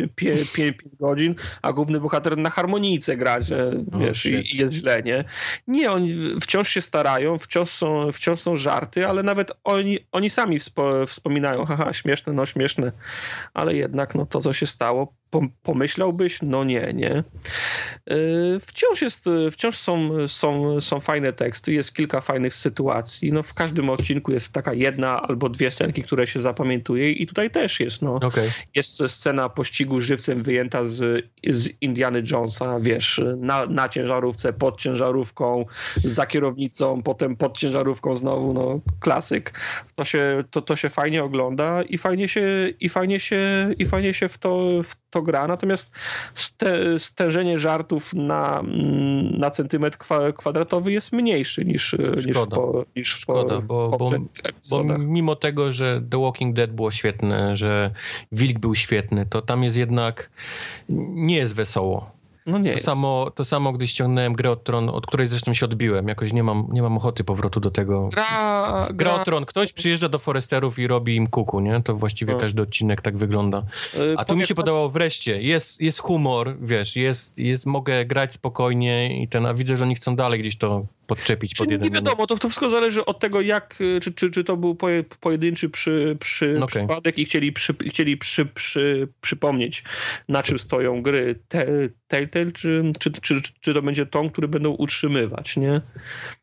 godzin, 1.00 1.36
a 1.62 1.74
główny 1.88 2.00
bohater 2.00 2.38
na 2.38 2.50
harmonijce 2.50 3.18
gra, 3.18 3.42
że 3.42 3.72
wiesz, 4.00 4.26
i, 4.26 4.56
i, 4.56 4.58
jest 4.58 4.76
źle, 4.76 5.04
nie? 5.04 5.24
Nie, 5.68 5.92
oni 5.92 6.14
wciąż 6.42 6.70
się 6.70 6.82
starają, 6.82 7.38
wciąż 7.38 7.70
są, 7.70 8.12
wciąż 8.12 8.40
są 8.40 8.56
żarty, 8.56 9.08
ale 9.08 9.24
nawet 9.24 9.52
oni, 9.64 10.00
oni 10.12 10.30
sami 10.30 10.60
wspo, 10.60 11.06
wspominają, 11.06 11.66
haha, 11.66 11.94
śmieszne, 11.94 12.34
no 12.34 12.46
śmieszne, 12.46 12.92
ale 13.54 13.76
jednak 13.76 14.16
no 14.16 14.26
to, 14.26 14.42
co 14.42 14.54
się 14.54 14.68
stało, 14.68 15.14
pomyślałbyś? 15.64 16.40
No 16.42 16.64
nie, 16.64 16.94
nie. 16.94 17.24
Y, 18.12 18.60
wciąż 18.60 19.02
jest, 19.02 19.26
wciąż 19.52 19.78
są, 19.78 20.10
są, 20.28 20.82
są 20.82 21.00
fajne 21.00 21.34
teksty, 21.34 21.74
jest 21.74 21.94
kilka 21.94 22.22
fajnych 22.22 22.54
sytuacji. 22.54 23.32
No 23.32 23.44
w 23.44 23.54
każdym 23.54 23.90
odcinku 23.90 24.32
jest 24.32 24.54
taka 24.54 24.74
jedna 24.74 25.22
albo 25.22 25.50
dwie 25.50 25.72
scenki, 25.72 26.04
które 26.04 26.28
się 26.28 26.40
zapamiętuje 26.40 27.12
i 27.12 27.28
tutaj 27.28 27.52
też 27.52 27.80
jest. 27.80 28.02
No. 28.02 28.14
Okay. 28.14 28.52
Jest 28.76 29.04
scena 29.08 29.50
pościgu 29.50 30.02
żywcem 30.02 30.44
wyjęta 30.44 30.86
z, 30.86 31.26
z 31.50 31.70
Indiany 31.82 32.24
Jonesa, 32.32 32.80
wiesz, 32.80 33.22
na, 33.38 33.66
na 33.66 33.90
ciężarówce, 33.90 34.54
pod 34.54 34.82
ciężarówką, 34.82 35.66
za 36.04 36.26
kierownicą, 36.26 37.02
potem 37.02 37.36
pod 37.36 37.58
ciężarówką 37.58 38.16
znowu, 38.16 38.54
no 38.54 38.80
klasyk. 39.00 39.54
To 39.96 40.06
się, 40.06 40.44
to, 40.52 40.62
to 40.62 40.76
się 40.76 40.90
fajnie 40.90 41.24
ogląda 41.24 41.84
i 41.84 41.98
fajnie 41.98 42.28
się, 42.28 42.74
i 42.80 42.90
fajnie 42.90 43.20
się, 43.20 43.74
i 43.80 43.86
fajnie 43.86 44.14
się 44.14 44.30
w 44.30 44.38
to, 44.38 44.84
w 44.84 44.96
to 45.18 45.22
gra, 45.22 45.48
natomiast 45.48 45.92
ste, 46.34 47.00
stężenie 47.00 47.60
żartów 47.60 48.14
na, 48.14 48.64
na 49.38 49.50
centymetr 49.52 49.98
kwadratowy 50.38 50.92
jest 50.92 51.12
mniejszy 51.14 51.66
niż, 51.66 51.96
niż, 52.26 52.38
po, 52.50 52.86
niż 52.96 53.08
Szkoda, 53.08 53.60
bo, 53.68 53.90
bo, 53.90 54.12
bo 54.70 54.84
mimo 54.98 55.36
tego, 55.36 55.74
że 55.74 56.02
The 56.12 56.22
Walking 56.22 56.56
Dead 56.56 56.72
było 56.72 56.92
świetne, 56.92 57.58
że 57.58 57.92
Wilk 58.32 58.60
był 58.60 58.76
świetny, 58.76 59.26
to 59.26 59.42
tam 59.42 59.64
jest 59.64 59.78
jednak 59.78 60.30
nie 60.90 61.36
jest 61.36 61.56
wesoło. 61.56 62.17
No 62.48 62.58
nie 62.58 62.70
to, 62.70 62.74
jest. 62.74 62.86
samo, 62.86 63.32
to 63.36 63.46
samo, 63.46 63.72
gdy 63.72 63.88
ściągnąłem 63.88 64.34
grę 64.34 64.52
od 64.52 64.64
Tron, 64.64 64.90
od 64.90 65.08
której 65.08 65.28
zresztą 65.28 65.54
się 65.54 65.66
odbiłem. 65.66 66.08
Jakoś 66.08 66.34
nie 66.34 66.44
mam, 66.44 66.68
nie 66.72 66.82
mam 66.82 66.98
ochoty 66.98 67.24
powrotu 67.24 67.60
do 67.60 67.72
tego. 67.72 68.08
Gra, 68.14 68.24
gra... 68.24 68.94
gra 68.94 69.16
od 69.16 69.26
Tron. 69.26 69.46
Ktoś 69.46 69.74
przyjeżdża 69.74 70.10
do 70.10 70.20
Foresterów 70.20 70.80
i 70.80 70.88
robi 70.88 71.16
im 71.16 71.28
kuku, 71.28 71.60
nie? 71.60 71.82
To 71.84 71.96
właściwie 71.96 72.34
no. 72.34 72.40
każdy 72.40 72.62
odcinek 72.62 73.02
tak 73.02 73.18
wygląda. 73.18 73.64
Y, 73.96 74.16
a 74.18 74.26
tu 74.26 74.36
mi 74.36 74.48
się 74.48 74.56
podobało 74.56 74.90
wreszcie. 74.90 75.42
Jest, 75.42 75.82
jest 75.82 76.00
humor, 76.00 76.58
wiesz, 76.62 76.96
jest, 76.96 77.38
jest, 77.38 77.66
mogę 77.66 78.06
grać 78.06 78.34
spokojnie 78.34 79.24
i 79.24 79.28
ten, 79.28 79.46
a 79.46 79.54
widzę, 79.54 79.78
że 79.78 79.84
oni 79.84 79.96
chcą 79.96 80.16
dalej 80.16 80.40
gdzieś 80.40 80.58
to 80.58 80.86
podczepić 81.08 81.56
pod 81.56 81.72
jeden 81.72 81.88
Nie 81.88 81.96
wiadomo, 81.96 82.28
to, 82.28 82.38
to 82.38 82.50
wszystko 82.50 82.70
zależy 82.70 83.06
od 83.06 83.20
tego, 83.20 83.42
jak, 83.42 83.82
y, 83.82 84.00
czy, 84.02 84.14
czy, 84.14 84.32
czy 84.32 84.44
to 84.44 84.58
był 84.58 84.76
pojedynczy 85.20 85.70
przy, 85.70 86.18
przy 86.20 86.54
no 86.54 86.66
okay. 86.66 86.68
przypadek 86.68 87.18
i 87.18 87.26
chcieli, 87.26 87.52
przy, 87.54 87.74
chcieli 87.74 88.18
przy, 88.18 88.46
przy, 88.46 89.08
przypomnieć, 89.22 89.84
na 90.30 90.44
czym 90.44 90.60
stoją 90.60 91.02
gry 91.02 91.36
Telltale, 92.08 92.52
czy, 92.52 92.92
czy, 93.00 93.12
czy, 93.12 93.42
czy 93.62 93.74
to 93.74 93.82
będzie 93.82 94.06
tą, 94.06 94.30
który 94.30 94.48
będą 94.48 94.70
utrzymywać, 94.70 95.58
nie? 95.58 95.82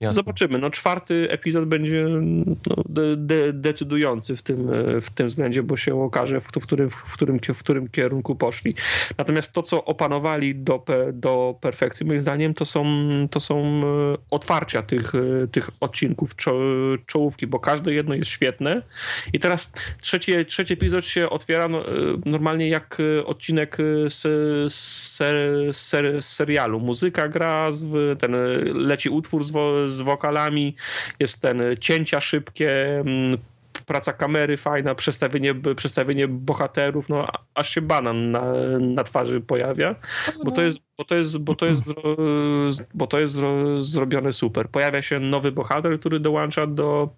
Jasne. 0.01 0.12
Zobaczymy. 0.12 0.59
No 0.59 0.70
czwarty 0.70 1.27
epizod 1.31 1.65
będzie 1.65 2.07
no, 2.09 2.82
de, 2.89 3.16
de, 3.16 3.53
decydujący 3.53 4.36
w 4.36 4.43
tym, 4.43 4.70
w 5.01 5.11
tym 5.11 5.27
względzie, 5.27 5.62
bo 5.62 5.77
się 5.77 6.03
okaże, 6.03 6.41
w, 6.41 6.45
w, 6.45 6.62
którym, 6.62 6.91
w, 6.91 7.12
którym, 7.12 7.39
w 7.55 7.59
którym 7.59 7.89
kierunku 7.89 8.36
poszli. 8.36 8.74
Natomiast 9.19 9.53
to, 9.53 9.62
co 9.62 9.85
opanowali 9.85 10.55
do, 10.55 10.85
do 11.12 11.59
perfekcji, 11.61 12.07
moim 12.07 12.20
zdaniem, 12.20 12.55
to 12.55 12.65
są, 12.65 12.85
to 13.31 13.41
są 13.41 13.82
e, 13.85 14.16
otwarte 14.31 14.54
otwarcia 14.55 14.83
tych, 14.83 15.15
e, 15.15 15.47
tych 15.53 15.71
odcinków 15.81 16.37
czo, 16.37 16.53
czołówki, 17.07 17.47
bo 17.47 17.59
każde 17.59 17.95
jedno 17.95 18.15
jest 18.15 18.31
świetne. 18.31 18.83
I 19.33 19.39
teraz 19.39 19.73
trzeci, 20.01 20.47
trzeci 20.47 20.73
epizod 20.73 21.07
się 21.07 21.31
otwiera 21.31 21.69
no, 21.69 21.89
e, 21.89 21.93
normalnie 22.25 22.69
jak 22.69 22.99
e, 23.01 23.27
odcinek 23.27 23.77
z, 24.09 24.23
ser, 24.75 25.37
ser, 25.75 26.23
serialu. 26.23 26.81
Muzyka 26.81 27.29
gra, 27.29 27.71
ten 28.19 28.37
leci 28.75 29.09
utwór 29.09 29.45
z, 29.45 29.51
wo, 29.51 29.89
z 29.89 30.01
wokalami, 30.01 30.77
jest 31.21 31.41
ten 31.41 31.63
cięcia 31.81 32.21
szybkie, 32.21 33.05
praca 33.86 34.12
kamery 34.12 34.56
fajna, 34.56 34.94
przestawienie, 34.94 35.55
przestawienie 35.77 36.28
bohaterów, 36.28 37.09
no 37.09 37.27
aż 37.55 37.74
się 37.74 37.82
banan 37.82 38.31
na, 38.31 38.52
na 38.81 39.05
twarzy 39.05 39.40
pojawia, 39.40 39.94
bo 40.44 40.51
to 40.51 40.62
jest, 40.62 40.78
bo 40.98 41.05
to 41.05 41.15
jest, 41.15 41.39
bo 41.39 41.55
to 41.55 41.66
jest, 41.66 41.94
bo 42.94 43.06
to 43.06 43.20
jest 43.20 43.40
zrobione 43.81 44.32
super. 44.32 44.69
Pojawia 44.69 45.02
się 45.02 45.20
nowy 45.20 45.52
bohater, 45.52 46.01
który 46.01 46.20
dołącza 46.20 46.66
do, 46.66 47.15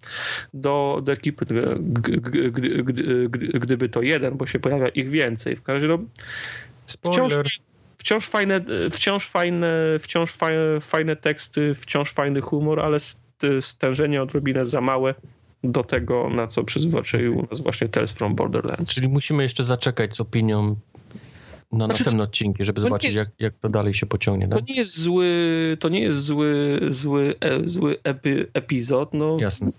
do, 0.55 1.01
do 1.05 1.12
ekipy, 1.12 1.47
gdyby 3.60 3.88
to 3.88 4.02
jeden, 4.02 4.36
bo 4.36 4.47
się 4.47 4.59
pojawia 4.59 4.88
ich 4.88 5.10
więcej. 5.10 5.56
W 5.56 5.62
każdym 5.62 5.90
razie, 5.90 6.02
no, 6.02 6.09
wciąż, 7.10 7.34
wciąż 7.98 8.28
fajne, 8.28 8.60
wciąż 8.90 9.28
fajne, 9.28 9.68
wciąż 10.01 10.32
fajne 10.80 11.16
teksty, 11.16 11.74
wciąż 11.74 12.12
fajny 12.12 12.40
humor, 12.40 12.80
ale 12.80 12.98
stężenie 13.60 14.22
odrobinę 14.22 14.66
za 14.66 14.80
małe 14.80 15.14
do 15.72 15.84
tego, 15.84 16.30
na 16.30 16.47
co 16.47 16.64
przyzwyczaił 16.64 17.47
nas 17.51 17.60
właśnie 17.60 17.88
Tales 17.88 18.12
from 18.12 18.34
Borderlands. 18.34 18.94
Czyli 18.94 19.09
musimy 19.09 19.43
jeszcze 19.43 19.64
zaczekać 19.64 20.16
z 20.16 20.20
opinią 20.20 20.76
na 21.72 21.84
znaczy, 21.84 21.88
następne 21.88 22.22
odcinki, 22.22 22.64
żeby 22.64 22.80
zobaczyć, 22.80 23.12
jest, 23.12 23.30
jak, 23.30 23.40
jak 23.40 23.60
to 23.60 23.68
dalej 23.68 23.94
się 23.94 24.06
pociągnie. 24.06 24.48
Tak? 24.48 24.59
To 24.59 24.64
nie 24.68 24.74
jest 24.74 24.98
zły, 24.98 25.26
to 25.80 25.88
nie 25.88 26.01
jest 26.01 26.18
zły, 26.20 26.80
zły, 26.90 27.34
e, 27.40 27.68
zły 27.68 27.97
epi, 28.05 28.30
epizod. 28.55 29.14
No, 29.14 29.36
Jasne. 29.40 29.72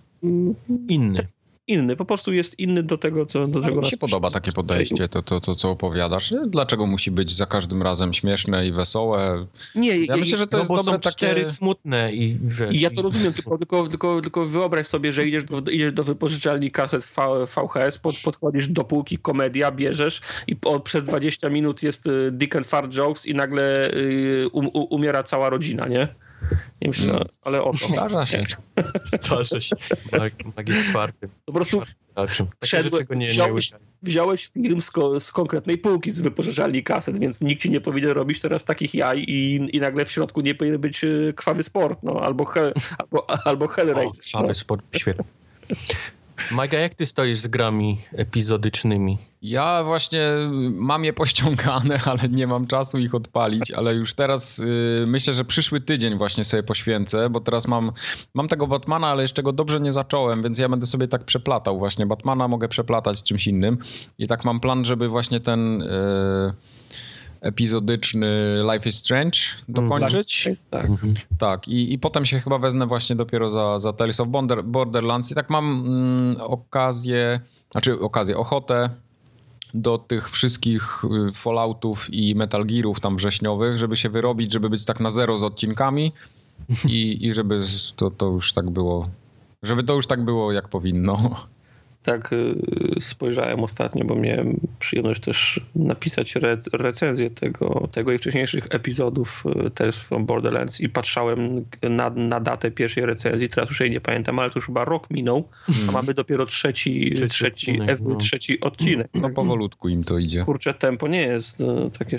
Inny 0.88 1.28
inny, 1.68 1.96
po 1.96 2.06
prostu 2.06 2.34
jest 2.34 2.60
inny 2.60 2.84
do 2.84 2.98
tego, 2.98 3.26
co 3.26 3.48
do 3.48 3.62
czego 3.62 3.82
mi 3.82 3.88
się 3.88 3.98
podoba 3.98 4.30
takie 4.30 4.52
podejście, 4.52 5.10
to, 5.10 5.22
to, 5.22 5.40
to 5.40 5.56
co 5.56 5.72
opowiadasz. 5.72 6.34
Dlaczego 6.48 6.86
musi 6.86 7.12
być 7.12 7.32
za 7.36 7.46
każdym 7.46 7.82
razem 7.84 8.14
śmieszne 8.14 8.68
i 8.68 8.72
wesołe? 8.72 9.46
Nie, 9.76 10.06
ja 10.06 10.18
myślę, 10.18 10.38
że 10.38 10.48
to 10.48 10.58
no 10.58 10.64
jest 10.64 10.86
dobre 10.86 11.00
takie... 11.00 11.16
cztery 11.16 11.46
smutne 11.46 12.14
i 12.14 12.38
wiesz, 12.42 12.76
I 12.76 12.80
ja 12.80 12.90
to 12.90 13.02
rozumiem, 13.02 13.34
tylko, 13.34 13.58
tylko, 13.58 13.88
tylko, 13.88 14.22
tylko 14.22 14.46
wyobraź 14.46 14.88
sobie, 14.88 15.14
że 15.14 15.28
idziesz 15.28 15.44
do, 15.44 15.72
idziesz 15.72 15.94
do 15.94 16.04
wypożyczalni 16.04 16.72
kaset 16.72 17.04
v, 17.04 17.46
VHS, 17.46 17.98
pod, 17.98 18.16
podchodzisz 18.24 18.68
do 18.68 18.84
półki, 18.84 19.18
komedia, 19.18 19.72
bierzesz 19.72 20.22
i 20.48 20.56
po, 20.56 20.80
przez 20.80 21.04
20 21.04 21.50
minut 21.50 21.84
jest 21.84 22.08
y, 22.08 22.32
Dick 22.32 22.56
and 22.56 22.68
Fart 22.68 22.96
Jokes 22.96 23.26
i 23.26 23.34
nagle 23.34 23.94
y, 23.94 24.50
um, 24.52 24.68
umiera 24.74 25.24
cała 25.24 25.50
rodzina, 25.50 25.88
nie? 25.88 26.08
Nie 26.82 26.88
myślę, 26.88 27.14
mm. 27.14 27.28
ale 27.42 27.64
o 27.64 27.72
to. 27.72 27.88
Zdarza 27.88 28.26
się. 28.26 28.44
Zdarza 29.24 29.62
się. 29.62 29.76
Magii 30.58 30.84
czwarty. 30.90 31.30
Po 31.46 31.54
prostu 31.54 31.82
wszedłeś, 32.64 33.06
nie, 33.10 33.26
wziąłeś, 33.26 33.72
nie 33.72 33.80
wziąłeś 34.04 34.48
film 34.48 34.82
z, 34.82 34.92
ko, 34.92 35.20
z, 35.20 35.32
konkretnej 35.32 35.78
półki, 35.78 36.12
z 36.12 36.20
wypożyczalni 36.20 36.84
kaset, 36.84 37.20
więc 37.20 37.42
nikt 37.42 37.62
ci 37.62 37.72
nie 37.72 37.82
powinien 37.82 38.12
robić 38.12 38.40
teraz 38.40 38.64
takich 38.64 38.94
jaj 38.94 39.20
i, 39.20 39.70
i 39.76 39.80
nagle 39.80 40.06
w 40.06 40.12
środku 40.12 40.42
nie 40.42 40.56
powinien 40.56 40.82
być 40.82 41.04
y, 41.04 41.34
krwawy 41.36 41.64
sport, 41.64 42.00
no, 42.04 42.22
albo, 42.22 42.46
he, 42.46 42.74
albo, 43.00 43.28
albo 43.46 43.68
Hellraiser. 43.68 44.24
O, 44.26 44.30
krwawy 44.30 44.48
no. 44.48 44.56
sport, 44.56 44.86
świetnie. 44.98 45.26
Majga, 46.52 46.80
jak 46.80 46.96
ty 46.96 47.06
stoisz 47.06 47.38
z 47.38 47.48
grami 47.48 47.98
epizodycznymi? 48.14 49.18
Ja 49.42 49.84
właśnie 49.84 50.22
mam 50.72 51.06
je 51.06 51.14
pościągane, 51.14 52.00
ale 52.12 52.30
nie 52.30 52.48
mam 52.48 52.68
czasu 52.68 52.98
ich 52.98 53.16
odpalić, 53.16 53.72
ale 53.72 53.96
już 53.96 54.14
teraz 54.14 54.60
y, 54.60 55.06
myślę, 55.08 55.34
że 55.34 55.46
przyszły 55.46 55.82
tydzień 55.82 56.18
właśnie 56.18 56.46
sobie 56.46 56.64
poświęcę, 56.64 57.30
bo 57.30 57.42
teraz 57.42 57.68
mam, 57.68 57.92
mam 58.34 58.48
tego 58.48 58.68
Batmana, 58.68 59.08
ale 59.08 59.22
jeszcze 59.22 59.44
go 59.44 59.54
dobrze 59.54 59.80
nie 59.80 59.94
zacząłem, 59.94 60.44
więc 60.44 60.60
ja 60.60 60.70
będę 60.70 60.86
sobie 60.86 61.08
tak 61.08 61.24
przeplatał 61.24 61.80
właśnie. 61.80 62.06
Batmana 62.06 62.48
mogę 62.48 62.68
przeplatać 62.68 63.18
z 63.18 63.24
czymś 63.24 63.48
innym 63.48 63.78
i 64.18 64.28
tak 64.28 64.46
mam 64.46 64.60
plan, 64.60 64.86
żeby 64.86 65.08
właśnie 65.08 65.40
ten... 65.40 65.82
Y, 65.82 66.54
epizodyczny 67.42 68.62
Life 68.74 68.90
is 68.90 68.96
Strange 68.96 69.38
dokończyć. 69.70 70.50
Tak. 70.70 70.86
Mhm. 70.86 71.14
Tak, 71.38 71.68
I, 71.68 71.94
i 71.94 72.00
potem 72.00 72.26
się 72.26 72.40
chyba 72.40 72.58
wezmę 72.58 72.88
właśnie 72.88 73.16
dopiero 73.16 73.50
za, 73.50 73.80
za 73.80 73.94
Tales 73.94 74.20
of 74.20 74.28
Border, 74.28 74.64
Borderlands 74.64 75.32
i 75.32 75.36
tak 75.36 75.50
mam 75.50 75.86
mm, 75.86 76.42
okazję, 76.42 77.40
znaczy 77.72 78.00
okazję, 78.00 78.38
ochotę 78.38 78.90
do 79.74 79.98
tych 79.98 80.30
wszystkich 80.30 81.04
y, 81.30 81.34
Falloutów 81.34 82.14
i 82.14 82.36
Metal 82.36 82.66
Gearów 82.66 83.00
tam 83.00 83.18
wrześniowych, 83.18 83.78
żeby 83.78 83.96
się 83.96 84.10
wyrobić, 84.10 84.54
żeby 84.54 84.70
być 84.70 84.86
tak 84.86 85.00
na 85.00 85.10
zero 85.10 85.38
z 85.38 85.44
odcinkami 85.44 86.12
i, 86.90 87.28
i 87.28 87.34
żeby 87.34 87.60
to, 87.96 88.12
to 88.12 88.26
już 88.26 88.54
tak 88.54 88.70
było 88.70 89.10
Żeby 89.64 89.84
to 89.84 89.94
już 89.94 90.08
tak 90.08 90.24
było, 90.24 90.52
jak 90.52 90.70
powinno. 90.70 91.48
Tak 92.04 92.34
y, 92.34 92.56
spojrzałem 93.00 93.64
ostatnio, 93.64 94.06
bo 94.06 94.16
miałem 94.16 94.60
przyjemność 94.80 95.22
też 95.22 95.62
napisać 95.76 96.36
re 96.36 96.58
recenzję 96.74 97.30
tego, 97.30 97.88
tego 97.92 98.12
i 98.12 98.18
wcześniejszych 98.18 98.68
epizodów 98.70 99.44
y, 99.66 99.70
Tales 99.70 100.00
from 100.00 100.26
Borderlands 100.26 100.82
i 100.82 100.90
patrzałem 100.90 101.66
na, 101.90 102.10
na 102.10 102.40
datę 102.40 102.72
pierwszej 102.72 103.06
recenzji, 103.06 103.50
teraz 103.50 103.70
już 103.70 103.80
jej 103.80 103.92
nie 103.92 104.02
pamiętam, 104.02 104.40
ale 104.40 104.50
to 104.50 104.60
już 104.60 104.66
chyba 104.66 104.86
rok 104.86 105.10
minął, 105.10 105.50
a 105.90 105.92
mamy 105.92 106.14
dopiero 106.14 106.46
trzeci, 106.46 107.12
Trzeci 107.16 107.30
trzeci, 107.30 107.72
odcinek, 107.72 108.00
e- 108.00 108.04
no. 108.04 108.16
trzeci 108.16 108.60
odcinek. 108.60 109.08
No 109.14 109.30
powolutku 109.30 109.90
im 109.90 110.04
to 110.04 110.18
idzie. 110.18 110.44
Kurczę, 110.44 110.74
tempo 110.74 111.08
nie 111.08 111.22
jest 111.22 111.62
y, 111.62 111.66
takie... 112.00 112.18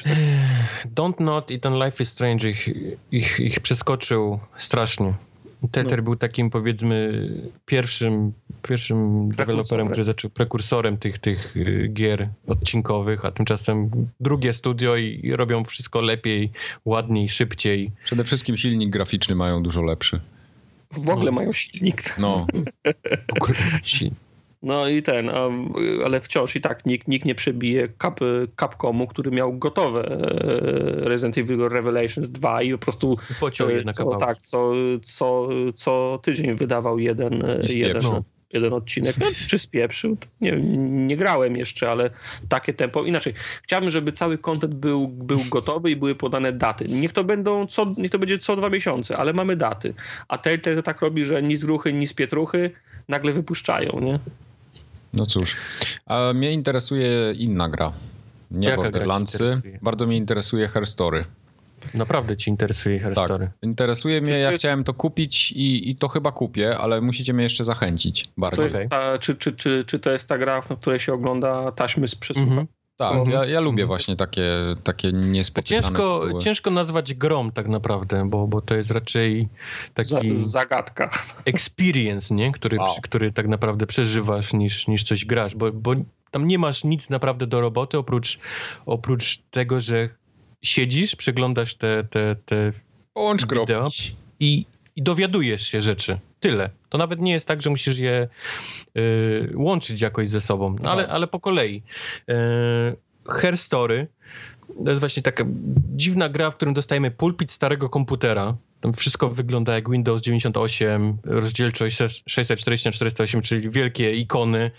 Don't 0.97 1.21
Not 1.21 1.51
i 1.51 1.61
ten 1.61 1.75
Life 1.85 2.03
is 2.03 2.09
Strange 2.09 2.51
ich, 2.51 2.69
ich, 3.13 3.41
ich 3.41 3.61
przeskoczył 3.61 4.39
strasznie. 4.57 5.28
Telltale 5.71 6.03
był 6.03 6.17
takim 6.17 6.51
powiedzmy 6.51 7.29
pierwszym, 7.67 8.33
pierwszym 8.63 9.29
deweloperem, 9.29 9.87
który 9.87 10.05
zaczął 10.05 10.31
prekursorem 10.31 10.99
tych, 10.99 11.19
tych 11.19 11.57
y, 11.57 11.89
gier 11.93 12.29
odcinkowych, 12.47 13.25
a 13.25 13.31
tymczasem 13.31 13.91
drugie 14.21 14.53
studio 14.53 14.97
i, 14.97 15.21
i 15.23 15.37
robią 15.37 15.65
wszystko 15.65 16.01
lepiej, 16.01 16.51
ładniej, 16.85 17.29
szybciej. 17.29 17.91
Przede 18.05 18.25
wszystkim 18.25 18.57
silnik 18.57 18.91
graficzny 18.91 19.35
mają 19.35 19.63
dużo 19.63 19.83
lepszy. 19.83 20.21
W 20.93 21.11
ogóle 21.11 21.33
mają 21.33 21.53
silnik. 21.53 22.19
No, 22.19 22.47
W 23.29 23.43
ogóle 23.43 23.59
ci- 23.83 24.13
No 24.63 24.89
i 24.89 25.03
ten, 25.03 25.29
a, 25.29 25.49
ale 26.05 26.21
wciąż 26.21 26.57
i 26.57 26.61
tak 26.61 26.87
nikt, 26.87 27.09
nikt 27.09 27.27
nie 27.27 27.35
przebije 27.35 27.89
Cap, 28.03 28.21
Capcomu, 28.61 29.07
który 29.07 29.31
miał 29.31 29.59
gotowe 29.59 30.05
e, 30.05 31.09
Resident 31.09 31.39
Evil 31.39 31.69
Revelations 31.69 32.31
2 32.31 32.63
i 32.63 32.73
po 32.73 32.79
prostu 32.79 33.17
Pociął 33.41 33.71
e, 33.71 33.85
co, 33.85 33.93
kawałek. 33.93 34.21
tak, 34.21 34.41
co, 34.41 34.73
co, 35.03 35.49
co 35.75 36.21
tydzień 36.23 36.57
wydawał 36.57 36.99
jeden, 36.99 37.45
e, 37.45 37.59
jeden, 37.75 38.03
jeden 38.53 38.73
odcinek. 38.73 39.15
No, 39.21 39.27
czy 39.49 39.59
spieprzył? 39.59 40.17
Nie, 40.41 40.57
nie 41.07 41.17
grałem 41.17 41.57
jeszcze, 41.57 41.91
ale 41.91 42.11
takie 42.49 42.75
tempo. 42.75 43.05
Inaczej, 43.05 43.35
chciałbym, 43.63 43.91
żeby 43.91 44.13
cały 44.13 44.39
content 44.39 44.75
był, 44.75 45.09
był 45.09 45.41
gotowy 45.51 45.91
i 45.91 45.97
były 45.97 46.15
podane 46.15 46.53
daty. 46.53 46.85
Niech 46.89 47.13
to 47.13 47.25
będą 47.25 47.67
co, 47.67 47.95
niech 47.97 48.11
to 48.11 48.19
będzie 48.19 48.39
co 48.39 48.57
dwa 48.57 48.71
miesiące, 48.71 49.17
ale 49.17 49.33
mamy 49.33 49.57
daty. 49.57 49.95
A 50.29 50.39
Telltale 50.39 50.77
to 50.77 50.83
tak 50.83 51.01
robi, 51.01 51.25
że 51.25 51.43
ni 51.43 51.57
z 51.57 51.65
gruchy, 51.65 51.93
ni 51.93 52.09
z 52.09 52.15
pietruchy 52.15 52.71
nagle 53.09 53.33
wypuszczają, 53.33 54.01
nie? 54.01 54.19
No 55.13 55.27
cóż. 55.27 55.57
A 56.07 56.33
mnie 56.35 56.53
interesuje 56.53 57.33
inna 57.33 57.69
gra. 57.69 57.93
Nie 58.51 58.69
Jaka 58.69 58.83
Borderlandsy. 58.83 59.61
Bardzo 59.83 60.07
mnie 60.07 60.17
interesuje 60.17 60.69
Her 60.69 60.87
Story. 60.87 61.25
Naprawdę 61.95 62.37
ci 62.37 62.51
interesuje 62.51 62.99
Her 62.99 63.15
Tak. 63.15 63.25
Story. 63.25 63.51
Interesuje 63.63 64.21
mnie, 64.21 64.33
To 64.33 64.39
ja 64.39 64.51
jest- 64.51 64.63
chciałem 64.63 64.85
to 64.85 64.95
kupić 64.95 65.53
i, 65.53 65.91
i 65.91 65.97
to 65.97 66.09
chyba 66.09 66.33
kupię, 66.33 66.79
ale 66.79 67.01
musicie 67.01 67.33
mnie 67.33 67.43
jeszcze 67.43 67.65
zachęcić 67.65 68.25
To 68.25 68.31
bardziej. 68.37 68.65
jest 68.69 68.89
ta, 68.91 69.19
czy, 69.19 69.35
czy, 69.35 69.53
czy, 69.53 69.85
czy 69.87 69.99
to 69.99 70.11
jest 70.11 70.29
ta 70.29 70.39
gra, 70.39 70.61
w 70.61 70.69
której 70.79 71.01
się 71.01 71.13
ogląda 71.13 71.73
taśmy 71.73 72.09
z 72.09 72.15
przesłucha? 72.15 72.49
Mhm. 72.51 72.67
Tak, 72.99 73.13
Mhm. 73.15 73.31
ja, 73.31 73.45
ja 73.45 73.61
lubię 73.61 73.87
właśnie 73.87 74.17
takie, 74.17 74.53
takie 74.85 75.13
niespotykane 75.13 75.83
ciężko, 75.83 76.21
tytuły. 76.25 76.43
ciężko 76.43 76.71
nazwać 76.71 77.15
grom 77.15 77.53
tak 77.53 77.69
naprawdę, 77.69 78.29
bo, 78.29 78.47
bo 78.47 78.61
to 78.61 78.75
jest 78.75 78.91
raczej 78.91 79.49
taki 79.95 80.35
zagadka. 80.35 81.11
experience, 81.45 82.35
nie? 82.35 82.53
Który, 82.53 82.79
Wow. 82.79 82.87
przy- 82.87 83.01
który 83.03 83.33
tak 83.33 83.49
naprawdę 83.49 83.87
przeżywasz 83.87 84.53
niż, 84.53 84.89
niż 84.89 85.03
coś 85.03 85.25
grasz, 85.25 85.55
bo, 85.55 85.73
bo 85.73 85.93
tam 86.31 86.47
nie 86.47 86.59
masz 86.59 86.85
nic 86.85 87.11
naprawdę 87.11 87.47
do 87.47 87.61
roboty 87.61 87.99
oprócz, 87.99 88.39
oprócz 88.87 89.39
tego, 89.51 89.81
że 89.81 90.09
siedzisz, 90.65 91.17
przeglądasz 91.17 91.75
te, 91.75 92.05
te, 92.05 92.37
te 92.45 92.73
Połącz 93.15 93.47
wideo. 93.47 93.89
i, 94.41 94.65
i 94.99 95.03
dowiadujesz 95.03 95.63
się 95.67 95.83
rzeczy. 95.83 96.19
Tyle. 96.41 96.71
To 96.89 96.99
nawet 96.99 97.21
nie 97.21 97.33
jest 97.33 97.49
tak, 97.49 97.63
że 97.63 97.71
musisz 97.71 97.99
je 97.99 98.29
y, 98.99 99.53
łączyć 99.55 100.01
jakoś 100.01 100.29
ze 100.29 100.41
sobą, 100.41 100.77
no, 100.83 100.91
ale, 100.91 101.03
Tak. 101.03 101.13
ale 101.13 101.27
po 101.27 101.41
kolei. 101.41 101.83
Y, 102.31 102.97
Her 103.29 103.59
Story 103.59 104.07
to 104.85 104.91
jest 104.91 105.01
właśnie 105.01 105.23
taka 105.23 105.45
dziwna 105.97 106.29
gra, 106.29 106.51
w 106.51 106.57
którym 106.57 106.75
dostajemy 106.75 107.11
pulpit 107.11 107.53
starego 107.53 107.89
komputera. 107.89 108.57
Tam 108.81 108.93
wszystko 108.93 109.29
wygląda 109.29 109.75
jak 109.75 109.91
Windows 109.91 110.23
98, 110.23 111.19
rozdzielczość 111.25 111.99
640 112.27 112.89
na 112.89 112.93
408, 112.93 113.43
czyli 113.43 113.71
wielkie 113.71 114.15
ikony. 114.15 114.71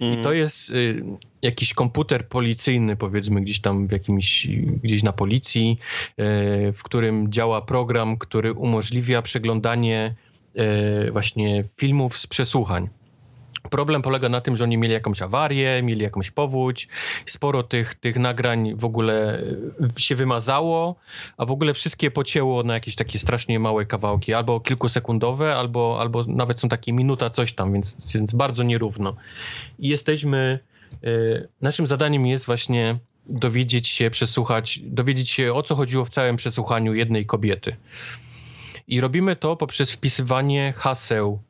I 0.00 0.22
to 0.22 0.32
jest 0.32 0.70
y, 0.70 1.02
jakiś 1.42 1.74
komputer 1.74 2.28
policyjny, 2.28 2.96
powiedzmy, 2.96 3.40
gdzieś 3.40 3.60
tam 3.60 3.86
w 3.86 3.92
jakimś, 3.92 4.46
gdzieś 4.82 5.02
na 5.02 5.12
policji, 5.12 5.78
y, 6.10 6.72
w 6.72 6.82
którym 6.82 7.32
działa 7.32 7.62
program, 7.62 8.18
który 8.18 8.52
umożliwia 8.52 9.22
przeglądanie 9.22 10.14
y, 11.06 11.12
właśnie 11.12 11.64
filmów 11.76 12.18
z 12.18 12.26
przesłuchań. 12.26 12.88
Problem 13.70 14.02
polega 14.02 14.28
na 14.28 14.40
tym, 14.40 14.56
że 14.56 14.64
oni 14.64 14.78
mieli 14.78 14.94
jakąś 14.94 15.22
awarię, 15.22 15.82
mieli 15.82 16.02
jakąś 16.02 16.30
powódź, 16.30 16.88
sporo 17.26 17.62
tych, 17.62 17.94
tych 17.94 18.16
nagrań 18.16 18.74
w 18.76 18.84
ogóle 18.84 19.42
y, 19.98 20.00
się 20.00 20.16
wymazało, 20.16 20.96
a 21.36 21.44
w 21.44 21.50
ogóle 21.50 21.74
wszystkie 21.74 22.10
pocięło 22.10 22.62
na 22.62 22.74
jakieś 22.74 22.96
takie 22.96 23.18
strasznie 23.18 23.58
małe 23.58 23.86
kawałki, 23.86 24.34
albo 24.34 24.60
kilkusekundowe, 24.60 25.56
albo, 25.56 25.96
albo 26.00 26.24
nawet 26.24 26.60
są 26.60 26.68
takie 26.68 26.92
minuta 26.92 27.30
coś 27.30 27.52
tam, 27.52 27.72
więc, 27.72 28.12
więc 28.14 28.34
bardzo 28.34 28.62
nierówno. 28.62 29.16
I 29.78 29.88
jesteśmy, 29.88 30.58
y, 31.04 31.48
naszym 31.60 31.86
zadaniem 31.86 32.26
jest 32.26 32.46
właśnie 32.46 32.98
dowiedzieć 33.26 33.88
się, 33.88 34.10
przesłuchać, 34.10 34.80
dowiedzieć 34.82 35.30
się 35.30 35.54
o 35.54 35.62
co 35.62 35.74
chodziło 35.74 36.04
w 36.04 36.10
całym 36.10 36.36
przesłuchaniu 36.36 36.94
jednej 36.94 37.26
kobiety. 37.26 37.76
I 38.88 39.00
robimy 39.00 39.36
to 39.36 39.56
poprzez 39.56 39.92
wpisywanie 39.92 40.72
haseł 40.76 41.42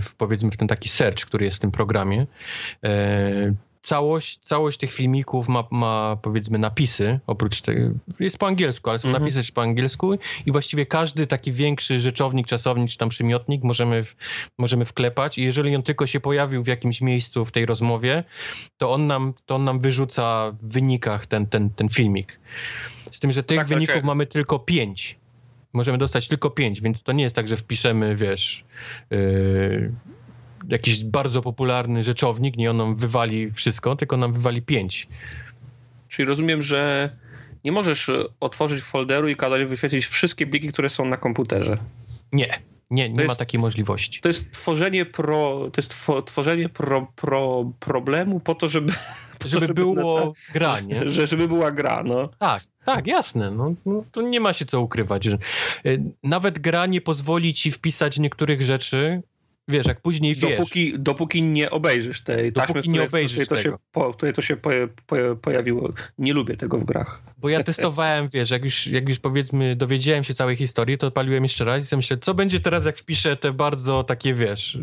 w, 0.00 0.14
powiedzmy 0.18 0.50
w 0.50 0.56
ten 0.56 0.68
taki 0.68 0.88
search, 0.88 1.26
który 1.26 1.44
jest 1.44 1.56
w 1.56 1.60
tym 1.60 1.70
programie. 1.70 2.26
E, 2.84 3.54
Całość, 3.82 4.38
całość 4.38 4.78
tych 4.78 4.92
filmików 4.92 5.48
ma, 5.48 5.64
ma 5.70 6.16
powiedzmy 6.22 6.58
napisy, 6.58 7.20
oprócz 7.26 7.60
tego, 7.60 7.80
jest 8.20 8.38
po 8.38 8.46
angielsku, 8.46 8.90
ale 8.90 8.98
są 8.98 9.08
Mhm. 9.08 9.22
napisy 9.22 9.38
też 9.38 9.52
po 9.52 9.62
angielsku 9.62 10.18
i 10.46 10.52
właściwie 10.52 10.86
każdy 10.86 11.26
taki 11.26 11.52
większy 11.52 12.00
rzeczownik, 12.00 12.46
czasownik 12.46 12.90
czy 12.90 12.98
tam 12.98 13.08
przymiotnik 13.08 13.62
możemy, 13.64 14.04
w, 14.04 14.16
możemy 14.58 14.84
wklepać 14.84 15.38
i 15.38 15.42
jeżeli 15.42 15.76
on 15.76 15.82
tylko 15.82 16.06
się 16.06 16.20
pojawił 16.20 16.64
w 16.64 16.66
jakimś 16.66 17.00
miejscu 17.00 17.44
w 17.44 17.52
tej 17.52 17.66
rozmowie, 17.66 18.24
to 18.78 18.92
on 18.92 19.06
nam, 19.06 19.34
to 19.46 19.54
on 19.54 19.64
nam 19.64 19.80
wyrzuca 19.80 20.52
w 20.62 20.72
wynikach 20.72 21.26
ten, 21.26 21.46
ten, 21.46 21.70
ten 21.70 21.88
filmik. 21.88 22.40
Z 23.12 23.18
tym, 23.18 23.32
że 23.32 23.42
tych 23.42 23.58
Tak, 23.58 23.68
tak, 23.68 23.74
wyników 23.74 23.94
tak. 23.94 24.04
mamy 24.04 24.26
tylko 24.26 24.58
pięć. 24.58 25.18
Możemy 25.72 25.98
dostać 25.98 26.28
tylko 26.28 26.50
pięć, 26.50 26.80
więc 26.80 27.02
to 27.02 27.12
nie 27.12 27.22
jest 27.22 27.34
tak, 27.36 27.48
że 27.48 27.56
wpiszemy, 27.56 28.16
wiesz, 28.16 28.64
yy, 29.10 29.92
jakiś 30.68 31.04
bardzo 31.04 31.42
popularny 31.42 32.02
rzeczownik, 32.02 32.56
nie 32.56 32.70
on 32.70 32.76
nam 32.76 32.96
wywali 32.96 33.52
wszystko, 33.52 33.96
tylko 33.96 34.16
nam 34.16 34.32
wywali 34.32 34.62
pięć. 34.62 35.06
Czyli 36.08 36.26
rozumiem, 36.28 36.62
że 36.62 37.10
nie 37.64 37.72
możesz 37.72 38.10
otworzyć 38.40 38.82
folderu 38.82 39.28
i 39.28 39.36
kazać 39.36 39.64
wyświetlić 39.68 40.06
wszystkie 40.06 40.46
pliki, 40.46 40.68
które 40.68 40.90
są 40.90 41.04
na 41.04 41.16
komputerze. 41.16 41.78
Nie, 42.32 42.62
nie, 42.90 43.08
nie 43.08 43.10
To 43.10 43.16
ma 43.16 43.22
jest- 43.22 43.38
takiej 43.38 43.60
możliwości. 43.60 44.20
To 44.20 44.28
jest 44.28 44.52
tworzenie 44.52 45.06
pro, 45.06 45.70
to 45.72 45.80
jest 45.80 46.06
two, 46.06 46.22
tworzenie 46.22 46.68
pro, 46.68 47.12
pro, 47.16 47.72
problemu 47.80 48.40
po 48.40 48.54
to, 48.54 48.68
żeby, 48.68 48.92
po 49.38 49.38
to, 49.38 49.48
Żeby 49.48 49.74
było 49.74 50.20
na- 50.26 50.52
gra, 50.52 50.80
nie? 50.80 51.10
że, 51.10 51.26
żeby 51.26 51.48
była 51.48 51.70
gra, 51.72 52.02
no. 52.04 52.28
Tak, 52.38 52.64
tak, 52.94 53.06
jasne. 53.06 53.50
No, 53.50 53.74
no, 53.86 54.04
to 54.12 54.22
nie 54.22 54.40
ma 54.40 54.52
się 54.52 54.64
co 54.64 54.80
ukrywać. 54.80 55.26
Y, 55.26 55.36
nawet 56.22 56.58
gra 56.58 56.86
nie 56.86 57.00
pozwoli 57.00 57.54
ci 57.54 57.70
wpisać 57.70 58.18
niektórych 58.18 58.62
rzeczy, 58.62 59.22
wiesz, 59.68 59.86
jak 59.86 60.00
później 60.00 60.34
wiesz. 60.34 60.58
Dopóki, 60.58 60.98
dopóki 60.98 61.42
nie 61.42 61.70
obejrzysz 61.70 62.20
tej 62.20 62.52
Dopóki 62.52 62.74
taśmy, 62.74 62.92
nie 62.92 63.02
obejrzysz 63.02 63.46
której 63.46 63.62
to 63.64 63.70
się, 63.70 63.76
po, 63.92 64.12
której 64.12 64.34
to 64.34 64.42
się 64.42 64.56
po, 64.56 64.70
po, 65.06 65.16
pojawiło. 65.42 65.92
Nie 66.18 66.32
lubię 66.32 66.56
tego 66.56 66.78
w 66.78 66.84
grach. 66.84 67.22
Bo 67.38 67.48
ja 67.48 67.62
testowałem, 67.62 68.28
wiesz, 68.34 68.50
jak 68.50 68.64
już, 68.64 68.86
jak 68.86 69.08
już 69.08 69.18
powiedzmy 69.18 69.76
dowiedziałem 69.76 70.24
się 70.24 70.34
całej 70.34 70.56
historii, 70.56 70.98
to 70.98 71.06
odpaliłem 71.06 71.42
jeszcze 71.42 71.64
raz 71.64 71.82
i 71.82 71.86
sobie 71.86 71.98
myślę, 71.98 72.16
co 72.16 72.34
będzie 72.34 72.60
teraz, 72.60 72.84
jak 72.84 72.98
wpiszę 72.98 73.36
te 73.36 73.52
bardzo 73.52 74.04
takie, 74.04 74.34
wiesz, 74.34 74.78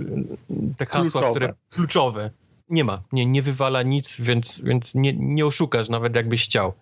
te 0.77 0.85
hasła, 0.85 1.11
Kluczowe. 1.11 1.31
które 1.31 1.53
kluczowe. 1.69 2.31
Nie 2.69 2.83
ma, 2.83 3.01
nie, 3.11 3.25
nie 3.25 3.41
wywala 3.41 3.83
nic, 3.83 4.21
więc, 4.21 4.61
więc 4.61 4.95
nie, 4.95 5.13
nie 5.13 5.45
oszukasz 5.45 5.89
nawet 5.89 6.15
jakbyś 6.15 6.45
chciał. 6.45 6.73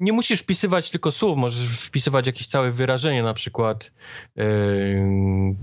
Nie 0.00 0.12
musisz 0.12 0.40
wpisywać 0.40 0.90
tylko 0.90 1.12
słów, 1.12 1.38
możesz 1.38 1.66
wpisywać 1.66 2.26
jakieś 2.26 2.46
całe 2.46 2.72
wyrażenie, 2.72 3.22
na 3.22 3.34
przykład 3.34 3.90
em, 4.36 5.56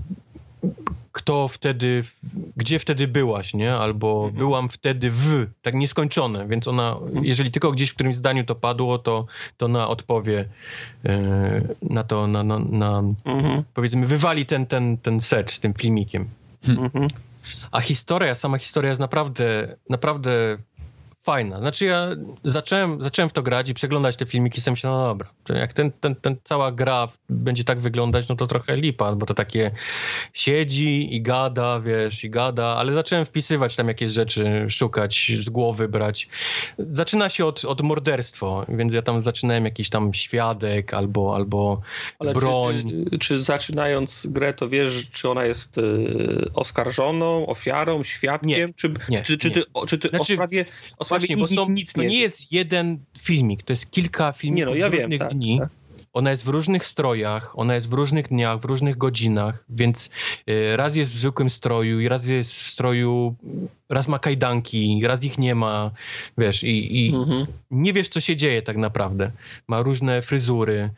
kto 1.12 1.48
wtedy, 1.48 2.04
gdzie 2.56 2.78
wtedy 2.78 3.08
byłaś, 3.08 3.54
nie? 3.54 3.74
Albo 3.74 4.14
Mhm. 4.24 4.34
byłam 4.38 4.68
wtedy 4.68 5.10
w, 5.10 5.46
tak 5.62 5.74
nieskończone, 5.74 6.48
więc 6.48 6.68
ona, 6.68 6.96
jeżeli 7.22 7.50
tylko 7.50 7.72
gdzieś 7.72 7.90
w 7.90 7.94
którymś 7.94 8.16
zdaniu 8.16 8.44
to 8.44 8.54
padło, 8.54 8.98
to, 8.98 9.26
to 9.56 9.66
ona 9.66 9.88
odpowie 9.88 10.48
e, 11.04 11.62
na 11.82 12.04
to, 12.04 12.26
na, 12.26 12.42
na, 12.42 12.58
na 12.58 13.02
Mhm. 13.24 13.62
powiedzmy, 13.74 14.06
wywali 14.06 14.46
ten, 14.46 14.66
ten, 14.66 14.98
ten 14.98 15.20
search 15.20 15.50
z 15.50 15.60
tym 15.60 15.74
filmikiem. 15.74 16.28
Mhm. 16.68 17.08
A 17.72 17.80
historia, 17.80 18.34
sama 18.34 18.58
historia 18.58 18.88
jest 18.90 19.00
naprawdę, 19.00 19.76
naprawdę 19.90 20.58
fajna. 21.24 21.58
Znaczy 21.58 21.84
ja 21.84 22.08
zacząłem, 22.44 23.02
zacząłem 23.02 23.28
w 23.28 23.32
to 23.32 23.42
grać 23.42 23.68
i 23.68 23.74
przeglądać 23.74 24.16
te 24.16 24.26
filmiki 24.26 24.60
sobie 24.60 24.72
myślałem, 24.72 25.00
no 25.00 25.06
dobra, 25.06 25.28
jak 25.60 25.72
ten, 25.72 25.92
ten, 25.92 26.14
ten 26.14 26.36
cała 26.44 26.72
gra 26.72 27.08
będzie 27.28 27.64
tak 27.64 27.80
wyglądać, 27.80 28.28
no 28.28 28.36
to 28.36 28.46
trochę 28.46 28.76
lipa, 28.76 29.12
bo 29.12 29.26
to 29.26 29.34
takie 29.34 29.70
siedzi 30.32 31.14
i 31.14 31.22
gada, 31.22 31.80
wiesz, 31.80 32.24
i 32.24 32.30
gada, 32.30 32.66
ale 32.66 32.92
zacząłem 32.92 33.24
wpisywać 33.24 33.76
tam 33.76 33.88
jakieś 33.88 34.12
rzeczy, 34.12 34.66
szukać, 34.70 35.32
z 35.42 35.48
głowy 35.48 35.88
brać. 35.88 36.28
Zaczyna 36.78 37.28
się 37.28 37.46
od, 37.46 37.64
od 37.64 37.82
morderstwo, 37.82 38.66
więc 38.68 38.92
ja 38.92 39.02
tam 39.02 39.22
zaczynałem 39.22 39.64
jakiś 39.64 39.90
tam 39.90 40.14
świadek 40.14 40.94
albo, 40.94 41.34
albo 41.34 41.80
ale 42.18 42.32
broń. 42.32 42.90
Czy, 43.10 43.18
czy 43.18 43.40
zaczynając 43.40 44.26
grę, 44.30 44.54
to 44.54 44.68
wiesz, 44.68 45.10
czy 45.10 45.30
ona 45.30 45.44
jest 45.44 45.78
y, 45.78 46.50
oskarżoną, 46.54 47.46
ofiarą, 47.46 48.02
świadkiem? 48.04 48.68
Nie, 48.68 48.74
czy, 48.74 48.94
nie, 49.08 49.22
czy, 49.22 49.38
czy 49.38 49.48
nie. 49.48 49.54
ty, 49.54 49.62
czy 49.86 49.98
ty 49.98 50.08
Znaczy, 50.08 50.32
o 50.32 50.36
sprawie, 50.36 50.64
o 50.98 51.04
sprawie 51.04 51.13
Właśnie, 51.18 51.36
bo 51.36 51.46
są, 51.46 51.70
nic 51.70 51.92
to 51.92 52.02
nie, 52.02 52.08
nie 52.08 52.18
jest 52.18 52.52
jeden 52.52 52.98
filmik, 53.18 53.62
to 53.62 53.72
jest 53.72 53.90
kilka 53.90 54.32
filmików 54.32 54.58
Nie, 54.58 54.66
no, 54.66 54.74
ja 54.74 54.88
z 54.88 54.92
wiem, 54.92 55.02
różnych 55.02 55.20
tak, 55.20 55.30
dni. 55.30 55.58
tak. 55.58 55.83
Ona 56.14 56.30
jest 56.30 56.44
w 56.44 56.48
różnych 56.48 56.86
strojach, 56.86 57.58
ona 57.58 57.74
jest 57.74 57.90
w 57.90 57.92
różnych 57.92 58.28
dniach, 58.28 58.60
w 58.60 58.64
różnych 58.64 58.96
godzinach, 58.98 59.64
więc 59.68 60.10
y, 60.50 60.76
raz 60.76 60.96
jest 60.96 61.12
w 61.12 61.18
zwykłym 61.18 61.50
stroju, 61.50 62.00
i 62.00 62.08
raz 62.08 62.26
jest 62.26 62.52
w 62.54 62.66
stroju, 62.66 63.34
raz 63.88 64.08
ma 64.08 64.18
kajdanki, 64.18 65.00
raz 65.04 65.24
ich 65.24 65.38
nie 65.38 65.54
ma, 65.54 65.90
wiesz, 66.38 66.62
i, 66.64 67.06
i 67.08 67.14
Mhm. 67.14 67.46
nie 67.70 67.92
wiesz, 67.92 68.08
co 68.08 68.20
się 68.20 68.36
dzieje 68.36 68.62
tak 68.62 68.76
naprawdę. 68.76 69.30
Ma 69.68 69.82
różne 69.82 70.22
fryzury, 70.22 70.90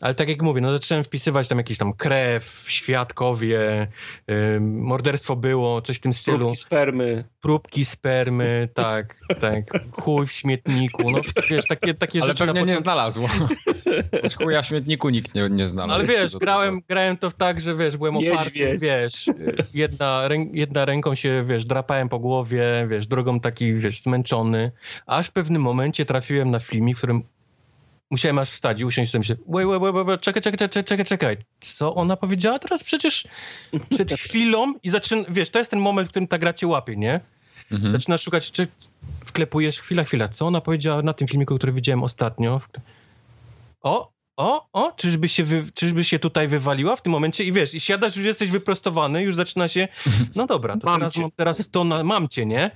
ale 0.00 0.14
tak 0.14 0.28
jak 0.28 0.42
mówię, 0.42 0.60
no 0.60 0.72
zacząłem 0.72 1.04
wpisywać 1.04 1.48
tam 1.48 1.58
jakieś 1.58 1.78
tam 1.78 1.92
krew, 1.92 2.64
świadkowie, 2.66 3.88
y, 4.30 4.60
morderstwo 4.60 5.36
było, 5.36 5.82
coś 5.82 5.96
w 5.96 6.00
tym 6.00 6.14
stylu 6.14 6.38
Próbki 6.38 6.56
spermy. 6.56 7.24
próbki 7.40 7.84
spermy, 7.84 8.68
tak, 8.74 9.16
tak, 9.40 9.60
chuj 9.92 10.26
w 10.26 10.32
śmietniku, 10.32 11.10
no 11.10 11.18
wiesz, 11.50 11.66
takie, 11.68 11.94
takie 11.94 12.18
Ale 12.22 12.26
rzeczy 12.26 12.46
pewnie 12.46 12.60
na 12.60 12.66
nie 12.66 12.76
początku. 12.76 12.82
znalazło. 12.82 13.28
Choć 14.22 14.36
chuja 14.36 14.62
śmietniku 14.64 15.08
nikt 15.08 15.34
nie, 15.34 15.48
nie 15.50 15.68
znalazł. 15.68 15.88
No, 15.88 15.94
ale 15.94 16.18
wiesz, 16.18 16.36
grałem, 16.36 16.82
grałem 16.88 17.16
to 17.16 17.30
tak, 17.30 17.60
że 17.60 17.76
wiesz, 17.76 17.96
byłem 17.96 18.16
oparty, 18.16 18.78
wiesz, 18.78 19.30
jedna, 19.74 20.28
rę, 20.28 20.36
jedna 20.52 20.84
ręką 20.84 21.14
się, 21.14 21.44
wiesz, 21.48 21.64
drapałem 21.64 22.08
po 22.08 22.18
głowie, 22.18 22.86
wiesz, 22.90 23.06
drugą 23.06 23.40
taki, 23.40 23.74
wiesz, 23.74 24.02
zmęczony, 24.02 24.72
aż 25.06 25.26
w 25.26 25.32
pewnym 25.32 25.62
momencie 25.62 26.04
trafiłem 26.04 26.50
na 26.50 26.60
filmik, 26.60 26.96
w 26.96 26.98
którym 26.98 27.22
musiałem 28.10 28.38
aż 28.38 28.50
wstać 28.50 28.80
i 28.80 28.84
usiąść 28.84 29.12
sobie 29.12 29.20
myśleć, 29.20 29.38
wait, 29.48 29.68
wait, 29.68 29.94
wait, 29.94 30.06
wait, 30.06 30.20
czekaj, 30.20 30.42
czekaj, 30.42 30.68
czekaj, 30.68 30.84
czekaj, 30.84 31.04
czekaj, 31.04 31.36
co 31.60 31.94
ona 31.94 32.16
powiedziała 32.16 32.58
teraz? 32.58 32.84
Przecież 32.84 33.28
przed 33.90 34.12
chwilą 34.22 34.74
i 34.82 34.90
zaczyna, 34.90 35.22
wiesz, 35.28 35.50
to 35.50 35.58
jest 35.58 35.70
ten 35.70 35.80
moment, 35.80 36.08
w 36.08 36.10
którym 36.10 36.28
ta 36.28 36.38
gra 36.38 36.52
cię 36.52 36.66
łapie, 36.66 36.96
nie? 36.96 37.20
Mhm. 37.72 37.92
Zaczynasz 37.92 38.22
szukać, 38.22 38.50
czy 38.50 38.66
wklepujesz, 39.24 39.80
chwila, 39.80 40.04
chwila, 40.04 40.28
co 40.28 40.46
ona 40.46 40.60
powiedziała 40.60 41.02
na 41.02 41.12
tym 41.12 41.28
filmiku, 41.28 41.56
który 41.56 41.72
widziałem 41.72 42.02
ostatnio? 42.02 42.60
O, 43.82 44.13
o, 44.36 44.68
o, 44.72 44.92
czyżby 44.92 45.28
się, 45.28 45.44
wy, 45.44 45.64
czyżby 45.74 46.04
się 46.04 46.18
tutaj 46.18 46.48
wywaliła 46.48 46.96
w 46.96 47.02
tym 47.02 47.12
momencie 47.12 47.44
i 47.44 47.52
wiesz, 47.52 47.74
i 47.74 47.80
siadasz, 47.80 48.16
już 48.16 48.26
jesteś 48.26 48.50
wyprostowany, 48.50 49.22
już 49.22 49.34
zaczyna 49.34 49.68
się, 49.68 49.88
no 50.36 50.46
dobra, 50.46 50.76
to 50.76 50.86
Mam 50.86 50.98
teraz 50.98 51.14
cię. 51.14 51.20
mam 51.20 51.30
teraz 51.30 51.68
to, 51.70 51.84
na, 51.84 52.04
mam 52.04 52.28
cię, 52.28 52.46
nie? 52.46 52.70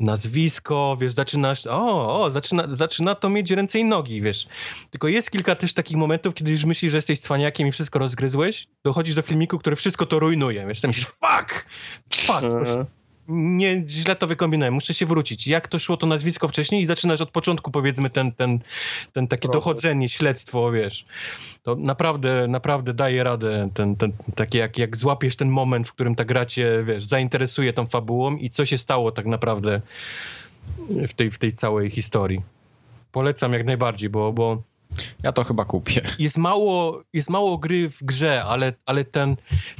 Nazwisko, 0.00 0.96
wiesz, 1.00 1.12
zaczynasz, 1.12 1.66
o, 1.66 2.22
o, 2.22 2.30
zaczyna, 2.30 2.64
zaczyna 2.68 3.14
to 3.14 3.28
mieć 3.28 3.50
ręce 3.50 3.78
i 3.78 3.84
nogi, 3.84 4.22
wiesz. 4.22 4.46
Tylko 4.90 5.08
jest 5.08 5.30
kilka 5.30 5.54
też 5.54 5.72
takich 5.72 5.96
momentów, 5.96 6.34
kiedy 6.34 6.50
już 6.50 6.64
myślisz, 6.64 6.90
że 6.90 6.98
jesteś 6.98 7.20
cwaniakiem 7.20 7.68
i 7.68 7.72
wszystko 7.72 7.98
rozgryzłeś, 7.98 8.66
dochodzisz 8.84 9.14
do 9.14 9.22
filmiku, 9.22 9.58
który 9.58 9.76
wszystko 9.76 10.06
to 10.06 10.18
rujnuje, 10.18 10.66
wiesz, 10.66 10.80
tam 10.80 10.88
myślisz, 10.88 11.06
fuck, 11.06 11.66
fuck, 12.10 12.44
Aha. 12.62 12.86
Nie, 13.30 13.82
źle 13.86 14.16
to 14.16 14.26
wykombinowałem, 14.26 14.74
muszę 14.74 14.94
się 14.94 15.06
wrócić. 15.06 15.46
Jak 15.46 15.68
to 15.68 15.78
szło 15.78 15.96
to 15.96 16.06
nazwisko 16.06 16.48
wcześniej 16.48 16.82
i 16.82 16.86
zaczynasz 16.86 17.20
od 17.20 17.30
początku, 17.30 17.70
powiedzmy, 17.70 18.10
ten, 18.10 18.32
ten, 18.32 18.58
ten 19.12 19.28
takie 19.28 19.48
Proces. 19.48 19.64
dochodzenie, 19.64 20.08
śledztwo, 20.08 20.72
wiesz. 20.72 21.04
To 21.62 21.76
naprawdę, 21.76 22.48
naprawdę 22.48 22.94
daje 22.94 23.24
radę, 23.24 23.70
ten, 23.74 23.96
ten, 23.96 24.12
takie 24.34 24.58
jak, 24.58 24.78
jak 24.78 24.96
złapiesz 24.96 25.36
ten 25.36 25.50
moment, 25.50 25.88
w 25.88 25.92
którym 25.92 26.14
ta 26.14 26.24
gra 26.24 26.46
cię, 26.46 26.84
wiesz, 26.86 27.04
zainteresuje 27.04 27.72
tą 27.72 27.86
fabułą 27.86 28.36
i 28.36 28.50
co 28.50 28.66
się 28.66 28.78
stało 28.78 29.12
tak 29.12 29.26
naprawdę 29.26 29.80
w 30.88 31.12
tej, 31.14 31.30
w 31.30 31.38
tej 31.38 31.52
całej 31.52 31.90
historii. 31.90 32.42
Polecam 33.12 33.52
jak 33.52 33.64
najbardziej, 33.64 34.10
bo, 34.10 34.32
bo 34.32 34.62
Ja 35.22 35.32
to 35.32 35.44
chyba 35.44 35.64
kupię. 35.64 36.00
jest 36.18 36.38
mało, 36.38 37.02
jest 37.12 37.30
mało 37.30 37.58
gry 37.58 37.90
w 37.90 38.04
grze, 38.04 38.44
ale, 38.44 38.72
ale 38.86 39.04
ten, 39.04 39.36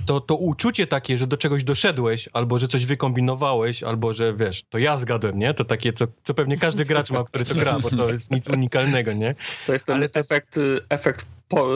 to, 0.07 0.21
to 0.21 0.35
uczucie 0.37 0.87
takie, 0.87 1.19
że 1.19 1.27
do 1.27 1.37
czegoś 1.37 1.65
doszedłeś, 1.65 2.29
albo 2.33 2.59
że 2.59 2.69
coś 2.69 2.87
wykombinowałeś, 2.87 3.83
albo 3.83 4.13
że 4.15 4.35
wiesz, 4.35 4.63
to 4.69 4.79
ja 4.79 4.97
zgadłem, 4.97 5.39
nie? 5.39 5.55
To 5.55 5.65
takie, 5.65 5.93
co, 5.93 6.05
co 6.25 6.35
pewnie 6.35 6.59
każdy 6.59 6.85
gracz 6.85 7.11
ma, 7.11 7.25
który 7.25 7.45
to 7.45 7.55
gra, 7.55 7.81
bo 7.81 7.91
to 7.91 8.11
jest 8.13 8.31
nic 8.31 8.49
unikalnego, 8.49 9.13
nie? 9.13 9.35
To 9.67 9.73
jest 9.73 9.87
ten 9.87 9.97
Ale 9.97 10.09
to- 10.09 10.21
efekt, 10.21 10.57
y, 10.57 10.79
efekt 10.89 11.27
po, 11.49 11.69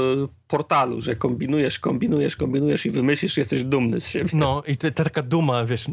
portalu, 0.48 1.00
że 1.00 1.16
kombinujesz, 1.16 1.78
kombinujesz, 1.78 2.36
kombinujesz 2.36 2.86
i 2.86 2.90
wymyślisz, 2.90 3.36
jesteś 3.36 3.64
dumny 3.64 4.00
z 4.00 4.08
siebie. 4.08 4.30
No 4.32 4.62
i 4.66 4.76
ta 4.76 4.90
taka 4.90 5.22
duma, 5.22 5.64
wiesz, 5.64 5.84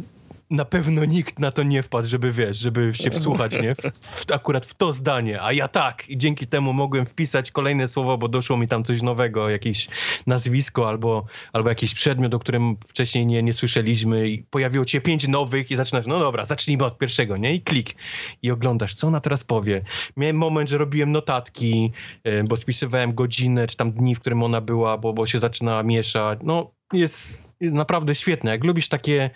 na 0.52 0.66
pewno 0.66 1.06
nikt 1.06 1.40
na 1.40 1.52
to 1.52 1.64
nie 1.64 1.84
wpadł, 1.84 2.08
żeby 2.08 2.32
wiesz, 2.32 2.58
żeby 2.58 2.92
się 2.94 3.10
wsłuchać, 3.10 3.52
nie? 3.52 3.76
W, 3.76 3.82
w, 4.00 4.32
akurat 4.32 4.66
w 4.66 4.74
to 4.74 4.94
zdanie, 4.94 5.42
a 5.42 5.54
ja 5.54 5.68
tak. 5.68 6.10
I 6.10 6.18
dzięki 6.18 6.48
temu 6.48 6.74
mogłem 6.74 7.06
wpisać 7.06 7.52
kolejne 7.52 7.88
słowo, 7.88 8.18
bo 8.18 8.28
doszło 8.28 8.58
mi 8.58 8.68
tam 8.68 8.84
coś 8.84 9.02
nowego, 9.02 9.50
jakieś 9.50 9.88
nazwisko 10.28 10.88
albo, 10.88 11.26
albo 11.54 11.70
jakiś 11.70 11.94
przedmiot, 11.94 12.34
o 12.34 12.40
którym 12.40 12.78
wcześniej 12.88 13.26
nie, 13.26 13.44
nie 13.44 13.54
słyszeliśmy 13.54 14.30
i 14.30 14.44
pojawiło 14.44 14.86
cię 14.86 15.02
pięć 15.02 15.28
nowych 15.28 15.72
i 15.72 15.76
zaczynasz, 15.76 16.06
no 16.06 16.20
dobra, 16.20 16.46
zacznijmy 16.46 16.86
od 16.86 16.98
pierwszego, 16.98 17.38
nie? 17.38 17.54
I 17.54 17.62
klik. 17.62 17.96
I 18.42 18.52
oglądasz, 18.52 18.96
co 18.96 19.08
ona 19.08 19.20
teraz 19.20 19.44
powie. 19.44 19.82
Miałem 20.18 20.36
moment, 20.36 20.70
że 20.70 20.78
robiłem 20.78 21.12
notatki, 21.12 21.92
e, 22.24 22.44
bo 22.44 22.58
spisywałem 22.58 23.14
godzinę, 23.14 23.68
czy 23.68 23.78
tam 23.78 23.92
dni, 23.92 24.16
w 24.16 24.20
którym 24.20 24.44
ona 24.44 24.62
była, 24.62 24.98
bo, 24.98 25.14
bo 25.14 25.28
się 25.28 25.40
zaczynała 25.40 25.84
mieszać. 25.84 26.40
No, 26.44 26.72
jest 26.94 27.50
naprawdę 27.62 28.16
świetne. 28.16 28.52
Jak 28.52 28.64
lubisz 28.64 28.90
takie 28.90 29.30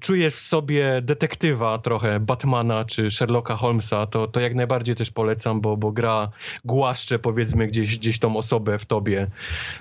czujesz 0.00 0.34
w 0.34 0.40
sobie 0.40 1.00
detektywa 1.02 1.78
trochę, 1.78 2.20
Batmana 2.20 2.84
czy 2.84 3.10
Sherlocka 3.10 3.56
Holmesa, 3.56 4.06
to, 4.06 4.26
to 4.26 4.40
jak 4.40 4.54
najbardziej 4.54 4.94
też 4.94 5.10
polecam, 5.10 5.60
bo, 5.60 5.76
bo 5.76 5.92
gra 5.92 6.28
głaszcze 6.64 7.18
powiedzmy 7.18 7.66
gdzieś, 7.66 7.98
gdzieś 7.98 8.18
tą 8.18 8.36
osobę 8.36 8.78
w 8.78 8.86
tobie. 8.86 9.26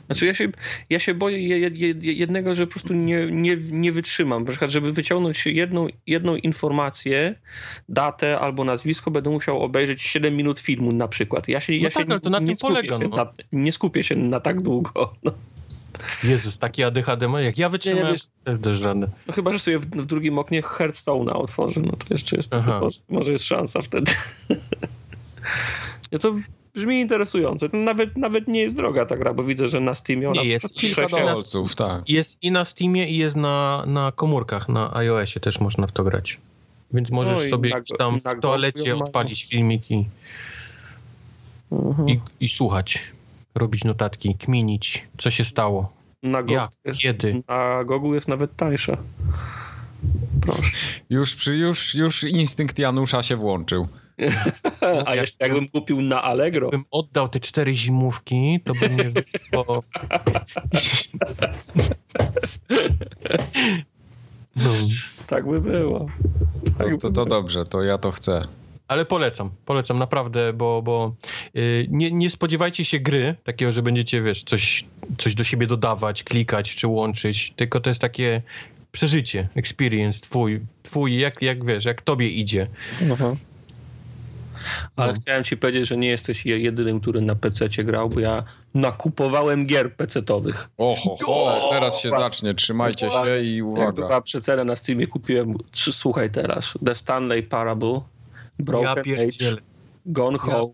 Znaczy 0.05 0.25
ja 0.25 0.33
się, 0.33 0.47
ja 0.89 0.99
się 0.99 1.13
boję 1.13 1.47
je- 1.47 1.59
je- 1.59 1.69
je- 2.01 2.13
jednego, 2.13 2.55
że 2.55 2.67
po 2.67 2.73
prostu 2.73 2.93
nie, 2.93 3.31
nie, 3.31 3.57
nie 3.71 3.91
wytrzymam. 3.91 4.43
Na 4.43 4.49
przykład, 4.49 4.71
żeby 4.71 4.91
wyciągnąć 4.93 5.45
jedną, 5.45 5.87
jedną 6.07 6.35
informację, 6.35 7.35
datę 7.89 8.39
albo 8.39 8.63
nazwisko, 8.63 9.11
będę 9.11 9.29
musiał 9.29 9.63
obejrzeć 9.63 10.01
7 10.01 10.35
minut 10.35 10.59
filmu 10.59 10.91
na 10.91 11.07
przykład. 11.07 11.47
Ja 11.47 11.59
się, 11.59 11.73
ja 11.75 11.83
No 11.83 11.89
się 11.89 11.99
tak, 11.99 12.11
ale 12.11 12.19
to 12.19 12.29
na 12.29 12.39
nie 12.39 12.47
tym 12.47 12.55
polega, 12.61 12.97
Się 12.97 13.07
no. 13.07 13.15
na, 13.15 13.33
nie 13.51 13.71
skupię 13.71 14.03
się 14.03 14.15
na 14.15 14.39
tak 14.39 14.61
długo. 14.61 15.13
No. 15.23 15.31
Jezus, 16.23 16.57
taki 16.57 16.83
ADHD 16.83 17.27
ma, 17.27 17.41
jak 17.41 17.57
ja 17.57 17.69
wytrzymałem, 17.69 18.13
wiesz- 18.13 18.59
też 18.61 18.77
żadne. 18.77 19.07
No 19.27 19.33
chyba, 19.33 19.53
że 19.53 19.59
sobie 19.59 19.79
w, 19.79 19.85
w 19.85 20.05
drugim 20.05 20.39
oknie 20.39 20.61
Hearthstone'a 20.61 21.31
otworzę, 21.33 21.81
no 21.81 21.91
to 21.91 22.05
jeszcze 22.09 22.35
jest, 22.37 22.55
Aha. 22.55 22.79
może, 22.79 22.99
może 23.09 23.31
jest 23.31 23.43
szansa 23.43 23.81
wtedy. 23.81 24.11
ja 26.11 26.19
to 26.19 26.35
brzmi 26.75 26.99
interesujące. 27.01 27.69
To 27.69 27.77
nawet, 27.77 28.17
nawet 28.17 28.47
nie 28.47 28.59
jest 28.61 28.75
droga 28.75 29.05
ta 29.05 29.17
gra, 29.17 29.33
bo 29.33 29.43
widzę, 29.43 29.69
że 29.69 29.79
na 29.79 29.95
Steamie 29.95 30.29
ona 30.29 30.41
Nie, 30.41 30.47
jest 30.47 30.75
Kilka 30.75 31.07
dolców, 31.07 31.75
tak. 31.75 32.09
Jest 32.09 32.43
i 32.43 32.51
na 32.51 32.65
Steamie 32.65 33.09
i 33.09 33.17
jest 33.17 33.35
na, 33.35 33.83
na 33.87 34.11
komórkach, 34.15 34.69
na 34.69 34.95
iOSie 34.95 35.39
też 35.39 35.59
można 35.59 35.87
w 35.87 35.91
to 35.91 36.03
grać. 36.03 36.37
Więc 36.93 37.09
możesz 37.09 37.43
No 37.43 37.49
sobie 37.49 37.69
na- 37.69 37.79
gdzieś 37.81 37.97
tam 37.97 38.19
w 38.19 38.39
toalecie 38.41 38.95
odpalić 38.95 39.45
filmik 39.45 39.91
i, 39.91 40.05
Mhm. 41.71 42.09
i, 42.09 42.19
i 42.39 42.49
słuchać, 42.49 42.99
robić 43.57 43.83
notatki, 43.83 44.35
kminić, 44.35 45.07
co 45.17 45.29
się 45.29 45.45
stało, 45.45 45.93
Na 46.23 46.41
Gogu 46.41 46.53
jak, 46.53 46.71
jest, 46.85 46.99
kiedy. 46.99 47.43
na 47.47 47.83
Gogu 47.83 48.13
jest 48.15 48.27
nawet 48.27 48.55
tańsza. 48.55 48.97
Proszę. 50.41 50.61
Już, 51.09 51.35
przy, 51.35 51.55
już, 51.57 51.95
już 51.95 52.23
instynkt 52.23 52.79
Janusza 52.79 53.23
się 53.23 53.35
włączył. 53.35 53.87
A 55.05 55.15
jeszcze 55.15 55.37
jakbym 55.39 55.69
kupił 55.69 56.01
na 56.01 56.23
Allegro, 56.23 56.67
Gdybym 56.67 56.85
oddał 56.91 57.29
te 57.29 57.39
cztery 57.39 57.73
zimówki, 57.73 58.59
to 58.65 58.73
by 58.73 58.89
mnie 58.89 59.09
wyszło... 59.09 59.83
No, 64.55 64.71
tak 65.27 65.45
by 65.47 65.61
było. 65.61 66.07
Tak 66.77 66.87
To, 66.91 66.97
to, 66.97 67.09
to 67.09 67.25
dobrze, 67.25 67.65
to 67.65 67.83
ja 67.83 67.97
to 67.97 68.11
chcę. 68.11 68.47
Ale 68.87 69.05
polecam, 69.05 69.49
polecam 69.65 69.97
naprawdę, 69.99 70.53
bo, 70.53 70.81
bo 70.81 71.15
yy, 71.53 71.87
nie, 71.89 72.11
nie 72.11 72.29
spodziewajcie 72.29 72.85
się 72.85 72.99
gry 72.99 73.35
takiego, 73.43 73.71
że 73.71 73.81
będziecie, 73.81 74.21
wiesz, 74.21 74.43
coś, 74.43 74.85
coś 75.17 75.35
do 75.35 75.43
siebie 75.43 75.67
dodawać, 75.67 76.23
klikać 76.23 76.75
czy 76.75 76.87
łączyć, 76.87 77.51
tylko 77.55 77.79
to 77.79 77.89
jest 77.89 78.01
takie 78.01 78.41
przeżycie, 78.91 79.47
experience 79.55 80.21
twój, 80.21 80.61
twój 80.83 81.19
jak, 81.19 81.41
jak 81.41 81.65
wiesz, 81.65 81.85
jak 81.85 82.01
tobie 82.01 82.29
idzie. 82.29 82.67
Aha. 83.13 83.35
Ale 84.95 85.13
No. 85.13 85.19
chciałem 85.21 85.43
ci 85.43 85.57
powiedzieć, 85.57 85.87
że 85.87 85.97
nie 85.97 86.07
jesteś 86.07 86.45
je- 86.45 86.59
jedynym, 86.59 86.99
który 86.99 87.21
na 87.21 87.35
PC 87.35 87.69
grał, 87.69 88.09
bo 88.09 88.19
ja 88.19 88.43
nakupowałem 88.73 89.65
gier 89.65 89.95
PC-towych. 89.95 90.69
Oho, 90.77 91.17
ho, 91.25 91.69
teraz 91.71 91.99
się 92.01 92.09
zacznie, 92.09 92.53
trzymajcie 92.53 93.11
się 93.11 93.39
i 93.41 93.55
Jak 93.55 93.65
uwaga. 93.65 93.91
była 93.91 94.21
przecenę 94.21 94.63
na 94.65 94.75
Steamie, 94.75 95.07
kupiłem, 95.07 95.55
słuchaj 95.73 96.29
teraz, 96.31 96.73
The 96.85 96.95
Stanley 96.95 97.43
Parable, 97.43 98.01
Broken 98.59 99.03
Ja 99.05 99.23
Age. 99.23 99.61
Gone 100.05 100.37
Home, 100.37 100.73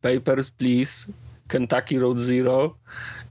Papers, 0.00 0.50
Please, 0.50 1.12
Kentucky 1.48 1.98
Road 1.98 2.18
Zero 2.18 2.76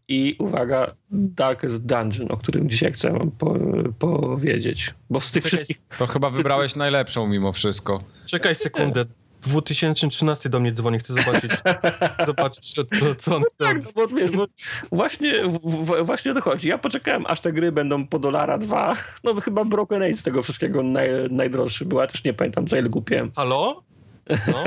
i 0.08 0.36
uwaga, 0.40 0.92
Darkest 1.12 1.86
Dungeon, 1.86 2.32
o 2.32 2.38
którym 2.38 2.70
dzisiaj 2.70 2.92
chcę 2.92 3.12
wam 3.12 3.32
po, 3.32 3.56
powiedzieć. 4.00 4.94
Bo 5.10 5.22
z 5.22 5.32
tych 5.32 5.44
Czekaj, 5.44 5.58
wszystkich... 5.58 5.78
To 5.98 6.08
chyba 6.08 6.30
wybrałeś 6.30 6.76
najlepszą 6.76 7.28
mimo 7.28 7.54
wszystko. 7.54 8.00
Czekaj 8.26 8.56
sekundę. 8.56 9.06
2013 9.42 10.50
do 10.50 10.60
mnie 10.60 10.72
dzwoni, 10.72 11.00
chcę 11.00 11.14
zobaczyć. 11.14 11.52
zobaczyć, 12.28 12.74
co, 12.74 12.84
co, 13.18 13.36
on 13.36 13.44
chce. 13.44 13.66
Tak, 13.66 13.84
no 13.84 13.90
bo 13.96 14.08
wiesz, 14.08 14.32
bo 14.32 14.46
właśnie, 14.92 15.34
w, 15.44 15.60
w, 15.60 16.06
właśnie 16.06 16.34
dochodzi. 16.34 16.68
Ja 16.68 16.78
poczekałem, 16.78 17.26
aż 17.28 17.42
te 17.42 17.54
gry 17.54 17.72
będą 17.72 18.08
po 18.08 18.20
dolara 18.20 18.58
dwa. 18.58 18.96
No 19.24 19.36
chyba 19.36 19.66
Broken 19.66 20.02
Age 20.02 20.18
z 20.18 20.24
tego 20.24 20.44
wszystkiego 20.44 20.84
naj, 20.84 21.10
najdroższy 21.30 21.86
była. 21.86 22.08
Też 22.08 22.24
nie 22.24 22.34
pamiętam, 22.34 22.68
za 22.68 22.78
ile 22.78 22.90
kupiłem. 22.90 23.32
Halo? 23.36 23.84
No. 24.30 24.64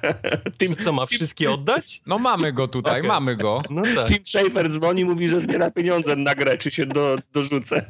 Tim, 0.58 0.76
Co, 0.76 0.92
ma 0.92 1.06
wszystkie 1.06 1.52
oddać? 1.52 2.02
No 2.06 2.18
mamy 2.18 2.52
go 2.52 2.68
tutaj, 2.68 3.00
Okej. 3.00 3.08
mamy 3.08 3.36
go. 3.36 3.62
No 3.70 3.82
tak. 3.94 4.08
Tim 4.08 4.26
Schafer 4.26 4.70
dzwoni, 4.70 5.04
mówi, 5.04 5.28
że 5.28 5.40
zbiera 5.40 5.70
pieniądze 5.70 6.16
na 6.16 6.34
grę, 6.34 6.58
czy 6.58 6.70
się 6.70 6.86
do, 6.86 7.16
dorzucę. 7.32 7.86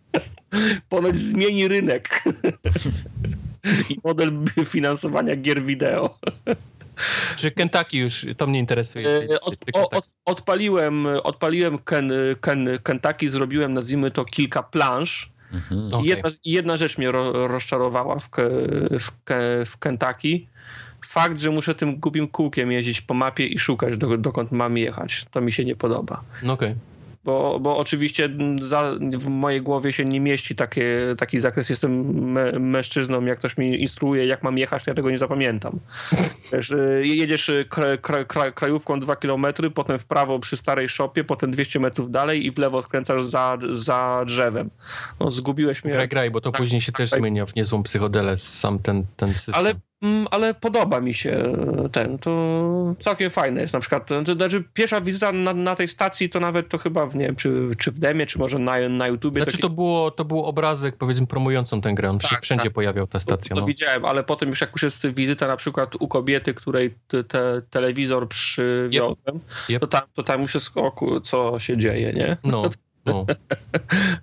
Ponoć 0.88 1.18
zmieni 1.18 1.68
rynek. 1.68 2.22
I 3.90 3.96
model 4.04 4.32
finansowania 4.64 5.36
gier 5.36 5.62
wideo. 5.62 6.18
Czy 7.36 7.50
Kentucky 7.50 7.98
już, 7.98 8.26
to 8.36 8.46
mnie 8.46 8.58
interesuje. 8.58 9.08
E, 9.08 9.40
Od, 9.40 9.94
od, 9.94 10.10
odpaliłem, 10.24 11.06
odpaliłem 11.06 11.78
Ken, 11.78 12.12
Ken, 12.40 12.68
Kentucky, 12.82 13.30
zrobiłem, 13.30 13.74
nazwijmy 13.74 14.10
to, 14.10 14.24
kilka 14.24 14.62
plansz. 14.62 15.30
Mhm. 15.52 16.04
I 16.04 16.08
Jedna, 16.08 16.30
jedna 16.44 16.76
rzecz 16.76 16.98
mnie 16.98 17.12
ro, 17.12 17.48
rozczarowała 17.48 18.18
w, 18.18 18.28
w, 18.90 19.10
w 19.66 19.78
Kentucky. 19.78 20.46
Fakt, 21.06 21.40
że 21.40 21.50
muszę 21.50 21.74
tym 21.74 21.96
głupim 22.00 22.28
kółkiem 22.28 22.72
jeździć 22.72 23.00
po 23.00 23.14
mapie 23.14 23.46
i 23.46 23.58
szukać, 23.58 23.96
do, 23.96 24.18
dokąd 24.18 24.52
mam 24.52 24.76
jechać. 24.76 25.26
To 25.30 25.40
mi 25.40 25.52
się 25.52 25.64
nie 25.64 25.76
podoba. 25.76 26.22
No 26.42 26.52
okej. 26.52 26.74
Bo, 27.24 27.60
bo 27.60 27.78
oczywiście 27.78 28.28
za, 28.62 28.94
w 29.12 29.26
mojej 29.26 29.62
głowie 29.62 29.92
się 29.92 30.04
nie 30.04 30.20
mieści 30.20 30.56
takie, 30.56 31.14
taki 31.18 31.40
zakres. 31.40 31.70
Jestem 31.70 32.14
me, 32.32 32.52
mężczyzną, 32.52 33.24
jak 33.24 33.38
ktoś 33.38 33.56
mi 33.56 33.80
instruuje, 33.80 34.26
jak 34.26 34.42
mam 34.42 34.58
jechać, 34.58 34.84
to 34.84 34.90
ja 34.90 34.94
tego 34.94 35.10
nie 35.10 35.18
zapamiętam. 35.18 35.80
Wiesz, 36.52 36.70
y, 36.70 37.02
jedziesz 37.04 37.48
y, 37.48 37.64
kra, 37.68 37.96
kra, 37.96 38.24
kra, 38.24 38.50
krajówką 38.50 39.00
2 39.00 39.16
km, 39.16 39.46
potem 39.74 39.98
w 39.98 40.04
prawo 40.04 40.38
przy 40.38 40.56
starej 40.56 40.88
szopie, 40.88 41.24
potem 41.24 41.50
200 41.50 41.80
metrów 41.80 42.10
dalej 42.10 42.46
i 42.46 42.52
w 42.52 42.58
lewo 42.58 42.82
skręcasz 42.82 43.24
za, 43.24 43.58
za 43.70 44.24
drzewem. 44.26 44.70
No, 45.20 45.30
zgubiłeś 45.30 45.84
mnie. 45.84 45.92
Graj, 45.92 46.08
graj, 46.08 46.30
bo 46.30 46.40
to 46.40 46.52
później 46.52 46.80
się 46.80 46.92
też 46.92 47.10
tak. 47.10 47.20
zmienia 47.20 47.44
w 47.44 47.54
niezłą 47.54 47.82
psychodelę 47.82 48.36
sam 48.36 48.78
ten, 48.78 49.04
ten 49.16 49.34
system. 49.34 49.54
Ale, 49.54 49.74
ale 50.30 50.54
podoba 50.54 51.00
mi 51.00 51.14
się 51.14 51.42
ten, 51.92 52.18
to 52.18 52.94
całkiem 52.98 53.30
fajne 53.30 53.60
jest 53.60 53.74
na 53.74 53.80
przykład, 53.80 54.06
to 54.24 54.32
znaczy 54.34 54.64
pierwsza 54.74 55.00
wizyta 55.00 55.32
na, 55.32 55.54
na 55.54 55.74
tej 55.76 55.88
stacji 55.88 56.28
to 56.28 56.40
nawet 56.40 56.68
to 56.68 56.78
chyba, 56.78 57.06
w, 57.06 57.16
nie 57.16 57.26
wiem, 57.26 57.36
czy, 57.36 57.68
czy 57.78 57.90
w 57.92 57.98
demie, 57.98 58.26
czy 58.26 58.38
może 58.38 58.58
na, 58.58 58.88
na 58.88 59.08
YouTubie. 59.08 59.42
Znaczy 59.42 59.58
to, 59.58 59.62
to 59.68 59.74
było, 59.74 60.10
to 60.10 60.24
był 60.24 60.44
obrazek 60.44 60.96
powiedzmy 60.96 61.26
promującą 61.26 61.80
tę 61.80 61.94
grę, 61.94 62.10
on 62.10 62.20
się 62.20 62.28
Tak, 62.28 62.42
wszędzie 62.42 62.64
tak. 62.64 62.72
pojawiał 62.72 63.06
ta 63.06 63.12
to, 63.12 63.20
stacja. 63.20 63.54
to 63.54 63.60
No. 63.60 63.66
widziałem, 63.66 64.04
ale 64.04 64.24
potem 64.24 64.48
już 64.48 64.60
jak 64.60 64.70
już 64.72 64.82
jest 64.82 65.06
wizyta 65.14 65.46
na 65.46 65.56
przykład 65.56 65.94
u 66.00 66.08
kobiety, 66.08 66.54
której 66.54 66.94
te, 67.08 67.24
te 67.24 67.62
telewizor 67.70 68.28
przywiozłem, 68.28 69.40
Yep. 69.70 69.80
to, 69.80 69.86
tam, 69.86 70.02
to 70.14 70.22
tam 70.22 70.42
już 70.42 70.54
jest 70.54 70.70
o, 70.74 71.20
co 71.20 71.58
się 71.58 71.76
dzieje, 71.76 72.12
nie? 72.12 72.36
No, 72.44 72.62
no, 73.06 73.26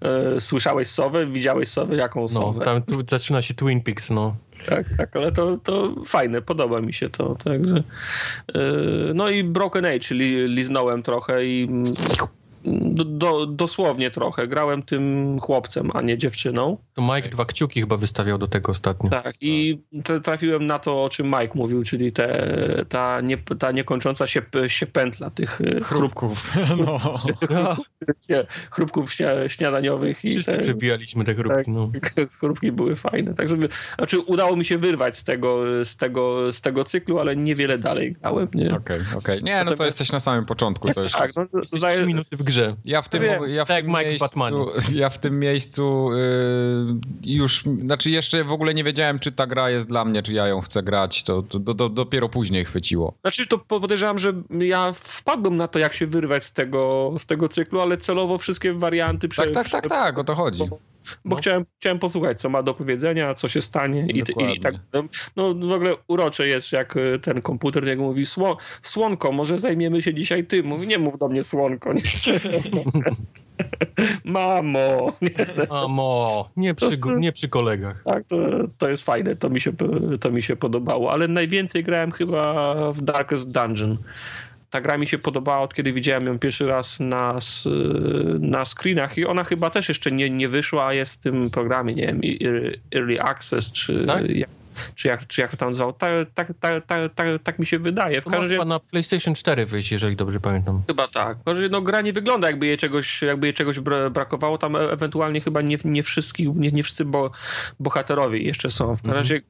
E, 0.01 0.39
Słyszałeś 0.39 0.87
sowę, 0.87 1.25
widziałeś 1.25 1.69
sowę, 1.69 1.95
jaką 1.95 2.21
no, 2.21 2.29
sowę? 2.29 2.65
tam 2.65 2.83
tu 2.83 3.03
zaczyna 3.09 3.41
się 3.41 3.53
Twin 3.53 3.81
Peaks, 3.81 4.09
no. 4.09 4.35
Tak, 4.65 4.97
tak, 4.97 5.15
ale 5.15 5.31
to, 5.31 5.57
to 5.57 5.95
fajne, 6.05 6.41
podoba 6.41 6.81
mi 6.81 6.93
się 6.93 7.09
to, 7.09 7.35
także. 7.35 7.83
Yy, 8.55 9.11
no 9.15 9.29
i 9.29 9.43
Broken 9.43 9.85
Age, 9.85 9.99
czyli 9.99 10.47
liznąłem 10.47 11.03
trochę 11.03 11.45
i 11.45 11.69
do, 12.81 13.05
do, 13.05 13.45
dosłownie 13.45 14.11
trochę. 14.11 14.47
Grałem 14.47 14.83
tym 14.83 15.37
chłopcem, 15.39 15.91
a 15.93 16.01
nie 16.01 16.17
dziewczyną. 16.17 16.77
To 16.93 17.01
Mike 17.15 17.29
dwa 17.29 17.45
kciuki 17.45 17.79
chyba 17.79 17.97
wystawiał 17.97 18.37
do 18.37 18.47
tego 18.47 18.71
ostatnio. 18.71 19.09
Tak, 19.09 19.35
i 19.41 19.79
trafiłem 20.23 20.65
na 20.65 20.79
to, 20.79 21.03
o 21.03 21.09
czym 21.09 21.27
Mike 21.27 21.51
mówił, 21.55 21.83
czyli 21.83 22.11
te, 22.11 22.85
ta, 22.89 23.21
nie, 23.21 23.37
ta 23.37 23.71
niekończąca 23.71 24.27
się, 24.27 24.41
się 24.67 24.85
pętla 24.85 25.29
tych 25.29 25.61
y, 25.61 25.81
chrupków, 25.83 26.53
No. 27.49 27.77
Chrupków 28.71 29.13
śnia, 29.13 29.49
śniadaniowych. 29.49 30.25
I 30.25 30.29
wszyscy 30.29 30.51
te, 30.51 30.57
przebijaliśmy 30.57 31.25
te 31.25 31.35
tak, 31.35 31.45
chrupki, 31.45 31.71
no. 31.71 31.91
chrupki 32.39 32.71
były 32.71 32.95
fajne. 32.95 33.33
Tak, 33.33 33.49
żeby, 33.49 33.69
znaczy 33.97 34.19
udało 34.19 34.55
mi 34.55 34.65
się 34.65 34.77
wyrwać 34.77 35.17
z 35.17 35.23
tego, 35.23 35.63
z 35.85 35.97
tego, 35.97 36.53
z 36.53 36.61
tego 36.61 36.83
cyklu, 36.83 37.19
ale 37.19 37.35
niewiele 37.35 37.77
dalej 37.77 38.13
grałem. 38.13 38.47
Nie? 38.53 38.75
Okej, 38.75 38.97
okej. 39.17 39.43
Nie, 39.43 39.63
no 39.63 39.75
to 39.75 39.85
jesteś 39.85 40.11
na 40.11 40.19
samym 40.19 40.45
początku. 40.45 40.93
To. 40.93 41.09
Tak, 41.09 41.31
no, 41.35 41.59
Jesteś 41.59 41.81
daje- 41.81 41.97
trzy 41.97 42.07
minuty 42.07 42.37
w 42.37 42.43
grze. 42.43 42.56
Ja 42.85 43.01
w 43.01 43.09
tym, 43.09 43.23
ja 43.47 43.65
w 43.65 43.67
tak 43.67 43.77
jak 43.77 43.85
tym 43.85 43.93
miejscu, 43.93 44.67
ja 45.01 45.09
w 45.09 45.17
tym 45.19 45.39
miejscu 45.39 46.09
y, 46.13 46.17
już, 47.25 47.63
znaczy 47.63 48.11
jeszcze 48.11 48.43
w 48.43 48.51
ogóle 48.51 48.73
nie 48.73 48.83
wiedziałem, 48.83 49.19
czy 49.19 49.31
ta 49.31 49.47
gra 49.47 49.69
jest 49.69 49.87
dla 49.87 50.05
mnie, 50.05 50.23
czy 50.23 50.33
ja 50.33 50.47
ją 50.47 50.61
chcę 50.61 50.83
grać. 50.83 51.23
To, 51.23 51.41
to 51.41 51.59
do, 51.59 51.73
do, 51.73 51.89
dopiero 51.89 52.29
później 52.29 52.65
chwyciło. 52.65 53.13
Znaczy 53.21 53.47
to 53.47 53.57
podejrzewam, 53.57 54.19
że 54.19 54.33
ja 54.59 54.93
wpadłem 54.95 55.55
na 55.55 55.67
to, 55.67 55.79
jak 55.79 55.93
się 55.93 56.07
wyrwać 56.07 56.43
z 56.43 56.53
tego, 56.53 57.13
z 57.19 57.25
tego 57.25 57.49
cyklu, 57.49 57.81
ale 57.81 57.97
celowo 57.97 58.37
wszystkie 58.37 58.73
warianty 58.73 59.27
prze, 59.27 59.43
Tak, 59.43 59.53
tak, 59.53 59.69
tak, 59.69 59.87
tak, 59.89 60.19
o 60.19 60.23
to 60.23 60.35
chodzi. 60.35 60.63
Bo 61.25 61.35
No. 61.35 61.35
chciałem, 61.35 61.65
chciałem 61.79 61.99
posłuchać, 61.99 62.39
co 62.39 62.49
ma 62.49 62.63
do 62.63 62.73
powiedzenia, 62.73 63.33
co 63.33 63.47
się 63.47 63.61
stanie 63.61 64.07
i, 64.07 64.17
i, 64.17 64.59
tak. 64.59 64.73
Dokładnie. 64.73 65.09
No 65.35 65.53
w 65.53 65.71
ogóle 65.71 65.93
urocze 66.07 66.47
jest, 66.47 66.71
jak 66.71 66.97
y, 66.97 67.19
ten 67.19 67.41
komputer 67.41 67.85
niego 67.85 68.03
mówi, 68.03 68.25
Sło, 68.25 68.57
słonko, 68.81 69.31
może 69.31 69.59
zajmiemy 69.59 70.01
się 70.01 70.13
dzisiaj 70.13 70.45
tym. 70.45 70.65
Mówi, 70.65 70.87
nie 70.87 70.99
mów 70.99 71.19
do 71.19 71.27
mnie 71.27 71.43
słonko. 71.43 71.93
Nie. 71.93 72.01
Mamo. 74.23 75.13
Nie, 75.21 75.31
Amo, 75.69 76.49
nie 76.57 76.73
przy, 76.75 76.99
nie 77.17 77.31
przy 77.31 77.49
kolegach. 77.49 78.01
tak, 78.05 78.23
to, 78.23 78.35
to 78.77 78.89
jest 78.89 79.03
fajne, 79.03 79.35
to 79.35 79.49
mi, 79.49 79.59
się, 79.59 79.71
to 80.21 80.31
mi 80.31 80.43
się 80.43 80.55
podobało, 80.55 81.11
ale 81.11 81.27
najwięcej 81.27 81.83
grałem 81.83 82.11
chyba 82.11 82.63
w 82.91 83.01
Darkest 83.01 83.51
Dungeon. 83.51 83.97
Ta 84.69 84.81
gra 84.81 84.97
mi 84.97 85.07
się 85.07 85.17
podobała 85.17 85.59
od 85.61 85.73
kiedy 85.73 85.93
widziałem 85.93 86.25
ją 86.25 86.39
pierwszy 86.39 86.65
raz 86.65 86.99
na, 86.99 87.39
na 88.39 88.65
screenach 88.65 89.17
i 89.17 89.25
ona 89.25 89.43
chyba 89.43 89.69
też 89.69 89.89
jeszcze 89.89 90.11
nie, 90.11 90.29
nie 90.29 90.47
wyszła, 90.49 90.85
a 90.87 90.93
jest 90.93 91.13
w 91.13 91.17
tym 91.17 91.49
programie, 91.49 91.93
nie 91.95 92.07
wiem, 92.07 92.21
Ear- 92.21 92.77
Early 92.95 93.21
Access, 93.21 93.71
czy, 93.71 94.05
Tak? 94.07 94.29
jak, 94.29 94.49
czy, 94.95 95.07
jak, 95.07 95.27
czy 95.27 95.41
jak 95.41 95.51
to 95.51 95.57
tam 95.57 95.69
nazywał. 95.69 95.93
Tak, 95.93 96.11
tak, 96.33 96.51
tak, 96.59 96.85
tak, 96.85 97.13
tak, 97.15 97.27
tak 97.43 97.59
mi 97.59 97.65
się 97.65 97.79
wydaje. 97.79 98.21
W 98.21 98.23
To 98.23 98.29
każdym 98.29 98.49
chyba 98.49 98.59
razie 98.63 98.69
na 98.69 98.79
PlayStation 98.79 99.35
4 99.35 99.65
wyjść, 99.65 99.91
jeżeli 99.91 100.15
dobrze 100.15 100.39
pamiętam. 100.39 100.81
chyba 100.87 101.07
tak. 101.07 101.37
No, 101.71 101.81
gra 101.81 102.01
nie 102.01 102.13
wygląda 102.13 102.47
jakby 102.47 102.65
jej 102.65 102.77
czegoś, 102.77 103.21
jakby 103.21 103.47
jej 103.47 103.53
czegoś 103.53 103.79
bra- 103.79 104.09
brakowało. 104.11 104.57
Tam 104.57 104.75
e- 104.75 104.79
ewentualnie 104.91 105.41
chyba 105.41 105.61
nie, 105.61 105.77
nie 105.85 106.03
wszystkich, 106.03 106.49
nie, 106.55 106.71
nie 106.71 106.83
wszyscy 106.83 107.05
bo, 107.05 107.31
bohaterowie 107.79 108.39
jeszcze 108.41 108.69
są. 108.69 108.85
W 108.85 108.89
każdym 109.01 109.09
Mhm. 109.09 109.23
razie 109.23 109.41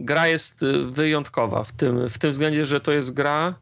gra 0.00 0.26
jest 0.28 0.62
y, 0.62 0.84
wyjątkowa 0.84 1.64
w 1.64 1.72
tym, 1.72 2.08
w 2.08 2.18
tym 2.18 2.30
względzie, 2.30 2.66
że 2.66 2.80
to 2.80 2.92
jest 2.92 3.14
gra, 3.14 3.54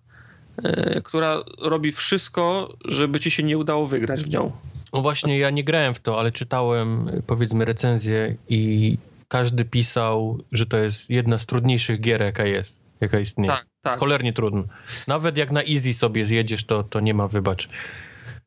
y, 0.97 1.03
która 1.05 1.37
robi 1.59 1.93
wszystko, 1.93 2.75
żeby 2.85 3.21
ci 3.21 3.31
się 3.31 3.43
nie 3.43 3.59
udało 3.59 3.87
wygrać 3.87 4.21
w 4.23 4.31
nią. 4.31 4.53
No 4.93 5.03
właśnie, 5.03 5.39
ja 5.39 5.51
nie 5.51 5.65
grałem 5.65 5.95
w 5.95 6.01
to, 6.01 6.19
ale 6.21 6.33
czytałem 6.33 7.09
y, 7.09 7.23
powiedzmy 7.27 7.65
recenzję 7.65 8.37
i 8.49 8.99
każdy 9.29 9.65
pisał, 9.65 10.45
że 10.53 10.67
to 10.67 10.77
jest 10.77 11.11
jedna 11.11 11.39
z 11.39 11.47
trudniejszych 11.47 12.01
gier, 12.01 12.21
jaka 12.23 12.45
jest, 12.45 12.77
jaka 13.01 13.19
istnieje. 13.19 13.51
Tak, 13.51 13.67
tak. 13.83 13.99
Cholernie 13.99 14.33
trudno. 14.33 14.65
Nawet 15.07 15.37
jak 15.37 15.51
na 15.51 15.63
easy 15.63 15.95
sobie 15.95 16.27
zjedziesz, 16.27 16.65
to, 16.65 16.83
to 16.83 17.01
nie 17.01 17.15
ma 17.15 17.29
wybacz. 17.29 17.69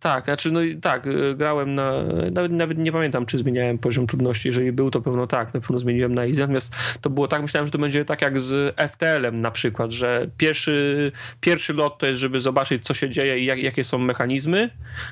Tak, 0.01 0.25
znaczy 0.25 0.51
no 0.51 0.61
i 0.61 0.77
tak, 0.77 1.07
y, 1.07 1.35
grałem 1.35 1.75
na, 1.75 1.91
nawet, 2.31 2.51
nawet 2.51 2.77
nie 2.77 2.91
pamiętam, 2.91 3.25
czy 3.25 3.37
zmieniałem 3.37 3.77
poziom 3.77 4.07
trudności, 4.07 4.47
jeżeli 4.47 4.71
był, 4.71 4.91
to 4.91 5.01
pewno 5.01 5.27
tak, 5.27 5.53
na 5.53 5.59
pewno 5.59 5.79
zmieniłem 5.79 6.15
na 6.15 6.25
easy, 6.25 6.39
natomiast 6.39 6.75
to 7.01 7.09
było 7.09 7.27
tak, 7.27 7.41
myślałem, 7.41 7.67
że 7.67 7.71
to 7.71 7.77
będzie 7.77 8.05
tak 8.05 8.21
jak 8.21 8.39
z 8.39 8.75
FTL-em 8.91 9.41
na 9.41 9.51
przykład, 9.51 9.91
że 9.91 10.27
pierwszy, 10.37 11.11
pierwszy 11.39 11.73
lot 11.73 11.97
to 11.97 12.07
jest, 12.07 12.19
żeby 12.19 12.41
zobaczyć, 12.41 12.83
co 12.83 12.93
się 12.93 13.09
dzieje 13.09 13.39
i 13.39 13.45
jak, 13.45 13.59
jakie 13.59 13.83
są 13.83 13.97
mechanizmy, 13.97 14.69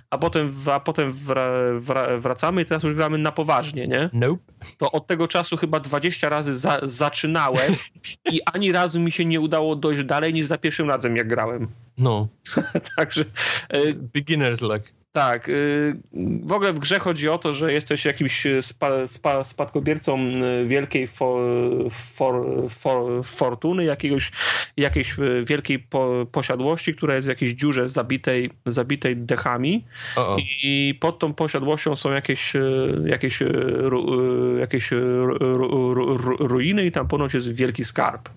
a 0.10 0.18
potem, 0.18 0.54
a 0.72 0.80
potem 0.80 1.14
wra, 1.14 1.52
wra, 1.78 2.18
wracamy 2.18 2.62
i 2.62 2.66
teraz 2.66 2.84
już 2.84 2.94
gramy 2.94 3.18
na 3.18 3.32
poważnie, 3.32 3.88
nie? 3.88 4.10
Nope. 4.14 4.44
To 4.78 4.92
od 4.92 5.08
tego 5.08 5.28
czasu 5.28 5.58
chyba 5.58 5.80
20 5.80 6.30
razy 6.30 6.54
za, 6.58 6.80
zaczynałem 6.84 7.76
i 8.34 8.40
ani 8.54 8.72
razu 8.72 9.00
mi 9.00 9.12
się 9.12 9.26
nie 9.26 9.40
udało 9.40 9.76
dojść 9.76 10.04
dalej 10.04 10.34
niż 10.34 10.46
za 10.46 10.58
pierwszym 10.58 10.88
razem, 10.88 11.18
jak 11.18 11.28
grałem. 11.28 11.68
No, 12.00 12.30
Także 12.96 13.26
y, 13.74 13.94
beginner's 13.94 14.62
luck. 14.62 14.84
Tak. 15.12 15.50
Y, 15.50 16.00
w 16.44 16.52
ogóle 16.52 16.74
w 16.74 16.80
grze 16.80 17.00
chodzi 17.00 17.30
o 17.30 17.38
to, 17.38 17.54
że 17.54 17.74
jesteś 17.74 18.06
jakimś 18.06 18.48
spa, 18.62 19.08
spa, 19.08 19.44
spadkobiercą 19.44 20.20
y, 20.20 20.66
wielkiej 20.66 21.08
for, 21.08 21.42
for, 21.92 22.46
for, 22.70 23.26
fortuny, 23.26 23.84
jakiegoś, 23.84 24.32
jakiejś 24.78 25.20
y, 25.20 25.44
wielkiej 25.46 25.80
po, 25.80 26.28
posiadłości, 26.32 26.96
która 26.96 27.16
jest 27.16 27.28
w 27.28 27.30
jakiejś 27.30 27.52
dziurze 27.52 27.88
zabitej, 27.88 28.50
zabitej 28.66 29.18
dechami. 29.18 29.86
O 30.16 30.22
-o. 30.22 30.42
I 30.64 30.98
pod 31.02 31.20
tą 31.20 31.34
posiadłością 31.34 31.96
są 31.96 32.12
jakieś, 32.12 32.54
jakieś, 33.06 33.40
jakieś 34.60 34.90
ruiny 36.40 36.86
i 36.86 36.92
tam 36.92 37.08
ponoć 37.08 37.34
jest 37.34 37.56
wielki 37.56 37.84
skarb. 37.84 38.30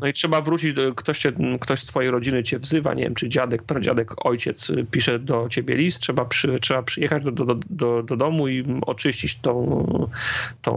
No 0.00 0.06
i 0.06 0.12
trzeba 0.12 0.40
wrócić, 0.40 0.76
ktoś, 0.96 1.18
cię, 1.18 1.32
ktoś 1.60 1.80
z 1.80 1.86
twojej 1.86 2.10
rodziny 2.10 2.42
cię 2.42 2.58
wzywa, 2.58 2.94
nie 2.94 3.02
wiem, 3.02 3.14
czy 3.14 3.28
dziadek, 3.28 3.62
pradziadek, 3.62 4.26
ojciec 4.26 4.72
pisze 4.90 5.18
do 5.18 5.48
ciebie 5.48 5.74
list, 5.74 5.91
trzeba, 5.98 6.24
przy, 6.24 6.60
trzeba 6.60 6.82
przyjechać 6.82 7.22
do, 7.22 7.30
do, 7.30 7.54
do, 7.70 8.02
do 8.02 8.16
domu 8.16 8.48
i 8.48 8.80
oczyścić 8.86 9.38
tą, 9.38 10.08
tą, 10.62 10.76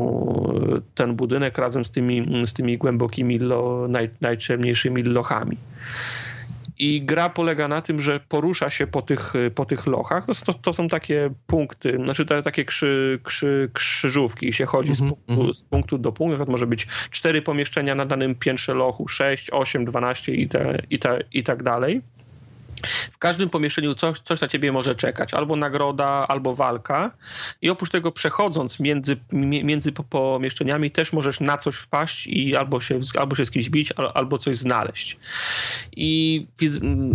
ten 0.95 1.15
budynek 1.15 1.57
razem 1.57 1.85
z 1.85 1.91
tymi, 1.91 2.47
z 2.47 2.53
tymi 2.53 2.77
głębokimi, 2.77 3.39
lo, 3.39 3.85
naj, 3.89 4.09
najciemniejszymi 4.21 5.03
lochami. 5.03 5.57
I 6.79 7.01
gra 7.01 7.29
polega 7.29 7.67
na 7.67 7.81
tym, 7.81 8.01
że 8.01 8.19
porusza 8.19 8.69
się 8.69 8.87
po 8.87 9.01
tych, 9.01 9.33
po 9.55 9.65
tych 9.65 9.87
lochach. 9.87 10.25
To, 10.25 10.33
to, 10.33 10.53
to 10.53 10.73
są 10.73 10.87
takie 10.87 11.29
punkty, 11.47 11.99
znaczy 12.05 12.25
te, 12.25 12.41
takie 12.41 12.65
krzy, 12.65 13.19
krzy, 13.23 13.69
krzyżówki. 13.73 14.53
się 14.53 14.65
chodzi 14.65 14.91
mm 14.91 15.01
-hmm, 15.01 15.07
z, 15.07 15.09
punktu, 15.09 15.33
mm 15.33 15.47
-hmm. 15.47 15.53
z, 15.53 15.63
punktu, 15.63 15.97
do 15.97 16.11
punktu. 16.11 16.45
To 16.45 16.51
może 16.51 16.67
być 16.67 16.87
cztery 17.11 17.41
pomieszczenia 17.41 17.95
na 17.95 18.05
danym 18.05 18.35
piętrze 18.35 18.73
lochu, 18.73 19.07
6, 19.07 19.49
8, 19.51 19.85
12 19.85 20.33
i, 20.33 20.47
te, 20.47 20.81
i, 20.89 20.99
te, 20.99 21.19
i 21.33 21.43
tak 21.43 21.63
dalej. 21.63 22.01
W 23.11 23.17
każdym 23.17 23.49
pomieszczeniu 23.49 23.95
coś, 23.95 24.19
coś 24.19 24.41
na 24.41 24.47
ciebie 24.47 24.71
może 24.71 24.95
czekać, 24.95 25.33
albo 25.33 25.55
nagroda, 25.55 26.25
albo 26.27 26.55
walka. 26.55 27.11
I 27.61 27.69
oprócz 27.69 27.89
tego, 27.89 28.11
przechodząc 28.11 28.79
między, 28.79 29.17
między 29.31 29.91
pomieszczeniami, 29.91 30.91
też 30.91 31.13
możesz 31.13 31.39
na 31.39 31.57
coś 31.57 31.75
wpaść 31.75 32.27
i 32.27 32.55
albo 32.55 32.81
się, 32.81 32.99
albo 33.19 33.35
się 33.35 33.45
z 33.45 33.51
kimś 33.51 33.69
bić, 33.69 33.93
albo 34.13 34.37
coś 34.37 34.57
znaleźć. 34.57 35.17
I 35.95 36.47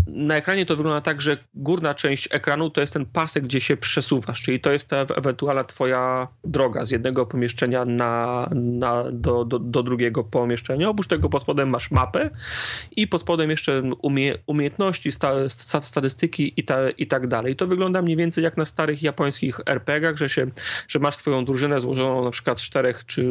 na 0.07 0.37
ekranie 0.37 0.67
to 0.67 0.77
wygląda 0.77 1.01
tak, 1.01 1.21
że 1.21 1.37
górna 1.55 1.95
część 1.95 2.29
ekranu 2.31 2.71
to 2.71 2.81
jest 2.81 2.93
ten 2.93 3.07
pasek, 3.07 3.45
gdzie 3.45 3.61
się 3.61 3.77
przesuwasz, 3.77 4.43
czyli 4.43 4.61
to 4.61 4.73
jest 4.73 4.89
ta 4.89 4.97
ewentualna 4.97 5.65
twoja 5.65 6.29
droga 6.45 6.85
z 6.85 6.91
jednego 6.91 7.27
pomieszczenia 7.27 7.85
na, 7.85 8.49
na, 8.55 9.05
do, 9.13 9.45
do, 9.45 9.59
do 9.59 9.83
drugiego 9.83 10.25
pomieszczenia. 10.25 10.89
Oprócz 10.89 11.07
tego 11.07 11.29
pod 11.29 11.43
spodem 11.43 11.69
masz 11.69 11.91
mapę 11.91 12.31
i 12.97 13.09
pod 13.09 13.21
spodem 13.21 13.51
jeszcze 13.51 13.83
umie, 14.03 14.35
umiejętności, 14.47 15.13
statystyki 15.83 16.53
i, 16.57 16.65
ta, 16.65 16.91
i 16.91 17.07
tak 17.07 17.27
dalej. 17.27 17.57
To 17.57 17.67
wygląda 17.67 18.03
mniej 18.03 18.17
więcej 18.17 18.45
jak 18.45 18.57
na 18.57 18.65
starych 18.65 19.03
japońskich 19.03 19.61
RPGach, 19.67 20.17
że, 20.17 20.29
się, 20.29 20.47
że 20.89 20.99
masz 20.99 21.17
swoją 21.17 21.45
drużynę 21.45 21.81
złożoną 21.81 22.25
na 22.25 22.31
przykład 22.31 22.61
z 22.61 22.62
czterech, 22.62 23.07
czy 23.07 23.29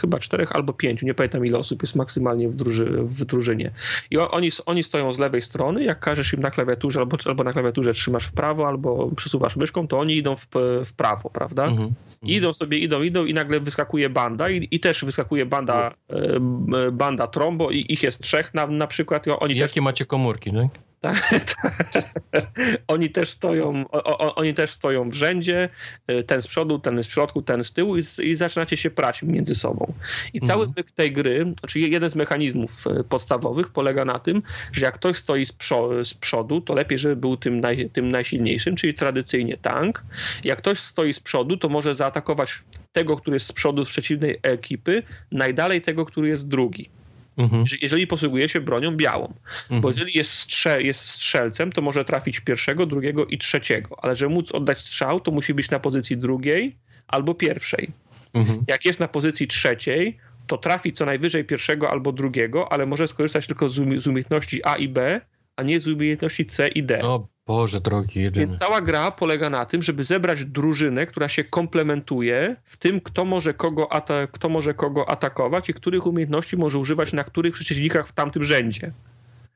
chyba 0.00 0.18
czterech 0.18 0.52
albo 0.52 0.72
pięciu, 0.72 1.06
nie 1.06 1.14
pamiętam 1.14 1.46
ile 1.46 1.58
osób 1.58 1.82
jest 1.82 1.96
maksymalnie 1.96 2.48
w, 2.48 2.54
druży, 2.54 2.84
w 3.02 3.24
drużynie. 3.24 3.70
I 4.10 4.18
oni, 4.18 4.48
oni 4.66 4.84
stoją 4.84 5.12
z 5.12 5.18
lewej 5.18 5.42
strony, 5.42 5.84
jak 5.84 6.00
każesz 6.00 6.32
im 6.32 6.40
na 6.40 6.50
klawiaturze 6.50 7.00
albo, 7.00 7.16
albo 7.24 7.44
na 7.44 7.52
klawiaturze 7.52 7.92
trzymasz 7.92 8.26
w 8.26 8.32
prawo, 8.32 8.68
albo 8.68 9.10
przesuwasz 9.16 9.56
myszką, 9.56 9.88
to 9.88 9.98
oni 9.98 10.16
idą 10.16 10.36
w, 10.36 10.48
w 10.84 10.92
prawo, 10.92 11.30
prawda? 11.30 11.64
Mm 11.64 11.78
-hmm. 11.78 11.90
Idą 12.22 12.52
sobie, 12.52 12.78
idą, 12.78 13.02
idą 13.02 13.24
i 13.24 13.34
nagle 13.34 13.60
wyskakuje 13.60 14.10
banda 14.10 14.50
i, 14.50 14.68
i 14.70 14.80
też 14.80 15.04
wyskakuje 15.04 15.46
banda, 15.46 15.94
mm. 16.08 16.96
banda 16.96 17.26
trombo 17.26 17.70
i 17.70 17.84
ich 17.88 18.02
jest 18.02 18.20
trzech 18.20 18.54
na, 18.54 18.66
na 18.66 18.86
przykład. 18.86 19.26
I 19.26 19.30
oni 19.30 19.56
Jakie 19.56 19.74
też... 19.74 19.82
macie 19.82 20.06
komórki, 20.06 20.52
tak? 20.52 20.89
Tak, 21.02 21.44
tak. 21.62 22.50
Oni 22.88 23.10
też 23.10 23.30
stoją, 23.30 23.84
o, 23.90 24.18
o, 24.18 24.34
oni 24.34 24.54
też 24.54 24.70
stoją 24.70 25.08
w 25.08 25.14
rzędzie, 25.14 25.68
y, 26.10 26.22
ten 26.22 26.42
z 26.42 26.48
przodu, 26.48 26.78
ten 26.78 27.02
z 27.02 27.08
środku, 27.08 27.42
ten 27.42 27.64
z 27.64 27.72
tyłu 27.72 27.96
i, 27.96 28.02
i 28.22 28.36
zaczynacie 28.36 28.76
się 28.76 28.90
prać 28.90 29.22
między 29.22 29.54
sobą. 29.54 29.92
I 30.34 30.40
cały 30.40 30.64
mhm. 30.66 30.86
tej 30.94 31.12
gry, 31.12 31.54
znaczy 31.60 31.80
jeden 31.80 32.10
z 32.10 32.14
mechanizmów 32.14 32.86
y, 32.86 33.04
podstawowych 33.04 33.68
polega 33.68 34.04
na 34.04 34.18
tym, 34.18 34.42
że 34.72 34.84
jak 34.84 34.94
ktoś 34.94 35.16
stoi 35.16 35.46
z, 35.46 35.52
przo, 35.52 36.04
z 36.04 36.14
przodu, 36.14 36.60
to 36.60 36.74
lepiej, 36.74 36.98
żeby 36.98 37.16
był 37.16 37.36
tym, 37.36 37.60
naj, 37.60 37.90
tym 37.90 38.08
najsilniejszym, 38.08 38.76
czyli 38.76 38.94
tradycyjnie 38.94 39.56
tank. 39.56 40.04
Jak 40.44 40.58
ktoś 40.58 40.78
stoi 40.78 41.14
z 41.14 41.20
przodu, 41.20 41.56
to 41.56 41.68
może 41.68 41.94
zaatakować 41.94 42.62
tego, 42.92 43.16
który 43.16 43.36
jest 43.36 43.46
z 43.46 43.52
przodu 43.52 43.84
z 43.84 43.88
przeciwnej 43.88 44.38
ekipy, 44.42 45.02
najdalej 45.32 45.82
tego, 45.82 46.06
który 46.06 46.28
jest 46.28 46.48
drugi. 46.48 46.99
Mhm. 47.36 47.64
Jeżeli 47.82 48.06
posługuje 48.06 48.48
się 48.48 48.60
bronią 48.60 48.96
białą. 48.96 49.34
Mhm. 49.62 49.80
Bo 49.80 49.88
jeżeli 49.88 50.18
jest, 50.18 50.32
strze 50.32 50.82
jest 50.82 51.08
strzelcem, 51.08 51.72
to 51.72 51.82
może 51.82 52.04
trafić 52.04 52.40
pierwszego, 52.40 52.86
drugiego 52.86 53.26
i 53.26 53.38
trzeciego. 53.38 53.96
Ale 54.02 54.16
żeby 54.16 54.34
móc 54.34 54.52
oddać 54.52 54.78
strzał, 54.78 55.20
to 55.20 55.30
musi 55.30 55.54
być 55.54 55.70
na 55.70 55.80
pozycji 55.80 56.16
drugiej 56.16 56.76
albo 57.08 57.34
pierwszej. 57.34 57.90
Mhm. 58.34 58.64
Jak 58.68 58.84
jest 58.84 59.00
na 59.00 59.08
pozycji 59.08 59.48
trzeciej, 59.48 60.18
to 60.46 60.58
trafi 60.58 60.92
co 60.92 61.04
najwyżej 61.06 61.44
pierwszego 61.44 61.90
albo 61.90 62.12
drugiego, 62.12 62.72
ale 62.72 62.86
może 62.86 63.08
skorzystać 63.08 63.46
tylko 63.46 63.68
z, 63.68 63.78
um 63.78 64.00
z 64.00 64.06
umiejętności 64.06 64.64
A 64.64 64.76
i 64.76 64.88
B, 64.88 65.20
a 65.60 65.62
nie 65.62 65.80
z 65.80 65.86
umiejętności 65.86 66.46
C 66.46 66.68
i 66.68 66.82
D. 66.82 67.02
O 67.02 67.28
Boże 67.46 67.80
drogi, 67.80 68.22
jedyny. 68.22 68.46
Więc 68.46 68.58
cała 68.58 68.80
gra 68.80 69.10
polega 69.10 69.50
na 69.50 69.64
tym, 69.64 69.82
żeby 69.82 70.04
zebrać 70.04 70.44
drużynę, 70.44 71.06
która 71.06 71.28
się 71.28 71.44
komplementuje 71.44 72.56
w 72.64 72.76
tym, 72.76 73.00
kto 73.00 73.24
może 73.24 73.54
kogo, 73.54 73.88
kto 74.32 74.48
może 74.48 74.74
kogo 74.74 75.08
atakować 75.08 75.68
i 75.68 75.74
których 75.74 76.06
umiejętności 76.06 76.56
może 76.56 76.78
używać 76.78 77.12
na 77.12 77.24
których 77.24 77.54
przeciwnikach 77.54 78.08
w 78.08 78.12
tamtym 78.12 78.44
rzędzie. 78.44 78.92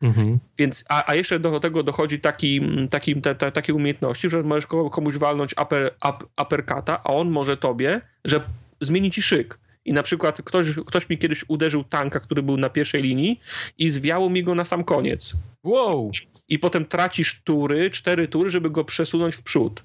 Mhm. 0.02 0.38
Więc, 0.58 0.84
a, 0.88 1.10
a 1.10 1.14
jeszcze 1.14 1.38
do 1.38 1.60
tego 1.60 1.82
dochodzi 1.82 2.20
taki, 2.20 2.60
taki, 2.90 3.20
te, 3.20 3.34
te, 3.34 3.52
takie 3.52 3.74
umiejętności, 3.74 4.30
że 4.30 4.42
możesz 4.42 4.66
komuś 4.66 5.16
walnąć 5.16 5.54
upper, 5.62 5.94
up, 6.10 6.92
a 7.04 7.14
on 7.14 7.30
może 7.30 7.56
tobie, 7.56 8.00
że 8.24 8.40
zmieni 8.80 9.10
ci 9.10 9.22
szyk. 9.22 9.58
I 9.84 9.92
na 9.92 10.02
przykład 10.02 10.42
ktoś, 10.42 10.66
ktoś 10.86 11.08
mi 11.08 11.18
kiedyś 11.18 11.44
uderzył 11.48 11.84
tanka, 11.84 12.20
który 12.20 12.42
był 12.42 12.56
na 12.56 12.70
pierwszej 12.70 13.02
linii 13.02 13.40
i 13.78 13.90
zwiało 13.90 14.30
mi 14.30 14.44
go 14.44 14.54
na 14.54 14.64
sam 14.64 14.84
koniec. 14.84 15.34
Wow! 15.64 16.10
I 16.48 16.58
potem 16.58 16.84
tracisz 16.84 17.40
tury, 17.44 17.90
cztery 17.90 18.28
tury, 18.28 18.50
żeby 18.50 18.70
go 18.70 18.84
przesunąć 18.84 19.34
w 19.34 19.42
przód. 19.42 19.82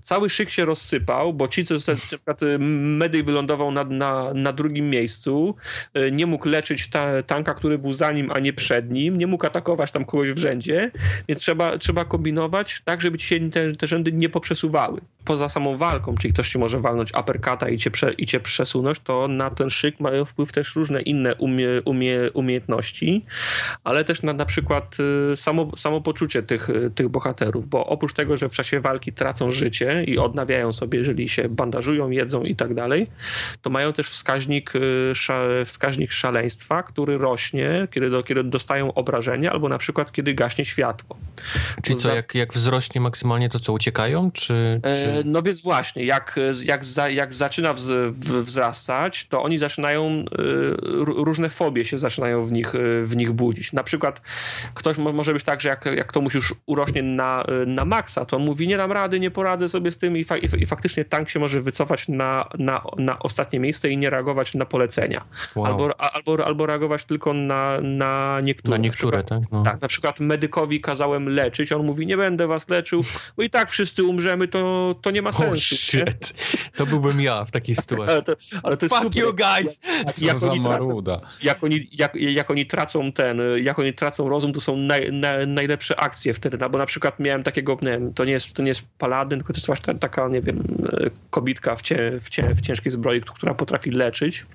Cały 0.00 0.30
szyk 0.30 0.50
się 0.50 0.64
rozsypał, 0.64 1.34
bo 1.34 1.48
ci, 1.48 1.64
co 1.64 1.74
na 1.74 1.94
przykład 1.96 2.42
y, 2.42 2.58
Medy 2.58 3.22
wylądował 3.22 3.70
na, 3.72 3.84
na, 3.84 4.34
na 4.34 4.52
drugim 4.52 4.90
miejscu, 4.90 5.54
y, 5.98 6.12
nie 6.12 6.26
mógł 6.26 6.48
leczyć 6.48 6.90
ta, 6.90 7.22
tanka, 7.22 7.54
który 7.54 7.78
był 7.78 7.92
za 7.92 8.12
nim, 8.12 8.30
a 8.30 8.38
nie 8.38 8.52
przed 8.52 8.90
nim, 8.90 9.18
nie 9.18 9.26
mógł 9.26 9.46
atakować 9.46 9.90
tam 9.90 10.04
kogoś 10.04 10.32
w 10.32 10.38
rzędzie, 10.38 10.90
więc 11.28 11.40
trzeba, 11.40 11.78
trzeba 11.78 12.04
kombinować 12.04 12.82
tak, 12.84 13.02
żeby 13.02 13.18
ci 13.18 13.26
się 13.26 13.50
te, 13.50 13.72
te 13.72 13.86
rzędy 13.86 14.12
nie 14.12 14.28
poprzesuwały. 14.28 15.00
Poza 15.24 15.48
samą 15.48 15.76
walką, 15.76 16.14
czyli 16.14 16.34
ktoś 16.34 16.50
ci 16.50 16.58
może 16.58 16.78
walnąć 16.78 17.12
uppercuta 17.20 17.68
i 17.68 17.78
cię, 17.78 17.90
i 18.18 18.26
cię 18.26 18.40
przesunąć, 18.40 18.98
to 18.98 19.28
na 19.28 19.50
ten 19.50 19.70
szyk 19.70 20.00
mają 20.00 20.24
wpływ 20.24 20.52
też 20.52 20.76
różne 20.76 21.02
inne 21.02 21.34
umie, 21.34 21.68
umie, 21.84 22.16
umiejętności, 22.34 23.24
ale 23.84 24.04
też 24.04 24.22
na, 24.22 24.32
na 24.32 24.44
przykład 24.44 24.96
y, 25.32 25.36
samo, 25.36 25.76
samopoczucie 25.76 26.42
tych, 26.42 26.68
tych 26.94 27.08
bohaterów, 27.08 27.68
bo 27.68 27.86
oprócz 27.86 28.12
tego, 28.12 28.36
że 28.36 28.48
w 28.48 28.52
czasie 28.52 28.80
walki 28.80 29.12
tracą 29.12 29.39
życie 29.48 30.04
i 30.04 30.18
odnawiają 30.18 30.72
sobie, 30.72 30.98
jeżeli 30.98 31.28
się 31.28 31.48
bandażują, 31.48 32.10
jedzą 32.10 32.42
i 32.42 32.56
tak 32.56 32.74
dalej, 32.74 33.06
to 33.62 33.70
mają 33.70 33.92
też 33.92 34.08
wskaźnik, 34.08 34.72
y, 34.76 35.64
wskaźnik 35.66 36.12
szaleństwa, 36.12 36.82
który 36.82 37.18
rośnie, 37.18 37.88
kiedy, 37.90 38.10
do, 38.10 38.22
kiedy 38.22 38.44
dostają 38.44 38.94
obrażenia 38.94 39.52
albo 39.52 39.68
na 39.68 39.78
przykład 39.78 40.12
kiedy 40.12 40.34
gaśnie 40.34 40.64
światło. 40.64 41.16
Czyli 41.82 41.98
co, 41.98 42.14
jak, 42.14 42.34
jak 42.34 42.52
wzrośnie 42.54 43.00
maksymalnie, 43.00 43.48
to 43.48 43.60
co, 43.60 43.72
uciekają? 43.72 44.30
Czy, 44.30 44.80
e, 44.82 45.22
czy... 45.22 45.22
no 45.24 45.42
więc 45.42 45.62
właśnie, 45.62 46.04
jak, 46.04 46.40
jak, 46.64 46.84
za, 46.84 47.08
jak 47.08 47.34
zaczyna 47.34 47.74
wz, 47.74 48.16
wzrastać, 48.18 49.26
to 49.28 49.42
oni 49.42 49.58
zaczynają, 49.58 50.08
y, 50.08 50.24
różne 51.04 51.50
fobie 51.50 51.84
się 51.84 51.98
zaczynają 51.98 52.44
w 52.44 52.52
nich, 52.52 52.74
y, 52.74 53.06
w 53.06 53.16
nich 53.16 53.32
budzić. 53.32 53.72
Na 53.72 53.82
przykład 53.82 54.20
ktoś 54.74 54.96
może 54.96 55.32
być 55.32 55.44
tak, 55.44 55.60
że 55.60 55.68
jak, 55.68 55.84
jak 55.84 56.12
to 56.12 56.20
już 56.34 56.54
urośnie 56.66 57.02
na, 57.02 57.44
na 57.66 57.84
maksa, 57.84 58.24
to 58.24 58.36
on 58.36 58.44
mówi, 58.44 58.68
nie 58.68 58.76
dam 58.76 58.92
rady, 58.92 59.20
nie 59.20 59.29
poradzę 59.30 59.68
sobie 59.68 59.92
z 59.92 59.98
tym 59.98 60.16
i, 60.16 60.24
fa 60.24 60.36
i, 60.36 60.66
faktycznie 60.66 61.04
tank 61.04 61.28
się 61.28 61.38
może 61.38 61.60
wycofać 61.60 62.08
na, 62.08 62.48
na, 62.58 62.82
na 62.96 63.18
ostatnie 63.18 63.60
miejsce 63.60 63.90
i 63.90 63.96
nie 63.96 64.10
reagować 64.10 64.54
na 64.54 64.66
polecenia. 64.66 65.24
Wow. 65.54 65.66
Albo, 65.66 66.00
albo, 66.00 66.46
albo 66.46 66.66
reagować 66.66 67.04
tylko 67.04 67.32
na, 67.32 67.80
na 67.82 68.40
niektóre. 68.42 68.70
Na 68.70 68.82
niektóre, 68.82 69.18
na 69.18 69.24
przykład, 69.24 69.42
tak? 69.42 69.52
No. 69.52 69.62
Tak, 69.62 69.80
na 69.80 69.88
przykład 69.88 70.20
medykowi 70.20 70.80
kazałem 70.80 71.28
leczyć, 71.28 71.72
on 71.72 71.86
mówi, 71.86 72.06
nie 72.06 72.16
będę 72.16 72.46
was 72.46 72.68
leczył, 72.68 73.04
bo 73.36 73.42
i 73.42 73.50
tak 73.50 73.70
wszyscy 73.70 74.04
umrzemy, 74.04 74.48
to, 74.48 74.94
to 75.02 75.10
nie 75.10 75.22
ma 75.22 75.32
sensu. 75.32 75.76
Shit. 75.76 76.32
To 76.76 76.86
byłbym 76.86 77.20
ja 77.20 77.44
w 77.44 77.50
takiej 77.50 77.76
sytuacji. 77.76 78.12
ale 78.14 78.22
to, 78.22 78.32
ale 78.62 78.76
to 78.76 78.86
jest 78.86 78.94
Fuck 78.94 79.04
super. 79.04 79.22
you 79.22 79.34
guys! 79.34 79.80
Jak, 80.22 80.42
oni 80.42 80.60
tracą, 80.62 81.02
jak, 81.42 81.64
oni, 81.64 81.88
jak, 81.92 82.14
jak 82.14 82.50
oni 82.50 82.66
tracą 82.66 83.12
ten, 83.12 83.40
jak 83.62 83.78
oni 83.78 83.92
tracą 83.92 84.28
rozum, 84.28 84.52
to 84.52 84.60
są 84.60 84.76
naj, 84.76 85.12
naj, 85.12 85.46
najlepsze 85.46 86.00
akcje 86.00 86.32
wtedy, 86.32 86.58
no, 86.60 86.70
bo 86.70 86.78
na 86.78 86.86
przykład 86.86 87.20
miałem 87.20 87.42
takiego, 87.42 87.78
nie 87.82 87.90
wiem, 87.90 88.14
to 88.14 88.24
nie 88.24 88.32
jest, 88.32 88.52
to 88.52 88.62
nie 88.62 88.68
jest 88.68 88.82
paladyn, 89.20 89.38
tylko 89.38 89.52
to 89.52 89.56
jest 89.56 89.66
właśnie 89.66 89.94
taka, 89.94 90.28
nie 90.28 90.40
wiem, 90.40 90.64
kobitka 91.30 91.76
w, 91.76 91.82
cie, 91.82 92.20
w, 92.20 92.30
cie, 92.30 92.54
w 92.54 92.60
ciężkiej 92.60 92.92
zbroi, 92.92 93.20
która 93.20 93.54
potrafi 93.54 93.90
leczyć. 93.90 94.46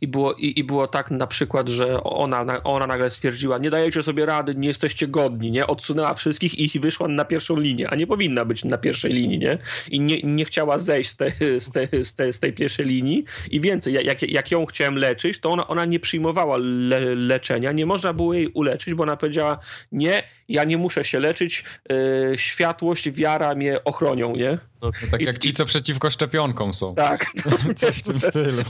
I 0.00 0.08
było, 0.08 0.34
i, 0.34 0.58
i 0.58 0.64
było 0.64 0.86
tak 0.86 1.10
na 1.10 1.26
przykład, 1.26 1.68
że 1.68 2.02
ona, 2.02 2.62
ona 2.64 2.86
nagle 2.86 3.10
stwierdziła, 3.10 3.58
nie 3.58 3.70
dajecie 3.70 4.02
sobie 4.02 4.26
rady, 4.26 4.54
nie 4.54 4.68
jesteście 4.68 5.08
godni, 5.08 5.50
nie? 5.50 5.66
Odsunęła 5.66 6.14
wszystkich 6.14 6.74
i 6.74 6.80
wyszła 6.80 7.08
na 7.08 7.24
pierwszą 7.24 7.60
linię, 7.60 7.90
a 7.90 7.94
nie 7.94 8.06
powinna 8.06 8.44
być 8.44 8.64
na 8.64 8.78
pierwszej 8.78 9.12
linii, 9.12 9.38
nie? 9.38 9.58
I 9.90 10.00
nie, 10.00 10.22
nie 10.22 10.44
chciała 10.44 10.78
zejść 10.78 11.10
z, 11.10 11.16
te, 11.16 11.30
z, 11.60 11.70
te, 11.70 12.04
z, 12.04 12.14
te, 12.14 12.32
z 12.32 12.40
tej 12.40 12.52
pierwszej 12.52 12.86
linii 12.86 13.24
i 13.50 13.60
więcej, 13.60 13.94
jak, 13.94 14.22
jak 14.22 14.50
ją 14.50 14.66
chciałem 14.66 14.98
leczyć, 14.98 15.38
to 15.38 15.50
ona, 15.50 15.68
ona 15.68 15.84
nie 15.84 16.00
przyjmowała 16.00 16.56
le, 16.60 17.14
leczenia, 17.14 17.72
nie 17.72 17.86
można 17.86 18.12
było 18.12 18.34
jej 18.34 18.48
uleczyć, 18.48 18.94
bo 18.94 19.02
ona 19.02 19.16
powiedziała, 19.16 19.58
nie, 19.92 20.22
ja 20.48 20.64
nie 20.64 20.78
muszę 20.78 21.04
się 21.04 21.20
leczyć, 21.20 21.64
yy, 21.90 22.38
światłość, 22.38 23.10
wiara 23.10 23.54
mnie 23.54 23.84
ochronią, 23.84 24.36
nie? 24.36 24.58
No, 24.82 24.90
tak 25.10 25.22
jak 25.22 25.38
ci, 25.38 25.52
co 25.52 25.66
przeciwko 25.66 26.10
szczepionkom 26.10 26.74
są. 26.74 26.94
Tak. 26.94 27.26
Coś 27.76 27.98
w 27.98 28.02
tym 28.02 28.20
stylu. 28.20 28.62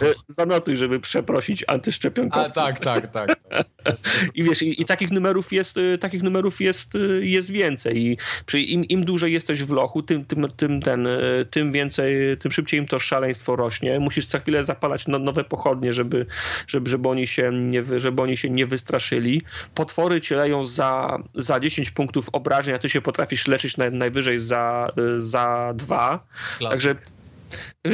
Zanotuj, 0.67 0.77
żeby 0.77 1.01
przeprosić 1.01 1.65
antyszczepionkowców. 1.67 2.59
A 2.59 2.73
tak, 2.73 2.81
tak, 2.81 3.13
tak. 3.13 3.37
I 4.35 4.43
wiesz, 4.43 4.63
i, 4.63 4.83
i, 4.83 4.85
takich 4.85 5.11
numerów 5.11 5.53
jest, 5.53 5.77
y, 5.77 5.99
takich 5.99 6.23
numerów 6.23 6.61
jest, 6.61 6.95
y, 6.95 7.27
jest 7.27 7.51
więcej. 7.51 7.99
I 7.99 8.17
przy, 8.47 8.61
im, 8.61 8.85
im 8.85 9.05
dłużej 9.05 9.33
jesteś 9.33 9.65
w 9.65 9.71
lochu, 9.71 10.03
tym, 10.03 10.25
tym, 10.25 10.49
tym, 10.57 10.83
ten, 10.83 11.07
y, 11.07 11.47
tym 11.51 11.73
więcej, 11.73 12.37
tym 12.37 12.53
szybciej 12.53 12.81
im 12.81 12.87
to 12.87 12.99
szaleństwo 12.99 13.57
rośnie. 13.57 14.01
Musisz 14.01 14.27
co 14.27 14.39
chwilę 14.41 14.65
zapalać 14.65 15.07
no, 15.07 15.19
nowe 15.19 15.45
pochodnie, 15.45 15.93
żeby, 15.93 16.27
żeby, 16.67 16.91
żeby, 16.91 17.09
oni 17.09 17.27
się 17.27 17.51
nie, 17.53 18.01
żeby 18.01 18.23
oni 18.23 18.37
się 18.37 18.51
nie 18.51 18.67
wystraszyli. 18.67 19.43
Potwory 19.75 20.21
cię 20.21 20.37
leją 20.37 20.67
za, 20.67 21.19
za 21.35 21.61
10 21.61 21.91
punktów 21.91 22.29
obrażeń, 22.33 22.75
a 22.75 22.79
ty 22.79 22.89
się 22.89 23.01
potrafisz 23.01 23.47
leczyć 23.47 23.77
na, 23.77 23.91
najwyżej 23.91 24.41
za, 24.41 24.91
za 25.19 25.73
dwa. 25.77 26.27
Także 26.71 26.95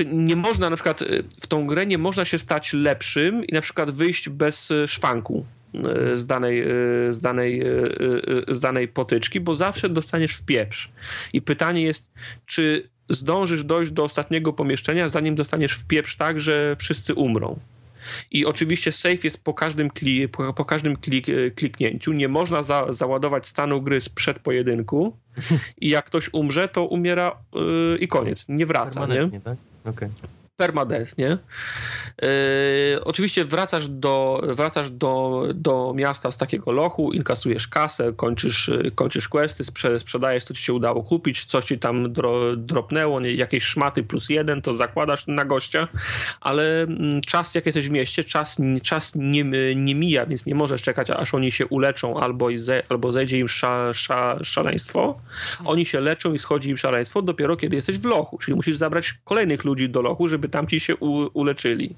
nie 0.07 0.37
można 0.37 0.71
na 0.71 0.77
przykład 0.77 1.01
w 1.43 1.47
tą 1.47 1.67
grę 1.67 1.87
nie 1.87 1.99
można 1.99 2.25
się 2.25 2.39
stać 2.39 2.73
lepszym 2.73 3.45
i 3.45 3.53
na 3.53 3.61
przykład 3.61 3.91
wyjść 3.91 4.29
bez 4.29 4.73
szwanku 4.87 5.47
z 6.15 6.27
danej, 6.27 6.65
z 7.11 7.21
danej, 7.21 7.63
z 8.49 8.61
danej 8.61 8.89
potyczki, 8.89 9.41
bo 9.41 9.55
zawsze 9.55 9.89
dostaniesz 9.89 10.33
w 10.33 10.43
pieprz. 10.43 10.93
I 11.33 11.43
pytanie 11.43 11.83
jest, 11.83 12.11
czy 12.47 12.91
zdążysz 13.09 13.65
dojść 13.65 13.93
do 13.93 14.05
ostatniego 14.05 14.53
pomieszczenia, 14.53 15.09
zanim 15.09 15.35
dostaniesz 15.35 15.73
w 15.73 15.87
pieprz 15.87 16.17
tak, 16.17 16.41
że 16.41 16.77
wszyscy 16.79 17.15
umrą. 17.15 17.59
I 18.31 18.47
oczywiście 18.47 18.93
safe 18.93 19.19
jest 19.25 19.45
po 19.45 19.55
każdym, 19.55 19.91
kli, 19.91 20.29
po, 20.29 20.53
po 20.53 20.65
każdym 20.65 20.97
klik, 20.97 21.27
kliknięciu. 21.57 22.13
Nie 22.13 22.29
można 22.29 22.63
za, 22.63 22.87
załadować 22.89 23.47
stanu 23.47 23.83
gry 23.83 24.01
sprzed 24.01 24.39
pojedynku 24.39 25.17
i 25.81 25.89
jak 25.89 26.05
ktoś 26.05 26.31
umrze, 26.33 26.69
to 26.69 26.85
umiera 26.85 27.37
yy, 27.55 27.99
i 28.01 28.09
koniec. 28.09 28.45
Nie 28.49 28.67
wraca, 28.67 29.07
nie? 29.07 29.41
Tak? 29.41 29.57
Okay 29.85 30.11
permadeath, 30.63 31.19
nie? 31.19 31.39
Yy, 32.23 33.05
oczywiście 33.05 33.45
wracasz, 33.45 33.89
do, 33.89 34.43
wracasz 34.45 34.91
do, 34.91 35.43
do 35.55 35.95
miasta 35.97 36.31
z 36.31 36.37
takiego 36.37 36.73
lochu, 36.73 37.13
inkasujesz 37.13 37.69
kasę, 37.69 38.13
kończysz, 38.13 38.71
kończysz 38.95 39.29
questy, 39.29 39.65
sprze, 39.65 40.01
sprzedajesz, 40.01 40.45
co 40.45 40.55
ci 40.55 40.63
się 40.63 40.73
udało 40.73 41.03
kupić, 41.03 41.45
coś 41.45 41.65
ci 41.65 41.79
tam 41.79 42.13
dro, 42.13 42.57
dropnęło, 42.57 43.21
nie, 43.21 43.35
jakieś 43.35 43.65
szmaty 43.65 44.03
plus 44.03 44.29
jeden, 44.29 44.63
to 44.63 44.73
zakładasz 44.73 45.27
na 45.27 45.45
gościa, 45.45 45.89
ale 46.41 46.83
mm, 46.83 47.21
czas, 47.21 47.55
jak 47.55 47.67
jesteś 47.67 47.89
w 47.89 47.91
mieście, 47.91 48.25
czas, 48.25 48.57
czas 48.83 49.13
nie, 49.15 49.45
nie 49.75 49.95
mija, 49.95 50.27
więc 50.27 50.47
nie 50.47 50.55
możesz 50.55 50.83
czekać, 50.83 51.11
aż 51.11 51.35
oni 51.35 51.53
się 51.53 51.67
uleczą 51.67 52.21
albo, 52.21 52.49
ze, 52.55 52.83
albo 52.89 53.13
zejdzie 53.13 53.39
im 53.39 53.49
sza, 53.49 53.95
sza, 53.95 54.39
szaleństwo. 54.43 55.21
Oni 55.65 55.87
się 55.87 56.01
leczą 56.01 56.33
i 56.35 56.39
schodzi 56.39 56.71
im 56.71 56.77
szaleństwo 56.77 57.23
dopiero 57.23 57.57
kiedy 57.57 57.77
jesteś 57.77 57.99
w 57.99 58.05
lochu, 58.05 58.39
czyli 58.39 58.55
musisz 58.55 58.77
zabrać 58.77 59.15
kolejnych 59.25 59.65
ludzi 59.65 59.89
do 59.89 60.03
lochu, 60.03 60.29
żeby 60.29 60.49
tamci 60.53 60.81
się 60.81 60.97
u, 60.97 61.31
uleczyli. 61.33 61.95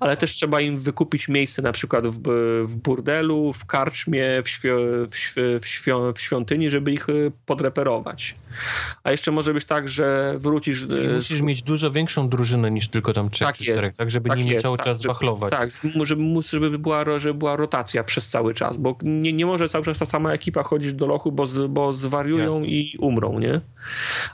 Ale 0.00 0.16
też 0.16 0.32
trzeba 0.32 0.60
im 0.60 0.78
wykupić 0.78 1.28
miejsce 1.28 1.62
na 1.62 1.72
przykład 1.72 2.06
w, 2.06 2.20
w 2.64 2.76
burdelu, 2.76 3.52
w 3.52 3.66
karczmie, 3.66 4.42
w, 4.44 4.48
świ, 4.48 4.68
w, 5.10 5.16
świ, 5.66 5.90
w, 6.14 6.20
świątyni, 6.20 6.70
żeby 6.70 6.92
ich 6.92 7.08
y, 7.08 7.32
podreperować. 7.46 8.34
A 9.04 9.10
jeszcze 9.10 9.30
może 9.30 9.54
być 9.54 9.64
tak, 9.64 9.88
że 9.88 10.34
wrócisz... 10.38 10.80
Czyli 10.80 11.06
y, 11.06 11.14
musisz 11.14 11.40
mieć 11.40 11.62
dużo 11.62 11.90
większą 11.90 12.28
drużynę 12.28 12.70
niż 12.70 12.88
tylko 12.88 13.12
tam 13.12 13.30
trzech 13.30 13.48
tak 13.48 13.60
jest, 13.60 13.78
czterech, 13.78 13.96
tak? 13.96 14.10
Żeby 14.10 14.28
tak 14.28 14.38
nie 14.38 14.52
jest, 14.52 14.62
cały 14.62 14.76
tak, 14.76 14.86
czas 14.86 15.06
wachlować. 15.06 15.50
Tak, 15.50 15.68
żeby, 16.04 16.42
żeby, 16.42 16.78
była, 16.78 17.20
żeby 17.20 17.34
była 17.34 17.56
rotacja 17.56 18.04
przez 18.04 18.28
cały 18.28 18.54
czas, 18.54 18.76
bo 18.76 18.96
nie, 19.02 19.32
nie 19.32 19.46
może 19.46 19.68
cały 19.68 19.84
czas 19.84 19.98
ta 19.98 20.04
sama 20.04 20.32
ekipa 20.32 20.62
chodzić 20.62 20.94
do 20.94 21.06
lochu, 21.06 21.32
bo, 21.32 21.46
z, 21.46 21.70
bo 21.70 21.92
zwariują 21.92 22.54
Jasne. 22.54 22.68
i 22.68 22.96
umrą, 22.98 23.38
nie? 23.38 23.60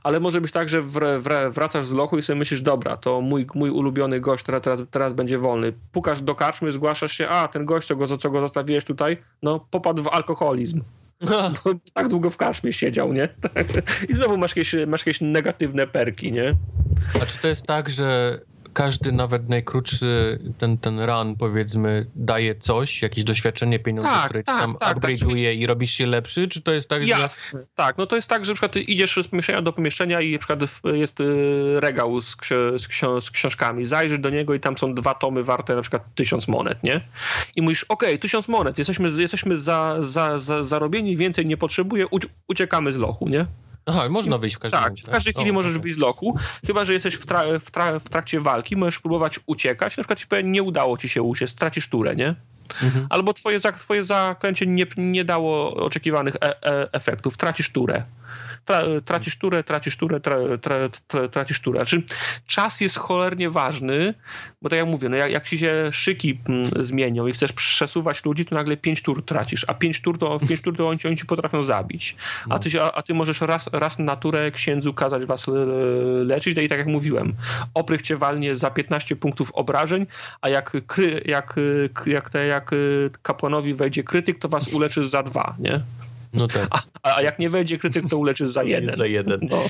Ale 0.03 0.21
może 0.21 0.41
być 0.41 0.53
tak, 0.53 0.69
że 0.69 0.83
wracasz 1.51 1.87
z 1.87 1.93
lochu 1.93 2.19
i 2.19 2.23
sobie 2.23 2.39
myślisz, 2.39 2.63
dobra, 2.63 2.97
to 2.97 3.21
mój, 3.35 3.47
mój 3.55 3.71
ulubiony 3.71 4.21
gość 4.21 4.45
teraz, 4.45 4.63
teraz, 4.63 4.83
teraz 4.91 5.13
będzie 5.13 5.39
wolny. 5.39 5.73
Pukasz 5.93 6.21
do 6.21 6.35
karczmy, 6.35 6.73
zgłaszasz 6.73 7.13
się, 7.13 7.29
a 7.29 7.49
ten 7.49 7.65
gość, 7.65 7.89
co 7.89 7.97
go, 7.97 8.07
co 8.07 8.31
go 8.31 8.41
zostawiłeś 8.41 8.85
tutaj, 8.85 9.17
no 9.43 9.67
popadł 9.71 10.03
w 10.03 10.09
alkoholizm. 10.09 10.83
Bo 11.65 11.71
tak 11.95 12.09
długo 12.09 12.31
w 12.31 12.37
karczmie 12.37 12.73
siedział, 12.73 13.13
nie? 13.13 13.29
I 14.09 14.15
znowu 14.15 14.37
masz 14.37 14.57
jakieś, 14.57 14.75
masz 14.87 15.07
jakieś 15.07 15.21
negatywne 15.21 15.87
perki, 15.87 16.33
nie? 16.33 16.55
A 17.23 17.27
czy 17.27 17.39
to 17.39 17.49
jest 17.49 17.67
tak, 17.67 17.91
że 17.91 18.41
każdy, 18.75 19.13
nawet 19.13 19.49
najkrótszy 19.49 20.39
ten, 20.59 20.79
ten 20.79 21.01
run, 21.01 21.37
powiedzmy, 21.37 22.07
daje 22.15 22.55
coś, 22.55 23.03
jakieś 23.03 23.25
doświadczenie, 23.25 23.79
pieniądze, 23.79 24.11
tak, 24.11 24.25
które 24.25 24.43
tak, 24.43 24.61
tam 24.61 24.75
tak, 24.75 24.97
upgrade'uje 24.97 25.51
tak, 25.51 25.59
i 25.59 25.67
robisz 25.67 25.91
się 25.91 26.07
lepszy, 26.07 26.49
czy 26.49 26.63
to 26.63 26.73
jest 26.73 26.89
tak, 26.89 27.07
Jasne. 27.07 27.45
że... 27.53 27.67
Tak, 27.75 27.99
no 27.99 28.07
to 28.07 28.17
jest 28.17 28.29
tak, 28.29 28.45
że 28.45 28.53
na 28.53 28.55
przykład 28.55 28.77
idziesz 28.77 29.19
z 29.23 29.29
pomieszczenia 29.29 29.63
do 29.63 29.73
pomieszczenia 29.73 30.21
i 30.21 30.33
na 30.33 30.39
przykład 30.39 30.61
jest 30.85 31.21
y, 31.21 31.81
regał 31.81 32.21
z, 32.21 32.37
z, 32.79 32.89
ksią 32.89 33.21
z 33.21 33.31
książkami, 33.31 33.85
zajrzysz 33.85 34.19
do 34.19 34.31
niego 34.31 34.55
i 34.55 34.61
tam 34.61 34.79
są 34.79 34.95
dwa 34.95 35.15
tomy 35.15 35.45
warte 35.45 35.75
na 35.75 35.83
przykład 35.83 36.15
tysiąc 36.15 36.49
monet, 36.49 36.83
nie? 36.83 37.01
I 37.57 37.63
mówisz, 37.63 37.85
okej, 37.85 38.09
okay, 38.09 38.19
tysiąc 38.19 38.49
monet, 38.49 38.79
jesteśmy, 38.79 39.09
jesteśmy 39.19 39.59
za, 39.59 39.97
za, 39.99 40.39
za, 40.39 40.63
zarobieni, 40.63 41.17
więcej 41.17 41.47
nie 41.47 41.57
potrzebuję, 41.57 42.07
uciekamy 42.49 42.93
z 42.93 42.97
lochu, 42.97 43.29
nie? 43.29 43.47
Aha, 43.87 44.09
można 44.09 44.39
wyjść 44.39 44.57
w 44.57 44.59
każdym 44.59 44.81
Tak, 44.81 44.95
w 44.95 45.11
każdej 45.11 45.33
chwili 45.35 45.51
o, 45.51 45.55
możesz 45.55 45.73
okay. 45.73 45.83
wyjść 45.83 45.97
z 45.97 46.01
loku, 46.01 46.39
chyba, 46.67 46.85
że 46.85 46.93
jesteś 46.93 47.15
w, 47.15 47.27
tra 47.27 47.43
w, 47.61 47.71
tra 47.71 47.99
w, 47.99 48.09
trakcie 48.09 48.41
walki, 48.41 48.77
możesz 48.77 48.99
próbować 48.99 49.41
uciekać, 49.47 49.97
na 49.97 50.03
przykład 50.03 50.19
ci 50.19 50.27
powiem, 50.27 50.53
nie 50.53 50.63
udało 50.63 50.99
ci 50.99 51.09
się 51.09 51.23
uciec, 51.23 51.51
stracisz 51.51 51.89
turę, 51.89 52.17
nie? 52.17 52.35
Mhm. 52.83 53.07
Albo 53.11 53.33
twoje, 53.33 53.61
twoje 53.61 54.05
zaklęcie 54.05 54.67
nie, 54.67 54.87
nie 54.97 55.25
dało 55.25 55.75
oczekiwanych 55.75 56.37
e 56.37 56.65
e 56.65 56.93
efektów, 56.93 57.37
tracisz 57.37 57.73
turę 57.73 58.05
tra, 58.65 58.83
tracisz 59.05 59.39
turę, 59.39 59.65
tracisz 59.65 59.97
turę, 59.97 60.21
tra, 60.21 60.37
tra, 60.63 60.77
tra, 61.07 61.29
tracisz 61.29 61.61
turę. 61.61 61.79
Znaczy, 61.79 62.03
czas 62.47 62.81
jest 62.81 62.97
cholernie 62.97 63.51
ważny, 63.51 64.15
bo 64.63 64.69
tak 64.69 64.79
jak 64.79 64.89
mówię, 64.89 65.09
no 65.09 65.17
jak, 65.17 65.31
jak 65.31 65.49
ci 65.49 65.59
się 65.59 65.89
szyki 65.93 66.39
mm, 66.49 66.71
zmienią 66.81 67.27
i 67.27 67.33
chcesz 67.33 67.53
przesuwać 67.53 68.25
ludzi, 68.25 68.45
to 68.47 68.55
nagle 68.55 68.77
pięć 68.77 69.03
tur 69.03 69.25
tracisz, 69.25 69.65
a 69.69 69.75
pięć 69.75 70.03
tur 70.03 70.19
to, 70.19 70.39
pięć 70.49 70.63
tur 70.63 70.77
to 70.77 70.89
oni, 70.89 70.99
oni 71.07 71.17
ci 71.17 71.27
potrafią 71.27 71.63
zabić. 71.63 72.17
A 72.51 72.59
ty, 72.59 72.83
a, 72.83 72.93
a, 72.93 73.03
ty 73.03 73.15
możesz 73.15 73.41
raz, 73.41 73.71
raz 73.73 73.99
na 73.99 74.17
turę 74.17 74.51
księdzu 74.51 74.95
kazać 74.95 75.27
was 75.27 75.47
leczyć, 76.25 76.57
no 76.57 76.63
i 76.63 76.69
tak 76.69 76.79
jak 76.79 76.87
mówiłem, 76.87 77.35
oprych 77.75 78.03
cię 78.03 78.17
walnie 78.17 78.57
za 78.57 78.71
15 78.71 79.17
punktów 79.17 79.53
obrażeń, 79.53 80.07
a 80.41 80.49
jak, 80.49 80.87
kry, 80.87 81.23
jak, 81.25 81.55
jak, 82.07 82.31
te, 82.31 82.47
jak 82.47 82.71
kapłanowi 83.23 83.75
wejdzie 83.75 84.05
krytyk, 84.05 84.39
to 84.39 84.49
was 84.49 84.69
uleczy 84.69 85.09
za 85.09 85.23
dwa, 85.23 85.57
nie? 85.59 85.81
No 86.35 86.47
tak. 86.47 86.69
A, 87.03 87.17
a 87.17 87.23
jak 87.23 87.39
nie 87.39 87.51
wejdzie 87.51 87.79
krytyk, 87.79 88.09
to 88.11 88.19
uleczy 88.19 88.47
za 88.47 88.63
jeden. 88.63 88.97
za 88.97 89.07
jeden. 89.07 89.41
No. 89.51 89.63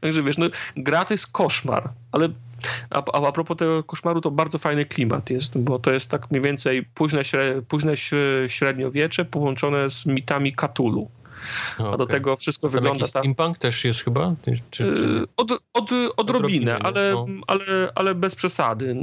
Także 0.00 0.22
wiesz, 0.22 0.38
no, 0.38 0.46
gra 0.76 1.04
to 1.04 1.14
jest 1.14 1.32
koszmar, 1.32 1.90
ale 2.12 2.28
a, 2.90 3.02
a, 3.12 3.28
a 3.28 3.32
propos 3.32 3.56
tego 3.56 3.82
koszmaru, 3.82 4.20
to 4.20 4.30
bardzo 4.30 4.58
fajny 4.58 4.84
klimat 4.84 5.30
jest, 5.30 5.58
bo 5.58 5.78
to 5.78 5.92
jest 5.92 6.10
tak 6.10 6.30
mniej 6.30 6.42
więcej 6.42 6.82
późne, 6.82 7.22
późne 7.68 7.94
średniowiecze 8.48 9.24
połączone 9.24 9.90
z 9.90 10.06
mitami 10.06 10.52
Katulu. 10.52 11.10
A 11.78 11.82
okay. 11.82 11.98
do 11.98 12.06
tego 12.06 12.36
wszystko 12.36 12.68
Tam 12.68 12.72
wygląda 12.72 13.06
tak. 13.06 13.22
Steampunk 13.22 13.58
też 13.58 13.84
jest 13.84 14.00
chyba? 14.00 14.34
Czy, 14.44 14.60
czy... 14.70 14.84
Y, 14.84 15.24
od, 15.36 15.52
od, 15.72 15.90
odrobinę, 16.16 16.78
ale, 16.78 17.12
no. 17.12 17.26
ale, 17.46 17.64
ale 17.94 18.14
bez 18.14 18.34
przesady. 18.34 18.94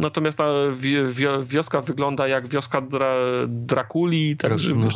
Natomiast 0.00 0.38
ta 0.38 0.46
wioska 1.42 1.80
wygląda 1.80 2.28
jak 2.28 2.48
wioska 2.48 2.80
dra, 2.80 3.14
Drakuli, 3.46 4.36
także 4.36 4.74
no. 4.74 4.82
wiesz, 4.84 4.94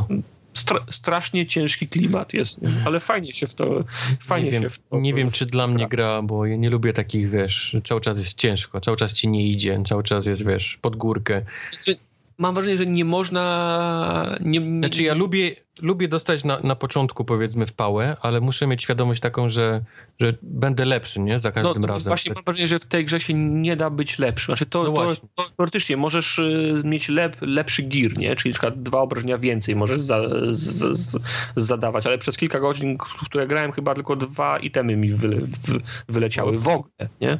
stra 0.54 0.78
strasznie 0.90 1.46
ciężki 1.46 1.88
klimat 1.88 2.34
jest, 2.34 2.60
ale 2.84 3.00
fajnie 3.00 3.32
się 3.32 3.46
w 3.46 3.54
to 3.54 3.84
fajnie 4.20 4.46
nie 4.46 4.52
się 4.52 4.60
wiem, 4.60 4.70
w 4.70 4.78
to 4.78 5.00
Nie 5.00 5.14
wiem, 5.14 5.30
czy 5.30 5.46
dla 5.46 5.66
mnie 5.66 5.88
gra, 5.88 6.22
bo 6.22 6.46
ja 6.46 6.56
nie 6.56 6.70
lubię 6.70 6.92
takich, 6.92 7.30
wiesz, 7.30 7.76
cały 7.84 8.00
czas 8.00 8.18
jest 8.18 8.38
ciężko, 8.38 8.80
cały 8.80 8.96
czas 8.96 9.12
ci 9.12 9.28
nie 9.28 9.46
idzie, 9.46 9.82
cały 9.88 10.02
czas 10.02 10.26
jest, 10.26 10.46
wiesz, 10.46 10.78
pod 10.82 10.96
górkę. 10.96 11.42
Znaczy, 11.68 11.96
mam 12.38 12.54
wrażenie, 12.54 12.76
że 12.76 12.86
nie 12.86 13.04
można... 13.04 14.36
Nie, 14.40 14.60
nie... 14.60 14.78
Znaczy 14.78 15.02
ja 15.02 15.14
lubię, 15.14 15.56
lubię 15.82 16.08
dostać 16.08 16.44
na, 16.44 16.60
na 16.60 16.76
początku 16.76 17.24
powiedzmy 17.24 17.66
w 17.66 17.72
pałę, 17.72 18.16
ale 18.20 18.40
muszę 18.40 18.66
mieć 18.66 18.82
świadomość 18.82 19.20
taką, 19.20 19.50
że, 19.50 19.80
że 20.20 20.34
będę 20.42 20.84
lepszy, 20.84 21.20
nie? 21.20 21.38
Za 21.38 21.52
każdym 21.52 21.82
no, 21.82 21.88
razem. 21.88 22.10
Właśnie 22.10 22.32
mam 22.34 22.44
wrażenie, 22.44 22.68
że 22.68 22.78
w 22.78 22.84
tej 22.84 23.04
grze 23.04 23.20
się 23.20 23.34
nie 23.34 23.76
da 23.76 23.90
być 23.90 24.18
lepszy. 24.18 24.46
Znaczy 24.46 24.66
to, 24.66 24.84
no 24.84 24.92
to, 24.92 25.16
to 25.34 25.50
teoretycznie 25.56 25.96
możesz 25.96 26.38
y, 26.38 26.82
mieć 26.84 27.08
lep, 27.08 27.36
lepszy 27.40 27.82
gear, 27.82 28.18
nie? 28.18 28.36
Czyli 28.36 28.52
na 28.52 28.54
przykład 28.54 28.82
dwa 28.82 29.00
obrażenia 29.00 29.38
więcej 29.38 29.76
możesz 29.76 30.00
za, 30.00 30.20
z, 30.50 30.98
z, 30.98 31.18
zadawać, 31.56 32.06
ale 32.06 32.18
przez 32.18 32.36
kilka 32.36 32.60
godzin, 32.60 32.98
które 32.98 33.46
grałem, 33.46 33.72
chyba 33.72 33.94
tylko 33.94 34.16
dwa 34.16 34.58
itemy 34.58 34.96
mi 34.96 35.12
wyle, 35.12 35.36
w, 35.36 35.78
wyleciały 36.08 36.58
w 36.58 36.68
ogóle, 36.68 37.08
nie? 37.20 37.38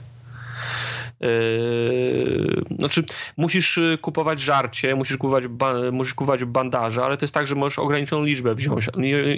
Yy, 1.24 2.64
znaczy, 2.78 3.04
musisz 3.36 3.80
kupować 4.00 4.40
żarcie, 4.40 4.94
musisz 4.94 5.16
kupować, 5.16 5.46
ba, 5.46 5.74
musisz 5.92 6.14
kupować 6.14 6.44
bandaże, 6.44 7.04
ale 7.04 7.16
to 7.16 7.24
jest 7.24 7.34
tak, 7.34 7.46
że 7.46 7.54
możesz 7.54 7.78
ograniczoną 7.78 8.24
liczbę 8.24 8.54
wziąć 8.54 8.88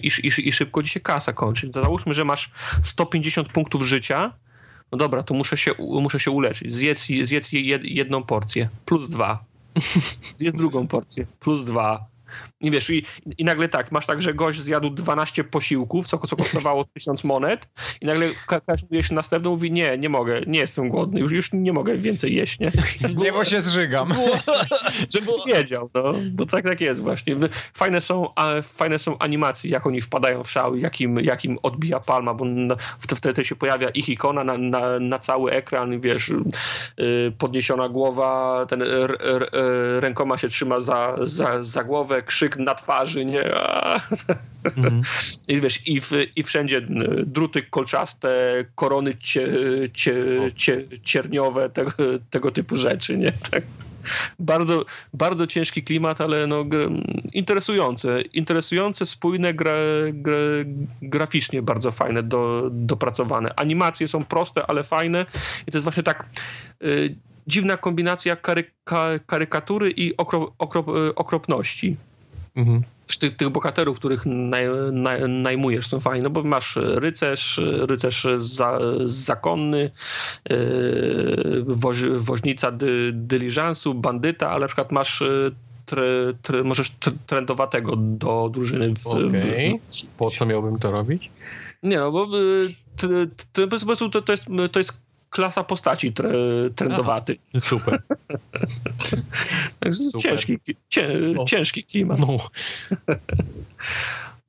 i, 0.02 0.08
i, 0.26 0.48
i, 0.48 0.52
szybko 0.52 0.82
ci 0.82 0.90
się 0.90 1.00
kasa 1.00 1.32
kończy. 1.32 1.70
Załóżmy, 1.74 2.14
że 2.14 2.24
masz 2.24 2.50
150 2.82 3.48
punktów 3.48 3.82
życia, 3.82 4.32
no 4.92 4.98
dobra, 4.98 5.22
to 5.22 5.34
muszę 5.34 5.56
się, 5.56 5.72
muszę 5.78 6.20
się 6.20 6.30
uleczyć. 6.30 6.74
Zjedz, 6.74 7.06
zjedz 7.22 7.52
jedną 7.82 8.22
porcję, 8.22 8.68
plus 8.86 9.08
dwa. 9.08 9.44
Zjedz 10.36 10.56
drugą 10.56 10.86
porcję, 10.86 11.26
plus 11.40 11.64
dwa 11.64 12.15
i 12.60 12.70
wiesz, 12.70 12.90
i, 12.90 13.04
i 13.38 13.44
nagle 13.44 13.68
tak, 13.68 13.92
masz 13.92 14.06
tak, 14.06 14.22
że 14.22 14.34
gość 14.34 14.60
zjadł 14.60 14.90
12 14.90 15.44
posiłków, 15.44 16.06
co, 16.06 16.18
co 16.18 16.36
kosztowało 16.36 16.84
1000 16.94 17.24
monet 17.24 17.68
i 18.00 18.06
nagle 18.06 18.28
się 19.02 19.14
następną 19.14 19.50
mówi, 19.50 19.72
nie, 19.72 19.98
nie 19.98 20.08
mogę, 20.08 20.40
nie 20.46 20.58
jestem 20.58 20.88
głodny, 20.88 21.20
już, 21.20 21.32
już 21.32 21.52
nie 21.52 21.72
mogę 21.72 21.96
więcej 21.96 22.34
jeść, 22.34 22.58
nie? 22.60 22.72
Nie, 23.24 23.32
bo 23.32 23.44
się 23.44 23.62
zżygam. 23.62 24.14
Żeby 25.14 25.32
wiedział, 25.46 25.90
no, 25.94 26.14
bo 26.32 26.46
tak, 26.46 26.64
tak 26.64 26.80
jest 26.80 27.02
właśnie. 27.02 27.36
Fajne 27.74 28.00
są, 28.00 28.28
fajne 28.62 28.98
są 28.98 29.18
animacje, 29.18 29.70
jak 29.70 29.86
oni 29.86 30.00
wpadają 30.00 30.42
w 30.42 30.50
szał, 30.50 30.76
jakim, 30.76 31.18
jakim 31.18 31.58
odbija 31.62 32.00
palma, 32.00 32.34
bo 32.34 32.44
wtedy 32.98 33.44
się 33.44 33.56
pojawia 33.56 33.88
ich 33.88 34.08
ikona 34.08 34.44
na, 34.44 34.58
na, 34.58 35.00
na 35.00 35.18
cały 35.18 35.50
ekran, 35.50 36.00
wiesz, 36.00 36.28
yy, 36.98 37.32
podniesiona 37.38 37.88
głowa, 37.88 38.66
ten 38.68 38.82
r, 38.82 39.16
r, 39.20 39.20
r, 39.20 39.50
rękoma 40.00 40.38
się 40.38 40.48
trzyma 40.48 40.80
za, 40.80 41.16
za, 41.22 41.62
za 41.62 41.84
głowę, 41.84 42.15
krzyk 42.22 42.56
na 42.56 42.74
twarzy, 42.74 43.24
nie? 43.24 43.42
Mm. 44.76 45.02
I 45.48 45.60
wiesz, 45.60 45.88
i, 45.88 46.00
w, 46.00 46.10
i 46.36 46.42
wszędzie 46.42 46.82
druty 47.26 47.62
kolczaste, 47.62 48.64
korony 48.74 49.16
cie, 49.16 49.48
cie, 49.94 50.14
cie, 50.56 50.84
cierniowe, 51.04 51.70
tego, 51.70 51.92
tego 52.30 52.50
typu 52.50 52.76
rzeczy, 52.76 53.16
nie? 53.16 53.32
Tak. 53.50 53.62
Bardzo, 54.38 54.84
bardzo 55.12 55.46
ciężki 55.46 55.82
klimat, 55.82 56.20
ale 56.20 56.46
no, 56.46 56.64
interesujące. 57.32 58.22
Interesujące, 58.22 59.06
spójne, 59.06 59.54
gra, 59.54 59.76
gra, 60.12 60.36
graficznie 61.02 61.62
bardzo 61.62 61.90
fajne, 61.90 62.22
do, 62.22 62.68
dopracowane. 62.72 63.54
Animacje 63.56 64.08
są 64.08 64.24
proste, 64.24 64.66
ale 64.66 64.82
fajne 64.82 65.26
i 65.66 65.70
to 65.70 65.76
jest 65.76 65.84
właśnie 65.84 66.02
tak... 66.02 66.26
Y, 66.84 67.16
dziwna 67.46 67.76
kombinacja 67.76 68.36
karyka, 68.36 69.06
karykatury 69.26 69.90
i 69.90 70.16
okrop, 70.16 70.54
okrop, 70.58 70.86
okropności. 71.16 71.96
Mhm. 72.56 72.82
Tych, 73.18 73.36
tych 73.36 73.48
bohaterów, 73.48 73.98
których 73.98 74.26
naj, 74.26 74.64
naj, 74.92 75.28
najmujesz 75.28 75.86
są 75.86 76.00
fajne, 76.00 76.24
no 76.24 76.30
bo 76.30 76.42
masz 76.42 76.76
rycerz, 76.76 77.60
rycerz 77.64 78.26
za, 78.36 78.78
zakonny, 79.04 79.90
yy, 80.50 81.64
woź, 81.66 82.02
woźnica 82.02 82.70
dy, 82.70 83.10
dyliżansu, 83.14 83.94
bandyta, 83.94 84.50
ale 84.50 84.60
na 84.60 84.66
przykład 84.66 84.92
masz 84.92 85.22
Tre, 85.86 86.32
tre, 86.42 86.62
możesz 86.62 86.92
trendowatego 87.26 87.96
do 87.96 88.50
drużyny. 88.52 88.94
W, 88.94 89.06
okay. 89.06 89.78
w, 89.84 90.16
po 90.18 90.30
co 90.30 90.46
miałbym 90.46 90.78
to 90.78 90.90
robić? 90.90 91.30
Nie 91.82 91.98
no, 91.98 92.12
bo 92.12 92.26
to, 92.96 93.08
to, 93.52 94.20
to, 94.22 94.32
jest, 94.32 94.46
to 94.72 94.78
jest 94.78 95.05
klasa 95.36 95.64
postaci 95.64 96.12
tre, 96.12 96.30
super. 97.60 98.00
super. 99.92 100.22
Ciężki, 100.22 100.58
cię, 100.88 101.08
no. 101.34 101.44
ciężki 101.44 101.84
klimat. 101.84 102.18
No. 102.18 102.36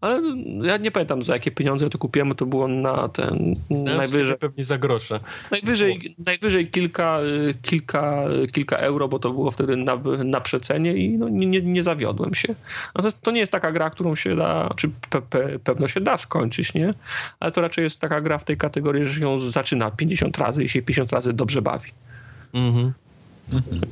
Ale 0.01 0.22
ja 0.61 0.77
nie 0.77 0.92
pamiętam 0.92 1.22
za 1.22 1.34
jakie 1.34 1.51
pieniądze 1.51 1.90
to 1.90 1.98
kupiłem, 1.98 2.35
to 2.35 2.45
było 2.45 2.67
na 2.67 3.09
ten 3.09 3.53
Znając 3.72 3.98
najwyżej. 3.98 4.38
Pewnie 4.38 4.66
za 4.66 4.77
grosze. 4.77 5.19
Najwyżej, 5.51 6.16
najwyżej 6.26 6.67
kilka, 6.67 7.19
kilka, 7.61 8.24
kilka 8.53 8.77
euro, 8.77 9.08
bo 9.08 9.19
to 9.19 9.32
było 9.32 9.51
wtedy 9.51 9.77
na, 9.77 9.98
na 10.24 10.42
przecenie 10.42 10.93
i 10.93 11.17
no, 11.17 11.30
nie, 11.30 11.61
nie 11.61 11.84
zawiodłem 11.84 12.34
się. 12.34 12.56
No 12.95 13.03
to, 13.22 13.32
nie 13.32 13.40
jest 13.40 13.51
taka 13.51 13.72
gra, 13.72 13.90
którą 13.90 14.16
się 14.16 14.35
da, 14.35 14.74
czy 14.76 14.90
pe, 15.09 15.22
pe, 15.22 15.59
pewno 15.59 15.88
się 15.88 16.01
da 16.01 16.17
skończyć, 16.17 16.74
nie? 16.74 16.93
Ale 17.40 17.51
to 17.51 17.61
raczej 17.61 17.84
jest 17.84 18.01
taka 18.01 18.22
gra 18.22 18.38
w 18.38 18.43
tej 18.43 18.58
kategorii, 18.58 19.06
że 19.06 19.22
ją 19.22 19.40
zaczyna 19.40 19.92
50 19.92 20.38
razy 20.38 20.64
i 20.64 20.69
się 20.69 20.82
50 20.82 21.11
razy 21.11 21.34
dobrze 21.34 21.61
bawi. 21.61 21.92
Mhm. 22.53 22.93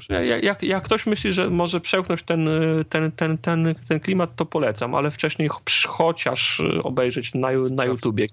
Jak, 0.09 0.43
jak, 0.43 0.63
jak, 0.63 0.83
ktoś 0.83 1.05
myśli, 1.05 1.33
że 1.33 1.49
może 1.49 1.81
przełknąć 1.81 2.23
ten, 2.23 2.49
ten, 2.89 3.11
ten, 3.11 3.37
ten, 3.37 3.75
ten 3.87 3.99
klimat, 3.99 4.35
to 4.35 4.45
polecam, 4.45 4.95
ale 4.95 5.11
wcześniej 5.11 5.49
chociaż 5.87 6.61
obejrzeć 6.83 7.33
na, 7.33 7.47
na 7.71 7.85
YouTubie 7.85 8.27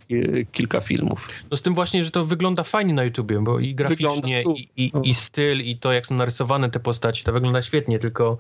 kilka 0.53 0.81
filmów. 0.81 1.29
No 1.51 1.57
z 1.57 1.63
tym 1.63 1.75
właśnie, 1.75 2.05
że 2.05 2.11
to 2.11 2.27
wygląda 2.27 2.63
fajnie 2.63 2.95
na 2.95 3.05
YouTubie, 3.05 3.41
bo 3.41 3.59
i 3.59 3.75
graficznie, 3.75 4.43
i, 4.57 4.71
i, 4.77 4.93
i, 5.05 5.15
styl, 5.15 5.61
i 5.61 5.77
to 5.77 5.93
jak 5.93 6.07
są 6.07 6.15
narysowane 6.15 6.71
te 6.71 6.81
postaci, 6.81 7.25
to 7.25 7.33
wygląda 7.33 7.63
świetnie, 7.63 7.99
tylko, 7.99 8.39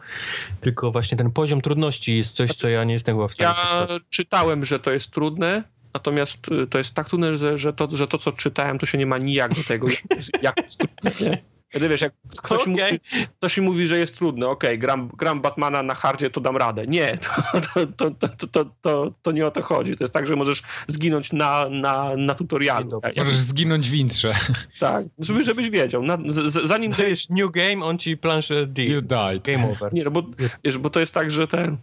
tylko 0.61 0.93
właśnie 0.93 1.19
ten 1.19 1.31
poziom 1.31 1.61
trudności 1.61 2.17
jest 2.17 2.35
coś, 2.35 2.51
co 2.51 2.69
ja 2.69 2.85
nie 2.85 2.93
jestem 2.93 3.17
chyba 3.17 3.29
w 3.29 3.33
stanie 3.33 3.51
Ja 3.51 3.87
czytałem, 4.11 4.65
że 4.65 4.79
to 4.79 4.93
jest 4.93 5.11
trudne, 5.11 5.65
Natomiast 5.95 6.47
to 6.71 6.79
jest 6.79 6.95
tak 6.95 7.09
trudne, 7.09 7.39
że, 7.39 7.59
że, 7.59 7.73
to, 7.73 7.89
że 7.93 8.07
to, 8.07 8.19
co 8.19 8.33
czytałem, 8.33 8.79
to 8.79 8.87
się 8.87 8.99
nie 8.99 9.07
ma 9.07 9.19
nijak 9.19 9.55
do 9.55 9.63
tego, 9.69 9.87
jak, 9.89 10.43
jak 10.43 10.57
jest 10.57 10.79
trudne. 10.79 11.39
Kiedy 11.73 11.89
wiesz, 11.89 12.01
jak 12.01 12.13
ktoś, 12.43 12.61
okay. 12.61 12.73
mówi, 12.73 13.01
ktoś 13.39 13.59
mi 13.59 13.65
mówi, 13.65 13.87
że 13.87 13.99
jest 13.99 14.19
trudne, 14.19 14.49
okej, 14.49 14.71
okay, 14.71 14.79
gram, 14.79 15.09
gram 15.09 15.41
Batmana 15.41 15.83
na 15.83 15.95
hardzie, 15.95 16.31
to 16.31 16.41
dam 16.41 16.57
radę. 16.57 16.87
Nie, 16.87 17.19
to, 17.75 17.87
to, 17.87 18.11
to, 18.11 18.47
to, 18.47 18.65
to, 18.81 19.15
to 19.23 19.33
nie 19.33 19.47
o 19.47 19.51
to 19.51 19.63
chodzi. 19.63 19.97
To 19.97 20.05
jest 20.05 20.15
tak, 20.15 20.27
że 20.27 20.37
możesz 20.37 20.63
zginąć 20.87 21.33
na, 21.33 21.69
na, 21.69 22.17
na 22.17 22.35
tutorialu. 22.35 23.01
Tak, 23.01 23.17
możesz 23.17 23.39
zginąć 23.39 23.91
w 23.91 23.95
intrze. 23.95 24.33
Tak, 24.81 25.07
żeby, 25.19 25.45
żebyś 25.45 25.71
wiedział. 25.71 26.03
Na, 26.03 26.19
z, 26.27 26.69
zanim... 26.69 26.93
Dajesz 26.93 27.29
new 27.29 27.51
game, 27.51 27.85
on 27.85 27.99
ci 27.99 28.17
planszę 28.17 28.55
You 28.77 29.01
died. 29.01 29.43
Game 29.45 29.71
over. 29.71 29.93
Nie, 29.93 30.05
no 30.05 30.11
bo, 30.11 30.23
wiesz, 30.65 30.79
bo 30.79 30.91
to 30.91 31.01
jest 31.01 31.15
tak, 31.15 31.31
że 31.31 31.49
ten 31.49 31.77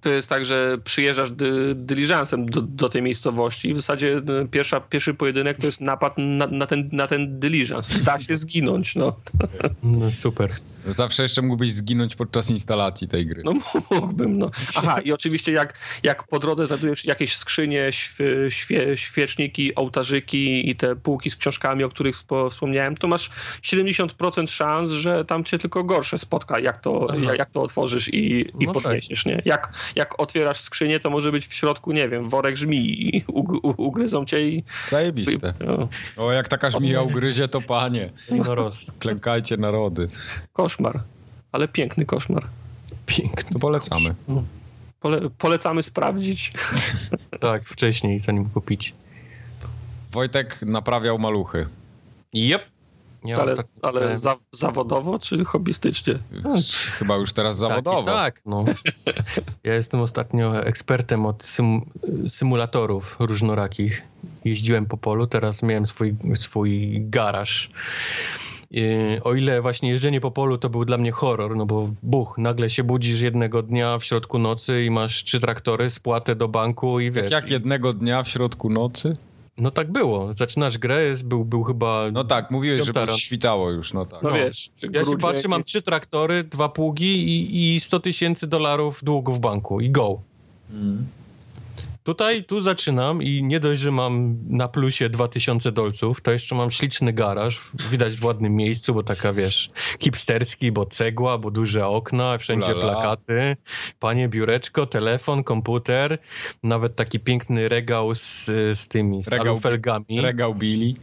to 0.00 0.08
jest 0.08 0.28
tak, 0.28 0.44
że 0.44 0.78
przyjeżdżasz 0.84 1.30
dy, 1.30 1.74
dyliżansem 1.74 2.46
do, 2.46 2.62
do, 2.62 2.88
tej 2.88 3.02
miejscowości 3.02 3.68
i 3.68 3.74
w 3.74 3.76
zasadzie 3.76 4.16
y, 4.16 4.48
pierwsza, 4.50 4.80
pierwszy 4.80 5.14
pojedynek 5.14 5.56
to 5.56 5.66
jest 5.66 5.80
napad 5.80 6.14
na, 6.18 6.46
na, 6.46 6.66
ten, 6.66 6.88
na 6.92 7.06
ten 7.06 7.40
dyliżans. 7.40 8.02
Da 8.02 8.18
się 8.18 8.36
zginąć, 8.36 8.96
no. 8.96 9.16
no 9.82 10.12
super. 10.12 10.50
Zawsze 10.84 11.22
jeszcze 11.22 11.42
mógłbyś 11.42 11.72
zginąć 11.72 12.16
podczas 12.16 12.50
instalacji 12.50 13.08
tej 13.08 13.26
gry. 13.26 13.42
No 13.44 13.52
mógłbym, 13.90 14.38
no. 14.38 14.50
Aha, 14.76 15.00
i 15.00 15.12
oczywiście 15.12 15.52
jak, 15.52 15.78
jak 16.02 16.26
po 16.26 16.38
drodze 16.38 16.66
znajdujesz 16.66 17.04
jakieś 17.04 17.36
skrzynie, 17.36 17.90
świe, 18.48 18.96
świeczniki, 18.96 19.74
ołtarzyki 19.74 20.70
i 20.70 20.76
te 20.76 20.96
półki 20.96 21.30
z 21.30 21.36
książkami, 21.36 21.84
o 21.84 21.88
których 21.88 22.14
wspomniałem, 22.50 22.96
to 22.96 23.08
masz 23.08 23.30
70% 23.62 24.50
szans, 24.50 24.90
że 24.90 25.24
tam 25.24 25.44
cię 25.44 25.58
tylko 25.58 25.84
gorsze 25.84 26.18
spotka, 26.18 26.58
jak 26.58 26.80
to, 26.80 27.06
jak, 27.22 27.38
jak, 27.38 27.50
to 27.50 27.62
otworzysz 27.62 28.08
i, 28.08 28.50
i 28.60 28.66
no 28.66 28.72
podniesiesz, 28.72 29.26
nie? 29.26 29.42
Jak, 29.44 29.72
jak 29.96 30.20
otwierasz 30.22 30.60
skrzynię, 30.60 31.00
to 31.00 31.10
może 31.10 31.32
być 31.32 31.46
w 31.46 31.54
środku, 31.54 31.92
nie 31.92 32.08
wiem, 32.08 32.28
worek 32.28 32.56
żmii 32.56 33.16
i 33.16 33.24
ugryzą 33.76 34.24
cię 34.24 34.48
i... 34.48 34.64
Zajebiste. 34.90 35.54
No. 35.60 35.88
O, 36.16 36.32
jak 36.32 36.48
taka 36.48 36.70
żmija 36.70 37.02
ugryzie, 37.02 37.48
to 37.48 37.60
panie. 37.60 38.12
Klękajcie 38.98 39.56
narody 39.56 40.08
koszmar, 40.70 41.02
ale 41.52 41.68
piękny 41.68 42.06
koszmar. 42.06 42.46
Piękny. 43.06 43.50
To 43.52 43.58
polecamy. 43.58 44.14
Pole, 45.00 45.20
polecamy 45.38 45.82
sprawdzić. 45.82 46.52
tak, 47.40 47.64
wcześniej, 47.64 48.20
zanim 48.20 48.50
kupić. 48.50 48.94
Wojtek 50.12 50.62
naprawiał 50.62 51.18
maluchy. 51.18 51.66
Yep. 52.34 52.62
ale 53.38 53.56
tak, 53.56 53.66
ale 53.82 54.16
za, 54.16 54.36
zawodowo 54.52 55.18
czy 55.18 55.44
hobbystycznie? 55.44 56.14
Chyba 56.98 57.16
już 57.16 57.32
teraz 57.32 57.60
tak, 57.60 57.68
zawodowo. 57.68 58.02
Tak, 58.02 58.34
tak 58.34 58.42
no. 58.46 58.64
Ja 59.64 59.74
jestem 59.74 60.00
ostatnio 60.00 60.64
ekspertem 60.64 61.26
od 61.26 61.44
sym, 61.44 61.80
symulatorów 62.28 63.16
różnorakich. 63.20 64.02
Jeździłem 64.44 64.86
po 64.86 64.96
polu, 64.96 65.26
teraz 65.26 65.62
miałem 65.62 65.86
swój, 65.86 66.16
swój 66.34 67.00
garaż 67.00 67.70
o 69.24 69.34
ile 69.34 69.62
właśnie 69.62 69.90
jeżdżenie 69.90 70.20
po 70.20 70.30
polu 70.30 70.58
to 70.58 70.70
był 70.70 70.84
dla 70.84 70.98
mnie 70.98 71.12
horror, 71.12 71.56
no 71.56 71.66
bo 71.66 71.90
buch, 72.02 72.38
nagle 72.38 72.70
się 72.70 72.84
budzisz 72.84 73.20
jednego 73.20 73.62
dnia 73.62 73.98
w 73.98 74.04
środku 74.04 74.38
nocy 74.38 74.84
i 74.84 74.90
masz 74.90 75.24
trzy 75.24 75.40
traktory, 75.40 75.90
spłatę 75.90 76.36
do 76.36 76.48
banku 76.48 77.00
i 77.00 77.10
wiesz. 77.10 77.30
Jak 77.30 77.50
jednego 77.50 77.92
dnia 77.92 78.22
w 78.22 78.28
środku 78.28 78.70
nocy? 78.70 79.16
No 79.58 79.70
tak 79.70 79.92
było. 79.92 80.34
Zaczynasz 80.34 80.78
grę, 80.78 81.16
był, 81.24 81.44
był 81.44 81.62
chyba... 81.62 82.10
No 82.12 82.24
tak, 82.24 82.50
mówiłeś, 82.50 82.84
że 82.84 83.18
świtało 83.18 83.70
już, 83.70 83.92
no 83.92 84.06
tak. 84.06 84.22
No, 84.22 84.30
no 84.30 84.36
wiesz. 84.36 84.68
Ja 84.92 85.04
się 85.04 85.18
patrzę, 85.18 85.48
mam 85.48 85.64
trzy 85.64 85.82
traktory, 85.82 86.44
dwa 86.44 86.68
pługi 86.68 87.28
i, 87.28 87.74
i 87.74 87.80
100 87.80 88.00
tysięcy 88.00 88.46
dolarów 88.46 89.00
długu 89.02 89.32
w 89.32 89.38
banku 89.38 89.80
i 89.80 89.90
go. 89.90 90.20
Mm. 90.70 91.06
Tutaj, 92.02 92.44
tu 92.44 92.60
zaczynam 92.60 93.22
i 93.22 93.42
nie 93.42 93.60
dość, 93.60 93.80
że 93.82 93.90
mam 93.90 94.38
na 94.48 94.68
plusie 94.68 95.08
2000 95.08 95.72
dolców, 95.72 96.20
to 96.20 96.30
jeszcze 96.30 96.54
mam 96.54 96.70
śliczny 96.70 97.12
garaż, 97.12 97.60
widać 97.90 98.16
w 98.16 98.24
ładnym 98.24 98.56
miejscu, 98.56 98.94
bo 98.94 99.02
taka, 99.02 99.32
wiesz, 99.32 99.70
hipsterski, 100.00 100.72
bo 100.72 100.86
cegła, 100.86 101.38
bo 101.38 101.50
duże 101.50 101.86
okna, 101.86 102.38
wszędzie 102.38 102.74
Ulala. 102.74 102.92
plakaty, 102.92 103.56
panie 103.98 104.28
biureczko, 104.28 104.86
telefon, 104.86 105.44
komputer, 105.44 106.18
nawet 106.62 106.96
taki 106.96 107.20
piękny 107.20 107.68
regał 107.68 108.14
z, 108.14 108.44
z 108.78 108.88
tymi, 108.88 109.22
z 109.22 109.28
Regał- 109.28 109.48
alufelgami. 109.52 110.20
Regał 110.20 110.54
Billy. 110.54 110.94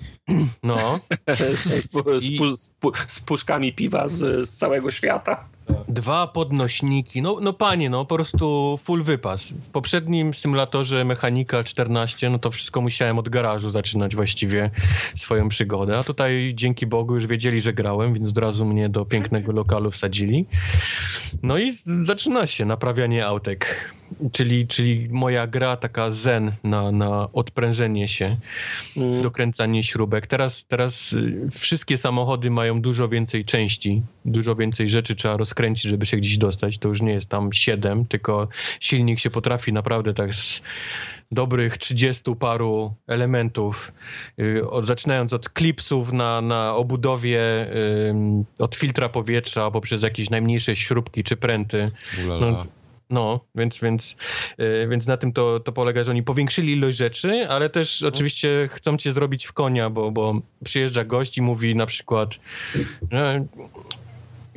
No, 0.63 0.99
z, 1.27 1.37
z, 1.59 1.91
z, 2.21 2.23
I- 2.23 2.39
z 3.07 3.19
puszkami 3.19 3.73
piwa 3.73 4.07
z, 4.07 4.47
z 4.49 4.55
całego 4.57 4.91
świata. 4.91 5.49
Dwa 5.87 6.27
podnośniki, 6.27 7.21
no, 7.21 7.37
no 7.41 7.53
panie, 7.53 7.89
no 7.89 8.05
po 8.05 8.15
prostu 8.15 8.79
full 8.83 9.03
wypas. 9.03 9.47
W 9.47 9.69
poprzednim 9.69 10.33
symulatorze 10.33 11.05
Mechanika 11.05 11.63
14, 11.63 12.29
no 12.29 12.39
to 12.39 12.51
wszystko 12.51 12.81
musiałem 12.81 13.19
od 13.19 13.29
garażu 13.29 13.69
zaczynać 13.69 14.15
właściwie 14.15 14.71
swoją 15.15 15.49
przygodę, 15.49 15.97
a 15.97 16.03
tutaj 16.03 16.51
dzięki 16.55 16.87
Bogu 16.87 17.15
już 17.15 17.27
wiedzieli, 17.27 17.61
że 17.61 17.73
grałem, 17.73 18.13
więc 18.13 18.29
od 18.29 18.37
razu 18.37 18.65
mnie 18.65 18.89
do 18.89 19.05
pięknego 19.05 19.51
lokalu 19.51 19.91
wsadzili. 19.91 20.45
No 21.43 21.57
i 21.57 21.73
zaczyna 22.03 22.47
się 22.47 22.65
naprawianie 22.65 23.25
autek, 23.25 23.93
czyli, 24.31 24.67
czyli 24.67 25.07
moja 25.11 25.47
gra 25.47 25.77
taka 25.77 26.11
zen 26.11 26.51
na, 26.63 26.91
na 26.91 27.31
odprężenie 27.33 28.07
się 28.07 28.37
Mm. 28.97 29.21
dokręcanie 29.23 29.83
śrubek. 29.83 30.27
Teraz, 30.27 30.65
teraz 30.67 31.13
y, 31.13 31.49
wszystkie 31.51 31.97
samochody 31.97 32.51
mają 32.51 32.81
dużo 32.81 33.09
więcej 33.09 33.45
części, 33.45 34.01
dużo 34.25 34.55
więcej 34.55 34.89
rzeczy 34.89 35.15
trzeba 35.15 35.37
rozkręcić, 35.37 35.83
żeby 35.83 36.05
się 36.05 36.17
gdzieś 36.17 36.37
dostać. 36.37 36.77
To 36.77 36.89
już 36.89 37.01
nie 37.01 37.13
jest 37.13 37.29
tam 37.29 37.53
7, 37.53 38.05
tylko 38.05 38.47
silnik 38.79 39.19
się 39.19 39.29
potrafi 39.29 39.73
naprawdę 39.73 40.13
tak 40.13 40.35
z 40.35 40.61
dobrych 41.31 41.77
30 41.77 42.35
paru 42.35 42.93
elementów, 43.07 43.91
y, 44.39 44.69
od, 44.69 44.87
zaczynając 44.87 45.33
od 45.33 45.49
klipsów 45.49 46.11
na, 46.11 46.41
na 46.41 46.75
obudowie, 46.75 47.67
od 48.59 48.75
filtra 48.75 49.09
powietrza, 49.09 49.71
poprzez 49.71 50.03
jakieś 50.03 50.29
najmniejsze 50.29 50.75
śrubki 50.75 51.23
czy 51.23 51.37
pręty. 51.37 51.91
Ulala. 52.25 52.51
No, 52.51 52.63
no, 53.09 53.39
więc, 53.55 53.79
więc, 53.79 54.15
yy, 54.57 54.87
więc 54.87 55.07
na 55.07 55.17
tym 55.17 55.33
to, 55.33 55.59
to 55.59 55.71
polega, 55.71 56.03
że 56.03 56.11
oni 56.11 56.23
powiększyli 56.23 56.73
ilość 56.73 56.97
rzeczy, 56.97 57.47
ale 57.49 57.69
też 57.69 58.03
oczywiście 58.03 58.69
chcą 58.71 58.97
cię 58.97 59.11
zrobić 59.13 59.45
w 59.45 59.53
konia, 59.53 59.89
bo, 59.89 60.11
bo 60.11 60.33
przyjeżdża 60.63 61.03
gość 61.03 61.37
i 61.37 61.41
mówi 61.41 61.75
na 61.75 61.85
przykład 61.85 62.29
że 63.11 63.45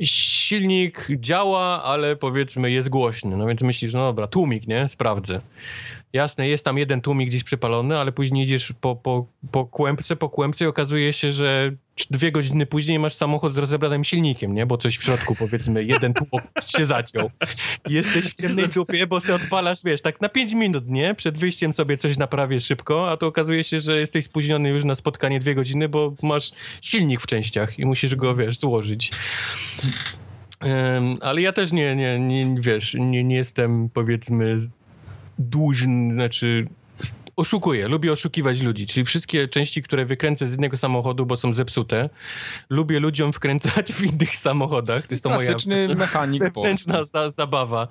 silnik 0.03 1.07
działa, 1.19 1.83
ale 1.83 2.15
powiedzmy 2.15 2.71
jest 2.71 2.89
głośny. 2.89 3.37
No 3.37 3.47
więc 3.47 3.61
myślisz, 3.61 3.93
no 3.93 3.99
dobra, 3.99 4.27
tłumik, 4.27 4.67
nie? 4.67 4.89
Sprawdzę. 4.89 5.41
Jasne, 6.13 6.47
jest 6.47 6.65
tam 6.65 6.77
jeden 6.77 7.01
tłumik 7.01 7.29
gdzieś 7.29 7.43
przypalony, 7.43 7.97
ale 7.97 8.11
później 8.11 8.45
idziesz 8.45 8.73
po, 8.81 8.95
po, 8.95 9.25
po 9.51 9.65
kłębce, 9.65 10.15
po 10.15 10.29
kłębce 10.29 10.65
i 10.65 10.67
okazuje 10.67 11.13
się, 11.13 11.31
że 11.31 11.71
dwie 12.09 12.31
godziny 12.31 12.65
później 12.65 12.99
masz 12.99 13.13
samochód 13.13 13.53
z 13.53 13.57
rozebranym 13.57 14.03
silnikiem, 14.03 14.53
nie? 14.53 14.65
Bo 14.65 14.77
coś 14.77 14.97
w 14.97 15.03
środku, 15.03 15.35
powiedzmy, 15.39 15.83
jeden 15.83 16.13
tłok 16.13 16.41
się 16.77 16.85
zaciął. 16.85 17.31
Jesteś 17.87 18.25
w 18.25 18.35
ciemnej 18.35 18.67
dupie, 18.75 19.07
bo 19.07 19.19
sobie 19.19 19.35
odpalasz, 19.35 19.79
wiesz, 19.83 20.01
tak 20.01 20.21
na 20.21 20.29
pięć 20.29 20.53
minut, 20.53 20.87
nie? 20.87 21.15
Przed 21.15 21.37
wyjściem 21.37 21.73
sobie 21.73 21.97
coś 21.97 22.17
naprawię 22.17 22.61
szybko, 22.61 23.11
a 23.11 23.17
to 23.17 23.27
okazuje 23.27 23.63
się, 23.63 23.79
że 23.79 23.99
jesteś 23.99 24.25
spóźniony 24.25 24.69
już 24.69 24.85
na 24.85 24.95
spotkanie 24.95 25.39
dwie 25.39 25.55
godziny, 25.55 25.89
bo 25.89 26.15
masz 26.21 26.51
silnik 26.81 27.21
w 27.21 27.27
częściach 27.27 27.79
i 27.79 27.85
musisz 27.85 28.15
go, 28.15 28.35
wiesz, 28.35 28.59
złożyć. 28.59 29.11
Em, 30.59 31.17
ale 31.21 31.41
ja 31.41 31.51
też 31.51 31.71
nie, 31.71 31.95
nie, 31.95 32.19
nie 32.19 32.61
wiesz, 32.61 32.93
nie, 32.93 33.23
nie 33.23 33.35
jestem, 33.35 33.89
powiedzmy, 33.93 34.59
dłużny, 35.41 36.13
znaczy 36.13 36.67
oszukuję, 37.35 37.87
lubię 37.87 38.11
oszukiwać 38.11 38.61
ludzi, 38.61 38.87
czyli 38.87 39.05
wszystkie 39.05 39.47
części, 39.47 39.83
które 39.83 40.05
wykręcę 40.05 40.47
z 40.47 40.51
jednego 40.51 40.77
samochodu, 40.77 41.25
bo 41.25 41.37
są 41.37 41.53
zepsute, 41.53 42.09
lubię 42.69 42.99
ludziom 42.99 43.33
wkręcać 43.33 43.93
w 43.93 44.03
innych 44.03 44.37
samochodach. 44.37 45.07
To 45.07 45.13
jest 45.13 45.23
to 45.23 45.29
moja 45.29 45.47
Klasyczny 45.47 45.87
mechanik 45.95 46.41
polski. 46.41 46.55
wewnętrzna 46.55 47.03
za, 47.03 47.31
zabawa. 47.31 47.87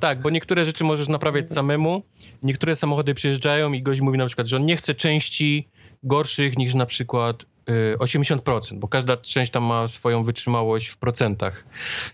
Tak, 0.00 0.22
bo 0.22 0.30
niektóre 0.30 0.64
rzeczy 0.64 0.84
możesz 0.84 1.08
naprawiać 1.08 1.50
samemu, 1.50 2.02
niektóre 2.42 2.76
samochody 2.76 3.14
przyjeżdżają 3.14 3.72
i 3.72 3.82
gość 3.82 4.00
mówi 4.00 4.18
na 4.18 4.26
przykład, 4.26 4.46
że 4.46 4.56
on 4.56 4.66
nie 4.66 4.76
chce 4.76 4.94
części 4.94 5.68
gorszych 6.02 6.58
niż 6.58 6.74
na 6.74 6.86
przykład 6.86 7.42
y, 7.42 7.96
80%, 7.98 8.78
bo 8.78 8.88
każda 8.88 9.16
część 9.16 9.52
tam 9.52 9.64
ma 9.64 9.88
swoją 9.88 10.22
wytrzymałość 10.22 10.88
w 10.88 10.96
procentach. 10.96 11.64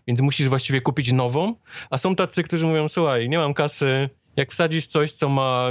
Więc 0.07 0.21
musisz 0.21 0.49
właściwie 0.49 0.81
kupić 0.81 1.13
nową, 1.13 1.55
a 1.91 1.99
są 1.99 2.17
tacy, 2.17 2.43
którzy 2.43 2.67
mówią, 2.67 2.89
słuchaj, 2.89 3.29
nie 3.29 3.39
mam 3.39 3.55
kasy, 3.55 4.11
jak 4.39 4.53
wsadzisz 4.53 4.87
coś, 4.87 5.13
co 5.13 5.29
ma 5.29 5.69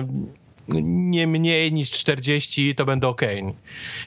nie 0.84 1.28
mniej 1.28 1.74
niż 1.74 1.92
40, 1.92 2.76
to 2.76 2.86
będę 2.86 3.08
ok. 3.08 3.22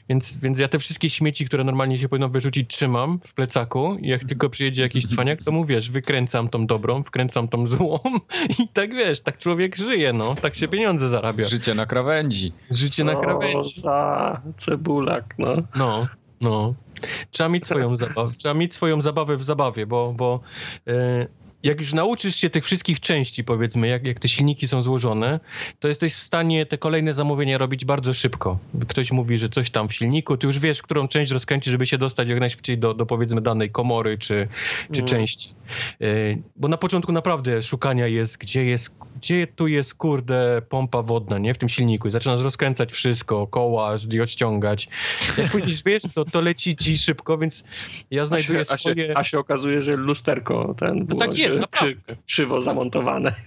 Więc, 0.09 0.37
więc 0.37 0.59
ja 0.59 0.67
te 0.67 0.79
wszystkie 0.79 1.09
śmieci, 1.09 1.45
które 1.45 1.63
normalnie 1.63 1.99
się 1.99 2.09
powinno 2.09 2.29
wyrzucić, 2.29 2.75
trzymam 2.75 3.19
w 3.25 3.33
plecaku 3.33 3.97
i 4.01 4.07
jak 4.07 4.25
tylko 4.25 4.49
przyjedzie 4.49 4.81
jakiś 4.81 5.05
cwaniak, 5.05 5.41
to 5.43 5.51
mu 5.51 5.65
wiesz, 5.65 5.89
wykręcam 5.89 6.49
tą 6.49 6.67
dobrą, 6.67 7.03
wkręcam 7.03 7.47
tą 7.47 7.67
złą 7.67 7.99
i 8.63 8.67
tak 8.67 8.93
wiesz, 8.93 9.19
tak 9.19 9.37
człowiek 9.37 9.75
żyje, 9.75 10.13
no, 10.13 10.35
tak 10.35 10.55
się 10.55 10.67
pieniądze 10.67 11.09
zarabia. 11.09 11.47
Życie 11.47 11.73
na 11.73 11.85
krawędzi. 11.85 12.53
Życie 12.71 13.03
na 13.03 13.13
Co 13.13 13.21
krawędzi. 13.21 13.81
za 13.81 14.41
cebulak, 14.57 15.35
no. 15.37 15.55
No, 15.75 16.07
no. 16.41 16.73
Trzeba 17.31 17.49
mieć 17.49 17.65
swoją 17.65 17.95
zabawę, 17.97 18.31
trzeba 18.37 18.53
mieć 18.53 18.73
swoją 18.73 19.01
zabawę 19.01 19.37
w 19.37 19.43
zabawie, 19.43 19.85
bo, 19.85 20.13
bo 20.13 20.39
e, 20.87 21.27
jak 21.63 21.79
już 21.79 21.93
nauczysz 21.93 22.35
się 22.35 22.49
tych 22.49 22.65
wszystkich 22.65 22.99
części, 22.99 23.43
powiedzmy, 23.43 23.87
jak, 23.87 24.05
jak 24.07 24.19
te 24.19 24.27
silniki 24.29 24.67
są 24.67 24.81
złożone, 24.81 25.39
to 25.79 25.87
jesteś 25.87 26.13
w 26.13 26.19
stanie 26.19 26.65
te 26.65 26.77
kolejne 26.77 27.13
zamówienia 27.13 27.57
robić 27.57 27.85
bardzo 27.85 28.13
szybko. 28.13 28.59
Ktoś 28.87 29.11
mówi, 29.11 29.37
że 29.37 29.49
coś 29.49 29.69
tam 29.69 29.89
w 29.89 29.93
silniku, 29.93 30.37
ty 30.37 30.47
już 30.47 30.59
wiesz, 30.59 30.81
którą 30.81 31.07
część 31.07 31.31
rozkręcić, 31.31 31.71
żeby 31.71 31.85
się 31.85 31.97
dostać 31.97 32.29
jak 32.29 32.39
najszybciej 32.39 32.77
do, 32.77 32.93
do 32.93 33.05
powiedzmy 33.05 33.41
danej 33.41 33.71
komory 33.71 34.17
czy, 34.17 34.47
czy 34.91 34.99
Mm. 35.01 35.07
części. 35.09 35.49
E, 36.01 36.05
bo 36.55 36.67
na 36.67 36.77
początku 36.77 37.11
naprawdę 37.11 37.63
szukania 37.63 38.07
jest, 38.07 38.37
gdzie 38.37 38.65
jest, 38.65 38.91
gdzie 39.15 39.47
tu 39.47 39.67
jest, 39.67 39.95
kurde, 39.95 40.61
pompa 40.69 41.01
wodna, 41.01 41.37
nie? 41.37 41.53
W 41.53 41.57
tym 41.57 41.69
silniku. 41.69 42.07
I 42.07 42.11
zaczynasz 42.11 42.41
rozkręcać 42.41 42.91
wszystko, 42.91 43.47
koła 43.47 43.95
i 44.11 44.21
odciągać. 44.21 44.89
Jak 45.37 45.51
później 45.61 45.75
wiesz, 45.85 46.03
to, 46.15 46.25
to 46.25 46.41
leci 46.41 46.75
ci 46.75 46.97
szybko, 46.97 47.37
więc 47.37 47.63
ja 48.11 48.21
A 48.21 48.25
znajduję 48.25 48.65
się, 48.65 48.71
a, 48.71 48.77
się, 48.77 48.89
swoje... 48.89 49.17
a 49.17 49.23
się 49.23 49.39
okazuje, 49.39 49.83
że 49.83 49.95
lusterko 49.95 50.75
ten 50.79 51.05
było 51.05 51.19
tak 51.19 51.37
jest, 51.37 51.50
krzy- 51.51 51.59
naprawdę. 51.59 52.15
krzywo 52.25 52.61
zamontowane. 52.61 53.33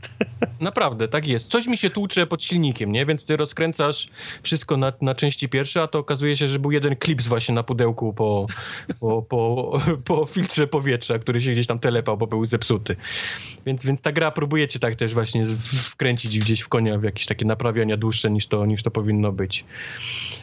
Naprawdę, 0.61 1.09
tak 1.09 1.27
jest. 1.27 1.51
Coś 1.51 1.67
mi 1.67 1.79
się 1.79 1.91
tłucze 1.91 2.27
pod 2.27 2.45
silnikiem, 2.45 2.93
nie? 2.93 3.07
Więc 3.07 3.25
ty 3.25 3.37
rozkręcasz 3.37 4.09
wszystko 4.43 4.77
na, 4.77 4.93
na 5.01 5.15
części 5.15 5.49
pierwsze, 5.49 5.83
a 5.83 5.87
to 5.87 5.99
okazuje 5.99 6.37
się, 6.37 6.49
że 6.49 6.59
był 6.59 6.71
jeden 6.71 6.97
klips 6.97 7.27
właśnie 7.27 7.55
na 7.55 7.63
pudełku 7.63 8.13
po, 8.13 8.47
po, 9.01 9.23
po, 9.23 9.73
po 10.05 10.27
filtrze 10.27 10.67
powietrza, 10.67 11.19
który 11.19 11.41
się 11.41 11.51
gdzieś 11.51 11.67
tam 11.67 11.79
telepał, 11.79 12.17
bo 12.17 12.27
był 12.27 12.47
zepsuty. 12.47 12.97
Więc, 13.67 13.85
więc 13.85 14.01
ta 14.01 14.13
gra 14.13 14.31
próbuje 14.31 14.69
cię 14.69 14.79
tak 14.79 14.95
też 14.95 15.15
właśnie 15.15 15.47
wkręcić 15.83 16.39
gdzieś 16.39 16.61
w 16.61 16.69
konia 16.69 16.99
w 16.99 17.03
jakieś 17.03 17.27
takie 17.27 17.45
naprawiania 17.45 17.97
dłuższe 17.97 18.31
niż 18.31 18.47
to, 18.47 18.67
niż 18.67 18.83
to 18.83 18.91
powinno 18.91 19.33
być. 19.33 19.65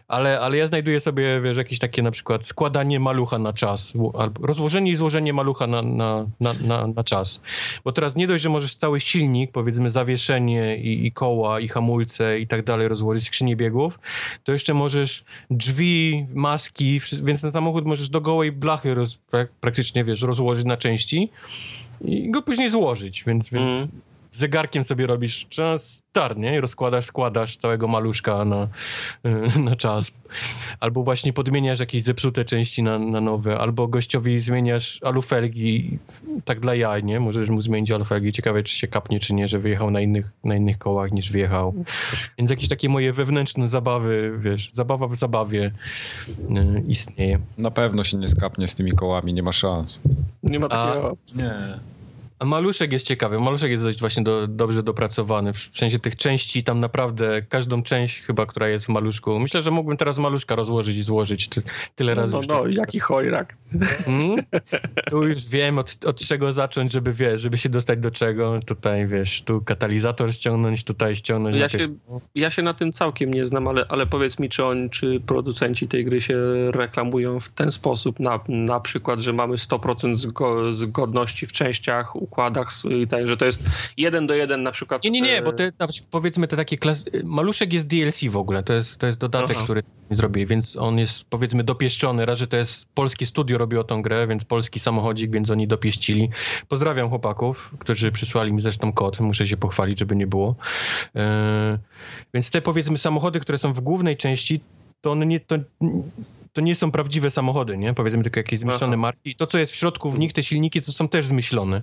Ale, 0.07 0.39
ale 0.39 0.57
ja 0.57 0.67
znajduję 0.67 0.99
sobie, 0.99 1.41
wiesz, 1.41 1.57
jakieś 1.57 1.79
takie 1.79 2.01
na 2.01 2.11
przykład 2.11 2.47
składanie 2.47 2.99
malucha 2.99 3.37
na 3.37 3.53
czas, 3.53 3.93
albo 4.17 4.47
rozłożenie 4.47 4.91
i 4.91 4.95
złożenie 4.95 5.33
malucha 5.33 5.67
na, 5.67 5.81
na, 5.81 6.27
na, 6.39 6.53
na, 6.63 6.87
na 6.87 7.03
czas. 7.03 7.39
Bo 7.83 7.91
teraz 7.91 8.15
nie 8.15 8.27
dość, 8.27 8.43
że 8.43 8.49
możesz 8.49 8.75
cały 8.75 8.99
silnik, 8.99 9.51
powiedzmy 9.51 9.89
zawieszenie 9.89 10.77
i, 10.77 11.05
i 11.05 11.11
koła, 11.11 11.59
i 11.59 11.67
hamulce 11.67 12.39
i 12.39 12.47
tak 12.47 12.63
dalej 12.63 12.87
rozłożyć, 12.87 13.23
skrzynię 13.25 13.55
biegów, 13.55 13.99
to 14.43 14.51
jeszcze 14.51 14.73
możesz 14.73 15.23
drzwi, 15.51 16.25
maski, 16.33 17.01
więc 17.23 17.41
ten 17.41 17.51
samochód 17.51 17.85
możesz 17.85 18.09
do 18.09 18.21
gołej 18.21 18.51
blachy 18.51 18.93
roz, 18.93 19.19
prak- 19.31 19.47
praktycznie, 19.61 20.03
wiesz, 20.03 20.21
rozłożyć 20.21 20.65
na 20.65 20.77
części 20.77 21.29
i 22.05 22.31
go 22.31 22.41
później 22.41 22.69
złożyć, 22.69 23.23
więc, 23.27 23.49
więc 23.49 23.63
Mm. 23.65 23.87
Z 24.31 24.37
zegarkiem 24.37 24.83
sobie 24.83 25.07
robisz 25.07 25.45
czas, 25.49 26.03
start, 26.09 26.37
nie? 26.37 26.55
I 26.55 26.59
rozkładasz, 26.59 27.05
składasz 27.05 27.57
całego 27.57 27.87
maluszka 27.87 28.45
na, 28.45 28.67
y, 29.55 29.59
na 29.59 29.75
czas. 29.75 30.21
Albo 30.79 31.03
właśnie 31.03 31.33
podmieniasz 31.33 31.79
jakieś 31.79 32.03
zepsute 32.03 32.45
części 32.45 32.83
na, 32.83 32.99
na 32.99 33.21
nowe, 33.21 33.57
albo 33.57 33.87
gościowi 33.87 34.39
zmieniasz 34.39 34.99
alufelgi, 35.03 35.99
tak 36.45 36.59
dla 36.59 36.75
jaj, 36.75 37.03
nie? 37.03 37.19
Możesz 37.19 37.49
mu 37.49 37.61
zmienić 37.61 37.91
alufelgi. 37.91 38.31
Ciekawe, 38.31 38.63
czy 38.63 38.75
się 38.75 38.87
kapnie, 38.87 39.19
czy 39.19 39.33
nie, 39.33 39.47
że 39.47 39.59
wyjechał 39.59 39.91
na 39.91 40.01
innych, 40.01 40.31
na 40.43 40.55
innych 40.55 40.77
kołach 40.77 41.11
niż 41.11 41.31
wjechał. 41.31 41.73
Więc 42.37 42.51
jakieś 42.51 42.69
takie 42.69 42.89
moje 42.89 43.13
wewnętrzne 43.13 43.67
zabawy, 43.67 44.37
wiesz, 44.39 44.71
zabawa 44.73 45.07
w 45.07 45.15
zabawie 45.15 45.71
y, 46.39 46.83
istnieje. 46.87 47.39
Na 47.57 47.71
pewno 47.71 48.03
się 48.03 48.17
nie 48.17 48.29
skapnie 48.29 48.67
z 48.67 48.75
tymi 48.75 48.91
kołami, 48.91 49.33
nie 49.33 49.43
ma 49.43 49.53
szans. 49.53 50.01
Nie 50.43 50.59
ma 50.59 50.65
A- 50.65 50.69
takiego 50.69 51.11
opcji. 51.11 51.37
Nie. 51.37 51.79
A 52.41 52.45
maluszek 52.45 52.91
jest 52.91 53.07
ciekawy. 53.07 53.39
Maluszek 53.39 53.71
jest 53.71 53.83
dość 53.83 53.99
właśnie 53.99 54.23
do, 54.23 54.47
dobrze 54.47 54.83
dopracowany. 54.83 55.53
W 55.53 55.69
sensie 55.77 55.99
tych 55.99 56.15
części 56.15 56.63
tam 56.63 56.79
naprawdę, 56.79 57.41
każdą 57.41 57.83
część 57.83 58.21
chyba, 58.21 58.45
która 58.45 58.69
jest 58.69 58.85
w 58.85 58.89
maluszku. 58.89 59.39
Myślę, 59.39 59.61
że 59.61 59.71
mógłbym 59.71 59.97
teraz 59.97 60.17
maluszka 60.17 60.55
rozłożyć 60.55 60.97
i 60.97 61.03
złożyć 61.03 61.47
ty, 61.47 61.61
tyle 61.95 62.13
No, 62.15 62.21
razy. 62.21 62.33
no, 62.33 62.37
już 62.39 62.47
no 62.47 62.59
to- 62.59 62.67
jaki 62.67 62.99
chojrak. 62.99 63.57
Mm? 64.07 64.35
Tu 65.09 65.27
już 65.27 65.47
wiem 65.47 65.77
od, 65.77 65.97
od 66.05 66.19
czego 66.27 66.53
zacząć, 66.53 66.91
żeby 66.91 67.13
wiesz, 67.13 67.41
żeby 67.41 67.57
się 67.57 67.69
dostać 67.69 67.99
do 67.99 68.11
czego. 68.11 68.59
Tutaj 68.65 69.07
wiesz, 69.07 69.41
tu 69.41 69.61
katalizator 69.61 70.33
ściągnąć, 70.33 70.83
tutaj 70.83 71.15
ściągnąć. 71.15 71.55
Ja 71.55 71.61
jakieś- 71.61 71.81
się, 71.81 71.87
ja 72.35 72.49
się 72.49 72.61
na 72.61 72.73
tym 72.73 72.91
całkiem 72.91 73.33
nie 73.33 73.45
znam, 73.45 73.67
ale, 73.67 73.85
ale 73.89 74.05
powiedz 74.07 74.39
mi, 74.39 74.49
czy, 74.49 74.65
on, 74.65 74.89
czy 74.89 75.19
producenci 75.19 75.87
tej 75.87 76.05
gry 76.05 76.21
się 76.21 76.37
reklamują 76.71 77.39
w 77.39 77.49
ten 77.49 77.71
sposób, 77.71 78.19
na, 78.19 78.39
na 78.47 78.79
przykład, 78.79 79.21
że 79.21 79.33
mamy 79.33 79.55
100% 79.55 80.15
zgo, 80.15 80.73
zgodności 80.73 81.47
w 81.47 81.51
częściach, 81.51 82.15
układach 82.31 82.67
tak, 83.09 83.27
że 83.27 83.37
to 83.37 83.45
jest 83.45 83.63
jeden 83.97 84.27
do 84.27 84.33
jeden 84.33 84.63
na 84.63 84.71
przykład. 84.71 85.03
Nie, 85.03 85.11
nie, 85.11 85.21
nie, 85.21 85.37
e, 85.37 85.41
bo 85.41 85.53
te, 85.53 85.71
powiedzmy 86.11 86.47
te 86.47 86.57
takie 86.57 86.77
klas... 86.77 87.03
Maluszek 87.23 87.73
jest 87.73 87.87
DLC 87.87 88.23
w 88.29 88.37
ogóle, 88.37 88.63
to 88.63 88.73
jest, 88.73 88.97
to 88.97 89.07
jest 89.07 89.19
dodatek, 89.19 89.51
Aha. 89.55 89.63
który 89.63 89.83
zrobili, 90.11 90.45
więc 90.45 90.75
on 90.75 90.99
jest 90.99 91.23
powiedzmy 91.23 91.63
dopieszczony. 91.63 92.25
Raz, 92.25 92.37
że 92.37 92.47
to 92.47 92.57
jest 92.57 92.85
polskie 92.93 93.25
studio 93.25 93.57
robiło 93.57 93.83
tą 93.83 94.01
grę, 94.01 94.27
więc 94.27 94.45
polski 94.45 94.79
samochodzik, 94.79 95.31
więc 95.31 95.49
oni 95.49 95.67
dopieścili. 95.67 96.29
Pozdrawiam 96.67 97.09
chłopaków, 97.09 97.71
którzy 97.79 98.11
przysłali 98.11 98.53
mi 98.53 98.61
zresztą 98.61 98.93
kod, 98.93 99.19
muszę 99.19 99.47
się 99.47 99.57
pochwalić, 99.57 99.99
żeby 99.99 100.15
nie 100.15 100.27
było. 100.27 100.55
E, 101.15 101.77
więc 102.33 102.51
te 102.51 102.61
powiedzmy 102.61 102.97
samochody, 102.97 103.39
które 103.39 103.57
są 103.57 103.73
w 103.73 103.79
głównej 103.79 104.17
części, 104.17 104.61
to 105.01 105.11
one 105.11 105.25
nie... 105.25 105.39
To, 105.39 105.55
to 106.53 106.61
nie 106.61 106.75
są 106.75 106.91
prawdziwe 106.91 107.31
samochody, 107.31 107.77
nie? 107.77 107.93
Powiedzmy 107.93 108.23
tylko 108.23 108.39
jakieś 108.39 108.59
zmyślone 108.59 108.93
Aha. 108.93 109.01
marki. 109.01 109.29
I 109.29 109.35
to, 109.35 109.47
co 109.47 109.57
jest 109.57 109.73
w 109.73 109.75
środku 109.75 110.11
w 110.11 110.19
nich, 110.19 110.33
te 110.33 110.43
silniki, 110.43 110.81
to 110.81 110.91
są 110.91 111.07
też 111.07 111.25
zmyślone. 111.25 111.81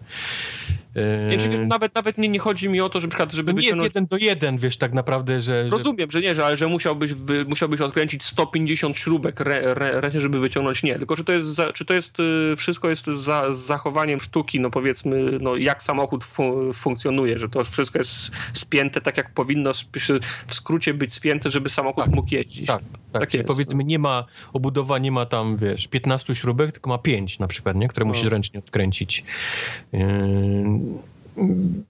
Nie, 1.28 1.36
czyli 1.36 1.58
nawet, 1.58 1.94
nawet 1.94 2.18
nie, 2.18 2.28
nie 2.28 2.38
chodzi 2.38 2.68
mi 2.68 2.80
o 2.80 2.88
to, 2.88 3.00
że 3.00 3.08
przykład, 3.08 3.32
żeby 3.32 3.52
nie 3.52 3.56
jest 3.56 3.66
wyciągnąć... 3.66 3.94
jeden 3.94 4.06
do 4.06 4.16
jeden, 4.16 4.58
wiesz, 4.58 4.76
tak 4.76 4.92
naprawdę, 4.92 5.40
że... 5.40 5.64
że 5.64 5.70
Rozumiem, 5.70 6.10
że 6.10 6.20
nie, 6.20 6.34
że, 6.34 6.46
ale 6.46 6.56
że 6.56 6.66
musiałbyś, 6.66 7.12
wy, 7.12 7.44
musiałbyś 7.44 7.80
odkręcić 7.80 8.24
150 8.24 8.96
śrubek 8.96 9.40
re, 9.40 9.62
re, 9.76 10.10
żeby 10.20 10.40
wyciągnąć. 10.40 10.82
Nie, 10.82 10.98
tylko 10.98 11.16
czy 11.16 11.24
to 11.24 11.32
jest, 11.32 11.46
za, 11.46 11.72
czy 11.72 11.84
to 11.84 11.94
jest 11.94 12.20
y, 12.20 12.56
wszystko 12.56 12.90
jest 12.90 13.06
za, 13.06 13.52
z 13.52 13.58
zachowaniem 13.58 14.20
sztuki, 14.20 14.60
no 14.60 14.70
powiedzmy, 14.70 15.38
no 15.40 15.56
jak 15.56 15.82
samochód 15.82 16.24
fu, 16.24 16.72
funkcjonuje, 16.72 17.38
że 17.38 17.48
to 17.48 17.64
wszystko 17.64 17.98
jest 17.98 18.30
spięte 18.52 19.00
tak, 19.00 19.16
jak 19.16 19.34
powinno 19.34 19.72
w 20.46 20.54
skrócie 20.54 20.94
być 20.94 21.14
spięte, 21.14 21.50
żeby 21.50 21.70
samochód 21.70 22.04
Tak, 22.04 22.14
mógł 22.14 22.34
jeździć. 22.34 22.66
Tak, 22.66 22.82
tak. 23.12 23.20
Tak 23.20 23.34
jest. 23.34 23.46
powiedzmy, 23.46 23.84
nie 23.84 23.98
ma, 23.98 24.24
obudowa 24.58 24.98
nie 24.98 25.12
ma 25.12 25.26
tam, 25.26 25.56
wiesz, 25.56 25.86
15 25.86 26.34
śrubek, 26.34 26.72
tylko 26.72 26.90
ma 26.90 26.98
5 26.98 27.38
na 27.38 27.46
przykład, 27.46 27.76
nie? 27.76 27.88
Które 27.88 28.06
No. 28.06 28.08
musisz 28.08 28.26
ręcznie 28.26 28.58
odkręcić. 28.58 29.24
Yy, 29.92 30.00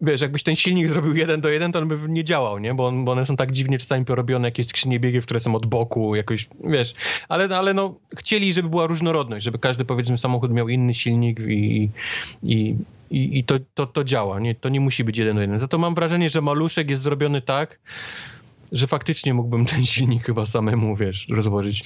Wiesz, 0.01 0.21
jakbyś 0.21 0.43
ten 0.43 0.57
silnik 0.57 0.89
zrobił 0.89 1.17
jeden 1.17 1.41
do 1.41 1.49
jeden, 1.49 1.73
to 1.73 1.79
on 1.79 1.89
by 1.89 1.99
nie 2.09 2.25
działał, 2.25 2.59
nie? 2.59 2.75
Bo, 2.75 2.87
on, 2.87 3.05
bo 3.05 3.13
one 3.13 3.27
są 3.27 3.37
tak 3.37 3.53
dziwnie 3.53 3.79
czasami 3.79 4.05
porobione, 4.05 4.49
jakieś 4.49 4.67
skrzynie 4.67 5.01
biegów, 5.01 5.25
które 5.25 5.41
są 5.41 5.55
od 5.55 5.67
boku, 5.67 6.15
jakoś, 6.15 6.49
wiesz. 6.65 6.95
Ale, 7.29 7.57
ale 7.57 7.75
no, 7.75 7.95
chcieli, 8.17 8.53
żeby 8.53 8.69
była 8.69 8.87
różnorodność, 8.87 9.45
żeby 9.45 9.59
każdy, 9.59 9.85
powiedzmy, 9.85 10.19
samochód 10.19 10.53
miał 10.53 10.69
inny 10.69 10.95
silnik 10.95 11.41
i, 11.41 11.91
i, 12.43 12.77
i, 13.11 13.39
i 13.39 13.45
to, 13.45 13.55
to, 13.75 13.87
to 13.87 14.05
działa, 14.05 14.41
nie? 14.41 14.55
To 14.55 14.69
nie 14.69 14.81
musi 14.81 15.05
być 15.05 15.19
jeden 15.19 15.35
do 15.35 15.41
jeden. 15.41 15.59
Za 15.59 15.69
to 15.69 15.79
mam 15.79 15.95
wrażenie, 15.95 16.31
że 16.31 16.41
maluszek 16.41 16.91
jest 16.91 17.03
zrobiony 17.03 17.43
tak, 17.43 17.79
że 18.73 18.87
faktycznie 18.87 19.35
mógłbym 19.35 19.67
ten 19.67 19.87
silnik 19.87 20.25
chyba 20.27 20.47
samemu, 20.47 20.97
wiesz, 20.97 21.27
rozłożyć. 21.29 21.83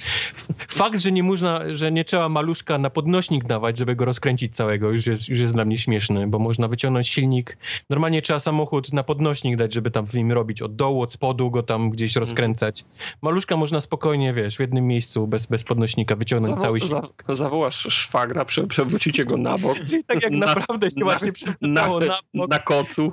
Fakt, 0.71 0.99
że 0.99 1.11
nie 1.11 1.23
można, 1.23 1.61
że 1.73 1.91
nie 1.91 2.05
trzeba 2.05 2.29
maluszka 2.29 2.77
na 2.77 2.89
podnośnik 2.89 3.43
dawać, 3.45 3.77
żeby 3.77 3.95
go 3.95 4.05
rozkręcić 4.05 4.55
całego, 4.55 4.91
już 4.91 5.07
jest, 5.07 5.29
już 5.29 5.39
jest 5.39 5.53
dla 5.53 5.65
mnie 5.65 5.77
śmieszny, 5.77 6.27
bo 6.27 6.39
można 6.39 6.67
wyciągnąć 6.67 7.07
silnik. 7.07 7.57
Normalnie 7.89 8.21
trzeba 8.21 8.39
samochód 8.39 8.93
na 8.93 9.03
podnośnik 9.03 9.55
dać, 9.57 9.73
żeby 9.73 9.91
tam 9.91 10.07
w 10.07 10.13
nim 10.13 10.31
robić 10.31 10.61
od 10.61 10.75
dołu, 10.75 11.01
od 11.01 11.13
spodu 11.13 11.51
go 11.51 11.63
tam 11.63 11.89
gdzieś 11.89 12.15
rozkręcać. 12.15 12.85
Maluszka 13.21 13.57
można 13.57 13.81
spokojnie, 13.81 14.33
wiesz, 14.33 14.57
w 14.57 14.59
jednym 14.59 14.87
miejscu 14.87 15.27
bez, 15.27 15.45
bez 15.45 15.63
podnośnika 15.63 16.15
wyciągnąć 16.15 16.61
cały 16.61 16.79
Zawo- 16.79 16.87
silnik. 16.87 17.23
za, 17.27 17.35
zawołasz 17.35 17.75
szwagra, 17.75 18.45
prze, 18.45 18.67
przewrócicie 18.67 19.25
go 19.25 19.37
na 19.37 19.57
bok. 19.57 19.77
Czyli 19.89 20.03
tak 20.03 20.23
jak 20.23 20.31
Na- 20.31 20.45
naprawdę 20.55 20.87
się 20.91 20.99
na- 20.99 21.03
właśnie 21.05 21.27
Na, 21.27 21.33
przewracało 21.33 21.99
na 21.99 22.15
bok. 22.33 22.49
na 22.49 22.59
kocu. 22.59 23.11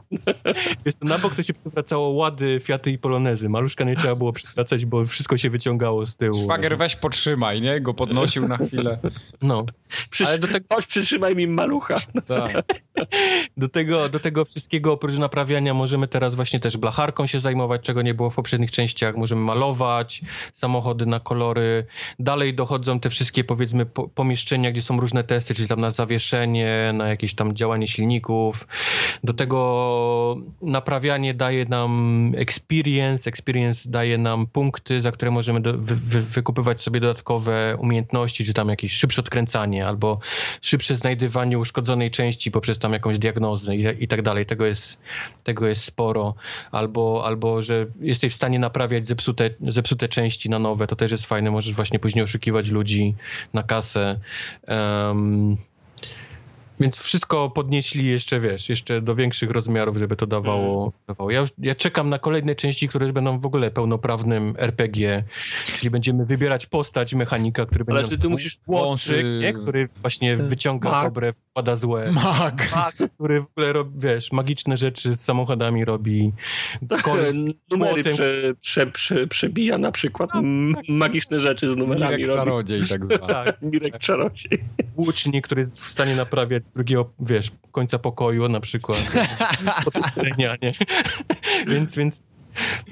Wiesz, 0.86 0.94
to 0.94 1.06
na 1.06 1.18
bok 1.18 1.34
to 1.34 1.42
się 1.42 1.54
przewracało 1.54 2.08
łady, 2.08 2.60
Fiaty 2.64 2.90
i 2.90 2.98
Polonezy. 2.98 3.48
Maluszka 3.60 3.84
nie 3.84 3.96
trzeba 3.96 4.14
było 4.14 4.32
przewracać, 4.32 4.84
bo 4.84 5.04
wszystko 5.04 5.38
się 5.38 5.50
wyciągało 5.50 6.06
z 6.06 6.16
tyłu. 6.16 6.44
Szwagier 6.44 6.78
weź 6.78 6.96
potrzymaj, 6.96 7.60
nie? 7.60 7.80
Go 7.80 7.94
podnosił 7.94 8.48
na 8.48 8.56
chwilę. 8.56 8.98
No. 9.42 9.64
Przysz... 10.10 10.26
Ale 10.26 10.38
do 10.38 10.48
tego, 10.48 10.66
Chodź, 10.74 10.86
przytrzymaj 10.86 11.36
mi 11.36 11.46
malucha. 11.46 11.96
Tak. 12.26 12.62
do, 13.56 13.68
tego, 13.68 14.08
do 14.08 14.20
tego 14.20 14.44
wszystkiego 14.44 14.92
oprócz 14.92 15.18
naprawiania 15.18 15.74
możemy 15.74 16.08
teraz 16.08 16.34
właśnie 16.34 16.60
też 16.60 16.76
blacharką 16.76 17.26
się 17.26 17.40
zajmować, 17.40 17.82
czego 17.82 18.02
nie 18.02 18.14
było 18.14 18.30
w 18.30 18.34
poprzednich 18.34 18.70
częściach. 18.70 19.16
Możemy 19.16 19.42
malować 19.42 20.22
samochody 20.54 21.06
na 21.06 21.20
kolory. 21.20 21.86
Dalej 22.18 22.54
dochodzą 22.54 23.00
te 23.00 23.10
wszystkie 23.10 23.44
powiedzmy 23.44 23.86
po, 23.86 24.08
pomieszczenia, 24.08 24.70
gdzie 24.70 24.82
są 24.82 25.00
różne 25.00 25.24
testy, 25.24 25.54
czyli 25.54 25.68
tam 25.68 25.80
na 25.80 25.90
zawieszenie, 25.90 26.90
na 26.94 27.08
jakieś 27.08 27.34
tam 27.34 27.56
działanie 27.56 27.88
silników. 27.88 28.68
Do 29.24 29.34
tego 29.34 30.36
naprawianie 30.62 31.34
daje 31.34 31.64
nam 31.64 32.32
experience, 32.36 33.28
experience 33.28 33.49
daje 33.86 34.18
nam 34.18 34.46
punkty, 34.46 35.00
za 35.00 35.12
które 35.12 35.30
możemy 35.30 35.60
do, 35.60 35.72
wy, 35.72 35.96
wy, 35.96 36.22
wykupywać 36.22 36.82
sobie 36.82 37.00
dodatkowe 37.00 37.76
umiejętności, 37.78 38.44
czy 38.44 38.54
tam 38.54 38.68
jakieś 38.68 38.92
szybsze 38.92 39.20
odkręcanie, 39.20 39.86
albo 39.86 40.18
szybsze 40.62 40.96
znajdywanie 40.96 41.58
uszkodzonej 41.58 42.10
części 42.10 42.50
poprzez 42.50 42.78
tam 42.78 42.92
jakąś 42.92 43.18
diagnozę 43.18 43.76
i, 43.76 44.04
i 44.04 44.08
tak 44.08 44.22
dalej. 44.22 44.46
Tego 44.46 44.66
jest, 44.66 44.98
tego 45.44 45.66
jest 45.66 45.84
sporo. 45.84 46.34
Albo, 46.72 47.22
albo, 47.26 47.62
że 47.62 47.86
jesteś 48.00 48.32
w 48.32 48.36
stanie 48.36 48.58
naprawiać 48.58 49.06
zepsute, 49.06 49.50
zepsute 49.60 50.08
części 50.08 50.50
na 50.50 50.58
nowe, 50.58 50.86
to 50.86 50.96
też 50.96 51.12
jest 51.12 51.26
fajne. 51.26 51.50
Możesz 51.50 51.74
właśnie 51.74 51.98
później 51.98 52.24
oszukiwać 52.24 52.68
ludzi 52.68 53.14
na 53.54 53.62
kasę. 53.62 54.20
Em, 54.66 55.56
więc 56.80 56.96
wszystko 56.96 57.50
podnieśli 57.50 58.06
jeszcze, 58.06 58.40
wiesz, 58.40 58.68
jeszcze 58.68 59.00
do 59.02 59.14
większych 59.14 59.50
rozmiarów, 59.50 59.96
żeby 59.96 60.16
to 60.16 60.26
dawało. 60.26 60.92
dawało. 61.08 61.30
Ja, 61.30 61.40
już, 61.40 61.50
ja 61.58 61.74
czekam 61.74 62.08
na 62.08 62.18
kolejne 62.18 62.54
części, 62.54 62.88
które 62.88 63.12
będą 63.12 63.40
w 63.40 63.46
ogóle 63.46 63.70
pełnoprawnym 63.70 64.54
RPG, 64.58 65.24
czyli 65.64 65.90
będziemy 65.90 66.24
wybierać 66.26 66.66
postać 66.66 67.14
mechanika, 67.14 67.66
który 67.66 67.84
będzie 67.84 67.98
Ale 67.98 68.08
czy 68.08 68.18
ty 68.18 68.28
musisz... 68.28 68.58
Wąsy- 68.68 69.40
nie? 69.40 69.52
który 69.52 69.88
właśnie 70.00 70.36
wyciąga 70.36 70.90
Mag. 70.90 71.04
dobre, 71.04 71.32
wpada 71.50 71.76
złe. 71.76 72.12
Mag. 72.12 72.68
Mag, 72.74 72.92
który 73.14 73.40
w 73.40 73.44
ogóle, 73.44 73.72
robi, 73.72 74.00
wiesz, 74.00 74.32
magiczne 74.32 74.76
rzeczy 74.76 75.14
z 75.16 75.20
samochodami 75.24 75.84
robi. 75.84 76.32
Koleś 77.02 77.36
Numery 77.70 78.02
prze, 78.04 78.52
prze, 78.60 78.86
prze, 78.86 79.26
przebija 79.26 79.78
na 79.78 79.92
przykład 79.92 80.30
m, 80.34 80.74
magiczne 80.88 81.40
rzeczy 81.40 81.72
z 81.72 81.76
numerami 81.76 82.16
Mirek 82.16 82.26
robi. 82.26 82.38
czarodziej 82.38 82.80
tak 82.88 83.04
zwany. 83.06 83.20
Tak, 83.44 83.62
Mirek 83.62 83.98
Czarodziej. 83.98 84.64
łucznik, 84.96 85.44
który 85.46 85.60
jest 85.60 85.80
w 85.80 85.88
stanie 85.88 86.16
naprawiać 86.16 86.62
drugiego, 86.74 87.10
wiesz, 87.20 87.50
końca 87.72 87.98
pokoju 87.98 88.48
na 88.48 88.60
przykład. 88.60 89.06
Podkreślenia, 89.84 90.56
nie? 90.62 90.72
więc, 91.74 91.96
więc, 91.96 92.26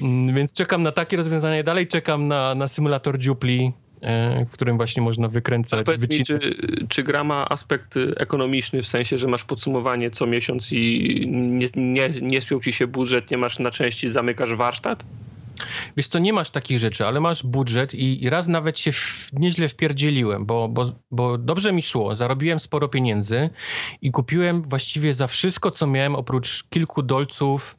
mm, 0.02 0.34
więc 0.34 0.52
czekam 0.52 0.82
na 0.82 0.92
takie 0.92 1.16
rozwiązania. 1.16 1.62
Dalej 1.62 1.86
czekam 1.86 2.28
na, 2.28 2.55
na 2.55 2.68
symulator 2.68 3.18
dziupli, 3.18 3.73
e, 4.00 4.44
w 4.44 4.50
którym 4.50 4.76
właśnie 4.76 5.02
można 5.02 5.28
wykręcać, 5.28 5.86
wycinać. 5.86 6.26
czy, 6.26 6.40
czy 6.89 7.02
gra 7.02 7.24
ma 7.24 7.48
aspekt 7.48 7.94
ekonomiczny, 8.16 8.82
w 8.82 8.86
sensie, 8.86 9.18
że 9.18 9.28
masz 9.28 9.44
podsumowanie 9.44 10.10
co 10.10 10.26
miesiąc 10.26 10.73
i 10.73 11.24
nie, 11.28 11.66
nie, 11.76 12.08
nie 12.23 12.40
spiął 12.40 12.60
ci 12.60 12.73
się 12.73 12.86
budżet, 12.86 13.31
nie 13.31 13.39
masz 13.39 13.58
na 13.58 13.70
części, 13.70 14.08
zamykasz 14.08 14.55
warsztat? 14.55 15.05
Wiesz 15.96 16.08
co, 16.08 16.18
nie 16.18 16.32
masz 16.32 16.50
takich 16.50 16.78
rzeczy, 16.78 17.06
ale 17.06 17.20
masz 17.20 17.42
budżet 17.42 17.94
i, 17.94 18.30
raz 18.30 18.48
nawet 18.48 18.78
się 18.78 18.92
w, 18.92 19.30
nieźle 19.32 19.68
wpierdzieliłem, 19.68 20.46
bo, 20.46 20.68
bo, 20.68 20.92
bo 21.10 21.38
dobrze 21.38 21.72
mi 21.72 21.82
szło, 21.82 22.16
zarobiłem 22.16 22.60
sporo 22.60 22.88
pieniędzy 22.88 23.50
i 24.02 24.10
kupiłem 24.10 24.62
właściwie 24.62 25.14
za 25.14 25.26
wszystko, 25.26 25.70
co 25.70 25.86
miałem, 25.86 26.14
oprócz 26.14 26.64
kilku 26.64 27.02
dolców, 27.02 27.76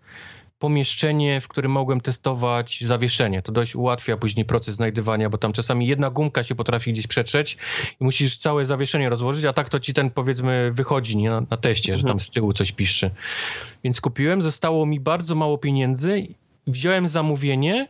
pomieszczenie, 0.59 1.41
w 1.41 1.47
którym 1.47 1.71
mogłem 1.71 2.01
testować 2.01 2.83
zawieszenie. 2.85 3.41
To 3.41 3.51
dość 3.51 3.75
ułatwia 3.75 4.17
później 4.17 4.45
proces 4.45 4.75
znajdywania, 4.75 5.29
bo 5.29 5.37
tam 5.37 5.53
czasami 5.53 5.87
jedna 5.87 6.09
gumka 6.09 6.43
się 6.43 6.55
potrafi 6.55 6.93
gdzieś 6.93 7.07
przetrzeć 7.07 7.57
i 8.01 8.03
musisz 8.03 8.37
całe 8.37 8.65
zawieszenie 8.65 9.09
rozłożyć, 9.09 9.45
a 9.45 9.53
tak 9.53 9.69
to 9.69 9.79
ci 9.79 9.93
ten 9.93 10.11
powiedzmy 10.11 10.71
wychodzi 10.71 11.17
nie? 11.17 11.29
Na, 11.29 11.41
na 11.41 11.57
teście, 11.57 11.97
że 11.97 12.03
tam 12.03 12.19
z 12.19 12.29
tyłu 12.29 12.53
coś 12.53 12.71
piszczy. 12.71 13.11
Więc 13.83 14.01
kupiłem, 14.01 14.41
zostało 14.41 14.85
mi 14.85 14.99
bardzo 14.99 15.35
mało 15.35 15.57
pieniędzy 15.57 16.27
wziąłem 16.71 17.09
zamówienie 17.09 17.87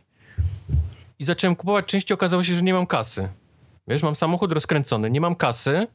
i 1.18 1.24
zacząłem 1.24 1.56
kupować 1.56 1.86
części, 1.86 2.14
okazało 2.14 2.44
się, 2.44 2.56
że 2.56 2.62
nie 2.62 2.74
mam 2.74 2.86
kasy. 2.86 3.28
Wiesz, 3.88 4.02
mam 4.02 4.16
samochód 4.16 4.52
rozkręcony, 4.52 5.10
nie 5.10 5.20
mam 5.20 5.34
kasy. 5.34 5.86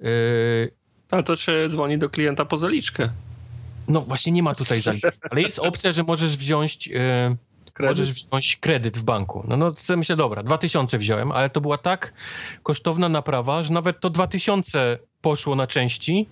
Yy, 0.00 0.70
Ale 1.10 1.22
to 1.22 1.36
trzeba 1.36 1.68
dzwoni 1.68 1.98
do 1.98 2.10
klienta 2.10 2.44
po 2.44 2.56
zaliczkę. 2.56 3.08
no 3.88 4.00
właśnie 4.00 4.32
nie 4.32 4.42
ma 4.42 4.54
tutaj 4.54 4.80
zaliczki, 4.80 5.08
ale 5.30 5.42
jest 5.42 5.58
opcja, 5.58 5.92
że 5.92 6.02
możesz 6.02 6.36
wziąć, 6.36 6.86
yy, 6.86 7.36
Kredyt? 7.72 7.98
możesz 7.98 8.12
wziąć 8.12 8.56
kredyt 8.56 8.98
w 8.98 9.02
banku. 9.02 9.44
No, 9.48 9.56
no 9.56 9.72
to 9.86 9.96
myślę, 9.96 10.16
dobra, 10.16 10.42
2000 10.42 10.98
wziąłem, 10.98 11.32
ale 11.32 11.50
to 11.50 11.60
była 11.60 11.78
tak 11.78 12.14
kosztowna 12.62 13.08
naprawa, 13.08 13.62
że 13.62 13.72
nawet 13.72 14.00
to 14.00 14.10
2000 14.10 14.98
poszło 15.20 15.56
na 15.56 15.66
części 15.66 16.28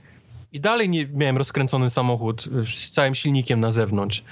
i 0.53 0.61
dalej 0.61 0.89
nie 0.89 1.07
miałem 1.07 1.37
rozkręcony 1.37 1.91
samochód 1.91 2.49
z 2.75 2.91
całym 2.91 3.15
silnikiem 3.15 3.61
na 3.61 3.71
zewnątrz. 3.71 4.25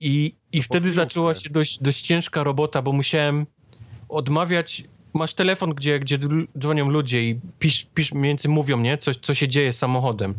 I, 0.00 0.34
i 0.56 0.62
wtedy 0.62 0.92
zaczęła 0.92 1.34
się 1.34 1.50
dość, 1.50 1.82
dość 1.82 2.00
ciężka 2.00 2.44
robota, 2.44 2.82
bo 2.82 2.92
musiałem 2.92 3.46
odmawiać. 4.08 4.84
Masz 5.14 5.34
telefon, 5.34 5.74
gdzie, 5.74 6.00
gdzie 6.00 6.18
dzwonią 6.58 6.90
ludzie 6.90 7.22
i 7.22 7.40
pisz, 7.58 7.86
pisz, 7.94 8.12
więcej 8.14 8.50
mówią, 8.50 8.80
nie? 8.80 8.98
Coś, 8.98 9.16
co 9.16 9.34
się 9.34 9.48
dzieje 9.48 9.72
z 9.72 9.78
samochodem. 9.78 10.34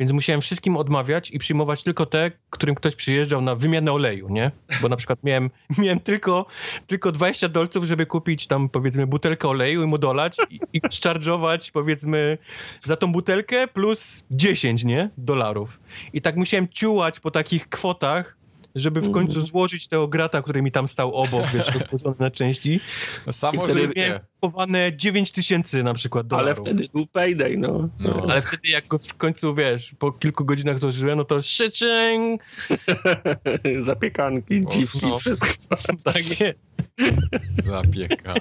Więc 0.00 0.12
musiałem 0.12 0.40
wszystkim 0.40 0.76
odmawiać 0.76 1.30
i 1.30 1.38
przyjmować 1.38 1.82
tylko 1.82 2.06
te, 2.06 2.30
którym 2.50 2.74
ktoś 2.74 2.96
przyjeżdżał 2.96 3.40
na 3.40 3.54
wymianę 3.54 3.92
oleju, 3.92 4.28
nie? 4.28 4.50
Bo 4.82 4.88
na 4.88 4.96
przykład 4.96 5.18
miałem, 5.24 5.50
miałem 5.82 6.00
tylko, 6.00 6.46
tylko 6.86 7.12
20 7.12 7.48
dolców, 7.48 7.84
żeby 7.84 8.06
kupić 8.06 8.46
tam 8.46 8.68
powiedzmy 8.68 9.06
butelkę 9.06 9.48
oleju 9.48 9.82
i 9.82 9.86
mu 9.86 9.98
dolać 9.98 10.36
i, 10.50 10.60
i 10.72 10.80
szczarżować 10.90 11.70
powiedzmy 11.70 12.38
za 12.78 12.96
tą 12.96 13.12
butelkę 13.12 13.68
plus 13.68 14.24
10, 14.30 14.84
nie? 14.84 15.10
Dolarów. 15.18 15.80
I 16.12 16.22
tak 16.22 16.36
musiałem 16.36 16.68
ciułać 16.68 17.20
po 17.20 17.30
takich 17.30 17.68
kwotach, 17.68 18.41
żeby 18.74 19.00
w 19.00 19.10
końcu 19.10 19.40
złożyć 19.40 19.88
tego 19.88 20.08
grata, 20.08 20.42
który 20.42 20.62
mi 20.62 20.72
tam 20.72 20.88
stał 20.88 21.14
obok, 21.14 21.46
wiesz, 21.54 21.66
rozłożony 21.76 22.16
na 22.18 22.30
części. 22.30 22.80
Samo 23.30 23.62
I 23.62 23.64
wtedy 23.64 23.80
życie. 23.80 23.92
miałem 23.96 24.20
kupowane 24.40 24.96
9 24.96 25.30
tysięcy 25.30 25.82
na 25.82 25.94
przykład 25.94 26.26
dolarów. 26.26 26.46
Ale 26.46 26.54
wtedy 26.54 26.88
był 26.92 27.06
payday, 27.06 27.56
no. 27.58 27.88
No. 28.00 28.26
Ale 28.28 28.42
wtedy 28.42 28.68
jak 28.68 28.86
go 28.86 28.98
w 28.98 29.14
końcu, 29.14 29.54
wiesz, 29.54 29.94
po 29.98 30.12
kilku 30.12 30.44
godzinach 30.44 30.78
złożyłem, 30.78 31.18
no 31.18 31.24
to 31.24 31.42
szyczyng! 31.42 32.42
Zapiekanki, 33.80 34.62
O, 34.66 34.70
dziwki, 34.70 35.06
no. 35.06 35.18
wszystko. 35.18 35.76
Tak 36.04 36.40
jest. 36.40 36.70
Zapieka. 37.62 38.34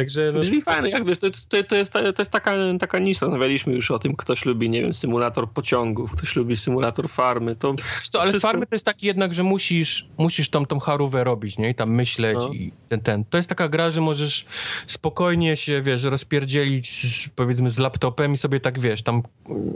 Także 0.00 0.32
no, 0.32 0.40
Brzmi 0.40 0.62
fajne, 0.62 0.88
jak 0.90 1.04
wiesz, 1.04 1.18
to, 1.18 1.26
to, 1.48 1.62
to, 1.62 1.76
jest, 1.76 1.92
to 1.92 2.14
jest 2.18 2.30
taka, 2.30 2.54
taka 2.80 2.98
nisza, 2.98 3.20
rozmawialiśmy 3.26 3.72
już 3.72 3.90
o 3.90 3.98
tym, 3.98 4.16
ktoś 4.16 4.44
lubi, 4.44 4.70
nie 4.70 4.82
wiem, 4.82 4.94
symulator 4.94 5.50
pociągów, 5.50 6.12
ktoś 6.12 6.36
lubi 6.36 6.56
symulator 6.56 7.08
farmy, 7.08 7.56
to 7.56 7.74
co, 8.10 8.20
ale 8.20 8.30
Wszystko- 8.30 8.48
farmy 8.48 8.66
to 8.66 8.74
jest 8.74 8.84
taki 8.84 9.06
jednak, 9.06 9.34
że 9.34 9.42
musisz, 9.42 10.08
musisz 10.18 10.48
tam 10.50 10.66
tą 10.66 10.78
charówę 10.80 11.24
robić, 11.24 11.58
nie? 11.58 11.70
I 11.70 11.74
tam 11.74 11.90
myśleć 11.94 12.38
No. 12.38 12.48
i 12.52 12.72
ten, 12.88 13.00
ten. 13.00 13.24
To 13.24 13.36
jest 13.36 13.48
taka 13.48 13.68
gra, 13.68 13.90
że 13.90 14.00
możesz 14.00 14.44
spokojnie 14.86 15.56
się, 15.56 15.82
wiesz, 15.82 16.02
rozpierdzielić 16.02 16.90
z, 16.90 17.28
powiedzmy 17.28 17.70
z 17.70 17.78
laptopem 17.78 18.34
i 18.34 18.36
sobie 18.36 18.60
tak, 18.60 18.80
wiesz, 18.80 19.02
tam 19.02 19.22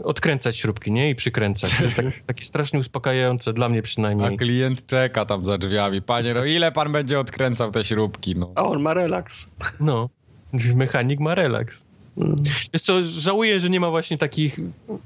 odkręcać 0.05 0.57
śrubki, 0.57 0.93
nie? 0.93 1.11
I 1.11 1.15
przykręcać. 1.15 1.77
To 1.79 1.85
jest 1.85 1.97
tak, 1.97 2.07
takie 2.27 2.45
strasznie 2.45 2.79
uspokajające, 2.79 3.53
dla 3.53 3.69
mnie 3.69 3.79
A 3.79 3.83
przynajmniej. 3.83 4.37
klient 4.37 4.87
czeka 4.87 5.25
tam 5.25 5.45
za 5.45 5.59
drzwiami. 5.59 6.03
Panie, 6.03 6.35
no 6.35 6.45
ile 6.45 6.73
pan 6.73 6.93
będzie 6.93 7.21
odkręcał 7.21 7.71
te 7.71 7.85
śrubki? 7.85 8.35
No. 8.37 8.53
a 8.55 8.65
on 8.65 8.83
ma 8.83 8.95
relaks. 8.95 9.51
No. 9.81 10.09
Mechanik 10.55 11.21
ma 11.21 11.35
relaks. 11.35 11.84
Mm. 12.17 12.37
Wiesz 12.73 12.83
co, 12.83 13.05
żałuję, 13.05 13.61
że 13.61 13.71
nie 13.71 13.81
ma 13.81 13.91
właśnie 13.91 14.19
takich 14.19 14.57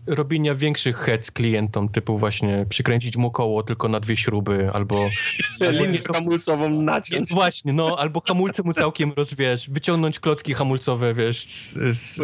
robienia 0.07 0.55
większych 0.55 0.97
heads 0.97 1.31
klientom, 1.31 1.89
typu 1.89 2.19
właśnie 2.19 2.67
przykręcić 2.69 3.17
mu 3.17 3.31
koło 3.31 3.63
tylko 3.63 3.89
na 3.89 4.01
dwie 4.01 4.17
śruby, 4.17 4.71
albo 4.73 5.09
Linię 5.81 5.99
hamulcową 5.99 6.71
naciąć. 6.71 7.31
właśnie, 7.31 7.73
no, 7.73 7.97
albo 7.99 8.21
hamulce 8.21 8.63
mu 8.63 8.73
całkiem 8.73 9.13
rozwiesz, 9.17 9.71
wyciągnąć 9.71 10.21
klocki 10.21 10.55
hamulcowe, 10.55 11.15
wiesz, 11.15 11.45
z, 11.45 11.73
z, 11.97 12.17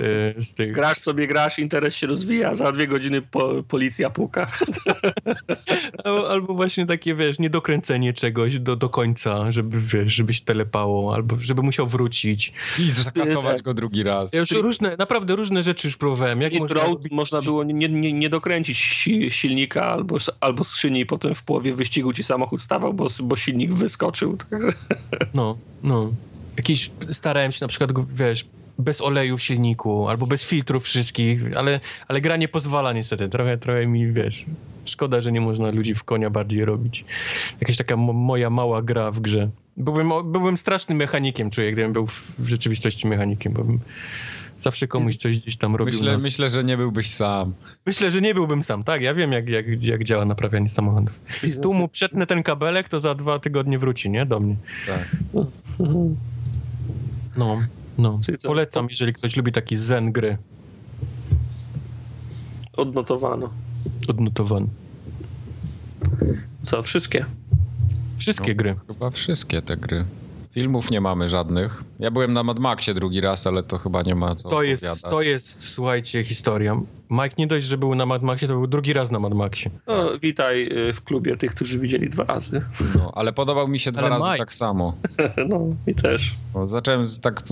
z 0.49 0.55
tych... 0.55 0.73
Grasz 0.73 0.99
sobie, 0.99 1.27
grasz, 1.27 1.59
interes 1.59 1.97
się 1.97 2.07
rozwija, 2.07 2.55
za 2.55 2.73
dwie 2.73 2.87
godziny 2.87 3.23
po, 3.23 3.63
policja 3.63 4.11
puka. 4.11 4.47
Albo, 6.05 6.31
albo 6.31 6.55
właśnie 6.55 6.87
takie, 6.87 7.15
wiesz, 7.15 7.39
niedokręcenie 7.39 8.13
czegoś 8.13 8.61
do, 8.61 8.77
do 8.77 8.89
końca, 8.89 9.53
żeby, 9.53 9.81
wiesz, 9.81 10.13
żebyś 10.13 10.41
telepało, 10.41 11.15
albo 11.15 11.37
żeby 11.41 11.63
musiał 11.63 11.87
wrócić. 11.87 12.53
I 12.79 12.91
zakasować 12.91 13.57
tak. 13.57 13.65
go 13.65 13.75
drugi 13.75 14.03
raz. 14.03 14.33
Ja 14.33 14.39
już 14.41 14.51
różne, 14.75 14.97
naprawdę 14.97 15.37
różne 15.37 15.63
rzeczy 15.63 15.89
już 15.89 15.97
próbowałem. 15.97 16.41
Jak 16.41 16.53
można 16.59 16.75
Road 16.81 17.11
można 17.11 17.43
było 17.43 17.65
nie, 17.65 17.89
nie, 17.89 18.13
nie 18.13 18.29
dokręcić 18.29 18.79
si, 18.79 19.31
silnika 19.31 19.85
albo, 19.85 20.17
albo 20.41 20.65
skrzyni 20.65 21.01
i 21.01 21.07
potem 21.07 21.35
w 21.35 21.43
połowie 21.43 21.75
wyścigu 21.75 22.13
ci 22.13 22.25
samochód 22.25 22.63
stawał, 22.63 22.95
bo, 22.95 23.07
bo 23.23 23.37
silnik 23.37 23.73
wyskoczył. 23.73 24.37
Także 24.37 24.69
No, 25.35 25.59
no. 25.83 26.13
Jakieś, 26.57 26.91
starałem 27.13 27.53
się 27.53 27.59
na 27.61 27.69
przykład, 27.69 27.91
wiesz, 28.15 28.45
bez 28.79 29.01
oleju 29.01 29.39
w 29.39 29.43
silniku, 29.43 30.09
albo 30.09 30.27
bez 30.27 30.45
filtrów 30.45 30.85
wszystkich, 30.85 31.57
ale, 31.57 31.81
ale 32.09 32.21
gra 32.21 32.37
nie 32.37 32.49
pozwala 32.49 32.93
niestety. 32.93 33.29
Trochę, 33.29 33.59
trochę 33.59 33.87
mi, 33.87 34.13
wiesz, 34.13 34.45
szkoda, 34.89 35.21
że 35.21 35.33
nie 35.33 35.41
można 35.41 35.71
ludzi 35.71 35.95
w 35.95 36.05
konia 36.05 36.31
bardziej 36.31 36.65
robić. 36.65 37.05
Jakaś 37.61 37.77
taka 37.77 37.97
mo- 37.97 38.13
moja 38.13 38.51
mała 38.51 38.83
gra 38.83 39.11
w 39.11 39.21
grze. 39.21 39.51
Byłbym, 39.77 40.11
byłbym 40.33 40.57
strasznym 40.57 40.99
mechanikiem, 40.99 41.51
czuję, 41.51 41.73
gdybym 41.73 41.93
był 41.93 42.07
w, 42.07 42.31
w 42.39 42.49
rzeczywistości 42.49 43.07
mechanikiem, 43.07 43.53
bo 43.53 43.65
bym 43.65 43.81
zawsze 44.59 44.87
komuś 44.89 45.17
coś 45.17 45.39
gdzieś 45.39 45.57
tam 45.57 45.77
robił. 45.77 45.95
Myślę, 45.95 46.13
na... 46.13 46.19
myślę, 46.19 46.51
że 46.51 46.65
nie 46.65 46.77
byłbyś 46.77 47.11
sam. 47.11 47.55
Myślę, 47.87 48.11
że 48.11 48.21
nie 48.21 48.35
byłbym 48.35 48.63
sam, 48.63 48.85
tak? 48.85 49.03
Ja 49.03 49.15
wiem, 49.15 49.33
jak, 49.33 49.49
jak, 49.49 49.83
jak 49.83 50.05
działa 50.05 50.25
naprawianie 50.25 50.69
samochodów. 50.69 51.21
Tu 51.63 51.75
mu 51.75 51.89
przetnę 51.89 52.27
ten 52.27 52.43
kabelek, 52.43 52.89
to 52.89 53.01
za 53.01 53.15
dwa 53.15 53.39
tygodnie 53.39 53.79
wróci, 53.79 54.11
nie? 54.11 54.27
Do 54.27 54.41
mnie. 54.41 54.57
Tak. 54.87 55.17
No, 57.37 57.63
no. 57.99 58.21
Polecam, 58.45 58.87
jeżeli 58.91 59.13
ktoś 59.13 59.37
lubi 59.37 59.53
taki 59.53 59.77
zen 59.77 60.13
gry. 60.13 60.39
odnotowano. 62.77 63.51
Odnotowany. 64.09 64.67
Co, 66.63 66.83
wszystkie? 66.83 67.25
Wszystkie 68.17 68.49
No, 68.49 68.57
gry. 68.57 68.75
Chyba 68.89 69.11
wszystkie 69.11 69.63
te 69.63 69.77
gry. 69.77 70.05
Filmów 70.55 70.91
nie 70.91 71.01
mamy 71.01 71.29
żadnych. 71.29 71.85
Ja 71.99 72.11
byłem 72.11 72.33
na 72.33 72.43
Mad 72.43 72.59
Maxie 72.59 72.95
drugi 72.95 73.21
raz, 73.21 73.47
ale 73.47 73.63
to 73.63 73.79
chyba 73.79 74.03
nie 74.03 74.15
ma 74.15 74.37
co 74.37 74.49
To 74.49 74.63
jest, 74.63 75.03
to 75.11 75.23
jest, 75.23 75.69
słuchajcie, 75.69 76.25
historia. 76.25 76.81
Mike 77.11 77.35
nie 77.39 77.47
dość, 77.47 77.67
że 77.67 77.79
był 77.79 77.95
na 77.95 78.07
Mad 78.07 78.23
Maxie, 78.23 78.49
to 78.49 78.55
był 78.55 78.67
drugi 78.67 78.93
raz 78.93 79.11
na 79.11 79.19
Mad 79.19 79.35
Maxie. 79.35 79.71
No, 79.87 80.11
witaj 80.23 80.69
y, 80.89 80.93
w 80.93 81.03
klubie 81.05 81.37
tych, 81.37 81.55
którzy 81.55 81.79
widzieli 81.79 82.09
dwa 82.09 82.25
razy. 82.25 82.63
No, 82.97 83.13
ale 83.15 83.33
podobał 83.33 83.69
mi 83.69 83.79
się 83.81 83.93
dwa 83.93 84.01
Ale 84.01 84.11
razy 84.11 84.27
Mike- 84.29 84.39
tak 84.39 84.53
samo. 84.53 84.95
No, 85.51 85.61
i 85.87 85.95
też. 85.95 86.35
Bo 86.55 86.69
zacząłem 86.69 87.05
tak 87.23 87.43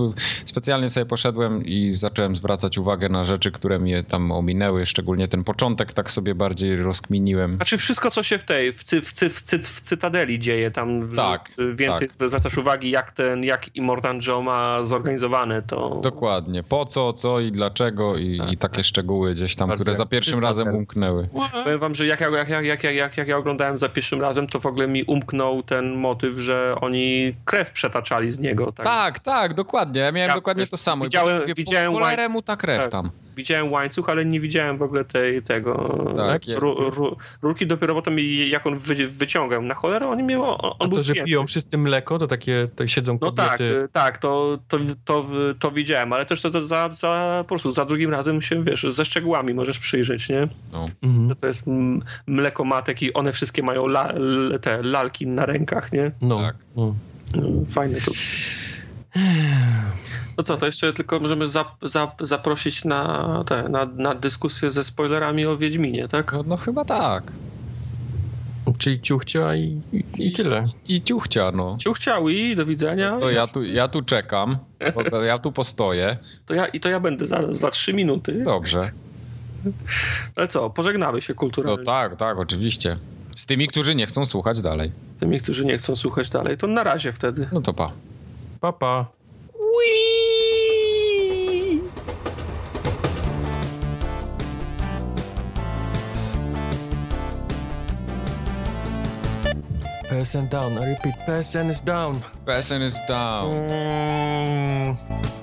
specjalnie 0.45 0.91
sobie 0.91 1.07
poszedłem 1.07 1.65
i 1.67 1.95
zacząłem 1.95 2.37
zwracać 2.37 2.79
uwagę 2.79 3.09
na 3.09 3.25
rzeczy, 3.25 3.51
które 3.51 3.79
mnie 3.79 4.05
tam 4.05 4.33
ominęły, 4.33 4.87
szczególnie 4.87 5.29
ten 5.29 5.45
początek 5.45 5.93
tak 5.93 6.11
sobie 6.11 6.35
bardziej 6.35 6.77
rozkminiłem. 6.77 7.57
Znaczy 7.57 7.79
wszystko, 7.79 8.11
co 8.11 8.23
się 8.23 8.39
w 8.39 8.45
tej, 8.45 8.73
w, 8.73 8.85
cy, 8.85 9.01
w, 9.01 9.13
cy, 9.13 9.31
w, 9.31 9.43
cy, 9.43 9.59
w 9.59 9.81
Cytadeli 9.81 10.39
dzieje, 10.39 10.71
tam 10.71 11.07
w- 11.07 11.17
Tak, 11.17 11.53
więcej 11.75 12.09
zwracasz 12.11 12.59
uwagi, 12.59 12.91
jak 12.91 13.13
ten, 13.13 13.45
jak 13.45 13.77
Immortan 13.77 14.21
Joe 14.27 14.43
ma 14.43 14.85
zorganizowane, 14.85 15.63
to... 15.63 16.01
Dokładnie. 16.03 16.63
Po 16.63 16.85
co, 16.87 17.13
co 17.13 17.41
i 17.41 17.53
dlaczego 17.53 18.17
i, 18.17 18.39
Tak, 18.39 18.53
i 18.53 18.57
takie 18.57 18.85
szczegóły 18.85 19.35
gdzieś 19.35 19.52
tam, 19.57 19.71
które 19.71 19.95
za 19.95 20.07
pierwszym 20.07 20.41
razem 20.41 20.69
umknęły. 20.75 21.29
Powiem 21.65 21.79
wam, 21.79 21.95
że 21.95 22.07
jak, 22.07 22.21
ja- 22.21 22.31
jak, 22.31 22.49
jak, 22.49 22.65
jak, 22.65 22.85
jak, 22.85 23.17
jak, 23.17 23.29
ja 23.29 23.37
oglądałem 23.37 23.77
za 23.79 23.89
pierwszym 23.89 24.21
razem, 24.21 24.47
to 24.47 24.61
w 24.61 24.67
ogóle 24.67 24.89
mi 24.89 25.05
umknął 25.05 25.63
ten 25.63 25.95
motyw, 25.95 26.37
że 26.39 26.75
oni 26.81 27.35
krew 27.45 27.71
przetaczali 27.71 28.33
z 28.33 28.39
niego. 28.39 28.73
Tak? 28.73 28.87
Tak, 28.87 29.19
tak, 29.19 29.55
dokładnie. 29.55 30.01
Ja 30.01 30.13
miałem 30.13 30.29
Ja 30.29 30.35
dokładnie 30.35 30.67
to 30.67 30.77
samo. 30.77 31.05
Widziałem- 31.05 31.43
widziałem 31.57 31.93
po 31.93 32.29
mu 32.29 32.43
ta 32.43 32.57
krew 32.57 32.79
tak. 32.79 32.91
tam. 32.93 33.11
Widziałem 33.37 33.73
łańcuch, 33.73 34.09
ale 34.09 34.25
nie 34.25 34.41
widziałem 34.41 34.79
w 34.79 34.83
ogóle 34.83 35.05
tej, 35.05 35.43
tego... 35.43 36.05
Tak, 36.17 36.49
jak- 36.49 36.59
ru, 36.59 36.91
ru, 36.91 37.17
rurki 37.43 37.67
dopiero 37.67 37.95
potem, 37.95 38.17
jak 38.49 38.67
on 38.67 38.77
wy, 38.77 38.95
wyciągał. 39.09 39.63
Na 39.63 39.75
cholerę 39.75 40.09
oni 40.09 40.23
miał... 40.23 40.43
On, 40.45 40.57
on 40.63 40.73
A 40.79 40.89
był 40.89 40.97
to, 40.99 41.03
że 41.03 41.15
piją 41.15 41.47
wszyscy 41.47 41.79
mleko, 41.79 42.19
to 42.19 42.27
takie 42.27 42.69
to 42.77 42.87
siedzą 42.87 43.19
No 43.21 43.33
tak, 43.33 43.53
kobiety. 43.53 43.83
y, 43.83 43.89
tak, 43.93 44.19
to, 44.19 44.59
to, 44.69 44.79
to, 45.05 45.27
to 45.59 45.71
widziałem, 45.71 46.13
ale 46.13 46.27
też 46.27 46.43
to 46.43 46.49
za, 46.51 46.63
za, 46.63 46.89
za, 46.89 47.37
po 47.39 47.49
prostu 47.49 47.73
za 47.73 47.85
drugim 47.85 48.11
razem 48.11 48.43
się, 48.43 48.63
wiesz, 48.63 48.83
ze 48.89 49.05
szczegółami 49.05 49.55
możesz 49.55 49.79
przyjrzeć, 49.79 50.29
nie? 50.29 50.49
No. 50.73 50.85
Mhm. 51.03 51.29
Że 51.29 51.35
to 51.37 51.47
jest 51.47 51.65
mleko 52.27 52.65
matek 52.65 53.03
i 53.03 53.13
one 53.13 53.33
wszystkie 53.33 53.63
mają 53.63 53.85
la, 53.87 54.13
te 54.61 54.83
lalki 54.83 55.27
na 55.27 55.47
rękach, 55.47 55.93
nie? 55.93 56.11
No, 56.21 56.39
Tak. 56.41 56.57
no. 56.77 56.95
Fajne 57.71 58.01
to. 58.01 58.11
No 60.39 60.43
co, 60.45 60.57
to 60.57 60.67
jeszcze 60.67 60.93
tylko 60.93 61.21
możemy 61.21 61.49
zap, 61.49 61.69
zap, 61.83 62.23
zaprosić 62.27 62.85
na, 62.85 63.45
te, 63.47 63.69
na, 63.69 63.85
na 63.85 64.15
dyskusję 64.15 64.71
ze 64.71 64.85
spoilerami 64.85 65.47
o 65.47 65.57
Wiedźminie, 65.57 66.09
tak? 66.09 66.33
No, 66.33 66.43
no 66.47 66.57
chyba 66.57 66.85
tak. 66.85 67.33
Czyli 68.79 69.01
ciuchcia 69.01 69.55
i, 69.57 69.81
i, 69.93 70.05
i 70.19 70.33
tyle. 70.33 70.69
I 70.89 71.03
ciuchcia, 71.03 71.51
no. 71.55 71.77
Ciuch 71.81 71.97
chciał 71.97 72.29
i 72.29 72.57
do 72.57 72.67
widzenia. 72.67 73.17
To 73.21 73.31
ja 73.31 73.47
tu, 73.47 73.65
ja 73.65 73.89
tu 73.89 74.03
czekam, 74.03 74.57
bo 74.95 75.05
to 75.05 75.23
ja 75.23 75.39
tu 75.39 75.53
postoję. 75.53 76.17
To 76.47 76.55
ja, 76.55 76.67
I 76.67 76.81
to 76.81 76.89
ja 76.89 77.01
będę 77.01 77.27
za, 77.27 77.55
za 77.55 77.71
trzy 77.71 77.93
minuty. 77.95 78.43
Dobrze. 78.45 78.91
Ale 80.37 80.49
co, 80.49 80.71
pożegnamy 80.71 81.23
się 81.23 81.33
No 81.33 81.39
kulturalnie 81.39 81.85
tak, 81.85 82.17
tak, 82.17 82.39
oczywiście. 82.39 82.97
Z 83.37 83.47
tymi, 83.47 83.69
którzy 83.69 83.95
nie 83.95 84.07
chcą 84.07 84.27
słuchać 84.27 84.63
dalej. 84.63 84.93
z 85.17 85.21
tymi, 85.21 85.41
którzy 85.41 85.65
nie 85.65 85.79
chcą 85.79 85.97
słuchać 85.97 86.29
dalej. 86.29 86.59
To 86.59 86.67
na 86.67 86.85
razie 86.85 87.13
wtedy. 87.13 87.49
No 87.53 87.61
to 87.61 87.73
pa. 87.75 87.93
Pa, 88.63 88.71
pa. 88.71 89.11
PSN 100.07 100.49
down, 100.49 100.79
I 100.79 100.95
repeat, 100.95 101.15
PSN 101.27 101.71
is 101.71 101.81
down. 101.81 102.15
PSN 102.47 102.83
is 102.83 103.01
down. 103.09 103.51
Mm. 103.51 105.42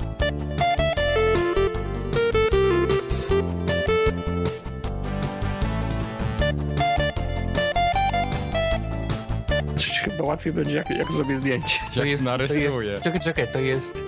Łatwiej 10.19 10.53
będzie, 10.53 10.75
jak, 10.75 10.89
jak 10.89 11.11
zrobię 11.11 11.39
zdjęcie. 11.39 11.79
To 11.95 12.23
narysuję. 12.23 12.91
jest, 12.91 13.03
czekaj, 13.03 13.19
czekaj, 13.19 13.47
to 13.53 13.59
jest... 13.59 14.03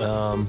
Um, 0.00 0.44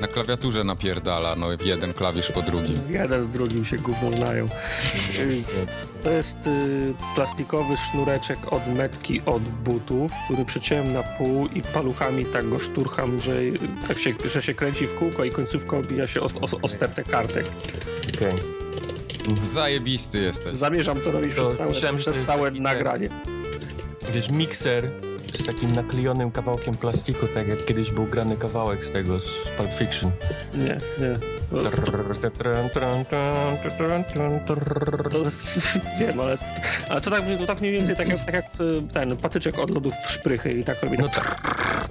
Na 0.00 0.08
klawiaturze 0.08 0.64
napierdala, 0.64 1.36
no 1.36 1.46
jeden 1.64 1.92
klawisz 1.92 2.32
po 2.32 2.42
drugim. 2.42 2.76
Jeden 2.88 3.24
z 3.24 3.28
drugim 3.28 3.64
się 3.64 3.76
gówno 3.76 4.10
znają. 4.10 4.48
To 6.02 6.10
jest 6.10 6.46
y, 6.46 6.94
plastikowy 7.14 7.76
sznureczek 7.76 8.52
od 8.52 8.66
metki 8.66 9.22
od 9.26 9.42
butów, 9.42 10.12
który 10.24 10.44
przeciąłem 10.44 10.92
na 10.92 11.02
pół 11.02 11.46
i 11.46 11.62
paluchami 11.62 12.24
tak 12.24 12.48
go 12.48 12.58
szturcham, 12.58 13.20
że 13.20 13.32
tak 13.88 13.98
się, 13.98 14.12
że 14.34 14.42
się 14.42 14.54
kręci 14.54 14.86
w 14.86 14.94
kółko 14.94 15.24
i 15.24 15.30
końcówka 15.30 15.76
obija 15.76 16.06
się 16.06 16.20
o, 16.20 16.24
o, 16.24 16.60
o 16.62 16.68
stertę 16.68 17.04
kartek. 17.04 17.46
Okej. 18.16 18.65
Zajebisty 19.42 20.18
jesteś. 20.18 20.52
Zamierzam 20.52 21.00
to 21.00 21.10
robić 21.10 21.34
To 21.34 21.42
przez 21.42 21.56
całe, 21.56 21.70
myślałem, 21.70 21.96
przez 21.96 22.26
całe 22.26 22.50
taki 22.50 22.60
nagranie. 22.60 23.08
Wiesz, 24.12 24.30
mikser 24.30 24.90
z 25.32 25.46
takim 25.46 25.70
naklejonym 25.70 26.30
kawałkiem 26.30 26.76
plastiku, 26.76 27.26
tak 27.34 27.48
jak 27.48 27.64
kiedyś 27.64 27.90
był 27.90 28.06
grany 28.06 28.36
kawałek 28.36 28.84
z 28.84 28.92
tego, 28.92 29.20
z 29.20 29.48
Pulp 29.56 29.70
Fiction. 29.78 30.10
Nie, 30.54 30.78
nie. 30.98 31.18
To, 31.50 31.70
to, 35.10 35.22
wiem, 36.00 36.20
ale, 36.20 36.38
ale 36.88 37.00
to, 37.00 37.10
tak, 37.10 37.22
to 37.38 37.46
tak 37.46 37.60
mniej 37.60 37.72
więcej 37.72 37.96
tak 37.96 38.08
jak, 38.08 38.24
tak 38.24 38.34
jak 38.34 38.44
y, 38.60 38.82
ten 38.92 39.16
patyczek 39.16 39.58
od 39.58 39.70
lodów 39.70 39.94
w 40.06 40.12
szprychy 40.12 40.52
i 40.52 40.64
tak 40.64 40.82
robi. 40.82 40.98
No 40.98 41.08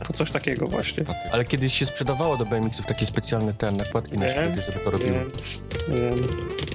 To 0.08 0.14
coś 0.14 0.32
takiego 0.32 0.68
właśnie. 0.68 1.04
Ale 1.32 1.46
kiedyś 1.46 1.74
się 1.74 1.86
sprzedawało 1.86 2.38
do 2.38 2.46
BMX-ów 2.46 2.86
takie 2.86 3.06
specjalne 3.06 3.54
te 3.54 3.72
nakładki 3.72 4.18
na 4.18 4.32
szprychy, 4.32 4.62
żeby 4.72 4.86
to 4.86 4.92
wiem. 4.98 5.28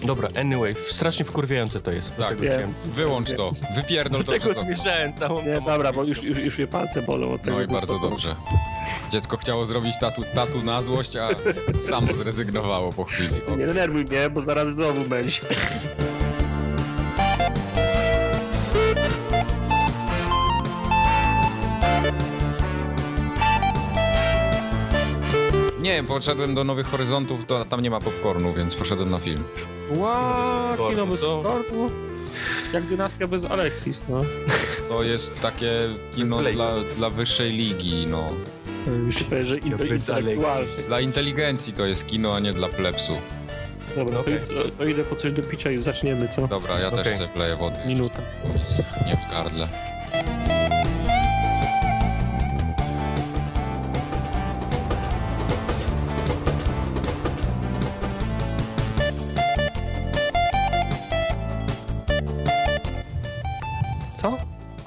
Dobra, 0.04 0.28
anyway, 0.40 0.74
strasznie 0.74 1.24
wkurwiające 1.24 1.80
to 1.80 1.92
jest. 1.92 2.16
Tak, 2.16 2.40
wiem. 2.40 2.72
Wyłącz 2.94 3.32
to. 3.32 3.52
Wypierdol 3.74 4.24
to. 4.24 4.32
Co- 4.54 4.60
zmierzałem 4.60 5.14
całą 5.14 5.42
Nie, 5.42 5.60
dobra, 5.60 5.92
bo 5.92 6.04
już, 6.04 6.22
już, 6.22 6.38
już 6.38 6.58
mnie 6.58 6.66
palce 6.66 7.02
bolą 7.02 7.32
od 7.34 7.42
tego. 7.42 7.56
No 7.56 7.62
i 7.62 7.66
bardzo 7.66 7.98
dobrze. 7.98 8.36
Dziecko 9.12 9.36
chciało 9.36 9.66
zrobić 9.66 9.98
tatu, 9.98 10.22
tatu 10.34 10.62
na 10.62 10.82
złość, 10.82 11.16
a 11.16 11.28
samo 11.80 12.14
zrezygnowało 12.14 12.92
po 12.92 13.04
chwili. 13.04 13.34
Nie 13.56 13.66
denerwuj 13.66 14.04
mnie, 14.04 14.30
bo 14.30 14.40
zaraz 14.42 14.74
znowu 14.74 15.02
będzie. 15.08 15.40
Nie, 25.80 26.04
poszedłem 26.04 26.54
do 26.54 26.64
Nowych 26.64 26.86
Horyzontów, 26.86 27.46
to 27.46 27.64
tam 27.64 27.80
nie 27.80 27.90
ma 27.90 28.00
popcornu, 28.00 28.52
więc 28.52 28.76
poszedłem 28.76 29.10
na 29.10 29.18
film. 29.18 29.44
Ła, 29.90 30.76
Kino 30.90 31.06
bez 31.06 31.20
popcornu. 31.20 31.90
Jak 32.72 32.84
dynastia 32.86 33.26
bez 33.26 33.44
Alexis, 33.44 34.04
no. 34.08 34.24
To 34.88 35.02
jest 35.02 35.40
takie 35.40 35.72
kino 36.14 36.42
dla, 36.42 36.74
dla 36.96 37.10
wyższej 37.10 37.52
ligi, 37.52 38.06
no. 38.06 38.32
Już 38.86 39.18
się 39.18 39.24
powie, 39.24 39.44
że. 39.44 39.56
Alexis. 40.14 40.86
Dla 40.86 41.00
inteligencji 41.00 41.72
to 41.72 41.86
jest 41.86 42.06
kino, 42.06 42.34
a 42.34 42.40
nie 42.40 42.52
dla 42.52 42.68
plebsu. 42.68 43.12
Dobra, 43.96 44.20
Okej. 44.20 44.40
to, 44.40 44.70
to, 44.78 44.84
idę 44.84 45.04
po 45.04 45.16
coś 45.16 45.32
do 45.32 45.42
picia 45.42 45.70
i 45.70 45.78
zaczniemy, 45.78 46.28
co? 46.28 46.48
Dobra, 46.48 46.80
ja 46.80 46.88
Okej. 46.88 47.04
też 47.04 47.14
sobie 47.14 47.28
wleję 47.34 47.56
wody. 47.56 47.76
Minuta. 47.86 48.20
schnie 48.62 49.18
w 49.28 49.32
gardle. 49.32 49.89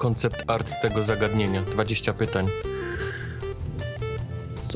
Koncept 0.08 0.44
art 0.50 0.80
tego 0.82 1.04
zagadnienia. 1.04 1.62
20 1.62 2.12
pytań. 2.12 2.48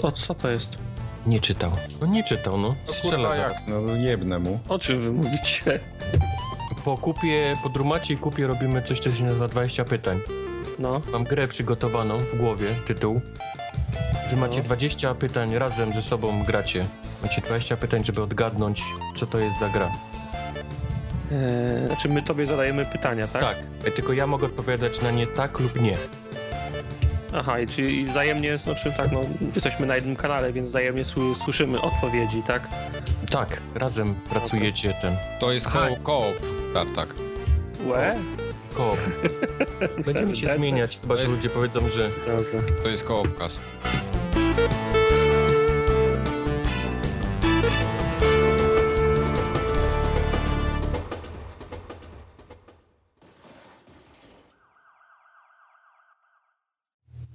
O, 0.03 0.13
co 0.13 0.35
to 0.35 0.49
jest? 0.51 0.79
Nie 1.27 1.41
czytał. 1.41 1.71
No 2.01 2.07
nie 2.07 2.25
czytał, 2.25 2.59
no. 2.59 2.75
No 2.87 2.93
Strzela 2.93 3.29
kurwa 3.29 3.37
zaraz. 3.37 3.53
jak, 3.53 3.63
no 3.69 3.97
jebnę 3.97 4.39
mu. 4.39 4.61
O 4.69 4.79
czym 4.79 5.01
wy 5.01 5.13
mówicie? 5.13 5.81
Po 6.85 6.97
kupie, 6.99 7.57
po 7.63 7.69
drumacie 7.69 8.15
i 8.15 8.17
kupie 8.17 8.47
robimy 8.47 8.83
coś, 8.83 9.01
co 9.01 9.11
się 9.13 9.25
nazywa 9.25 9.49
20 9.49 9.85
pytań. 9.85 10.21
No. 10.79 11.01
Mam 11.13 11.25
grę 11.25 11.49
przygotowaną 11.49 12.19
w 12.19 12.37
głowie, 12.39 12.67
tytuł. 12.87 13.21
Wy 14.31 14.37
macie 14.37 14.59
No. 14.59 14.63
20 14.65 15.15
pytań 15.15 15.59
razem 15.59 15.93
ze 15.93 16.03
sobą 16.03 16.45
gracie. 16.45 16.87
Macie 17.23 17.41
20 17.43 17.77
pytań, 17.77 18.05
żeby 18.05 18.23
odgadnąć, 18.23 18.83
co 19.17 19.27
to 19.27 19.39
jest 19.39 19.59
za 19.61 19.69
gra. 19.69 19.93
Eee, 21.33 21.87
znaczy 21.87 22.09
my 22.09 22.23
tobie 22.23 22.47
zadajemy 22.47 22.85
pytania, 22.85 23.29
tak? 23.29 23.43
Tak. 23.43 23.57
E, 23.85 23.91
Tylko 23.91 24.13
ja 24.13 24.27
mogę 24.27 24.47
odpowiadać 24.47 25.01
na 25.01 25.11
nie 25.11 25.27
tak 25.27 25.59
lub 25.61 25.81
nie. 25.81 25.97
Aha, 27.35 27.61
i 27.61 27.67
czyli 27.67 28.07
wzajemnie, 28.07 28.59
znaczy 28.59 28.93
tak, 28.97 29.13
no, 29.13 29.21
jesteśmy 29.55 29.87
na 29.87 29.95
jednym 29.97 30.17
kanale, 30.17 30.53
więc 30.53 30.69
wzajemnie 30.69 31.05
sły, 31.05 31.35
słyszymy 31.35 31.81
odpowiedzi, 31.81 32.43
tak? 32.47 32.69
Tak, 33.31 33.61
razem 33.75 34.15
pracujecie 34.15 34.95
ten 35.03 35.17
To 35.41 35.53
jest 35.53 35.67
Aha. 35.67 35.89
ko- 35.89 35.97
koop, 36.03 36.35
tartak. 36.75 37.15
Łe? 37.87 38.15
koop. 38.75 38.99
Będziemy 40.07 40.37
się 40.37 40.57
zmieniać, 40.57 40.99
chyba 41.01 41.17
że 41.17 41.23
jest- 41.23 41.35
ludzie 41.35 41.51
powiedzą, 41.51 41.89
że. 41.89 42.11
To 42.83 42.89
jest 42.89 43.05
koopcast. 43.05 43.63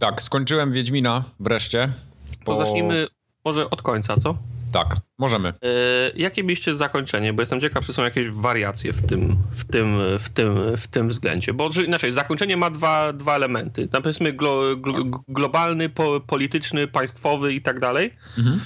Tak, 0.03 0.21
skończyłem 0.21 0.71
Wiedźmina 0.71 1.23
wreszcie. 1.39 1.93
To 2.31 2.45
Po- 2.45 2.55
zacznijmy 2.55 3.07
może 3.45 3.69
od 3.69 3.81
końca, 3.81 4.17
co? 4.17 4.37
Tak, 4.71 4.97
możemy. 5.17 5.49
E, 5.49 5.53
jakie 6.15 6.43
mieliście 6.43 6.75
zakończenie? 6.75 7.33
Bo 7.33 7.41
jestem 7.41 7.61
ciekaw, 7.61 7.85
czy 7.85 7.93
są 7.93 8.03
jakieś 8.03 8.29
wariacje 8.29 8.93
w 8.93 9.07
tym, 9.07 9.37
w 9.51 9.65
tym, 9.65 9.97
w 10.19 10.29
tym, 10.29 10.77
w 10.77 10.87
tym 10.87 11.07
względzie. 11.07 11.53
Bo 11.53 11.69
inaczej, 11.85 12.13
zakończenie 12.13 12.57
ma 12.57 12.69
dwa, 12.69 13.13
dwa 13.13 13.35
elementy. 13.35 13.87
Tam 13.87 14.01
powiedzmy 14.01 14.33
glo, 14.33 14.75
glo, 14.77 15.03
globalny, 15.27 15.89
po, 15.89 16.19
polityczny, 16.19 16.87
państwowy 16.87 17.53
i 17.53 17.61
tak 17.61 17.79
dalej. 17.79 18.13
Mhm. 18.37 18.59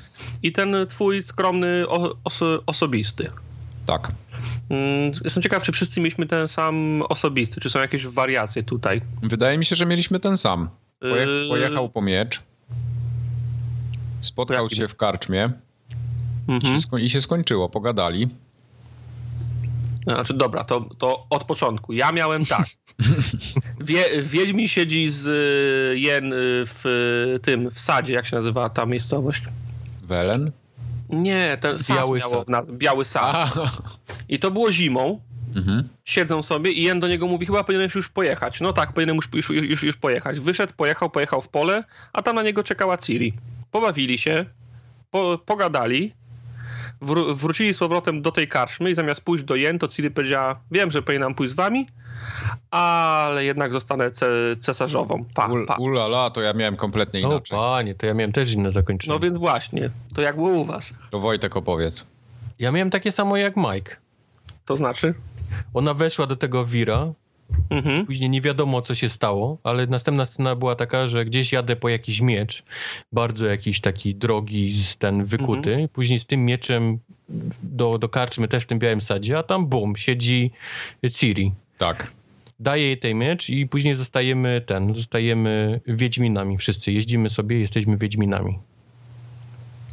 I 0.44 0.52
ten 0.52 0.76
twój 0.90 1.24
skromny, 1.24 1.86
o, 1.88 2.16
oso, 2.24 2.64
osobisty. 2.66 3.32
Tak. 3.86 4.12
Mm, 4.70 5.12
Jestem 5.24 5.44
ciekaw, 5.44 5.64
czy 5.64 5.72
wszyscy 5.72 6.00
mieliśmy 6.02 6.26
ten 6.26 6.48
sam 6.48 7.02
osobisty, 7.10 7.62
czy 7.62 7.70
są 7.70 7.80
jakieś 7.80 8.08
wariacje 8.08 8.64
tutaj. 8.64 9.02
Wydaje 9.24 9.58
mi 9.58 9.66
się, 9.66 9.76
że 9.76 9.86
mieliśmy 9.86 10.20
ten 10.20 10.38
sam. 10.38 10.70
Pojech, 11.00 11.28
Yy, 11.28 11.46
pojechał 11.50 11.90
po 11.90 12.02
miecz. 12.02 12.42
Spotkał 14.22 14.70
się 14.70 14.88
w 14.88 14.96
karczmie 14.96 15.52
i 16.48 16.52
Mhm. 16.52 16.82
się, 16.82 16.88
sko- 16.88 17.00
i 17.00 17.10
się 17.10 17.22
skończyło. 17.22 17.70
Pogadali. 17.70 18.30
Znaczy, 20.04 20.34
dobra, 20.34 20.64
to, 20.64 20.82
to 20.98 21.26
od 21.30 21.44
początku. 21.44 21.94
Ja 21.94 22.12
miałem 22.12 22.46
tak. 22.46 22.66
Wie, 23.88 24.04
Wiedźmin 24.22 24.68
siedzi 24.68 25.08
z 25.10 25.28
y, 25.28 26.00
Jen 26.00 26.34
y, 26.34 26.36
w 26.66 26.84
tym, 27.42 27.72
w 27.72 27.80
sadzie, 27.80 28.14
jak 28.14 28.26
się 28.26 28.36
nazywa 28.36 28.70
ta 28.70 28.86
miejscowość? 28.86 29.44
Welen? 30.04 30.52
Nie, 31.10 31.58
ten 31.62 31.78
sad 31.78 31.98
miało 31.98 32.44
w 32.46 32.50
nazwie, 32.50 32.74
Biały 32.74 33.06
Sad. 33.06 33.36
Aha. 33.36 33.72
I 34.30 34.40
to 34.40 34.52
było 34.52 34.72
zimą. 34.72 35.22
Mhm. 35.56 35.90
Siedzą 36.06 36.42
sobie 36.42 36.72
i 36.72 36.84
Jen 36.84 37.00
do 37.00 37.08
niego 37.08 37.28
mówi, 37.28 37.46
chyba 37.46 37.64
powinieneś 37.64 37.96
już 37.96 38.10
pojechać. 38.10 38.62
No 38.62 38.74
tak, 38.74 38.94
powinienem 38.94 39.16
już, 39.16 39.50
już, 39.50 39.64
już, 39.64 39.84
już 39.84 39.98
pojechać. 39.98 40.40
Wyszedł, 40.40 40.74
pojechał, 40.78 41.10
pojechał 41.10 41.42
w 41.42 41.48
pole, 41.48 41.84
a 42.14 42.22
tam 42.22 42.36
na 42.36 42.44
niego 42.44 42.64
czekała 42.64 42.98
Ciri. 42.98 43.34
Pobawili 43.72 44.18
się, 44.18 44.46
po, 45.12 45.38
pogadali, 45.46 46.14
wró- 47.02 47.36
wrócili 47.36 47.74
z 47.74 47.78
powrotem 47.78 48.22
do 48.22 48.32
tej 48.32 48.48
karczmy 48.48 48.90
i 48.92 48.96
zamiast 48.96 49.24
pójść 49.24 49.44
do 49.44 49.56
Jen, 49.56 49.80
to 49.80 49.88
Ciri 49.88 50.12
powiedziała, 50.12 50.60
wiem, 50.72 50.92
że 50.92 51.02
powinnam 51.02 51.36
pójść 51.36 51.54
z 51.54 51.56
wami, 51.56 51.88
ale 52.72 53.46
jednak 53.46 53.74
zostanę 53.74 54.12
ce, 54.12 54.28
cesarzową. 54.60 55.26
Pa, 55.36 55.50
pa. 55.68 55.76
ulala, 55.76 56.30
to 56.30 56.42
ja 56.42 56.54
miałem 56.54 56.76
kompletnie 56.76 57.28
o 57.28 57.32
inaczej. 57.32 57.58
panie, 57.58 57.96
to 57.96 58.06
ja 58.06 58.14
miałem 58.14 58.32
też 58.32 58.54
inne 58.54 58.72
zakończenie. 58.72 59.14
No 59.14 59.20
więc 59.20 59.38
właśnie, 59.38 59.90
to 60.16 60.22
jak 60.22 60.36
było 60.36 60.50
u 60.50 60.66
was? 60.66 60.98
To 61.12 61.20
Wojtek 61.20 61.58
opowiedz. 61.58 62.08
Ja 62.60 62.72
miałem 62.72 62.90
takie 62.90 63.12
samo 63.12 63.38
jak 63.38 63.54
Mike. 63.58 63.96
To 64.66 64.76
znaczy? 64.76 65.14
Ona 65.74 65.94
weszła 65.94 66.28
do 66.28 66.36
tego 66.36 66.66
Wira, 66.66 67.14
Mhm. 67.70 68.06
później 68.06 68.30
nie 68.30 68.42
wiadomo 68.42 68.82
co 68.82 68.96
się 68.96 69.10
stało, 69.10 69.58
ale 69.64 69.88
następna 69.88 70.26
scena 70.26 70.56
była 70.56 70.76
taka, 70.76 71.08
że 71.08 71.26
gdzieś 71.26 71.52
jadę 71.52 71.76
po 71.76 71.90
jakiś 71.90 72.22
miecz, 72.22 72.64
bardzo 73.12 73.46
jakiś 73.46 73.82
taki 73.82 74.16
drogi, 74.16 74.72
z 74.72 74.98
ten 74.98 75.26
wykuty, 75.26 75.90
później 75.94 76.20
z 76.20 76.26
tym 76.26 76.46
mieczem 76.46 77.00
do, 77.64 77.98
do 77.98 78.10
karczmy 78.10 78.48
też 78.48 78.64
w 78.64 78.68
tym 78.68 78.80
białym 78.80 79.02
sadzie, 79.02 79.38
a 79.38 79.44
tam 79.44 79.68
bum, 79.68 79.96
siedzi 79.96 80.52
Ciri. 81.14 81.52
Tak. 81.78 82.12
Daje 82.60 82.84
jej 82.84 82.98
ten 82.98 83.18
miecz 83.18 83.50
i 83.50 83.68
później 83.68 83.96
zostajemy 83.96 84.62
ten, 84.62 84.96
zostajemy 84.96 85.82
Wiedźminami 85.88 86.58
wszyscy. 86.58 86.92
Jeździmy 86.92 87.30
sobie, 87.30 87.60
jesteśmy 87.60 87.98
Wiedźminami. 87.98 88.60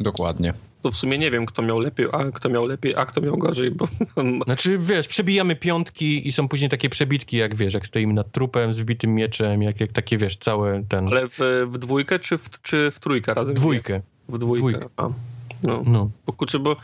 Dokładnie. 0.00 0.54
To 0.84 0.90
w 0.90 0.96
sumie 0.96 1.18
nie 1.18 1.30
wiem, 1.30 1.46
kto 1.46 1.62
miał 1.62 1.78
lepiej, 1.78 2.06
a 2.12 2.24
kto 2.24 2.48
miał 2.48 2.66
lepiej, 2.66 2.94
a 2.96 3.06
kto 3.06 3.20
miał 3.20 3.38
gorzej, 3.38 3.70
bo... 3.70 3.88
Znaczy, 4.46 4.78
wiesz, 4.78 5.08
przebijamy 5.08 5.56
piątki 5.56 6.28
i 6.28 6.32
są 6.32 6.48
później 6.48 6.70
takie 6.70 6.90
przebitki, 6.90 7.36
jak 7.36 7.54
wiesz, 7.54 7.74
jak 7.74 7.86
stoimy 7.86 8.14
nad 8.14 8.32
trupem 8.32 8.74
z 8.74 8.80
wbitym 8.80 9.14
mieczem, 9.14 9.62
jak, 9.62 9.80
jak 9.80 9.92
takie, 9.92 10.18
wiesz, 10.18 10.36
całe 10.36 10.82
ten... 10.88 11.06
Ale 11.06 11.28
w, 11.28 11.38
w 11.66 11.78
dwójkę 11.78 12.18
czy 12.18 12.38
w, 12.38 12.62
czy 12.62 12.90
w 12.90 13.00
trójkę 13.00 13.34
razem? 13.34 13.54
Dwójkę. 13.54 14.00
W 14.28 14.38
dwójkę. 14.38 14.78
Dwójkę. 14.78 15.14
No. 15.62 15.82
No. 15.86 16.10
Bo, 16.26 16.32
kurczę, 16.32 16.58
bo, 16.58 16.76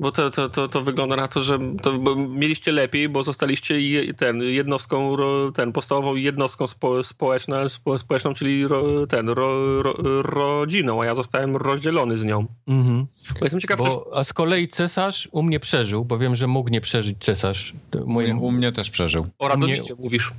bo 0.00 0.12
to, 0.12 0.30
to, 0.30 0.48
to, 0.48 0.68
to 0.68 0.80
wygląda 0.80 1.16
na 1.16 1.28
to, 1.28 1.42
że 1.42 1.58
to, 1.82 1.92
bo 1.98 2.16
mieliście 2.16 2.72
lepiej, 2.72 3.08
bo 3.08 3.22
zostaliście 3.22 3.80
je, 3.80 4.14
ten, 4.14 4.42
jednostką, 4.42 5.16
ro, 5.16 5.52
ten, 5.52 5.72
podstawową 5.72 6.14
jednostką 6.14 6.66
spo, 6.66 7.02
społeczną, 7.02 7.68
spo, 7.68 7.98
społeczną, 7.98 8.34
czyli 8.34 8.66
ro, 8.66 9.06
ten, 9.06 9.28
ro, 9.28 9.82
ro, 9.82 9.94
rodziną, 10.22 11.02
a 11.02 11.06
ja 11.06 11.14
zostałem 11.14 11.56
rozdzielony 11.56 12.18
z 12.18 12.24
nią. 12.24 12.46
Mhm. 12.68 13.06
Bo 13.38 13.44
jestem 13.44 13.60
ciekaw 13.60 13.78
też, 13.78 13.88
Bo, 13.88 14.10
a 14.14 14.24
z 14.24 14.32
kolei 14.32 14.68
cesarz 14.68 15.28
u 15.32 15.42
mnie 15.42 15.60
przeżył, 15.60 16.04
bo 16.04 16.18
wiem, 16.18 16.36
że 16.36 16.46
mógł 16.46 16.70
nie 16.70 16.80
przeżyć 16.80 17.16
cesarz. 17.20 17.72
To 17.90 17.98
U, 17.98 18.10
Moim... 18.10 18.42
u 18.42 18.50
mnie 18.50 18.72
też 18.72 18.90
przeżył. 18.90 19.26
o 19.38 19.48
Radowicie 19.48 19.94
mówisz. 19.98 20.32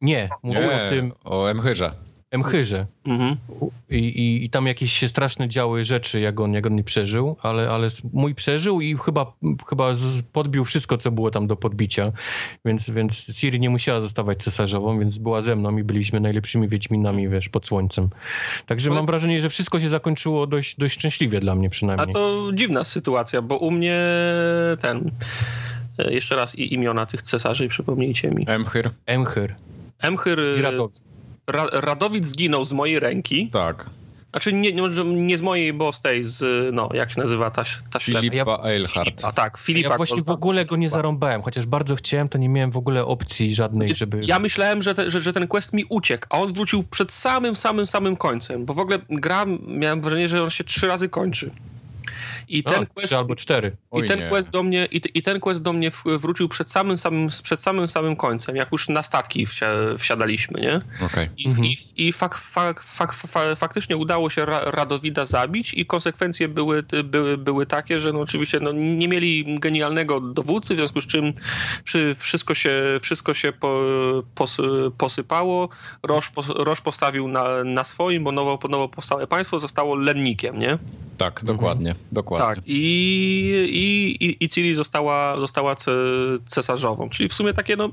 Nie, 0.00 0.28
mówiłem 0.42 0.70
Nie, 0.70 0.78
z 0.78 0.88
tym 0.88 1.12
o 1.24 1.46
Emchyrze. 1.46 2.09
Emchyrze. 2.30 2.86
Mhm. 3.04 3.36
I, 3.90 3.96
i, 3.96 4.44
I 4.44 4.50
tam 4.50 4.66
jakieś 4.66 4.92
się 4.92 5.08
straszne 5.08 5.48
działy 5.48 5.84
rzeczy, 5.84 6.20
jak 6.20 6.40
on, 6.40 6.52
jak 6.52 6.66
on 6.66 6.74
nie 6.74 6.84
przeżył, 6.84 7.36
ale, 7.42 7.70
ale 7.70 7.88
mój 8.12 8.34
przeżył 8.34 8.80
i 8.80 8.96
chyba, 9.04 9.32
chyba 9.68 9.94
podbił 10.32 10.64
wszystko, 10.64 10.96
co 10.98 11.10
było 11.10 11.30
tam 11.30 11.46
do 11.46 11.56
podbicia. 11.56 12.12
Więc, 12.64 12.90
więc 12.90 13.34
Ciri 13.34 13.60
nie 13.60 13.70
musiała 13.70 14.00
zostawać 14.00 14.38
cesarzową, 14.42 14.98
więc 14.98 15.18
była 15.18 15.42
ze 15.42 15.56
mną 15.56 15.78
i 15.78 15.84
byliśmy 15.84 16.20
najlepszymi 16.20 16.68
Wiedźminami, 16.68 17.28
wiesz, 17.28 17.48
pod 17.48 17.66
słońcem. 17.66 18.08
Także 18.66 18.90
Ale- 18.90 18.96
mam 18.96 19.06
wrażenie, 19.06 19.42
że 19.42 19.48
wszystko 19.50 19.80
się 19.80 19.88
zakończyło 19.88 20.46
dość, 20.46 20.76
dość 20.76 20.94
szczęśliwie 20.94 21.40
dla 21.40 21.54
mnie 21.54 21.66
A 21.66 21.70
przynajmniej. 21.70 22.12
to 22.12 22.50
dziwna 22.54 22.84
sytuacja, 22.84 23.42
bo 23.42 23.56
u 23.56 23.70
mnie 23.70 24.00
ten... 24.80 25.10
e, 25.98 26.12
Jeszcze 26.14 26.36
raz 26.36 26.58
i 26.58 26.74
imiona 26.74 27.06
tych 27.06 27.22
cesarzy, 27.22 27.68
przypomnijcie 27.68 28.30
mi. 28.30 28.44
Emchyr? 28.48 28.90
Emchyr 29.06 29.54
Emchyr 29.98 30.38
Radowid. 30.62 31.09
Ra 31.52 31.66
Radowid 31.72 32.26
zginął 32.26 32.64
z 32.64 32.72
mojej 32.72 33.00
ręki. 33.00 33.50
Tak. 33.52 33.90
Znaczy 34.30 34.52
nie, 34.52 34.72
nie, 34.72 34.82
nie 35.04 35.38
z 35.38 35.42
mojej, 35.42 35.72
bo 35.72 35.92
z 35.92 36.00
tej, 36.00 36.24
z, 36.24 36.44
no, 36.74 36.88
jak 36.94 37.12
się 37.12 37.20
nazywa 37.20 37.50
ta, 37.50 37.62
ta 37.92 38.00
ślepa. 38.00 38.20
Filipa 38.20 38.62
Eilhart. 38.64 39.24
A 39.24 39.32
tak, 39.32 39.58
Filipa. 39.58 39.90
Ja 39.90 39.96
właśnie 39.96 40.22
w 40.22 40.28
ogóle 40.28 40.64
go 40.64 40.76
nie 40.76 40.88
zarąbałem, 40.88 41.42
chociaż 41.42 41.66
bardzo 41.66 41.96
chciałem, 41.96 42.28
to 42.28 42.38
nie 42.38 42.48
miałem 42.48 42.70
w 42.70 42.76
ogóle 42.76 43.04
opcji 43.06 43.54
żadnej, 43.54 43.88
Więc 43.88 43.98
żeby... 43.98 44.20
Ja 44.24 44.38
myślałem, 44.38 44.82
że, 44.82 44.94
te, 44.94 45.10
że, 45.10 45.20
że 45.20 45.32
ten 45.32 45.48
quest 45.48 45.72
mi 45.72 45.84
uciekł, 45.88 46.26
a 46.30 46.38
on 46.38 46.52
wrócił 46.52 46.82
przed 46.82 47.12
samym, 47.12 47.56
samym, 47.56 47.86
samym 47.86 48.16
końcem, 48.16 48.64
bo 48.64 48.74
w 48.74 48.78
ogóle 48.78 48.98
gra, 49.08 49.46
miałem 49.68 50.00
wrażenie, 50.00 50.28
że 50.28 50.42
on 50.42 50.50
się 50.50 50.64
trzy 50.64 50.86
razy 50.86 51.08
kończy. 51.08 51.50
I 52.50 52.62
A, 52.66 52.70
ten 52.70 52.86
quest, 52.86 53.12
albo 53.12 53.36
cztery. 53.36 53.76
Oj 53.90 54.04
i 54.04 54.08
ten 54.08 54.18
nie. 54.18 54.28
quest 54.28 54.50
do 54.50 54.62
mnie, 54.62 54.88
i, 54.90 55.00
i 55.14 55.22
ten 55.22 55.40
quest 55.40 55.62
do 55.62 55.72
mnie 55.72 55.90
wrócił 56.04 56.48
przed 56.48 56.70
samym, 56.70 56.98
samym, 56.98 57.28
przed 57.42 57.60
samym, 57.60 57.88
samym 57.88 58.16
końcem, 58.16 58.56
jak 58.56 58.72
już 58.72 58.88
na 58.88 59.02
statki 59.02 59.46
wsia, 59.46 59.68
wsiadaliśmy, 59.98 60.60
nie? 60.60 60.80
Okej. 61.06 61.28
I, 61.36 61.48
Mhm. 61.48 61.64
i, 61.66 61.76
i 61.96 62.12
fak, 62.12 62.34
fak, 62.34 62.82
fak, 62.82 63.12
fak, 63.14 63.56
faktycznie 63.58 63.96
udało 63.96 64.30
się 64.30 64.44
Ra, 64.44 64.60
Radowida 64.64 65.26
zabić 65.26 65.74
i 65.74 65.86
konsekwencje 65.86 66.48
były, 66.48 66.82
były, 67.04 67.38
były 67.38 67.66
takie, 67.66 67.98
że 67.98 68.12
no 68.12 68.20
oczywiście 68.20 68.60
no, 68.60 68.72
nie 68.72 69.08
mieli 69.08 69.58
genialnego 69.60 70.20
dowódcy, 70.20 70.74
w 70.74 70.76
związku 70.76 71.00
z 71.00 71.06
czym 71.06 71.32
przy, 71.84 72.14
wszystko 72.14 72.54
się, 72.54 72.72
wszystko 73.02 73.34
się 73.34 73.52
po, 73.52 73.80
pos, 74.34 74.56
posypało. 74.98 75.68
Roż, 76.02 76.30
pos, 76.30 76.46
Roż 76.48 76.80
postawił 76.80 77.28
na, 77.28 77.64
na 77.64 77.84
swoim, 77.84 78.24
bo 78.24 78.32
nowo, 78.32 78.58
nowo 78.68 78.88
powstałe 78.88 79.26
państwo 79.26 79.58
zostało 79.60 79.94
lennikiem, 79.94 80.58
nie? 80.58 80.78
Tak, 81.18 81.44
dokładnie. 81.44 81.94
Dokładnie. 82.12 82.39
Tak. 82.40 82.58
I, 82.66 82.80
i, 83.68 84.24
i, 84.26 84.44
i 84.44 84.48
Ciri 84.48 84.74
została, 84.74 85.40
została 85.40 85.74
ce, 85.74 85.92
cesarzową. 86.46 87.08
Czyli 87.08 87.28
w 87.28 87.34
sumie 87.34 87.52
takie 87.52 87.76
no, 87.76 87.90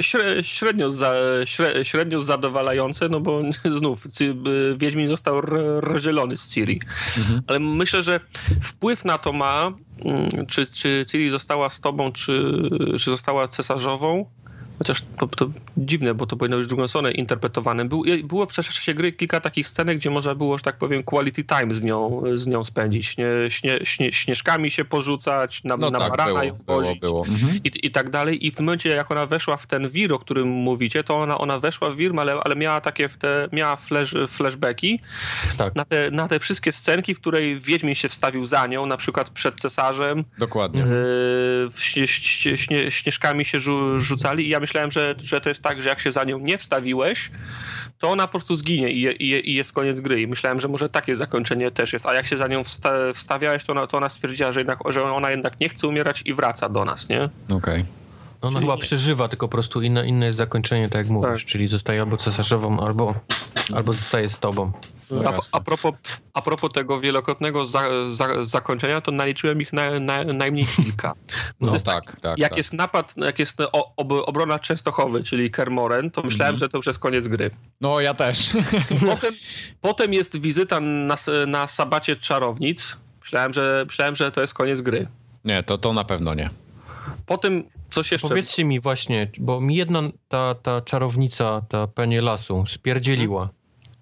śre, 0.00 0.44
średnio, 0.44 0.90
za, 0.90 1.14
śre, 1.44 1.84
średnio 1.84 2.20
zadowalające, 2.20 3.08
no 3.08 3.20
bo 3.20 3.42
znów 3.78 4.06
y, 4.06 4.34
Wiedźmin 4.76 5.08
został 5.08 5.40
rozdzielony 5.80 6.36
z 6.36 6.48
Ciri. 6.48 6.80
Mhm. 7.18 7.42
Ale 7.46 7.58
myślę, 7.58 8.02
że 8.02 8.20
wpływ 8.62 9.04
na 9.04 9.18
to 9.18 9.32
ma, 9.32 9.72
mm, 10.04 10.46
czy, 10.48 10.66
czy 10.66 11.04
Ciri 11.08 11.30
została 11.30 11.70
z 11.70 11.80
tobą, 11.80 12.12
czy, 12.12 12.52
czy 12.98 13.10
została 13.10 13.48
cesarzową. 13.48 14.30
Chociaż 14.78 15.02
to, 15.18 15.26
to 15.26 15.50
dziwne, 15.76 16.14
bo 16.14 16.26
to 16.26 16.36
powinno 16.36 16.56
być 16.56 16.66
w 16.66 16.68
drugą 16.68 16.88
stronę 16.88 17.12
interpretowane. 17.12 17.84
Był, 17.84 18.04
było 18.24 18.46
w 18.46 18.52
czasie 18.52 18.94
gry 18.94 19.12
kilka 19.12 19.40
takich 19.40 19.68
scenek, 19.68 19.98
gdzie 19.98 20.10
można 20.10 20.34
było, 20.34 20.58
że 20.58 20.64
tak 20.64 20.78
powiem, 20.78 21.02
quality 21.02 21.44
time 21.44 21.74
z 21.74 21.82
nią, 21.82 22.22
z 22.34 22.46
nią 22.46 22.64
spędzić. 22.64 23.06
Śnie, 23.06 23.26
śnie, 23.48 23.78
śnie, 23.84 24.12
śnieżkami 24.12 24.70
się 24.70 24.84
porzucać, 24.84 25.64
na, 25.64 25.76
No 25.76 25.90
na 25.90 25.98
tak, 25.98 26.10
barana 26.10 26.30
było, 26.30 26.42
ją 26.42 26.54
było, 26.66 26.80
wozić 26.80 27.00
było. 27.00 27.24
Mhm. 27.28 27.60
i, 27.64 27.86
i 27.86 27.90
tak 27.90 28.10
dalej. 28.10 28.46
I 28.46 28.50
w 28.50 28.60
momencie, 28.60 28.88
jak 28.88 29.10
ona 29.10 29.26
weszła 29.26 29.56
w 29.56 29.66
ten 29.66 29.88
wir, 29.88 30.12
o 30.12 30.18
którym 30.18 30.48
mówicie, 30.48 31.04
to 31.04 31.16
ona, 31.16 31.38
ona 31.38 31.58
weszła 31.58 31.90
w 31.90 31.96
wir, 31.96 32.12
ale, 32.16 32.34
ale 32.34 32.56
miała 32.56 32.80
takie 32.80 33.08
w 33.08 33.16
te, 33.16 33.48
miała 33.52 33.76
flash, 33.76 34.14
flashbacki 34.28 35.00
Tak. 35.58 35.74
na 35.74 35.84
te, 35.84 36.10
na 36.10 36.28
te 36.28 36.38
wszystkie 36.38 36.72
scenki, 36.72 37.14
w 37.14 37.20
której 37.20 37.58
Wiedźmin 37.58 37.94
się 37.94 38.08
wstawił 38.08 38.44
za 38.44 38.66
nią, 38.66 38.86
na 38.86 38.96
przykład 38.96 39.30
przed 39.30 39.60
cesarzem, 39.60 40.24
Dokładnie. 40.38 40.80
yy, 40.80 41.68
śnie, 41.78 42.08
śnie, 42.56 42.90
śnieżkami 42.90 43.44
się 43.44 43.60
rzu, 43.60 44.00
rzucali 44.00 44.46
i 44.46 44.48
ja 44.48 44.60
myślałem, 44.66 44.90
że, 44.90 45.14
że 45.18 45.40
to 45.40 45.48
jest 45.48 45.62
tak, 45.62 45.82
że 45.82 45.88
jak 45.88 46.00
się 46.00 46.12
za 46.12 46.24
nią 46.24 46.38
nie 46.38 46.58
wstawiłeś, 46.58 47.30
to 47.98 48.10
ona 48.10 48.26
po 48.26 48.30
prostu 48.30 48.56
zginie 48.56 48.90
i, 48.90 49.02
i, 49.02 49.50
i 49.50 49.54
jest 49.54 49.72
koniec 49.72 50.00
gry. 50.00 50.20
I 50.20 50.26
myślałem, 50.26 50.58
że 50.60 50.68
może 50.68 50.88
takie 50.88 51.16
zakończenie 51.16 51.70
też 51.70 51.92
jest. 51.92 52.06
A 52.06 52.14
jak 52.14 52.26
się 52.26 52.36
za 52.36 52.46
nią 52.46 52.64
wsta, 52.64 52.90
wstawiałeś, 53.14 53.64
to 53.64 53.72
ona, 53.72 53.86
to 53.86 53.96
ona 53.96 54.08
stwierdziła, 54.08 54.52
że, 54.52 54.60
jednak, 54.60 54.78
że 54.88 55.02
ona 55.02 55.30
jednak 55.30 55.60
nie 55.60 55.68
chce 55.68 55.88
umierać 55.88 56.22
i 56.24 56.34
wraca 56.34 56.68
do 56.68 56.84
nas, 56.84 57.08
nie? 57.08 57.28
Okej. 57.52 57.84
Ona 58.40 58.52
Czyli 58.52 58.60
chyba 58.64 58.74
nie. 58.74 58.80
przeżywa, 58.80 59.28
tylko 59.28 59.48
po 59.48 59.52
prostu 59.52 59.82
inne, 59.82 60.06
inne 60.08 60.26
jest 60.26 60.38
zakończenie, 60.38 60.88
tak 60.88 60.98
jak 60.98 61.08
mówisz, 61.08 61.28
Tak. 61.42 61.50
czyli 61.50 61.66
zostaje 61.68 62.00
albo 62.00 62.16
cesarzową, 62.16 62.80
albo, 62.80 63.14
albo 63.74 63.92
zostaje 63.92 64.28
z 64.28 64.38
tobą. 64.38 64.72
No 65.10 65.30
a, 65.30 65.38
a, 65.52 65.60
propos, 65.60 65.94
a 66.34 66.42
propos 66.42 66.72
tego 66.72 67.00
wielokrotnego 67.00 67.64
za, 67.64 67.82
za, 68.08 68.44
zakończenia, 68.44 69.00
to 69.00 69.10
naliczyłem 69.12 69.60
ich 69.60 69.72
na, 69.72 70.00
na, 70.00 70.24
najmniej 70.24 70.66
kilka. 70.66 71.14
No 71.60 71.68
to 71.68 71.74
jest 71.74 71.86
tak, 71.86 72.20
tak. 72.20 72.38
jak 72.38 72.50
tak. 72.50 72.58
jest 72.58 72.72
napad, 72.72 73.14
jak 73.16 73.38
jest 73.38 73.60
o, 73.60 73.92
ob, 73.96 74.12
obrona 74.12 74.58
Częstochowy, 74.58 75.22
czyli 75.22 75.50
Kermoren, 75.50 76.10
to 76.10 76.22
myślałem, 76.22 76.54
Mhm. 76.54 76.56
że 76.58 76.68
to 76.68 76.76
już 76.78 76.86
jest 76.86 76.98
koniec 76.98 77.28
gry. 77.28 77.50
No 77.80 78.00
ja 78.00 78.14
też. 78.14 78.50
Potem, 79.06 79.34
potem 79.80 80.12
jest 80.12 80.40
wizyta 80.40 80.80
na, 80.80 81.14
na 81.46 81.66
sabacie 81.66 82.16
czarownic. 82.16 82.96
Myślałem 83.20 83.52
że, 83.52 83.84
myślałem, 83.86 84.16
że 84.16 84.32
to 84.32 84.40
jest 84.40 84.54
koniec 84.54 84.80
gry. 84.80 85.08
Nie, 85.44 85.62
to, 85.62 85.78
to 85.78 85.92
na 85.92 86.04
pewno 86.04 86.34
nie. 86.34 86.50
Potem 87.26 87.64
coś 87.90 88.12
jeszcze. 88.12 88.28
Powiedzcie 88.28 88.64
mi 88.64 88.80
właśnie, 88.80 89.30
bo 89.38 89.60
mi 89.60 89.76
jedna 89.76 90.02
ta, 90.28 90.54
ta 90.54 90.80
czarownica, 90.80 91.62
ta 91.68 91.86
penie 91.86 92.20
lasu 92.22 92.64
spierdzieliła. 92.66 93.50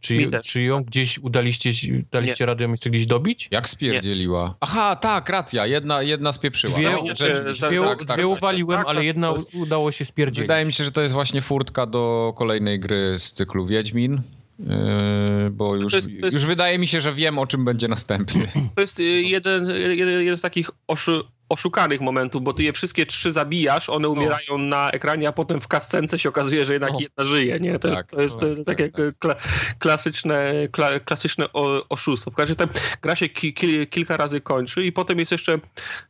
Czy, 0.00 0.16
Mi 0.16 0.30
też. 0.30 0.46
czy 0.46 0.62
ją 0.62 0.82
gdzieś 0.84 1.18
udaliście, 1.18 1.70
daliście 2.10 2.46
radę 2.46 2.64
ją 2.64 2.70
jeszcze 2.70 2.90
gdzieś 2.90 3.06
dobić? 3.06 3.48
Jak 3.50 3.68
spierdzieliła? 3.68 4.54
Aha, 4.60 4.96
tak, 4.96 5.28
racja. 5.28 5.66
Jedna, 5.66 6.02
jedna 6.02 6.32
spieprzyła. 6.32 6.78
Dwie, 6.78 6.90
No, 6.90 7.02
rzeczywiście. 7.06 7.66
dwie, 7.68 7.80
tak, 7.80 7.96
dwie 7.98 8.06
tak, 8.06 8.16
tak, 8.16 8.26
uwaliłem, 8.26 8.78
tak, 8.78 8.88
ale 8.88 8.98
tak, 8.98 9.06
jedna 9.06 9.28
to 9.30 9.36
jest- 9.36 9.54
udało 9.54 9.92
się 9.92 10.04
spierdzielić. 10.04 10.44
Wydaje 10.44 10.64
mi 10.64 10.72
się, 10.72 10.84
że 10.84 10.92
to 10.92 11.00
jest 11.02 11.14
właśnie 11.14 11.42
furtka 11.42 11.86
do 11.86 12.32
kolejnej 12.36 12.80
gry 12.80 13.16
z 13.18 13.32
cyklu 13.32 13.66
Wiedźmin. 13.66 14.22
Yy, 14.58 15.50
bo 15.50 15.76
już, 15.76 15.92
jest- 15.92 16.20
to 16.20 16.26
jest- 16.26 16.34
już 16.36 16.46
wydaje 16.46 16.78
mi 16.78 16.86
się, 16.86 17.00
że 17.00 17.12
wiem, 17.12 17.38
o 17.38 17.46
czym 17.46 17.64
będzie 17.64 17.88
następny. 17.88 18.48
To 18.74 18.80
jest 18.80 19.00
y, 19.00 19.02
jeden, 19.04 19.66
jeden, 19.96 20.20
jeden 20.20 20.36
z 20.36 20.40
takich 20.40 20.70
oszy, 20.86 21.20
oszukanych 21.48 22.00
momentów, 22.00 22.42
bo 22.42 22.52
ty 22.52 22.62
je 22.62 22.72
wszystkie 22.72 23.06
trzy 23.06 23.32
zabijasz, 23.32 23.90
one 23.90 24.08
umierają 24.08 24.58
na 24.58 24.90
ekranie, 24.90 25.28
a 25.28 25.32
potem 25.32 25.60
w 25.60 25.68
kascence 25.68 26.18
się 26.18 26.28
okazuje, 26.28 26.66
że 26.66 26.72
jednak 26.72 26.94
O. 26.94 27.00
jedna 27.00 27.24
żyje, 27.24 27.60
nie? 27.60 27.78
To, 27.78 27.90
Tak, 27.90 27.96
jest, 27.96 28.10
to 28.10 28.22
jest, 28.22 28.38
to 28.38 28.46
jest 28.46 28.66
tak, 28.66 28.76
takie 28.76 28.90
tak. 28.90 29.18
Kla, 29.18 29.34
klasyczne, 29.78 30.52
kla, 30.72 31.00
klasyczne 31.00 31.46
oszustwo. 31.88 32.30
W 32.30 32.34
każdym 32.34 32.56
razie 32.58 32.80
gra 33.02 33.16
się 33.16 33.28
ki, 33.28 33.54
ki, 33.54 33.86
kilka 33.86 34.16
razy 34.16 34.40
kończy 34.40 34.84
i 34.84 34.92
potem 34.92 35.18
jest 35.18 35.32
jeszcze 35.32 35.58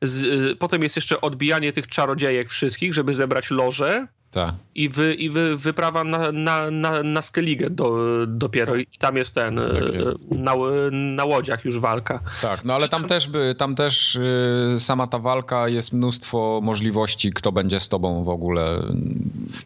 z, 0.02 0.22
y, 0.24 0.56
potem 0.56 0.82
jest 0.82 0.96
jeszcze 0.96 1.20
odbijanie 1.20 1.72
tych 1.72 1.88
czarodziejek 1.88 2.48
wszystkich, 2.48 2.94
żeby 2.94 3.14
zebrać 3.14 3.50
loże 3.50 4.06
Tak. 4.34 4.54
i, 4.74 4.88
wy, 4.88 5.14
i 5.14 5.30
wy, 5.30 5.56
wyprawa 5.56 6.04
na, 6.04 6.32
na, 6.32 6.70
na, 6.70 7.02
na 7.02 7.22
Skellige 7.22 7.70
do, 7.70 7.96
dopiero 8.26 8.76
i 8.76 8.86
tam 8.98 9.16
jest 9.16 9.34
ten, 9.34 9.56
Tak 9.72 9.94
jest. 9.94 10.12
y, 10.32 10.38
Na, 10.38 10.54
na 10.90 11.24
łodziach 11.24 11.64
już 11.64 11.78
walka. 11.78 12.20
Tak, 12.42 12.64
no 12.64 12.74
ale 12.74 12.88
tam 12.88 13.04
też, 13.04 13.28
by, 13.28 13.54
tam 13.58 13.74
też 13.74 14.18
yy, 14.72 14.80
sama 14.80 15.06
ta 15.06 15.18
walka 15.18 15.68
jest 15.68 15.92
mnóstwo 15.92 16.60
możliwości, 16.62 17.32
kto 17.32 17.52
będzie 17.52 17.80
z 17.80 17.88
tobą 17.88 18.24
w 18.24 18.28
ogóle. 18.28 18.82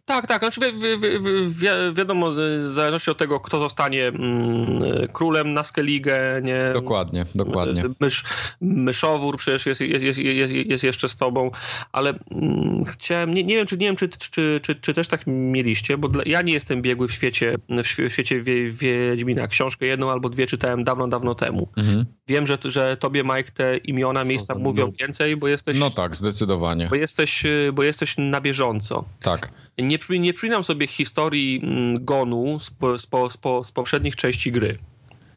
Tak, 0.05 0.27
tak. 0.27 0.39
Znaczy, 0.41 0.61
wi- 0.61 0.73
wi- 0.73 0.99
wi- 0.99 1.19
wi- 1.21 1.49
wi- 1.49 1.95
wiadomo, 1.95 2.31
w 2.31 2.67
zależności 2.67 3.11
od 3.11 3.19
tego, 3.19 3.41
kto 3.41 3.59
zostanie 3.59 4.07
mm, 4.07 5.09
królem 5.13 5.55
na 5.55 5.65
Skellige, 5.65 6.41
nie? 6.45 6.71
Dokładnie, 6.73 7.27
dokładnie. 7.35 7.85
Mysz, 8.01 8.25
myszowór 8.61 9.37
przecież 9.37 9.67
jest, 9.67 9.81
jest, 9.81 10.05
jest, 10.05 10.19
jest, 10.19 10.53
jest 10.53 10.85
jeszcze 10.85 11.09
z 11.09 11.17
tobą, 11.17 11.51
ale 11.93 12.15
mm, 12.31 12.85
chciałem, 12.85 13.35
nie, 13.35 13.45
nie 13.45 13.57
wiem, 13.57 13.67
czy 13.67 13.77
nie 13.77 13.87
wiem, 13.87 13.97
czy, 13.97 14.09
czy, 14.09 14.58
czy, 14.61 14.75
czy, 14.75 14.81
czy 14.81 14.95
też 14.95 15.09
tak 15.09 15.23
mieliście, 15.27 15.99
bo 15.99 16.09
dla, 16.09 16.23
ja 16.27 16.43
nie 16.43 16.53
jestem 16.53 16.83
biegły 16.83 17.09
w 17.09 17.13
świecie, 17.13 17.55
w, 17.69 17.87
świe- 17.87 18.09
w 18.09 18.13
świecie 18.13 18.41
wie, 18.41 18.71
Wiedźmina. 18.71 19.47
Książkę 19.49 19.87
jedną 19.87 20.11
albo 20.11 20.29
dwie 20.29 20.47
czytałem 20.47 20.85
dawno, 20.85 21.09
dawno 21.09 21.35
temu. 21.35 21.69
Mhm. 21.77 22.05
Wiem, 22.29 22.47
że, 22.47 22.59
że 22.65 22.97
tobie, 22.97 23.23
Mike, 23.25 23.53
te 23.55 23.77
imiona, 23.77 24.23
Są 24.23 24.29
miejsca 24.29 24.55
mówią 24.55 24.83
mną. 24.87 24.93
więcej, 25.01 25.37
bo 25.37 25.49
jesteś, 25.49 25.79
No 25.79 25.91
tak, 25.91 26.17
zdecydowanie. 26.17 26.87
bo 26.91 26.97
jesteś, 26.97 27.43
bo 27.73 27.83
jesteś 27.83 28.15
na 28.19 28.41
bieżąco. 28.41 29.05
Tak. 29.23 29.51
Nie, 29.79 29.99
nie 30.19 30.33
przypominam 30.33 30.65
sobie 30.65 30.87
historii 30.87 31.61
mm, 31.65 32.05
Gonu 32.05 32.61
z, 32.61 32.71
po, 32.71 32.99
z, 32.99 33.07
po, 33.07 33.31
z, 33.31 33.37
po, 33.37 33.65
z 33.65 33.73
poprzednich 33.73 34.17
części 34.17 34.53
gry. 34.53 34.79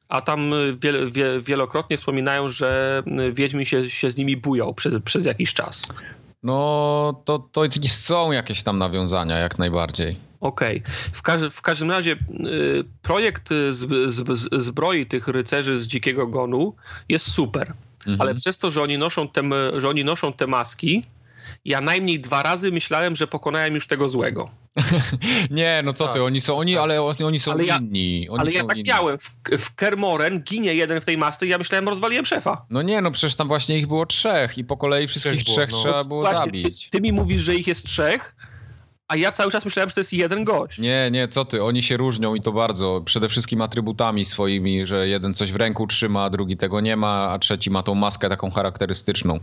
A 0.10 0.22
tam 0.22 0.54
y, 0.54 0.78
wiel, 0.82 1.12
wie, 1.12 1.26
wielokrotnie 1.42 1.98
wspominają, 1.98 2.50
że 2.50 3.04
y, 3.30 3.34
Wiedźmin 3.34 3.66
się, 3.66 3.90
się 3.90 4.12
z 4.12 4.18
nimi 4.18 4.38
bujał 4.38 4.74
przez, 4.74 4.94
przez 5.06 5.26
jakiś 5.26 5.54
czas. 5.54 5.88
No 6.44 7.22
to, 7.26 7.40
to 7.40 7.62
są 7.88 8.32
jakieś 8.32 8.64
tam 8.64 8.78
nawiązania, 8.78 9.38
jak 9.38 9.58
najbardziej. 9.58 10.16
Okej. 10.40 10.84
W, 11.14 11.22
każ- 11.22 11.50
w 11.50 11.62
każdym 11.62 11.92
razie 11.92 12.12
y, 12.12 12.84
projekt 13.02 13.52
y, 13.52 13.74
z, 13.74 14.12
z, 14.12 14.40
z, 14.40 14.64
zbroi 14.64 15.06
tych 15.06 15.28
rycerzy 15.28 15.80
z 15.80 15.88
Dzikiego 15.88 16.28
Gonu 16.28 16.76
jest 17.10 17.32
super. 17.32 17.74
Mhm. 18.00 18.22
Ale 18.22 18.36
przez 18.36 18.58
to, 18.58 18.72
że 18.72 18.82
oni, 18.82 18.98
noszą 18.98 19.28
te, 19.28 19.42
że 19.78 19.90
oni 19.90 20.04
noszą 20.04 20.34
te 20.34 20.48
maski, 20.48 21.04
ja 21.66 21.82
najmniej 21.82 22.20
dwa 22.20 22.44
razy 22.44 22.72
myślałem, 22.72 23.16
że 23.16 23.28
pokonałem 23.28 23.74
już 23.76 23.88
tego 23.88 24.10
złego. 24.10 24.50
Nie, 25.52 25.82
no 25.86 25.94
co 25.94 26.08
ty, 26.08 26.14
Tak. 26.14 26.22
oni 26.22 26.42
są, 26.42 26.58
oni, 26.58 26.78
ale 26.78 27.02
oni, 27.04 27.40
są 27.40 27.52
Ale 27.52 27.64
ja- 27.64 27.78
inni. 27.78 28.28
Oni 28.30 28.40
Ale 28.40 28.52
ja 28.52 28.62
są 28.62 28.68
tak 28.68 28.78
inni. 28.78 28.90
miałem. 28.90 29.18
W, 29.18 29.30
w 29.60 29.76
Kermoren 29.76 30.44
ginie 30.44 30.74
jeden 30.76 31.02
w 31.02 31.06
tej 31.06 31.18
masce 31.18 31.46
i 31.46 31.50
ja 31.50 31.58
myślałem, 31.58 31.90
rozwaliłem 31.90 32.26
szefa. 32.26 32.66
No 32.70 32.82
nie, 32.82 33.02
no 33.02 33.12
przecież 33.12 33.36
tam 33.36 33.48
właśnie 33.48 33.78
ich 33.78 33.88
było 33.88 34.06
trzech 34.06 34.58
i 34.58 34.64
po 34.64 34.78
kolei 34.78 35.08
wszystkich 35.08 35.44
Trzech 35.44 35.70
było, 35.70 35.84
no. 35.84 35.90
trzeba 35.90 36.04
było 36.04 36.22
Właśnie, 36.22 36.52
ty, 36.52 36.62
zabić. 36.64 36.90
ty 36.90 37.02
mi 37.02 37.12
mówisz, 37.12 37.42
że 37.42 37.56
ich 37.56 37.68
jest 37.68 37.86
trzech, 37.86 38.36
a 39.08 39.16
ja 39.16 39.32
cały 39.32 39.52
czas 39.52 39.66
myślałem, 39.66 39.90
że 39.90 39.96
to 39.96 40.00
jest 40.00 40.14
jeden 40.14 40.44
gość. 40.44 40.80
Nie, 40.80 41.10
nie, 41.12 41.28
co 41.28 41.46
ty, 41.46 41.64
oni 41.64 41.84
się 41.84 41.98
różnią 41.98 42.36
i 42.36 42.42
to 42.42 42.52
bardzo. 42.52 43.02
Przede 43.06 43.30
wszystkim 43.30 43.62
atrybutami 43.62 44.26
swoimi, 44.26 44.88
że 44.88 45.08
jeden 45.08 45.34
coś 45.34 45.52
w 45.52 45.56
ręku 45.56 45.88
trzyma, 45.88 46.24
a 46.24 46.30
drugi 46.30 46.58
tego 46.58 46.82
nie 46.82 46.96
ma, 46.96 47.30
a 47.30 47.40
trzeci 47.40 47.70
ma 47.70 47.84
tą 47.84 47.96
maskę 47.96 48.30
taką 48.30 48.52
charakterystyczną. 48.52 49.40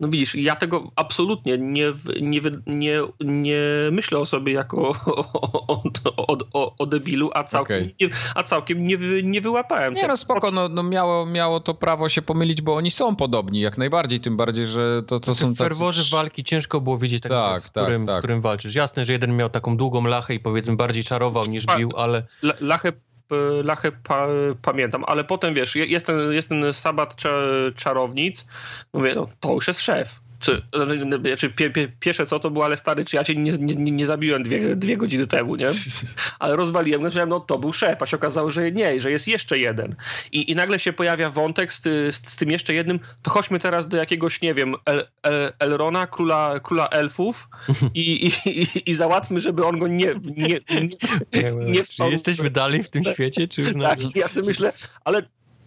No 0.00 0.08
widzisz, 0.08 0.34
ja 0.34 0.56
tego 0.56 0.90
absolutnie 0.96 1.58
nie, 1.58 1.92
nie, 2.20 2.40
nie, 2.66 3.00
nie 3.20 3.58
myślę 3.92 4.18
o 4.18 4.26
sobie 4.26 4.52
jako 4.52 4.88
o, 5.66 5.82
o, 6.16 6.36
o, 6.52 6.74
o 6.78 6.86
debilu, 6.86 7.30
a 7.34 7.44
całkiem, 7.44 7.76
Okej. 7.76 7.94
nie, 8.00 8.08
a 8.34 8.42
całkiem 8.42 8.86
nie, 8.86 8.98
wy, 8.98 9.22
nie 9.22 9.40
wyłapałem 9.40 9.94
Nie 9.94 10.00
tego. 10.00 10.12
no 10.12 10.16
spoko, 10.16 10.50
no, 10.50 10.68
no 10.68 10.82
miało, 10.82 11.26
miało 11.26 11.60
to 11.60 11.74
prawo 11.74 12.08
się 12.08 12.22
pomylić, 12.22 12.62
bo 12.62 12.76
oni 12.76 12.90
są 12.90 13.16
podobni 13.16 13.60
jak 13.60 13.78
najbardziej, 13.78 14.20
tym 14.20 14.36
bardziej, 14.36 14.66
że 14.66 15.02
to, 15.06 15.20
to 15.20 15.34
są 15.34 15.54
w 15.54 15.58
ferworze 15.58 16.02
tacy... 16.02 16.12
walki 16.12 16.44
ciężko 16.44 16.80
było 16.80 16.98
wiedzieć, 16.98 17.22
tak, 17.22 17.30
Tak, 17.30 17.62
w, 17.64 17.70
tak, 17.70 17.84
którym, 17.84 18.06
tak. 18.06 18.16
w 18.16 18.18
którym 18.18 18.40
walczysz. 18.40 18.74
Jasne, 18.74 19.04
że 19.04 19.12
jeden 19.12 19.36
miał 19.36 19.50
taką 19.50 19.76
długą 19.76 20.04
lachę 20.04 20.34
i 20.34 20.40
powiedzmy 20.40 20.76
bardziej 20.76 21.04
czarował 21.04 21.46
niż 21.46 21.66
bił, 21.76 21.90
ale 21.96 22.26
La- 22.42 22.54
Lachę, 22.60 22.92
lachę 23.64 23.92
pa, 23.92 24.26
pamiętam, 24.62 25.04
ale 25.06 25.24
potem 25.24 25.54
wiesz, 25.54 25.76
je- 25.76 25.86
jest 25.86 26.06
ten, 26.06 26.32
jest 26.32 26.48
ten 26.48 26.74
sabat 26.74 27.14
cza- 27.14 27.74
czarownic, 27.74 28.46
mówię, 28.92 29.12
no 29.14 29.26
to 29.40 29.52
już 29.52 29.68
jest 29.68 29.80
szef. 29.80 30.20
Czy, 30.40 30.62
znaczy, 31.22 31.50
pie, 31.50 31.70
pie, 31.70 31.88
pierwsze 32.00 32.26
co 32.26 32.40
to 32.40 32.50
było, 32.50 32.64
ale 32.64 32.76
stary, 32.76 33.04
czy 33.04 33.16
ja 33.16 33.24
cię 33.24 33.34
nie, 33.36 33.52
nie, 33.52 33.90
nie 33.92 34.06
zabiłem 34.06 34.42
dwie, 34.42 34.76
dwie 34.76 34.96
godziny 34.96 35.26
temu, 35.26 35.56
nie? 35.56 35.66
Ale 36.38 36.56
rozwaliłem 36.56 37.00
go, 37.00 37.04
myślałem, 37.04 37.28
no 37.28 37.40
to 37.40 37.58
był 37.58 37.72
szef, 37.72 38.02
a 38.02 38.06
się 38.06 38.16
okazało, 38.16 38.50
że 38.50 38.72
nie, 38.72 39.00
że 39.00 39.10
jest 39.10 39.28
jeszcze 39.28 39.58
jeden. 39.58 39.96
I, 40.32 40.50
i 40.50 40.54
nagle 40.54 40.78
się 40.78 40.92
pojawia 40.92 41.30
wątek 41.30 41.72
z, 41.72 41.82
z, 41.82 42.28
z 42.28 42.36
tym 42.36 42.50
jeszcze 42.50 42.74
jednym, 42.74 43.00
to 43.22 43.30
chodźmy 43.30 43.58
teraz 43.58 43.88
do 43.88 43.96
jakiegoś, 43.96 44.40
nie 44.40 44.54
wiem, 44.54 44.74
El, 44.84 45.08
El, 45.22 45.52
Elrona, 45.58 46.06
króla, 46.06 46.60
króla 46.60 46.88
elfów 46.88 47.48
i, 47.94 48.26
i, 48.26 48.50
i, 48.50 48.90
i 48.90 48.94
załatwmy, 48.94 49.40
żeby 49.40 49.66
on 49.66 49.78
go 49.78 49.88
nie, 49.88 50.14
nie, 50.24 50.58
nie, 51.32 51.52
nie 51.52 51.74
czy 51.74 51.84
wspomniał. 51.84 52.12
jesteśmy 52.12 52.50
dalej 52.50 52.84
w 52.84 52.90
tym 52.90 53.02
świecie, 53.02 53.48
czy 53.48 53.62
już. 53.62 53.72
Tak, 53.82 54.16
ja 54.16 54.28
sobie 54.28 54.46
myślę, 54.46 54.72
ale 55.04 55.22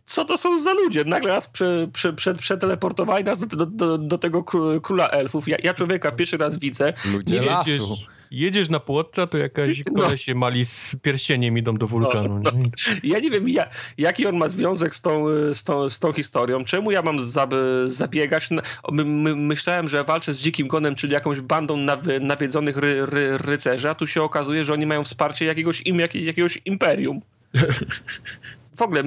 co 0.05 0.25
to 0.25 0.37
są 0.37 0.59
za 0.63 0.73
ludzie? 0.73 1.05
Nagle 1.05 1.33
nas 1.33 1.47
prze, 1.47 1.87
prze, 1.93 2.13
prze, 2.13 2.33
przeteleportowali 2.33 3.23
nas 3.23 3.39
do, 3.39 3.45
do, 3.55 3.65
do, 3.65 3.97
do 3.97 4.17
tego 4.17 4.41
kró- 4.41 4.81
króla 4.81 5.07
elfów. 5.07 5.47
Ja, 5.47 5.57
ja 5.63 5.73
człowieka 5.73 6.11
pierwszy 6.11 6.37
raz 6.37 6.59
widzę. 6.59 6.93
Ludzie 7.13 7.39
Nie 7.39 7.45
lasu. 7.45 7.69
Jedziesz, 7.71 8.07
jedziesz 8.31 8.69
na 8.69 8.79
płotca, 8.79 9.27
to 9.27 9.37
jakaś 9.37 9.83
No. 9.91 10.01
kolesie 10.01 10.35
mali 10.35 10.65
z 10.65 10.95
pierścieniem 11.01 11.57
idą 11.57 11.77
do 11.77 11.87
wulkanu. 11.87 12.41
No, 12.43 12.51
nie? 12.51 12.69
Ja 13.03 13.19
nie 13.19 13.29
wiem, 13.29 13.49
ja, 13.49 13.69
jaki 13.97 14.27
on 14.27 14.37
ma 14.37 14.49
związek 14.49 14.95
z 14.95 15.01
tą, 15.01 15.25
z 15.53 15.63
tą, 15.63 15.89
z 15.89 15.99
tą 15.99 16.13
historią. 16.13 16.65
Czemu 16.65 16.91
ja 16.91 17.01
mam 17.01 17.19
zab, 17.19 17.53
zabiegać? 17.85 18.49
My, 18.91 19.05
my, 19.05 19.35
myślałem, 19.35 19.87
że 19.87 20.03
walczę 20.03 20.33
z 20.33 20.39
dzikim 20.39 20.67
gonem, 20.67 20.95
czyli 20.95 21.13
jakąś 21.13 21.41
bandą 21.41 21.77
nawy, 21.77 22.19
nawiedzonych 22.19 22.77
ry, 22.77 23.05
ry, 23.05 23.37
rycerzy, 23.37 23.89
a 23.89 23.95
tu 23.95 24.07
się 24.07 24.21
okazuje, 24.21 24.65
że 24.65 24.73
oni 24.73 24.85
mają 24.85 25.03
wsparcie 25.03 25.45
jakiegoś, 25.45 25.81
im, 25.85 25.99
jak, 25.99 26.15
jakiegoś 26.15 26.61
imperium. 26.65 27.21
W 28.75 28.81
ogóle, 28.81 29.03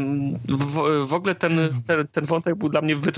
w, 0.48 1.06
w 1.08 1.14
ogóle 1.14 1.34
ten, 1.34 1.58
ten, 1.86 2.06
ten 2.06 2.26
wątek 2.26 2.54
był 2.54 2.68
dla 2.68 2.80
mnie 2.80 2.96
wy, 2.96 3.12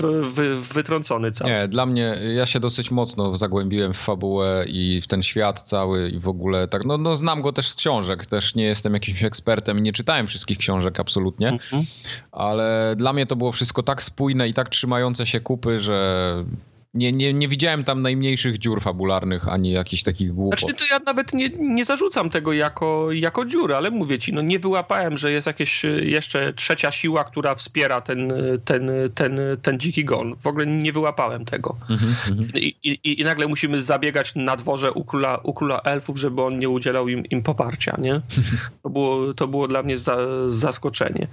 wytrącony 0.73 1.31
cały. 1.31 1.51
Nie, 1.51 1.67
dla 1.67 1.85
mnie, 1.85 2.17
ja 2.35 2.45
się 2.45 2.59
dosyć 2.59 2.91
mocno 2.91 3.37
zagłębiłem 3.37 3.93
w 3.93 3.97
fabułę 3.97 4.65
i 4.67 5.01
w 5.01 5.07
ten 5.07 5.23
świat 5.23 5.61
cały 5.61 6.09
i 6.09 6.19
w 6.19 6.27
ogóle 6.27 6.67
tak, 6.67 6.85
no, 6.85 6.97
no 6.97 7.15
znam 7.15 7.41
go 7.41 7.53
też 7.53 7.67
z 7.67 7.75
książek, 7.75 8.25
też 8.25 8.55
nie 8.55 8.63
jestem 8.63 8.93
jakimś 8.93 9.23
ekspertem 9.23 9.79
nie 9.79 9.93
czytałem 9.93 10.27
wszystkich 10.27 10.57
książek 10.57 10.99
absolutnie, 10.99 11.49
Mhm. 11.49 11.83
ale 12.31 12.95
dla 12.97 13.13
mnie 13.13 13.25
to 13.25 13.35
było 13.35 13.51
wszystko 13.51 13.83
tak 13.83 14.03
spójne 14.03 14.47
i 14.49 14.53
tak 14.53 14.69
trzymające 14.69 15.25
się 15.25 15.39
kupy, 15.39 15.79
że 15.79 16.45
nie, 16.93 17.11
nie, 17.11 17.33
nie 17.33 17.47
widziałem 17.47 17.83
tam 17.83 18.01
najmniejszych 18.01 18.57
dziur 18.57 18.81
fabularnych, 18.81 19.47
ani 19.47 19.71
jakichś 19.71 20.03
takich 20.03 20.33
głupot. 20.33 20.59
Znaczy, 20.59 20.75
to 20.75 20.85
ja 20.91 20.99
nawet 21.05 21.33
nie, 21.33 21.49
nie 21.49 21.85
zarzucam 21.85 22.29
tego 22.29 22.53
jako, 22.53 23.11
jako 23.11 23.45
dziurę, 23.45 23.77
ale 23.77 23.91
mówię 23.91 24.19
ci, 24.19 24.33
no 24.33 24.41
nie 24.41 24.59
wyłapałem, 24.59 25.17
że 25.17 25.31
jest 25.31 25.47
jakaś 25.47 25.85
y, 25.85 26.05
jeszcze 26.05 26.53
trzecia 26.53 26.91
siła, 26.91 27.23
która 27.23 27.55
wspiera 27.55 28.01
ten, 28.01 28.31
y, 28.31 28.59
ten, 28.65 28.89
y, 28.89 29.09
ten, 29.09 29.39
ten 29.61 29.79
dziki 29.79 30.05
gon. 30.05 30.35
W 30.35 30.47
ogóle 30.47 30.65
nie 30.65 30.93
wyłapałem 30.93 31.45
tego. 31.45 31.75
Mhm, 31.89 32.15
mhm. 32.29 32.49
I, 32.55 32.75
i, 32.83 33.21
I 33.21 33.23
nagle 33.23 33.47
musimy 33.47 33.81
zabiegać 33.83 34.35
na 34.35 34.55
dworze 34.55 34.91
u 34.91 35.03
króla, 35.03 35.37
u 35.43 35.53
króla 35.53 35.81
elfów, 35.81 36.17
żeby 36.17 36.43
on 36.43 36.59
nie 36.59 36.69
udzielał 36.69 37.07
im, 37.07 37.25
im 37.25 37.43
poparcia, 37.43 37.97
nie? 37.99 38.21
To 38.83 38.89
było, 38.89 39.33
to 39.33 39.47
było 39.47 39.67
dla 39.67 39.83
mnie 39.83 39.97
za, 39.97 40.17
zaskoczenie. 40.47 41.27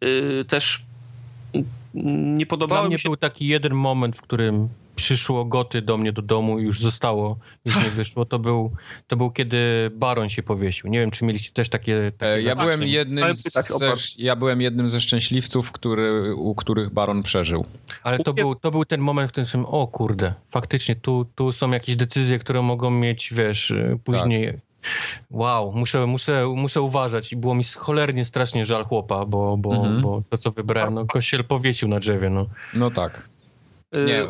Yy, 0.00 0.44
też 0.44 0.84
nie 1.94 2.46
Dla 2.46 2.46
podobało 2.46 2.86
mnie 2.86 2.94
mi 2.94 3.00
się... 3.00 3.08
był 3.08 3.16
taki 3.16 3.46
jeden 3.46 3.74
moment, 3.74 4.16
w 4.16 4.22
którym 4.22 4.68
przyszło 4.96 5.44
goty 5.44 5.82
do 5.82 5.96
mnie 5.98 6.12
do 6.12 6.22
domu 6.22 6.58
i 6.58 6.62
już 6.62 6.80
zostało, 6.80 7.38
już 7.64 7.84
nie 7.84 7.90
wyszło. 7.90 8.24
To 8.24 8.38
był, 8.38 8.72
to 9.06 9.16
był 9.16 9.30
kiedy 9.30 9.90
Baron 9.94 10.28
się 10.28 10.42
powiesił. 10.42 10.90
Nie 10.90 11.00
wiem, 11.00 11.10
czy 11.10 11.24
mieliście 11.24 11.52
też 11.52 11.68
takie... 11.68 12.12
takie 12.18 12.32
E, 12.34 12.42
Ja 12.42 12.54
byłem 12.54 12.82
jednym 12.82 13.24
Bar- 13.80 13.98
ja 14.18 14.36
byłem 14.36 14.60
jednym 14.60 14.88
ze 14.88 15.00
szczęśliwców, 15.00 15.72
który, 15.72 16.34
u 16.34 16.54
których 16.54 16.90
Baron 16.92 17.22
przeżył. 17.22 17.66
Ale 18.02 18.18
to 18.18 18.34
był, 18.34 18.54
to 18.54 18.70
był 18.70 18.84
ten 18.84 19.00
moment, 19.00 19.28
w 19.30 19.32
którym 19.32 19.46
sobie, 19.46 19.66
o 19.66 19.86
kurde, 19.86 20.34
faktycznie 20.50 20.96
tu, 20.96 21.26
tu 21.34 21.52
są 21.52 21.70
jakieś 21.70 21.96
decyzje, 21.96 22.38
które 22.38 22.62
mogą 22.62 22.90
mieć, 22.90 23.32
wiesz, 23.34 23.70
y, 23.70 23.98
później... 24.04 24.46
Tak. 24.52 24.60
Wow, 25.30 25.72
muszę, 25.72 26.06
muszę, 26.06 26.52
muszę 26.56 26.82
uważać 26.82 27.32
i 27.32 27.36
było 27.36 27.54
mi 27.54 27.64
cholernie 27.64 28.24
strasznie 28.24 28.66
żal 28.66 28.84
chłopa, 28.84 29.24
bo, 29.26 29.56
bo, 29.56 29.74
Mhm. 29.74 30.02
bo 30.02 30.22
to, 30.30 30.38
co 30.38 30.50
wybrałem, 30.50 30.94
no 30.94 31.06
kościel 31.06 31.44
powiesił 31.44 31.88
na 31.88 32.00
drzewie, 32.00 32.30
no. 32.30 32.46
No 32.74 32.90
tak. 32.90 33.28
Yy, 33.94 34.04
Nie, 34.04 34.22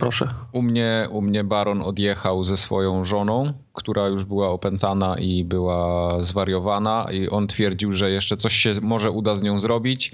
Proszę. 0.00 0.28
U 0.52 0.62
mnie, 0.62 1.08
u 1.10 1.22
mnie 1.22 1.44
Baron 1.44 1.82
odjechał 1.82 2.44
ze 2.44 2.56
swoją 2.56 3.04
żoną, 3.04 3.52
która 3.72 4.08
już 4.08 4.24
była 4.24 4.48
opętana 4.48 5.18
i 5.18 5.44
była 5.44 6.16
zwariowana 6.24 7.06
i 7.12 7.28
on 7.28 7.46
twierdził, 7.46 7.92
że 7.92 8.10
jeszcze 8.10 8.36
coś 8.36 8.54
się 8.54 8.72
może 8.82 9.10
uda 9.10 9.36
z 9.36 9.42
nią 9.42 9.60
zrobić 9.60 10.12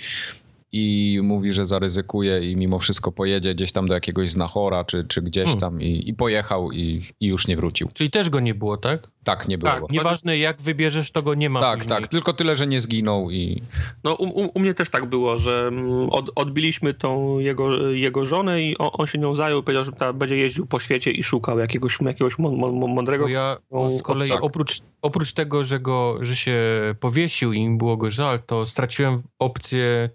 i 0.76 1.20
mówi, 1.22 1.52
że 1.52 1.66
zaryzykuje 1.66 2.50
i 2.50 2.56
mimo 2.56 2.78
wszystko 2.78 3.12
pojedzie 3.12 3.54
gdzieś 3.54 3.72
tam 3.72 3.86
do 3.88 3.94
jakiegoś 3.94 4.30
znachora 4.30 4.84
czy, 4.84 5.04
czy 5.08 5.22
gdzieś 5.22 5.44
Hmm. 5.44 5.60
tam 5.60 5.82
i, 5.82 6.08
i 6.08 6.14
pojechał 6.14 6.72
i, 6.72 7.02
i 7.20 7.26
już 7.26 7.46
nie 7.48 7.56
wrócił. 7.56 7.88
Czyli 7.94 8.10
też 8.10 8.30
go 8.30 8.40
nie 8.40 8.54
było, 8.54 8.76
tak? 8.76 9.10
Tak 9.24 9.48
nie 9.48 9.58
było. 9.58 9.72
Tak, 9.72 9.80
Tak, 9.80 9.90
Nieważne 9.90 10.38
jak 10.38 10.62
wybierzesz, 10.62 11.10
to 11.10 11.22
go 11.22 11.34
nie 11.34 11.50
ma 11.50 11.60
tak, 11.60 11.78
później. 11.78 12.02
tylko 12.10 12.32
tyle, 12.32 12.56
że 12.56 12.66
nie 12.66 12.80
zginął 12.80 13.30
i 13.30 13.62
No 14.04 14.14
u, 14.14 14.24
u, 14.24 14.50
u 14.54 14.60
mnie 14.60 14.74
też 14.74 14.90
tak 14.90 15.06
było, 15.06 15.38
że 15.38 15.66
mm, 15.68 16.10
od, 16.10 16.30
odbiliśmy 16.34 16.94
tą 16.94 17.38
jego, 17.38 17.90
jego 17.90 18.24
żonę 18.24 18.62
i 18.62 18.78
on, 18.78 18.90
on 18.92 19.06
się 19.06 19.18
nią 19.18 19.34
zajął, 19.34 19.62
powiedział, 19.62 19.84
że 19.84 19.92
ta, 19.92 20.12
będzie 20.12 20.36
jeździł 20.36 20.66
po 20.66 20.78
świecie 20.78 21.10
i 21.10 21.22
szukał 21.22 21.58
jakiegoś, 21.58 21.98
jakiegoś 22.00 22.34
mą- 22.38 22.56
mą- 22.56 22.88
mądrego... 22.94 23.24
Bo 23.24 23.30
ja 23.30 23.56
z 23.98 24.02
kolei 24.02 24.28
tak. 24.30 24.44
oprócz, 24.44 24.80
oprócz 25.02 25.32
tego, 25.32 25.64
że, 25.64 25.80
go, 25.80 26.18
że 26.20 26.36
się 26.36 26.56
powiesił 27.00 27.52
i 27.52 27.58
im 27.58 27.78
było 27.78 27.96
go 27.96 28.10
żal, 28.10 28.42
to 28.46 28.66
straciłem 28.66 29.22
opcję 29.38 30.10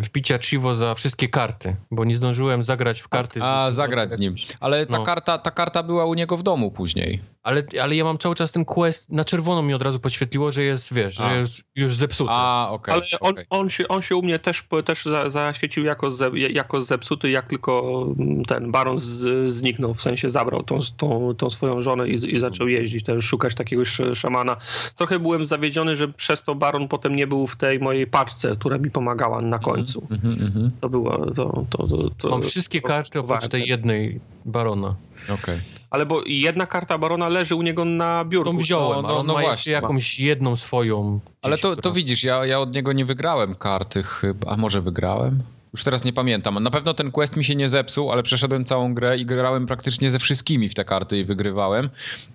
wbicia 0.00 0.38
Chivo 0.38 0.74
za 0.76 0.94
wszystkie 0.94 1.28
karty, 1.28 1.76
bo 1.90 2.04
nie 2.04 2.16
zdążyłem 2.16 2.64
zagrać 2.64 3.00
w 3.00 3.08
karty. 3.08 3.42
A, 3.42 3.70
zagrać 3.70 4.12
z 4.12 4.18
nim. 4.18 4.34
Ale 4.60 4.86
ta, 4.86 4.98
No. 4.98 5.02
karta, 5.04 5.38
ta 5.38 5.50
karta 5.50 5.82
była 5.82 6.04
u 6.06 6.14
niego 6.14 6.36
w 6.36 6.42
domu 6.42 6.70
później. 6.70 7.22
Ale, 7.42 7.62
ale 7.82 7.96
ja 7.96 8.04
mam 8.04 8.18
cały 8.18 8.34
czas 8.34 8.52
ten 8.52 8.64
quest, 8.64 9.10
na 9.10 9.24
czerwono 9.24 9.62
mi 9.62 9.74
od 9.74 9.82
razu 9.82 10.00
podświetliło, 10.00 10.52
że 10.52 10.62
jest, 10.62 10.94
wiesz, 10.94 11.20
A. 11.20 11.30
że 11.30 11.38
jest 11.40 11.52
już 11.76 11.96
zepsuty. 11.96 12.30
A, 12.32 12.68
okej. 12.70 12.94
Ale 12.94 13.02
on, 13.20 13.32
okej. 13.32 13.44
on, 13.50 13.70
się, 13.70 13.88
on 13.88 14.02
się 14.02 14.16
u 14.16 14.22
mnie 14.22 14.38
też, 14.38 14.64
też 14.84 15.04
za, 15.04 15.30
zaświecił 15.30 15.84
jako, 15.84 16.10
ze, 16.10 16.30
jako 16.34 16.82
zepsuty, 16.82 17.30
jak 17.30 17.46
tylko 17.46 18.04
mm, 18.18 18.44
ten 18.44 18.70
baron 18.72 18.98
z, 18.98 19.50
zniknął, 19.52 19.94
w 19.94 20.02
sensie 20.02 20.30
zabrał 20.30 20.62
tą, 20.62 20.78
tą, 20.96 21.34
tą 21.34 21.50
swoją 21.50 21.80
żonę 21.80 22.08
i, 22.08 22.34
i 22.34 22.38
zaczął 22.38 22.68
jeździć, 22.68 23.04
też 23.04 23.24
szukać 23.24 23.54
takiegoś 23.54 23.88
sz- 24.00 24.18
szamana. 24.18 24.56
Trochę 24.96 25.18
byłem 25.18 25.46
zawiedziony, 25.46 25.96
że 25.96 26.08
przez 26.08 26.42
to 26.42 26.54
baron 26.54 26.88
potem 26.88 27.16
nie 27.16 27.26
był 27.26 27.46
w 27.46 27.56
tej 27.56 27.78
mojej 27.80 28.06
paczce, 28.06 28.52
która 28.56 28.78
mi 28.78 28.90
pomagała 28.90 29.40
na 29.48 29.58
końcu. 29.58 30.06
Mhm, 30.10 30.32
mhm. 30.32 30.70
To 30.80 30.88
było, 30.88 31.26
to, 31.26 31.64
to, 31.70 31.86
to, 31.86 32.10
to 32.18 32.28
Mam 32.28 32.42
wszystkie 32.42 32.80
to 32.80 32.88
karty 32.88 33.18
oprócz 33.18 33.48
tej 33.48 33.68
jednej 33.68 34.20
barona. 34.44 34.94
Okej. 35.28 35.60
Ale 35.90 36.06
bo 36.06 36.22
jedna 36.26 36.66
karta 36.66 36.98
barona 36.98 37.28
leży 37.28 37.54
u 37.54 37.62
niego 37.62 37.84
na 37.84 38.24
biurku. 38.24 38.50
Tą 38.50 38.58
wziąłem, 38.58 39.02
no, 39.02 39.22
no 39.22 39.34
ma 39.34 39.40
właśnie, 39.40 39.72
jakąś 39.72 40.20
jedną 40.20 40.56
swoją. 40.56 41.20
Ale 41.42 41.58
to, 41.58 41.76
to 41.76 41.92
widzisz, 41.92 42.24
ja, 42.24 42.46
ja 42.46 42.60
od 42.60 42.74
niego 42.74 42.92
nie 42.92 43.04
wygrałem 43.04 43.54
karty 43.54 44.02
chyba. 44.02 44.50
A 44.50 44.56
może 44.56 44.80
wygrałem? 44.80 45.42
Już 45.72 45.84
teraz 45.84 46.04
nie 46.04 46.12
pamiętam. 46.12 46.62
Na 46.62 46.70
pewno 46.70 46.94
ten 46.94 47.10
quest 47.10 47.36
mi 47.36 47.44
się 47.44 47.54
nie 47.54 47.68
zepsuł, 47.68 48.12
ale 48.12 48.22
przeszedłem 48.22 48.64
całą 48.64 48.94
grę 48.94 49.18
i 49.18 49.26
grałem 49.26 49.66
praktycznie 49.66 50.10
ze 50.10 50.18
wszystkimi 50.18 50.68
w 50.68 50.74
te 50.74 50.84
karty 50.84 51.18
i 51.18 51.24
wygrywałem. 51.24 51.90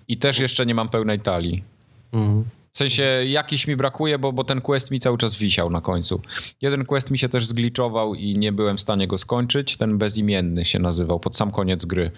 I 0.08 0.16
też 0.16 0.38
jeszcze 0.38 0.66
nie 0.66 0.74
mam 0.74 0.88
pełnej 0.88 1.20
talii. 1.20 1.64
Mhm. 2.12 2.44
W 2.74 2.78
sensie 2.78 3.02
jakiś 3.26 3.66
mi 3.66 3.76
brakuje, 3.76 4.18
bo, 4.18 4.32
bo 4.32 4.44
ten 4.44 4.60
quest 4.60 4.90
mi 4.90 5.00
cały 5.00 5.18
czas 5.18 5.36
wisiał 5.36 5.70
na 5.70 5.80
końcu. 5.80 6.20
Jeden 6.62 6.84
quest 6.84 7.10
mi 7.10 7.18
się 7.18 7.28
też 7.28 7.46
zgliczował 7.46 8.14
i 8.14 8.38
nie 8.38 8.52
byłem 8.52 8.76
w 8.76 8.80
stanie 8.80 9.06
go 9.06 9.18
skończyć. 9.18 9.76
Ten 9.76 9.98
bezimienny 9.98 10.64
się 10.64 10.78
nazywał, 10.78 11.20
pod 11.20 11.36
sam 11.36 11.50
koniec 11.50 11.84
gry. 11.84 12.10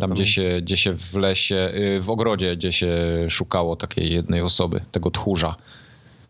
Tam 0.00 0.10
gdzie 0.10 0.26
się, 0.26 0.58
gdzie 0.62 0.76
się 0.76 0.96
w 0.96 1.14
lesie, 1.14 1.72
y, 1.96 2.00
w 2.00 2.10
ogrodzie, 2.10 2.56
gdzie 2.56 2.72
się 2.72 2.96
szukało 3.28 3.76
takiej 3.76 4.12
jednej 4.12 4.40
osoby, 4.40 4.80
tego 4.92 5.10
tchórza. 5.10 5.56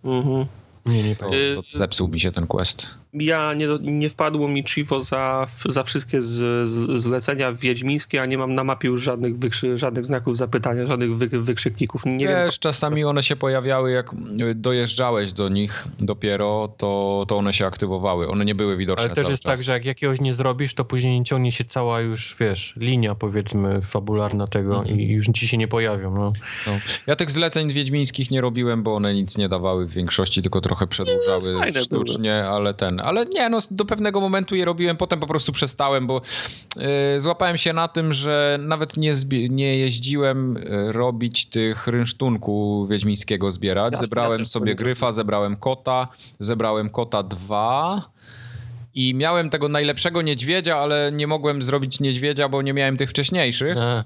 Mhm. 0.05 0.47
Nie, 0.86 1.02
nie 1.02 1.17
pamiętam. 1.17 1.65
to 1.73 1.78
zepsuł 1.78 2.09
mi 2.09 2.20
się 2.20 2.33
ten 2.33 2.47
quest. 2.47 2.86
Ja 3.12 3.55
nie, 3.55 3.66
nie 3.81 4.10
wpadło 4.10 4.49
mi 4.49 4.65
Chivo 4.68 5.02
za, 5.02 5.47
za 5.68 5.82
wszystkie 5.82 6.23
z, 6.23 6.68
z, 6.68 6.99
zlecenia 7.00 7.52
wiedźmińskie, 7.52 8.23
a 8.23 8.26
nie 8.26 8.39
mam 8.39 8.55
na 8.55 8.65
mapie 8.65 8.89
już 8.89 9.02
żadnych, 9.02 9.39
wykrzy, 9.39 9.78
żadnych 9.78 10.05
znaków 10.05 10.36
zapytania, 10.36 10.86
żadnych 10.86 11.16
wy, 11.16 11.28
wykrzykników. 11.28 12.07
Nie 12.07 12.28
wiem, 12.28 12.44
Wiesz, 12.47 12.58
czasami 12.58 13.05
one 13.05 13.23
się 13.23 13.36
pojawiały, 13.36 13.92
jak 13.92 14.10
dojeżdżałeś 14.55 15.32
do 15.32 15.49
nich 15.49 15.89
dopiero, 16.00 16.74
to, 16.76 17.24
to 17.28 17.36
one 17.36 17.52
się 17.52 17.66
aktywowały. 17.66 18.28
One 18.28 18.44
nie 18.44 18.55
były 18.55 18.76
widoczne 18.76 19.05
Ale 19.05 19.15
też 19.15 19.23
cały 19.24 19.32
jest 19.32 19.42
czas. 19.42 19.50
tak, 19.52 19.62
że 19.62 19.73
jak 19.73 19.84
jakiegoś 19.84 20.20
nie 20.20 20.34
zrobisz, 20.34 20.74
to 20.74 20.84
później 20.84 21.18
nie 21.18 21.24
ciągnie 21.24 21.52
się 21.52 21.65
cała 21.65 22.00
już, 22.00 22.36
wiesz, 22.41 22.74
linia 22.76 23.15
powiedzmy 23.15 23.81
fabularna 23.82 24.47
tego 24.47 24.78
Mhm. 24.78 25.00
i 25.00 25.12
już 25.12 25.26
ci 25.26 25.49
się 25.49 25.57
nie 25.58 25.68
pojawią. 25.68 26.15
No. 26.15 26.32
No. 26.66 26.73
Ja 27.07 27.16
tych 27.16 27.31
zleceń 27.31 27.73
wiedźmińskich 27.73 28.31
nie 28.31 28.41
robiłem, 28.41 28.82
bo 28.82 28.94
one 28.94 29.15
nic 29.15 29.36
nie 29.36 29.49
dawały 29.49 29.86
w 29.86 29.91
większości, 29.92 30.42
tylko 30.42 30.60
trochę 30.60 30.86
przedłużały 30.86 31.57
fajne 31.57 31.81
sztucznie, 31.81 32.44
ale 32.44 32.74
ten. 32.74 33.01
Ale 33.02 33.26
nie, 33.26 33.48
no 33.48 33.58
do 33.70 33.84
pewnego 33.84 34.20
momentu 34.20 34.55
je 34.55 34.64
robiłem, 34.64 34.97
potem 34.97 35.20
po 35.20 35.26
prostu 35.26 35.52
przestałem, 35.52 36.06
bo 36.06 36.20
y, 37.16 37.20
złapałem 37.20 37.56
się 37.58 37.72
na 37.72 37.89
tym, 37.89 38.12
że 38.12 38.58
nawet 38.60 38.97
nie, 38.97 39.12
nie 39.50 39.78
jeździłem 39.78 40.56
y, 40.56 40.92
robić 40.92 41.47
tych 41.47 41.86
rynsztunku 41.86 42.86
wiedźmińskiego 42.90 43.50
zbierać. 43.50 43.92
Ja- 43.92 43.98
zebrałem 43.98 44.40
ja 44.40 44.47
sobie 44.47 44.74
gryfa, 44.74 45.12
zebrałem 45.12 45.56
kota, 45.56 46.08
zebrałem 46.40 46.90
kota 46.90 47.22
dwa. 47.22 48.02
I 48.94 49.14
miałem 49.14 49.50
tego 49.50 49.68
najlepszego 49.68 50.22
niedźwiedzia, 50.22 50.76
ale 50.76 51.12
nie 51.12 51.26
mogłem 51.26 51.62
zrobić 51.62 52.00
niedźwiedzia, 52.00 52.48
bo 52.48 52.62
nie 52.62 52.72
miałem 52.72 52.97
tych 52.97 53.10
wcześniejszych. 53.10 53.76
E, 53.76 54.05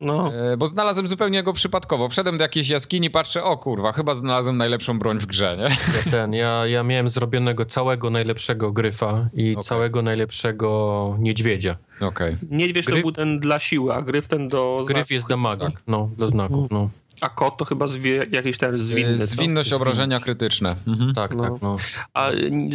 no, 0.00 0.32
E, 0.52 0.56
Bo 0.56 0.66
znalazłem 0.66 1.08
zupełnie 1.08 1.42
go 1.42 1.52
przypadkowo. 1.52 2.08
Wszedłem 2.08 2.38
do 2.38 2.44
jakiejś 2.44 2.68
jaskini, 2.68 3.10
patrzę, 3.10 3.42
o 3.44 3.56
kurwa, 3.56 3.92
chyba 3.92 4.14
znalazłem 4.14 4.56
najlepszą 4.56 4.98
broń 4.98 5.18
w 5.20 5.26
grze, 5.26 5.56
nie? 5.56 5.62
ja 6.04 6.10
ten, 6.10 6.32
ja, 6.32 6.66
ja 6.66 6.82
miałem 6.82 7.08
zrobionego 7.08 7.64
całego 7.64 8.10
najlepszego 8.10 8.72
gryfa 8.72 9.28
i 9.34 9.52
Okej. 9.52 9.64
całego 9.64 10.02
najlepszego 10.02 11.16
niedźwiedzia. 11.18 11.76
Okej. 12.00 12.36
niedźwiedź 12.50 12.86
to 12.86 12.92
Gryf- 12.92 13.00
był 13.02 13.12
ten 13.12 13.38
dla 13.38 13.58
siły, 13.60 13.94
a 13.94 14.02
gryf 14.02 14.28
ten 14.28 14.48
do 14.48 14.76
Gryf 14.86 14.96
znaków. 14.96 15.10
jest 15.10 15.26
damagą, 15.28 15.66
tak. 15.72 15.82
no, 15.86 16.10
do 16.18 16.28
znaków, 16.28 16.70
no. 16.70 16.90
A 17.20 17.28
kot 17.28 17.56
to 17.56 17.64
chyba 17.64 17.86
zwie, 17.86 18.26
jakiś 18.30 18.58
ten 18.58 18.78
zwinny. 18.78 19.14
E, 19.14 19.18
co? 19.18 19.26
Zwinność 19.26 19.72
obrażenia 19.72 20.20
krytyczne. 20.20 20.76
Mhm. 20.86 21.14
Tak, 21.14 21.34
No. 21.34 21.42
tak, 21.42 21.62
no. 21.62 21.76
A 22.14 22.28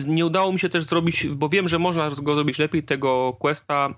nie 0.08 0.26
udało 0.26 0.52
mi 0.54 0.60
się 0.60 0.70
też 0.70 0.84
zrobić, 0.84 1.28
bo 1.28 1.50
wiem, 1.50 1.68
że 1.68 1.80
można 1.80 2.10
go 2.22 2.36
zrobić 2.36 2.60
lepiej, 2.60 2.84
tego 2.84 3.34
questa 3.40 3.90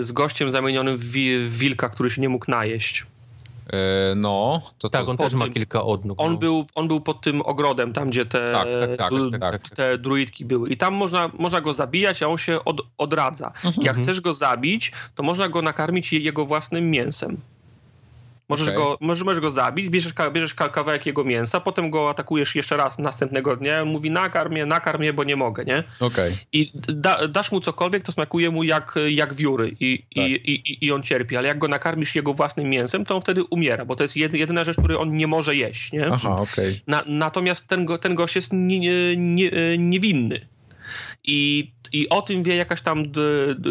z 0.00 0.12
gościem 0.12 0.50
zamienionym 0.50 0.96
w, 0.96 1.04
wi- 1.04 1.38
w 1.38 1.58
wilka, 1.58 1.88
który 1.88 2.10
się 2.10 2.20
nie 2.22 2.28
mógł 2.28 2.50
najeść. 2.50 3.06
E, 3.72 4.14
no, 4.14 4.62
to 4.78 4.90
Tak, 4.90 5.04
co? 5.04 5.10
on 5.10 5.16
też 5.16 5.34
ma 5.34 5.48
kilka 5.48 5.82
odnóg. 5.82 6.20
On, 6.22 6.32
no. 6.32 6.38
był, 6.38 6.66
on 6.74 6.88
był 6.88 7.00
pod 7.00 7.20
tym 7.20 7.42
ogrodem, 7.42 7.92
tam 7.92 8.08
gdzie 8.10 8.26
te, 8.26 8.52
Tak, 8.52 8.68
tak, 8.80 8.98
tak, 8.98 9.40
tak, 9.40 9.62
tak. 9.68 9.76
te 9.76 9.98
druidki 9.98 10.44
były. 10.44 10.68
I 10.70 10.76
tam 10.76 10.94
można, 10.94 11.30
można 11.38 11.60
go 11.60 11.72
zabijać, 11.72 12.22
a 12.22 12.28
on 12.28 12.38
się 12.38 12.64
od, 12.64 12.80
odradza. 12.98 13.52
Jak 13.82 13.96
chcesz 13.96 14.20
go 14.20 14.34
zabić, 14.34 14.92
to 15.14 15.22
można 15.22 15.48
go 15.48 15.62
nakarmić 15.62 16.12
je- 16.12 16.20
jego 16.20 16.46
własnym 16.46 16.90
mięsem. 16.90 17.36
Możesz, 18.48 18.68
Okej. 18.68 18.78
go, 18.78 18.98
możesz, 19.00 19.24
możesz 19.24 19.40
go 19.40 19.50
zabić, 19.50 19.88
bierzesz, 19.88 20.12
bierzesz 20.32 20.54
ka- 20.54 20.68
kawałek 20.68 21.06
jego 21.06 21.24
mięsa, 21.24 21.60
potem 21.60 21.90
go 21.90 22.10
atakujesz 22.10 22.54
jeszcze 22.54 22.76
raz 22.76 22.98
następnego 22.98 23.56
dnia. 23.56 23.82
On 23.82 23.88
mówi 23.88 24.10
nakarm 24.10 24.52
mnie, 24.52 24.66
nakarm 24.66 24.98
mnie, 25.00 25.12
bo 25.12 25.24
nie 25.24 25.36
mogę, 25.36 25.64
nie? 25.64 25.84
Okej. 26.00 26.36
I 26.52 26.70
da, 26.74 27.28
dasz 27.28 27.52
mu 27.52 27.60
cokolwiek, 27.60 28.02
to 28.02 28.12
smakuje 28.12 28.50
mu 28.50 28.62
jak, 28.64 28.94
jak 29.08 29.34
wióry 29.34 29.76
i, 29.80 29.98
Tak. 30.14 30.24
i, 30.28 30.30
i, 30.52 30.86
i 30.86 30.92
on 30.92 31.02
cierpi. 31.02 31.36
Ale 31.36 31.48
jak 31.48 31.58
go 31.58 31.68
nakarmisz 31.68 32.14
jego 32.14 32.34
własnym 32.34 32.70
mięsem, 32.70 33.04
to 33.04 33.14
on 33.14 33.20
wtedy 33.20 33.44
umiera, 33.44 33.84
bo 33.84 33.96
to 33.96 34.04
jest 34.04 34.16
jedy, 34.16 34.38
jedyna 34.38 34.64
rzecz, 34.64 34.76
której 34.76 34.96
on 34.96 35.12
nie 35.14 35.26
może 35.26 35.56
jeść, 35.56 35.92
nie? 35.92 36.06
Aha, 36.12 36.36
okej. 36.38 36.74
Na, 36.86 37.02
natomiast 37.06 37.68
ten, 37.68 37.84
go, 37.84 37.98
ten 37.98 38.14
gość 38.14 38.36
jest 38.36 38.52
nie, 38.52 38.78
nie, 38.80 39.16
nie, 39.16 39.50
niewinny. 39.78 40.46
I, 41.24 41.70
I 41.92 42.08
o 42.08 42.22
tym 42.22 42.42
wie 42.42 42.56
jakaś 42.56 42.80
tam 42.80 43.02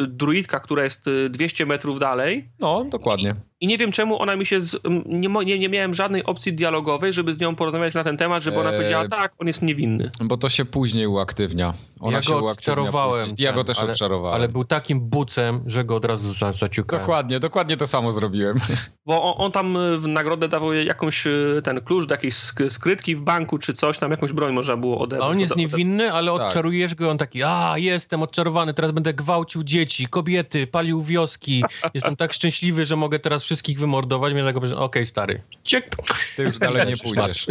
druidka, 0.08 0.60
która 0.60 0.84
jest 0.84 1.08
y, 1.08 1.30
200 1.30 1.66
metrów 1.66 2.00
dalej. 2.00 2.50
No, 2.60 2.84
dokładnie. 2.86 3.36
I 3.61 3.68
nie 3.68 3.77
wiem 3.77 3.92
czemu 3.92 4.22
ona 4.22 4.36
mi 4.36 4.45
się. 4.45 4.61
Z, 4.61 4.80
nie, 5.06 5.30
nie, 5.45 5.60
nie 5.60 5.69
miałem 5.69 5.94
żadnej 5.94 6.24
opcji 6.24 6.53
dialogowej, 6.53 7.14
żeby 7.14 7.34
z 7.34 7.40
nią 7.40 7.56
porozmawiać 7.56 7.94
na 7.94 8.03
ten 8.03 8.18
temat, 8.18 8.44
żeby 8.44 8.60
ona 8.60 8.69
Eee, 8.72 8.77
powiedziała, 8.77 9.08
tak, 9.08 9.34
on 9.40 9.48
jest 9.48 9.61
niewinny. 9.61 10.11
Bo 10.22 10.38
to 10.38 10.50
się 10.50 10.66
później 10.66 11.08
uaktywnia. 11.08 11.74
Ona 12.00 12.18
ja 12.18 12.24
się 12.24 12.30
go 12.30 12.36
uaktywnia 12.36 12.52
odczarowałem. 12.84 13.30
później. 13.30 13.45
Ja 13.45 13.53
go 13.53 13.64
ten, 13.64 13.66
też 13.76 13.80
ale, 13.84 13.92
odczarowałem. 13.92 14.36
Ale 14.36 14.50
był 14.50 14.66
takim 14.66 15.00
bucem, 15.00 15.64
że 15.66 15.84
go 15.86 15.95
od 15.95 16.06
razu 16.06 16.34
za, 16.34 16.53
zaciukałem. 16.53 17.03
Dokładnie, 17.06 17.40
dokładnie 17.40 17.77
to 17.77 17.88
samo 17.88 18.11
zrobiłem. 18.11 18.60
Bo 19.06 19.24
on, 19.24 19.45
on 19.45 19.52
tam 19.52 19.77
y, 19.77 19.98
w 19.98 20.08
nagrodę 20.08 20.48
dawał 20.48 20.74
jakąś 20.74 21.27
y, 21.27 21.61
ten 21.64 21.82
klucz 21.82 22.06
do 22.06 22.14
jakiejś 22.14 22.34
sk- 22.34 22.69
skrytki 22.69 23.16
w 23.16 23.22
banku 23.22 23.58
czy 23.58 23.74
coś, 23.74 23.98
tam 24.00 24.11
jakąś 24.11 24.32
broń 24.32 24.53
można 24.53 24.77
było 24.77 24.98
A 24.98 25.02
odebrać. 25.02 25.30
on 25.30 25.40
jest 25.40 25.56
niewinny, 25.56 26.11
ale 26.14 26.32
Tak. 26.38 26.42
odczarujesz 26.42 26.95
go, 26.95 27.10
on 27.11 27.18
taki, 27.18 27.44
a 27.44 27.74
jestem 27.77 28.22
odczarowany, 28.24 28.74
teraz 28.74 28.92
będę 28.92 29.14
gwałcił 29.14 29.64
dzieci, 29.64 30.08
kobiety, 30.08 30.68
palił 30.68 31.03
wioski, 31.03 31.64
jestem 31.94 32.16
tak 32.16 32.34
szczęśliwy, 32.34 32.86
że 32.86 32.95
mogę 32.95 33.19
teraz 33.19 33.47
wszystkich 33.48 33.80
wymordować, 33.80 34.34
więc 34.34 34.45
ja 34.45 34.53
go 34.53 34.59
powiedziałem, 34.59 34.84
okej 34.84 35.06
stary, 35.06 35.42
ciek. 35.64 35.95
Ty 36.35 36.43
już 36.43 36.59
dalej 36.67 36.88
nie 36.88 36.98
pójdziesz. 36.98 37.48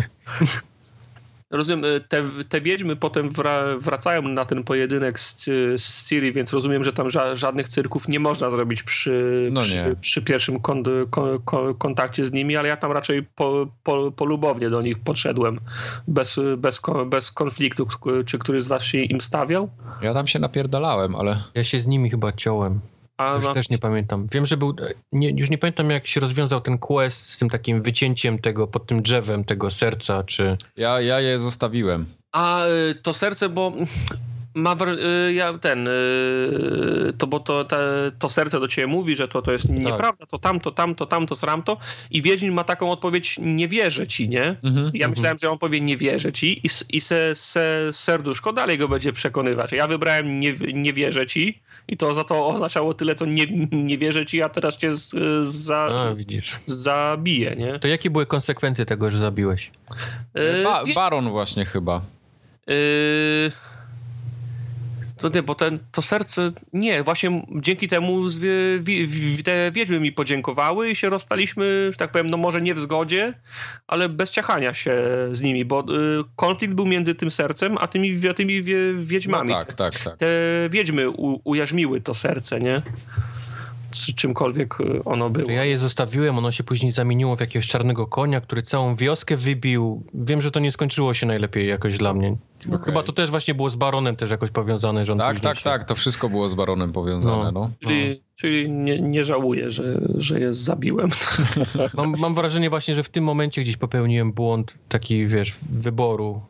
Rozumiem, 1.50 1.84
y, 1.84 2.00
te, 2.08 2.22
te 2.48 2.60
wiedźmy 2.60 2.96
potem 2.96 3.30
wra, 3.30 3.76
wracają 3.76 4.22
na 4.22 4.44
ten 4.44 4.64
pojedynek 4.64 5.20
z, 5.20 5.44
z 5.76 6.08
Ciri, 6.08 6.32
więc 6.32 6.52
rozumiem, 6.52 6.84
że 6.84 6.92
tam 6.92 7.10
ża, 7.10 7.36
żadnych 7.36 7.68
cyrków 7.68 8.08
nie 8.08 8.20
można 8.20 8.50
zrobić 8.50 8.82
przy, 8.82 9.48
No 9.52 9.60
przy, 9.60 9.96
przy 10.00 10.22
pierwszym 10.22 10.60
kon, 10.60 10.82
kon, 11.10 11.42
kon, 11.44 11.74
kontakcie 11.74 12.24
z 12.24 12.32
nimi, 12.32 12.56
ale 12.56 12.68
ja 12.68 12.76
tam 12.76 12.92
raczej 12.92 13.22
po, 13.22 13.66
po, 13.82 14.12
polubownie 14.12 14.70
do 14.70 14.82
nich 14.82 14.98
podszedłem, 14.98 15.60
bez, 16.08 16.40
bez, 16.56 16.80
bez 17.06 17.32
konfliktu. 17.32 17.86
Czy 18.26 18.38
któryś 18.38 18.62
z 18.62 18.68
was 18.68 18.84
się 18.84 18.98
im 18.98 19.20
stawiał? 19.20 19.70
Ja 20.02 20.14
tam 20.14 20.26
się 20.26 20.38
napierdalałem, 20.38 21.16
ale 21.16 21.42
Ja 21.54 21.64
się 21.64 21.80
z 21.80 21.86
nimi 21.86 22.10
chyba 22.10 22.32
ciąłem, 22.32 22.80
A, 23.18 23.36
już 23.36 23.46
a- 23.46 23.54
też 23.54 23.68
nie 23.70 23.78
pamiętam. 23.78 24.26
Wiem, 24.32 24.46
że 24.46 24.56
był, 24.56 24.74
nie, 25.12 25.30
już 25.30 25.50
nie 25.50 25.58
pamiętam 25.58 25.90
jak 25.90 26.06
się 26.06 26.20
rozwiązał 26.20 26.60
ten 26.60 26.78
quest 26.78 27.30
z 27.30 27.38
tym 27.38 27.50
takim 27.50 27.82
wycięciem 27.82 28.38
tego, 28.38 28.66
pod 28.66 28.86
tym 28.86 29.02
drzewem 29.02 29.44
tego 29.44 29.70
serca, 29.70 30.24
czy... 30.24 30.56
ja, 30.76 31.00
ja 31.00 31.20
je 31.20 31.40
zostawiłem. 31.40 32.06
A 32.32 32.66
y, 32.66 32.94
to 32.94 33.12
serce, 33.14 33.48
bo 33.48 33.72
ma 34.54 34.74
wr- 34.76 34.98
y, 35.28 35.34
ja 35.34 35.58
ten, 35.58 35.88
y, 35.88 37.12
to 37.18 37.26
bo 37.26 37.40
to, 37.40 37.64
te, 37.64 37.76
to 38.18 38.28
serce 38.28 38.60
do 38.60 38.68
ciebie 38.68 38.86
mówi, 38.86 39.16
że 39.16 39.28
to, 39.28 39.42
to 39.42 39.52
jest 39.52 39.68
nieprawda, 39.68 40.26
to 40.26 40.38
tamto, 40.38 40.70
tamto, 40.70 41.06
tamto, 41.06 41.36
sramto 41.36 41.76
i 42.10 42.22
Wiedźmin 42.22 42.52
ma 42.52 42.64
taką 42.64 42.90
odpowiedź, 42.90 43.38
nie 43.42 43.68
wierzę 43.68 44.06
ci, 44.06 44.28
nie? 44.28 44.56
Mhm. 44.62 44.90
Ja 44.94 45.08
myślałem, 45.08 45.38
że 45.38 45.50
on 45.50 45.58
powie 45.58 45.80
nie 45.80 45.96
wierzę 45.96 46.32
ci 46.32 46.60
i, 46.62 46.66
s- 46.66 46.84
i 46.90 47.00
se, 47.00 47.34
se 47.36 47.88
serduszko 47.92 48.52
dalej 48.52 48.78
go 48.78 48.88
będzie 48.88 49.12
przekonywać. 49.12 49.72
Ja 49.72 49.86
wybrałem 49.86 50.40
nie, 50.40 50.54
nie 50.74 50.92
wierzę 50.92 51.26
ci 51.26 51.60
i 51.88 51.96
to 51.96 52.14
za 52.14 52.24
to 52.24 52.46
oznaczało 52.48 52.94
tyle, 52.94 53.14
co 53.14 53.26
nie, 53.26 53.46
nie 53.72 53.98
wierzę 53.98 54.26
ci, 54.26 54.42
a 54.42 54.48
teraz 54.48 54.76
cię 54.76 54.92
z, 54.92 55.14
za, 55.46 55.76
A, 55.76 56.14
widzisz. 56.14 56.58
zabiję, 56.66 57.56
nie? 57.56 57.78
To 57.78 57.88
jakie 57.88 58.10
były 58.10 58.26
konsekwencje 58.26 58.86
tego, 58.86 59.10
że 59.10 59.18
zabiłeś? 59.18 59.70
Y, 60.38 60.64
Ba 60.64 60.84
wie- 60.84 60.94
baron 60.94 61.28
właśnie 61.30 61.64
chyba. 61.64 62.00
Yy, 62.66 62.74
To 65.18 65.28
nie, 65.28 65.42
bo 65.42 65.54
ten, 65.54 65.78
to 65.92 66.02
serce, 66.02 66.52
nie, 66.72 67.02
właśnie 67.02 67.46
dzięki 67.60 67.88
temu 67.88 68.28
zwie, 68.28 68.78
wi, 68.78 69.06
wi, 69.06 69.42
te 69.42 69.70
wiedźmy 69.72 70.00
mi 70.00 70.12
podziękowały 70.12 70.90
i 70.90 70.96
się 70.96 71.10
rozstaliśmy, 71.10 71.88
że 71.92 71.98
tak 71.98 72.12
powiem, 72.12 72.30
no 72.30 72.36
może 72.36 72.62
nie 72.62 72.74
w 72.74 72.78
zgodzie, 72.78 73.34
ale 73.86 74.08
bez 74.08 74.30
ciachania 74.30 74.74
się 74.74 74.94
z 75.32 75.40
nimi, 75.42 75.64
bo 75.64 75.80
y, 75.80 75.84
konflikt 76.36 76.74
był 76.74 76.86
między 76.86 77.14
tym 77.14 77.30
sercem, 77.30 77.78
a 77.78 77.86
tymi, 77.86 78.28
a 78.30 78.34
tymi 78.34 78.62
wie, 78.62 78.76
wiedźmami. 78.98 79.50
No 79.50 79.58
tak, 79.58 79.74
tak, 79.74 79.98
tak. 79.98 80.16
Te 80.16 80.26
wiedźmy 80.70 81.10
u, 81.10 81.40
ujarzmiły 81.44 82.00
to 82.00 82.14
serce, 82.14 82.60
nie? 82.60 82.82
Czy 83.90 84.14
czymkolwiek 84.14 84.80
y, 84.80 85.04
ono 85.04 85.30
było. 85.30 85.50
Ja 85.50 85.64
je 85.64 85.78
zostawiłem, 85.78 86.38
ono 86.38 86.52
się 86.52 86.64
później 86.64 86.92
zamieniło 86.92 87.36
w 87.36 87.40
jakiegoś 87.40 87.66
czarnego 87.66 88.06
konia, 88.06 88.40
który 88.40 88.62
całą 88.62 88.96
wioskę 88.96 89.36
wybił. 89.36 90.02
Wiem, 90.14 90.42
że 90.42 90.50
to 90.50 90.60
nie 90.60 90.72
skończyło 90.72 91.14
się 91.14 91.26
najlepiej 91.26 91.68
jakoś 91.68 91.98
dla 91.98 92.14
mnie. 92.14 92.36
Okay. 92.66 92.78
Chyba 92.78 93.02
to 93.02 93.12
też 93.12 93.30
właśnie 93.30 93.54
było 93.54 93.70
z 93.70 93.76
Baronem 93.76 94.16
też 94.16 94.30
jakoś 94.30 94.50
powiązane, 94.50 95.06
że 95.06 95.12
on 95.12 95.18
Tak, 95.18 95.40
tak, 95.40 95.58
się... 95.58 95.64
tak, 95.64 95.84
to 95.84 95.94
wszystko 95.94 96.28
było 96.28 96.48
z 96.48 96.54
Baronem 96.54 96.92
powiązane, 96.92 97.44
no. 97.44 97.52
no. 97.52 97.70
Czyli, 97.80 98.22
czyli 98.36 98.70
nie, 98.70 99.00
nie 99.00 99.24
żałuję, 99.24 99.70
że, 99.70 100.00
że 100.14 100.40
je 100.40 100.54
zabiłem. 100.54 101.08
Mam, 101.96 102.14
mam 102.18 102.34
wrażenie 102.34 102.70
właśnie, 102.70 102.94
że 102.94 103.02
w 103.02 103.08
tym 103.08 103.24
momencie 103.24 103.62
gdzieś 103.62 103.76
popełniłem 103.76 104.32
błąd 104.32 104.74
taki, 104.88 105.26
wiesz, 105.26 105.54
wyboru 105.62 106.40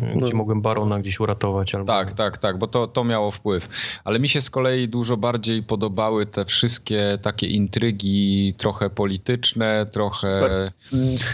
gdzie 0.00 0.30
no. 0.30 0.36
mogłem 0.36 0.60
Barona 0.62 0.98
gdzieś 0.98 1.20
uratować. 1.20 1.74
Albo... 1.74 1.86
Tak, 1.86 2.12
tak, 2.12 2.38
tak, 2.38 2.58
bo 2.58 2.66
to, 2.66 2.86
to 2.86 3.04
miało 3.04 3.30
wpływ. 3.30 3.68
Ale 4.04 4.18
mi 4.18 4.28
się 4.28 4.40
z 4.40 4.50
kolei 4.50 4.88
dużo 4.88 5.16
bardziej 5.16 5.62
podobały 5.62 6.26
te 6.26 6.44
wszystkie 6.44 7.18
takie 7.22 7.46
intrygi 7.46 8.54
trochę 8.58 8.90
polityczne, 8.90 9.86
trochę... 9.92 10.40
Super. 10.40 10.70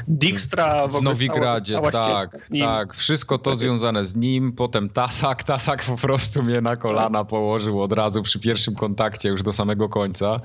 Dijkstra 0.09 0.89
w, 0.89 0.93
w 0.93 1.03
Nowigradzie, 1.03 1.73
cała, 1.73 1.91
cała 1.91 2.19
tak, 2.19 2.39
tak. 2.61 2.95
Wszystko 2.95 3.35
Super 3.35 3.53
to 3.53 3.59
związane 3.59 4.05
z 4.05 4.17
nim. 4.17 4.53
Potem 4.53 4.89
Tasak, 4.89 5.45
Tasak 5.53 5.85
po 5.85 5.97
prostu 5.97 6.43
mnie 6.43 6.61
na 6.61 6.77
kolana 6.77 7.25
położył 7.25 7.83
od 7.83 7.93
razu 7.93 8.23
przy 8.23 8.41
pierwszym 8.41 8.75
kontakcie 8.75 9.29
już 9.29 9.43
do 9.43 9.53
samego 9.53 9.89
końca. 9.89 10.41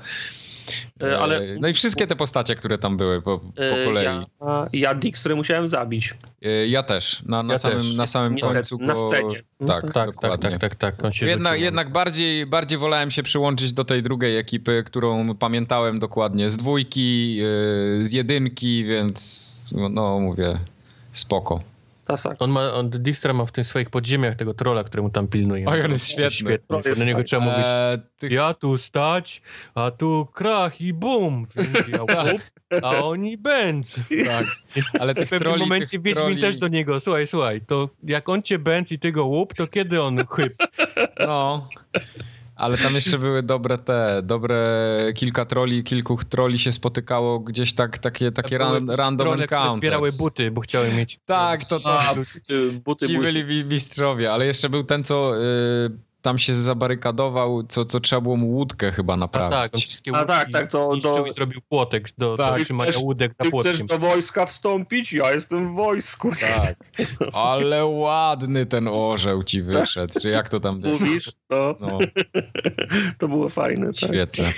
E, 1.02 1.18
ale... 1.18 1.40
No 1.60 1.68
i 1.68 1.74
wszystkie 1.74 2.06
te 2.06 2.16
postacie, 2.16 2.54
które 2.54 2.78
tam 2.78 2.96
były 2.96 3.22
po, 3.22 3.38
po 3.38 3.62
e, 3.62 3.84
kolei. 3.84 4.04
Ja, 4.04 4.24
ja 4.72 4.94
Dijkstrę 4.94 5.34
musiałem 5.34 5.68
zabić. 5.68 6.14
E, 6.42 6.66
ja 6.66 6.82
też. 6.82 7.22
Na, 7.22 7.42
na 7.42 7.52
ja 7.52 7.58
samym, 7.58 7.78
też. 7.78 7.94
Na 7.94 8.06
samym 8.06 8.34
Niestety, 8.34 8.54
końcu. 8.54 8.78
Na 8.78 8.96
scenie. 8.96 9.42
Tak, 9.66 9.92
tak, 9.92 10.16
tak, 10.20 10.40
tak, 10.40 10.74
tak, 10.74 10.96
tak. 10.96 11.22
Jednak, 11.22 11.60
jednak 11.60 11.92
bardziej, 11.92 12.46
bardziej 12.46 12.78
wolałem 12.78 13.10
się 13.10 13.22
przyłączyć 13.22 13.72
do 13.72 13.84
tej 13.84 14.02
drugiej 14.02 14.36
ekipy, 14.36 14.82
którą 14.86 15.34
pamiętałem 15.34 15.98
dokładnie 15.98 16.50
z 16.50 16.56
dwójki, 16.56 17.38
z 18.02 18.12
jedynki, 18.12 18.84
więc 18.84 19.74
no 19.90 20.20
mówię, 20.20 20.58
spoko. 21.12 21.60
Tasak. 22.08 22.36
On 22.38 22.50
ma, 22.50 22.72
on, 22.72 22.90
Dijkstra 22.90 23.32
ma 23.32 23.44
w 23.44 23.52
tym 23.52 23.64
swoich 23.64 23.90
podziemiach 23.90 24.36
tego 24.36 24.54
trola, 24.54 24.84
któremu 24.84 25.10
tam 25.10 25.28
pilnuje. 25.28 25.66
Oj, 25.66 25.82
on 25.82 25.90
jest 25.90 26.08
świetny. 26.08 26.30
świetny. 26.30 26.76
Jest 26.84 27.00
Na 27.00 27.06
niego 27.06 27.24
trzeba 27.24 27.44
mówić, 27.44 27.64
eee, 27.66 27.98
ty... 28.18 28.28
ja 28.28 28.54
tu 28.54 28.78
stać, 28.78 29.42
a 29.74 29.90
tu 29.90 30.28
krach 30.34 30.80
i 30.80 30.92
bum. 30.92 31.46
Łup, 32.00 32.42
a 32.82 32.96
oni 32.96 33.38
bęc. 33.38 33.94
Tak. 34.26 34.46
Ale 35.00 35.14
w 35.14 35.16
pewnym 35.16 35.40
troli, 35.40 35.60
momencie 35.60 35.98
Wiedźmin 35.98 36.14
troli... 36.14 36.40
też 36.40 36.56
do 36.56 36.68
niego, 36.68 37.00
słuchaj, 37.00 37.26
słuchaj, 37.26 37.60
to 37.66 37.88
jak 38.04 38.28
on 38.28 38.42
cię 38.42 38.58
bęc 38.58 38.92
i 38.92 38.98
ty 38.98 39.12
go 39.12 39.24
łup, 39.24 39.54
to 39.54 39.66
kiedy 39.66 40.02
on 40.02 40.18
chyb? 40.26 40.52
No. 41.18 41.68
Ale 42.58 42.78
tam 42.78 42.94
jeszcze 42.94 43.18
były 43.18 43.42
dobre 43.42 43.78
te, 43.78 44.20
dobre 44.24 44.56
kilka 45.14 45.44
troli, 45.44 45.84
kilku 45.84 46.18
troli 46.28 46.58
się 46.58 46.72
spotykało 46.72 47.40
gdzieś 47.40 47.72
tak, 47.72 47.98
takie, 47.98 48.32
takie 48.32 48.58
ran, 48.58 48.90
random 48.90 49.26
trole, 49.26 49.42
encounters. 49.42 49.76
zbierały 49.76 50.10
buty, 50.18 50.50
bo 50.50 50.60
chciały 50.60 50.92
mieć... 50.92 51.18
Tak, 51.26 51.64
to 51.64 51.80
to. 51.80 52.00
A, 52.00 52.14
buty, 52.14 52.80
buty 52.84 53.06
Ci 53.06 53.18
byli 53.18 53.64
mistrzowie, 53.64 54.32
ale 54.32 54.46
jeszcze 54.46 54.68
był 54.68 54.84
ten, 54.84 55.04
co... 55.04 55.34
Yy, 55.34 56.07
tam 56.22 56.38
się 56.38 56.54
zabarykadował, 56.54 57.62
co, 57.62 57.84
co 57.84 58.00
trzeba 58.00 58.20
było 58.20 58.36
mu 58.36 58.46
łódkę 58.46 58.92
chyba 58.92 59.16
naprawić. 59.16 59.54
A 59.54 59.62
tak, 59.62 59.76
wszystkie 59.76 60.12
A 60.14 60.24
tak, 60.24 60.50
tak, 60.50 60.70
to 60.70 60.96
do... 60.96 61.26
i 61.26 61.32
zrobił 61.32 61.60
płotek 61.68 62.08
do, 62.18 62.36
tak. 62.36 62.58
do 62.58 62.64
trzymania 62.64 62.90
chcesz, 62.90 63.02
łódek 63.02 63.32
na 63.38 63.44
ty 63.44 63.50
płotkiem. 63.50 63.74
chcesz 63.74 63.86
do 63.86 63.98
wojska 63.98 64.46
wstąpić? 64.46 65.12
Ja 65.12 65.32
jestem 65.32 65.72
w 65.72 65.76
wojsku. 65.76 66.30
Tak, 66.40 66.74
ale 67.32 67.86
ładny 67.86 68.66
ten 68.66 68.88
orzeł 68.88 69.44
ci 69.44 69.62
wyszedł, 69.62 70.20
czy 70.20 70.30
jak 70.30 70.48
to 70.48 70.60
tam 70.60 70.80
było? 70.80 70.92
Mówisz? 70.92 71.32
No. 71.50 71.74
no. 71.80 71.98
to 73.18 73.28
było 73.28 73.48
fajne. 73.48 73.86
Tak. 73.86 73.96
Świetne. 73.96 74.52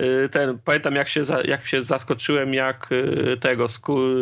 Y, 0.00 0.28
ten, 0.28 0.58
pamiętam 0.64 0.94
jak 0.94 1.08
się, 1.08 1.24
za, 1.24 1.42
jak 1.42 1.66
się 1.66 1.82
zaskoczyłem, 1.82 2.54
jak 2.54 2.88
y, 2.92 3.36
tego, 3.40 3.66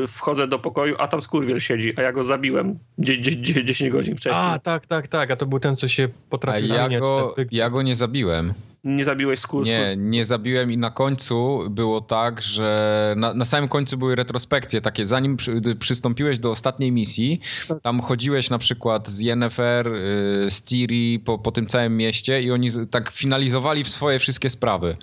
wchodzę 0.09 0.49
do 0.49 0.59
pokoju, 0.59 0.95
a 0.99 1.09
tam 1.09 1.23
skurwiel 1.23 1.61
siedzi, 1.61 1.93
a 1.97 2.03
ja 2.03 2.13
go 2.13 2.23
zabiłem 2.23 2.79
10 2.99 3.91
godzin 3.91 4.17
wcześniej. 4.17 4.43
A, 4.45 4.59
tak, 4.59 4.87
tak, 4.87 5.09
tak, 5.09 5.31
a 5.31 5.37
to 5.37 5.47
był 5.47 5.61
ten, 5.61 5.77
co 5.77 5.89
się 5.89 6.09
potrafił 6.31 6.73
a 6.73 6.77
ja 6.77 7.01
go, 7.01 7.35
ja 7.51 7.71
go 7.71 7.83
nie 7.83 7.97
zabiłem. 7.97 8.55
Nie 8.85 9.05
zabiłeś 9.05 9.39
skur? 9.39 9.67
Nie, 9.67 9.87
nie 10.03 10.25
zabiłem 10.25 10.73
i 10.73 10.79
na 10.79 10.91
końcu 10.91 11.61
było 11.71 12.01
tak, 12.01 12.43
że 12.43 13.15
na, 13.17 13.35
na 13.35 13.45
samym 13.45 13.69
końcu 13.69 13.99
były 13.99 14.15
retrospekcje 14.15 14.81
takie, 14.81 15.07
zanim 15.07 15.37
przy, 15.37 15.61
przystąpiłeś 15.79 16.39
do 16.39 16.51
ostatniej 16.51 16.93
misji, 16.93 17.41
tam 17.83 18.01
chodziłeś 18.01 18.51
na 18.51 18.59
przykład 18.59 19.09
z 19.09 19.21
Yennefer, 19.21 19.89
y, 19.89 20.47
z 20.51 20.65
Ciri 20.65 21.19
po, 21.19 21.39
po 21.39 21.53
tym 21.53 21.67
całym 21.67 21.97
mieście 21.97 22.43
i 22.43 22.51
oni 22.51 22.69
tak 22.91 23.11
finalizowali 23.11 23.85
swoje 23.85 24.19
wszystkie 24.19 24.51
sprawy. 24.51 24.97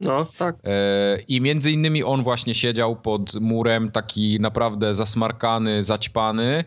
No, 0.00 0.26
tak. 0.38 0.56
E, 0.64 1.18
I 1.28 1.40
między 1.40 1.72
innymi 1.72 2.04
on 2.04 2.22
właśnie 2.22 2.54
siedział 2.54 2.96
pod 2.96 3.40
murem, 3.40 3.90
taki 3.90 4.40
naprawdę 4.40 4.94
zasmarkany, 4.94 5.82
zaćpany. 5.82 6.64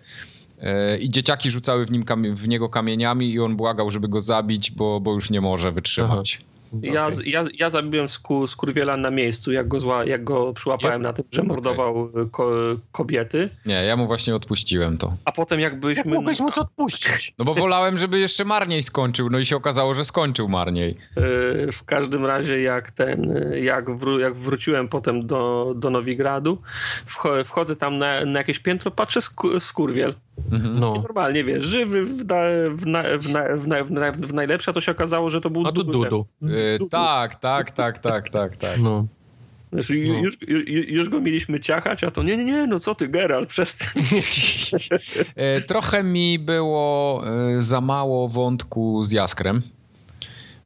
E, 0.61 0.97
I 0.97 1.09
dzieciaki 1.09 1.51
rzucały 1.51 1.85
w, 1.85 1.91
nim 1.91 2.05
w 2.35 2.47
niego 2.47 2.69
kamieniami 2.69 3.31
i 3.31 3.39
on 3.39 3.55
błagał, 3.55 3.91
żeby 3.91 4.07
go 4.07 4.21
zabić, 4.21 4.71
bo, 4.71 4.99
bo 4.99 5.13
już 5.13 5.29
nie 5.29 5.41
może 5.41 5.71
wytrzymać. 5.71 6.39
Aha. 6.41 6.52
Ja, 6.81 7.07
okay. 7.07 7.25
ja, 7.25 7.43
ja 7.59 7.69
zabiłem 7.69 8.09
sku, 8.09 8.47
skurwiela 8.47 8.97
na 8.97 9.11
miejscu, 9.11 9.51
jak 9.51 9.67
go, 9.67 9.79
zła, 9.79 10.05
jak 10.05 10.23
go 10.23 10.53
przyłapałem 10.53 11.01
ja? 11.01 11.07
na 11.07 11.13
tym, 11.13 11.25
że 11.31 11.43
mordował 11.43 11.99
okay. 11.99 12.29
ko, 12.31 12.51
kobiety. 12.91 13.49
Nie, 13.65 13.73
ja 13.73 13.97
mu 13.97 14.07
właśnie 14.07 14.35
odpuściłem 14.35 14.97
to. 14.97 15.13
A 15.25 15.31
potem 15.31 15.59
jakbyśmy... 15.59 15.97
Jak 15.97 16.05
mogłeś 16.05 16.39
mu 16.39 16.51
to 16.51 16.61
odpuścić? 16.61 17.33
No 17.39 17.45
bo 17.45 17.53
wolałem, 17.53 17.97
żeby 17.97 18.19
jeszcze 18.19 18.45
marniej 18.45 18.83
skończył, 18.83 19.29
no 19.29 19.39
i 19.39 19.45
się 19.45 19.55
okazało, 19.55 19.93
że 19.93 20.05
skończył 20.05 20.49
marniej. 20.49 20.97
Yy, 21.15 21.71
w 21.71 21.83
każdym 21.85 22.25
razie 22.25 22.61
jak 22.61 22.91
ten, 22.91 23.43
jak, 23.63 23.97
wró 23.97 24.19
jak 24.19 24.33
wróciłem 24.33 24.87
potem 24.87 25.27
do, 25.27 25.73
do 25.75 25.89
Nowigradu, 25.89 26.61
wchodzę 27.45 27.75
tam 27.75 27.97
na, 27.97 28.25
na 28.25 28.39
jakieś 28.39 28.59
piętro, 28.59 28.91
patrzę 28.91 29.21
sku, 29.21 29.59
skurwiel. 29.59 30.13
Mhm. 30.51 30.79
No. 30.79 30.93
Normalnie, 30.93 31.43
wiesz, 31.43 31.63
żywy 31.63 32.05
w, 32.05 32.25
na, 32.25 32.43
w, 32.69 32.85
na, 32.85 33.03
w, 33.55 33.67
na, 33.67 33.83
w, 33.83 33.91
na, 33.91 34.11
w, 34.11 34.33
najlepsza 34.33 34.73
to 34.73 34.81
się 34.81 34.91
okazało, 34.91 35.29
że 35.29 35.41
to 35.41 35.49
był 35.49 35.61
A 35.61 35.65
to 35.65 35.71
Dudu. 35.71 36.03
Dudu. 36.03 36.25
Yy, 36.41 36.89
tak, 36.91 37.35
tak, 37.35 37.71
tak, 37.71 37.99
tak, 37.99 38.29
tak, 38.29 38.57
tak. 38.57 38.79
No. 38.79 39.05
Wiesz, 39.73 39.89
no. 39.89 39.95
już, 39.95 40.37
już, 40.47 40.63
już, 40.67 41.09
go 41.09 41.21
mieliśmy 41.21 41.59
ciachać, 41.59 42.03
a 42.03 42.11
to 42.11 42.23
nie, 42.23 42.37
nie, 42.37 42.45
nie, 42.45 42.67
no 42.67 42.79
co 42.79 42.95
ty, 42.95 43.07
Geralt, 43.07 43.49
przestań. 43.49 44.03
E, 45.35 45.61
trochę 45.61 46.03
mi 46.03 46.39
było 46.39 47.23
e, 47.27 47.61
za 47.61 47.81
mało 47.81 48.27
wątku 48.27 49.03
z 49.03 49.11
Jaskrem 49.11 49.61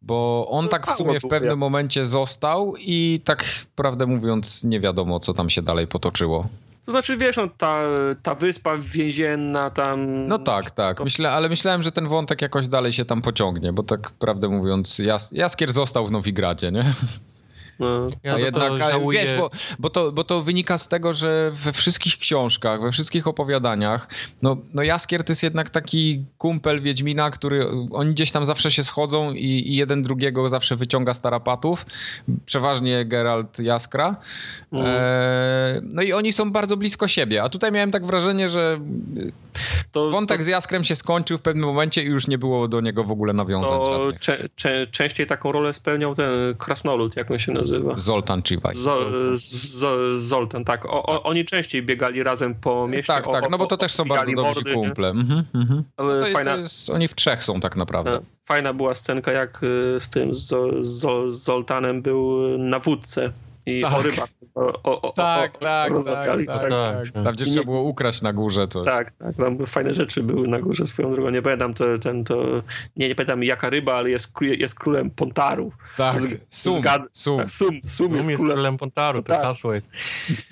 bo 0.08 0.48
on 0.50 0.70
tak 0.70 0.88
w 0.88 0.96
sumie 0.96 1.20
w 1.20 1.28
pewnym 1.28 1.60
momencie 1.60 2.06
został 2.06 2.74
i 2.80 3.22
tak 3.24 3.46
prawdę 3.76 4.06
mówiąc 4.06 4.64
nie 4.64 4.80
wiadomo, 4.80 5.20
co 5.20 5.34
tam 5.34 5.50
się 5.50 5.62
dalej 5.62 5.88
potoczyło. 5.88 6.48
To 6.88 6.92
znaczy, 6.92 7.18
wiesz, 7.18 7.38
no, 7.38 7.48
ta, 7.58 7.82
ta 8.24 8.36
wyspa 8.36 8.78
więzienna 8.78 9.70
tam... 9.70 10.28
No 10.28 10.40
tak, 10.40 10.72
tak. 10.72 11.04
Myślę, 11.04 11.32
ale 11.32 11.50
myślałem, 11.50 11.84
że 11.84 11.92
ten 11.92 12.08
wątek 12.08 12.42
jakoś 12.42 12.68
dalej 12.68 12.94
się 12.94 13.06
tam 13.06 13.22
pociągnie, 13.22 13.74
bo 13.74 13.84
tak 13.84 14.12
prawdę 14.12 14.50
mówiąc, 14.50 15.00
Jas 15.00 15.32
Jaskier 15.32 15.72
został 15.72 16.08
w 16.08 16.12
Nowigradzie, 16.12 16.72
nie? 16.72 16.84
No. 17.80 18.08
Ja 18.24 18.34
a 18.34 18.40
jednak, 18.40 18.78
żałuję... 18.78 19.22
wiesz, 19.22 19.38
bo, 19.38 19.50
bo, 19.80 19.90
to, 19.90 20.12
bo 20.12 20.24
to 20.24 20.44
wynika 20.44 20.78
z 20.78 20.88
tego, 20.88 21.14
że 21.14 21.52
we 21.54 21.74
wszystkich 21.74 22.18
książkach, 22.18 22.82
we 22.82 22.92
wszystkich 22.92 23.28
opowiadaniach, 23.28 24.08
no, 24.42 24.58
no 24.74 24.84
Jaskier 24.84 25.24
to 25.24 25.32
jest 25.32 25.44
jednak 25.44 25.70
taki 25.70 26.26
kumpel 26.38 26.82
Wiedźmina, 26.82 27.32
który 27.32 27.68
oni 27.92 28.14
gdzieś 28.14 28.32
tam 28.32 28.46
zawsze 28.46 28.72
się 28.72 28.84
schodzą 28.84 29.34
i, 29.34 29.46
i 29.46 29.76
jeden 29.76 30.04
drugiego 30.04 30.50
zawsze 30.50 30.76
wyciąga 30.76 31.14
z 31.14 31.22
tarapatów. 31.22 31.86
Przeważnie 32.46 33.06
Geralt 33.06 33.60
Jaskra. 33.60 34.16
Mm. 34.72 34.86
E, 34.88 35.82
no 35.84 36.02
i 36.02 36.14
oni 36.14 36.34
są 36.34 36.52
bardzo 36.52 36.78
blisko 36.78 37.08
siebie, 37.08 37.44
a 37.44 37.50
tutaj 37.50 37.72
miałem 37.72 37.92
tak 37.92 38.06
wrażenie, 38.06 38.50
że 38.50 38.80
to, 39.92 40.10
wątek 40.10 40.38
to... 40.38 40.44
z 40.44 40.48
Jaskrem 40.48 40.84
się 40.84 40.96
skończył 40.96 41.38
w 41.38 41.42
pewnym 41.42 41.66
momencie 41.66 42.04
i 42.04 42.06
już 42.06 42.28
nie 42.28 42.38
było 42.38 42.68
do 42.68 42.82
niego 42.82 43.04
w 43.04 43.12
ogóle 43.12 43.34
nawiązań 43.34 43.70
to 43.70 44.12
cze, 44.20 44.50
cze, 44.56 44.88
częściej 44.88 45.28
taką 45.28 45.52
rolę 45.52 45.74
spełniał 45.74 46.16
ten 46.16 46.56
Krasnolud, 46.58 47.16
jak 47.16 47.32
on 47.32 47.40
się 47.40 47.52
nazywa 47.52 47.67
nazywa? 47.72 47.98
Zoltan 47.98 48.44
Chivaj. 48.44 48.74
Zoltan, 50.16 50.66
tak. 50.66 50.86
O, 50.86 51.04
o, 51.04 51.24
oni 51.24 51.46
częściej 51.46 51.84
biegali 51.84 52.24
razem 52.24 52.56
po 52.56 52.88
mieście. 52.88 53.14
Tak, 53.14 53.26
tak, 53.32 53.50
no 53.50 53.58
bo 53.58 53.66
to 53.66 53.78
też 53.78 53.92
są 53.92 54.06
bardzo 54.06 54.32
dobrzy 54.32 54.54
mordy, 54.54 54.74
kumple. 54.74 55.10
Mhm, 55.10 55.44
mhm. 55.54 55.84
To, 55.96 56.04
Fajna... 56.34 56.54
to 56.54 56.58
jest, 56.58 56.90
oni 56.90 57.08
w 57.08 57.16
trzech 57.16 57.44
są 57.44 57.60
tak 57.60 57.76
naprawdę. 57.76 58.16
E, 58.16 58.22
fajna 58.46 58.74
była 58.74 58.96
scenka, 58.96 59.32
jak 59.32 59.64
y, 59.64 59.98
z 60.00 60.10
tym 60.10 60.36
z, 60.36 60.54
z, 60.86 61.06
z 61.34 61.44
Zoltanem 61.44 62.02
był 62.02 62.58
na 62.58 62.80
wódce 62.80 63.32
i 63.68 63.82
Tak. 63.82 63.94
o 63.94 64.02
rybach 64.02 64.28
o, 64.56 64.74
o, 64.84 65.02
o, 65.02 65.12
Tak, 65.12 65.56
o, 65.56 65.60
tak, 65.60 65.92
rozmawiali. 65.92 66.46
tak, 66.46 66.62
tak. 66.62 66.70
tak. 67.14 67.24
Tam 67.24 67.34
gdzie 67.36 67.46
trzeba 67.46 67.66
było 67.66 67.82
ukraść 67.84 68.22
na 68.22 68.34
górze 68.34 68.68
coś. 68.68 68.86
Tak, 68.86 69.12
tak, 69.12 69.36
tam 69.36 69.66
fajne 69.66 69.94
rzeczy 69.94 70.24
były 70.24 70.48
na 70.48 70.60
górze 70.60 70.86
swoją 70.86 71.14
drogą. 71.14 71.30
Nie 71.30 71.42
pamiętam 71.42 71.74
to, 71.74 71.98
ten, 71.98 72.24
to 72.24 72.64
nie, 72.98 73.08
nie 73.08 73.16
pamiętam 73.16 73.44
jaka 73.44 73.70
ryba, 73.70 73.94
ale 73.96 74.10
jest, 74.10 74.34
jest 74.42 74.80
królem 74.80 75.10
Pontaru. 75.10 75.72
Tak, 75.98 76.18
Zg- 76.20 76.38
sum, 76.50 76.82
zgad- 76.82 77.08
sum. 77.14 77.40
Sum, 77.50 77.50
sum 77.50 77.80
Sum 77.84 78.16
jest 78.16 78.30
jest 78.30 78.38
królem. 78.40 78.56
królem 78.56 78.78
Pontaru, 78.78 79.24
to 79.24 79.28
Tak. 79.34 79.44
hasło 79.44 79.74
jest. 79.74 79.88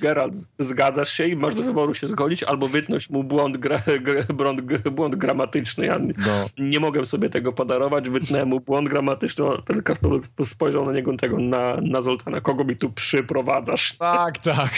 Geralt, 0.02 0.36
z- 0.36 0.48
zgadzasz 0.60 1.10
się 1.10 1.28
i 1.28 1.36
masz 1.36 1.56
do 1.56 1.64
wyboru 1.64 1.94
się 1.94 2.08
zgodzić, 2.08 2.44
albo 2.44 2.68
wytnąć 2.68 3.10
mu 3.10 3.24
błąd, 3.24 3.58
gra, 3.58 3.82
błąd, 4.34 4.62
błąd 4.92 5.16
gramatyczny. 5.16 5.86
Ja 5.86 6.00
No. 6.00 6.46
nie 6.58 6.80
mogę 6.80 7.06
sobie 7.06 7.30
tego 7.30 7.54
podarować, 7.54 8.10
wytnąłem 8.10 8.48
mu 8.48 8.60
błąd 8.60 8.90
gramatyczny, 8.90 9.46
a 9.48 9.62
ten 9.62 9.84
krasnolud 9.84 10.30
spojrzał 10.44 10.86
na 10.86 10.94
niego 10.94 11.18
tego, 11.18 11.40
na, 11.40 11.78
na 11.82 12.02
Zoltana, 12.02 12.42
kogo 12.42 12.64
mi 12.64 12.76
tu 12.76 12.90
przyprowadzasz? 13.10 13.98
Tak, 13.98 14.40
tak. 14.40 14.74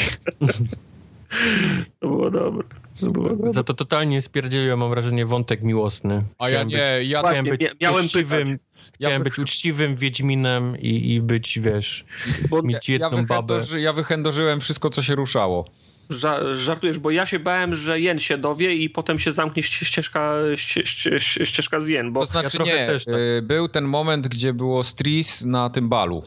To 1.99 2.07
było 2.07 2.31
dobre. 2.31 2.63
To 3.05 3.11
było 3.11 3.29
dobre. 3.29 3.53
Za 3.53 3.63
to 3.63 3.73
totalnie 3.73 4.21
spierdzieliłem, 4.21 4.79
mam 4.79 4.89
wrażenie, 4.89 5.25
wątek 5.25 5.61
miłosny. 5.61 6.23
A 6.39 6.49
ja 6.49 6.55
Chciałem 6.65 6.67
nie, 6.69 6.97
być, 6.99 7.09
ja 7.09 7.21
Właśnie, 7.21 7.41
chciałem 7.41 7.57
być 7.57 7.61
mia- 7.61 7.75
miałem 7.81 8.05
uczciwym, 8.05 8.59
chciałem 8.93 9.17
Ja 9.19 9.23
być 9.23 9.39
uczciwym 9.39 9.95
Wiedźminem 9.95 10.77
i, 10.79 11.13
i 11.13 11.21
być, 11.21 11.59
wiesz, 11.59 12.05
Bo 12.49 12.61
mieć 12.61 12.89
ja, 12.89 12.93
jedną 12.93 13.09
babę. 13.09 13.23
wychędoży, 13.23 13.81
ja 13.81 13.93
wychędożyłem 13.93 14.59
wszystko, 14.59 14.89
co 14.89 15.01
się 15.01 15.15
ruszało. 15.15 15.65
ża- 16.09 16.55
żartujesz, 16.55 16.99
bo 16.99 17.11
ja 17.11 17.25
się 17.25 17.39
bałem, 17.39 17.75
że 17.75 17.99
Jen 17.99 18.19
się 18.19 18.37
dowie 18.37 18.73
i 18.75 18.89
potem 18.89 19.19
się 19.19 19.31
zamknie 19.31 19.63
ście- 19.63 19.85
ścieżka, 19.85 20.33
ście, 20.55 20.85
ście, 20.85 21.19
ścieżka 21.45 21.79
z 21.79 21.87
Jen, 21.87 22.13
bo 22.13 22.19
To 22.19 22.25
znaczy 22.25 22.49
trochę 22.57 22.71
nie, 22.71 22.87
też 22.87 23.05
tak. 23.05 23.13
y, 23.15 23.41
był 23.41 23.67
ten 23.69 23.85
moment, 23.85 24.27
gdzie 24.27 24.53
było 24.53 24.83
Stris 24.83 25.45
na 25.45 25.69
tym 25.69 25.89
balu. 25.89 26.23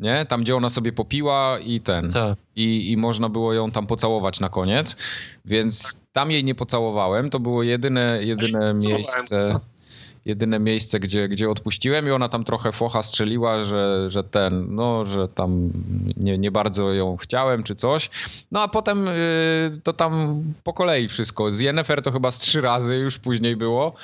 Nie? 0.00 0.26
Tam, 0.26 0.40
gdzie 0.40 0.56
ona 0.56 0.68
sobie 0.68 0.92
popiła 0.92 1.58
i 1.58 1.80
ten. 1.80 2.10
Tak. 2.10 2.38
I, 2.56 2.92
I 2.92 2.96
można 2.96 3.28
było 3.28 3.52
ją 3.54 3.70
tam 3.70 3.86
pocałować 3.86 4.40
na 4.40 4.48
koniec. 4.48 4.96
Więc 5.44 6.00
tam 6.12 6.30
jej 6.30 6.44
nie 6.44 6.54
pocałowałem. 6.54 7.30
To 7.30 7.40
było 7.40 7.62
jedyne, 7.62 8.24
jedyne 8.24 8.50
Całowałem. 8.50 8.76
miejsce. 8.86 9.60
Jedyne 10.24 10.58
miejsce, 10.58 11.00
gdzie, 11.00 11.28
gdzie 11.28 11.50
odpuściłem 11.50 12.06
i 12.08 12.10
ona 12.10 12.28
tam 12.28 12.44
trochę 12.44 12.72
focha 12.72 13.02
strzeliła, 13.02 13.62
że, 13.62 14.06
że 14.10 14.24
ten, 14.24 14.74
no, 14.74 15.04
że 15.06 15.28
tam 15.28 15.70
nie, 16.16 16.38
nie 16.38 16.50
bardzo 16.50 16.92
ją 16.92 17.16
chciałem 17.16 17.62
czy 17.62 17.74
coś. 17.74 18.10
No 18.52 18.62
a 18.62 18.68
potem 18.68 19.08
y, 19.08 19.12
to 19.82 19.92
tam 19.92 20.42
po 20.64 20.72
kolei 20.72 21.08
wszystko. 21.08 21.52
Z 21.52 21.60
Yennefer 21.60 22.02
to 22.02 22.10
chyba 22.12 22.30
z 22.30 22.38
trzy 22.38 22.60
razy 22.60 22.96
już 22.96 23.18
później 23.18 23.56
było. 23.56 23.94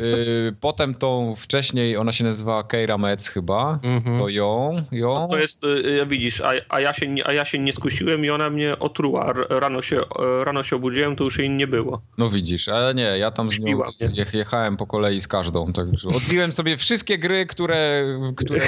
Y, 0.00 0.54
potem 0.60 0.94
tą 0.94 1.34
wcześniej, 1.36 1.96
ona 1.96 2.12
się 2.12 2.24
nazywa 2.24 2.62
Keira 2.62 2.98
Metz 2.98 3.28
chyba, 3.28 3.78
Mhm. 3.82 4.18
to 4.18 4.28
ją, 4.28 4.84
ją. 4.92 5.28
to 5.30 5.38
jest, 5.38 5.64
y, 5.64 6.06
widzisz, 6.06 6.40
a, 6.40 6.50
a, 6.68 6.80
ja 6.80 6.92
się, 6.92 7.08
nie- 7.08 7.26
a 7.26 7.32
ja 7.32 7.44
się 7.44 7.58
nie 7.58 7.72
skusiłem 7.72 8.24
i 8.24 8.30
ona 8.30 8.50
mnie 8.50 8.78
otruła. 8.78 9.32
Rano 9.48 9.82
się, 9.82 10.00
rano 10.44 10.62
się 10.62 10.76
obudziłem, 10.76 11.16
to 11.16 11.24
już 11.24 11.38
jej 11.38 11.50
nie 11.50 11.66
było. 11.66 12.00
No 12.18 12.30
widzisz, 12.30 12.68
ale 12.68 12.94
nie, 12.94 13.02
ja 13.18 13.30
tam 13.30 13.50
z 13.50 13.60
nią 13.60 13.82
je- 14.00 14.26
jechałem 14.32 14.76
po 14.76 14.86
kolei 14.86 15.20
z 15.20 15.28
każdą. 15.28 15.61
Także 15.74 16.08
odbiłem 16.08 16.52
sobie 16.52 16.76
wszystkie 16.76 17.18
gry, 17.18 17.46
które, 17.46 18.04
które 18.36 18.60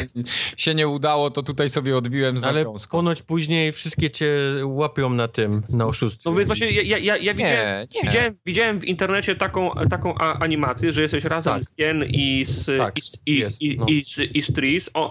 się 0.56 0.74
nie 0.74 0.89
udało, 0.89 1.31
to 1.31 1.42
tutaj 1.42 1.68
sobie 1.68 1.97
odbiłem 1.97 2.39
z 2.39 2.44
Ale 2.44 2.52
nawiązką. 2.64 2.98
ponoć 2.98 3.23
później 3.23 3.73
wszystkie 3.73 4.10
cię 4.10 4.31
łapią 4.64 5.10
na 5.10 5.28
tym, 5.28 5.62
na 5.68 5.86
oszustwie. 5.86 6.23
No 6.24 6.32
więc 6.34 6.47
właśnie 6.47 6.70
ja, 6.70 6.98
ja, 6.98 7.16
ja, 7.16 7.34
widziałem, 7.34 7.89
nie. 7.94 8.00
Widziałem, 8.05 8.34
widziałem 8.47 8.81
w 8.81 8.84
internecie 8.84 9.34
taką, 9.34 9.70
taką 9.90 10.14
a, 10.18 10.39
animację, 10.39 10.92
że 10.92 11.02
jesteś 11.02 11.24
razem 11.24 11.52
Tak. 11.55 11.62
z 11.62 11.78
Jen 11.78 12.05
i 12.08 12.44
z, 12.44 12.78
Tak, 12.78 12.97
i, 12.97 13.00
z- 13.02 13.12
i, 13.26 13.39
jest, 13.39 13.62
i, 13.62 13.78
no. 13.78 13.86
i, 13.89 14.05
z, 14.05 14.18
i 14.18 14.42
z 14.42 14.52
Tris. 14.52 14.90
O, 14.94 15.10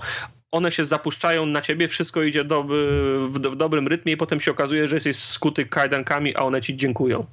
one 0.51 0.71
się 0.71 0.85
zapuszczają 0.85 1.45
na 1.45 1.61
ciebie, 1.61 1.87
wszystko 1.87 2.23
idzie 2.23 2.43
do, 2.43 2.63
w, 2.63 2.73
w 3.29 3.55
dobrym 3.55 3.87
rytmie 3.87 4.13
i 4.13 4.17
potem 4.17 4.39
się 4.39 4.51
okazuje, 4.51 4.87
że 4.87 4.95
jesteś 4.95 5.15
skuty 5.15 5.65
kajdankami, 5.65 6.35
a 6.35 6.39
one 6.39 6.61
ci 6.61 6.75
dziękują. 6.77 7.25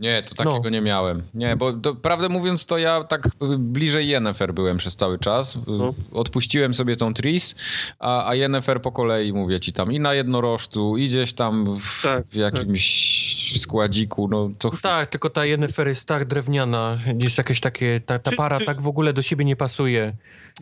Nie, 0.00 0.22
to 0.22 0.34
takiego 0.34 0.60
No. 0.64 0.70
nie 0.70 0.80
miałem. 0.80 1.22
Nie, 1.34 1.56
bo 1.56 1.72
to, 1.72 1.94
prawdę 1.94 2.28
mówiąc, 2.28 2.66
to 2.66 2.78
ja 2.78 3.04
tak 3.04 3.28
bliżej 3.58 4.08
Yennefer 4.08 4.54
byłem 4.54 4.76
przez 4.78 4.96
cały 4.96 5.18
czas. 5.18 5.58
No. 5.66 5.94
Odpuściłem 6.12 6.74
sobie 6.74 6.96
tą 6.96 7.14
Tris, 7.14 7.54
a, 7.98 8.28
a 8.28 8.34
Yennefer 8.34 8.82
po 8.82 8.92
kolei, 8.92 9.32
mówię 9.32 9.60
ci 9.60 9.72
tam, 9.72 9.92
i 9.92 10.00
na 10.00 10.14
jednorożcu, 10.14 10.96
i 10.96 11.08
gdzieś 11.08 11.32
tam 11.32 11.78
w, 11.80 12.02
Tak, 12.02 12.24
w 12.26 12.34
jakimś 12.34 13.60
składziku, 13.60 14.28
no 14.28 14.50
to... 14.58 14.70
Tak, 14.82 15.10
tylko 15.10 15.30
ta 15.30 15.44
Yennefer 15.44 15.88
jest 15.88 16.04
tak 16.08 16.24
drewniana, 16.24 16.98
jest 17.22 17.38
jakieś 17.38 17.60
takie, 17.60 18.00
ta, 18.06 18.18
ta 18.18 18.30
Czy- 18.30 18.36
para 18.36 18.58
czy- 18.58 18.64
tak 18.66 18.80
w 18.80 18.86
ogóle 18.88 19.12
do 19.12 19.22
siebie 19.22 19.44
nie 19.44 19.56
pasuje. 19.56 20.12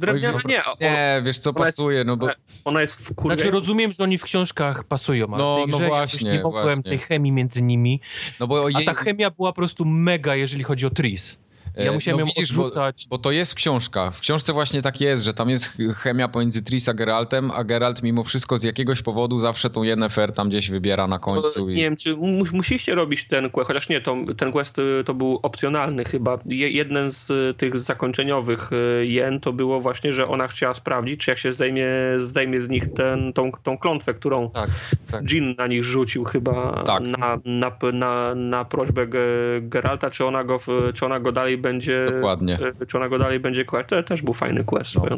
Drewniana 0.00 0.36
Oj, 0.38 0.42
nie, 0.48 0.64
o, 0.64 0.76
Nie, 0.80 1.22
wiesz 1.24 1.38
co 1.38 1.50
ona 1.50 1.66
jest- 1.66 1.78
pasuje, 1.78 2.04
no 2.04 2.16
bo... 2.16 2.28
ona 2.64 2.80
jest 2.80 2.94
w 2.96 3.14
kurwie. 3.14 3.36
Znaczy 3.36 3.50
rozumiem, 3.50 3.92
że 3.92 4.04
oni 4.04 4.18
w 4.18 4.22
książkach 4.22 4.84
pasują, 4.84 5.26
ale 5.26 5.38
No, 5.38 5.54
w 5.54 5.58
tej 5.58 5.72
no 5.72 5.78
grze 5.78 5.86
właśnie, 5.88 6.30
nie 6.30 6.40
mogłem 6.42 6.64
właśnie. 6.64 6.82
tej 6.82 6.98
chemii 6.98 7.32
między 7.32 7.62
nimi, 7.62 8.00
No 8.40 8.46
bo 8.46 8.66
a 8.66 8.70
jej- 8.70 8.84
ta 8.86 8.94
chemia 8.94 9.30
była 9.30 9.52
po 9.52 9.56
prostu 9.56 9.84
mega, 9.84 10.34
jeżeli 10.36 10.64
chodzi 10.64 10.86
o 10.86 10.90
Tris. 10.90 11.36
Ja 11.78 11.90
E, 11.90 11.94
musiałem 11.94 12.20
no 12.20 12.26
ją 12.26 12.32
widzisz, 12.36 12.56
bo- 12.56 12.62
odrzucać. 12.62 13.06
Bo 13.10 13.18
to 13.18 13.30
jest 13.32 13.52
w 13.52 13.54
książkach. 13.54 14.14
W 14.16 14.20
książce 14.20 14.52
właśnie 14.52 14.82
tak 14.82 15.00
jest, 15.00 15.24
że 15.24 15.34
tam 15.34 15.50
jest 15.50 15.66
ch- 15.66 15.96
chemia 15.96 16.28
pomiędzy 16.28 16.62
Tris 16.62 16.88
a 16.88 16.94
Geraltem, 16.94 17.50
a 17.50 17.64
Geralt 17.64 18.02
mimo 18.02 18.24
wszystko 18.24 18.58
z 18.58 18.62
jakiegoś 18.64 19.02
powodu 19.02 19.38
zawsze 19.38 19.70
tą 19.70 19.82
Yennefer 19.82 20.32
tam 20.32 20.48
gdzieś 20.48 20.70
wybiera 20.70 21.06
na 21.06 21.18
końcu. 21.18 21.68
Nie 21.68 21.74
I... 21.74 21.76
wiem, 21.76 21.96
czy 21.96 22.16
mu- 22.16 22.44
musieliście 22.52 22.94
robić 22.94 23.24
ten 23.28 23.50
quest, 23.50 23.68
chociaż 23.68 23.88
nie, 23.88 24.00
to, 24.00 24.16
ten 24.36 24.52
quest 24.52 24.78
y, 24.78 25.02
to 25.04 25.14
był 25.14 25.38
opcjonalny 25.42 26.04
chyba. 26.04 26.38
Je, 26.46 26.70
jeden 26.70 27.10
z 27.10 27.30
y, 27.30 27.54
tych 27.56 27.80
zakończeniowych 27.80 28.70
y, 29.02 29.06
jen 29.06 29.40
to 29.40 29.52
było 29.52 29.80
właśnie, 29.80 30.12
że 30.12 30.28
ona 30.28 30.48
chciała 30.48 30.74
sprawdzić, 30.74 31.20
czy 31.20 31.30
jak 31.30 31.38
się 31.38 31.52
zdejmie, 31.52 31.86
zdejmie 32.18 32.60
z 32.60 32.68
nich 32.68 32.92
ten, 32.94 33.32
tą, 33.32 33.50
tą 33.62 33.78
klątwę, 33.78 34.14
którą 34.14 34.50
Tak, 34.50 34.70
tak. 35.10 35.24
Jin 35.32 35.54
na 35.58 35.66
nich 35.66 35.84
rzucił 35.84 36.24
chyba 36.24 36.82
Tak. 36.86 37.02
na, 37.02 37.38
na, 37.44 37.70
na, 37.92 38.34
na 38.34 38.64
prośbę 38.64 39.06
Ge- 39.06 39.68
Geralta, 39.68 40.10
czy 40.10 40.24
ona, 40.24 40.44
go, 40.44 40.58
czy 40.94 41.06
ona 41.06 41.20
go 41.20 41.32
dalej 41.32 41.58
będzie 41.58 41.67
Dokładnie. 42.14 42.58
y, 42.82 42.86
czy 42.86 42.96
ona 42.96 43.08
go 43.08 43.18
dalej 43.18 43.40
będzie 43.40 43.64
quest. 43.64 43.88
To 43.88 44.02
też 44.02 44.22
był 44.22 44.34
fajny 44.34 44.64
quest. 44.64 44.94
No. 44.96 45.16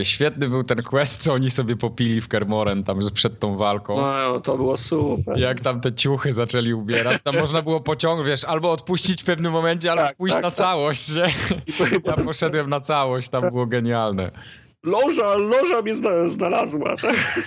E, 0.00 0.04
świetny 0.04 0.48
był 0.48 0.64
ten 0.64 0.82
quest, 0.82 1.22
co 1.22 1.32
oni 1.32 1.50
sobie 1.50 1.76
popili 1.76 2.20
w 2.20 2.28
Kermoren 2.28 2.84
tam 2.84 2.98
przed 3.14 3.38
tą 3.40 3.56
walką. 3.56 3.96
No, 3.96 4.40
to 4.40 4.56
było 4.56 4.76
super. 4.76 5.38
Jak 5.38 5.60
tam 5.60 5.80
te 5.80 5.92
ciuchy 5.92 6.32
zaczęli 6.32 6.72
ubierać, 6.74 7.22
tam 7.22 7.34
można 7.38 7.62
było 7.62 7.80
pociągnąć, 7.80 8.28
wiesz, 8.28 8.44
albo 8.44 8.72
odpuścić 8.72 9.22
w 9.22 9.24
pewnym 9.24 9.52
momencie, 9.52 9.90
albo 9.92 10.02
Tak, 10.02 10.16
pójść 10.16 10.34
tak, 10.34 10.42
na 10.42 10.50
tak. 10.50 10.58
całość, 10.58 11.14
nie? 11.14 11.26
Ja 12.04 12.12
poszedłem 12.24 12.70
na 12.70 12.80
całość, 12.80 13.28
tam 13.28 13.42
było 13.50 13.66
genialne. 13.66 14.30
Loża, 14.86 15.34
loża 15.36 15.82
mnie 15.82 15.94
zna, 15.94 16.28
znalazła. 16.28 16.96
Tak? 16.96 17.16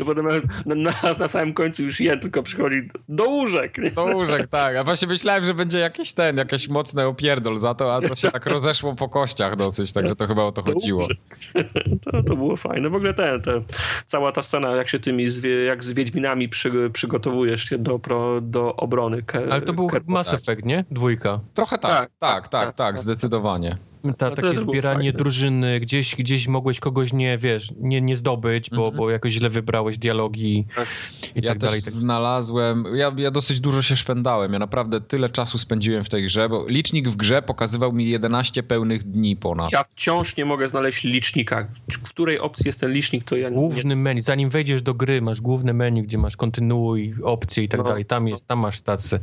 I 0.00 0.04
potem 0.04 0.26
na, 0.66 0.74
na, 0.74 0.92
na 1.18 1.28
samym 1.28 1.54
końcu 1.54 1.82
już 1.82 2.00
je 2.00 2.16
tylko 2.16 2.42
przychodzi 2.42 2.76
do 3.08 3.24
łóżek. 3.24 3.78
Nie? 3.78 3.90
Do 3.90 4.04
łóżek, 4.04 4.48
tak. 4.50 4.76
A 4.76 4.84
właśnie 4.84 5.08
myślałem, 5.08 5.44
że 5.44 5.54
będzie 5.54 5.78
jakiś 5.78 6.12
ten, 6.12 6.36
jakieś 6.36 6.68
mocne 6.68 7.06
opierdol 7.06 7.58
za 7.58 7.74
to, 7.74 7.94
a 7.94 8.00
to 8.00 8.14
się 8.14 8.30
tak 8.30 8.46
rozeszło 8.46 8.94
po 8.94 9.08
kościach 9.08 9.56
dosyć, 9.56 9.92
także 9.92 10.16
to 10.16 10.26
chyba 10.26 10.42
o 10.42 10.52
to 10.52 10.62
Do 10.62 10.72
chodziło. 10.72 11.02
łóżek. 11.02 11.18
To, 12.04 12.22
to 12.22 12.36
było 12.36 12.56
fajne. 12.56 12.90
W 12.90 12.94
ogóle 12.94 13.14
ten, 13.14 13.42
ten, 13.42 13.62
cała 14.06 14.32
ta 14.32 14.42
scena, 14.42 14.76
jak 14.76 14.88
się 14.88 14.98
tymi, 14.98 15.28
zwie, 15.28 15.64
jak 15.64 15.84
z 15.84 15.92
Wiedźminami 15.92 16.48
przy, 16.48 16.90
przygotowujesz 16.92 17.62
się 17.64 17.78
do, 17.78 17.98
pro, 17.98 18.40
do 18.40 18.76
obrony. 18.76 19.22
Ke, 19.22 19.42
Ale 19.50 19.60
to 19.60 19.72
był 19.72 19.90
Mass. 20.06 20.34
Effect, 20.34 20.64
nie? 20.64 20.84
Dwójka. 20.90 21.40
Trochę 21.54 21.78
tak, 21.78 21.90
Tak, 21.90 22.00
tak, 22.00 22.10
tak, 22.18 22.18
tak, 22.18 22.48
tak, 22.48 22.66
tak, 22.66 22.74
tak. 22.74 22.98
zdecydowanie. 22.98 23.78
Ta, 24.14 24.30
No 24.30 24.36
takie 24.36 24.60
zbieranie 24.60 25.12
drużyny, 25.12 25.80
gdzieś, 25.80 26.16
gdzieś 26.16 26.48
mogłeś 26.48 26.80
kogoś 26.80 27.12
nie, 27.12 27.38
wiesz, 27.38 27.72
nie, 27.80 28.00
nie 28.00 28.16
zdobyć, 28.16 28.70
bo, 28.70 28.76
Mhm. 28.76 28.96
bo 28.96 29.10
jakoś 29.10 29.32
źle 29.32 29.50
wybrałeś 29.50 29.98
dialogi 29.98 30.66
Tak. 30.76 30.88
i 31.34 31.40
Ja 31.42 31.50
tak 31.50 31.58
dalej. 31.58 31.76
też 31.80 31.84
Tak. 31.84 31.94
znalazłem, 31.94 32.84
ja, 32.94 33.12
ja 33.16 33.30
dosyć 33.30 33.60
dużo 33.60 33.82
się 33.82 33.96
szpędałem, 33.96 34.52
ja 34.52 34.58
naprawdę 34.58 35.00
tyle 35.00 35.30
czasu 35.30 35.58
spędziłem 35.58 36.04
w 36.04 36.08
tej 36.08 36.24
grze, 36.24 36.48
bo 36.48 36.66
licznik 36.68 37.08
w 37.08 37.16
grze 37.16 37.42
pokazywał 37.42 37.92
mi 37.92 38.08
11 38.10 38.62
pełnych 38.62 39.04
dni 39.04 39.36
ponad. 39.36 39.72
Ja 39.72 39.84
wciąż 39.84 40.36
nie 40.36 40.44
mogę 40.44 40.68
znaleźć 40.68 41.04
licznika. 41.04 41.66
W 41.92 42.02
której 42.02 42.38
opcji 42.38 42.66
jest 42.66 42.80
ten 42.80 42.92
licznik, 42.92 43.24
to 43.24 43.36
ja 43.36 43.48
nie... 43.48 43.56
Główny 43.56 43.96
menu, 43.96 44.22
zanim 44.22 44.50
wejdziesz 44.50 44.82
do 44.82 44.94
gry, 44.94 45.22
masz 45.22 45.40
główne 45.40 45.72
menu, 45.72 46.02
gdzie 46.02 46.18
masz 46.18 46.36
kontynuuj, 46.36 47.14
opcje 47.22 47.64
i 47.64 47.68
tak 47.68 47.78
No, 47.78 47.84
dalej. 47.84 48.04
Tam 48.06 48.28
jest, 48.28 48.46
tam 48.46 48.58
masz 48.58 48.78
stację. 48.78 49.18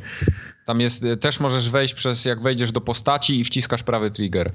Tam 0.66 0.82
jest, 0.82 1.04
y, 1.04 1.18
też 1.18 1.40
możesz 1.40 1.70
wejść 1.70 1.94
przez, 1.94 2.26
jak 2.26 2.42
wejdziesz 2.42 2.72
do 2.72 2.82
postaci 2.82 3.40
i 3.40 3.44
wciskasz 3.44 3.84
prawy 3.84 4.12
trigger. 4.12 4.52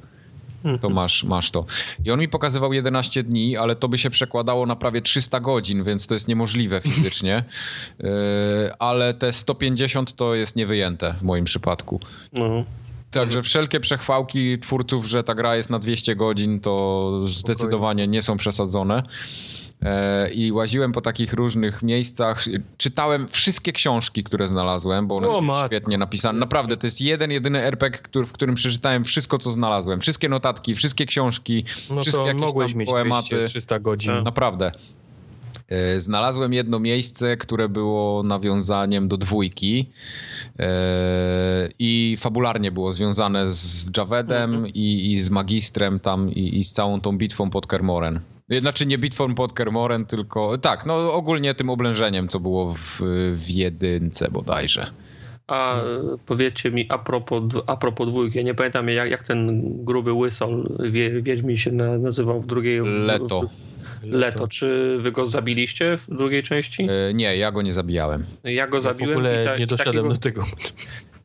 To 0.80 0.90
masz, 0.90 1.24
masz 1.24 1.50
to. 1.50 1.64
I 2.05 2.10
on 2.10 2.20
mi 2.20 2.28
pokazywał 2.28 2.72
11 2.72 3.22
dni, 3.22 3.56
ale 3.56 3.76
to 3.76 3.89
by 3.89 3.98
się 3.98 4.10
przekładało 4.10 4.66
na 4.66 4.76
prawie 4.76 5.02
300 5.02 5.40
godzin, 5.40 5.84
więc 5.84 6.06
to 6.06 6.14
jest 6.14 6.28
niemożliwe 6.28 6.80
fizycznie. 6.80 7.44
Yy, 7.98 8.08
ale 8.78 9.14
te 9.14 9.32
150 9.32 10.16
to 10.16 10.34
jest 10.34 10.56
niewyjęte 10.56 11.14
w 11.20 11.22
moim 11.22 11.44
przypadku. 11.44 12.00
No. 12.32 12.64
Także 13.10 13.42
wszelkie 13.42 13.80
przechwałki 13.80 14.58
twórców, 14.58 15.06
że 15.06 15.24
ta 15.24 15.34
gra 15.34 15.56
jest 15.56 15.70
na 15.70 15.78
200 15.78 16.16
godzin, 16.16 16.60
to 16.60 17.12
zdecydowanie 17.26 18.08
nie 18.08 18.22
są 18.22 18.36
przesadzone. 18.36 19.02
E, 19.83 20.31
I 20.31 20.52
łaziłem 20.52 20.92
po 20.92 21.00
takich 21.00 21.33
różnych 21.33 21.83
miejscach. 21.83 22.44
Czytałem 22.78 23.28
wszystkie 23.28 23.73
książki, 23.73 24.25
które 24.25 24.49
znalazłem, 24.49 25.07
bo 25.07 25.17
one 25.17 25.26
O, 25.26 25.31
są 25.33 25.41
matko. 25.41 25.67
świetnie 25.67 25.99
napisane. 25.99 26.39
Naprawdę, 26.39 26.76
to 26.76 26.86
jest 26.86 27.00
jeden, 27.00 27.31
jedyny 27.31 27.62
RPG, 27.62 27.99
który, 28.02 28.26
w 28.26 28.33
którym 28.33 28.55
przeczytałem 28.55 29.05
wszystko, 29.05 29.39
co 29.39 29.50
znalazłem. 29.50 30.00
Wszystkie 30.00 30.28
notatki, 30.28 30.75
wszystkie 30.75 31.07
książki, 31.07 31.65
No 31.91 32.00
wszystkie 32.02 32.26
jakieś 32.26 32.41
mogłeś 32.41 32.70
tam 32.73 32.78
mieć 32.78 32.91
poematy. 32.91 33.28
200, 33.36 33.44
300 33.47 33.78
godzin. 33.78 34.12
Naprawdę. 34.23 34.73
E, 35.70 36.00
znalazłem 36.00 36.52
jedno 36.52 36.81
miejsce, 36.81 37.36
które 37.36 37.68
było 37.68 38.23
nawiązaniem 38.23 39.08
do 39.08 39.16
dwójki 39.16 39.90
e, 40.58 41.68
i 41.78 42.16
fabularnie 42.18 42.73
było 42.73 42.92
związane 42.92 43.50
z 43.50 43.90
Javedem 43.97 44.55
mhm. 44.55 44.74
i, 44.74 45.12
i, 45.12 45.20
z 45.20 45.31
Magistrem 45.31 46.00
tam 46.00 46.31
i, 46.31 46.58
i, 46.58 46.65
z 46.65 46.73
całą 46.73 47.00
tą 47.00 47.18
bitwą 47.18 47.50
pod 47.50 47.66
Kermoren. 47.66 48.20
Znaczy 48.60 48.86
nie 48.86 48.99
bitwą 48.99 49.34
pod 49.34 49.52
Kermoren, 49.52 50.07
tylko 50.07 50.58
tak, 50.58 50.86
no 50.86 51.12
ogólnie 51.12 51.55
tym 51.55 51.70
oblężeniem, 51.70 52.28
co 52.28 52.40
było 52.40 52.74
w, 52.74 53.00
w 53.34 53.50
jedynce 53.50 54.31
bodajże. 54.31 54.90
A 55.47 55.81
powiedzcie 56.26 56.70
mi, 56.70 56.86
a 56.89 56.99
propos, 56.99 57.42
a 57.66 57.76
propos 57.76 58.08
dwójki, 58.08 58.39
ja 58.39 58.44
nie 58.44 58.55
pamiętam 58.55 58.89
jak, 58.89 59.10
jak 59.10 59.23
ten 59.23 59.62
gruby 59.84 60.12
łysol 60.12 60.68
wie, 60.84 61.23
Wiedźmin 61.23 61.57
się 61.57 61.73
nazywał 61.73 62.40
w 62.40 62.47
drugiej... 62.47 62.81
Leto. 62.81 63.40
W, 63.40 63.80
Leto. 64.02 64.48
Czy 64.48 64.96
wy 64.98 65.12
go 65.12 65.26
zabiliście 65.26 65.98
w 65.98 66.14
drugiej 66.14 66.42
części? 66.42 66.88
E, 66.90 67.14
nie, 67.14 67.36
ja 67.36 67.52
go 67.52 67.62
nie 67.62 67.72
zabijałem. 67.72 68.24
Ja 68.44 68.66
go 68.66 68.80
zabiłem. 68.80 69.14
W 69.14 69.16
ogóle 69.16 69.44
ta, 69.44 69.56
nie 69.56 69.66
doszedłem 69.66 69.94
takiego... 69.94 70.14
do 70.14 70.20
tego. 70.20 70.44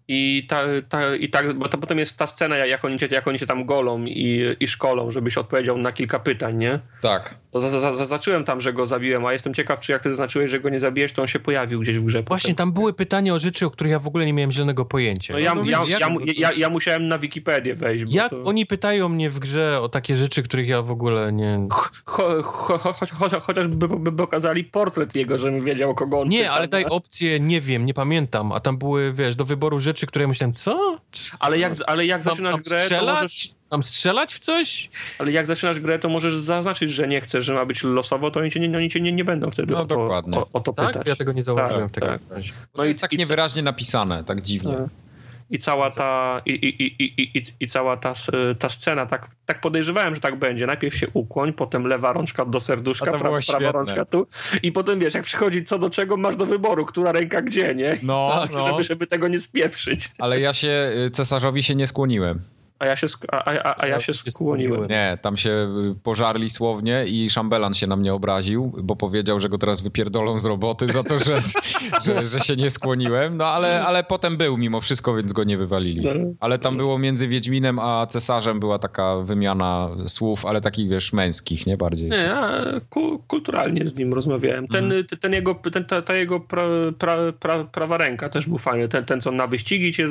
I, 0.08 0.46
ta, 0.50 0.62
ta, 0.90 1.16
i 1.16 1.30
tak, 1.30 1.54
bo 1.54 1.70
to 1.70 1.78
potem 1.78 2.00
jest 2.00 2.18
ta 2.18 2.28
scena, 2.28 2.58
jak 2.58 2.86
oni 2.86 3.00
cię, 3.00 3.08
jak 3.12 3.28
oni 3.28 3.40
cię 3.40 3.46
tam 3.46 3.66
golą 3.66 4.06
i, 4.06 4.56
i 4.60 4.68
szkolą, 4.68 5.12
żebyś 5.12 5.38
odpowiedział 5.38 5.78
na 5.78 5.92
kilka 5.92 6.20
pytań, 6.20 6.58
nie? 6.58 6.80
Tak. 7.02 7.38
To 7.52 7.60
zaznaczyłem 7.96 8.44
tam, 8.44 8.62
że 8.62 8.74
go 8.74 8.86
zabiłem, 8.86 9.26
a 9.26 9.34
jestem 9.34 9.54
ciekaw, 9.54 9.80
czy 9.80 9.92
jak 9.92 10.02
ty 10.02 10.10
zaznaczyłeś, 10.10 10.52
że 10.52 10.60
go 10.60 10.70
nie 10.70 10.80
zabijesz, 10.80 11.14
to 11.14 11.22
on 11.22 11.28
się 11.28 11.40
pojawił 11.40 11.80
gdzieś 11.80 12.00
w 12.00 12.04
grze. 12.04 12.24
Właśnie, 12.24 12.48
potem. 12.48 12.56
tam 12.56 12.72
były 12.72 12.94
pytania 12.94 13.34
o 13.34 13.40
rzeczy, 13.40 13.66
o 13.66 13.70
których 13.70 13.92
ja 13.92 14.00
w 14.00 14.08
ogóle 14.08 14.26
nie 14.26 14.34
miałem 14.34 14.52
zielonego 14.52 14.86
pojęcia. 14.86 15.34
No, 15.34 15.40
ja, 15.40 15.56
no, 15.56 15.64
ja, 15.64 15.84
ja, 15.88 16.10
ja, 16.36 16.52
ja, 16.52 16.70
musiałem 16.70 17.08
na 17.08 17.18
Wikipedię 17.18 17.76
wejść. 17.76 18.06
jak 18.10 18.30
to... 18.30 18.44
oni 18.44 18.66
pytają 18.66 19.10
mnie 19.10 19.30
w 19.30 19.40
grze 19.40 19.82
o 19.82 19.90
takie 19.90 20.16
rzeczy, 20.16 20.44
których 20.44 20.68
ja 20.68 20.82
w 20.82 20.92
ogóle 20.92 21.34
nie... 21.34 21.68
Cho, 22.06 22.44
cho, 22.44 22.78
cho, 22.78 22.94
cho, 23.30 23.40
chociażby 23.40 23.88
by, 23.88 24.00
by 24.00 24.12
pokazali 24.12 24.64
portret 24.64 25.16
jego, 25.16 25.38
żebym 25.38 25.66
wiedział, 25.66 25.96
kogo 25.96 26.20
on 26.20 26.30
Nie, 26.30 26.40
pyta, 26.40 26.54
ale 26.54 26.68
daj 26.68 26.86
opcję, 26.86 27.40
nie 27.40 27.62
wiem, 27.62 27.86
nie 27.86 27.94
pamiętam, 27.94 28.52
a 28.52 28.60
tam 28.60 28.78
były, 28.78 29.14
wiesz, 29.14 29.36
do 29.36 29.46
wyboru 29.46 29.80
rzeczy, 29.80 29.95
które 30.08 30.24
ja 30.24 30.28
myślałem, 30.28 30.54
co? 30.54 31.00
Ale 31.40 31.60
jak, 31.60 31.74
ale 31.88 32.06
jak 32.06 32.24
zaczynasz 32.24 32.56
grę, 32.56 32.78
strzelać? 32.78 33.16
to 33.16 33.22
możesz... 33.22 33.50
Tam 33.70 33.84
strzelać 33.84 34.34
w 34.34 34.40
coś? 34.40 34.90
Ale 35.20 35.32
jak 35.32 35.48
zaczynasz 35.48 35.80
grę, 35.80 36.00
to 36.00 36.10
możesz 36.10 36.36
zaznaczyć, 36.36 36.92
że 36.92 37.08
nie 37.08 37.22
chcesz, 37.22 37.46
że 37.46 37.54
ma 37.54 37.66
być 37.66 37.84
losowo, 37.84 38.32
to 38.32 38.40
oni 38.40 38.52
cię 38.52 38.60
nie, 38.60 38.78
oni 38.78 38.90
cię 38.90 39.02
nie, 39.02 39.12
nie 39.12 39.26
będą 39.26 39.52
wtedy 39.52 39.74
no, 39.74 39.80
o, 39.80 39.86
to, 39.86 39.96
o, 39.96 40.48
o 40.54 40.60
to 40.60 40.74
tak? 40.74 40.88
pytać. 40.88 41.08
Ja 41.08 41.16
tego 41.16 41.32
nie 41.32 41.44
zauważyłem. 41.44 41.90
Tak, 41.90 42.04
tak. 42.04 42.22
No, 42.30 42.36
no 42.76 42.86
i 42.86 42.88
jest 42.88 43.02
tak 43.02 43.14
i 43.14 43.18
niewyraźnie 43.18 43.64
napisane, 43.64 44.24
tak 44.24 44.42
dziwnie. 44.42 44.76
I 45.50 45.60
cała 45.60 45.92
ta, 45.92 46.42
i, 46.46 46.52
i, 46.52 47.04
i, 47.04 47.38
i, 47.38 47.44
i 47.60 47.68
cała 47.68 47.98
ta, 47.98 48.14
ta 48.60 48.70
scena, 48.70 49.06
tak, 49.06 49.30
tak 49.46 49.62
podejrzewałem, 49.62 50.16
że 50.16 50.22
tak 50.22 50.40
będzie. 50.40 50.68
Najpierw 50.68 50.96
się 50.96 51.08
ukłoń, 51.14 51.54
potem 51.54 51.88
lewa 51.88 52.14
rączka 52.14 52.46
do 52.46 52.60
serduszka, 52.60 53.12
pra, 53.12 53.32
prawa 53.48 53.72
rączka 53.72 54.06
tu 54.06 54.28
i 54.64 54.72
potem 54.72 55.00
wiesz, 55.00 55.14
jak 55.14 55.24
przychodzi 55.24 55.64
co 55.64 55.80
do 55.80 55.90
czego, 55.90 56.18
masz 56.18 56.36
do 56.36 56.46
wyboru, 56.46 56.86
która 56.86 57.12
ręka 57.12 57.42
gdzie, 57.42 57.76
nie? 57.76 57.98
No, 58.04 58.40
tak, 58.42 58.52
no. 58.52 58.68
Żeby, 58.68 58.84
żeby 58.84 59.08
tego 59.08 59.28
nie 59.28 59.40
spieprzyć. 59.40 60.10
Ale 60.20 60.40
ja 60.40 60.54
się, 60.54 60.92
y, 61.08 61.12
cesarzowi 61.12 61.64
się 61.64 61.76
nie 61.76 61.88
skłoniłem. 61.88 62.42
A 62.80 62.86
ja 62.86 62.96
się, 62.96 63.08
a, 63.32 63.46
a, 63.46 63.84
a 63.84 63.88
ja 63.88 64.00
się 64.00 64.14
skłoniłem. 64.14 64.88
Nie, 64.88 65.18
tam 65.22 65.38
się 65.38 65.50
y, 65.50 65.96
pożarli 66.04 66.50
słownie 66.50 67.06
i 67.06 67.30
szambelan 67.30 67.74
się 67.74 67.88
na 67.88 67.96
mnie 67.96 68.14
obraził, 68.14 68.74
bo 68.84 68.96
powiedział, 68.96 69.40
że 69.40 69.50
go 69.50 69.58
teraz 69.58 69.82
wypierdolą 69.82 70.40
z 70.40 70.46
roboty 70.46 70.88
za 70.88 71.04
to, 71.04 71.20
że, 71.20 71.36
że, 72.06 72.28
że 72.28 72.40
się 72.40 72.56
nie 72.56 72.70
skłoniłem. 72.70 73.38
No 73.38 73.46
ale, 73.46 73.86
ale 73.86 74.04
potem 74.04 74.38
był 74.38 74.58
mimo 74.58 74.82
wszystko, 74.82 75.16
więc 75.16 75.34
go 75.34 75.44
nie 75.44 75.58
wywalili. 75.58 76.02
No. 76.06 76.12
Ale 76.40 76.60
tam 76.60 76.78
było 76.78 76.98
między 76.98 77.28
Wiedźminem 77.28 77.80
a 77.80 78.08
cesarzem 78.08 78.60
była 78.60 78.80
taka 78.80 79.18
wymiana 79.18 79.90
słów, 80.08 80.46
ale 80.46 80.62
takich 80.62 80.90
wiesz, 80.90 81.14
męskich, 81.14 81.68
nie 81.68 81.78
bardziej. 81.78 82.10
Nie, 82.10 82.18
ja 82.18 82.64
ku, 82.90 83.20
kulturalnie 83.28 83.88
z 83.88 83.96
nim 83.96 84.14
rozmawiałem. 84.14 84.68
Ten, 84.68 84.86
mm. 84.86 85.04
ten 85.22 85.34
jego, 85.34 85.56
ten, 85.56 85.86
ta, 85.86 86.02
ta 86.02 86.16
jego 86.16 86.40
pra, 86.40 86.64
pra, 86.98 87.18
pra, 87.40 87.64
prawa 87.64 87.98
ręka 87.98 88.30
też 88.30 88.48
był 88.48 88.58
fajny. 88.58 88.88
Ten, 88.88 89.06
ten 89.06 89.22
co 89.22 89.32
na 89.32 89.48
wyścigi 89.48 89.94
cię 89.94 90.06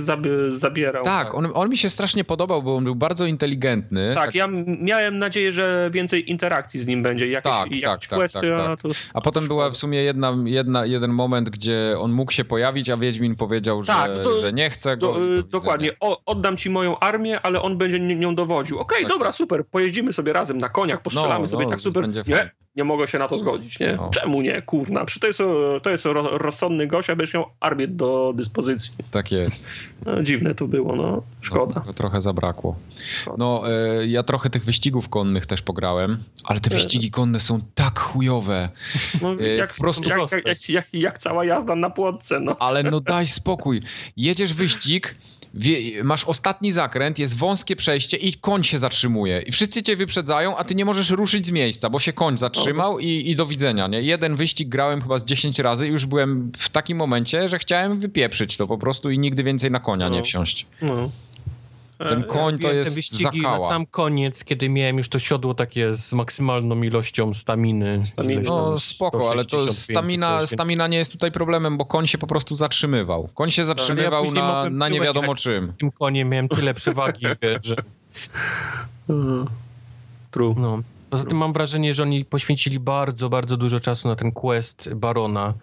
zabierał. 0.48 1.04
Tak, 1.04 1.34
on, 1.34 1.48
on 1.54 1.70
mi 1.70 1.76
się 1.76 1.90
strasznie 1.90 2.24
podobał 2.24 2.53
podobał, 2.54 2.62
bo 2.62 2.76
on 2.76 2.84
był 2.84 2.94
bardzo 2.94 3.26
inteligentny. 3.26 4.12
Tak, 4.14 4.24
tak, 4.24 4.34
ja 4.34 4.46
miałem 4.80 5.18
nadzieję, 5.18 5.52
że 5.52 5.90
więcej 5.92 6.30
interakcji 6.30 6.80
z 6.80 6.86
nim 6.86 7.02
będzie, 7.02 7.28
jakieś, 7.28 7.52
tak, 7.52 7.70
jakieś 7.70 8.08
tak, 8.08 8.18
questy, 8.18 8.40
tak, 8.40 8.66
tak, 8.66 8.82
tak. 8.82 8.92
A, 9.14 9.18
a 9.18 9.20
potem 9.20 9.48
była 9.48 9.70
w 9.70 9.76
sumie 9.76 10.02
jedna, 10.02 10.36
jedna, 10.44 10.86
jeden 10.86 11.10
moment, 11.10 11.50
gdzie 11.50 11.96
on 11.98 12.12
mógł 12.12 12.32
się 12.32 12.44
pojawić, 12.44 12.90
a 12.90 12.96
Wiedźmin 12.96 13.36
powiedział, 13.36 13.82
że, 13.82 13.92
tak, 13.92 14.10
to, 14.24 14.40
że 14.40 14.52
nie 14.52 14.70
chce 14.70 14.96
go. 14.96 15.12
Do, 15.12 15.42
dokładnie, 15.42 15.90
o, 16.00 16.20
oddam 16.26 16.56
ci 16.56 16.70
moją 16.70 16.98
armię, 16.98 17.40
ale 17.40 17.62
on 17.62 17.78
będzie 17.78 18.00
nią 18.00 18.34
dowodził. 18.34 18.78
Okej, 18.78 18.96
okay, 18.96 19.02
tak, 19.02 19.12
dobra, 19.12 19.32
super, 19.32 19.66
pojeździmy 19.66 20.12
sobie 20.12 20.32
razem 20.32 20.58
na 20.58 20.68
koniach, 20.68 21.02
postrzelamy 21.02 21.40
no, 21.40 21.48
sobie, 21.48 21.64
no, 21.64 21.70
tak 21.70 21.80
super. 21.80 22.08
Nie, 22.08 22.50
nie 22.76 22.84
mogę 22.84 23.08
się 23.08 23.18
na 23.18 23.28
to 23.28 23.38
zgodzić, 23.38 23.80
nie? 23.80 23.92
No. 23.96 24.10
Czemu 24.10 24.42
nie, 24.42 24.62
kurna? 24.62 25.04
Przy 25.04 25.20
to 25.20 25.26
jest, 25.26 25.38
to 25.82 25.90
jest 25.90 26.04
rozsądny 26.30 26.86
gość, 26.86 27.10
abyś 27.10 27.34
miał 27.34 27.44
armię 27.60 27.88
do 27.88 28.32
dyspozycji. 28.36 28.92
Tak 29.10 29.32
jest. 29.32 29.66
No, 30.06 30.22
dziwne 30.22 30.54
to 30.54 30.66
było, 30.68 30.96
no. 30.96 31.22
Szkoda. 31.40 31.82
No, 31.86 31.92
trochę 31.92 32.20
zabrakło. 32.20 32.76
No, 33.38 33.62
y, 34.02 34.06
ja 34.08 34.22
trochę 34.22 34.50
tych 34.50 34.64
wyścigów 34.64 35.08
konnych 35.08 35.46
też 35.46 35.62
pograłem, 35.62 36.24
ale 36.44 36.60
te 36.60 36.70
wyścigi 36.70 37.10
konne 37.10 37.40
są 37.40 37.60
tak 37.74 37.98
chujowe. 37.98 38.68
No, 39.22 39.40
y, 39.40 39.56
jak, 39.56 39.74
po 39.74 39.80
prostu 39.80 40.08
jak, 40.08 40.46
jak, 40.46 40.68
jak, 40.68 40.86
jak, 40.92 41.18
cała 41.18 41.44
jazda 41.44 41.76
na 41.76 41.90
płotce, 41.90 42.40
no. 42.40 42.56
Ale 42.58 42.82
no 42.82 43.00
daj 43.00 43.26
spokój. 43.26 43.82
Jedziesz 44.16 44.54
wyścig, 44.54 45.14
wie, 45.56 46.04
masz 46.04 46.24
ostatni 46.24 46.72
zakręt, 46.72 47.18
jest 47.18 47.36
wąskie 47.36 47.76
przejście 47.76 48.16
i 48.16 48.34
koń 48.34 48.64
się 48.64 48.78
zatrzymuje. 48.78 49.42
I 49.46 49.52
wszyscy 49.52 49.82
cię 49.82 49.96
wyprzedzają, 49.96 50.56
a 50.56 50.64
ty 50.64 50.74
nie 50.74 50.84
możesz 50.84 51.10
ruszyć 51.10 51.46
z 51.46 51.50
miejsca, 51.50 51.90
bo 51.90 51.98
się 51.98 52.12
koń 52.12 52.38
zatrzymał 52.38 52.98
i, 52.98 53.30
i 53.30 53.36
do 53.36 53.46
widzenia. 53.46 53.86
Nie? 53.86 54.02
Jeden 54.02 54.36
wyścig 54.36 54.68
grałem 54.68 55.02
chyba 55.02 55.18
z 55.18 55.24
10 55.24 55.58
razy 55.58 55.86
i 55.88 55.90
już 55.90 56.06
byłem 56.06 56.52
w 56.56 56.68
takim 56.68 56.98
momencie, 56.98 57.48
że 57.48 57.58
chciałem 57.58 58.00
wypieprzyć 58.00 58.56
to 58.56 58.66
po 58.66 58.78
prostu 58.78 59.10
i 59.10 59.18
nigdy 59.18 59.42
więcej 59.42 59.70
na 59.70 59.80
konia 59.80 60.10
no. 60.10 60.16
nie 60.16 60.22
wsiąść. 60.22 60.66
No. 60.82 61.10
Ten 61.98 62.20
e, 62.20 62.24
koń 62.24 62.58
to 62.58 62.72
jest 62.72 62.94
wyścigi 62.94 63.40
zakała. 63.40 63.58
na 63.58 63.68
sam 63.68 63.86
koniec, 63.86 64.44
kiedy 64.44 64.68
miałem 64.68 64.98
już 64.98 65.08
to 65.08 65.18
siodło 65.18 65.54
takie 65.54 65.94
z 65.94 66.12
maksymalną 66.12 66.82
ilością 66.82 67.34
staminy. 67.34 68.06
staminy. 68.06 68.42
No 68.42 68.78
spoko, 68.78 69.30
ale 69.30 69.44
to 69.44 69.72
stamina, 69.72 70.46
stamina 70.46 70.86
nie 70.86 70.98
jest 70.98 71.12
tutaj 71.12 71.32
problemem, 71.32 71.76
bo 71.76 71.84
koń 71.84 72.06
się 72.06 72.18
po 72.18 72.26
prostu 72.26 72.56
zatrzymywał. 72.56 73.28
Koń 73.34 73.50
się 73.50 73.64
zatrzymywał 73.64 74.24
ja 74.24 74.32
na, 74.32 74.70
na 74.70 74.88
nie 74.88 75.00
wiadomo 75.00 75.34
czym. 75.34 75.72
Tym 75.78 75.90
koniem 75.90 76.28
miałem 76.28 76.48
tyle 76.48 76.74
przewagi, 76.74 77.26
że... 77.62 77.76
True. 80.30 80.54
No. 80.58 80.82
Poza 81.14 81.24
tym 81.24 81.38
mam 81.38 81.52
wrażenie, 81.52 81.94
że 81.94 82.02
oni 82.02 82.24
poświęcili 82.24 82.80
bardzo, 82.80 83.28
bardzo 83.28 83.56
dużo 83.56 83.80
czasu 83.80 84.08
na 84.08 84.16
ten 84.16 84.32
quest 84.32 84.94
Barona, 84.94 85.54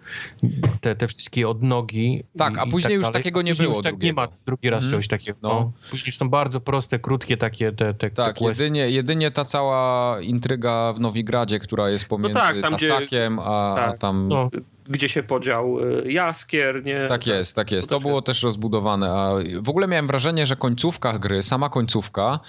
te, 0.80 0.96
te 0.96 1.08
wszystkie 1.08 1.48
odnogi. 1.48 2.24
Tak, 2.38 2.58
a 2.58 2.66
później 2.66 2.98
tak 2.98 3.06
już 3.06 3.12
takiego 3.12 3.42
nie 3.42 3.52
później 3.52 3.68
było. 3.68 3.82
Tak, 3.82 4.02
nie 4.02 4.12
ma 4.12 4.28
drugi 4.46 4.70
raz 4.70 4.80
hmm. 4.80 4.90
czegoś 4.90 5.08
takiego. 5.08 5.38
No. 5.42 5.72
Później 5.90 6.12
są 6.12 6.28
bardzo 6.28 6.60
proste, 6.60 6.98
krótkie 6.98 7.36
takie 7.36 7.72
te, 7.72 7.94
te 7.94 8.10
Tak, 8.10 8.38
te 8.38 8.44
jedynie, 8.44 8.90
jedynie 8.90 9.30
ta 9.30 9.44
cała 9.44 10.20
intryga 10.20 10.92
w 10.92 11.00
Nowigradzie, 11.00 11.58
która 11.58 11.90
jest 11.90 12.08
pomiędzy 12.08 12.34
no 12.34 12.40
tak, 12.40 12.60
tam, 12.60 12.72
Tasakiem, 12.72 13.36
gdzie, 13.36 13.44
a, 13.44 13.74
tak, 13.76 13.94
a 13.94 13.98
tam... 13.98 14.28
No 14.28 14.50
gdzie 14.88 15.08
się 15.08 15.22
podział 15.22 15.78
y, 15.80 16.12
jaskier, 16.12 16.84
nie? 16.84 17.06
Tak 17.08 17.26
jest, 17.26 17.56
tak 17.56 17.72
jest. 17.72 17.88
To, 17.88 18.00
było 18.00 18.22
też 18.22 18.42
rozbudowane, 18.42 19.10
a 19.10 19.32
w 19.60 19.68
ogóle 19.68 19.88
miałem 19.88 20.06
wrażenie, 20.06 20.46
że 20.46 20.56
końcówka 20.56 21.18
gry, 21.18 21.42
sama 21.42 21.68
końcówka 21.68 22.40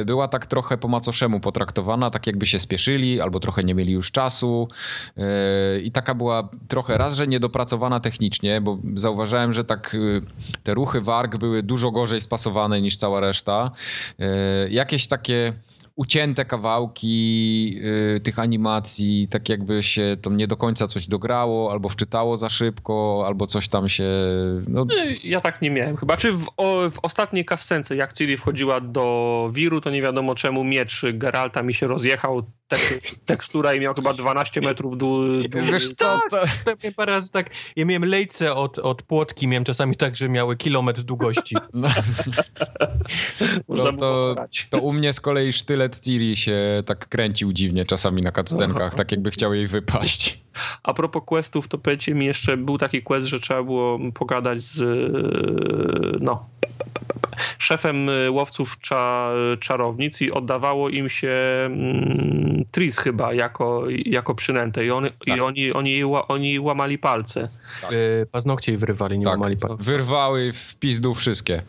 y, 0.00 0.04
była 0.04 0.28
tak 0.28 0.46
trochę 0.46 0.78
po 0.78 0.88
macoszemu 0.88 1.40
potraktowana, 1.40 2.10
tak 2.10 2.26
jakby 2.26 2.46
się 2.46 2.58
spieszyli, 2.58 3.20
albo 3.20 3.40
trochę 3.40 3.64
nie 3.64 3.74
mieli 3.74 3.92
już 3.92 4.10
czasu 4.10 4.68
y, 5.18 5.22
i 5.80 5.92
taka 5.92 6.14
była 6.14 6.48
trochę 6.68 6.98
raz, 6.98 7.14
że 7.14 7.26
niedopracowana 7.26 8.00
technicznie, 8.00 8.60
bo 8.60 8.78
zauważyłem, 8.96 9.52
że 9.52 9.64
tak 9.64 9.96
te 10.62 10.74
ruchy 10.74 11.00
warg 11.00 11.36
były 11.36 11.62
dużo 11.62 11.90
gorzej 11.90 12.20
spasowane 12.20 12.80
niż 12.80 12.96
cała 12.96 13.20
reszta. 13.20 13.70
Jakieś 14.68 15.06
takie 15.06 15.52
ucięte 15.96 16.44
kawałki 16.44 17.80
y, 18.16 18.20
tych 18.20 18.38
animacji, 18.38 19.28
tak 19.30 19.48
jakby 19.48 19.82
się 19.82 20.16
tam 20.22 20.36
nie 20.36 20.46
do 20.46 20.56
końca 20.56 20.86
coś 20.86 21.06
dograło, 21.06 21.72
albo 21.72 21.88
wczytało 21.88 22.36
za 22.36 22.48
szybko, 22.48 23.24
albo 23.26 23.46
coś 23.46 23.68
tam 23.68 23.88
się... 23.88 24.04
No... 24.68 24.86
Ja 25.24 25.40
tak 25.40 25.62
nie 25.62 25.70
miałem 25.70 25.96
chyba. 25.96 26.16
Czy 26.16 26.32
w, 26.32 26.46
o, 26.56 26.90
w 26.90 26.98
ostatniej 27.02 27.44
kascence, 27.44 27.96
jak 27.96 28.12
Ciri 28.12 28.36
wchodziła 28.36 28.80
do 28.80 29.50
wiru, 29.52 29.80
to 29.80 29.90
nie 29.90 30.02
wiadomo 30.02 30.34
czemu 30.34 30.64
miecz 30.64 31.02
Geralta 31.12 31.62
mi 31.62 31.74
się 31.74 31.86
rozjechał, 31.86 32.42
tek, 32.68 33.00
tekstura 33.24 33.74
i 33.74 33.80
miał 33.80 33.94
chyba 33.94 34.12
12 34.12 34.60
metrów 34.60 34.98
dół. 34.98 35.22
dół. 35.48 35.62
Wiesz 35.62 35.88
co, 35.88 36.20
to... 36.30 36.36
tak, 36.64 36.78
parę 36.96 37.12
razy 37.12 37.30
tak, 37.30 37.50
ja 37.76 37.84
miałem 37.84 38.04
lejce 38.04 38.54
od, 38.54 38.78
od 38.78 39.02
płotki, 39.02 39.48
miałem 39.48 39.64
czasami 39.64 39.96
tak, 39.96 40.16
że 40.16 40.28
miały 40.28 40.56
kilometr 40.56 41.02
długości. 41.02 41.56
No. 41.72 41.88
no 43.68 43.92
to, 43.92 44.34
to 44.70 44.78
u 44.78 44.92
mnie 44.92 45.12
z 45.12 45.20
kolei 45.20 45.52
sztylet 45.52 45.83
Ciri 45.90 46.36
się 46.36 46.82
tak 46.86 47.08
kręcił 47.08 47.52
dziwnie 47.52 47.86
czasami 47.86 48.22
na 48.22 48.32
cutscenkach, 48.32 48.94
tak 49.00 49.12
jakby 49.12 49.30
chciał 49.30 49.54
jej 49.54 49.66
wypaść. 49.66 50.44
A 50.82 50.94
propos 50.94 51.22
questów, 51.26 51.68
to 51.68 51.78
powiedzcie 51.78 52.14
mi 52.14 52.26
jeszcze, 52.26 52.56
był 52.56 52.78
taki 52.78 53.02
quest, 53.02 53.26
że 53.26 53.40
trzeba 53.40 53.62
było 53.62 53.98
pogadać 54.14 54.62
z 54.62 54.82
no, 56.20 56.46
szefem 57.58 58.08
y, 58.08 58.30
łowców 58.30 58.78
cza, 58.80 59.32
czarownic 59.60 60.22
i 60.22 60.30
oddawało 60.32 60.88
im 60.88 61.08
się 61.08 61.32
mm, 61.66 62.64
Tris 62.70 62.98
chyba 62.98 63.34
jako, 63.34 63.84
jako 64.06 64.34
przynętę 64.34 64.84
i, 64.84 64.90
on, 64.90 65.04
Tak. 65.04 65.36
i 65.38 65.40
oni, 65.40 65.72
oni, 65.72 66.04
oni 66.28 66.58
łamali 66.58 66.98
palce. 66.98 67.48
Y, 67.92 68.26
Paznokcie 68.32 68.72
jej 68.72 68.78
wyrywali, 68.78 69.18
nie 69.18 69.24
Tak, 69.24 69.32
łamali 69.32 69.56
pa- 69.56 69.76
wyrwały 69.76 70.52
w 70.52 70.74
pizdu 70.74 71.14
wszystkie. 71.14 71.62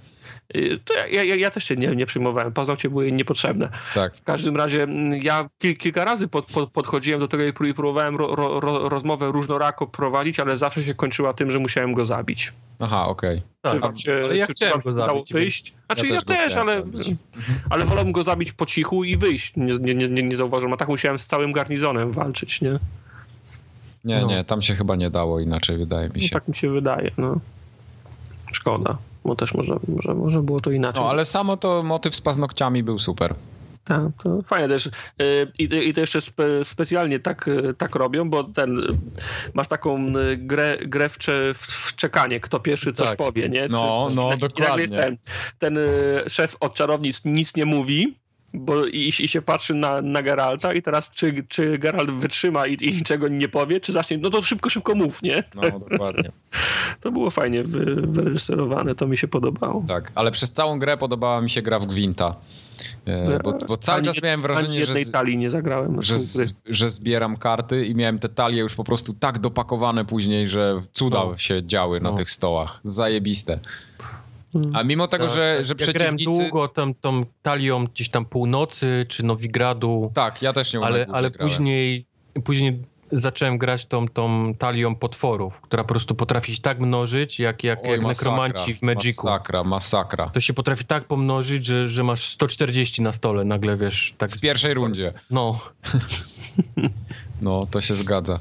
Y, 0.55 0.79
To 0.85 0.93
ja, 0.93 1.23
ja, 1.23 1.35
ja 1.35 1.51
też 1.51 1.63
się 1.63 1.75
nie, 1.75 1.87
nie 1.87 2.05
przyjmowałem, 2.05 2.53
paznokcie 2.53 2.89
były 2.89 3.11
niepotrzebne. 3.11 3.69
Tak. 3.93 4.15
W 4.17 4.23
każdym 4.23 4.55
razie 4.57 4.83
mm, 4.83 5.21
ja 5.23 5.49
kil, 5.57 5.77
kilka 5.77 6.05
razy 6.05 6.27
pod, 6.27 6.45
pod, 6.45 6.71
podchodziłem 6.71 7.19
do 7.19 7.27
tego 7.27 7.43
i 7.43 7.53
pró- 7.53 7.67
i 7.67 7.73
próbowałem 7.73 8.15
ro, 8.15 8.35
ro, 8.35 8.59
ro, 8.59 8.89
rozmowę 8.89 9.31
różnorako 9.31 9.87
prowadzić, 9.87 10.39
ale 10.39 10.57
zawsze 10.57 10.83
się 10.83 10.93
kończyła 10.93 11.33
tym, 11.33 11.51
że 11.51 11.59
musiałem 11.59 11.93
go 11.93 12.05
zabić. 12.05 12.53
Aha, 12.79 13.07
okej. 13.07 13.41
czy 13.73 13.79
Tak, 13.81 13.97
się, 13.99 14.21
ale 14.23 14.37
ja 14.37 14.45
czy, 14.45 14.53
czy 14.53 14.65
chciałem 14.65 14.81
się 14.81 14.89
go 14.89 14.91
zabić. 14.91 15.33
wyjść? 15.33 15.73
Znaczy 15.85 16.07
ja, 16.07 16.13
też 16.15 16.23
go 16.25 16.33
też, 16.33 16.55
ale, 16.55 16.85
zabić. 16.85 17.11
ale 17.69 17.85
wolałem 17.85 18.11
go 18.11 18.23
zabić 18.23 18.51
po 18.51 18.65
cichu 18.65 19.03
i 19.03 19.17
wyjść. 19.17 19.53
Nie, 19.55 19.73
nie, 19.79 19.95
nie, 19.95 20.09
nie, 20.09 20.23
nie 20.23 20.35
zauważyłem, 20.35 20.73
a 20.73 20.77
tak 20.77 20.87
musiałem 20.87 21.19
z 21.19 21.25
całym 21.27 21.51
garnizonem 21.53 22.11
walczyć, 22.11 22.61
nie? 22.61 22.79
Nie, 24.05 24.21
No. 24.21 24.27
nie, 24.27 24.43
tam 24.43 24.61
się 24.61 24.75
chyba 24.75 24.95
nie 24.95 25.09
dało 25.09 25.39
inaczej, 25.39 25.77
wydaje 25.77 26.07
mi 26.09 26.15
No, 26.15 26.21
się. 26.21 26.29
tak 26.29 26.47
mi 26.47 26.55
się 26.55 26.69
wydaje, 26.69 27.11
no. 27.17 27.39
Szkoda, 28.51 28.97
bo 29.25 29.35
też 29.35 29.53
może, 29.53 29.75
może, 29.87 30.13
może 30.13 30.41
było 30.41 30.61
to 30.61 30.71
inaczej. 30.71 31.03
No, 31.03 31.09
ale 31.09 31.25
samo 31.25 31.57
to 31.57 31.83
motyw 31.83 32.15
z 32.15 32.21
paznokciami 32.21 32.83
był 32.83 32.99
super. 32.99 33.35
Tak, 33.83 34.01
to 34.23 34.41
fajne 34.41 34.67
też. 34.67 34.85
Y, 34.85 34.91
I, 35.59 35.63
I 35.89 35.93
to 35.93 36.01
jeszcze 36.01 36.21
spe, 36.21 36.65
specjalnie 36.65 37.19
tak, 37.19 37.47
y, 37.47 37.73
tak 37.77 37.95
robią, 37.95 38.29
bo 38.29 38.43
ten 38.43 38.79
y, 38.79 38.83
masz 39.53 39.67
taką 39.67 40.13
grę, 40.37 40.77
grę 40.85 41.09
w, 41.09 41.17
cze, 41.17 41.53
w, 41.53 41.57
w 41.57 41.95
czekanie, 41.95 42.39
kto 42.39 42.59
pierwszy 42.59 42.93
coś 42.93 43.09
Tak. 43.09 43.17
powie, 43.17 43.49
nie? 43.49 43.67
No, 43.67 44.07
no, 44.15 44.27
i 44.27 44.29
nagle 44.29 44.49
dokładnie. 44.49 44.81
jest 44.81 44.95
ten, 44.95 45.17
ten 45.59 45.79
szef 46.27 46.55
od 46.59 46.73
czarownic 46.73 47.25
nic 47.25 47.55
nie 47.55 47.65
mówi. 47.65 48.17
Bo 48.53 48.85
i, 48.85 49.11
i 49.19 49.27
się 49.27 49.41
patrzy 49.41 49.73
na, 49.73 50.01
na 50.01 50.21
Geralta 50.23 50.73
i 50.73 50.81
teraz 50.81 51.11
czy, 51.11 51.43
czy 51.47 51.77
Geralt 51.77 52.11
wytrzyma 52.11 52.67
i, 52.67 52.73
i 52.81 52.93
niczego 52.93 53.27
nie 53.27 53.47
powie, 53.49 53.79
czy 53.79 53.91
zacznie, 53.91 54.17
no 54.17 54.29
to 54.29 54.41
szybko, 54.41 54.69
szybko 54.69 54.95
mów, 54.95 55.21
nie? 55.21 55.43
No, 55.55 55.79
dokładnie. 55.79 56.31
To 57.01 57.11
było 57.11 57.29
fajnie 57.29 57.63
wy, 57.63 57.85
wyreżyserowane, 58.07 58.95
to 58.95 59.07
mi 59.07 59.17
się 59.17 59.27
podobało. 59.27 59.83
Tak, 59.87 60.11
ale 60.15 60.31
przez 60.31 60.53
całą 60.53 60.79
grę 60.79 60.97
podobała 60.97 61.41
mi 61.41 61.49
się 61.49 61.61
gra 61.61 61.79
w 61.79 61.85
Gwinta. 61.85 62.35
E, 63.05 63.39
Bo, 63.43 63.53
bo 63.67 63.77
cały 63.77 63.97
Ani 63.97 64.05
czas 64.07 64.21
miałem 64.23 64.41
wrażenie, 64.41 64.73
że, 64.73 64.79
jednej 64.79 65.05
z- 65.05 65.11
talii 65.11 65.37
nie 65.37 65.49
zagrałem. 65.49 66.01
że, 66.03 66.19
z 66.19 66.53
że 66.65 66.89
zbieram 66.89 67.37
karty 67.37 67.85
i 67.85 67.95
miałem 67.95 68.19
te 68.19 68.29
talie 68.29 68.59
już 68.61 68.75
po 68.75 68.83
prostu 68.83 69.13
tak 69.13 69.39
dopakowane 69.39 70.05
później, 70.05 70.47
że 70.47 70.81
cuda 70.91 71.23
No. 71.25 71.37
się 71.37 71.63
działy 71.63 71.99
na 72.01 72.11
No. 72.11 72.17
tych 72.17 72.31
stołach. 72.31 72.79
Zajebiste. 72.83 73.59
A 74.73 74.83
mimo 74.83 75.07
tego, 75.07 75.29
że, 75.29 75.63
że 75.63 75.75
Tak, 75.75 75.87
ja 75.87 75.93
przeciwnicy... 75.93 76.25
długo 76.25 76.67
tam, 76.67 76.93
tą 76.93 77.23
talią 77.41 77.85
gdzieś 77.85 78.09
tam 78.09 78.25
północy, 78.25 79.05
czy 79.09 79.23
Nowigradu, 79.23 80.11
Tak, 80.13 80.41
ja 80.41 80.53
też 80.53 80.73
nie 80.73 80.79
ale, 80.79 81.05
ale 81.11 81.31
grałem. 81.31 81.49
później, 81.49 82.05
później 82.43 82.83
zacząłem 83.11 83.57
grać 83.57 83.85
tą, 83.85 84.07
tą 84.07 84.53
talią 84.55 84.95
potworów, 84.95 85.61
która 85.61 85.83
po 85.83 85.87
prostu 85.87 86.15
potrafi 86.15 86.55
się 86.55 86.61
tak 86.61 86.79
mnożyć, 86.79 87.39
jak, 87.39 87.63
jak, 87.63 87.79
Oj, 87.83 87.91
jak 87.91 88.01
masakra, 88.01 88.31
nekromanci 88.31 88.75
w 88.75 88.81
Magicu. 88.81 89.27
Masakra, 89.27 89.63
masakra. 89.63 90.29
To 90.29 90.39
się 90.39 90.53
potrafi 90.53 90.85
tak 90.85 91.05
pomnożyć, 91.05 91.65
że, 91.65 91.89
że 91.89 92.03
masz 92.03 92.27
140 92.27 93.01
na 93.01 93.11
stole 93.11 93.45
nagle, 93.45 93.77
wiesz, 93.77 94.13
tak... 94.17 94.31
W 94.31 94.39
pierwszej 94.41 94.73
rundzie. 94.73 95.13
No, 95.29 95.59
No, 97.41 97.67
to 97.71 97.81
się 97.81 97.93
zgadza. 97.93 98.37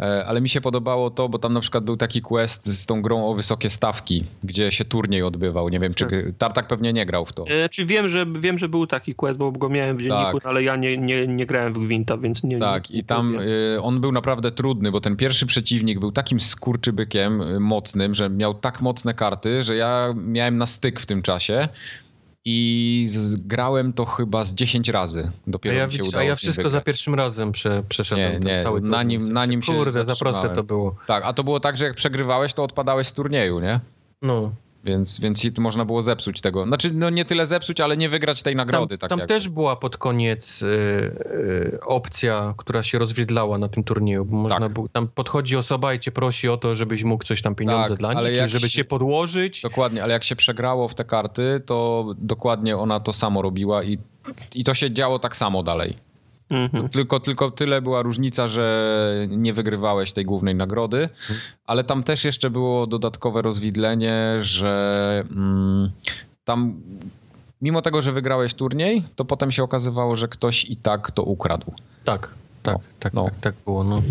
E, 0.00 0.24
Ale 0.26 0.40
mi 0.40 0.48
się 0.48 0.60
podobało 0.60 1.10
to, 1.10 1.28
bo 1.28 1.38
tam 1.38 1.52
na 1.52 1.60
przykład 1.60 1.84
był 1.84 1.96
taki 1.96 2.22
quest 2.22 2.66
z 2.66 2.86
tą 2.86 3.02
grą 3.02 3.26
o 3.28 3.34
wysokie 3.34 3.70
stawki, 3.70 4.24
gdzie 4.44 4.70
się 4.70 4.84
turniej 4.84 5.22
odbywał. 5.22 5.68
Nie 5.68 5.80
wiem, 5.80 5.94
czy 5.94 6.34
Tartak 6.38 6.68
pewnie 6.68 6.92
nie 6.92 7.06
grał 7.06 7.26
w 7.26 7.32
to. 7.32 7.44
E, 7.48 7.68
Czy 7.68 7.86
wiem, 7.86 8.08
że 8.08 8.26
wiem, 8.26 8.58
że 8.58 8.68
był 8.68 8.86
taki 8.86 9.14
quest, 9.14 9.38
bo 9.38 9.52
go 9.52 9.68
miałem 9.68 9.96
w 9.96 10.02
dzienniku, 10.02 10.40
Tak. 10.40 10.46
ale 10.46 10.62
ja 10.62 10.76
nie, 10.76 10.96
nie, 10.98 11.26
nie 11.26 11.46
grałem 11.46 11.72
w 11.74 11.78
Gwinta, 11.78 12.16
więc 12.16 12.44
nie 12.44 12.58
Tak, 12.58 12.90
nie, 12.90 12.98
i 12.98 13.04
tam 13.04 13.38
y, 13.40 13.78
on 13.82 14.00
był 14.00 14.12
naprawdę 14.12 14.52
trudny, 14.52 14.90
bo 14.92 15.00
ten 15.00 15.16
pierwszy 15.16 15.46
przeciwnik 15.46 16.00
był 16.00 16.12
takim 16.12 16.40
skurczybykiem 16.40 17.40
y, 17.40 17.60
mocnym, 17.60 18.14
że 18.14 18.30
miał 18.30 18.54
tak 18.54 18.80
mocne 18.82 19.14
karty, 19.14 19.62
że 19.62 19.76
ja 19.76 20.14
miałem 20.16 20.58
na 20.58 20.66
styk 20.66 21.00
w 21.00 21.06
tym 21.06 21.22
czasie 21.22 21.68
i 22.48 23.04
z, 23.08 23.36
grałem 23.36 23.92
to 23.92 24.04
chyba 24.04 24.44
z 24.44 24.54
10 24.54 24.88
razy. 24.88 25.30
a 25.46 25.50
Dopiero 25.50 25.76
ja, 25.76 25.86
mi 25.86 25.92
się 25.92 26.04
udało 26.04 26.24
a 26.24 26.26
ja 26.26 26.36
wszystko 26.36 26.70
za 26.70 26.80
pierwszym 26.80 27.14
razem 27.14 27.52
prze, 27.52 27.82
przeszedłem. 27.88 28.42
Nie, 28.44 28.56
nie, 28.56 28.62
cały 28.62 28.80
na 28.80 29.02
nim- 29.02 29.20
sensie, 29.20 29.34
na 29.34 29.46
nim 29.46 29.62
się 29.62 29.72
Kurde, 29.74 30.04
za 30.04 30.16
proste 30.16 30.48
to 30.48 30.62
było. 30.64 30.94
Tak, 31.06 31.24
a 31.24 31.32
to 31.32 31.44
było 31.44 31.60
tak, 31.60 31.76
że 31.76 31.84
jak 31.84 31.94
przegrywałeś, 31.94 32.52
to 32.52 32.62
odpadałeś 32.64 33.06
z 33.06 33.12
turnieju, 33.12 33.60
nie? 33.60 33.80
No. 34.22 34.52
Więc, 34.86 35.20
więc 35.20 35.44
i 35.44 35.52
można 35.58 35.84
było 35.84 36.02
zepsuć 36.02 36.40
tego. 36.40 36.66
Znaczy, 36.66 36.90
no 36.94 37.10
nie 37.10 37.24
tyle 37.24 37.46
zepsuć, 37.46 37.80
ale 37.80 37.96
nie 37.96 38.08
wygrać 38.08 38.42
tej 38.42 38.56
nagrody. 38.56 38.98
Tam, 38.98 38.98
tak 38.98 39.10
tam 39.10 39.18
jak... 39.18 39.28
też 39.28 39.48
była 39.48 39.76
pod 39.76 39.96
koniec 39.96 40.62
y, 40.62 40.66
y, 40.66 41.78
opcja, 41.82 42.54
która 42.56 42.82
się 42.82 42.98
rozwiedlała 42.98 43.58
na 43.58 43.68
tym 43.68 43.84
turnieju, 43.84 44.24
bo 44.24 44.36
można 44.36 44.60
Tak. 44.60 44.72
było, 44.72 44.88
tam 44.88 45.08
podchodzi 45.08 45.56
osoba 45.56 45.94
i 45.94 46.00
cię 46.00 46.12
prosi 46.12 46.48
o 46.48 46.56
to, 46.56 46.74
żebyś 46.74 47.04
mógł 47.04 47.24
coś 47.24 47.42
tam 47.42 47.54
pieniądze 47.54 47.88
Tak, 47.88 47.98
dla 47.98 48.14
niej, 48.14 48.34
czy 48.34 48.48
żeby 48.48 48.70
się- 48.70 48.76
cię 48.76 48.84
podłożyć. 48.84 49.62
Dokładnie, 49.62 50.02
ale 50.02 50.12
jak 50.12 50.24
się 50.24 50.36
przegrało 50.36 50.88
w 50.88 50.94
te 50.94 51.04
karty, 51.04 51.62
to 51.66 52.06
dokładnie 52.18 52.76
ona 52.76 53.00
to 53.00 53.12
samo 53.12 53.42
robiła 53.42 53.82
i, 53.82 53.98
i 54.54 54.64
to 54.64 54.74
się 54.74 54.90
działo 54.90 55.18
tak 55.18 55.36
samo 55.36 55.62
dalej. 55.62 56.05
Mhm. 56.50 56.88
Tylko, 56.88 57.20
tylko 57.20 57.50
tyle 57.50 57.82
była 57.82 58.02
różnica, 58.02 58.48
że 58.48 59.26
nie 59.28 59.52
wygrywałeś 59.52 60.12
tej 60.12 60.24
głównej 60.24 60.54
nagrody, 60.54 61.08
ale 61.66 61.84
tam 61.84 62.02
też 62.02 62.24
jeszcze 62.24 62.50
było 62.50 62.86
dodatkowe 62.86 63.42
rozwidlenie, 63.42 64.36
że 64.40 65.24
mm, 65.30 65.90
tam 66.44 66.74
mimo 67.62 67.82
tego, 67.82 68.02
że 68.02 68.12
wygrałeś 68.12 68.54
turniej, 68.54 69.02
to 69.16 69.24
potem 69.24 69.52
się 69.52 69.62
okazywało, 69.62 70.16
że 70.16 70.28
ktoś 70.28 70.64
i 70.64 70.76
tak 70.76 71.10
to 71.10 71.22
ukradł. 71.22 71.72
Tak, 72.04 72.30
tak, 72.62 72.74
No, 72.74 72.80
tak, 73.00 73.14
no. 73.14 73.24
tak, 73.24 73.40
tak 73.40 73.54
było, 73.64 73.84
no. 73.84 74.02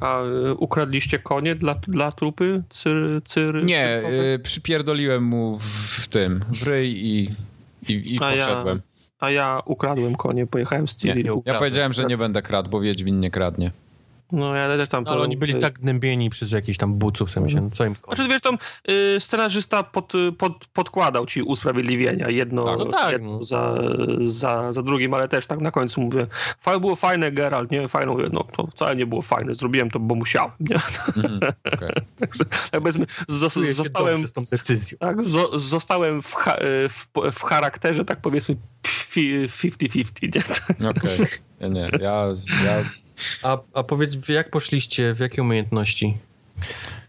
A 0.00 0.22
y, 0.24 0.54
ukradliście 0.54 1.18
konie 1.18 1.54
dla, 1.54 1.74
dla 1.74 2.12
trupy? 2.12 2.62
Cyr, 2.68 3.20
cyr, 3.24 3.64
Nie, 3.64 3.80
cyrkowe? 4.02 4.34
y, 4.34 4.38
przypierdoliłem 4.38 5.24
mu 5.24 5.58
w, 5.58 5.64
w 6.02 6.08
tym, 6.08 6.44
w 6.52 6.62
ryj 6.66 7.06
i, 7.06 7.30
i, 7.88 8.14
i 8.14 8.18
A 8.20 8.34
ja- 8.34 8.46
poszedłem. 8.46 8.80
A 9.20 9.30
ja 9.30 9.60
ukradłem 9.64 10.14
konie, 10.14 10.46
pojechałem 10.46 10.88
z 10.88 11.04
Nie, 11.04 11.14
Ciri. 11.14 11.30
ja 11.44 11.58
powiedziałem, 11.58 11.92
że 11.92 12.04
nie 12.04 12.16
będę 12.16 12.42
kradł, 12.42 12.70
bo 12.70 12.80
Wiedźmin 12.80 13.20
nie 13.20 13.30
kradnie. 13.30 13.70
No 14.32 14.54
ja 14.54 14.68
też 14.68 14.88
tam 14.88 15.04
to... 15.04 15.10
Ale 15.10 15.20
oni 15.20 15.36
byli 15.36 15.54
tak 15.60 15.78
gnębieni 15.78 16.30
przez 16.30 16.52
jakichś 16.52 16.78
tam 16.78 16.94
buców, 16.94 17.28
w 17.28 17.32
sensie, 17.32 17.60
no 17.60 17.70
co 17.70 17.84
im. 17.84 17.96
Znaczy 18.04 18.28
wiesz, 18.28 18.40
tam 18.40 18.58
y, 18.90 19.20
scenarzysta 19.20 19.82
pod, 19.82 20.12
pod, 20.38 20.66
podkładał 20.66 21.26
ci 21.26 21.42
usprawiedliwienia, 21.42 22.28
jedno, 22.30 22.64
Tak, 22.64 22.78
no 22.78 22.84
tak, 22.84 23.12
jedno 23.12 23.30
no. 23.30 23.42
za, 23.42 23.74
za, 24.20 24.72
za 24.72 24.82
drugim, 24.82 25.14
ale 25.14 25.28
też 25.28 25.46
tak 25.46 25.60
na 25.60 25.70
końcu 25.70 26.00
mówię, 26.00 26.26
fajne 26.60 26.80
było 26.80 26.96
fajne, 26.96 27.32
Geralt, 27.32 27.70
nie, 27.70 27.88
fajne, 27.88 28.12
mówię, 28.12 28.26
no 28.32 28.44
to 28.44 28.66
wcale 28.66 28.96
nie 28.96 29.06
było 29.06 29.22
fajne, 29.22 29.54
zrobiłem 29.54 29.90
to, 29.90 29.98
bo 30.00 30.14
musiałem, 30.14 30.50
nie? 30.70 30.76
Mhm, 30.76 31.40
okej. 31.74 31.90
Tak, 32.18 32.36
tak 32.70 32.80
powiedzmy, 32.80 33.06
zos, 33.28 33.54
się 33.54 33.72
zostałem, 33.72 34.26
z 34.26 34.32
tą 34.32 34.44
decyzją. 34.44 34.98
tak, 34.98 35.22
zo, 35.24 35.58
zostałem 35.58 36.22
w, 36.22 36.34
cha, 36.34 36.56
w, 36.88 37.06
w 37.32 37.42
charakterze, 37.42 38.04
tak 38.04 38.20
powiedzmy, 38.20 38.56
50-50, 39.10 40.04
nie? 40.22 40.42
Tak. 40.42 40.96
Okej. 40.96 41.26
Nie, 41.60 41.68
nie, 41.68 41.90
ja, 42.00 42.26
ja 42.64 42.84
A, 43.42 43.58
a 43.74 43.82
powiedz, 43.82 44.28
jak 44.28 44.50
poszliście, 44.50 45.14
w 45.14 45.18
jakie 45.20 45.42
umiejętności? 45.42 46.16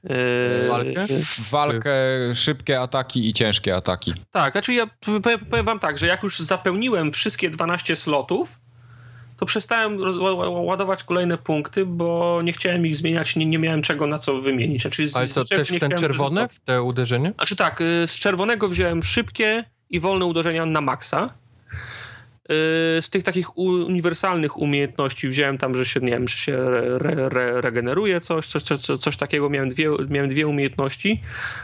Yy, 0.03 0.69
Walkę? 0.69 1.05
walkę, 1.51 1.91
szybkie 2.35 2.81
ataki 2.81 3.29
i 3.29 3.33
ciężkie 3.33 3.75
ataki. 3.75 4.13
Tak, 4.31 4.51
znaczy 4.51 4.73
ja 4.73 4.87
powiem, 5.49 5.65
wam 5.65 5.79
tak, 5.79 5.97
że 5.97 6.07
jak 6.07 6.23
już 6.23 6.39
zapełniłem 6.39 7.11
wszystkie 7.11 7.49
12 7.49 7.95
slotów, 7.95 8.59
to 9.37 9.45
przestałem 9.45 9.97
ładować 10.49 11.03
kolejne 11.03 11.37
punkty, 11.37 11.85
bo 11.85 12.41
nie 12.43 12.53
chciałem 12.53 12.85
ich 12.87 12.95
zmieniać, 12.95 13.35
nie, 13.35 13.45
nie 13.45 13.59
miałem 13.59 13.81
czego 13.81 14.07
na 14.07 14.17
co 14.17 14.41
wymienić. 14.41 14.81
Znaczy, 14.81 15.07
z- 15.07 15.15
Ale 15.15 15.27
z 15.27 15.33
co, 15.33 15.41
niczego 15.41 15.59
też 15.59 15.67
ten 16.19 16.47
w 16.51 16.59
te 16.59 16.81
uderzenie? 16.81 17.31
Znaczy 17.35 17.55
tak, 17.55 17.81
y, 17.81 18.07
z 18.07 18.19
czerwonego 18.19 18.69
wziąłem 18.69 19.03
szybkie 19.03 19.63
i 19.89 19.99
wolne 19.99 20.25
uderzenia 20.25 20.65
na 20.65 20.81
maksa. 20.81 21.33
Y, 22.51 23.01
Z 23.01 23.09
tych 23.09 23.23
takich 23.23 23.57
uniwersalnych 23.57 24.57
umiejętności 24.57 25.27
wziąłem 25.27 25.57
tam, 25.57 25.75
że 25.75 25.85
się, 25.85 25.99
nie 25.99 26.11
wiem, 26.11 26.27
że 26.27 26.37
się 26.37 26.57
re, 26.57 26.97
re, 26.99 27.29
re, 27.29 27.61
regeneruje 27.61 28.21
coś, 28.21 28.47
coś, 28.47 28.63
coś, 28.63 28.99
coś 28.99 29.17
takiego. 29.17 29.49
Miałem 29.49 29.69
dwie, 29.69 29.89
miałem 30.09 30.29
dwie 30.29 30.47
umiejętności, 30.47 31.21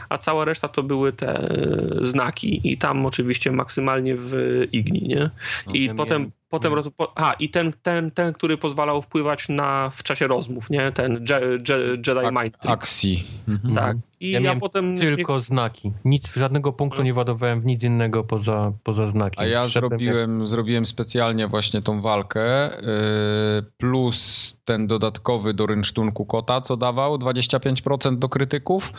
a 0.08 0.18
cała 0.18 0.44
reszta 0.44 0.68
to 0.68 0.82
były 0.82 1.12
te 1.12 1.50
y, 1.50 2.06
znaki 2.06 2.72
i 2.72 2.78
tam 2.78 3.06
oczywiście 3.06 3.52
maksymalnie 3.52 4.14
w 4.16 4.62
igni, 4.72 5.02
nie? 5.08 5.30
I 5.74 5.84
ja 5.84 5.94
potem, 5.94 6.20
miałem 6.20 6.32
potem 6.58 6.74
roz, 6.74 6.88
po, 6.88 7.12
a 7.14 7.32
i 7.32 7.48
ten, 7.48 7.72
ten, 7.82 8.10
ten, 8.10 8.32
który 8.32 8.56
pozwalał 8.56 9.02
wpływać 9.02 9.48
na 9.48 9.90
w 9.90 10.02
czasie 10.02 10.26
rozmów, 10.26 10.70
nie? 10.70 10.92
Ten 10.92 11.12
Je, 11.28 11.40
Je, 11.68 11.76
Jedi 11.90 12.26
Mind 12.42 12.58
Trick. 12.58 12.66
Akcji. 12.66 13.24
Mhm. 13.48 13.74
Tak. 13.74 13.96
I 14.20 14.30
Ja 14.30 14.38
ja, 14.38 14.40
miałem 14.40 14.60
potem 14.60 14.98
Tylko 14.98 15.40
znaki. 15.40 15.92
Nic, 16.04 16.34
żadnego 16.34 16.72
punktu 16.72 17.02
nie 17.02 17.14
ładowałem 17.14 17.60
w 17.60 17.66
nic 17.66 17.84
innego 17.84 18.24
poza, 18.24 18.72
poza 18.82 19.08
znakiem. 19.08 19.44
A 19.44 19.46
ja 19.46 19.68
zrobiłem, 19.68 20.46
zrobiłem 20.46 20.86
specjalnie 20.86 21.48
właśnie 21.48 21.82
tą 21.82 22.00
walkę, 22.00 22.70
yy, 22.70 23.62
plus 23.76 24.60
ten 24.64 24.86
dodatkowy 24.86 25.54
do 25.54 25.66
rynsztunku 25.66 26.26
kota, 26.26 26.60
co 26.60 26.76
dawał 26.76 27.16
25% 27.16 28.16
do 28.16 28.28
krytyków 28.28 28.92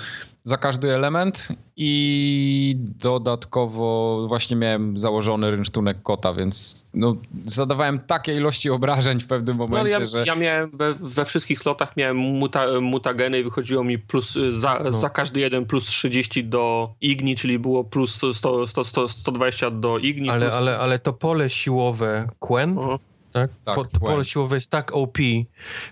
za 0.48 0.58
każdy 0.58 0.94
element 0.96 1.48
i 1.76 2.76
dodatkowo 2.80 4.26
właśnie 4.28 4.58
miałem 4.58 4.98
założony 4.98 5.52
rynsztunek 5.52 6.02
kota, 6.04 6.34
więc 6.34 6.84
no, 6.94 7.16
zadawałem 7.46 8.00
takie 8.00 8.36
ilości 8.36 8.70
obrażeń 8.70 9.20
w 9.20 9.28
pewnym 9.28 9.58
No, 9.58 9.68
momencie, 9.68 9.92
ja, 9.92 10.06
że... 10.06 10.24
ja 10.28 10.36
miałem 10.36 10.70
we, 10.70 10.94
we 10.94 11.26
wszystkich 11.26 11.60
slotach 11.60 11.98
miałem 11.98 12.18
muta, 12.18 12.66
mutageny 12.82 13.40
i 13.40 13.44
wychodziło 13.44 13.84
mi 13.84 14.00
plus 14.00 14.34
za, 14.50 14.82
No. 14.84 14.92
za 14.92 15.10
każdy 15.10 15.40
jeden 15.40 15.66
plus 15.66 15.86
30 15.86 16.44
do 16.44 16.90
Igni, 17.02 17.36
czyli 17.36 17.60
było 17.60 17.84
plus 17.84 18.16
100, 18.16 18.34
100, 18.68 18.84
100, 18.84 19.08
120 19.08 19.72
do 19.72 19.98
Igni. 19.98 20.30
Ale, 20.30 20.46
plus... 20.46 20.54
ale, 20.54 20.78
ale 20.78 21.00
to 21.00 21.14
pole 21.14 21.50
siłowe 21.50 22.28
Quen, 22.40 22.76
Aha. 22.80 22.98
Tak? 23.32 23.52
Tak, 23.66 23.76
po, 23.76 23.84
to 23.86 24.00
Quen. 24.00 24.12
pole 24.14 24.26
siłowe 24.26 24.56
jest 24.56 24.72
tak 24.72 24.92
OP, 24.92 25.18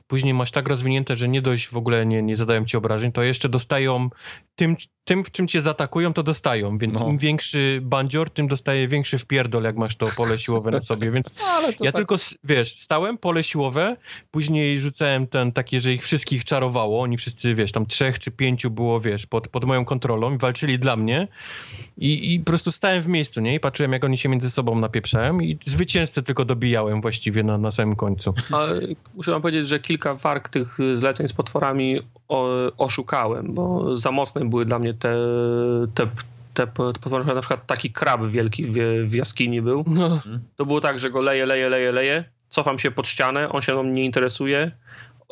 później 0.07 0.33
masz 0.33 0.51
tak 0.51 0.67
rozwinięte, 0.67 1.15
że 1.15 1.27
nie 1.27 1.41
dość 1.41 1.67
w 1.67 1.77
ogóle 1.77 2.05
nie, 2.05 2.23
nie 2.23 2.37
zadają 2.37 2.65
ci 2.65 2.77
obrażeń, 2.77 3.11
to 3.11 3.23
jeszcze 3.23 3.49
dostają 3.49 4.09
tym, 4.55 4.75
tym 5.05 5.23
w 5.23 5.31
czym 5.31 5.47
cię 5.47 5.61
zaatakują, 5.61 6.13
to 6.13 6.23
dostają, 6.23 6.77
więc 6.77 6.93
No. 6.93 7.09
im 7.09 7.17
większy 7.17 7.79
bandzior, 7.83 8.29
tym 8.29 8.47
dostaje 8.47 8.87
większy 8.87 9.17
wpierdol, 9.17 9.63
jak 9.63 9.75
masz 9.77 9.95
to 9.95 10.07
pole 10.17 10.39
siłowe 10.39 10.71
na 10.71 10.81
sobie, 10.81 11.11
więc 11.11 11.27
Ale 11.55 11.73
to 11.73 11.85
ja 11.85 11.91
tak- 11.91 11.99
tylko, 11.99 12.15
wiesz, 12.43 12.79
stałem, 12.79 13.17
pole 13.17 13.43
siłowe, 13.43 13.97
później 14.31 14.81
rzucałem 14.81 15.27
ten 15.27 15.51
takie, 15.51 15.81
że 15.81 15.93
ich 15.93 16.03
wszystkich 16.03 16.45
czarowało, 16.45 17.01
oni 17.01 17.17
wszyscy, 17.17 17.55
wiesz, 17.55 17.71
tam 17.71 17.85
trzech 17.85 18.19
czy 18.19 18.31
pięciu 18.31 18.71
było, 18.71 19.01
wiesz, 19.01 19.25
pod, 19.25 19.47
pod 19.47 19.65
moją 19.65 19.85
kontrolą 19.85 20.35
i 20.35 20.37
walczyli 20.37 20.79
dla 20.79 20.95
mnie 20.95 21.27
i, 21.97 22.33
i 22.33 22.39
po 22.39 22.45
prostu 22.45 22.71
stałem 22.71 23.01
w 23.01 23.07
miejscu, 23.07 23.41
nie, 23.41 23.55
i 23.55 23.59
patrzyłem, 23.59 23.93
jak 23.93 24.03
oni 24.03 24.17
się 24.17 24.29
między 24.29 24.49
sobą 24.51 24.79
napieprzają 24.79 25.39
i 25.39 25.57
zwycięzcę 25.65 26.23
tylko 26.23 26.45
dobijałem 26.45 27.01
właściwie 27.01 27.43
na, 27.43 27.57
na 27.57 27.71
samym 27.71 27.95
końcu. 27.95 28.33
Ale 28.51 28.81
muszę 29.15 29.31
wam 29.31 29.41
powiedzieć, 29.41 29.67
że 29.67 29.79
kilka 29.79 30.15
warg 30.15 30.49
tych 30.49 30.77
zleceń 30.93 31.27
z 31.27 31.33
potworami 31.33 31.99
oszukałem, 32.77 33.53
bo 33.53 33.95
za 33.95 34.11
mocne 34.11 34.45
były 34.45 34.65
dla 34.65 34.79
mnie 34.79 34.93
te, 34.93 35.15
te, 35.93 36.07
te, 36.53 36.67
potwory. 36.67 37.25
Na 37.25 37.41
przykład 37.41 37.65
taki 37.65 37.91
krab 37.91 38.25
wielki 38.25 38.63
w, 38.65 38.73
w 39.05 39.13
jaskini 39.13 39.61
był. 39.61 39.83
No, 39.87 40.19
To 40.55 40.65
było 40.65 40.81
tak, 40.81 40.99
że 40.99 41.09
go 41.09 41.21
leję, 41.21 41.45
leję, 41.45 41.69
leję, 41.69 41.91
leję, 41.91 42.23
cofam 42.49 42.79
się 42.79 42.91
pod 42.91 43.07
ścianę, 43.07 43.49
on 43.49 43.61
się 43.61 43.83
nie 43.83 44.03
interesuje, 44.03 44.71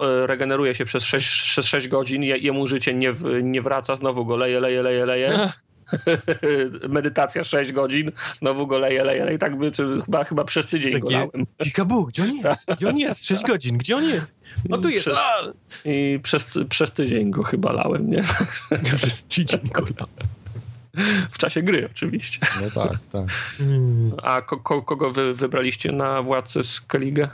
e, 0.01 0.27
regeneruje 0.27 0.75
się 0.75 0.85
przez 0.85 1.03
6, 1.03 1.41
przez 1.41 1.65
6 1.65 1.87
godzin, 1.87 2.23
je, 2.23 2.37
jemu 2.37 2.67
życie 2.67 2.93
nie, 2.93 3.13
nie 3.43 3.61
wraca, 3.61 3.95
znowu 3.95 4.25
go 4.25 4.37
leję, 4.37 4.59
leję, 4.59 4.81
leję, 4.81 5.05
leję. 5.05 5.51
Medytacja 6.89 7.43
6 7.43 7.71
godzin, 7.71 8.11
znowu 8.37 8.67
go 8.67 8.79
leję, 8.79 9.03
leję, 9.03 9.25
leję. 9.25 9.37
Tak 9.37 9.57
by, 9.57 9.71
czy, 9.71 10.01
chyba, 10.05 10.23
chyba 10.23 10.43
przez 10.43 10.67
tydzień 10.67 10.99
go 10.99 11.07
Takie- 11.07 11.17
lałem. 11.17 11.45
Pikabu, 11.63 12.05
gdzie 12.05 12.23
on 12.23 12.35
jest? 12.35 12.65
Gdzie 12.77 12.89
on 12.89 12.97
jest? 12.97 13.25
6 13.25 13.43
godzin, 13.43 13.77
gdzie 13.77 13.97
on 13.97 14.03
jest? 14.03 14.35
No 14.69 14.77
tu 14.77 14.89
jest, 14.89 15.05
Przez-! 15.05 15.53
I 15.85 16.19
przez, 16.23 16.59
przez 16.69 16.91
tydzień 16.91 17.31
go 17.31 17.43
chyba 17.43 17.71
lałem, 17.71 18.09
nie? 18.09 18.23
Przez 18.97 19.23
tydzień, 19.23 19.69
kurwa. 19.69 20.05
W 21.31 21.37
czasie 21.37 21.61
gry 21.61 21.89
oczywiście. 21.91 22.39
No 22.61 22.83
tak, 22.83 22.97
tak. 23.11 23.25
A 24.23 24.41
ko, 24.41 24.57
ko, 24.57 24.81
kogo 24.81 25.11
wy 25.11 25.33
wybraliście 25.33 25.91
na 25.91 26.21
władcę 26.21 26.63
Skellige? 26.63 27.23
E, 27.23 27.29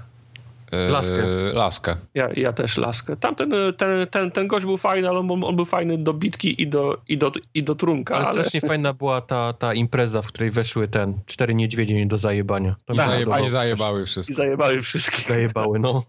Laskę. 0.72 1.24
Laskę. 1.54 1.96
Ja, 2.14 2.30
ja 2.36 2.54
też 2.54 2.78
laskę. 2.78 3.16
Tamten 3.18 3.52
ten, 3.78 4.08
ten, 4.08 4.32
ten 4.32 4.48
gość 4.48 4.66
był 4.66 4.78
fajny, 4.78 5.10
ale 5.10 5.20
on, 5.20 5.44
on 5.44 5.56
był 5.56 5.66
fajny 5.66 5.98
do 5.98 6.14
bitki 6.14 6.62
i 6.62 6.68
do, 6.68 6.98
i 7.08 7.18
do, 7.18 7.32
i 7.54 7.64
do 7.64 7.76
trunka, 7.76 8.16
Ale 8.16 8.26
ale, 8.26 8.34
strasznie 8.40 8.62
fajna 8.62 8.94
była 8.94 9.22
ta, 9.22 9.54
ta 9.54 9.74
impreza, 9.74 10.22
w 10.22 10.28
której 10.28 10.52
weszły 10.52 10.88
ten, 10.88 11.20
cztery 11.26 11.56
niedźwiedzie 11.56 11.94
nie 11.94 12.06
do 12.08 12.18
zajebania. 12.18 12.76
To 12.86 12.94
I, 12.94 12.98
zajeba. 12.98 13.40
I 13.40 13.50
zajebały 13.50 14.02
i 14.04 14.06
wszystko. 14.06 14.36
zajebały 14.36 14.82
wszystkich. 14.82 15.28
Zajebały, 15.28 15.80
no. 15.80 16.04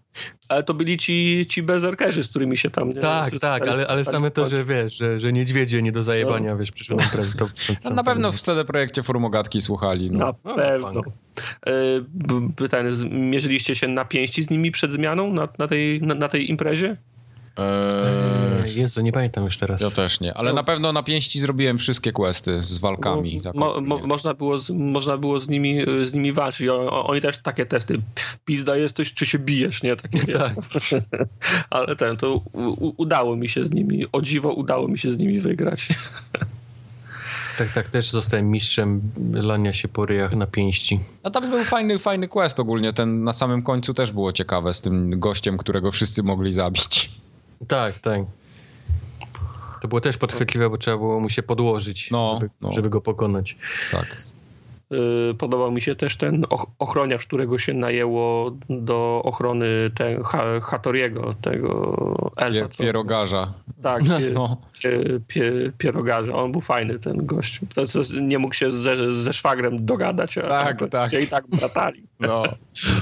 Ale 0.49 0.63
to 0.63 0.73
byli 0.73 0.97
ci, 0.97 1.45
ci 1.49 1.63
bezerkerzy, 1.63 2.23
z 2.23 2.29
którymi 2.29 2.57
się 2.57 2.69
tam... 2.69 2.89
Nie, 2.89 2.95
Tak, 2.95 3.39
tak, 3.39 3.61
ale, 3.67 3.87
ale 3.87 4.05
same 4.05 4.31
to, 4.31 4.45
że 4.45 4.63
wiesz, 4.65 4.97
że, 4.97 5.19
że 5.19 5.33
niedźwiedzie 5.33 5.81
nie 5.81 5.91
do 5.91 6.03
zajebania, 6.03 6.55
wiesz, 6.55 6.71
przyszły 6.71 6.95
na 6.95 7.03
imprezę. 7.03 7.33
To, 7.37 7.45
to, 7.45 7.73
No, 7.83 7.89
na 7.89 8.03
pewno 8.03 8.31
w 8.31 8.41
CD 8.41 8.65
Projekcie 8.65 9.03
Formogatki 9.03 9.61
słuchali. 9.61 10.11
No. 10.11 10.17
Na 10.17 10.33
No, 10.43 10.55
pewno. 10.55 11.01
E, 11.67 12.91
z- 12.93 13.03
mierzyliście 13.03 13.75
się 13.75 13.87
na 13.87 14.05
pięści 14.05 14.43
z 14.43 14.49
nimi 14.49 14.71
przed 14.71 14.91
zmianą 14.91 15.33
na, 15.33 15.47
na, 15.59 15.67
tej, 15.67 16.01
na, 16.01 16.15
na 16.15 16.27
tej 16.29 16.49
imprezie? 16.49 16.97
Eee, 17.57 18.75
Jezu, 18.75 19.01
nie 19.01 19.11
pamiętam 19.11 19.43
już 19.43 19.57
teraz. 19.57 19.81
ja 19.81 19.91
też 19.91 20.19
nie, 20.19 20.33
ale 20.33 20.53
na 20.53 20.63
pewno 20.63 20.93
na 20.93 21.03
pięści 21.03 21.39
zrobiłem 21.39 21.77
wszystkie 21.77 22.11
questy 22.11 22.63
z 22.63 22.77
walkami. 22.77 23.37
Bo 23.37 23.43
tak 23.43 23.55
mo, 23.55 23.81
można, 24.07 24.33
było 24.33 24.57
z, 24.57 24.69
można 24.69 25.17
było 25.17 25.39
z 25.39 25.49
nimi, 25.49 25.77
z 26.03 26.13
nimi 26.13 26.31
walczyć. 26.31 26.67
O, 26.67 27.07
oni 27.07 27.21
też 27.21 27.37
takie 27.37 27.65
testy. 27.65 28.01
Pizda 28.45 28.77
jesteś, 28.77 29.13
czy 29.13 29.25
się 29.25 29.39
bijesz, 29.39 29.83
nie? 29.83 29.95
Takie. 29.95 30.19
Tak. 30.39 30.53
Ale 31.69 31.95
ten, 31.95 32.17
to 32.17 32.35
u, 32.53 32.93
udało 32.97 33.35
mi 33.35 33.49
się 33.49 33.65
z 33.65 33.71
nimi, 33.71 34.05
o 34.11 34.21
dziwo 34.21 34.53
udało 34.53 34.87
mi 34.87 34.97
się 34.97 35.11
z 35.11 35.17
nimi 35.17 35.39
wygrać. 35.39 35.87
Tak, 37.57 37.73
tak, 37.73 37.89
też 37.89 38.11
zostałem 38.11 38.51
mistrzem 38.51 39.01
lania 39.33 39.73
się 39.73 39.87
po 39.87 40.05
ryjach 40.05 40.35
na 40.35 40.47
pięści. 40.47 40.99
A 41.23 41.29
tam 41.29 41.49
był 41.49 41.63
fajny, 41.63 41.99
fajny 41.99 42.27
quest 42.27 42.59
ogólnie. 42.59 42.93
Ten 42.93 43.23
na 43.23 43.33
samym 43.33 43.61
końcu 43.63 43.93
też 43.93 44.11
było 44.11 44.33
ciekawe 44.33 44.73
z 44.73 44.81
tym 44.81 45.19
gościem, 45.19 45.57
którego 45.57 45.91
wszyscy 45.91 46.23
mogli 46.23 46.53
zabić. 46.53 47.11
Tak, 47.67 47.99
tak. 47.99 48.21
To 49.81 49.87
było 49.87 50.01
też 50.01 50.17
podchwytliwe, 50.17 50.69
bo 50.69 50.77
trzeba 50.77 50.97
było 50.97 51.19
mu 51.19 51.29
się 51.29 51.43
podłożyć, 51.43 52.11
No, 52.11 52.37
żeby, 52.39 52.51
no. 52.61 52.71
żeby 52.71 52.89
go 52.89 53.01
pokonać. 53.01 53.57
Tak. 53.91 54.17
Y, 55.31 55.33
Podobał 55.37 55.71
mi 55.71 55.81
się 55.81 55.95
też 55.95 56.17
ten 56.17 56.43
och- 56.49 56.65
ochroniarz, 56.79 57.25
którego 57.25 57.59
się 57.59 57.73
najęło 57.73 58.51
do 58.69 59.21
ochrony 59.25 59.67
ten, 59.95 60.23
ha, 60.23 60.43
Hatoriego, 60.61 61.35
tego 61.41 62.31
elfa. 62.37 62.67
Co- 62.67 62.83
pierogarza. 62.83 63.53
Tak, 63.81 64.03
No. 64.33 64.57
pie, 64.83 64.99
pie, 65.27 65.51
pierogarza. 65.77 66.33
On 66.33 66.51
był 66.51 66.61
fajny, 66.61 66.99
ten 66.99 67.25
gość. 67.25 67.59
Nie 68.21 68.39
mógł 68.39 68.53
się 68.53 68.71
ze, 68.71 69.13
ze 69.13 69.33
szwagrem 69.33 69.85
dogadać, 69.85 70.37
a 70.37 70.41
Tak, 70.41 70.81
a 70.81 70.87
tak. 70.87 71.11
się 71.11 71.19
i 71.19 71.27
tak 71.27 71.47
bratali. 71.47 72.03
No. 72.19 72.43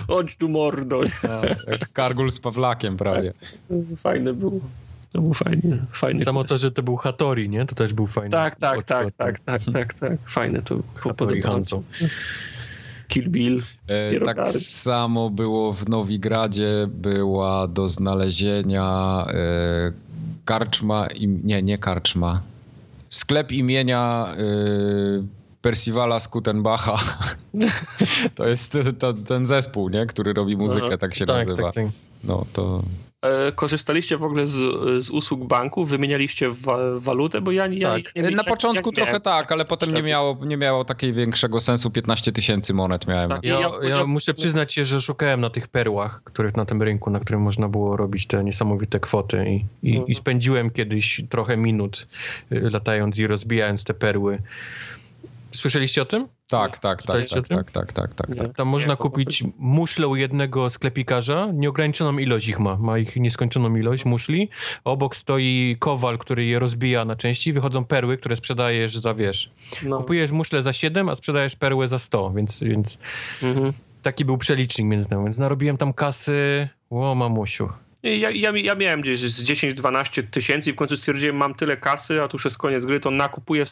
Chodź 0.07 0.37
tu 0.37 0.49
mordo. 0.49 1.01
no. 1.23 1.41
Jak 1.67 1.91
Kargul 1.93 2.31
z 2.31 2.39
Pawlakiem 2.39 2.97
prawie. 2.97 3.33
Fajny 3.97 4.33
był. 4.33 4.61
To 5.11 5.21
był 5.21 5.33
fajny, 5.33 5.85
fajny 5.91 6.25
Samo 6.25 6.43
to, 6.43 6.57
że 6.57 6.71
to 6.71 6.83
był 6.83 6.95
Hattori, 6.95 7.49
nie? 7.49 7.65
To 7.65 7.75
też 7.75 7.93
był 7.93 8.07
fajny. 8.07 8.31
Tak, 8.31 8.55
tak, 8.55 8.83
tak, 8.83 9.11
tak, 9.11 9.39
tak, 9.39 9.61
tak, 9.73 9.93
tak. 9.93 10.17
Fajny 10.25 10.61
to 10.61 10.79
podobało. 11.13 11.63
Kill 13.07 13.29
Bill. 13.29 13.63
E, 13.87 14.19
tak 14.19 14.51
samo 14.51 15.29
było 15.29 15.73
w 15.73 15.89
Nowigradzie, 15.89 16.87
była 16.87 17.67
do 17.67 17.89
znalezienia 17.89 19.25
e, 19.27 19.91
karczma, 20.45 21.07
im, 21.07 21.41
nie, 21.43 21.61
nie 21.61 21.77
karczma, 21.77 22.41
sklep 23.09 23.51
imienia 23.51 24.35
e, 24.37 25.39
Percivala 25.61 26.19
Skutenbacha. 26.19 26.95
to 28.35 28.47
jest 28.47 28.77
to, 28.99 29.13
ten 29.13 29.45
zespół, 29.45 29.89
nie? 29.89 30.05
który 30.05 30.33
robi 30.33 30.57
muzykę, 30.57 30.97
tak 30.97 31.15
się 31.15 31.25
Tak, 31.25 31.47
nazywa. 31.47 31.71
tak, 31.71 31.75
tak. 31.75 31.93
No 32.23 32.45
to 32.53 32.83
korzystaliście 33.55 34.17
w 34.17 34.23
ogóle 34.23 34.47
z, 34.47 34.55
z 35.05 35.09
usług 35.09 35.47
banku? 35.47 35.85
Wymienialiście 35.85 36.49
wa, 36.49 36.77
walutę? 36.95 37.41
Bo 37.41 37.51
ja, 37.51 37.67
ja, 37.67 37.89
tak. 37.93 38.03
ja, 38.15 38.23
ja 38.23 38.29
Na 38.31 38.37
ja- 38.37 38.43
początku 38.43 38.89
ja 38.89 38.95
trochę 38.95 39.11
miałem 39.11 39.21
tak, 39.21 39.51
ale 39.51 39.65
potem 39.65 39.93
nie 39.93 40.03
miało, 40.03 40.37
nie 40.45 40.57
miało 40.57 40.85
takiej 40.85 41.13
większego 41.13 41.59
sensu. 41.59 41.91
15 41.91 42.31
tysięcy 42.31 42.73
monet 42.73 43.07
miałem. 43.07 43.29
Tak. 43.29 43.43
Ja, 43.43 43.59
Ja- 43.89 44.05
muszę 44.05 44.33
przyznać 44.33 44.73
się, 44.73 44.85
że 44.85 45.01
szukałem 45.01 45.41
na 45.41 45.49
tych 45.49 45.67
perłach, 45.67 46.21
których 46.23 46.55
na 46.57 46.65
tym 46.65 46.81
rynku, 46.83 47.09
na 47.09 47.19
którym 47.19 47.41
można 47.41 47.69
było 47.69 47.97
robić 47.97 48.27
te 48.27 48.43
niesamowite 48.43 48.99
kwoty 48.99 49.45
i, 49.49 49.65
i, 49.83 49.91
Mhm. 49.91 50.07
i 50.07 50.15
spędziłem 50.15 50.69
kiedyś 50.69 51.21
trochę 51.29 51.57
minut 51.57 52.07
y, 52.51 52.69
latając 52.69 53.17
i 53.17 53.27
rozbijając 53.27 53.83
te 53.83 53.93
perły. 53.93 54.39
Słyszeliście 55.51 56.01
o 56.01 56.05
tym? 56.05 56.27
Tak, 56.47 56.79
tak, 56.79 57.03
tak, 57.03 57.29
tak, 57.29 57.47
tak, 57.47 57.71
tak, 57.71 57.91
tak, 57.93 58.13
tak, 58.13 58.29
Nie. 58.29 58.35
tak. 58.35 58.55
Tam 58.55 58.67
można 58.67 58.93
Nie, 58.93 58.97
kupić 58.97 59.43
muszle 59.57 60.07
u 60.07 60.15
jednego 60.15 60.69
sklepikarza, 60.69 61.47
nieograniczoną 61.53 62.17
ilość 62.17 62.47
ich 62.47 62.59
ma, 62.59 62.75
ma 62.77 62.97
ich 62.97 63.15
nieskończoną 63.15 63.75
ilość 63.75 64.05
muszli. 64.05 64.49
Obok 64.83 65.15
stoi 65.15 65.75
kowal, 65.79 66.17
który 66.17 66.45
je 66.45 66.59
rozbija 66.59 67.05
na 67.05 67.15
części, 67.15 67.53
wychodzą 67.53 67.85
perły, 67.85 68.17
które 68.17 68.35
sprzedajesz 68.35 68.97
za, 68.97 69.13
wiesz, 69.13 69.51
No. 69.83 69.97
kupujesz 69.97 70.31
muszle 70.31 70.63
za 70.63 70.73
7, 70.73 71.09
a 71.09 71.15
sprzedajesz 71.15 71.55
perłę 71.55 71.87
za 71.87 71.99
100, 71.99 72.31
więc, 72.31 72.59
więc 72.59 72.97
Mhm. 73.41 73.73
taki 74.01 74.25
był 74.25 74.37
przelicznik 74.37 74.87
między 74.87 75.07
nami, 75.11 75.25
więc 75.25 75.37
narobiłem 75.37 75.77
tam 75.77 75.93
kasy, 75.93 76.69
o 76.89 77.15
mamusiu. 77.15 77.69
Ja, 78.03 78.29
ja, 78.29 78.51
ja 78.55 78.75
miałem 78.75 79.01
gdzieś 79.01 79.19
z 79.19 79.43
10-12 79.43 80.23
tysięcy 80.31 80.69
i 80.69 80.73
w 80.73 80.75
końcu 80.75 80.97
stwierdziłem, 80.97 81.35
mam 81.35 81.55
tyle 81.55 81.77
kasy, 81.77 82.21
a 82.21 82.27
tu 82.27 82.35
już 82.35 82.45
jest 82.45 82.57
koniec 82.57 82.85
gry, 82.85 82.99
to 82.99 83.11
nakupuję, 83.11 83.63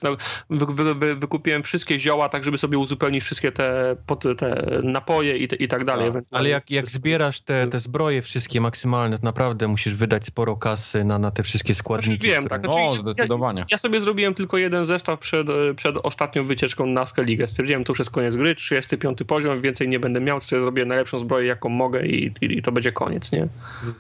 wy, 0.50 0.66
wy, 0.66 0.96
wy, 0.96 1.16
wykupiłem 1.16 1.64
wszystkie 1.64 2.00
zioła, 2.00 2.30
tak 2.30 2.44
żeby 2.44 2.58
sobie 2.58 2.78
uzupełnić 2.78 3.24
wszystkie 3.24 3.52
te, 3.52 3.96
te 4.38 4.80
napoje 4.84 5.38
i, 5.38 5.48
te, 5.48 5.56
i 5.56 5.68
tak 5.68 5.86
dalej. 5.86 6.12
Tak, 6.14 6.24
ale 6.32 6.50
jak, 6.50 6.72
jak 6.72 6.88
zbierasz 6.88 7.42
te, 7.42 7.68
te 7.68 7.80
zbroje 7.80 8.22
wszystkie 8.22 8.62
maksymalne, 8.62 9.20
to 9.20 9.26
naprawdę 9.26 9.68
musisz 9.68 9.96
wydać 9.96 10.26
sporo 10.26 10.56
kasy 10.56 11.04
na, 11.04 11.20
na 11.20 11.32
te 11.32 11.44
wszystkie 11.44 11.76
składniki. 11.76 12.18
Znaczy, 12.18 12.34
wiem, 12.34 12.46
które... 12.46 12.62
tak. 12.62 12.72
Znaczy, 12.72 12.86
no, 12.86 12.96
zdecydowanie. 12.96 13.60
Ja, 13.60 13.66
ja, 13.72 13.78
sobie 13.78 14.02
zrobiłem 14.02 14.34
tylko 14.34 14.58
jeden 14.58 14.86
zestaw 14.86 15.20
przed, 15.20 15.48
przed 15.76 15.96
ostatnią 16.04 16.44
wycieczką 16.44 16.86
na 16.86 17.06
Skellige. 17.06 17.48
Stwierdziłem, 17.48 17.84
to 17.84 17.92
już 17.92 18.00
jest 18.00 18.12
koniec 18.12 18.36
gry, 18.36 18.56
35 18.56 19.20
poziom, 19.28 19.62
więcej 19.62 19.90
nie 19.90 20.00
będę 20.00 20.22
miał, 20.22 20.40
sobie 20.40 20.62
zrobię 20.62 20.86
najlepszą 20.86 21.18
zbroję, 21.18 21.48
jaką 21.48 21.70
mogę 21.70 22.06
i, 22.06 22.32
i, 22.42 22.58
i 22.58 22.62
to 22.62 22.72
będzie 22.72 22.92
koniec, 22.92 23.32
nie? 23.32 23.48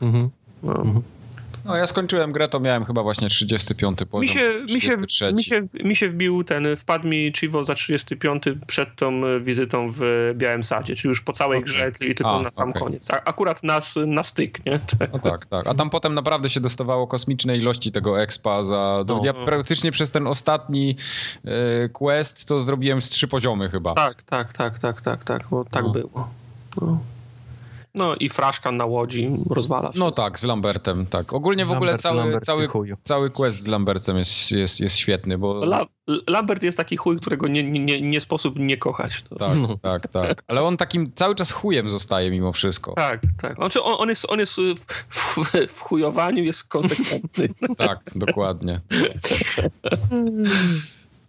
Mhm. 0.01 0.16
No. 0.63 0.75
Mhm. 0.75 1.01
No 1.67 1.75
ja 1.75 1.87
skończyłem 1.87 2.31
grę, 2.31 2.47
to 2.47 2.59
miałem 2.59 2.85
chyba 2.85 3.03
właśnie 3.03 3.29
35 3.29 3.99
poziom. 4.11 4.21
Mi 4.21 4.27
się, 4.27 4.49
mi 4.73 4.81
się, 4.81 5.33
mi 5.33 5.43
się, 5.43 5.65
mi 5.83 5.95
się 5.95 6.09
wbił 6.09 6.43
ten, 6.43 6.77
wpadł 6.77 7.07
mi 7.07 7.33
Chivo 7.39 7.65
za 7.65 7.75
35 7.75 8.43
przed 8.67 8.95
tą 8.95 9.21
wizytą 9.39 9.87
w 9.91 10.31
Białym 10.35 10.63
Sadzie, 10.63 10.95
czyli 10.95 11.09
już 11.09 11.21
po 11.21 11.33
całej 11.33 11.59
okay. 11.59 11.73
grze 11.73 11.91
i 12.07 12.15
tylko 12.15 12.39
A, 12.39 12.41
na 12.41 12.51
sam 12.51 12.69
okay. 12.69 12.81
koniec. 12.81 13.11
A, 13.11 13.23
akurat 13.23 13.63
nas 13.63 13.95
na 14.07 14.23
styk, 14.23 14.65
nie? 14.65 14.79
No 15.13 15.19
tak, 15.19 15.45
tak. 15.45 15.67
A 15.67 15.73
tam 15.73 15.89
potem 15.89 16.13
naprawdę 16.13 16.49
się 16.49 16.59
dostawało 16.59 17.07
kosmiczne 17.07 17.57
ilości 17.57 17.91
tego 17.91 18.21
expa 18.21 18.63
za... 18.63 19.03
No. 19.07 19.21
Ja 19.25 19.33
praktycznie 19.33 19.91
przez 19.91 20.11
ten 20.11 20.27
ostatni 20.27 20.95
e, 21.45 21.89
quest 21.89 22.45
to 22.45 22.59
zrobiłem 22.59 23.01
z 23.01 23.09
trzy 23.09 23.27
poziomy 23.27 23.69
chyba. 23.69 23.93
Tak, 23.93 24.23
tak, 24.23 24.53
tak, 24.53 24.79
tak, 24.79 25.01
tak, 25.01 25.23
tak, 25.23 25.47
bo 25.51 25.65
tak 25.65 25.83
no. 25.83 25.89
było. 25.89 26.29
No. 26.81 26.99
No 27.97 28.15
i 28.15 28.29
fraszka 28.29 28.71
na 28.71 28.85
łodzi 28.85 29.29
rozwala 29.49 29.83
no 29.83 29.89
wszystko. 29.89 30.05
No 30.05 30.11
tak, 30.11 30.39
z 30.39 30.43
Lambertem, 30.43 31.05
tak. 31.05 31.33
Ogólnie 31.33 31.65
w 31.65 31.71
ogóle 31.71 31.97
cały, 31.97 32.39
cały, 32.39 32.69
cały 33.03 33.29
quest 33.29 33.61
z 33.61 33.67
Lambertem 33.67 34.17
jest, 34.17 34.51
jest, 34.51 34.79
jest 34.79 34.97
świetny, 34.97 35.37
bo... 35.37 35.65
La 35.65 35.85
Lambert 36.27 36.63
jest 36.63 36.77
taki 36.77 36.97
chuj, 36.97 37.19
którego 37.19 37.47
nie, 37.47 37.63
nie, 37.63 38.01
nie 38.01 38.21
sposób 38.21 38.59
nie 38.59 38.77
kochać. 38.77 39.21
To... 39.21 39.35
Tak, 39.35 39.57
tak, 39.81 40.07
tak. 40.07 40.43
Ale 40.47 40.63
on 40.63 40.77
takim 40.77 41.11
cały 41.15 41.35
czas 41.35 41.51
chujem 41.51 41.89
zostaje 41.89 42.31
mimo 42.31 42.53
wszystko. 42.53 42.93
Tak, 42.93 43.21
tak. 43.41 43.55
Znaczy 43.55 43.83
on, 43.83 43.95
on 43.99 44.09
jest, 44.09 44.25
on 44.29 44.39
jest 44.39 44.55
w, 44.55 44.75
w, 45.09 45.37
w 45.69 45.81
chujowaniu 45.81 46.43
jest 46.43 46.63
konsekwentny. 46.63 47.49
tak, 47.77 47.99
dokładnie. 48.15 48.81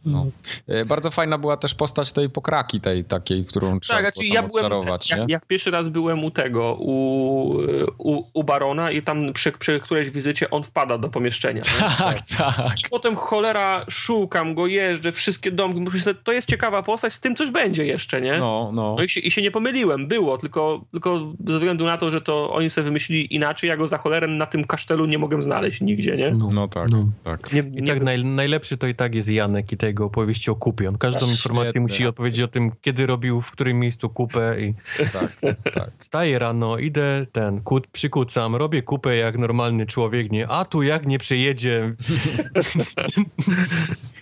No. 0.05 0.27
E, 0.67 0.85
bardzo 0.85 1.11
fajna 1.11 1.39
była 1.39 1.57
też 1.57 1.75
postać 1.75 2.13
tej 2.13 2.31
pokraki, 2.31 2.81
tej 2.81 3.05
takiej, 3.05 3.45
którą 3.45 3.81
trzeba 3.81 4.03
tak, 4.03 4.15
znaczy 4.15 4.29
ja 4.29 4.43
byłem, 4.43 4.73
jak, 5.11 5.29
jak, 5.29 5.47
pierwszy 5.47 5.71
raz 5.71 5.89
byłem 5.89 6.25
u 6.25 6.31
tego, 6.31 6.77
u, 6.81 7.57
u, 7.99 8.25
u 8.35 8.45
Barona 8.45 8.91
i 8.91 9.03
tam 9.03 9.33
przy, 9.33 9.53
przy 9.53 9.81
którejś 9.81 10.11
wizycie 10.11 10.51
on 10.51 10.63
wpada 10.63 10.99
do 10.99 11.09
pomieszczenia. 11.09 11.63
Tak, 11.99 12.23
tak. 12.23 12.81
I 12.87 12.89
potem 12.91 13.17
cholera, 13.17 13.85
szukam 13.89 14.55
go, 14.55 14.67
jeżdżę, 14.67 15.13
wszystkie 15.13 15.53
domki, 15.53 15.81
myślę, 15.81 16.15
to 16.15 16.33
jest 16.33 16.49
ciekawa 16.49 16.83
postać, 16.83 17.13
z 17.13 17.21
tym 17.21 17.37
coś 17.37 17.51
będzie 17.51 17.85
jeszcze, 17.85 18.21
nie? 18.21 18.39
No, 18.39 18.71
no. 18.75 18.95
no 18.99 19.05
i, 19.05 19.09
się, 19.09 19.21
i 19.21 19.31
się 19.31 19.43
nie 19.43 19.51
pomyliłem, 19.51 20.09
było, 20.09 20.39
tylko, 20.39 20.85
tylko 20.93 21.19
ze 21.47 21.55
względu 21.55 21.87
na 21.87 21.97
to, 21.97 22.11
że 22.11 22.21
to 22.21 22.53
oni 22.53 22.71
sobie 22.71 22.85
wymyślili 22.85 23.35
inaczej, 23.35 23.69
ja 23.69 23.77
go 23.77 23.87
za 23.87 23.99
cholerem 23.99 24.39
na 24.39 24.47
tym 24.47 24.65
kasztelu 24.65 25.07
nie 25.07 25.19
mogę 25.19 25.43
znaleźć 25.43 25.81
nigdzie, 25.81 26.17
nie? 26.17 26.31
No, 26.31 26.51
no 26.53 26.69
tak, 26.69 26.91
no. 26.91 27.09
tak. 27.25 27.53
Nie, 27.53 27.63
nie, 27.63 27.81
I 27.81 27.87
tak 27.87 28.03
naj, 28.03 28.25
najlepszy 28.25 28.77
to 28.77 28.87
i 28.87 28.95
tak 28.95 29.15
jest 29.15 29.29
Janek 29.29 29.73
i 29.73 29.77
tego 29.89 30.05
opowieści 30.05 30.51
o 30.51 30.55
kupie. 30.55 30.89
On 30.89 30.99
każdą 30.99 31.31
informację 31.31 31.81
musi 31.81 32.07
odpowiedzieć 32.07 32.43
o 32.43 32.49
tym, 32.49 32.73
kiedy 32.81 33.07
robił, 33.07 33.41
w 33.41 33.51
którym 33.51 33.79
miejscu 33.79 34.11
kupę 34.11 34.61
i 34.61 34.75
tak, 35.13 35.53
tak. 35.75 35.91
Wstaję 35.99 36.39
rano, 36.39 36.79
idę 36.79 37.27
ten, 37.33 37.61
kut, 37.61 37.87
przykucam, 37.87 38.57
robię 38.57 38.83
kupę 38.83 39.17
jak 39.17 39.39
normalny 39.39 39.87
człowiek, 39.87 40.33
nie, 40.33 40.49
a 40.49 40.65
tu 40.65 40.83
jak 40.83 41.07
nie 41.07 41.19
przejedzie. 41.19 41.85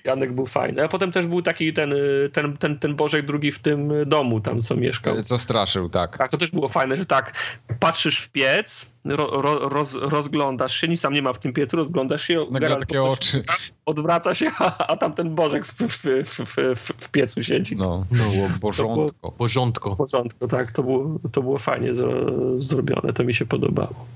Janek 0.04 0.32
był 0.32 0.46
fajny. 0.46 0.84
A 0.84 0.88
potem 0.88 1.12
też 1.12 1.26
był 1.26 1.42
taki 1.42 1.72
ten, 1.72 1.94
ten, 2.32 2.56
ten, 2.56 2.78
ten 2.78 2.96
Bożek 2.96 3.26
drugi 3.26 3.52
w 3.52 3.58
tym 3.58 3.92
domu 4.06 4.40
tam, 4.40 4.60
co 4.60 4.76
mieszkał. 4.76 5.22
Co 5.22 5.38
straszył, 5.38 5.88
tak. 5.88 6.18
Tak, 6.18 6.30
to 6.30 6.36
też 6.36 6.50
było 6.50 6.68
fajne, 6.68 6.96
że 6.96 7.06
tak, 7.06 7.32
patrzysz 7.80 8.18
w 8.18 8.28
piec, 8.28 8.94
ro, 9.04 9.42
ro, 9.42 9.68
roz, 9.68 9.94
rozglądasz 9.94 10.80
się, 10.80 10.88
nic 10.88 11.00
tam 11.00 11.12
nie 11.12 11.22
ma 11.22 11.32
w 11.32 11.38
tym 11.38 11.52
piecu, 11.52 11.76
rozglądasz 11.76 12.22
się, 12.22 12.46
Nagle 12.50 12.76
takie 12.76 13.02
oczy. 13.02 13.44
Odwraca 13.86 14.34
się, 14.34 14.50
a, 14.58 14.86
a 14.86 14.96
tam 14.96 15.14
ten 15.14 15.34
Bożek 15.34 15.55
w, 15.64 15.72
w, 15.72 16.02
w, 16.24 16.56
w, 16.76 16.92
w 16.98 17.08
piecu 17.10 17.42
siedzi. 17.42 17.76
No, 17.76 18.06
no 18.10 18.24
porządko. 18.60 19.32
Porządko. 19.32 19.96
Porządko, 19.96 20.48
tak, 20.48 20.72
to 20.72 20.82
było, 20.82 21.18
to 21.32 21.42
było 21.42 21.58
fajnie 21.58 21.90
zrobione, 22.58 23.12
to 23.12 23.24
mi 23.24 23.34
się 23.34 23.46
podobało. 23.46 24.06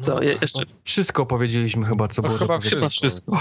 Co, 0.00 0.14
no, 0.14 0.22
jeszcze... 0.22 0.62
Wszystko 0.84 1.26
powiedzieliśmy 1.26 1.86
chyba, 1.86 2.08
co 2.08 2.22
no, 2.22 2.28
było 2.28 2.38
chyba 2.38 2.58
wszystko. 2.58 2.88
wszystko. 2.88 3.40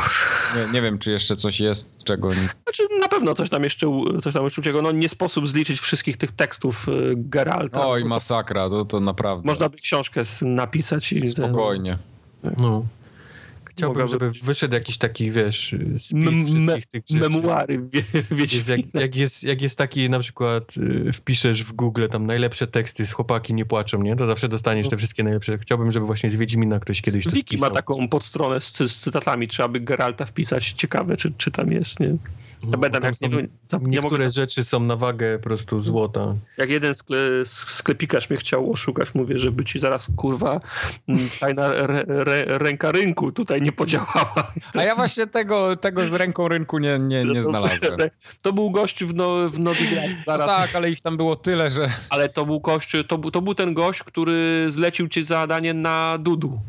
Nie, 0.56 0.74
nie, 0.74 0.82
wiem, 0.82 1.00
czy 1.00 1.12
jeszcze 1.12 1.36
coś 1.36 1.60
jest, 1.60 2.04
czego... 2.04 2.32
Znaczy, 2.32 2.84
na 3.00 3.08
pewno 3.08 3.34
coś 3.36 3.50
tam 3.50 3.64
jeszcze, 3.64 3.88
coś 4.22 4.34
tam 4.34 4.44
jeszcze 4.44 4.62
czego, 4.62 4.82
no 4.82 4.92
nie 4.92 5.10
sposób 5.10 5.48
zliczyć 5.48 5.80
wszystkich 5.80 6.18
tych 6.18 6.32
tekstów 6.32 6.90
y, 6.90 7.14
Geralta. 7.16 7.88
Oj, 7.88 8.06
masakra, 8.06 8.70
to, 8.70 8.86
to 8.86 9.00
naprawdę. 9.00 9.48
Można 9.48 9.70
by 9.70 9.78
książkę 9.78 10.22
napisać 10.42 11.14
i... 11.14 11.28
Spokojnie. 11.28 11.98
No. 12.58 12.86
Chciałbym, 13.78 14.08
żeby 14.08 14.32
wyszedł 14.44 14.74
jakiś 14.74 14.98
taki, 14.98 15.32
wiesz, 15.32 15.76
spis 15.98 16.46
wszystkich 16.46 16.86
tych 16.86 17.04
rzeczy. 17.10 17.30
Memuary, 17.30 17.78
wie, 17.94 18.04
wiecie. 18.32 18.58
Jest, 18.58 18.70
jak, 18.70 18.80
jak, 18.94 19.16
jest, 19.16 19.44
jak 19.44 19.62
jest 19.62 19.78
taki 19.78 20.10
na 20.10 20.20
przykład, 20.20 20.78
y, 20.78 21.14
wpiszesz 21.14 21.64
w 21.64 21.74
Google 21.74 22.08
tam 22.12 22.26
najlepsze 22.26 22.68
teksty 22.68 23.06
z 23.06 23.12
chłopaki 23.12 23.54
nie 23.54 23.66
płaczą, 23.66 24.02
nie? 24.02 24.16
To 24.16 24.28
zawsze 24.28 24.48
dostaniesz 24.48 24.90
te 24.90 24.98
wszystkie 24.98 25.24
najlepsze. 25.24 25.58
Chciałbym, 25.58 25.92
żeby 25.92 26.06
właśnie 26.06 26.30
z 26.30 26.36
Wiedźmina 26.36 26.80
ktoś 26.80 27.02
kiedyś 27.02 27.26
to 27.26 27.32
Wiki 27.32 27.58
ma 27.58 27.70
taką 27.70 28.08
podstronę 28.08 28.62
z, 28.62 28.78
z 28.78 28.96
cytatami, 28.96 29.48
trzeba 29.48 29.70
by 29.70 29.80
Geralta 29.80 30.26
wpisać. 30.26 30.72
Ciekawe, 30.72 31.18
czy, 31.18 31.34
czy 31.38 31.52
tam 31.52 31.72
jest, 31.72 32.00
nie? 32.00 32.18
No, 32.64 32.78
będę 32.78 33.00
jak 33.04 33.22
nie, 33.22 33.30
nie 33.30 33.48
niektóre 33.82 34.26
mogę... 34.26 34.32
rzeczy 34.32 34.64
są 34.64 34.80
na 34.80 34.96
wagę 34.96 35.38
po 35.38 35.44
prostu 35.44 35.82
złota. 35.82 36.36
Jak 36.58 36.70
jeden 36.70 36.96
skle, 36.96 37.18
sklepikarz 37.46 38.30
mnie 38.30 38.40
chciał 38.40 38.72
oszukać, 38.72 39.16
mówię, 39.16 39.40
żeby 39.40 39.66
ci 39.66 39.80
zaraz 39.80 40.12
kurwa 40.16 40.60
tajna 41.40 41.74
re, 41.74 42.06
re, 42.08 42.46
ręka 42.48 42.92
rynku 42.92 43.32
tutaj 43.32 43.62
nie 43.68 43.72
podziałała. 43.72 44.52
A 44.76 44.84
ja 44.84 44.96
właśnie 44.96 45.28
tego, 45.28 45.76
tego 45.76 46.06
z 46.06 46.14
ręką 46.14 46.48
rynku 46.48 46.78
nie, 46.78 47.00
nie, 47.00 47.24
nie 47.24 47.44
znalazłem. 47.44 48.00
To 48.42 48.54
był 48.54 48.72
gość 48.72 49.04
w, 49.04 49.16
no, 49.16 49.50
w 49.50 49.60
Nowigrad 49.60 50.06
zaraz. 50.22 50.48
No 50.48 50.54
tak, 50.54 50.76
ale 50.76 50.90
ich 50.90 51.02
tam 51.02 51.18
było 51.18 51.36
tyle, 51.36 51.72
że... 51.72 51.88
Ale 52.10 52.30
to 52.30 52.46
był 52.46 52.60
gość, 52.60 52.92
to, 53.08 53.18
to 53.18 53.42
był 53.42 53.56
ten 53.56 53.74
gość, 53.74 54.04
który 54.04 54.66
zlecił 54.70 55.08
ci 55.08 55.24
zadanie 55.24 55.74
na 55.74 56.18
Dudu. 56.18 56.60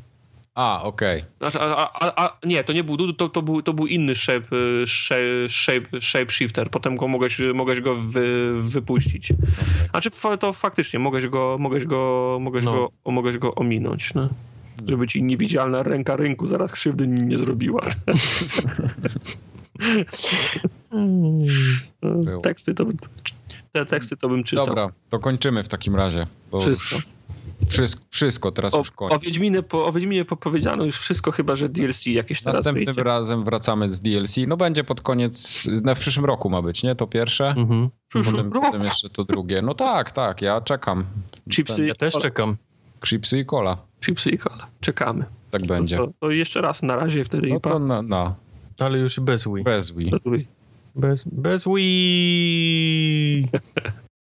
A, 0.54 0.82
okej. 0.82 1.20
Okay. 1.20 1.32
Znaczy, 1.38 1.58
a, 1.60 1.92
a, 1.92 2.24
a, 2.24 2.38
nie, 2.46 2.64
to 2.64 2.72
nie 2.72 2.84
był 2.84 2.96
Dudu, 2.96 3.12
to, 3.12 3.28
to, 3.28 3.42
był, 3.42 3.62
to 3.62 3.72
był 3.72 3.86
inny 3.86 4.14
shape, 4.14 4.48
shape, 4.86 5.48
shape, 5.48 6.00
shape 6.00 6.30
shifter. 6.30 6.70
Potem 6.70 6.96
go 6.96 7.08
mogłeś, 7.08 7.40
mogłeś 7.54 7.80
go 7.80 7.96
wy, 7.96 8.52
wypuścić. 8.54 9.32
Okay. 9.32 9.88
Znaczy 9.90 10.10
to 10.40 10.52
faktycznie 10.52 10.98
mogłeś 10.98 11.26
go, 11.26 11.56
mogłeś 11.60 11.84
go, 11.84 12.38
mogłeś 12.40 12.64
no. 12.64 12.72
go, 12.72 13.12
mogłeś 13.12 13.38
go 13.38 13.54
ominąć. 13.54 14.14
No. 14.14 14.28
Żeby 14.86 15.06
ci 15.06 15.22
niewidzialna 15.22 15.82
ręka 15.82 16.16
rynku 16.16 16.46
zaraz 16.46 16.72
krzywdy 16.72 17.08
nie 17.08 17.36
zrobiła. 17.36 17.82
teksty 22.42 22.74
to 22.74 22.84
te 23.72 23.86
teksty 23.86 24.16
to 24.16 24.28
bym 24.28 24.44
czytał. 24.44 24.66
Dobra, 24.66 24.90
to 25.08 25.18
kończymy 25.18 25.64
w 25.64 25.68
takim 25.68 25.96
razie. 25.96 26.26
Wszystko. 26.60 26.96
Już... 26.96 27.04
Wszystko, 27.68 28.04
wszystko 28.10 28.52
teraz 28.52 28.74
o, 28.74 28.78
już 28.78 28.90
koniec. 28.90 29.14
O 29.14 29.18
Wiedźminie, 29.18 29.62
po, 29.62 29.86
o 29.86 29.92
Wiedźminie 29.92 30.24
powiedziano 30.24 30.84
już 30.84 30.98
wszystko, 30.98 31.32
chyba 31.32 31.56
że 31.56 31.68
DLC 31.68 32.06
jakieś 32.06 32.42
teraz 32.42 32.56
Następnym 32.56 32.84
wyjdzie. 32.84 33.02
razem 33.02 33.44
wracamy 33.44 33.90
z 33.90 34.00
DLC. 34.00 34.36
No 34.46 34.56
będzie 34.56 34.84
pod 34.84 35.00
koniec, 35.00 35.68
no 35.82 35.94
w 35.94 35.98
przyszłym 35.98 36.26
roku 36.26 36.50
ma 36.50 36.62
być, 36.62 36.82
nie? 36.82 36.94
To 36.94 37.06
pierwsze. 37.06 37.48
Mhm. 37.48 37.88
Potem, 38.12 38.50
potem 38.50 38.82
jeszcze 38.82 39.10
to 39.10 39.24
drugie. 39.24 39.62
No 39.62 39.74
tak, 39.74 40.10
tak, 40.10 40.42
ja 40.42 40.60
czekam. 40.60 41.04
Chipsy 41.50 41.86
ja 41.86 41.94
też 41.94 42.14
czekam. 42.14 42.56
Chipsy 43.04 43.38
i 43.38 43.46
cola. 43.46 43.76
Chipsy 44.04 44.30
i 44.30 44.38
cola. 44.38 44.66
Czekamy. 44.80 45.24
Tak 45.50 45.66
będzie. 45.66 45.96
To, 45.96 46.08
to 46.20 46.30
jeszcze 46.30 46.60
raz 46.60 46.82
na 46.82 46.96
razie 46.96 47.24
wtedy. 47.24 47.48
No 47.48 47.60
to 47.60 47.78
na, 47.78 48.02
na. 48.02 48.34
Ale 48.78 48.98
już 48.98 49.20
bez 49.20 49.44
Wii. 49.44 49.64
Bez 49.64 49.90
Wii. 49.90 50.10
Bez 50.10 50.24
Wii. 50.24 50.46
Bez, 50.96 51.22
bez 51.26 51.64
Wii. 51.64 53.48